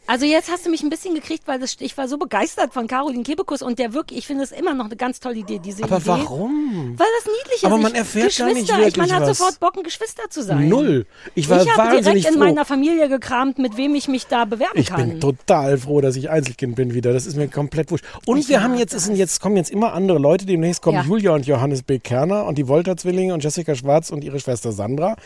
Also 0.07 0.25
jetzt 0.25 0.51
hast 0.51 0.65
du 0.65 0.71
mich 0.71 0.83
ein 0.83 0.91
bisschen 0.91 1.15
gekriegt, 1.15 1.43
weil 1.47 1.59
das, 1.59 1.77
ich 1.81 1.97
war 1.99 2.07
so 2.09 2.17
begeistert 2.17 2.73
von 2.73 2.87
Caroline 2.87 3.23
Kebekus 3.25 3.61
und 3.63 3.79
der 3.79 3.93
wirklich, 3.93 4.21
ich 4.21 4.27
finde 4.27 4.45
es 4.45 4.53
immer 4.53 4.73
noch 4.75 4.85
eine 4.87 4.97
ganz 4.97 5.19
tolle 5.21 5.37
Idee, 5.37 5.59
diese 5.59 5.83
Aber 5.85 5.97
Idee. 5.97 6.07
warum? 6.07 6.95
Weil 6.97 7.07
das 7.19 7.27
niedlich 7.27 7.57
ist. 7.57 7.65
Aber 7.65 7.79
man 7.79 7.93
Ich- 7.93 7.99
erfährt 7.99 8.37
gar 8.37 8.47
nicht 8.47 8.57
Geschwister, 8.61 8.87
ich, 8.89 8.97
man 8.97 9.07
wirklich 9.09 9.13
hat 9.21 9.23
was. 9.29 9.39
sofort 9.39 9.61
Bock, 9.61 9.77
ein 9.77 9.83
Geschwister 9.83 10.23
zu 10.31 10.43
sein. 10.43 10.69
Null. 10.69 11.07
Ich 11.35 11.49
war 11.49 11.61
ich 11.63 11.69
habe 11.71 11.79
wahnsinnig 11.95 12.05
direkt 12.05 12.27
in 12.27 12.33
froh. 12.35 12.39
meiner 12.39 12.65
Familie 12.65 13.09
gekramt, 13.09 13.59
mit 13.59 13.77
wem 13.77 13.95
ich 13.95 14.07
mich 14.09 14.27
da 14.27 14.45
bewerben 14.45 14.79
Ich 14.79 14.87
kann. 14.89 15.09
bin 15.09 15.21
total 15.21 15.79
froh, 15.79 16.01
dass 16.01 16.15
ich 16.17 16.31
Einzelkind 16.31 16.77
bin 16.77 16.95
wieder. 16.95 17.13
Das 17.13 17.27
ist 17.27 17.37
mir 17.37 17.49
komplett 17.49 17.91
wurscht. 17.91 18.05
Und 18.27 18.49
wir 18.49 18.63
haben 18.63 18.77
jetzt, 18.79 18.95
es 18.95 19.05
sind 19.05 19.17
jetzt, 19.17 19.41
kommen 19.41 19.57
jetzt 19.57 19.71
immer 19.71 19.93
andere 19.93 20.19
Leute. 20.19 20.47
Demnächst 20.47 20.83
kommen 20.83 20.99
Ja. 20.99 21.03
Julia 21.05 21.33
und 21.33 21.47
Johannes 21.47 21.83
B. 21.83 21.99
Kerner 21.99 22.45
und 22.47 22.59
die 22.59 22.69
Wolter-Zwillinge 22.69 23.35
und 23.35 23.43
Jessica 23.43 23.75
Schwarz 23.75 24.11
und 24.11 24.23
ihre 24.23 24.39
Schwester 24.41 24.71
Sandra. 24.73 25.17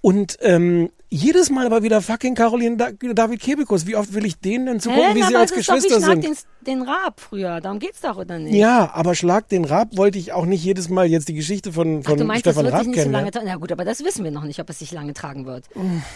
Und 0.00 0.36
ähm, 0.40 0.90
jedes 1.12 1.50
Mal 1.50 1.66
aber 1.66 1.82
wieder 1.82 2.00
fucking 2.00 2.34
Caroline 2.34 2.76
da 2.76 2.90
David 2.90 3.40
Kebekus. 3.40 3.86
Wie 3.86 3.96
oft 3.96 4.14
will 4.14 4.24
ich 4.24 4.38
denen 4.38 4.66
denn 4.66 4.80
zugucken, 4.80 5.12
Hä, 5.12 5.14
wie 5.14 5.22
sie 5.22 5.36
als 5.36 5.50
es 5.52 5.58
ist 5.58 5.68
doch 5.68 5.74
Geschwister 5.74 6.00
Schlag 6.00 6.22
sind? 6.22 6.24
Den, 6.24 6.78
den 6.78 6.82
Raab 6.82 7.20
früher, 7.20 7.60
darum 7.60 7.78
geht's 7.78 8.00
doch, 8.00 8.16
oder 8.16 8.38
nicht? 8.38 8.54
Ja, 8.54 8.90
aber 8.94 9.14
Schlag 9.14 9.48
den 9.48 9.64
Raab 9.64 9.96
wollte 9.96 10.18
ich 10.18 10.32
auch 10.32 10.46
nicht 10.46 10.64
jedes 10.64 10.88
Mal 10.88 11.06
jetzt 11.06 11.28
die 11.28 11.34
Geschichte 11.34 11.72
von, 11.72 12.00
Ach, 12.02 12.08
von 12.08 12.18
du 12.18 12.24
meinst, 12.24 12.40
Stefan 12.40 12.64
das 12.64 12.72
wird 12.72 12.74
Raab 12.74 12.80
sich 12.80 12.88
nicht 12.88 12.96
so 12.96 13.02
kennen. 13.02 13.12
lange 13.12 13.24
ne? 13.26 13.30
tragen? 13.30 13.46
Na 13.46 13.56
gut, 13.56 13.72
aber 13.72 13.84
das 13.84 14.04
wissen 14.04 14.24
wir 14.24 14.30
noch 14.30 14.44
nicht, 14.44 14.58
ob 14.60 14.70
es 14.70 14.78
sich 14.78 14.90
lange 14.92 15.12
tragen 15.12 15.44
wird. 15.44 15.64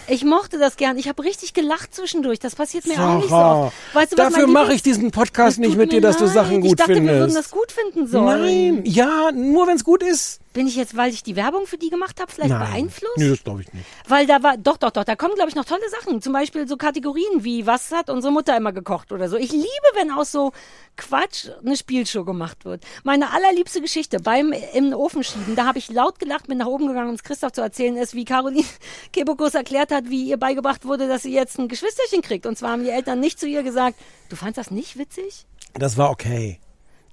Ich 0.09 0.25
mochte 0.25 0.59
das 0.59 0.77
gern. 0.77 0.97
Ich 0.97 1.09
habe 1.09 1.23
richtig 1.23 1.53
gelacht 1.53 1.95
zwischendurch. 1.95 2.39
Das 2.39 2.55
passiert 2.55 2.87
mir 2.87 2.99
auch 2.99 3.17
nicht 3.17 3.29
so 3.29 3.35
oft. 3.37 3.77
Weißt 3.93 4.13
du, 4.13 4.17
dafür 4.17 4.47
mache 4.47 4.73
ich 4.73 4.83
diesen 4.83 5.11
Podcast 5.11 5.59
nicht 5.59 5.77
mit 5.77 5.93
dir, 5.93 6.01
dass 6.01 6.17
du 6.17 6.25
leid. 6.25 6.35
Sachen 6.35 6.61
gut 6.63 6.71
ich 6.71 6.77
dachte, 6.77 6.95
findest. 6.95 7.15
wir 7.15 7.21
würden 7.21 7.35
das 7.35 7.51
gut 7.51 7.73
finden 7.73 8.07
sollen. 8.07 8.77
Nein, 8.77 8.83
ja, 8.85 9.31
nur 9.33 9.67
wenn 9.67 9.77
es 9.77 9.85
gut 9.85 10.03
ist. 10.03 10.41
Bin 10.57 10.67
ich 10.67 10.75
jetzt, 10.75 10.97
weil 10.97 11.13
ich 11.13 11.23
die 11.23 11.37
Werbung 11.37 11.67
für 11.67 11.77
die 11.77 11.91
gemacht 11.91 12.19
habe, 12.19 12.33
vielleicht 12.33 12.49
Nein. 12.49 12.71
beeinflusst? 12.71 13.19
Nee, 13.19 13.29
das 13.29 13.45
glaube 13.45 13.61
ich 13.61 13.71
nicht. 13.75 13.85
Weil 14.09 14.27
da 14.27 14.43
war, 14.43 14.57
doch, 14.57 14.79
doch, 14.79 14.91
doch, 14.91 15.05
da 15.05 15.15
kommen, 15.15 15.35
glaube 15.35 15.51
ich, 15.51 15.55
noch 15.55 15.67
tolle 15.67 15.87
Sachen. 15.91 16.23
Zum 16.23 16.33
Beispiel 16.33 16.67
so 16.67 16.79
Kategorien 16.79 17.45
wie, 17.45 17.67
was 17.67 17.93
hat 17.93 18.09
unsere 18.09 18.33
Mutter 18.33 18.57
immer 18.57 18.73
gekocht 18.73 19.13
oder 19.13 19.29
so. 19.29 19.37
Ich 19.37 19.53
liebe, 19.53 19.67
wenn 19.97 20.11
aus 20.11 20.33
so 20.33 20.53
Quatsch 20.97 21.51
eine 21.63 21.77
Spielshow 21.77 22.25
gemacht 22.25 22.65
wird. 22.65 22.85
Meine 23.05 23.35
allerliebste 23.35 23.83
Geschichte 23.83 24.19
beim 24.19 24.55
im 24.73 24.95
Ofen 24.95 25.23
schieben, 25.23 25.57
da 25.57 25.67
habe 25.67 25.79
ich 25.79 25.91
laut 25.91 26.19
gelacht, 26.19 26.47
bin 26.47 26.57
nach 26.57 26.67
oben 26.69 26.87
gegangen, 26.89 27.11
um 27.11 27.17
es 27.17 27.23
Christoph 27.23 27.53
zu 27.53 27.61
erzählen, 27.61 27.99
ist, 27.99 28.15
wie 28.15 28.25
Caroline 28.25 28.65
Kebekus 29.13 29.55
erklärt 29.55 29.93
hat, 29.93 30.09
wie 30.09 30.27
ihr 30.27 30.39
beigebracht 30.39 30.87
wurde, 30.87 31.07
dass 31.07 31.25
sie 31.25 31.35
jetzt 31.35 31.59
ein 31.59 31.69
Geschwisterchen 31.69 32.23
kriegt. 32.23 32.47
Und 32.47 32.57
zwar 32.57 32.71
haben 32.71 32.83
die 32.83 32.89
Eltern 32.89 33.21
nicht 33.21 33.39
zu 33.39 33.47
ihr 33.47 33.63
gesagt, 33.63 33.99
du 34.31 34.37
fandst 34.37 34.57
das 34.57 34.71
nicht 34.71 34.97
witzig? 34.97 35.45
Das 35.75 35.99
war 35.99 36.09
okay. 36.09 36.61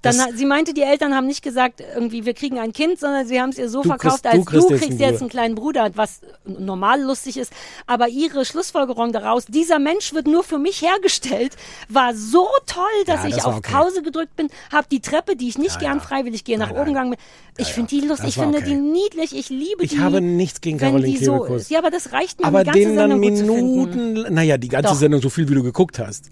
Dann, 0.04 0.16
Das- 0.18 0.38
sie 0.38 0.46
meinte, 0.46 0.74
die 0.76 0.82
Eltern 0.84 1.16
haben 1.16 1.26
nicht 1.28 1.42
gesagt, 1.42 1.82
irgendwie, 1.96 2.26
wir 2.26 2.34
kriegen 2.36 2.60
ein 2.60 2.74
Kind, 2.74 3.00
sondern 3.00 3.26
sie 3.26 3.42
haben 3.42 3.50
es 3.50 3.58
ihr 3.58 3.70
so 3.70 3.82
verkauft, 3.84 4.24
kriegst- 4.24 4.28
als 4.28 4.36
du 4.36 4.40
du 4.44 4.46
kriegst 4.46 4.68
kriegst, 4.68 4.82
jetzt 4.84 4.92
einen 5.02 5.12
jetzt 5.12 5.22
einen 5.22 5.30
kleinen 5.32 5.56
Bruder, 5.56 5.90
was 5.96 6.20
normal 6.46 7.02
lustig 7.02 7.38
ist. 7.38 7.52
Aber 7.88 8.10
ihre 8.10 8.46
Schlussfolgerung 8.46 9.12
daraus, 9.14 9.46
dieser 9.46 9.80
Mensch 9.80 10.14
wird 10.14 10.28
nur 10.28 10.44
für 10.44 10.60
mich 10.60 10.82
hergestellt, 10.82 11.56
war 11.90 12.14
so 12.14 12.48
toll, 12.68 12.84
dass 13.08 13.24
Ja, 13.24 13.30
ich 13.30 13.36
das 13.38 13.46
auf 13.46 13.58
okay. 13.58 13.72
Pause 13.72 14.02
gedrückt 14.04 14.36
bin, 14.36 14.50
habe 14.72 14.88
die 14.92 15.00
Treppe, 15.00 15.36
die 15.36 15.48
ich 15.48 15.58
nicht 15.58 15.80
gern 15.80 16.02
freiwillig 16.02 16.44
gehe, 16.44 16.58
nach 16.60 16.72
oben 16.72 16.88
gegangen 16.88 17.12
bin. 17.12 17.20
Ich 17.58 17.70
finde 17.74 17.90
die 17.90 18.02
lustig, 18.02 18.30
ich 18.30 18.36
finde 18.36 18.58
okay. 18.58 18.68
die 18.68 18.76
niedlich, 18.76 19.36
ich 19.36 19.50
liebe 19.50 19.88
die. 19.88 19.96
Ich 19.96 20.00
habe 20.00 20.20
nichts 20.22 20.60
gegen 20.60 20.80
Caroline 20.80 21.18
so 21.24 21.34
Kebekus. 21.38 21.62
ist. 21.64 21.72
Ja, 21.72 21.80
aber 21.80 21.92
das 21.92 22.12
reicht 22.12 22.40
mir, 22.42 22.46
Aber 22.48 22.60
die 22.64 22.72
ganze 22.72 22.80
denen 22.82 22.96
dann 22.98 23.12
Sendung. 23.22 23.56
Minuten, 23.94 24.34
naja, 24.34 24.58
die 24.58 24.68
ganze 24.68 24.90
Doch. 24.92 25.00
Sendung, 25.00 25.22
so 25.22 25.30
viel 25.30 25.48
wie 25.48 25.54
du 25.56 25.64
geguckt 25.64 25.98
hast. 26.00 26.30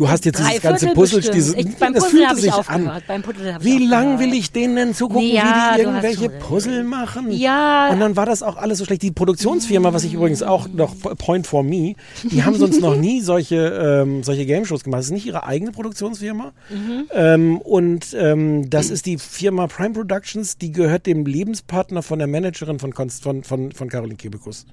Du 0.00 0.08
hast 0.08 0.24
jetzt 0.24 0.38
dieses 0.38 0.62
ganze 0.62 0.86
Puzzle, 0.94 1.18
bestimmt. 1.18 1.36
dieses, 1.36 1.54
ich, 1.54 1.76
beim 1.76 1.92
das 1.92 2.04
Puzzle 2.04 2.20
fühlte 2.20 2.40
sich 2.40 2.54
an. 2.54 2.90
Beim 3.06 3.20
Puzzle 3.20 3.58
ich 3.58 3.64
Wie 3.66 3.84
lang 3.84 4.18
will 4.18 4.32
ich 4.32 4.50
denen 4.50 4.74
denn 4.74 4.94
zugucken, 4.94 5.28
Ja, 5.28 5.72
wie 5.74 5.76
die 5.76 5.82
irgendwelche. 5.82 6.30
Puzzle 6.30 6.84
machen? 6.84 7.30
Ja. 7.30 7.90
Und 7.90 8.00
dann 8.00 8.16
war 8.16 8.24
das 8.24 8.42
auch 8.42 8.56
alles 8.56 8.78
so 8.78 8.86
schlecht. 8.86 9.02
Die 9.02 9.10
Produktionsfirma, 9.10 9.92
was 9.92 10.04
ich 10.04 10.14
übrigens 10.14 10.42
auch 10.42 10.68
noch 10.68 10.94
Point 11.18 11.46
for 11.46 11.62
Me, 11.62 11.96
die 12.22 12.42
haben 12.44 12.56
sonst 12.56 12.80
noch 12.80 12.96
nie 12.96 13.20
solche 13.20 13.56
ähm, 13.56 14.22
solche 14.22 14.46
Game 14.46 14.64
Shows 14.64 14.84
gemacht. 14.84 15.00
Das 15.00 15.06
ist 15.08 15.12
nicht 15.12 15.26
ihre 15.26 15.44
eigene 15.44 15.70
Produktionsfirma. 15.70 16.52
Mhm. 16.70 17.04
Ähm, 17.12 17.58
und 17.58 18.16
ähm, 18.18 18.70
das 18.70 18.88
ist 18.88 19.04
die 19.04 19.18
Firma 19.18 19.66
Prime 19.66 19.92
Productions, 19.92 20.56
die 20.56 20.72
gehört 20.72 21.04
dem 21.04 21.26
Lebenspartner 21.26 22.02
von 22.02 22.18
der 22.18 22.26
Managerin 22.26 22.78
von 22.78 22.94
Konst 22.94 23.22
von 23.22 23.44
von, 23.44 23.72
von 23.72 23.90
Caroline 23.90 24.16
Kebekus. 24.16 24.64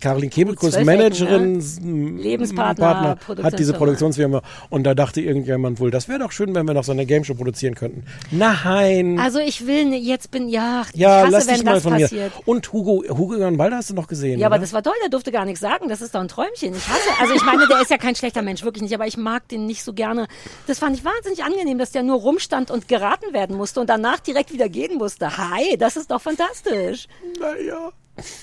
Caroline 0.00 0.30
Kebekus, 0.30 0.78
Managerin, 0.82 1.60
Ecken, 1.60 2.16
ne? 2.16 2.22
Lebenspartner, 2.22 3.16
Partner, 3.16 3.44
hat 3.44 3.58
diese 3.58 3.72
Produktionsfirma. 3.74 4.42
Und 4.70 4.84
da 4.84 4.94
dachte 4.94 5.20
irgendjemand 5.20 5.80
wohl, 5.80 5.90
das 5.90 6.08
wäre 6.08 6.18
doch 6.18 6.32
schön, 6.32 6.54
wenn 6.54 6.66
wir 6.66 6.74
noch 6.74 6.84
so 6.84 6.92
eine 6.92 7.06
Game 7.06 7.24
Show 7.24 7.34
produzieren 7.34 7.74
könnten. 7.74 8.04
Nein. 8.30 9.18
Also 9.20 9.38
ich 9.38 9.66
will, 9.66 9.84
ne, 9.86 9.98
jetzt 9.98 10.30
bin, 10.30 10.48
ja, 10.48 10.84
ja, 10.94 11.20
ich 11.20 11.24
hasse, 11.26 11.30
lass 11.32 11.58
wenn 11.58 11.66
das 11.66 11.82
von 11.82 11.92
passiert. 11.92 12.34
mir. 12.36 12.42
Und 12.48 12.72
Hugo, 12.72 13.04
Hugo 13.08 13.34
Egon 13.36 13.56
Balder 13.56 13.76
hast 13.76 13.90
du 13.90 13.94
noch 13.94 14.06
gesehen, 14.06 14.38
Ja, 14.40 14.46
aber 14.46 14.56
oder? 14.56 14.62
das 14.62 14.72
war 14.72 14.82
toll, 14.82 14.94
der 15.02 15.10
durfte 15.10 15.32
gar 15.32 15.44
nichts 15.44 15.60
sagen. 15.60 15.88
Das 15.88 16.00
ist 16.00 16.14
doch 16.14 16.20
ein 16.20 16.28
Träumchen. 16.28 16.74
Ich 16.74 16.88
hasse, 16.88 17.08
also 17.20 17.34
ich 17.34 17.44
meine, 17.44 17.66
der 17.68 17.80
ist 17.82 17.90
ja 17.90 17.98
kein 17.98 18.14
schlechter 18.14 18.42
Mensch, 18.42 18.62
wirklich 18.64 18.82
nicht, 18.82 18.94
aber 18.94 19.06
ich 19.06 19.16
mag 19.16 19.46
den 19.48 19.66
nicht 19.66 19.82
so 19.84 19.92
gerne. 19.92 20.26
Das 20.66 20.78
fand 20.78 20.96
ich 20.96 21.04
wahnsinnig 21.04 21.44
angenehm, 21.44 21.78
dass 21.78 21.90
der 21.92 22.02
nur 22.02 22.16
rumstand 22.16 22.70
und 22.70 22.88
geraten 22.88 23.32
werden 23.32 23.56
musste 23.56 23.80
und 23.80 23.90
danach 23.90 24.20
direkt 24.20 24.52
wieder 24.52 24.68
gehen 24.68 24.98
musste. 24.98 25.36
Hi, 25.36 25.76
das 25.78 25.96
ist 25.96 26.10
doch 26.10 26.20
fantastisch. 26.20 27.06
Naja. 27.38 27.90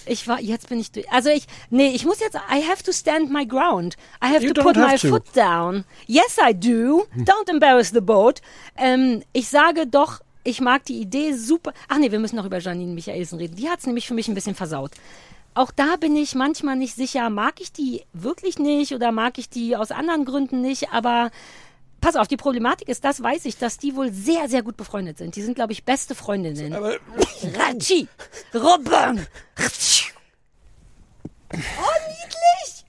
Ich 0.05 0.27
war, 0.27 0.39
jetzt 0.39 0.69
bin 0.69 0.79
ich 0.79 0.91
durch. 0.91 1.11
Also 1.11 1.29
ich, 1.29 1.45
nee, 1.69 1.89
ich 1.89 2.05
muss 2.05 2.19
jetzt, 2.19 2.35
I 2.35 2.63
have 2.67 2.83
to 2.83 2.91
stand 2.91 3.31
my 3.31 3.45
ground. 3.45 3.95
I 4.23 4.27
have 4.27 4.43
You 4.43 4.53
to 4.53 4.61
put 4.63 4.75
my 4.75 4.83
have 4.83 4.99
to. 4.99 5.09
foot 5.09 5.35
down. 5.35 5.85
Yes, 6.05 6.37
I 6.37 6.53
do. 6.53 7.07
Don't 7.15 7.49
embarrass 7.49 7.89
the 7.91 8.01
boat. 8.01 8.41
Ähm, 8.77 9.23
ich 9.33 9.49
sage 9.49 9.87
doch, 9.87 10.21
ich 10.43 10.61
mag 10.61 10.85
die 10.85 10.99
Idee 11.01 11.33
super. 11.33 11.73
Ach 11.89 11.97
nee, 11.97 12.11
wir 12.11 12.19
müssen 12.19 12.37
noch 12.37 12.45
über 12.45 12.59
Janine 12.59 12.93
Michaelsen 12.93 13.37
reden. 13.37 13.55
Die 13.55 13.69
hat 13.69 13.79
es 13.79 13.85
nämlich 13.85 14.07
für 14.07 14.13
mich 14.13 14.27
ein 14.27 14.35
bisschen 14.35 14.55
versaut. 14.55 14.91
Auch 15.53 15.71
da 15.71 15.95
bin 15.95 16.15
ich 16.15 16.35
manchmal 16.35 16.75
nicht 16.75 16.95
sicher, 16.95 17.29
mag 17.31 17.59
ich 17.59 17.71
die 17.71 18.03
wirklich 18.13 18.59
nicht 18.59 18.93
oder 18.93 19.11
mag 19.11 19.39
ich 19.39 19.49
die 19.49 19.75
aus 19.75 19.89
anderen 19.91 20.23
Gründen 20.23 20.61
nicht, 20.61 20.93
aber 20.93 21.31
pass 22.01 22.15
auf, 22.15 22.27
die 22.27 22.37
Problematik 22.37 22.87
ist, 22.89 23.03
das 23.03 23.21
weiß 23.21 23.45
ich, 23.45 23.57
dass 23.57 23.77
die 23.77 23.95
wohl 23.95 24.11
sehr, 24.11 24.47
sehr 24.49 24.63
gut 24.63 24.77
befreundet 24.77 25.17
sind. 25.17 25.35
Die 25.35 25.41
sind, 25.41 25.55
glaube 25.55 25.73
ich, 25.73 25.83
beste 25.83 26.15
Freundinnen. 26.15 26.73
Ratschi, 26.73 28.07
Robben. 28.53 29.27
Oh, 31.53 31.55
niedlich! 31.55 32.85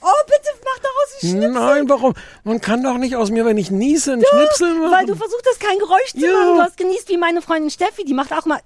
Oh, 0.00 0.08
bitte 0.26 0.50
mach 0.64 0.78
daraus 0.78 1.14
ein 1.22 1.28
Schnipsel. 1.30 1.50
Nein, 1.50 1.88
warum? 1.88 2.14
Man 2.44 2.60
kann 2.60 2.82
doch 2.82 2.96
nicht 2.98 3.16
aus 3.16 3.30
mir, 3.30 3.44
wenn 3.44 3.56
ich 3.58 3.70
niese, 3.72 4.12
einen 4.12 4.22
Doch, 4.22 4.28
Schnipsel 4.30 4.74
machen. 4.74 4.92
Weil 4.92 5.06
du 5.06 5.16
versucht 5.16 5.44
hast, 5.48 5.58
kein 5.58 5.78
Geräusch 5.78 6.12
zu 6.12 6.18
Ja. 6.24 6.32
machen. 6.32 6.54
Du 6.56 6.62
hast 6.62 6.76
genießt 6.76 7.08
wie 7.08 7.16
meine 7.16 7.42
Freundin 7.42 7.70
Steffi, 7.70 8.04
die 8.04 8.14
macht 8.14 8.32
auch 8.32 8.44
mal. 8.46 8.60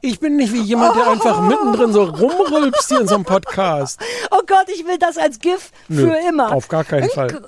Ich 0.00 0.20
bin 0.20 0.36
nicht 0.36 0.52
wie 0.54 0.62
jemand, 0.62 0.96
der 0.96 1.08
einfach 1.08 1.42
mittendrin 1.42 1.92
so 1.92 2.04
rumrülpst 2.04 2.88
hier 2.88 3.00
in 3.00 3.08
so 3.08 3.16
einem 3.16 3.24
Podcast. 3.24 4.00
Oh 4.30 4.40
Gott, 4.46 4.68
ich 4.68 4.86
will 4.86 4.96
das 4.98 5.18
als 5.18 5.38
GIF 5.38 5.70
Nö, 5.88 6.08
für 6.08 6.16
immer. 6.28 6.52
auf 6.54 6.68
gar 6.68 6.84
keinen 6.84 7.10
Fall. 7.10 7.42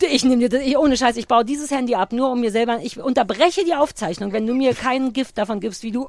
Ich 0.00 0.24
nehme 0.24 0.38
dir 0.38 0.48
das, 0.48 0.62
ich, 0.62 0.76
ohne 0.76 0.96
Scheiß, 0.96 1.16
ich 1.16 1.28
baue 1.28 1.44
dieses 1.44 1.70
Handy 1.70 1.94
ab, 1.94 2.12
nur 2.12 2.30
um 2.30 2.40
mir 2.40 2.50
selber, 2.50 2.80
ich 2.82 2.98
unterbreche 2.98 3.64
die 3.64 3.74
Aufzeichnung, 3.74 4.32
wenn 4.32 4.46
du 4.46 4.54
mir 4.54 4.74
keinen 4.74 5.12
Gift 5.12 5.38
davon 5.38 5.60
gibst, 5.60 5.82
wie 5.82 5.92
du 5.92 6.08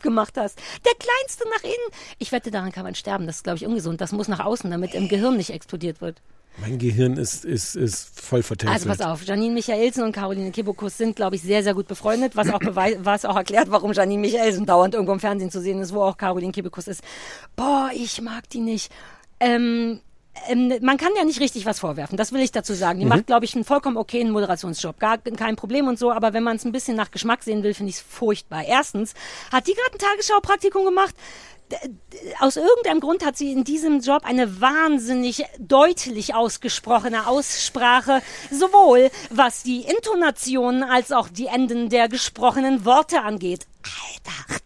gemacht 0.00 0.36
hast. 0.36 0.58
Der 0.84 0.92
kleinste 0.98 1.48
nach 1.48 1.62
innen. 1.62 2.00
Ich 2.18 2.32
wette, 2.32 2.50
daran 2.50 2.72
kann 2.72 2.84
man 2.84 2.94
sterben. 2.94 3.26
Das 3.26 3.36
ist, 3.36 3.44
glaube 3.44 3.58
ich, 3.58 3.66
ungesund. 3.66 4.00
Das 4.00 4.12
muss 4.12 4.28
nach 4.28 4.40
außen, 4.40 4.70
damit 4.70 4.94
im 4.94 5.08
Gehirn 5.08 5.36
nicht 5.36 5.50
explodiert 5.50 6.00
wird. 6.00 6.20
Mein 6.60 6.78
Gehirn 6.78 7.16
ist, 7.16 7.46
ist, 7.46 7.76
ist 7.76 8.20
voll 8.20 8.42
vertänzelt. 8.42 8.74
Also 8.74 8.88
pass 8.88 9.00
auf, 9.00 9.24
Janine 9.24 9.54
Michaelsen 9.54 10.04
und 10.04 10.12
Caroline 10.12 10.50
Kebekus 10.50 10.98
sind, 10.98 11.16
glaube 11.16 11.36
ich, 11.36 11.42
sehr, 11.42 11.62
sehr 11.62 11.72
gut 11.72 11.88
befreundet, 11.88 12.36
was 12.36 12.50
auch, 12.50 12.60
was 12.98 13.24
auch 13.24 13.36
erklärt, 13.36 13.70
warum 13.70 13.92
Janine 13.92 14.20
Michaelsen 14.20 14.66
dauernd 14.66 14.94
irgendwo 14.94 15.14
im 15.14 15.20
Fernsehen 15.20 15.50
zu 15.50 15.62
sehen 15.62 15.80
ist, 15.80 15.94
wo 15.94 16.02
auch 16.02 16.16
Caroline 16.18 16.52
Kebekus 16.52 16.88
ist. 16.88 17.02
Boah, 17.56 17.90
ich 17.94 18.20
mag 18.20 18.50
die 18.50 18.60
nicht. 18.60 18.92
Ähm, 19.40 20.00
ähm, 20.48 20.72
man 20.80 20.96
kann 20.96 21.10
ja 21.16 21.24
nicht 21.24 21.40
richtig 21.40 21.66
was 21.66 21.78
vorwerfen, 21.80 22.16
das 22.16 22.32
will 22.32 22.40
ich 22.40 22.52
dazu 22.52 22.74
sagen. 22.74 22.98
Die 22.98 23.04
Mhm. 23.04 23.10
macht, 23.10 23.26
glaube 23.26 23.44
ich, 23.44 23.54
einen 23.54 23.64
vollkommen 23.64 23.96
okayen 23.96 24.30
Moderationsjob. 24.30 24.98
Gar 24.98 25.18
kein 25.18 25.56
Problem 25.56 25.88
und 25.88 25.98
so, 25.98 26.10
aber 26.10 26.32
wenn 26.32 26.42
man 26.42 26.56
es 26.56 26.64
ein 26.64 26.72
bisschen 26.72 26.96
nach 26.96 27.10
Geschmack 27.10 27.42
sehen 27.42 27.62
will, 27.62 27.74
finde 27.74 27.90
ich 27.90 27.96
es 27.96 28.02
furchtbar. 28.02 28.64
Erstens 28.64 29.14
hat 29.52 29.66
die 29.66 29.74
gerade 29.74 29.92
ein 29.94 29.98
Tagesschau-Praktikum 29.98 30.84
gemacht. 30.84 31.14
Aus 32.40 32.56
irgendeinem 32.56 33.00
Grund 33.00 33.24
hat 33.24 33.38
sie 33.38 33.50
in 33.50 33.64
diesem 33.64 34.00
Job 34.00 34.24
eine 34.26 34.60
wahnsinnig 34.60 35.44
deutlich 35.58 36.34
ausgesprochene 36.34 37.26
Aussprache, 37.26 38.20
sowohl 38.50 39.10
was 39.30 39.62
die 39.62 39.80
Intonationen 39.80 40.82
als 40.82 41.12
auch 41.12 41.28
die 41.30 41.46
Enden 41.46 41.88
der 41.88 42.10
gesprochenen 42.10 42.84
Worte 42.84 43.22
angeht. 43.22 43.66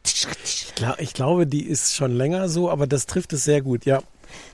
Ich, 0.05 0.74
glaub, 0.74 1.01
ich 1.01 1.14
glaube, 1.14 1.47
die 1.47 1.64
ist 1.64 1.94
schon 1.94 2.16
länger 2.16 2.48
so, 2.48 2.70
aber 2.70 2.86
das 2.88 3.06
trifft 3.06 3.32
es 3.32 3.44
sehr 3.44 3.62
gut, 3.62 3.84
ja. 3.84 4.02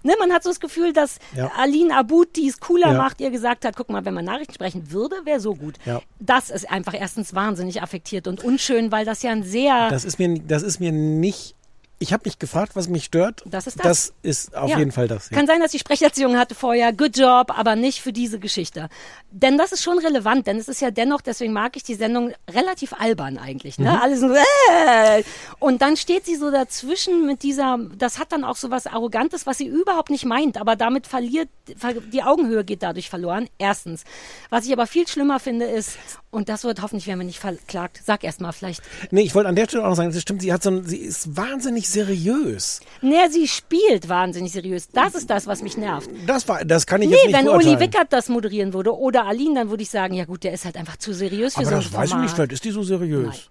Ne, 0.02 0.14
man 0.18 0.32
hat 0.32 0.42
so 0.42 0.50
das 0.50 0.60
Gefühl, 0.60 0.92
dass 0.92 1.18
Ja. 1.36 1.50
Aline 1.56 1.96
Abud, 1.96 2.36
die 2.36 2.48
es 2.48 2.58
cooler 2.60 2.92
Ja. 2.92 2.98
macht, 2.98 3.20
ihr 3.20 3.30
gesagt 3.30 3.64
hat, 3.64 3.76
guck 3.76 3.88
mal, 3.90 4.04
wenn 4.04 4.14
man 4.14 4.24
Nachrichten 4.24 4.54
sprechen 4.54 4.90
würde, 4.90 5.16
wäre 5.24 5.40
so 5.40 5.54
gut. 5.54 5.76
Ja. 5.84 6.00
Das 6.18 6.50
ist 6.50 6.70
einfach 6.70 6.94
erstens 6.94 7.34
wahnsinnig 7.34 7.82
affektiert 7.82 8.26
und 8.26 8.42
unschön, 8.44 8.90
weil 8.92 9.04
das 9.04 9.22
ja 9.22 9.30
ein 9.30 9.42
sehr... 9.42 9.88
Das 9.90 10.04
ist 10.04 10.18
mir, 10.18 10.38
das 10.40 10.62
ist 10.62 10.80
mir 10.80 10.92
nicht. 10.92 11.54
Ich 12.02 12.12
habe 12.12 12.22
mich 12.26 12.38
gefragt, 12.40 12.72
was 12.74 12.88
mich 12.88 13.04
stört. 13.04 13.42
Das 13.46 13.66
ist 13.68 13.78
das. 13.78 13.84
Das 13.84 14.12
ist 14.22 14.56
auf 14.56 14.68
Ja. 14.70 14.78
jeden 14.78 14.90
Fall 14.90 15.06
das. 15.06 15.30
Ja. 15.30 15.36
Kann 15.36 15.46
sein, 15.46 15.60
dass 15.60 15.70
sie 15.70 15.78
Sprecherziehung 15.78 16.36
hatte 16.36 16.54
vorher, 16.56 16.92
good 16.92 17.16
job, 17.16 17.56
aber 17.56 17.76
nicht 17.76 18.00
für 18.02 18.12
diese 18.12 18.40
Geschichte. 18.40 18.88
Denn 19.30 19.56
das 19.56 19.70
ist 19.70 19.82
schon 19.84 19.98
relevant, 19.98 20.46
denn 20.48 20.58
es 20.58 20.66
ist 20.66 20.80
ja 20.80 20.90
dennoch, 20.90 21.20
deswegen 21.20 21.52
mag 21.52 21.76
ich 21.76 21.84
die 21.84 21.94
Sendung 21.94 22.32
relativ 22.50 22.92
albern 22.92 23.38
eigentlich. 23.38 23.78
Ne? 23.78 23.90
Mhm. 23.92 23.96
Alles 24.02 24.20
so, 24.20 24.34
äh! 24.34 25.22
Und 25.60 25.80
dann 25.80 25.96
steht 25.96 26.26
sie 26.26 26.34
so 26.34 26.50
dazwischen 26.50 27.24
mit 27.24 27.44
dieser, 27.44 27.78
das 27.96 28.18
hat 28.18 28.32
dann 28.32 28.42
auch 28.44 28.56
so 28.56 28.70
was 28.70 28.86
Arrogantes, 28.88 29.46
was 29.46 29.58
sie 29.58 29.66
überhaupt 29.66 30.10
nicht 30.10 30.24
meint, 30.24 30.56
aber 30.60 30.74
damit 30.74 31.06
verliert, 31.06 31.48
ver- 31.78 31.94
die 31.94 32.22
Augenhöhe 32.24 32.64
geht 32.64 32.82
dadurch 32.82 33.08
verloren. 33.10 33.48
Erstens. 33.58 34.02
Was 34.50 34.66
ich 34.66 34.72
aber 34.72 34.88
viel 34.88 35.06
schlimmer 35.06 35.38
finde 35.38 35.66
ist, 35.66 35.96
und 36.30 36.48
das 36.48 36.64
wird 36.64 36.82
hoffentlich, 36.82 37.06
werden 37.06 37.20
wir 37.20 37.26
nicht 37.26 37.38
verklagt, 37.38 38.00
sag 38.04 38.24
erst 38.24 38.40
mal 38.40 38.52
vielleicht. 38.52 38.82
Nee, 39.12 39.20
ich 39.22 39.34
wollte 39.34 39.48
an 39.48 39.54
der 39.56 39.66
Stelle 39.66 39.84
auch 39.84 39.90
noch 39.90 39.96
sagen, 39.96 40.10
das 40.12 40.20
stimmt, 40.22 40.42
sie 40.42 40.52
hat 40.52 40.62
so 40.62 40.70
ein, 40.70 40.84
sie 40.84 40.96
ist 40.96 41.36
wahnsinnig 41.36 41.88
seriös. 41.92 42.80
Nee, 43.00 43.28
sie 43.30 43.46
spielt 43.48 44.08
wahnsinnig 44.08 44.52
seriös. 44.52 44.88
Das 44.88 45.14
ist 45.14 45.28
das, 45.30 45.46
was 45.46 45.62
mich 45.62 45.76
nervt. 45.76 46.10
Das 46.26 46.46
war, 46.48 46.64
das 46.64 46.86
kann 46.86 47.02
ich 47.02 47.08
Nee, 47.08 47.14
jetzt 47.16 47.26
nicht 47.26 47.36
wenn 47.36 47.44
beurteilen. 47.46 47.74
Uli 47.76 47.80
Wickert 47.80 48.12
das 48.12 48.28
moderieren 48.28 48.72
würde 48.72 48.96
oder 48.96 49.26
Aline, 49.26 49.54
dann 49.60 49.70
würde 49.70 49.82
ich 49.82 49.90
sagen, 49.90 50.14
ja 50.14 50.24
gut, 50.24 50.44
der 50.44 50.52
ist 50.52 50.64
halt 50.64 50.76
einfach 50.76 50.96
zu 50.96 51.12
seriös 51.12 51.54
für 51.54 51.60
aber 51.60 51.68
so 51.70 51.74
ein 51.76 51.82
das 51.82 51.92
weiß 51.92 52.10
ich 52.10 52.16
nicht, 52.16 52.34
vielleicht 52.34 52.52
ist 52.52 52.64
die 52.64 52.70
so 52.70 52.82
seriös. 52.82 53.50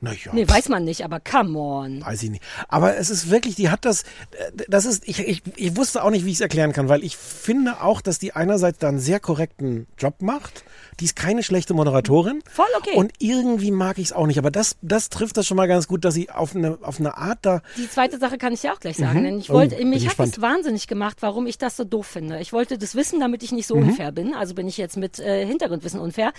Naja. 0.00 0.30
Nee, 0.32 0.48
weiß 0.48 0.68
man 0.68 0.84
nicht, 0.84 1.04
aber 1.04 1.18
come 1.18 1.58
on. 1.58 2.04
Weiß 2.04 2.22
ich 2.22 2.30
nicht. 2.30 2.42
Aber 2.68 2.96
es 2.96 3.10
ist 3.10 3.30
wirklich, 3.30 3.56
die 3.56 3.68
hat 3.68 3.84
das, 3.84 4.04
das 4.68 4.84
ist, 4.84 5.08
ich, 5.08 5.18
ich, 5.18 5.42
ich 5.56 5.76
wusste 5.76 6.04
auch 6.04 6.10
nicht, 6.10 6.24
wie 6.24 6.30
ich 6.30 6.36
es 6.36 6.40
erklären 6.40 6.72
kann, 6.72 6.88
weil 6.88 7.02
ich 7.02 7.16
finde 7.16 7.82
auch, 7.82 8.00
dass 8.00 8.20
die 8.20 8.32
einerseits 8.32 8.78
da 8.78 8.88
einen 8.88 9.00
sehr 9.00 9.18
korrekten 9.18 9.88
Job 9.98 10.22
macht. 10.22 10.62
Die 11.00 11.04
ist 11.04 11.16
keine 11.16 11.42
schlechte 11.42 11.74
Moderatorin. 11.74 12.42
Voll 12.50 12.66
okay. 12.76 12.94
Und 12.94 13.12
irgendwie 13.18 13.70
mag 13.72 13.98
ich 13.98 14.06
es 14.06 14.12
auch 14.12 14.26
nicht. 14.26 14.38
Aber 14.38 14.50
das, 14.50 14.76
das 14.82 15.08
trifft 15.10 15.36
das 15.36 15.46
schon 15.46 15.56
mal 15.56 15.66
ganz 15.68 15.86
gut, 15.88 16.04
dass 16.04 16.14
sie 16.14 16.30
auf 16.30 16.54
eine, 16.56 16.78
auf 16.82 16.98
eine 17.00 17.16
Art 17.16 17.38
da. 17.42 17.62
Die 17.76 17.88
zweite 17.90 18.18
Sache 18.18 18.38
kann 18.38 18.52
ich 18.52 18.62
ja 18.64 18.72
auch 18.74 18.80
gleich 18.80 18.96
sagen, 18.96 19.20
Mhm. 19.20 19.24
denn 19.24 19.38
ich 19.38 19.50
Oh, 19.50 19.54
wollte, 19.54 19.76
bin 19.76 19.90
mich 19.90 20.02
hat 20.04 20.10
gespannt. 20.10 20.36
das 20.36 20.42
wahnsinnig 20.42 20.86
gemacht, 20.88 21.18
warum 21.20 21.46
ich 21.46 21.58
das 21.58 21.76
so 21.76 21.84
doof 21.84 22.06
finde. 22.06 22.40
Ich 22.40 22.52
wollte 22.52 22.78
das 22.78 22.94
wissen, 22.94 23.20
damit 23.20 23.42
ich 23.42 23.52
nicht 23.52 23.66
so 23.66 23.76
Mhm. 23.76 23.88
unfair 23.90 24.12
bin. 24.12 24.34
Also 24.34 24.54
bin 24.54 24.66
ich 24.68 24.76
jetzt 24.76 24.96
mit 24.96 25.18
äh, 25.18 25.44
Hintergrundwissen 25.46 26.00
unfair. 26.00 26.32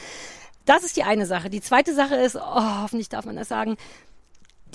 Das 0.70 0.84
ist 0.84 0.98
die 0.98 1.04
eine 1.04 1.26
Sache. 1.26 1.50
Die 1.50 1.62
zweite 1.62 1.96
Sache 1.96 2.14
ist, 2.14 2.36
oh, 2.36 2.82
hoffentlich 2.84 3.10
darf 3.10 3.26
man 3.26 3.36
das 3.36 3.48
sagen, 3.48 3.76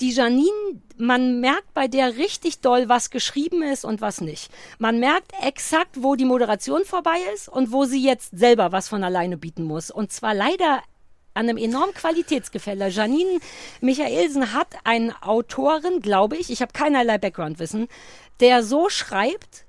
die 0.01 0.11
Janine, 0.11 0.51
man 0.97 1.39
merkt 1.39 1.73
bei 1.73 1.87
der 1.87 2.17
richtig 2.17 2.59
doll, 2.59 2.89
was 2.89 3.11
geschrieben 3.11 3.63
ist 3.63 3.85
und 3.85 4.01
was 4.01 4.19
nicht. 4.19 4.51
Man 4.77 4.99
merkt 4.99 5.31
exakt, 5.41 6.03
wo 6.03 6.15
die 6.15 6.25
Moderation 6.25 6.83
vorbei 6.83 7.15
ist 7.33 7.47
und 7.47 7.71
wo 7.71 7.85
sie 7.85 8.03
jetzt 8.03 8.37
selber 8.37 8.73
was 8.73 8.89
von 8.89 9.05
alleine 9.05 9.37
bieten 9.37 9.63
muss. 9.63 9.89
Und 9.89 10.11
zwar 10.11 10.33
leider 10.33 10.83
an 11.33 11.47
einem 11.47 11.57
enormen 11.57 11.93
Qualitätsgefälle. 11.93 12.89
Janine 12.89 13.39
Michaelsen 13.79 14.51
hat 14.51 14.75
einen 14.83 15.13
Autorin, 15.21 16.01
glaube 16.01 16.35
ich, 16.35 16.49
ich 16.51 16.61
habe 16.61 16.73
keinerlei 16.73 17.19
Backgroundwissen, 17.19 17.87
der 18.41 18.63
so 18.63 18.89
schreibt, 18.89 19.64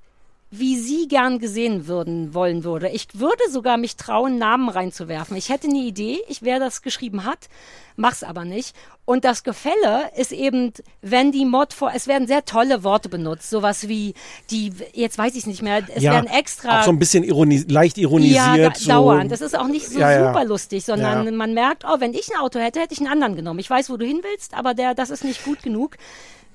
wie 0.49 0.77
sie 0.79 1.07
gern 1.09 1.39
gesehen 1.39 1.87
würden 1.87 2.33
wollen 2.33 2.63
würde. 2.63 2.89
Ich 2.89 3.07
würde 3.13 3.43
sogar 3.51 3.77
mich 3.77 3.97
trauen, 3.97 4.37
Namen 4.37 4.69
reinzuwerfen. 4.69 5.35
Ich 5.35 5.49
hätte 5.49 5.67
eine 5.67 5.79
Idee, 5.79 6.19
ich 6.29 6.41
wer 6.41 6.59
das 6.59 6.81
geschrieben 6.81 7.25
hat, 7.25 7.49
mach's 7.97 8.23
aber 8.23 8.45
nicht. 8.45 8.73
Und 9.03 9.25
das 9.25 9.43
Gefälle 9.43 10.09
ist 10.15 10.31
eben, 10.31 10.71
wenn 11.01 11.33
die 11.33 11.43
Mod 11.43 11.73
vor, 11.73 11.91
es 11.93 12.07
werden 12.07 12.27
sehr 12.27 12.45
tolle 12.45 12.85
Worte 12.85 13.09
benutzt, 13.09 13.49
sowas 13.49 13.89
wie 13.89 14.13
die, 14.49 14.71
jetzt 14.93 15.17
weiß 15.17 15.35
ich 15.35 15.47
nicht 15.47 15.61
mehr, 15.61 15.83
es 15.93 16.03
ja, 16.03 16.13
werden 16.13 16.27
extra 16.27 16.79
auch 16.79 16.85
so 16.85 16.91
ein 16.91 16.99
bisschen 16.99 17.25
ironi 17.25 17.65
leicht 17.67 17.97
ironisiert. 17.97 18.57
ja, 18.57 18.69
da, 18.69 18.75
so. 18.75 18.89
dauernd. 18.89 19.31
Das 19.31 19.41
ist 19.41 19.57
auch 19.57 19.67
nicht 19.67 19.89
so 19.89 19.99
Ja, 19.99 20.11
ja. 20.11 20.27
super 20.27 20.45
lustig, 20.45 20.85
sondern 20.85 21.35
man 21.35 21.53
merkt, 21.53 21.83
oh, 21.85 21.99
wenn 21.99 22.13
ich 22.13 22.29
ein 22.33 22.39
Auto 22.39 22.59
hätte, 22.59 22.79
hätte 22.79 22.93
ich 22.93 22.99
einen 22.99 23.11
anderen 23.11 23.35
genommen. 23.35 23.59
Ich 23.59 23.69
weiß, 23.69 23.89
wo 23.89 23.97
du 23.97 24.05
hin 24.05 24.21
willst, 24.23 24.53
aber 24.53 24.73
der, 24.73 24.93
das 24.93 25.09
ist 25.09 25.25
nicht 25.25 25.43
gut 25.43 25.61
genug. 25.61 25.97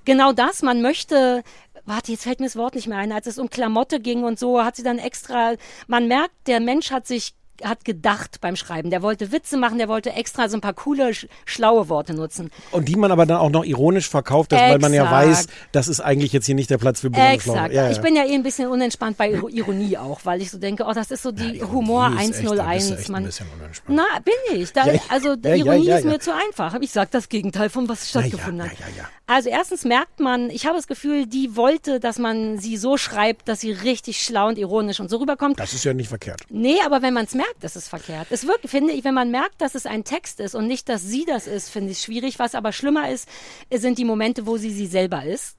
Genau 0.05 0.33
das, 0.33 0.63
man 0.63 0.83
möchte, 0.83 1.45
warte, 1.85 2.13
jetzt 2.13 2.25
fällt 2.25 2.41
mir 2.41 2.47
das 2.47 2.57
Wort 2.57 2.75
nicht 2.75 2.87
mehr 2.87 2.99
ein, 2.99 3.13
als 3.13 3.27
es 3.27 3.39
um 3.39 3.51
Klamotte 3.51 4.01
ging 4.01 4.25
und 4.25 4.39
so, 4.39 4.65
hat 4.65 4.77
sie 4.77 4.83
dann 4.83 4.99
extra, 4.99 5.55
man 5.87 6.09
merkt, 6.09 6.35
der 6.47 6.61
Mensch 6.61 6.91
hat 6.91 7.07
sich 7.07 7.35
hat 7.63 7.85
gedacht 7.85 8.41
beim 8.41 8.57
Schreiben. 8.57 8.91
Der 8.91 9.03
wollte 9.03 9.31
Witze 9.33 9.57
machen, 9.57 9.79
der 9.79 9.89
wollte 9.89 10.13
extra 10.13 10.49
so 10.49 10.57
ein 10.57 10.61
paar 10.61 10.73
coole, 10.75 11.15
sch 11.15 11.27
schlaue 11.45 11.89
Worte 11.89 12.15
nutzen. 12.15 12.51
Und 12.73 12.89
die 12.89 12.97
man 12.97 13.13
aber 13.13 13.27
dann 13.27 13.39
auch 13.39 13.51
noch 13.51 13.65
ironisch 13.65 14.09
verkauft, 14.09 14.53
dass, 14.53 14.61
weil 14.61 14.79
man 14.79 14.93
ja 14.93 15.11
weiß, 15.11 15.47
das 15.73 15.89
ist 15.89 16.01
eigentlich 16.01 16.33
jetzt 16.33 16.47
hier 16.47 16.55
nicht 16.55 16.71
der 16.71 16.79
Platz 16.79 17.01
für. 17.01 17.09
Exakt. 17.13 17.73
Ja, 17.73 17.85
ja. 17.85 17.91
Ich 17.91 18.01
bin 18.01 18.17
ja 18.17 18.25
eh 18.25 18.35
ein 18.35 18.43
bisschen 18.43 18.69
unentspannt 18.69 19.17
bei 19.17 19.31
Iro- 19.31 19.49
Ironie 19.49 19.97
auch, 19.99 20.21
weil 20.25 20.43
ich 20.43 20.51
so 20.51 20.59
denke, 20.59 20.85
oh, 20.89 20.93
das 20.93 21.11
ist 21.11 21.23
so 21.23 21.31
die 21.33 21.63
Humor 21.63 22.11
bist 22.11 22.43
du 22.43 22.51
101. 22.51 22.91
echt 22.91 23.07
ein 23.09 23.13
Man, 23.13 23.25
bisschen 23.25 23.47
unentspannt. 23.57 23.97
na, 23.97 24.19
bin 24.21 24.61
ich. 24.61 24.73
Da, 24.73 24.87
Ja, 24.87 24.93
ja. 24.95 25.01
Also 25.09 25.29
Ja, 25.35 25.51
ja, 25.51 25.55
Ironie 25.57 25.85
ja, 25.87 25.97
ist 25.99 26.05
ja. 26.05 26.11
mir 26.11 26.19
zu 26.19 26.33
einfach. 26.35 26.75
Ich 26.81 26.91
sag 26.91 27.11
das 27.11 27.29
Gegenteil 27.29 27.69
von 27.71 27.89
was 27.89 28.09
stattgefunden 28.09 28.59
ja, 28.65 28.65
hat. 28.73 28.79
ja, 28.81 28.87
ja. 28.99 29.09
Also 29.27 29.49
erstens 29.49 29.85
merkt 29.85 30.21
man, 30.21 30.51
ich 30.51 30.67
habe 30.67 30.77
das 30.77 30.87
Gefühl, 30.87 31.27
die 31.27 31.57
wollte, 31.57 32.01
dass 32.01 32.19
man 32.19 32.59
sie 32.59 32.77
so 32.77 32.97
schreibt, 32.99 33.49
dass 33.49 33.61
sie 33.61 33.73
richtig 33.73 34.21
schlau 34.21 34.49
und 34.49 34.59
ironisch 34.59 35.01
und 35.01 35.09
so 35.09 35.17
rüberkommt. 35.19 35.59
Das 35.61 35.73
ist 35.73 35.85
ja 35.85 35.95
nicht 35.95 36.09
verkehrt. 36.09 36.43
Nee, 36.51 36.77
aber 36.85 37.01
wenn 37.03 37.15
man 37.15 37.25
es 37.25 37.35
merkt, 37.35 37.42
ist 37.63 37.77
es 37.77 37.89
verkehrt. 37.89 38.27
Es 38.31 38.47
wirkt, 38.47 38.69
finde 38.69 38.93
ich, 38.93 39.05
wenn 39.05 39.15
man 39.15 39.31
merkt, 39.31 39.61
dass 39.61 39.75
es 39.75 39.87
ein 39.87 40.05
Text 40.05 40.41
ist 40.41 40.55
und 40.55 40.67
nicht, 40.67 40.89
dass 40.89 41.03
sie 41.03 41.25
das 41.25 41.47
ist, 41.47 41.69
finde 41.71 41.93
ich 41.93 42.01
schwierig. 42.01 42.39
Was 42.39 42.55
aber 42.55 42.73
schlimmer 42.73 43.11
ist, 43.11 43.29
sind 43.73 43.99
die 43.99 44.05
Momente, 44.05 44.47
wo 44.47 44.57
sie 44.57 44.71
sie 44.73 44.87
selber 44.87 45.25
ist. 45.25 45.57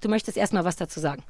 Du 0.00 0.08
möchtest 0.08 0.36
erstmal 0.36 0.64
was 0.64 0.76
dazu 0.76 1.00
sagen. 1.00 1.22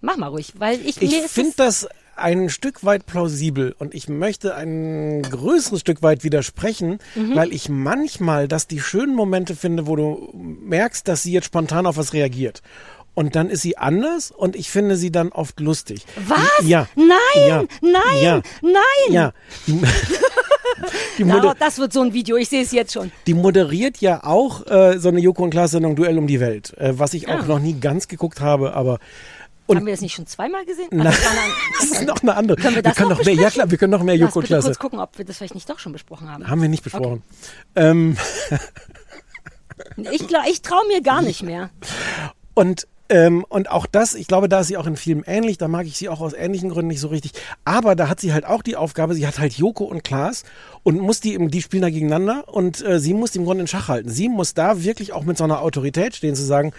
Mach 0.00 0.16
mal 0.16 0.28
ruhig, 0.28 0.52
weil 0.58 0.80
ich, 0.86 1.00
Ich 1.00 1.14
finde 1.28 1.54
das 1.56 1.88
ein 2.16 2.48
Stück 2.48 2.84
weit 2.84 3.06
plausibel 3.06 3.74
und 3.78 3.94
ich 3.94 4.08
möchte 4.08 4.54
ein 4.54 5.22
größeres 5.22 5.80
Stück 5.80 6.02
weit 6.02 6.22
widersprechen, 6.24 6.98
Mhm. 7.14 7.34
weil 7.34 7.52
ich 7.52 7.68
manchmal 7.68 8.46
das 8.46 8.68
die 8.68 8.80
schönen 8.80 9.14
Momente 9.14 9.56
finde, 9.56 9.86
wo 9.86 9.96
du 9.96 10.30
merkst, 10.34 11.08
dass 11.08 11.22
sie 11.22 11.32
jetzt 11.32 11.46
spontan 11.46 11.86
auf 11.86 11.96
was 11.96 12.12
reagiert. 12.12 12.62
Und 13.14 13.36
dann 13.36 13.48
ist 13.48 13.62
sie 13.62 13.76
anders 13.78 14.30
und 14.32 14.56
ich 14.56 14.70
finde 14.70 14.96
sie 14.96 15.12
dann 15.12 15.30
oft 15.30 15.60
lustig. 15.60 16.04
Was? 16.26 16.38
Ja. 16.66 16.88
Nein, 16.96 17.08
ja. 17.48 17.64
nein, 17.80 18.22
ja. 18.22 18.42
nein. 18.60 19.12
Ja. 19.12 19.32
Die, 19.68 19.72
die, 21.18 21.24
Na, 21.24 21.36
moder 21.36 21.54
das 21.58 21.78
wird 21.78 21.92
so 21.92 22.00
ein 22.02 22.12
Video, 22.12 22.36
ich 22.36 22.48
sehe 22.48 22.62
es 22.62 22.72
jetzt 22.72 22.92
schon. 22.92 23.12
die 23.28 23.34
moderiert 23.34 23.98
ja 23.98 24.24
auch 24.24 24.66
äh, 24.66 24.98
so 24.98 25.10
eine 25.10 25.20
Joko 25.20 25.44
und 25.44 25.50
Klaas 25.50 25.70
Sendung 25.70 25.94
Duell 25.94 26.18
um 26.18 26.26
die 26.26 26.40
Welt, 26.40 26.76
äh, 26.78 26.98
was 26.98 27.14
ich 27.14 27.28
auch 27.28 27.40
Ah. 27.40 27.46
noch 27.46 27.58
nie 27.60 27.74
ganz 27.78 28.08
geguckt 28.08 28.40
habe, 28.40 28.74
aber 28.74 28.98
Und- 29.66 29.76
Haben 29.76 29.86
wir 29.86 29.92
das 29.92 30.00
nicht 30.00 30.14
schon 30.14 30.26
zweimal 30.26 30.64
gesehen? 30.66 30.88
Also, 31.00 31.18
das 31.78 31.90
ist 31.92 32.02
noch 32.06 32.20
eine 32.22 32.34
andere. 32.34 32.60
Können 32.60 32.74
wir 32.74 32.82
das 32.82 32.96
können 32.96 33.10
noch 33.10 33.18
noch 33.18 33.24
mehr, 33.24 33.34
ja 33.34 33.50
klar, 33.50 33.70
wir 33.70 33.78
können 33.78 33.92
noch 33.92 34.02
mehr 34.02 34.16
Joko 34.16 34.40
Klaas. 34.40 34.64
kurz 34.64 34.78
gucken, 34.78 34.98
ob 34.98 35.16
wir 35.18 35.24
das 35.24 35.36
vielleicht 35.38 35.54
nicht 35.54 35.70
doch 35.70 35.78
schon 35.78 35.92
besprochen 35.92 36.28
haben. 36.30 36.48
Haben 36.50 36.60
wir 36.62 36.68
nicht 36.68 36.82
besprochen. 36.82 37.22
Ähm, 37.76 38.16
Ich, 40.12 40.22
ich 40.50 40.62
traue 40.62 40.86
mir 40.88 41.02
gar 41.02 41.22
nicht 41.22 41.42
mehr. 41.42 41.70
Und 42.54 42.86
ähm, 43.08 43.44
und 43.48 43.70
auch 43.70 43.86
das, 43.86 44.14
ich 44.14 44.26
glaube, 44.26 44.48
da 44.48 44.60
ist 44.60 44.68
sie 44.68 44.76
auch 44.76 44.86
in 44.86 44.96
Filmen 44.96 45.24
ähnlich, 45.26 45.58
da 45.58 45.68
mag 45.68 45.86
ich 45.86 45.98
sie 45.98 46.08
auch 46.08 46.20
aus 46.20 46.32
ähnlichen 46.32 46.70
Gründen 46.70 46.88
nicht 46.88 47.00
so 47.00 47.08
richtig. 47.08 47.32
Aber 47.64 47.94
da 47.94 48.08
hat 48.08 48.20
sie 48.20 48.32
halt 48.32 48.46
auch 48.46 48.62
die 48.62 48.76
Aufgabe, 48.76 49.14
sie 49.14 49.26
hat 49.26 49.38
halt 49.38 49.52
Joko 49.54 49.84
und 49.84 50.04
Klaas 50.04 50.44
und 50.82 50.98
muss 50.98 51.20
die, 51.20 51.36
die 51.48 51.62
spielen 51.62 51.82
da 51.82 51.90
gegeneinander 51.90 52.44
und 52.48 52.84
äh, 52.84 52.98
sie 52.98 53.12
muss 53.12 53.32
die 53.32 53.38
im 53.38 53.44
Grunde 53.44 53.62
in 53.62 53.68
Schach 53.68 53.88
halten. 53.88 54.08
Sie 54.08 54.28
muss 54.28 54.54
da 54.54 54.82
wirklich 54.82 55.12
auch 55.12 55.24
mit 55.24 55.36
so 55.36 55.44
einer 55.44 55.60
Autorität 55.60 56.16
stehen, 56.16 56.34
zu 56.34 56.44
sagen, 56.44 56.72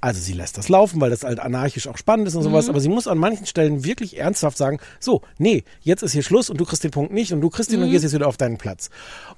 also 0.00 0.20
sie 0.20 0.32
lässt 0.32 0.56
das 0.58 0.68
laufen, 0.68 1.00
weil 1.00 1.10
das 1.10 1.24
halt 1.24 1.40
anarchisch 1.40 1.88
auch 1.88 1.98
spannend 1.98 2.28
ist 2.28 2.34
und 2.36 2.42
sowas, 2.44 2.66
Mhm. 2.66 2.70
aber 2.70 2.80
sie 2.80 2.88
muss 2.88 3.08
an 3.08 3.18
manchen 3.18 3.46
Stellen 3.46 3.84
wirklich 3.84 4.18
ernsthaft 4.18 4.56
sagen, 4.56 4.78
so, 5.00 5.22
nee, 5.38 5.64
jetzt 5.80 6.02
ist 6.02 6.12
hier 6.12 6.22
Schluss 6.22 6.50
und 6.50 6.60
du 6.60 6.64
kriegst 6.64 6.84
den 6.84 6.90
Punkt 6.92 7.12
nicht 7.12 7.32
und 7.32 7.40
du 7.40 7.50
kriegst 7.50 7.72
ihn 7.72 7.80
und 7.82 7.88
Mhm. 7.88 7.92
gehst 7.92 8.04
jetzt 8.04 8.14
wieder 8.14 8.28
auf 8.28 8.36
deinen 8.36 8.58
Platz. 8.58 8.90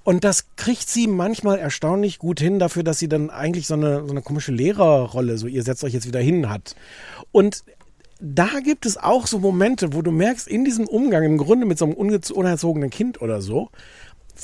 Und 0.05 0.25
das 0.25 0.45
kriegt 0.57 0.89
sie 0.89 1.07
manchmal 1.07 1.59
erstaunlich 1.59 2.19
gut 2.19 2.41
hin 2.41 2.59
dafür, 2.59 2.83
dass 2.83 2.99
sie 2.99 3.09
dann 3.09 3.31
eigentlich 3.31 3.67
so 3.67 3.75
eine, 3.75 4.05
so 4.05 4.11
eine 4.11 4.23
komische 4.23 4.53
Lehrerrolle, 4.53 5.39
so 5.39 5.47
ihr 5.47 5.63
setzt 5.63 5.83
euch 5.85 5.95
jetzt 5.95 6.07
wieder 6.07 6.21
hin 6.21 6.51
hat. 6.51 6.75
Und 7.33 7.65
da 8.23 8.49
gibt 8.63 8.85
es 8.85 8.99
auch 8.99 9.27
so 9.27 9.39
Momente, 9.39 9.95
wo 9.95 10.03
du 10.03 10.11
merkst, 10.11 10.47
in 10.47 10.67
diesem 10.67 10.87
Umgang 10.87 11.23
im 11.25 11.39
Grunde 11.39 11.65
mit 11.65 11.79
so 11.79 11.87
einem 11.87 11.95
unerzogenen 11.95 12.91
Kind 12.91 13.23
oder 13.23 13.41
so, 13.41 13.71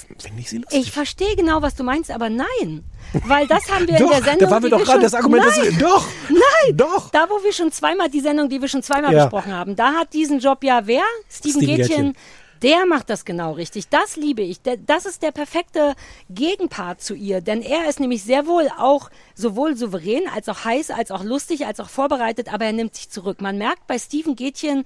finde 0.05 0.41
ich 0.41 0.49
sie 0.51 0.59
lustig. 0.59 0.81
Ich 0.81 0.93
verstehe 0.93 1.37
genau, 1.37 1.63
was 1.63 1.75
du 1.75 1.85
meinst, 1.85 2.11
aber 2.11 2.29
nein. 2.31 2.85
Weil 3.25 3.47
das 3.47 3.71
haben 3.71 3.87
wir 3.89 3.99
Doch, 3.99 4.07
in 4.07 4.09
der 4.11 4.23
Sendung. 4.23 4.39
da 4.41 4.51
waren 4.51 4.63
wir 4.63 4.71
doch 4.71 4.79
gerade 4.79 4.93
schon- 4.93 5.01
das 5.03 5.15
Argument, 5.15 5.45
dass 5.45 5.57
nein, 5.59 5.79
wir- 5.79 5.87
doch, 5.87 6.07
nein, 6.29 6.77
doch. 6.77 7.11
Da, 7.11 7.27
wo 7.31 7.43
wir 7.45 7.53
schon 7.53 7.71
zweimal, 7.73 8.09
die 8.11 8.21
Sendung, 8.21 8.49
die 8.49 8.61
wir 8.61 8.69
schon 8.69 8.83
zweimal 8.83 9.13
Ja. 9.15 9.25
besprochen 9.25 9.53
haben, 9.55 9.77
da 9.77 9.93
hat 9.95 10.13
diesen 10.13 10.41
Job 10.41 10.63
ja 10.65 10.87
wer? 10.87 11.03
Steven, 11.31 11.63
Steven 11.63 11.77
Gätchen. 11.77 11.89
Gätchen. 11.89 12.17
Der 12.63 12.87
macht 12.87 13.11
das 13.11 13.27
genau 13.27 13.53
richtig. 13.53 13.91
Das 13.91 14.17
liebe 14.17 14.41
ich. 14.41 14.61
Das 14.87 15.05
ist 15.05 15.23
der 15.23 15.31
perfekte 15.31 15.95
Gegenpart 16.31 17.03
zu 17.03 17.15
ihr. 17.15 17.43
Denn 17.43 17.61
er 17.61 17.87
ist 17.87 18.01
nämlich 18.01 18.23
sehr 18.25 18.47
wohl 18.47 18.71
auch 18.79 19.11
sowohl 19.35 19.77
souverän, 19.77 20.23
als 20.35 20.49
auch 20.49 20.65
heiß, 20.65 20.91
als 20.91 21.11
auch 21.11 21.23
lustig, 21.23 21.67
als 21.67 21.81
auch 21.81 21.91
vorbereitet, 21.91 22.51
aber 22.53 22.65
er 22.65 22.73
nimmt 22.73 22.95
sich 22.95 23.11
zurück. 23.11 23.43
Man 23.43 23.59
merkt 23.59 23.87
bei 23.87 23.99
Steven 23.99 24.37
Gätchen, 24.37 24.85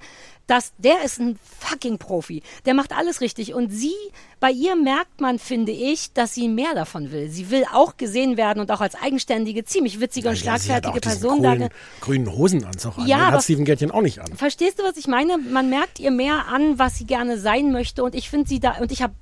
dass 0.51 0.73
der 0.77 1.01
ist 1.05 1.17
ein 1.17 1.39
fucking 1.59 1.97
Profi. 1.97 2.43
Der 2.65 2.73
macht 2.73 2.91
alles 2.91 3.21
richtig. 3.21 3.53
Und 3.53 3.69
sie, 3.69 3.95
bei 4.41 4.51
ihr 4.51 4.75
merkt 4.75 5.21
man, 5.21 5.39
finde 5.39 5.71
ich, 5.71 6.11
dass 6.11 6.33
sie 6.33 6.49
mehr 6.49 6.75
davon 6.75 7.13
will. 7.13 7.29
Sie 7.29 7.49
will 7.51 7.63
auch 7.71 7.95
gesehen 7.95 8.35
werden 8.35 8.59
und 8.59 8.69
auch 8.69 8.81
als 8.81 8.95
eigenständige, 8.95 9.63
ziemlich 9.63 10.01
witzige 10.01 10.27
und 10.27 10.35
Ja, 10.43 10.59
sie 10.59 10.73
hat 10.73 10.85
auch 10.85 10.91
schlagfertige 10.91 10.99
diesen 10.99 11.21
Person 11.21 11.41
grünen, 11.41 11.69
grünen 12.01 12.37
Hosenanzug 12.37 12.97
an. 12.97 13.07
Ja, 13.07 13.17
Den 13.17 13.31
hat 13.31 13.43
Steven 13.43 13.63
Gätchen 13.63 13.91
auch 13.91 14.01
nicht 14.01 14.19
an. 14.19 14.35
Verstehst 14.35 14.77
du, 14.79 14.83
was 14.83 14.97
ich 14.97 15.07
meine? 15.07 15.37
Man 15.37 15.69
merkt 15.69 16.01
ihr 16.01 16.11
mehr 16.11 16.47
an, 16.47 16.77
was 16.77 16.97
sie 16.97 17.05
gerne 17.05 17.39
sein 17.39 17.71
möchte. 17.71 18.03
Und 18.03 18.13
ich 18.13 18.29
finde 18.29 18.49
sie 18.49 18.59
da, 18.59 18.73
und 18.81 18.91
ich 18.91 19.01
habe 19.01 19.13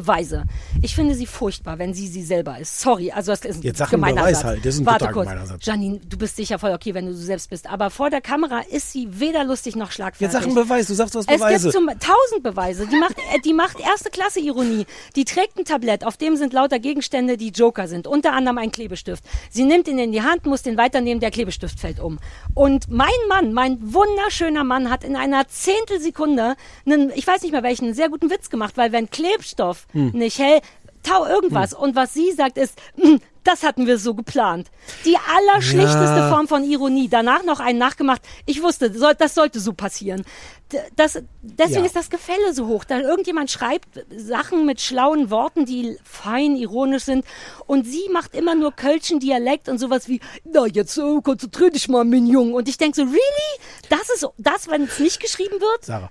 Beweise. 0.00 0.44
Ich 0.82 0.94
finde 0.94 1.14
sie 1.14 1.26
furchtbar, 1.26 1.78
wenn 1.78 1.94
sie 1.94 2.06
sie 2.06 2.22
selber 2.22 2.58
ist. 2.58 2.80
Sorry, 2.80 3.10
also 3.12 3.32
das 3.32 3.42
ist 3.44 3.56
ein 3.58 3.62
Jetzt 3.62 3.78
sag 3.78 3.90
gemeiner 3.90 4.22
Beweis 4.22 4.36
Satz. 4.38 4.44
halt, 4.44 4.64
das 4.66 4.74
ist 4.74 4.80
ein 4.80 4.86
Warte 4.86 5.08
kurz. 5.08 5.28
Satz. 5.48 5.64
Janine, 5.64 6.00
du 6.00 6.18
bist 6.18 6.36
sicher 6.36 6.58
voll 6.58 6.72
okay, 6.72 6.92
wenn 6.94 7.06
du 7.06 7.12
du 7.12 7.18
selbst 7.18 7.48
bist. 7.50 7.70
Aber 7.70 7.90
vor 7.90 8.10
der 8.10 8.20
Kamera 8.20 8.60
ist 8.70 8.92
sie 8.92 9.08
weder 9.20 9.44
lustig 9.44 9.74
noch 9.76 9.90
schlagfertig. 9.92 10.20
Jetzt 10.20 10.32
sag 10.34 10.42
einen 10.44 10.54
Beweis, 10.54 10.86
du 10.86 10.94
sagst, 10.94 11.14
du 11.14 11.18
hast 11.20 11.30
Es 11.30 11.36
Beweise. 11.38 11.70
gibt 11.70 11.72
zum, 11.72 11.86
tausend 11.86 12.42
Beweise. 12.42 12.86
Die 12.86 12.96
macht, 12.96 13.16
äh, 13.34 13.38
die 13.44 13.54
macht 13.54 13.80
erste 13.80 14.10
Klasse 14.10 14.40
Ironie. 14.40 14.86
Die 15.16 15.24
trägt 15.24 15.58
ein 15.58 15.64
Tablett, 15.64 16.04
auf 16.04 16.16
dem 16.16 16.36
sind 16.36 16.52
lauter 16.52 16.78
Gegenstände, 16.78 17.36
die 17.36 17.48
Joker 17.50 17.88
sind. 17.88 18.06
Unter 18.06 18.32
anderem 18.34 18.58
ein 18.58 18.70
Klebestift. 18.70 19.24
Sie 19.50 19.64
nimmt 19.64 19.88
ihn 19.88 19.98
in 19.98 20.12
die 20.12 20.22
Hand, 20.22 20.44
muss 20.46 20.62
den 20.62 20.76
weiternehmen, 20.76 21.20
der 21.20 21.30
Klebestift 21.30 21.80
fällt 21.80 22.00
um. 22.00 22.18
Und 22.54 22.90
mein 22.90 23.08
Mann, 23.28 23.52
mein 23.52 23.78
wunderschöner 23.94 24.64
Mann, 24.64 24.90
hat 24.90 25.04
in 25.04 25.16
einer 25.16 25.46
Zehntelsekunde 25.48 26.56
einen, 26.84 27.10
ich 27.14 27.26
weiß 27.26 27.42
nicht 27.42 27.52
mehr 27.52 27.62
welchen, 27.62 27.86
einen 27.86 27.94
sehr 27.94 28.08
guten 28.08 28.30
Witz 28.30 28.50
gemacht, 28.50 28.76
weil 28.76 28.92
wenn 28.92 29.08
Klebstoff 29.10 29.85
Hm. 29.92 30.10
nicht 30.12 30.38
hell, 30.38 30.60
tau 31.02 31.24
irgendwas. 31.26 31.72
Und 31.72 31.94
was 31.94 32.12
sie 32.14 32.32
sagt 32.32 32.58
ist, 32.58 32.74
"Mm, 32.96 33.16
das 33.44 33.62
hatten 33.62 33.86
wir 33.86 33.96
so 33.98 34.14
geplant. 34.14 34.68
Die 35.04 35.16
allerschlichteste 35.36 36.16
Ja. 36.16 36.28
Form 36.28 36.48
von 36.48 36.64
Ironie. 36.64 37.08
Danach 37.08 37.44
noch 37.44 37.60
einen 37.60 37.78
nachgemacht. 37.78 38.20
Ich 38.44 38.60
wusste, 38.60 38.90
das 38.90 39.34
sollte 39.34 39.60
so 39.60 39.72
passieren. 39.72 40.24
Das, 40.96 41.22
deswegen 41.42 41.80
Ja. 41.80 41.86
ist 41.86 41.94
das 41.94 42.10
Gefälle 42.10 42.52
so 42.52 42.66
hoch. 42.66 42.82
Da 42.82 42.98
irgendjemand 42.98 43.52
schreibt 43.52 43.86
Sachen 44.16 44.66
mit 44.66 44.80
schlauen 44.80 45.30
Worten, 45.30 45.64
die 45.64 45.96
fein 46.02 46.56
ironisch 46.56 47.04
sind. 47.04 47.24
Und 47.66 47.86
sie 47.86 48.08
macht 48.12 48.34
immer 48.34 48.56
nur 48.56 48.72
Kölschen 48.72 49.20
Dialekt 49.20 49.68
und 49.68 49.78
sowas 49.78 50.08
wie, 50.08 50.18
na, 50.44 50.66
jetzt 50.66 50.98
äh, 50.98 51.20
konzentrier 51.22 51.70
dich 51.70 51.88
mal, 51.88 52.04
Mignon. 52.04 52.52
Und 52.52 52.68
ich 52.68 52.78
denke 52.78 52.96
so, 52.96 53.02
really? 53.02 53.60
Das 53.90 54.10
ist 54.12 54.26
das, 54.38 54.68
wenn 54.68 54.82
es 54.82 54.98
nicht 54.98 55.20
geschrieben 55.20 55.60
wird? 55.60 55.84
Sarah, 55.84 56.10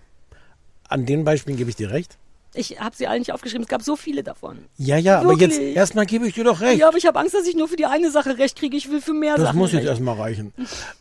an 0.88 1.06
den 1.06 1.26
Beispielen 1.26 1.58
gebe 1.58 1.70
ich 1.70 1.76
dir 1.76 1.92
recht. 1.92 2.18
Ich 2.56 2.80
habe 2.80 2.96
sie 2.96 3.08
alle 3.08 3.20
nicht 3.20 3.32
aufgeschrieben. 3.32 3.64
Es 3.64 3.70
gab 3.70 3.82
so 3.82 3.96
viele 3.96 4.24
davon. 4.24 4.60
Ja, 4.78 4.98
ja, 4.98 5.20
aber 5.20 5.34
jetzt 5.34 5.58
Wirklich? 5.58 5.76
erstmal 5.76 6.06
gebe 6.06 6.28
ich 6.28 6.34
dir 6.34 6.44
doch 6.44 6.62
recht. 6.62 6.80
Ja, 6.80 6.88
aber 6.88 6.98
ich 6.98 7.06
habe 7.06 7.20
Angst, 7.20 7.34
dass 7.34 7.46
ich 7.48 7.56
nur 7.56 7.68
für 7.68 7.76
die 7.76 7.86
eine 7.86 8.12
Sache 8.12 8.38
recht 8.38 8.58
kriege. 8.58 8.76
Ich 8.78 8.90
will 8.90 9.02
für 9.02 9.14
mehr 9.14 9.36
das 9.36 9.46
Sachen 9.46 9.60
muss 9.60 9.72
jetzt 9.72 9.86
erstmal 9.86 10.16
reichen. 10.16 10.54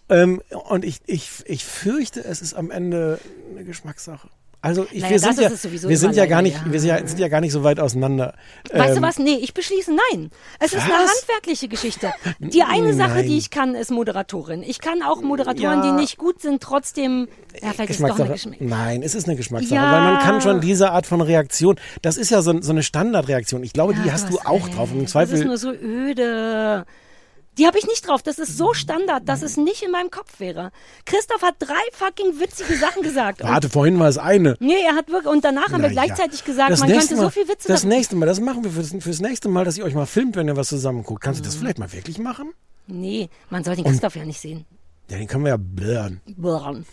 ähm, 0.09 0.43
und 0.69 0.85
ich, 0.85 1.01
ich, 1.07 1.31
ich 1.47 1.65
fürchte, 1.65 2.25
es 2.25 2.43
ist 2.43 2.55
am 2.55 2.71
Ende 2.71 3.19
eine 3.51 3.65
Geschmackssache. 3.65 4.29
Also 4.65 4.87
ich, 4.91 5.03
Naja, 5.03 5.11
wir 5.11 5.19
sind 5.19 5.39
ja, 5.41 5.51
wir 5.91 5.99
sind 5.99 6.17
ja 6.17 6.25
gar 6.25 6.41
nicht, 6.41 6.57
ja. 6.57 6.73
wir 6.73 6.81
sind 6.81 6.89
ja, 6.89 7.07
sind 7.07 7.21
ja 7.21 7.29
gar 7.29 7.43
nicht 7.43 7.53
so 7.53 7.65
weit 7.65 7.79
auseinander. 7.79 8.35
Weißt 8.73 8.95
du 8.95 8.97
Ähm, 8.97 9.03
was? 9.03 9.19
Nee, 9.19 9.35
ich 9.43 9.53
beschließe 9.53 9.91
nein. 10.13 10.31
Es 10.59 10.73
ist 10.73 10.83
eine 10.85 10.95
Was? 10.95 11.11
handwerkliche 11.21 11.69
Geschichte. 11.69 12.11
Die 12.39 12.63
eine 12.67 12.95
Sache, 12.95 13.17
Nein. 13.17 13.27
die 13.29 13.37
ich 13.37 13.51
kann, 13.51 13.75
ist 13.75 13.91
Moderatorin. 13.91 14.63
Ich 14.63 14.81
kann 14.81 15.03
auch 15.03 15.21
Moderatoren, 15.21 15.83
Ja. 15.83 15.83
die 15.83 16.01
nicht 16.01 16.17
gut 16.17 16.41
sind, 16.41 16.63
trotzdem. 16.63 17.29
Ja, 17.63 17.73
vielleicht 17.73 17.91
ist 17.91 17.97
es 18.01 18.09
doch 18.09 18.19
eine 18.19 18.31
Geschmackssache. 18.31 18.51
Geschmack. 18.57 18.57
Nein, 18.61 19.03
es 19.03 19.15
ist 19.15 19.29
eine 19.29 19.37
Geschmackssache, 19.37 19.75
Ja. 19.75 19.93
weil 19.93 20.01
man 20.15 20.19
kann 20.21 20.41
schon 20.41 20.63
diese 20.63 20.93
Art 20.93 21.05
von 21.07 21.21
Reaktion, 21.21 21.77
das 22.01 22.17
ist 22.17 22.31
ja 22.31 22.41
so, 22.41 22.59
so 22.63 22.73
eine 22.73 22.83
Standardreaktion. 22.83 23.63
Ich 23.65 23.75
glaube, 23.75 23.95
die 23.95 24.11
hast 24.11 24.31
du 24.31 24.33
du 24.35 24.39
auch 24.47 24.67
drauf. 24.71 24.91
Und 24.93 25.01
im 25.01 25.05
Das 25.05 25.09
ist 25.09 25.13
Zweifel, 25.13 25.45
nur 25.45 25.59
so 25.59 25.73
öde. 25.73 26.87
Die 27.59 27.67
habe 27.67 27.79
ich 27.79 27.87
nicht 27.87 28.07
drauf. 28.09 28.23
Das 28.23 28.39
ist 28.39 28.57
so 28.59 28.75
Standard, 28.75 29.29
dass 29.29 29.43
es 29.43 29.57
nicht 29.57 29.83
in 29.83 29.91
meinem 29.93 30.11
Kopf 30.11 30.41
wäre. 30.41 30.73
Christoph 31.05 31.43
hat 31.43 31.55
drei 31.61 31.75
fucking 31.93 32.41
witzige 32.41 32.77
Sachen 32.77 33.03
gesagt. 33.03 33.43
Und- 33.43 33.49
Warte, 33.49 33.69
vorhin 33.69 33.99
war 33.99 34.09
es 34.09 34.19
eine. 34.19 34.57
Nee, 34.61 34.75
er 34.85 34.95
hat 34.97 35.09
wirklich, 35.09 35.33
und 35.33 35.45
danach 35.45 35.67
haben 35.73 35.83
wir 35.83 35.91
Na 35.91 35.95
ja. 35.95 36.05
gleichzeitig 36.05 36.45
gesagt, 36.45 36.71
Das 36.71 36.81
man 36.81 36.91
könnte 36.91 37.15
so 37.17 37.23
Mal- 37.23 37.31
viel 37.31 37.47
Witze 37.49 37.69
Das 37.69 37.83
darüber- 37.83 37.95
nächste 37.97 38.17
Mal, 38.17 38.27
das 38.27 38.41
machen 38.41 38.65
wir 38.65 38.71
fürs, 38.73 38.95
fürs 38.99 39.21
nächste 39.21 39.49
Mal, 39.49 39.65
dass 39.65 39.79
ihr 39.79 39.85
euch 39.85 39.95
mal 39.95 40.07
filmt, 40.07 40.37
wenn 40.37 40.49
ihr 40.49 40.57
was 40.57 40.69
zusammen 40.69 41.05
guckt. 41.05 41.23
Kannst 41.23 41.41
du 41.41 41.43
Mhm. 41.43 41.47
das 41.47 41.55
vielleicht 41.57 41.79
mal 41.79 41.93
wirklich 41.93 42.19
machen? 42.19 42.53
Nee, 42.87 43.31
man 43.51 43.63
soll 43.65 43.77
den 43.77 43.85
Und- 43.85 43.93
Christoph 43.93 44.17
ja 44.17 44.25
nicht 44.25 44.41
sehen. 44.41 44.67
Ja, 45.11 45.19
den 45.19 45.27
können 45.27 45.45
wir 45.45 45.51
ja 45.51 45.57
blurren. 45.59 46.21
Blurren. 46.27 46.87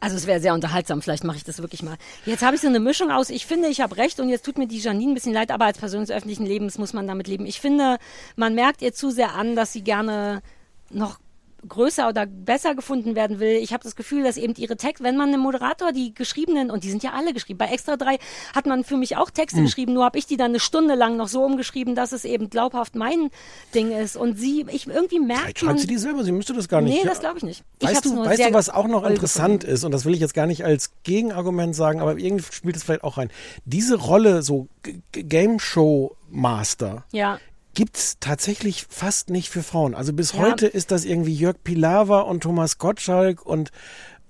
Also 0.00 0.16
es 0.16 0.26
wäre 0.26 0.40
sehr 0.40 0.54
unterhaltsam, 0.54 1.02
vielleicht 1.02 1.24
mache 1.24 1.38
ich 1.38 1.44
das 1.44 1.60
wirklich 1.60 1.82
mal. 1.82 1.96
Jetzt 2.24 2.42
habe 2.42 2.54
ich 2.54 2.60
so 2.60 2.68
eine 2.68 2.78
Mischung 2.78 3.10
aus, 3.10 3.30
ich 3.30 3.46
finde, 3.46 3.68
ich 3.68 3.80
habe 3.80 3.96
recht 3.96 4.20
und 4.20 4.28
jetzt 4.28 4.44
tut 4.44 4.58
mir 4.58 4.68
die 4.68 4.78
Janine 4.78 5.12
ein 5.12 5.14
bisschen 5.14 5.32
leid, 5.32 5.50
aber 5.50 5.64
als 5.64 5.78
Person 5.78 6.00
des 6.00 6.10
öffentlichen 6.10 6.46
Lebens 6.46 6.78
muss 6.78 6.92
man 6.92 7.06
damit 7.06 7.26
leben. 7.26 7.46
Ich 7.46 7.60
finde, 7.60 7.98
man 8.36 8.54
merkt 8.54 8.82
ihr 8.82 8.92
zu 8.92 9.10
sehr 9.10 9.34
an, 9.34 9.56
dass 9.56 9.72
sie 9.72 9.82
gerne 9.82 10.42
noch 10.90 11.18
größer 11.66 12.08
oder 12.08 12.26
besser 12.26 12.74
gefunden 12.74 13.14
werden 13.16 13.40
will. 13.40 13.56
Ich 13.56 13.72
habe 13.72 13.82
das 13.82 13.96
Gefühl, 13.96 14.22
dass 14.22 14.36
eben 14.36 14.54
ihre 14.56 14.76
Texte, 14.76 15.02
wenn 15.04 15.16
man 15.16 15.28
einem 15.28 15.40
Moderator 15.40 15.92
die 15.92 16.14
geschriebenen, 16.14 16.70
und 16.70 16.84
die 16.84 16.90
sind 16.90 17.02
ja 17.02 17.12
alle 17.12 17.32
geschrieben, 17.32 17.58
bei 17.58 17.66
Extra 17.66 17.96
3 17.96 18.18
hat 18.54 18.66
man 18.66 18.84
für 18.84 18.96
mich 18.96 19.16
auch 19.16 19.30
Texte 19.30 19.58
Hm. 19.58 19.64
geschrieben, 19.64 19.92
nur 19.94 20.04
habe 20.04 20.18
ich 20.18 20.26
die 20.26 20.36
dann 20.36 20.52
eine 20.52 20.60
Stunde 20.60 20.94
lang 20.94 21.16
noch 21.16 21.28
so 21.28 21.42
umgeschrieben, 21.44 21.94
dass 21.94 22.12
es 22.12 22.24
eben 22.24 22.48
glaubhaft 22.50 22.94
mein 22.94 23.30
Ding 23.74 23.90
ist. 23.92 24.16
Und 24.16 24.38
sie, 24.38 24.66
ich 24.70 24.86
irgendwie 24.86 25.18
merkt 25.18 25.40
Vielleicht 25.42 25.62
man... 25.62 25.70
schreibt 25.70 25.80
sie 25.80 25.86
die 25.88 25.98
selber, 25.98 26.24
sie 26.24 26.32
müsste 26.32 26.52
das 26.54 26.68
gar 26.68 26.80
nicht. 26.80 26.94
Nee, 27.02 27.08
das 27.08 27.20
glaube 27.20 27.38
ich 27.38 27.44
nicht. 27.44 27.64
ich 27.80 27.88
Weißt 27.88 27.96
hab's 27.96 28.10
du, 28.10 28.16
weißt 28.24 28.44
du, 28.44 28.52
was 28.52 28.70
auch 28.70 28.86
noch 28.86 29.04
interessant 29.04 29.60
gefunden. 29.62 29.74
ist, 29.74 29.84
und 29.84 29.92
das 29.92 30.04
will 30.04 30.14
ich 30.14 30.20
jetzt 30.20 30.34
gar 30.34 30.46
nicht 30.46 30.64
als 30.64 30.92
Gegenargument 31.02 31.74
sagen, 31.74 32.00
aber 32.00 32.16
irgendwie 32.18 32.44
spielt 32.52 32.76
es 32.76 32.84
vielleicht 32.84 33.04
auch 33.04 33.18
rein. 33.18 33.30
Diese 33.64 33.96
Rolle, 33.96 34.42
so 34.42 34.68
Game 35.12 35.58
Show 35.58 36.16
Master, 36.30 37.04
Ja. 37.12 37.38
Gibt's 37.74 38.16
tatsächlich 38.20 38.86
fast 38.88 39.30
nicht 39.30 39.50
für 39.50 39.62
Frauen. 39.62 39.94
Also 39.94 40.12
bis 40.12 40.32
Ja. 40.32 40.40
heute 40.40 40.66
ist 40.66 40.90
das 40.90 41.04
irgendwie 41.04 41.34
Jörg 41.34 41.56
Pilawa 41.62 42.20
und 42.22 42.42
Thomas 42.42 42.78
Gottschalk 42.78 43.44
und 43.44 43.70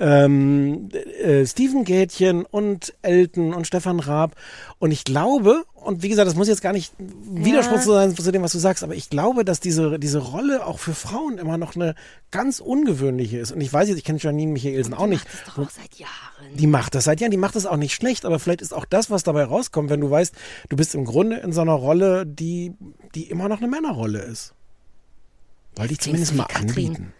ähm, 0.00 0.88
äh, 0.92 1.44
Steven 1.46 1.84
Gätchen 1.84 2.44
und 2.44 2.94
Elton 3.02 3.54
und 3.54 3.66
Stefan 3.66 4.00
Raab. 4.00 4.36
Und 4.78 4.90
ich 4.90 5.04
glaube, 5.04 5.64
und 5.74 6.02
wie 6.02 6.08
gesagt, 6.08 6.28
das 6.28 6.34
muss 6.34 6.48
jetzt 6.48 6.62
gar 6.62 6.72
nicht 6.72 6.92
Widerspruch 6.98 7.80
zu 7.80 7.92
sein 7.92 8.14
zu 8.14 8.30
dem, 8.30 8.42
was 8.42 8.52
du 8.52 8.58
sagst, 8.58 8.84
aber 8.84 8.94
ich 8.94 9.10
glaube, 9.10 9.44
dass 9.44 9.60
diese, 9.60 9.98
diese 9.98 10.18
Rolle 10.18 10.66
auch 10.66 10.78
für 10.78 10.94
Frauen 10.94 11.38
immer 11.38 11.58
noch 11.58 11.74
eine 11.74 11.94
ganz 12.30 12.60
ungewöhnliche 12.60 13.38
ist. 13.38 13.52
Und 13.52 13.60
ich 13.60 13.72
weiß 13.72 13.88
jetzt, 13.88 13.98
ich 13.98 14.04
kenne 14.04 14.18
Janine 14.18 14.52
Michaelsen 14.52 14.94
auch 14.94 15.06
nicht. 15.06 15.24
Das 15.24 15.54
doch 15.54 15.66
auch 15.66 15.70
seit 15.70 15.94
Jahren. 15.94 16.12
Die 16.54 16.66
macht 16.66 16.94
das 16.94 17.04
seit 17.04 17.20
Jahren, 17.20 17.30
die 17.30 17.36
macht 17.36 17.56
das 17.56 17.66
auch 17.66 17.76
nicht 17.76 17.94
schlecht, 17.94 18.24
aber 18.24 18.38
vielleicht 18.38 18.62
ist 18.62 18.74
auch 18.74 18.84
das, 18.84 19.10
was 19.10 19.22
dabei 19.22 19.44
rauskommt, 19.44 19.90
wenn 19.90 20.00
du 20.00 20.10
weißt, 20.10 20.34
du 20.68 20.76
bist 20.76 20.94
im 20.94 21.04
Grunde 21.04 21.36
in 21.36 21.52
so 21.52 21.60
einer 21.60 21.72
Rolle, 21.72 22.26
die, 22.26 22.72
die 23.14 23.24
immer 23.24 23.48
noch 23.48 23.58
eine 23.58 23.68
Männerrolle 23.68 24.20
ist. 24.20 24.54
Wollte 25.76 25.92
ich 25.92 26.00
zumindest 26.00 26.34
mal 26.34 26.46
anbieten. 26.54 27.12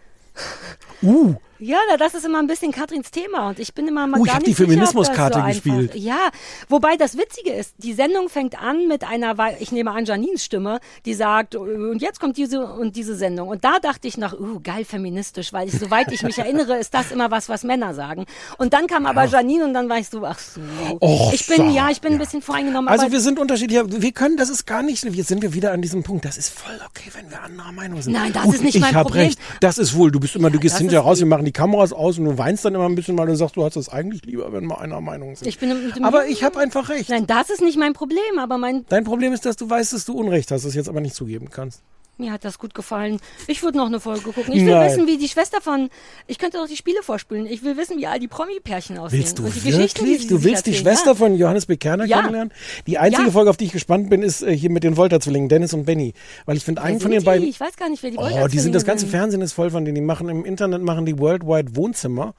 Uh, 1.01 1.35
Ja, 1.61 1.77
das 1.97 2.13
ist 2.13 2.25
immer 2.25 2.39
ein 2.39 2.47
bisschen 2.47 2.71
Katrins 2.71 3.11
Thema 3.11 3.49
und 3.49 3.59
ich 3.59 3.73
bin 3.73 3.85
immer 3.87 4.07
mal 4.07 4.19
Uh, 4.19 4.23
ich 4.23 4.27
gar 4.27 4.35
hab 4.35 4.45
nicht 4.45 4.57
die 4.57 4.63
Feminismuskarte 4.63 5.39
so 5.39 5.45
gespielt. 5.45 5.93
Ja, 5.93 6.29
wobei 6.69 6.95
das 6.95 7.17
Witzige 7.17 7.51
ist, 7.51 7.73
die 7.79 7.93
Sendung 7.93 8.29
fängt 8.29 8.61
an 8.61 8.87
mit 8.87 9.03
einer, 9.03 9.35
ich 9.59 9.73
nehme 9.73 9.91
an 9.91 10.05
Janines 10.05 10.45
Stimme, 10.45 10.79
die 11.03 11.13
sagt, 11.13 11.55
und 11.55 12.01
jetzt 12.01 12.21
kommt 12.21 12.37
diese 12.37 12.65
und 12.65 12.95
diese 12.95 13.13
Sendung. 13.15 13.49
Und 13.49 13.65
da 13.65 13.79
dachte 13.79 14.07
ich 14.07 14.17
nach, 14.17 14.39
uh, 14.39 14.61
geil 14.63 14.85
feministisch, 14.85 15.51
weil 15.51 15.67
ich, 15.67 15.77
soweit 15.77 16.09
ich 16.13 16.23
mich 16.23 16.37
erinnere, 16.37 16.77
ist 16.77 16.93
das 16.93 17.11
immer 17.11 17.29
was, 17.29 17.49
was 17.49 17.65
Männer 17.65 17.93
sagen. 17.93 18.25
Und 18.57 18.71
dann 18.71 18.87
kam 18.87 19.05
aber 19.05 19.25
Janine 19.25 19.65
und 19.65 19.73
dann 19.73 19.89
war 19.89 19.97
ich 19.97 20.07
so, 20.07 20.23
ach 20.23 20.39
so. 20.39 20.61
Och, 21.01 21.33
ich 21.33 21.45
bin, 21.45 21.57
so, 21.57 21.63
ja, 21.75 21.89
ich 21.89 21.99
bin 21.99 22.13
ein 22.13 22.19
bisschen 22.19 22.41
voreingenommen. 22.41 22.87
Also 22.87 23.11
wir 23.11 23.19
sind 23.19 23.37
unterschiedlich. 23.37 23.81
Wir 23.85 24.11
können, 24.13 24.37
das 24.37 24.49
ist 24.49 24.65
gar 24.65 24.81
nicht, 24.81 25.03
jetzt 25.03 25.27
sind 25.27 25.41
wir 25.41 25.53
wieder 25.53 25.73
an 25.73 25.81
diesem 25.81 26.03
Punkt. 26.03 26.23
Das 26.23 26.37
ist 26.37 26.57
voll 26.57 26.79
okay, 26.87 27.11
wenn 27.13 27.29
wir 27.29 27.41
anderer 27.41 27.73
Meinung 27.73 28.01
sind. 28.01 28.13
Nein, 28.13 28.31
das 28.31 28.43
Gut, 28.43 28.55
ist 28.55 28.63
nicht 28.63 28.75
ich 28.75 28.81
mein 28.81 28.95
hab 28.95 29.07
Problem. 29.07 29.25
recht. 29.25 29.39
Das 29.59 29.77
ist 29.77 29.93
wohl, 29.93 30.09
du 30.09 30.21
bist 30.21 30.37
immer, 30.37 30.49
du 30.49 30.59
gehst 30.59 30.77
hinterher 30.77 31.01
raus, 31.01 31.19
wir 31.19 31.25
machen 31.25 31.43
die 31.43 31.48
Kameras 31.51 31.93
aus 31.93 32.17
und 32.19 32.25
du 32.25 32.37
weinst 32.37 32.65
dann 32.65 32.75
immer 32.75 32.85
ein 32.85 32.95
bisschen, 32.95 33.17
weil 33.17 33.27
du 33.27 33.35
sagst, 33.35 33.55
du 33.55 33.63
hast 33.63 33.75
es 33.75 33.89
eigentlich 33.89 34.23
lieber, 34.25 34.51
wenn 34.51 34.65
wir 34.65 34.79
einer 34.79 35.01
Meinung 35.01 35.35
sind. 35.35 35.47
ich 35.47 35.59
bin 35.59 35.71
aber 36.03 36.27
ich 36.27 36.43
habe 36.43 36.59
einfach 36.59 36.89
recht. 36.89 37.09
Nein, 37.09 37.27
das 37.27 37.49
ist 37.49 37.61
nicht 37.61 37.77
mein 37.77 37.93
Problem, 37.93 38.39
aber 38.39 38.57
mein, 38.57 38.85
Dein 38.89 39.03
Problem 39.03 39.33
ist, 39.33 39.45
dass 39.45 39.55
du 39.55 39.69
weißt, 39.69 39.93
dass 39.93 40.05
du 40.05 40.13
Unrecht 40.13 40.51
hast, 40.51 40.65
das 40.65 40.75
jetzt 40.75 40.89
aber 40.89 41.01
nicht 41.01 41.15
zugeben 41.15 41.49
kannst. 41.49 41.81
Mir 42.19 42.31
hat 42.33 42.43
das 42.45 42.59
gut 42.59 42.73
gefallen. 42.73 43.19
Ich 43.47 43.63
würde 43.63 43.77
noch 43.77 43.85
eine 43.87 43.99
Folge 43.99 44.31
gucken. 44.31 44.53
Ich 44.53 44.65
will 44.65 44.73
Nein. 44.73 44.91
wissen, 44.91 45.07
wie 45.07 45.17
die 45.17 45.29
Schwester 45.29 45.61
von. 45.61 45.89
Ich 46.27 46.37
könnte 46.37 46.57
doch 46.57 46.67
die 46.67 46.75
Spiele 46.75 47.01
vorspielen. 47.01 47.45
Ich 47.47 47.63
will 47.63 47.77
wissen, 47.77 47.97
wie 47.97 48.07
all 48.07 48.19
die 48.19 48.27
Promi-Pärchen 48.27 48.97
aussehen. 48.97 49.19
Willst 49.19 49.39
du 49.39 49.45
Und 49.45 49.55
die 49.55 49.61
Geschichten, 49.61 50.05
die 50.05 50.27
Du 50.27 50.43
willst 50.43 50.65
die. 50.65 50.73
Schwester 50.73 51.15
von 51.15 51.35
Johannes 51.35 51.65
Bekerner 51.65 52.05
Ja. 52.05 52.17
kennenlernen? 52.17 52.53
Die 52.87 52.97
einzige 52.97 53.27
Ja. 53.27 53.31
Folge, 53.31 53.49
auf 53.49 53.57
die 53.57 53.65
ich 53.65 53.71
gespannt 53.71 54.09
bin, 54.09 54.21
ist 54.21 54.41
äh, 54.41 54.55
hier 54.55 54.69
mit 54.69 54.83
den 54.83 54.97
Volta-Zwillingen, 54.97 55.49
Dennis 55.49 55.73
und 55.73 55.85
Benny. 55.85 56.13
Weil 56.45 56.57
ich 56.57 56.65
finde, 56.65 56.81
einen 56.81 56.99
von 56.99 57.09
den 57.11 57.23
beiden. 57.23 57.47
Ich 57.47 57.59
weiß 57.59 57.77
gar 57.77 57.89
nicht, 57.89 58.03
wer 58.03 58.11
die 58.11 58.17
Oh, 58.17 58.21
Wolter 58.23 58.47
die 58.49 58.59
sind 58.59 58.75
das 58.75 58.85
ganze 58.85 59.05
sind. 59.05 59.11
Fernsehen 59.11 59.41
ist 59.41 59.53
voll 59.53 59.71
von 59.71 59.85
denen. 59.85 59.95
Die 59.95 60.01
machen 60.01 60.27
im 60.29 60.43
Internet 60.45 60.81
machen 60.81 61.05
die 61.05 61.17
Worldwide 61.17 61.75
Wohnzimmer 61.77 62.33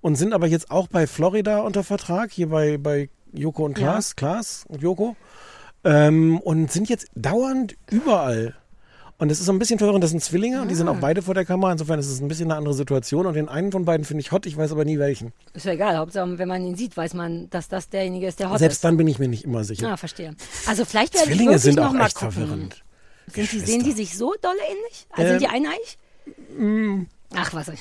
und 0.00 0.16
sind 0.16 0.32
aber 0.32 0.46
jetzt 0.46 0.70
auch 0.70 0.88
bei 0.88 1.06
Florida 1.06 1.58
unter 1.60 1.84
Vertrag, 1.84 2.32
hier 2.32 2.48
bei, 2.48 2.78
bei 2.78 3.10
Joko 3.34 3.64
und 3.66 3.78
Ja. 3.78 3.84
Klaas, 3.92 4.16
Klaas 4.16 4.64
und 4.68 4.80
Joko. 4.82 5.14
Ähm, 5.84 6.40
und 6.40 6.72
sind 6.72 6.88
jetzt 6.88 7.06
dauernd 7.14 7.76
überall. 7.90 8.56
Und 9.18 9.30
es 9.32 9.40
ist 9.40 9.46
so 9.46 9.52
ein 9.52 9.58
bisschen 9.58 9.78
verwirrend, 9.78 10.04
das 10.04 10.10
sind 10.10 10.22
Zwillinge 10.22 10.60
und 10.60 10.68
die 10.68 10.74
Ah. 10.74 10.76
sind 10.76 10.88
auch 10.88 10.98
beide 11.00 11.22
vor 11.22 11.32
der 11.34 11.46
Kamera. 11.46 11.72
Insofern 11.72 11.98
ist 11.98 12.08
es 12.08 12.20
ein 12.20 12.28
bisschen 12.28 12.50
eine 12.50 12.56
andere 12.58 12.74
Situation. 12.74 13.24
Und 13.26 13.32
den 13.34 13.48
einen 13.48 13.72
von 13.72 13.86
beiden 13.86 14.04
finde 14.04 14.20
ich 14.20 14.30
hot, 14.30 14.44
ich 14.44 14.56
weiß 14.58 14.72
aber 14.72 14.84
nie 14.84 14.98
welchen. 14.98 15.32
Ist 15.54 15.64
ja 15.64 15.72
egal. 15.72 15.96
Hauptsache, 15.96 16.36
wenn 16.38 16.48
man 16.48 16.62
ihn 16.66 16.76
sieht, 16.76 16.96
weiß 16.96 17.14
man, 17.14 17.48
dass 17.48 17.68
das 17.68 17.88
derjenige 17.88 18.26
ist, 18.26 18.40
der 18.40 18.50
hot 18.50 18.58
Selbst 18.58 18.76
ist. 18.76 18.84
dann 18.84 18.98
bin 18.98 19.06
ich 19.08 19.18
mir 19.18 19.28
nicht 19.28 19.44
immer 19.44 19.64
sicher. 19.64 19.90
Ah, 19.90 19.96
verstehe. 19.96 20.34
Also 20.66 20.84
vielleicht 20.84 21.14
werde 21.14 21.24
ich 21.24 21.30
Zwillinge 21.32 21.50
wirklich 21.52 21.62
sind 21.62 21.76
noch 21.76 21.88
auch 21.88 21.92
mal 21.94 22.06
echt 22.06 22.16
gucken. 22.16 22.32
verwirrend. 22.32 22.82
Die, 23.34 23.44
sehen 23.44 23.82
die 23.82 23.92
sich 23.92 24.16
so 24.18 24.34
dolle 24.42 24.58
ähnlich? 24.70 25.06
Also 25.10 25.22
Ähm, 25.32 25.40
sind 25.40 25.42
die 25.42 25.48
eineich? 25.48 27.06
Ach, 27.34 27.54
was 27.54 27.68
ich. 27.68 27.80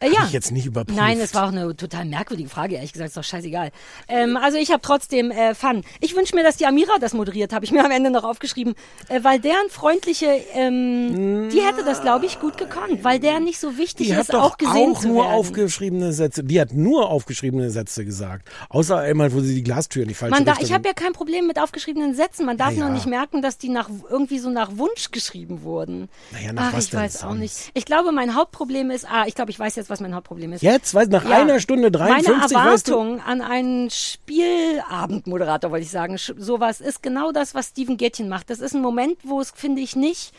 Äh, 0.00 0.06
Hab 0.08 0.14
ja. 0.14 0.24
ich 0.26 0.32
jetzt 0.32 0.50
nicht 0.50 0.66
überprüft. 0.66 0.98
Nein, 0.98 1.20
es 1.20 1.34
war 1.34 1.44
auch 1.44 1.52
eine 1.52 1.76
total 1.76 2.04
merkwürdige 2.06 2.48
Frage, 2.48 2.74
ehrlich 2.76 2.92
gesagt, 2.92 3.08
ist 3.08 3.16
doch 3.16 3.24
scheißegal. 3.24 3.70
Ähm, 4.08 4.36
also 4.36 4.56
ich 4.58 4.70
habe 4.70 4.80
trotzdem 4.82 5.30
äh, 5.30 5.54
Fun. 5.54 5.82
Ich 6.00 6.16
wünsche 6.16 6.34
mir, 6.34 6.42
dass 6.42 6.56
die 6.56 6.66
Amira 6.66 6.98
das 7.00 7.12
moderiert, 7.12 7.52
habe 7.52 7.64
ich 7.64 7.72
mir 7.72 7.84
am 7.84 7.90
Ende 7.90 8.10
noch 8.10 8.24
aufgeschrieben, 8.24 8.74
äh, 9.08 9.22
weil 9.22 9.38
deren 9.40 9.68
freundliche, 9.70 10.26
ähm, 10.54 11.48
die 11.52 11.60
hätte 11.60 11.84
das, 11.84 12.00
glaube 12.02 12.26
ich, 12.26 12.40
gut 12.40 12.56
gekonnt, 12.56 13.04
weil 13.04 13.18
der 13.20 13.40
nicht 13.40 13.60
so 13.60 13.76
wichtig 13.76 14.08
Die 14.08 14.14
hat 14.14 14.22
ist, 14.22 14.32
doch 14.34 14.42
auch 14.42 14.58
gesehen 14.58 14.92
auch 14.96 15.02
nur 15.04 15.24
werden. 15.24 15.34
aufgeschriebene 15.34 16.12
Sätze. 16.12 16.42
Die 16.44 16.60
hat 16.60 16.72
nur 16.72 17.08
aufgeschriebene 17.10 17.70
Sätze 17.70 18.04
gesagt. 18.04 18.48
Außer 18.70 18.96
einmal, 18.98 19.32
wo 19.32 19.40
sie 19.40 19.54
die 19.54 19.62
Glastür 19.62 20.02
in 20.02 20.08
die 20.08 20.14
falsche 20.14 20.34
Man 20.34 20.44
da, 20.44 20.54
ich 20.60 20.72
habe 20.72 20.88
ja 20.88 20.94
kein 20.94 21.12
Problem 21.12 21.46
mit 21.46 21.58
aufgeschriebenen 21.58 22.14
Sätzen. 22.14 22.46
Man 22.46 22.56
darf 22.56 22.72
Ja, 22.72 22.78
ja. 22.78 22.84
nur 22.86 22.94
nicht 22.94 23.06
merken, 23.06 23.42
dass 23.42 23.58
die 23.58 23.68
nach 23.68 23.90
irgendwie 24.08 24.38
so 24.38 24.48
nach 24.50 24.70
Wunsch 24.78 25.10
geschrieben 25.10 25.62
wurden. 25.62 26.08
Naja, 26.32 26.52
nach 26.52 26.68
Ach, 26.70 26.72
was 26.74 26.84
ich 26.84 26.90
denn 26.90 27.00
weiß 27.00 27.16
auch 27.24 27.28
sonst? 27.30 27.38
nicht. 27.40 27.70
Ich 27.74 27.84
glaube, 27.84 28.12
mein 28.12 28.34
Hauptproblem 28.34 28.90
ist, 28.90 29.06
ah, 29.10 29.24
ich 29.26 29.34
glaube, 29.34 29.50
ich 29.50 29.58
weiß 29.58 29.76
jetzt, 29.76 29.89
was 29.90 30.00
mein 30.00 30.14
Hauptproblem 30.14 30.52
ist. 30.52 30.62
Jetzt, 30.62 30.94
weißt 30.94 31.10
nach 31.10 31.24
Ja. 31.28 31.38
einer 31.38 31.60
Stunde 31.60 31.90
53, 31.90 32.28
Meine 32.28 32.40
weißt 32.72 32.88
du? 32.88 32.92
Erwartung 32.92 33.20
an 33.20 33.42
einen 33.42 33.90
Spielabendmoderator, 33.90 35.70
wollte 35.70 35.84
ich 35.84 35.90
sagen, 35.90 36.16
sowas 36.18 36.80
ist 36.80 37.02
genau 37.02 37.32
das, 37.32 37.54
was 37.54 37.68
Steven 37.68 37.96
Gätchen 37.96 38.28
macht. 38.28 38.50
Das 38.50 38.60
ist 38.60 38.74
ein 38.74 38.80
Moment, 38.82 39.18
wo 39.24 39.40
es, 39.40 39.50
finde 39.54 39.82
ich, 39.82 39.96
nicht 39.96 40.32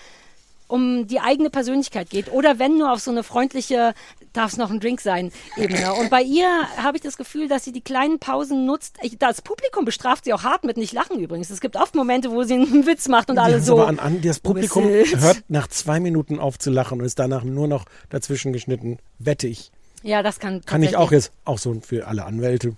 um 0.72 1.08
die 1.08 1.20
eigene 1.20 1.50
Persönlichkeit 1.50 2.10
geht 2.10 2.32
oder 2.32 2.58
wenn 2.60 2.78
nur 2.78 2.92
auf 2.92 3.00
so 3.00 3.12
eine 3.12 3.24
freundliche, 3.24 3.94
darf 4.34 4.54
es 4.54 4.58
noch 4.58 4.72
ein 4.72 4.80
Drink 4.80 5.02
sein, 5.02 5.32
Ebene. 5.58 5.94
Und 5.94 6.10
bei 6.10 6.22
ihr 6.22 6.48
habe 6.78 6.98
ich 6.98 7.04
das 7.04 7.18
Gefühl, 7.18 7.48
dass 7.48 7.66
sie 7.66 7.72
die 7.72 7.82
kleinen 7.82 8.20
Pausen 8.20 8.66
nutzt. 8.66 8.98
Ich, 9.02 9.18
das 9.18 9.42
Publikum 9.42 9.86
bestraft 9.86 10.26
sie 10.26 10.34
auch 10.34 10.44
hart 10.44 10.64
mit 10.64 10.78
nicht 10.78 10.94
lachen 10.94 11.20
übrigens. 11.20 11.50
Es 11.50 11.60
gibt 11.60 11.76
oft 11.76 11.96
Momente, 11.96 12.32
wo 12.32 12.44
sie 12.44 12.54
einen 12.54 12.86
Witz 12.86 13.08
macht 13.08 13.30
und 13.30 13.38
alle 13.38 13.56
haben's 13.56 13.66
so. 13.66 13.74
aber 13.74 13.88
an, 13.88 14.00
an, 14.00 14.22
das 14.22 14.40
Publikum 14.40 14.86
hört 14.86 15.44
nach 15.50 15.68
zwei 15.68 16.00
Minuten 16.00 16.40
auf 16.40 16.58
zu 16.58 16.72
lachen 16.72 17.00
und 17.00 17.06
ist 17.06 17.20
danach 17.20 17.44
nur 17.44 17.68
noch 17.68 17.86
dazwischen 18.10 18.54
geschnitten. 18.54 19.00
Wette 19.20 19.48
ich. 19.48 19.72
Ja, 20.04 20.24
das 20.24 20.40
kann 20.40 20.62
Kann 20.66 20.82
ich 20.82 20.96
auch 20.96 21.12
jetzt, 21.12 21.32
auch 21.46 21.60
so 21.60 21.80
für 21.82 22.08
alle 22.08 22.26
Anwälte. 22.26 22.76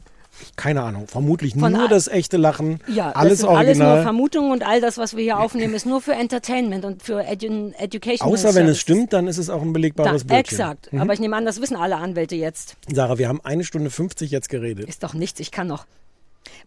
Keine 0.56 0.82
Ahnung. 0.84 1.08
Vermutlich 1.08 1.54
Von 1.54 1.72
nur 1.72 1.88
das 1.88 2.08
echte 2.08 2.38
Lachen. 2.38 2.80
Ja, 2.88 3.12
alles 3.12 3.34
das 3.34 3.40
sind 3.42 3.50
alles 3.50 3.78
nur 3.78 3.88
original. 3.88 4.04
Vermutungen 4.04 4.52
und 4.52 4.64
all 4.66 4.82
das, 4.82 4.98
was 4.98 5.16
wir 5.16 5.24
hier 5.24 5.40
aufnehmen, 5.40 5.74
ist 5.74 5.86
nur 5.86 6.02
für 6.02 6.14
Entertainment 6.14 6.86
und 6.86 7.04
für 7.04 7.24
Edu 7.24 7.72
Education. 7.78 8.28
Außer 8.28 8.54
wenn 8.56 8.68
es 8.68 8.80
stimmt, 8.80 9.14
dann 9.14 9.28
ist 9.28 9.38
es 9.38 9.50
auch 9.50 9.62
ein 9.62 9.74
belegbares 9.74 10.26
da, 10.26 10.34
Bildchen. 10.36 10.60
Exakt. 10.60 10.92
Mhm. 10.94 11.02
Aber 11.02 11.14
ich 11.14 11.20
nehme 11.20 11.36
an, 11.36 11.46
das 11.46 11.62
wissen 11.62 11.76
alle 11.76 11.98
Anwälte 11.98 12.36
jetzt. 12.36 12.76
Sarah, 12.92 13.18
wir 13.18 13.28
haben 13.28 13.42
eine 13.44 13.64
Stunde 13.64 13.90
50 13.90 14.32
jetzt 14.32 14.50
geredet. 14.50 14.88
Ist 14.90 15.04
doch 15.04 15.14
nichts, 15.14 15.40
ich 15.40 15.52
kann 15.52 15.68
noch. 15.68 15.86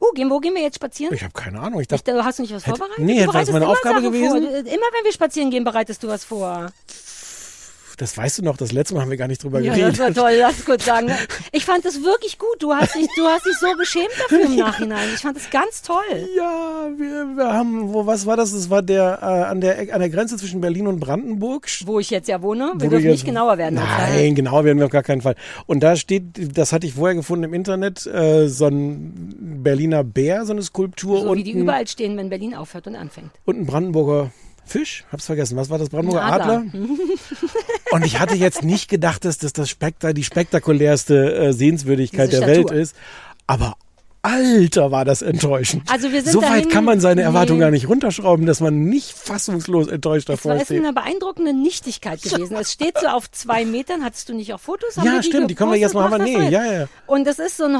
Uh, 0.00 0.12
gehen, 0.14 0.30
wo 0.30 0.40
gehen 0.40 0.54
wir 0.54 0.62
jetzt 0.62 0.76
spazieren? 0.76 1.14
Ich 1.14 1.22
habe 1.22 1.32
keine 1.32 1.60
Ahnung. 1.60 1.80
Ich 1.80 1.84
Ich, 1.84 1.88
dachte, 1.88 2.12
du 2.12 2.24
hast 2.24 2.38
du 2.38 2.42
nicht 2.42 2.54
was 2.54 2.66
Hätte- 2.66 2.76
vorbereitet? 2.78 3.04
nee, 3.04 3.14
hätte- 3.14 3.26
was 3.28 3.32
bereitest 3.32 3.52
meine 3.52 3.68
Aufgabe 3.68 4.00
Sachen 4.00 4.12
gewesen? 4.12 4.42
Vor. 4.42 4.58
Immer 4.58 4.66
wenn 4.66 5.04
wir 5.04 5.12
spazieren 5.12 5.50
gehen, 5.50 5.64
bereitest 5.64 6.02
du 6.02 6.08
was 6.08 6.24
vor. 6.24 6.70
Das 7.96 8.16
weißt 8.16 8.38
du 8.38 8.42
noch, 8.42 8.56
das 8.56 8.72
letzte 8.72 8.94
Mal 8.94 9.02
haben 9.02 9.10
wir 9.10 9.16
gar 9.16 9.28
nicht 9.28 9.42
drüber 9.42 9.60
Ja, 9.60 9.72
geredet. 9.74 9.92
das 9.92 9.98
war 10.00 10.12
toll, 10.24 10.36
lass 10.38 10.64
kurz 10.64 10.84
sagen. 10.84 11.10
Ich 11.52 11.64
fand 11.64 11.84
es 11.84 12.02
wirklich 12.02 12.38
gut. 12.38 12.56
Du 12.60 12.72
hast 12.74 12.94
dich, 12.94 13.06
du 13.16 13.24
hast 13.24 13.46
dich 13.46 13.56
so 13.58 13.66
geschämt 13.78 14.10
dafür 14.22 14.44
im 14.46 14.56
Nachhinein. 14.56 15.08
Ich 15.14 15.20
fand 15.20 15.36
es 15.36 15.48
ganz 15.50 15.82
toll. 15.82 15.96
Ja, 16.36 16.88
wir, 16.96 17.36
wir 17.36 17.52
haben, 17.52 17.92
wo, 17.92 18.06
was 18.06 18.26
war 18.26 18.36
das? 18.36 18.52
Das 18.52 18.68
war 18.70 18.82
der, 18.82 19.18
äh, 19.22 19.24
an 19.24 19.60
der, 19.60 19.94
an 19.94 20.00
der 20.00 20.10
Grenze 20.10 20.36
zwischen 20.36 20.60
Berlin 20.60 20.86
und 20.86 21.00
Brandenburg. 21.00 21.66
Wo 21.86 21.98
ich 21.98 22.10
jetzt 22.10 22.28
ja 22.28 22.42
wohne. 22.42 22.72
Wo 22.74 22.80
Wir 22.80 22.84
du 22.84 22.88
dürfen 22.90 23.04
jetzt- 23.04 23.12
nicht 23.12 23.24
genauer 23.24 23.58
werden. 23.58 23.76
Nein, 23.76 24.34
genauer 24.34 24.64
werden 24.64 24.78
wir 24.78 24.86
auf 24.86 24.92
gar 24.92 25.02
keinen 25.02 25.22
Fall. 25.22 25.34
Und 25.66 25.80
da 25.82 25.96
steht, 25.96 26.56
das 26.58 26.72
hatte 26.72 26.86
ich 26.86 26.94
vorher 26.94 27.14
gefunden 27.14 27.44
im 27.44 27.54
Internet, 27.54 28.06
äh, 28.06 28.48
so 28.48 28.66
ein 28.66 29.62
Berliner 29.62 30.04
Bär, 30.04 30.44
so 30.44 30.52
eine 30.52 30.62
Skulptur 30.62 31.22
So 31.22 31.30
und, 31.30 31.38
wie 31.38 31.44
die 31.44 31.54
ein, 31.54 31.60
überall 31.62 31.86
stehen, 31.88 32.16
wenn 32.16 32.28
Berlin 32.28 32.54
aufhört 32.54 32.86
und 32.86 32.94
anfängt. 32.96 33.30
und 33.44 33.58
ein 33.58 33.66
Brandenburger 33.66 34.30
Fisch? 34.66 35.04
Hab's 35.12 35.26
vergessen. 35.26 35.56
Was 35.56 35.70
war 35.70 35.78
das? 35.78 35.88
Brandenburger 35.88 36.24
Adler? 36.24 36.64
Adler. 36.66 36.66
Und 37.92 38.04
ich 38.04 38.18
hatte 38.18 38.34
jetzt 38.34 38.62
nicht 38.64 38.88
gedacht, 38.88 39.24
dass 39.24 39.38
das, 39.38 39.52
das 39.52 39.70
Spekta 39.70 40.12
die 40.12 40.24
spektakulärste 40.24 41.34
äh, 41.36 41.52
Sehenswürdigkeit 41.52 42.32
der 42.32 42.46
Welt 42.46 42.70
ist. 42.70 42.96
Aber 43.46 43.76
Alter, 44.22 44.90
war 44.90 45.04
das 45.04 45.22
enttäuschend. 45.22 45.84
Also 45.88 46.10
wir 46.10 46.20
sind 46.20 46.32
so 46.32 46.42
weit 46.42 46.48
dahin- 46.64 46.68
kann 46.68 46.84
man 46.84 46.98
seine 46.98 47.22
Erwartungen 47.22 47.60
Nee. 47.60 47.64
gar 47.66 47.70
nicht 47.70 47.88
runterschrauben, 47.88 48.44
dass 48.44 48.58
man 48.58 48.82
nicht 48.86 49.12
fassungslos 49.12 49.86
enttäuscht 49.86 50.28
davor 50.28 50.54
es 50.56 50.64
steht. 50.64 50.80
eine 50.82 50.92
beeindruckende 50.92 51.52
Nichtigkeit 51.52 52.20
gewesen. 52.20 52.56
Es 52.56 52.72
steht 52.72 52.98
so 52.98 53.06
auf 53.06 53.30
zwei 53.30 53.64
Metern. 53.64 54.02
Hattest 54.04 54.28
du 54.28 54.34
nicht 54.34 54.52
auch 54.52 54.58
Fotos? 54.58 54.96
Ja, 54.96 55.22
stimmt, 55.22 55.48
die 55.48 55.54
können 55.54 55.70
wir 55.70 55.78
jetzt 55.78 55.94
mal 55.94 56.10
haben. 56.10 56.24
Nee, 56.24 56.34
das 56.34 56.50
ja, 56.50 56.72
ja. 56.72 56.86
Und 57.06 57.24
das 57.24 57.38
ist 57.38 57.56
so 57.56 57.66
ein 57.66 57.76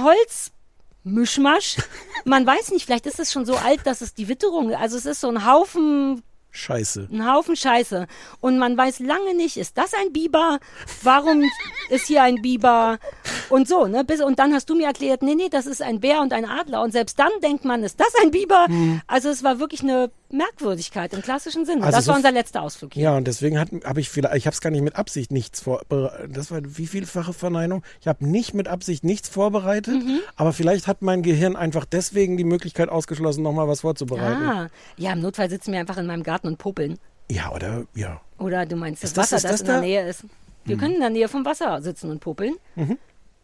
Holzmischmasch. 1.05 1.79
Man 2.25 2.47
weiß 2.47 2.71
nicht, 2.71 2.87
vielleicht 2.87 3.07
ist 3.07 3.19
es 3.19 3.33
schon 3.33 3.45
so 3.45 3.57
alt, 3.57 3.81
dass 3.85 4.01
es 4.01 4.15
die 4.15 4.29
Witterung, 4.29 4.73
also 4.73 4.97
es 4.97 5.05
ist 5.07 5.21
so 5.23 5.29
ein 5.29 5.47
Haufen 5.51 6.23
Scheiße. 6.57 7.09
ein 7.13 7.33
Haufen 7.33 7.57
Scheiße. 7.57 8.07
Und 8.41 8.59
man 8.59 8.77
weiß 8.77 9.01
lange 9.01 9.35
nicht, 9.35 9.57
ist 9.57 9.77
das 9.79 9.93
ein 9.95 10.13
Biber? 10.13 10.59
Warum 11.03 11.43
ist 11.91 12.07
hier 12.07 12.23
ein 12.23 12.43
Biber? 12.43 12.99
Und 13.49 13.69
so, 13.69 13.87
ne? 13.87 14.05
Bis, 14.05 14.21
und 14.21 14.39
dann 14.39 14.53
hast 14.55 14.69
du 14.71 14.75
mir 14.75 14.87
erklärt, 14.87 15.23
nee, 15.23 15.35
nee, 15.35 15.49
das 15.49 15.67
ist 15.67 15.83
ein 15.83 16.01
Bär 16.01 16.21
und 16.21 16.33
ein 16.33 16.45
Adler. 16.45 16.83
Und 16.83 16.93
selbst 16.93 17.19
dann 17.19 17.31
denkt 17.43 17.65
man, 17.65 17.85
ist 17.85 18.01
das 18.01 18.13
ein 18.23 18.31
Biber? 18.31 18.67
Also 19.07 19.29
es 19.29 19.45
war 19.45 19.59
wirklich 19.59 19.83
eine 19.83 20.11
Merkwürdigkeit 20.31 21.13
im 21.15 21.23
klassischen 21.23 21.65
Sinne. 21.67 21.83
Also 21.85 21.97
das 21.99 22.05
so 22.05 22.11
war 22.11 22.17
unser 22.17 22.33
letzter 22.33 22.63
Ausflug 22.63 22.95
hier. 22.95 23.05
Ja, 23.05 23.17
und 23.17 23.27
deswegen 23.27 23.59
habe 23.59 24.01
ich 24.01 24.09
vielleicht, 24.11 24.35
ich 24.37 24.47
habe 24.47 24.55
es 24.55 24.61
gar 24.61 24.71
nicht 24.71 24.83
mit 24.83 24.97
Absicht 24.97 25.31
nichts 25.33 25.61
vor. 25.61 25.83
Das 26.29 26.51
war 26.51 26.61
wie 26.65 26.87
vielfache 26.87 27.33
Verneinung. 27.33 27.83
Ich 28.01 28.09
habe 28.09 28.27
nicht 28.27 28.55
mit 28.55 28.69
Absicht 28.69 29.05
nichts 29.05 29.29
vorbereitet, 29.29 29.95
Mhm. 30.03 30.21
aber 30.37 30.53
vielleicht 30.53 30.87
hat 30.87 31.03
mein 31.03 31.23
Gehirn 31.23 31.57
einfach 31.57 31.85
deswegen 31.85 32.37
die 32.37 32.45
Möglichkeit 32.45 32.89
ausgeschlossen, 32.89 33.43
nochmal 33.43 33.69
was 33.69 33.81
vorzubereiten. 33.83 34.43
Ah, 34.43 34.69
ja, 34.97 35.13
im 35.13 35.21
Notfall 35.21 35.49
sitzen 35.51 35.73
wir 35.73 35.81
einfach 35.81 35.97
in 35.99 36.07
meinem 36.07 36.23
Garten 36.23 36.47
und 36.49 36.59
popeln. 36.59 36.99
Ja, 37.31 37.53
oder 37.53 37.85
ja. 37.95 38.21
Oder 38.39 38.67
du 38.67 38.77
meinst 38.77 39.03
das, 39.03 39.13
das- 39.13 39.33
Wasser, 39.33 39.49
das, 39.49 39.53
das 39.53 39.61
in 39.63 39.67
der 39.67 39.75
da? 39.77 39.81
Nähe 39.81 40.09
ist. 40.09 40.25
Wir 40.65 40.75
Hm. 40.75 40.81
können 40.81 40.95
in 40.95 41.01
der 41.01 41.11
Nähe 41.11 41.29
vom 41.29 41.45
Wasser 41.45 41.81
sitzen 41.83 42.11
und 42.11 42.21
popeln. 42.21 42.55
Mhm. 42.75 42.99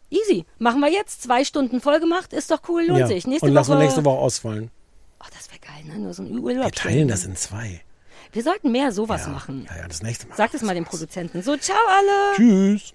Easy. 0.09 0.45
Machen 0.59 0.79
wir 0.81 0.91
jetzt. 0.91 1.23
Zwei 1.23 1.43
Stunden 1.43 1.81
voll 1.81 1.99
gemacht. 1.99 2.33
Ist 2.33 2.51
doch 2.51 2.61
cool, 2.67 2.83
lohnt 2.85 2.99
ja. 2.99 3.07
sich. 3.07 3.25
Nächste 3.25 3.47
und 3.47 3.53
lassen 3.53 3.71
Woche. 3.71 3.79
wir 3.79 3.83
nächste 3.85 4.05
Woche 4.05 4.19
ausfallen. 4.19 4.69
Geil, 5.65 5.85
ne? 5.85 5.99
Nur 5.99 6.13
so 6.13 6.23
ein 6.23 6.37
Urlaub. 6.37 6.65
Wir 6.65 6.71
teilen 6.71 7.07
das 7.07 7.23
in 7.23 7.35
zwei. 7.35 7.81
Wir 8.31 8.43
sollten 8.43 8.71
mehr 8.71 8.91
sowas 8.91 9.27
machen. 9.27 9.65
Ja, 9.69 9.77
ja, 9.77 9.87
das 9.87 10.01
nächste 10.01 10.27
Mal. 10.27 10.35
Sag 10.35 10.51
das 10.51 10.61
mal 10.61 10.75
dem 10.75 10.85
Produzenten. 10.85 11.41
So, 11.41 11.55
ciao 11.55 11.77
alle. 11.87 12.35
Tschüss. 12.35 12.93